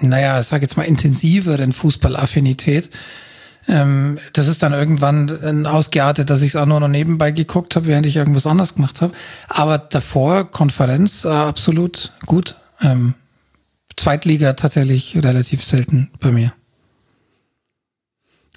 naja, 0.00 0.40
ich 0.40 0.46
sag 0.46 0.62
jetzt 0.62 0.76
mal 0.76 0.82
intensiveren 0.82 1.72
Fußballaffinität. 1.72 2.90
Ähm, 3.68 4.18
das 4.32 4.48
ist 4.48 4.62
dann 4.62 4.72
irgendwann 4.72 5.66
ausgeartet, 5.66 6.30
dass 6.30 6.42
ich 6.42 6.54
es 6.54 6.56
auch 6.56 6.66
nur 6.66 6.80
noch 6.80 6.88
nebenbei 6.88 7.30
geguckt 7.30 7.76
habe, 7.76 7.86
während 7.86 8.06
ich 8.06 8.16
irgendwas 8.16 8.46
anderes 8.46 8.74
gemacht 8.74 9.00
habe. 9.00 9.12
Aber 9.48 9.78
davor 9.78 10.50
Konferenz 10.50 11.24
äh, 11.24 11.28
absolut 11.28 12.12
gut. 12.26 12.56
Ähm, 12.80 13.14
Zweitliga 13.96 14.54
tatsächlich 14.54 15.16
relativ 15.16 15.64
selten 15.64 16.10
bei 16.20 16.30
mir. 16.30 16.52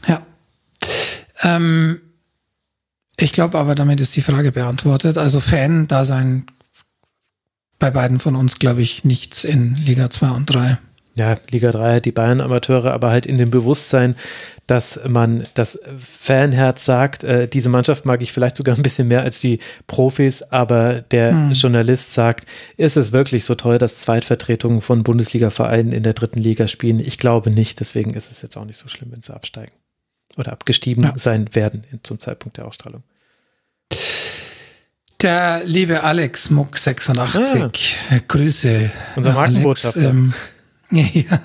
Ja. 0.08 0.22
Ähm, 1.44 2.02
ich 3.18 3.32
glaube 3.32 3.60
aber, 3.60 3.76
damit 3.76 4.02
ist 4.02 4.16
die 4.16 4.22
Frage 4.22 4.52
beantwortet. 4.52 5.18
Also 5.18 5.40
Fan-Dasein 5.40 6.46
bei 7.78 7.92
beiden 7.92 8.20
von 8.20 8.36
uns, 8.36 8.60
glaube 8.60 8.82
ich, 8.82 9.04
nichts 9.04 9.44
in 9.44 9.76
Liga 9.76 10.10
2 10.10 10.30
und 10.32 10.46
3. 10.46 10.78
Ja, 11.16 11.36
Liga 11.50 11.72
3 11.72 11.96
hat 11.96 12.06
die 12.06 12.12
Bayern-Amateure, 12.12 12.94
aber 12.94 13.10
halt 13.10 13.26
in 13.26 13.38
dem 13.38 13.52
Bewusstsein, 13.52 14.16
dass 14.66 15.02
man 15.08 15.44
das 15.56 15.80
Fanherz 16.00 16.86
sagt, 16.86 17.26
äh, 17.26 17.48
diese 17.48 17.68
Mannschaft 17.68 18.06
mag 18.06 18.22
ich 18.22 18.32
vielleicht 18.32 18.56
sogar 18.56 18.76
ein 18.76 18.84
bisschen 18.84 19.10
mehr 19.10 19.22
als 19.22 19.42
die 19.42 19.60
Profis, 19.88 20.42
aber 20.42 21.02
der 21.02 21.32
hm. 21.32 21.52
Journalist 21.52 22.14
sagt, 22.14 22.46
ist 22.78 22.96
es 22.96 23.12
wirklich 23.12 23.44
so 23.44 23.56
toll, 23.56 23.78
dass 23.78 23.98
Zweitvertretungen 23.98 24.80
von 24.80 25.04
Bundesliga-Vereinen 25.04 25.92
in 25.92 26.04
der 26.04 26.14
dritten 26.14 26.40
Liga 26.40 26.70
spielen? 26.70 27.00
Ich 27.00 27.18
glaube 27.18 27.50
nicht, 27.50 27.82
deswegen 27.82 28.14
ist 28.14 28.32
es 28.32 28.42
jetzt 28.42 28.56
auch 28.56 28.66
nicht 28.66 28.78
so 28.78 28.88
schlimm, 28.88 29.12
wenn 29.12 29.22
sie 29.22 29.34
absteigen 29.34 29.74
oder 30.38 30.52
abgestiegen 30.52 31.04
ja. 31.04 31.14
sein 31.16 31.54
werden 31.54 31.84
zum 32.04 32.20
Zeitpunkt 32.20 32.58
der 32.58 32.66
Ausstrahlung. 32.66 33.04
Der 35.22 35.62
liebe 35.66 36.04
Alex 36.04 36.50
Muck 36.50 36.78
86, 36.78 37.98
ah, 38.10 38.16
Grüße. 38.28 38.92
Unser 39.16 39.34
Markenbotschafter. 39.34 40.10
Ähm, 40.10 40.34
ja. 40.92 41.40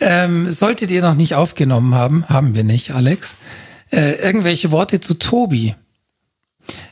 ähm, 0.00 0.50
solltet 0.50 0.90
ihr 0.90 1.00
noch 1.00 1.14
nicht 1.14 1.34
aufgenommen 1.34 1.94
haben, 1.94 2.28
haben 2.28 2.54
wir 2.54 2.64
nicht, 2.64 2.90
Alex. 2.90 3.36
Äh, 3.90 4.16
irgendwelche 4.22 4.72
Worte 4.72 5.00
zu 5.00 5.14
Tobi. 5.14 5.74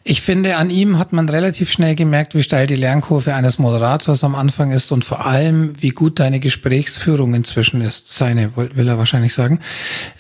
Ich 0.07 0.21
finde, 0.21 0.59
an 0.59 0.69
ihm 0.69 0.99
hat 0.99 1.15
man 1.15 1.31
relativ 1.31 1.73
schnell 1.73 1.95
gemerkt, 1.95 2.35
wie 2.35 2.43
steil 2.43 2.67
die 2.67 2.77
Lernkurve 2.77 3.35
eines 3.35 3.59
Moderators 3.59 4.23
am 4.23 4.35
Anfang 4.35 4.71
ist 4.71 4.93
und 4.93 5.03
vor 5.03 5.25
allem, 5.25 5.73
wie 5.81 5.89
gut 5.89 6.21
deine 6.21 6.41
Gesprächsführung 6.41 7.33
inzwischen 7.33 7.81
ist. 7.81 8.13
Seine, 8.13 8.55
will 8.55 8.87
er 8.87 8.99
wahrscheinlich 8.99 9.33
sagen. 9.33 9.61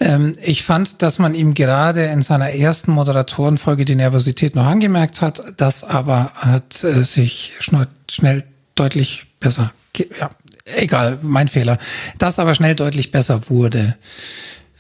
Ähm, 0.01 0.33
ich 0.43 0.65
fand, 0.65 1.03
dass 1.03 1.19
man 1.19 1.35
ihm 1.35 1.53
gerade 1.53 2.05
in 2.05 2.23
seiner 2.23 2.49
ersten 2.53 2.93
Moderatorenfolge 2.93 3.85
die 3.85 3.95
Nervosität 3.95 4.55
noch 4.55 4.65
angemerkt 4.65 5.21
hat. 5.21 5.43
Das 5.59 5.85
aber 5.85 6.33
hat 6.35 6.83
äh, 6.83 7.05
sich 7.05 7.53
schnell, 7.59 8.45
deutlich 8.75 9.27
besser, 9.39 9.71
ja, 10.19 10.31
egal, 10.65 11.19
mein 11.21 11.49
Fehler. 11.49 11.77
Das 12.17 12.39
aber 12.39 12.55
schnell 12.55 12.75
deutlich 12.75 13.11
besser 13.13 13.51
wurde. 13.51 13.97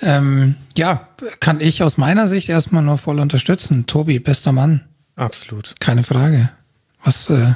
Ähm, 0.00 0.54
ja, 0.78 1.08
kann 1.40 1.60
ich 1.60 1.82
aus 1.82 1.98
meiner 1.98 2.26
Sicht 2.26 2.48
erstmal 2.48 2.82
nur 2.82 2.96
voll 2.96 3.20
unterstützen. 3.20 3.84
Tobi, 3.84 4.18
bester 4.18 4.52
Mann. 4.52 4.80
Absolut. 5.16 5.74
Keine 5.80 6.02
Frage. 6.02 6.50
Was 7.04 7.28
äh, 7.30 7.54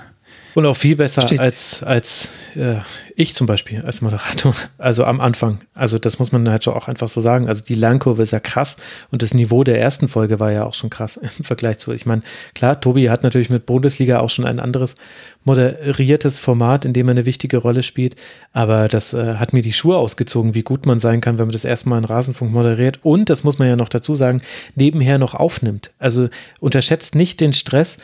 und 0.59 0.67
auch 0.67 0.77
viel 0.77 0.97
besser 0.97 1.23
Steht. 1.23 1.39
als, 1.39 1.85
als 1.85 2.33
äh, 2.57 2.79
ich 3.15 3.33
zum 3.37 3.47
Beispiel 3.47 3.81
als 3.83 4.03
Moderator. 4.03 4.55
Also 4.79 5.05
am 5.05 5.21
Anfang. 5.21 5.59
Also 5.75 5.99
das 5.99 6.19
muss 6.19 6.33
man 6.33 6.49
halt 6.49 6.65
schon 6.65 6.75
auch 6.75 6.89
einfach 6.89 7.09
so 7.09 7.21
sagen. 7.21 7.49
Also 7.49 7.65
die 7.65 7.75
Lernkurve 7.75 8.23
ist 8.23 8.33
ja 8.33 8.41
krass 8.41 8.77
und 9.11 9.23
das 9.23 9.35
Niveau 9.35 9.65
der 9.65 9.81
ersten 9.81 10.09
Folge 10.09 10.41
war 10.41 10.51
ja 10.51 10.65
auch 10.65 10.75
schon 10.75 10.91
krass 10.91 11.17
im 11.39 11.45
Vergleich 11.45 11.79
zu. 11.79 11.93
Ich 11.93 12.07
meine, 12.07 12.23
klar, 12.55 12.81
Tobi 12.81 13.09
hat 13.09 13.23
natürlich 13.23 13.51
mit 13.51 13.67
Bundesliga 13.67 14.19
auch 14.19 14.31
schon 14.31 14.47
ein 14.47 14.59
anderes 14.59 14.97
moderiertes 15.45 16.39
Format, 16.39 16.85
in 16.85 16.93
dem 16.93 17.09
er 17.09 17.13
eine 17.13 17.27
wichtige 17.27 17.59
Rolle 17.59 17.85
spielt. 17.85 18.17
Aber 18.53 18.89
das 18.89 19.15
äh, 19.15 19.37
hat 19.37 19.53
mir 19.53 19.63
die 19.63 19.73
Schuhe 19.73 19.97
ausgezogen, 19.97 20.55
wie 20.55 20.63
gut 20.63 20.87
man 20.87 20.99
sein 20.99 21.21
kann, 21.21 21.39
wenn 21.39 21.47
man 21.47 21.53
das 21.53 21.65
erstmal 21.65 21.99
in 21.99 22.05
Rasenfunk 22.05 22.53
moderiert. 22.53 22.99
Und 23.05 23.31
das 23.31 23.45
muss 23.45 23.59
man 23.59 23.69
ja 23.69 23.77
noch 23.77 23.89
dazu 23.89 24.17
sagen, 24.17 24.43
nebenher 24.75 25.19
noch 25.19 25.35
aufnimmt. 25.35 25.93
Also 25.99 26.29
unterschätzt 26.59 27.15
nicht 27.15 27.41
den 27.41 27.53
Stress 27.53 27.99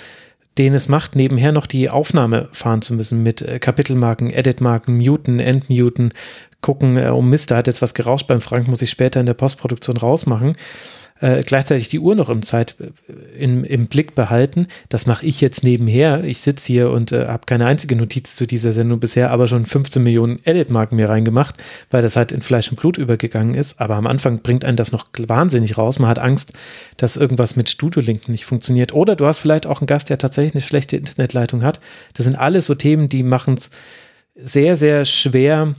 den 0.58 0.74
es 0.74 0.88
macht, 0.88 1.16
nebenher 1.16 1.52
noch 1.52 1.66
die 1.66 1.90
Aufnahme 1.90 2.48
fahren 2.52 2.82
zu 2.82 2.94
müssen 2.94 3.22
mit 3.22 3.42
äh, 3.42 3.58
Kapitelmarken, 3.58 4.30
Editmarken, 4.30 4.96
Muten, 4.96 5.40
Endmuten, 5.40 6.12
gucken, 6.60 6.96
äh, 6.96 7.08
oh 7.08 7.22
Mist, 7.22 7.50
da 7.50 7.56
hat 7.56 7.66
jetzt 7.66 7.82
was 7.82 7.94
gerauscht 7.94 8.26
beim 8.26 8.40
Frank, 8.40 8.68
muss 8.68 8.82
ich 8.82 8.90
später 8.90 9.20
in 9.20 9.26
der 9.26 9.34
Postproduktion 9.34 9.96
rausmachen 9.96 10.54
äh, 11.20 11.42
gleichzeitig 11.42 11.88
die 11.88 12.00
Uhr 12.00 12.16
noch 12.16 12.28
im 12.28 12.42
Zeit 12.42 12.76
äh, 12.80 13.12
im, 13.38 13.62
im 13.62 13.86
Blick 13.86 14.14
behalten. 14.16 14.66
Das 14.88 15.06
mache 15.06 15.24
ich 15.24 15.40
jetzt 15.40 15.62
nebenher. 15.62 16.24
Ich 16.24 16.40
sitze 16.40 16.66
hier 16.66 16.90
und 16.90 17.12
äh, 17.12 17.28
habe 17.28 17.46
keine 17.46 17.66
einzige 17.66 17.94
Notiz 17.94 18.34
zu 18.34 18.46
dieser 18.46 18.72
Sendung 18.72 18.98
bisher, 18.98 19.30
aber 19.30 19.46
schon 19.46 19.64
15 19.64 20.02
Millionen 20.02 20.38
Edit-Marken 20.44 20.96
mir 20.96 21.08
reingemacht, 21.08 21.54
weil 21.90 22.02
das 22.02 22.16
halt 22.16 22.32
in 22.32 22.42
Fleisch 22.42 22.68
und 22.70 22.80
Blut 22.80 22.98
übergegangen 22.98 23.54
ist. 23.54 23.80
Aber 23.80 23.94
am 23.94 24.08
Anfang 24.08 24.40
bringt 24.40 24.64
einen 24.64 24.76
das 24.76 24.90
noch 24.90 25.06
wahnsinnig 25.18 25.78
raus. 25.78 26.00
Man 26.00 26.10
hat 26.10 26.18
Angst, 26.18 26.52
dass 26.96 27.16
irgendwas 27.16 27.54
mit 27.54 27.70
Studio-Link 27.70 28.28
nicht 28.28 28.44
funktioniert. 28.44 28.92
Oder 28.92 29.14
du 29.14 29.26
hast 29.26 29.38
vielleicht 29.38 29.66
auch 29.66 29.80
einen 29.80 29.86
Gast, 29.86 30.10
der 30.10 30.18
tatsächlich 30.18 30.54
eine 30.54 30.62
schlechte 30.62 30.96
Internetleitung 30.96 31.62
hat. 31.62 31.80
Das 32.14 32.26
sind 32.26 32.36
alles 32.36 32.66
so 32.66 32.74
Themen, 32.74 33.08
die 33.08 33.22
machen 33.22 33.54
es 33.54 33.70
sehr, 34.34 34.74
sehr 34.74 35.04
schwer, 35.04 35.74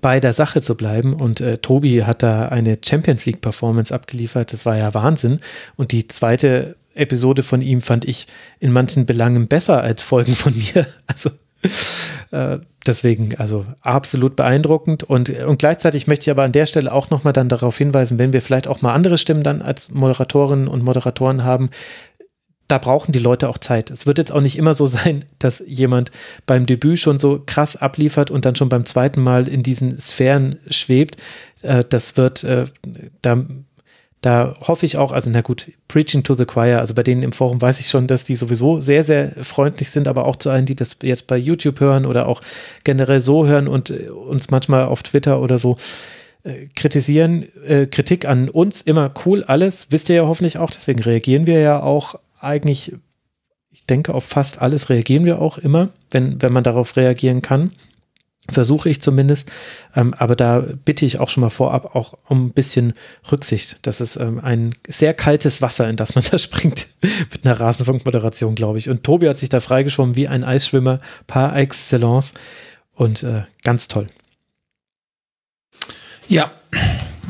bei 0.00 0.20
der 0.20 0.32
Sache 0.32 0.62
zu 0.62 0.76
bleiben. 0.76 1.14
Und 1.14 1.40
äh, 1.40 1.58
Tobi 1.58 2.04
hat 2.04 2.22
da 2.22 2.48
eine 2.48 2.78
Champions 2.84 3.26
League 3.26 3.40
Performance 3.40 3.94
abgeliefert. 3.94 4.52
Das 4.52 4.66
war 4.66 4.76
ja 4.76 4.92
Wahnsinn. 4.94 5.40
Und 5.76 5.92
die 5.92 6.08
zweite 6.08 6.76
Episode 6.94 7.42
von 7.42 7.62
ihm 7.62 7.80
fand 7.80 8.04
ich 8.06 8.26
in 8.60 8.72
manchen 8.72 9.06
Belangen 9.06 9.48
besser 9.48 9.82
als 9.82 10.02
Folgen 10.02 10.34
von 10.34 10.54
mir. 10.74 10.86
Also 11.06 11.30
äh, 12.30 12.58
deswegen, 12.86 13.34
also 13.36 13.66
absolut 13.80 14.36
beeindruckend. 14.36 15.04
Und, 15.04 15.30
und 15.30 15.58
gleichzeitig 15.58 16.06
möchte 16.06 16.24
ich 16.24 16.30
aber 16.30 16.44
an 16.44 16.52
der 16.52 16.66
Stelle 16.66 16.92
auch 16.92 17.10
nochmal 17.10 17.32
dann 17.32 17.48
darauf 17.48 17.76
hinweisen, 17.78 18.18
wenn 18.18 18.32
wir 18.32 18.42
vielleicht 18.42 18.68
auch 18.68 18.82
mal 18.82 18.94
andere 18.94 19.18
Stimmen 19.18 19.42
dann 19.42 19.62
als 19.62 19.92
Moderatorinnen 19.92 20.68
und 20.68 20.84
Moderatoren 20.84 21.44
haben, 21.44 21.70
da 22.68 22.76
brauchen 22.76 23.12
die 23.12 23.18
Leute 23.18 23.48
auch 23.48 23.58
Zeit. 23.58 23.90
Es 23.90 24.06
wird 24.06 24.18
jetzt 24.18 24.30
auch 24.30 24.42
nicht 24.42 24.56
immer 24.56 24.74
so 24.74 24.86
sein, 24.86 25.24
dass 25.38 25.62
jemand 25.66 26.10
beim 26.46 26.66
Debüt 26.66 26.98
schon 26.98 27.18
so 27.18 27.42
krass 27.44 27.76
abliefert 27.76 28.30
und 28.30 28.44
dann 28.44 28.54
schon 28.54 28.68
beim 28.68 28.84
zweiten 28.84 29.22
Mal 29.22 29.48
in 29.48 29.62
diesen 29.62 29.98
Sphären 29.98 30.58
schwebt. 30.68 31.16
Äh, 31.62 31.82
das 31.88 32.16
wird, 32.16 32.44
äh, 32.44 32.66
da, 33.22 33.44
da 34.20 34.54
hoffe 34.60 34.84
ich 34.84 34.98
auch, 34.98 35.12
also 35.12 35.30
na 35.30 35.40
gut, 35.40 35.72
Preaching 35.88 36.22
to 36.22 36.34
the 36.34 36.44
Choir, 36.44 36.80
also 36.80 36.94
bei 36.94 37.02
denen 37.02 37.22
im 37.22 37.32
Forum 37.32 37.60
weiß 37.60 37.80
ich 37.80 37.88
schon, 37.88 38.06
dass 38.06 38.24
die 38.24 38.36
sowieso 38.36 38.80
sehr, 38.80 39.02
sehr 39.02 39.32
freundlich 39.42 39.90
sind, 39.90 40.06
aber 40.06 40.26
auch 40.26 40.36
zu 40.36 40.50
allen, 40.50 40.66
die 40.66 40.76
das 40.76 40.96
jetzt 41.02 41.26
bei 41.26 41.38
YouTube 41.38 41.80
hören 41.80 42.04
oder 42.04 42.26
auch 42.26 42.42
generell 42.84 43.20
so 43.20 43.46
hören 43.46 43.66
und 43.66 43.90
äh, 43.90 44.10
uns 44.10 44.50
manchmal 44.50 44.84
auf 44.84 45.02
Twitter 45.02 45.40
oder 45.40 45.58
so 45.58 45.76
kritisieren, 46.76 47.46
Kritik 47.90 48.24
an 48.24 48.48
uns, 48.48 48.80
immer 48.80 49.12
cool, 49.26 49.42
alles, 49.44 49.88
wisst 49.90 50.08
ihr 50.08 50.16
ja 50.16 50.26
hoffentlich 50.26 50.56
auch, 50.56 50.70
deswegen 50.70 51.02
reagieren 51.02 51.46
wir 51.46 51.58
ja 51.58 51.82
auch 51.82 52.14
eigentlich, 52.40 52.94
ich 53.70 53.84
denke, 53.86 54.14
auf 54.14 54.24
fast 54.24 54.60
alles 54.60 54.88
reagieren 54.88 55.24
wir 55.24 55.40
auch 55.40 55.58
immer, 55.58 55.90
wenn, 56.10 56.40
wenn 56.42 56.52
man 56.52 56.64
darauf 56.64 56.96
reagieren 56.96 57.42
kann. 57.42 57.72
Versuche 58.50 58.88
ich 58.88 59.02
zumindest. 59.02 59.52
Ähm, 59.94 60.14
aber 60.14 60.34
da 60.34 60.64
bitte 60.84 61.04
ich 61.04 61.20
auch 61.20 61.28
schon 61.28 61.42
mal 61.42 61.50
vorab 61.50 61.94
auch 61.94 62.14
um 62.24 62.46
ein 62.46 62.52
bisschen 62.52 62.94
Rücksicht. 63.30 63.78
Das 63.82 64.00
ist 64.00 64.16
ähm, 64.16 64.40
ein 64.42 64.74
sehr 64.88 65.12
kaltes 65.12 65.60
Wasser, 65.60 65.88
in 65.88 65.96
das 65.96 66.14
man 66.14 66.24
da 66.30 66.38
springt 66.38 66.88
mit 67.02 67.44
einer 67.44 67.60
Rasenfunkmoderation, 67.60 68.54
glaube 68.54 68.78
ich. 68.78 68.88
Und 68.88 69.04
Tobi 69.04 69.28
hat 69.28 69.38
sich 69.38 69.50
da 69.50 69.60
freigeschwommen 69.60 70.16
wie 70.16 70.28
ein 70.28 70.44
Eisschwimmer 70.44 70.98
par 71.26 71.54
excellence 71.56 72.32
und 72.94 73.22
äh, 73.22 73.42
ganz 73.64 73.88
toll. 73.88 74.06
Ja, 76.26 76.50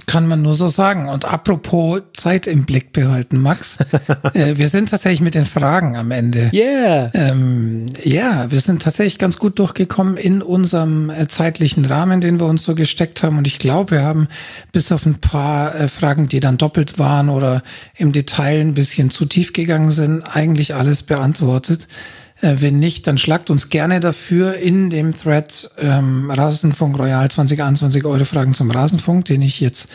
kann 0.09 0.27
man 0.27 0.43
nur 0.43 0.57
so 0.57 0.67
sagen. 0.67 1.09
Und 1.09 1.25
apropos 1.27 2.03
Zeit 2.15 2.49
im 2.49 2.65
Blick 2.65 2.93
behalten, 2.93 3.41
Max. 3.41 3.79
äh, 4.35 4.57
wir 4.57 4.69
sind 4.69 4.89
tatsächlich 4.89 5.21
mit 5.21 5.37
den 5.37 5.45
Fragen 5.45 5.97
am 5.97 6.11
Ende. 6.11 6.51
Yeah. 6.53 7.11
Ähm, 7.15 7.87
ja, 8.03 8.51
wir 8.51 8.61
sind 8.61 8.83
tatsächlich 8.83 9.19
ganz 9.19 9.39
gut 9.39 9.59
durchgekommen 9.61 10.17
in 10.17 10.43
unserem 10.43 11.11
äh, 11.11 11.29
zeitlichen 11.29 11.85
Rahmen, 11.85 12.21
den 12.21 12.41
wir 12.41 12.47
uns 12.47 12.65
so 12.65 12.75
gesteckt 12.75 13.23
haben. 13.23 13.39
Und 13.39 13.47
ich 13.47 13.59
glaube, 13.59 13.93
wir 13.93 14.03
haben 14.03 14.27
bis 14.73 14.91
auf 14.91 15.07
ein 15.07 15.21
paar 15.21 15.75
äh, 15.75 15.89
Fragen, 15.89 16.27
die 16.27 16.41
dann 16.41 16.57
doppelt 16.57 16.99
waren 16.99 17.29
oder 17.29 17.63
im 17.95 18.13
Detail 18.13 18.61
ein 18.61 18.75
bisschen 18.75 19.11
zu 19.11 19.27
tief 19.27 19.53
gegangen 19.53 19.91
sind, 19.91 20.23
eigentlich 20.35 20.75
alles 20.75 21.03
beantwortet. 21.03 21.87
Äh, 22.41 22.57
wenn 22.59 22.79
nicht, 22.79 23.07
dann 23.07 23.19
schlagt 23.19 23.51
uns 23.51 23.71
gerne 23.71 24.01
dafür 24.01 24.55
in 24.55 24.91
dem 24.91 25.15
Thread 25.15 25.71
ähm, 25.79 26.31
Rasenfunk 26.31 26.99
Royal 26.99 27.31
2021 27.31 28.05
eure 28.05 28.25
Fragen 28.25 28.55
zum 28.55 28.71
Rasenfunk, 28.71 29.25
den 29.25 29.43
ich 29.43 29.61
jetzt 29.61 29.89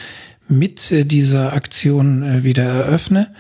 mit 0.47 0.91
äh, 0.91 1.05
dieser 1.05 1.53
Aktion 1.53 2.23
äh, 2.23 2.43
wieder 2.43 2.63
eröffne. 2.63 3.33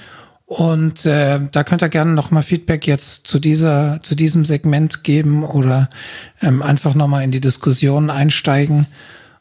Und 0.45 1.05
äh, 1.05 1.39
da 1.51 1.63
könnt 1.63 1.81
ihr 1.81 1.89
gerne 1.89 2.13
nochmal 2.13 2.43
Feedback 2.43 2.85
jetzt 2.85 3.27
zu 3.27 3.39
dieser, 3.39 3.99
zu 4.03 4.13
diesem 4.13 4.45
Segment 4.45 5.03
geben 5.03 5.43
oder 5.43 5.89
ähm, 6.41 6.61
einfach 6.61 6.93
nochmal 6.93 7.23
in 7.23 7.31
die 7.31 7.39
Diskussion 7.39 8.09
einsteigen 8.09 8.85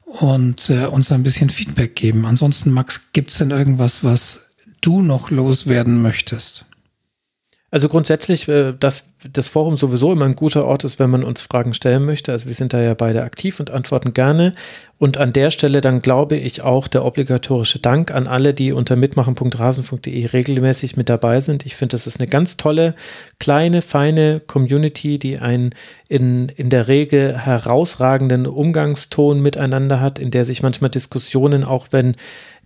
und 0.04 0.70
äh, 0.70 0.86
uns 0.86 1.12
ein 1.12 1.22
bisschen 1.22 1.50
Feedback 1.50 1.96
geben. 1.96 2.24
Ansonsten, 2.24 2.70
Max, 2.70 3.12
gibt's 3.12 3.38
denn 3.38 3.50
irgendwas, 3.50 4.02
was 4.02 4.40
du 4.80 5.02
noch 5.02 5.30
loswerden 5.30 6.02
möchtest? 6.02 6.64
Also 7.72 7.88
grundsätzlich, 7.88 8.48
äh, 8.48 8.74
dass 8.78 9.06
das 9.32 9.48
Forum 9.48 9.76
sowieso 9.76 10.12
immer 10.12 10.26
ein 10.26 10.36
guter 10.36 10.66
Ort 10.66 10.84
ist, 10.84 10.98
wenn 10.98 11.08
man 11.08 11.24
uns 11.24 11.40
Fragen 11.40 11.72
stellen 11.72 12.04
möchte. 12.04 12.30
Also 12.30 12.44
wir 12.44 12.52
sind 12.52 12.74
da 12.74 12.82
ja 12.82 12.92
beide 12.92 13.22
aktiv 13.22 13.60
und 13.60 13.70
antworten 13.70 14.12
gerne. 14.12 14.52
Und 14.98 15.16
an 15.16 15.32
der 15.32 15.50
Stelle 15.50 15.80
dann 15.80 16.02
glaube 16.02 16.36
ich 16.36 16.60
auch 16.60 16.86
der 16.86 17.02
obligatorische 17.02 17.78
Dank 17.78 18.10
an 18.10 18.26
alle, 18.26 18.52
die 18.52 18.72
unter 18.72 18.94
mitmachen.rasen.de 18.94 20.26
regelmäßig 20.26 20.98
mit 20.98 21.08
dabei 21.08 21.40
sind. 21.40 21.64
Ich 21.64 21.74
finde, 21.74 21.94
das 21.94 22.06
ist 22.06 22.20
eine 22.20 22.28
ganz 22.28 22.58
tolle, 22.58 22.94
kleine, 23.40 23.80
feine 23.80 24.40
Community, 24.40 25.18
die 25.18 25.38
einen 25.38 25.74
in, 26.10 26.50
in 26.50 26.68
der 26.68 26.88
Regel 26.88 27.38
herausragenden 27.38 28.46
Umgangston 28.46 29.40
miteinander 29.40 29.98
hat, 29.98 30.18
in 30.18 30.30
der 30.30 30.44
sich 30.44 30.62
manchmal 30.62 30.90
Diskussionen, 30.90 31.64
auch 31.64 31.86
wenn 31.90 32.16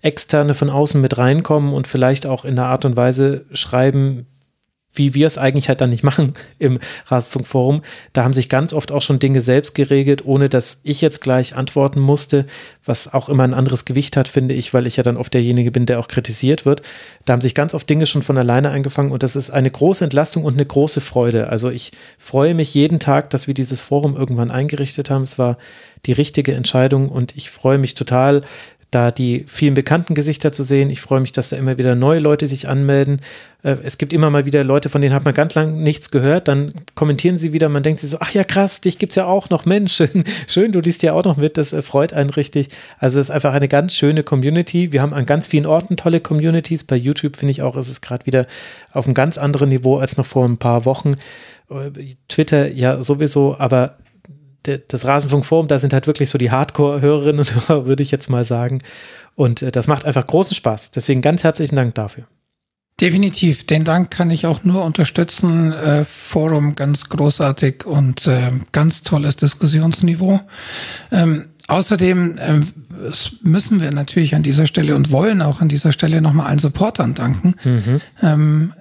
Externe 0.02 0.54
von 0.54 0.68
außen 0.68 1.00
mit 1.00 1.16
reinkommen 1.16 1.72
und 1.72 1.86
vielleicht 1.86 2.26
auch 2.26 2.44
in 2.44 2.58
einer 2.58 2.66
Art 2.66 2.84
und 2.84 2.96
Weise 2.96 3.44
schreiben, 3.52 4.26
wie 4.96 5.14
wir 5.14 5.26
es 5.26 5.38
eigentlich 5.38 5.68
halt 5.68 5.80
dann 5.80 5.90
nicht 5.90 6.02
machen 6.02 6.34
im 6.58 6.78
Rasenfunkforum. 7.06 7.82
Da 8.12 8.24
haben 8.24 8.34
sich 8.34 8.48
ganz 8.48 8.72
oft 8.72 8.92
auch 8.92 9.02
schon 9.02 9.18
Dinge 9.18 9.40
selbst 9.40 9.74
geregelt, 9.74 10.24
ohne 10.26 10.48
dass 10.48 10.80
ich 10.82 11.00
jetzt 11.00 11.20
gleich 11.20 11.56
antworten 11.56 12.00
musste, 12.00 12.46
was 12.84 13.12
auch 13.12 13.28
immer 13.28 13.44
ein 13.44 13.54
anderes 13.54 13.84
Gewicht 13.84 14.16
hat, 14.16 14.28
finde 14.28 14.54
ich, 14.54 14.74
weil 14.74 14.86
ich 14.86 14.96
ja 14.96 15.02
dann 15.02 15.16
oft 15.16 15.34
derjenige 15.34 15.70
bin, 15.70 15.86
der 15.86 16.00
auch 16.00 16.08
kritisiert 16.08 16.64
wird. 16.66 16.82
Da 17.24 17.32
haben 17.32 17.40
sich 17.40 17.54
ganz 17.54 17.74
oft 17.74 17.88
Dinge 17.88 18.06
schon 18.06 18.22
von 18.22 18.38
alleine 18.38 18.70
eingefangen 18.70 19.12
und 19.12 19.22
das 19.22 19.36
ist 19.36 19.50
eine 19.50 19.70
große 19.70 20.04
Entlastung 20.04 20.44
und 20.44 20.54
eine 20.54 20.66
große 20.66 21.00
Freude. 21.00 21.48
Also 21.48 21.70
ich 21.70 21.92
freue 22.18 22.54
mich 22.54 22.74
jeden 22.74 23.00
Tag, 23.00 23.30
dass 23.30 23.46
wir 23.46 23.54
dieses 23.54 23.80
Forum 23.80 24.16
irgendwann 24.16 24.50
eingerichtet 24.50 25.10
haben. 25.10 25.22
Es 25.22 25.38
war 25.38 25.58
die 26.06 26.12
richtige 26.12 26.54
Entscheidung 26.54 27.08
und 27.08 27.36
ich 27.36 27.50
freue 27.50 27.78
mich 27.78 27.94
total, 27.94 28.42
da 28.96 29.10
die 29.10 29.44
vielen 29.46 29.74
bekannten 29.74 30.14
Gesichter 30.14 30.52
zu 30.52 30.62
sehen. 30.62 30.88
Ich 30.88 31.02
freue 31.02 31.20
mich, 31.20 31.30
dass 31.30 31.50
da 31.50 31.58
immer 31.58 31.76
wieder 31.76 31.94
neue 31.94 32.18
Leute 32.18 32.46
sich 32.46 32.66
anmelden. 32.66 33.20
Äh, 33.62 33.76
es 33.84 33.98
gibt 33.98 34.14
immer 34.14 34.30
mal 34.30 34.46
wieder 34.46 34.64
Leute, 34.64 34.88
von 34.88 35.02
denen 35.02 35.14
hat 35.14 35.26
man 35.26 35.34
ganz 35.34 35.54
lang 35.54 35.82
nichts 35.82 36.10
gehört. 36.10 36.48
Dann 36.48 36.72
kommentieren 36.94 37.36
sie 37.36 37.52
wieder. 37.52 37.68
Man 37.68 37.82
denkt 37.82 38.00
sich 38.00 38.08
so, 38.08 38.16
ach 38.20 38.30
ja, 38.32 38.42
krass, 38.42 38.80
dich 38.80 38.98
gibt's 38.98 39.16
ja 39.16 39.26
auch 39.26 39.50
noch. 39.50 39.66
Mensch, 39.66 39.92
schön, 39.92 40.24
schön 40.46 40.72
du 40.72 40.80
liest 40.80 41.02
ja 41.02 41.12
auch 41.12 41.24
noch 41.24 41.36
mit. 41.36 41.58
Das 41.58 41.74
äh, 41.74 41.82
freut 41.82 42.14
einen 42.14 42.30
richtig. 42.30 42.70
Also 42.98 43.20
es 43.20 43.26
ist 43.28 43.34
einfach 43.34 43.52
eine 43.52 43.68
ganz 43.68 43.94
schöne 43.94 44.22
Community. 44.22 44.92
Wir 44.92 45.02
haben 45.02 45.12
an 45.12 45.26
ganz 45.26 45.46
vielen 45.46 45.66
Orten 45.66 45.98
tolle 45.98 46.20
Communities. 46.20 46.84
Bei 46.84 46.96
YouTube 46.96 47.36
finde 47.36 47.50
ich 47.50 47.60
auch, 47.60 47.76
ist 47.76 47.90
es 47.90 48.00
gerade 48.00 48.24
wieder 48.24 48.46
auf 48.94 49.04
einem 49.04 49.12
ganz 49.12 49.36
anderen 49.36 49.68
Niveau 49.68 49.98
als 49.98 50.16
noch 50.16 50.24
vor 50.24 50.46
ein 50.46 50.56
paar 50.56 50.86
Wochen. 50.86 51.16
Äh, 51.68 51.90
Twitter 52.28 52.72
ja 52.72 53.02
sowieso, 53.02 53.56
aber 53.58 53.98
das 54.88 55.06
Rasenfunkforum, 55.06 55.68
da 55.68 55.78
sind 55.78 55.92
halt 55.92 56.06
wirklich 56.06 56.30
so 56.30 56.38
die 56.38 56.50
Hardcore-Hörerinnen 56.50 57.40
und 57.40 57.68
Hörer, 57.68 57.86
würde 57.86 58.02
ich 58.02 58.10
jetzt 58.10 58.30
mal 58.30 58.44
sagen. 58.44 58.82
Und 59.34 59.62
äh, 59.62 59.70
das 59.70 59.86
macht 59.86 60.04
einfach 60.04 60.26
großen 60.26 60.54
Spaß. 60.54 60.92
Deswegen 60.92 61.22
ganz 61.22 61.44
herzlichen 61.44 61.76
Dank 61.76 61.94
dafür. 61.94 62.24
Definitiv. 63.00 63.66
Den 63.66 63.84
Dank 63.84 64.10
kann 64.10 64.30
ich 64.30 64.46
auch 64.46 64.64
nur 64.64 64.82
unterstützen. 64.82 65.72
Äh, 65.72 66.06
Forum 66.06 66.76
ganz 66.76 67.10
großartig 67.10 67.84
und 67.84 68.26
äh, 68.26 68.50
ganz 68.72 69.02
tolles 69.02 69.36
Diskussionsniveau. 69.36 70.40
Ähm, 71.12 71.44
außerdem 71.68 72.38
ähm, 72.40 72.62
müssen 73.42 73.80
wir 73.80 73.90
natürlich 73.90 74.34
an 74.34 74.42
dieser 74.42 74.66
Stelle 74.66 74.94
und 74.94 75.10
wollen 75.10 75.42
auch 75.42 75.60
an 75.60 75.68
dieser 75.68 75.92
Stelle 75.92 76.20
nochmal 76.20 76.46
allen 76.46 76.58
Supportern 76.58 77.14
danken. 77.14 77.54
Mhm. 77.64 78.00
Ähm, 78.22 78.72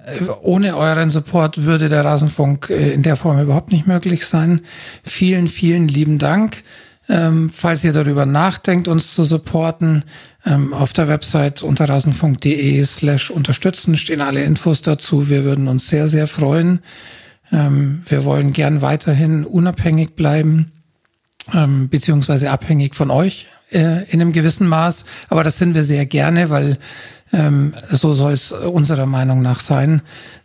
ohne 0.42 0.76
euren 0.76 1.10
Support 1.10 1.64
würde 1.64 1.88
der 1.88 2.04
Rasenfunk 2.04 2.70
äh, 2.70 2.92
in 2.92 3.02
der 3.02 3.16
Form 3.16 3.40
überhaupt 3.40 3.72
nicht 3.72 3.86
möglich 3.86 4.26
sein. 4.26 4.62
Vielen, 5.04 5.48
vielen 5.48 5.88
lieben 5.88 6.18
Dank. 6.18 6.62
Ähm, 7.08 7.50
falls 7.50 7.84
ihr 7.84 7.92
darüber 7.92 8.26
nachdenkt, 8.26 8.88
uns 8.88 9.14
zu 9.14 9.22
supporten, 9.22 10.04
ähm, 10.44 10.72
auf 10.72 10.92
der 10.92 11.08
Website 11.08 11.62
unter 11.62 11.88
rasenfunk.de 11.88 12.84
slash 12.84 13.30
unterstützen 13.30 13.96
stehen 13.96 14.20
alle 14.20 14.42
Infos 14.42 14.82
dazu. 14.82 15.28
Wir 15.28 15.44
würden 15.44 15.68
uns 15.68 15.88
sehr, 15.88 16.08
sehr 16.08 16.26
freuen. 16.26 16.80
Ähm, 17.52 18.02
wir 18.08 18.24
wollen 18.24 18.52
gern 18.52 18.80
weiterhin 18.80 19.44
unabhängig 19.44 20.14
bleiben, 20.16 20.72
ähm, 21.54 21.88
beziehungsweise 21.88 22.50
abhängig 22.50 22.94
von 22.94 23.10
euch 23.10 23.46
äh, 23.70 24.04
in 24.10 24.20
einem 24.20 24.32
gewissen 24.32 24.68
Maß. 24.68 25.04
Aber 25.28 25.44
das 25.44 25.58
sind 25.58 25.74
wir 25.74 25.82
sehr 25.82 26.06
gerne, 26.06 26.50
weil 26.50 26.78
Ähm, 27.32 27.74
so 27.90 28.14
soll 28.14 28.34
es 28.34 28.52
unserer 28.52 29.04
Meinung 29.04 29.42
nach 29.42 29.58
sein. 29.58 30.02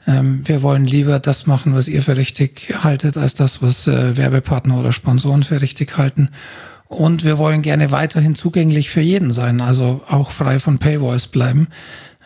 Ähm, 0.07 0.41
wir 0.45 0.63
wollen 0.63 0.87
lieber 0.87 1.19
das 1.19 1.45
machen, 1.45 1.75
was 1.75 1.87
ihr 1.87 2.01
für 2.01 2.17
richtig 2.17 2.73
haltet, 2.83 3.17
als 3.17 3.35
das, 3.35 3.61
was 3.61 3.85
äh, 3.85 4.17
Werbepartner 4.17 4.79
oder 4.79 4.91
Sponsoren 4.91 5.43
für 5.43 5.61
richtig 5.61 5.95
halten. 5.97 6.29
Und 6.87 7.23
wir 7.23 7.37
wollen 7.37 7.61
gerne 7.61 7.91
weiterhin 7.91 8.33
zugänglich 8.33 8.89
für 8.89 8.99
jeden 8.99 9.31
sein, 9.31 9.61
also 9.61 10.01
auch 10.09 10.31
frei 10.31 10.59
von 10.59 10.79
Paywalls 10.79 11.27
bleiben. 11.27 11.67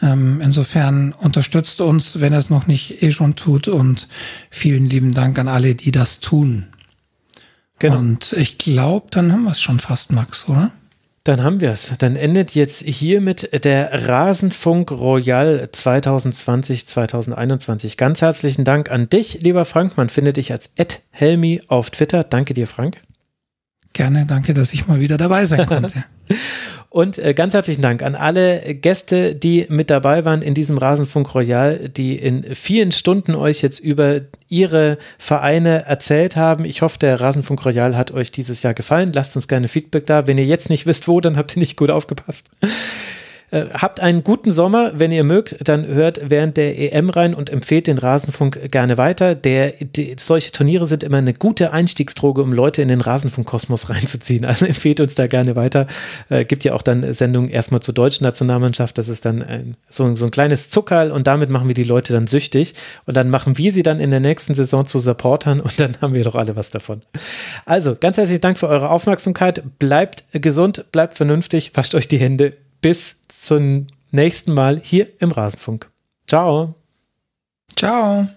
Ähm, 0.01 0.39
insofern 0.41 1.11
unterstützt 1.11 1.81
uns, 1.81 2.21
wenn 2.21 2.31
er 2.31 2.39
es 2.39 2.49
noch 2.49 2.65
nicht 2.65 3.03
eh 3.03 3.11
schon 3.11 3.35
tut. 3.35 3.67
Und 3.67 4.07
vielen 4.49 4.89
lieben 4.89 5.11
Dank 5.11 5.37
an 5.37 5.49
alle, 5.49 5.75
die 5.75 5.91
das 5.91 6.21
tun. 6.21 6.67
Genau. 7.79 7.97
Und 7.97 8.33
ich 8.33 8.57
glaube, 8.57 9.07
dann 9.11 9.31
haben 9.31 9.43
wir 9.43 9.51
es 9.51 9.61
schon 9.61 9.79
fast, 9.79 10.11
Max, 10.11 10.47
oder? 10.47 10.71
Dann 11.25 11.43
haben 11.43 11.59
wir 11.59 11.71
es. 11.71 11.91
Dann 11.97 12.15
endet 12.15 12.53
jetzt 12.53 12.83
hiermit 12.83 13.65
der 13.65 14.07
Rasenfunk 14.07 14.91
Royal 14.91 15.67
2020-2021. 15.73 17.97
Ganz 17.97 18.21
herzlichen 18.21 18.63
Dank 18.63 18.91
an 18.91 19.09
dich, 19.09 19.41
lieber 19.41 19.65
Frank. 19.65 19.97
Man 19.97 20.09
findet 20.09 20.37
dich 20.37 20.51
als 20.51 20.69
Ed 20.75 21.01
Helmi 21.09 21.61
auf 21.67 21.89
Twitter. 21.89 22.23
Danke 22.23 22.53
dir, 22.53 22.67
Frank. 22.67 22.97
Gerne, 23.93 24.27
danke, 24.27 24.53
dass 24.53 24.71
ich 24.71 24.85
mal 24.85 24.99
wieder 24.99 25.17
dabei 25.17 25.45
sein 25.45 25.65
konnte. 25.65 26.03
Und 26.95 27.19
äh, 27.19 27.33
ganz 27.33 27.53
herzlichen 27.53 27.81
Dank 27.81 28.01
an 28.03 28.15
alle 28.15 28.73
Gäste, 28.73 29.35
die 29.35 29.65
mit 29.67 29.89
dabei 29.89 30.23
waren 30.23 30.41
in 30.41 30.53
diesem 30.53 30.77
Rasenfunk 30.77 31.35
Royal, 31.35 31.89
die 31.89 32.15
in 32.15 32.55
vielen 32.55 32.93
Stunden 32.93 33.35
euch 33.35 33.61
jetzt 33.61 33.79
über 33.79 34.21
ihre 34.47 34.97
Vereine 35.17 35.83
erzählt 35.83 36.37
haben. 36.37 36.63
Ich 36.63 36.81
hoffe, 36.81 36.97
der 36.97 37.19
Rasenfunk 37.19 37.65
Royal 37.65 37.97
hat 37.97 38.11
euch 38.11 38.31
dieses 38.31 38.63
Jahr 38.63 38.73
gefallen. 38.73 39.11
Lasst 39.13 39.35
uns 39.35 39.49
gerne 39.49 39.67
Feedback 39.67 40.05
da. 40.05 40.25
Wenn 40.25 40.37
ihr 40.37 40.45
jetzt 40.45 40.69
nicht 40.69 40.85
wisst, 40.85 41.09
wo, 41.09 41.19
dann 41.19 41.35
habt 41.35 41.57
ihr 41.57 41.59
nicht 41.59 41.75
gut 41.75 41.91
aufgepasst. 41.91 42.49
Äh, 43.55 43.69
habt 43.73 44.01
einen 44.01 44.23
guten 44.25 44.51
Sommer. 44.51 44.91
Wenn 44.95 45.13
ihr 45.13 45.23
mögt, 45.23 45.55
dann 45.65 45.87
hört 45.87 46.29
während 46.29 46.57
der 46.57 46.77
EM 46.77 47.09
rein 47.09 47.33
und 47.33 47.49
empfehlt 47.49 47.87
den 47.87 47.97
Rasenfunk 47.97 48.69
gerne 48.69 48.97
weiter. 48.97 49.33
Der, 49.33 49.71
die, 49.79 50.17
solche 50.19 50.51
Turniere 50.51 50.83
sind 50.83 51.03
immer 51.03 51.19
eine 51.19 51.31
gute 51.31 51.71
Einstiegsdroge, 51.71 52.43
um 52.43 52.51
Leute 52.51 52.81
in 52.81 52.89
den 52.89 52.99
Rasenfunkkosmos 52.99 53.89
reinzuziehen. 53.91 54.43
Also 54.43 54.65
empfehlt 54.65 54.99
uns 54.99 55.15
da 55.15 55.27
gerne 55.27 55.55
weiter. 55.55 55.87
Äh, 56.27 56.43
gibt 56.43 56.65
ja 56.65 56.73
auch 56.73 56.81
dann 56.81 57.13
Sendungen 57.13 57.49
erstmal 57.49 57.79
zur 57.79 57.93
deutschen 57.93 58.25
Nationalmannschaft. 58.25 58.97
Das 58.97 59.07
ist 59.07 59.23
dann 59.23 59.41
ein, 59.41 59.77
so, 59.89 60.13
so 60.15 60.25
ein 60.25 60.31
kleines 60.31 60.69
Zuckerl 60.69 61.11
und 61.11 61.25
damit 61.25 61.49
machen 61.49 61.69
wir 61.69 61.75
die 61.75 61.83
Leute 61.83 62.11
dann 62.11 62.27
süchtig. 62.27 62.73
Und 63.05 63.15
dann 63.15 63.29
machen 63.29 63.57
wir 63.57 63.71
sie 63.71 63.83
dann 63.83 64.01
in 64.01 64.11
der 64.11 64.19
nächsten 64.19 64.53
Saison 64.53 64.85
zu 64.85 64.99
Supportern 64.99 65.61
und 65.61 65.79
dann 65.79 65.95
haben 66.01 66.13
wir 66.13 66.25
doch 66.25 66.35
alle 66.35 66.57
was 66.57 66.71
davon. 66.71 67.03
Also 67.65 67.95
ganz 67.97 68.17
herzlichen 68.17 68.41
Dank 68.41 68.59
für 68.59 68.67
eure 68.67 68.89
Aufmerksamkeit. 68.89 69.63
Bleibt 69.79 70.25
gesund, 70.33 70.91
bleibt 70.91 71.13
vernünftig, 71.13 71.71
wascht 71.75 71.95
euch 71.95 72.09
die 72.09 72.17
Hände 72.17 72.53
bis 72.85 73.23
zum 73.29 73.87
nächsten 74.11 74.53
Mal 74.53 74.79
hier 74.79 75.09
im 75.19 75.31
Rasenfunk. 75.31 75.89
Ciao. 76.27 76.75
Ciao. 77.75 78.27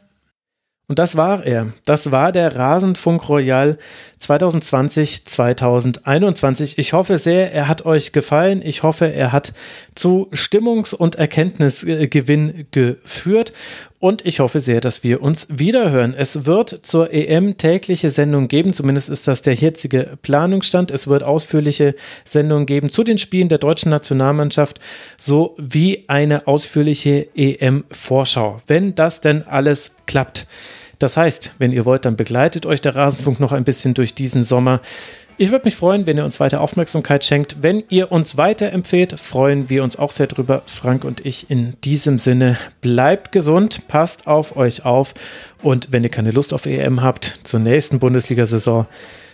Und 0.86 0.98
das 0.98 1.16
war 1.16 1.44
er. 1.44 1.74
Das 1.84 2.12
war 2.12 2.32
der 2.32 2.56
Rasenfunk 2.56 3.28
Royal 3.28 3.78
2020, 4.18 5.24
2021. 5.24 6.78
Ich 6.78 6.92
hoffe 6.92 7.18
sehr, 7.18 7.52
er 7.52 7.68
hat 7.68 7.86
euch 7.86 8.12
gefallen. 8.12 8.62
Ich 8.64 8.82
hoffe, 8.82 9.06
er 9.06 9.32
hat 9.32 9.52
zu 9.94 10.28
Stimmungs- 10.32 10.94
und 10.94 11.16
Erkenntnisgewinn 11.16 12.66
geführt. 12.70 13.52
Und 14.00 14.24
ich 14.24 14.38
hoffe 14.38 14.60
sehr, 14.60 14.80
dass 14.80 15.02
wir 15.02 15.22
uns 15.22 15.48
wiederhören. 15.50 16.14
Es 16.14 16.46
wird 16.46 16.70
zur 16.70 17.12
EM 17.12 17.56
tägliche 17.56 18.10
Sendungen 18.10 18.46
geben, 18.46 18.72
zumindest 18.72 19.08
ist 19.08 19.26
das 19.26 19.42
der 19.42 19.54
jetzige 19.54 20.18
Planungsstand. 20.22 20.92
Es 20.92 21.08
wird 21.08 21.24
ausführliche 21.24 21.96
Sendungen 22.24 22.66
geben 22.66 22.90
zu 22.90 23.02
den 23.02 23.18
Spielen 23.18 23.48
der 23.48 23.58
deutschen 23.58 23.90
Nationalmannschaft 23.90 24.78
sowie 25.16 26.04
eine 26.06 26.46
ausführliche 26.46 27.28
EM-Vorschau, 27.34 28.60
wenn 28.68 28.94
das 28.94 29.20
denn 29.20 29.42
alles 29.42 29.96
klappt. 30.06 30.46
Das 30.98 31.16
heißt, 31.16 31.52
wenn 31.58 31.72
ihr 31.72 31.84
wollt, 31.84 32.04
dann 32.04 32.16
begleitet 32.16 32.66
euch 32.66 32.80
der 32.80 32.96
Rasenfunk 32.96 33.38
noch 33.40 33.52
ein 33.52 33.64
bisschen 33.64 33.94
durch 33.94 34.14
diesen 34.14 34.42
Sommer. 34.42 34.80
Ich 35.40 35.52
würde 35.52 35.66
mich 35.66 35.76
freuen, 35.76 36.04
wenn 36.06 36.16
ihr 36.16 36.24
uns 36.24 36.40
weiter 36.40 36.60
Aufmerksamkeit 36.60 37.24
schenkt. 37.24 37.62
Wenn 37.62 37.84
ihr 37.90 38.10
uns 38.10 38.36
weiterempfehlt, 38.36 39.20
freuen 39.20 39.70
wir 39.70 39.84
uns 39.84 39.96
auch 39.96 40.10
sehr 40.10 40.26
drüber. 40.26 40.62
Frank 40.66 41.04
und 41.04 41.24
ich 41.24 41.48
in 41.48 41.76
diesem 41.84 42.18
Sinne. 42.18 42.58
Bleibt 42.80 43.30
gesund, 43.30 43.86
passt 43.86 44.26
auf 44.26 44.56
euch 44.56 44.84
auf. 44.84 45.14
Und 45.62 45.92
wenn 45.92 46.02
ihr 46.02 46.10
keine 46.10 46.32
Lust 46.32 46.52
auf 46.52 46.66
EM 46.66 47.02
habt, 47.02 47.40
zur 47.44 47.60
nächsten 47.60 48.00
Bundesliga-Saison 48.00 48.86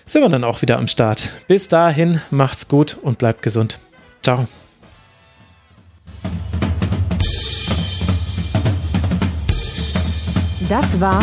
sind 0.05 0.21
wir 0.21 0.29
dann 0.29 0.45
auch 0.45 0.61
wieder 0.61 0.77
am 0.79 0.89
Start. 0.89 1.33
Bis 1.49 1.69
dahin, 1.69 2.21
macht's 2.31 2.69
gut 2.69 2.99
und 3.01 3.17
bleibt 3.17 3.41
gesund. 3.41 3.79
Ciao. 4.23 4.47
Das 10.69 11.01
war 11.01 11.23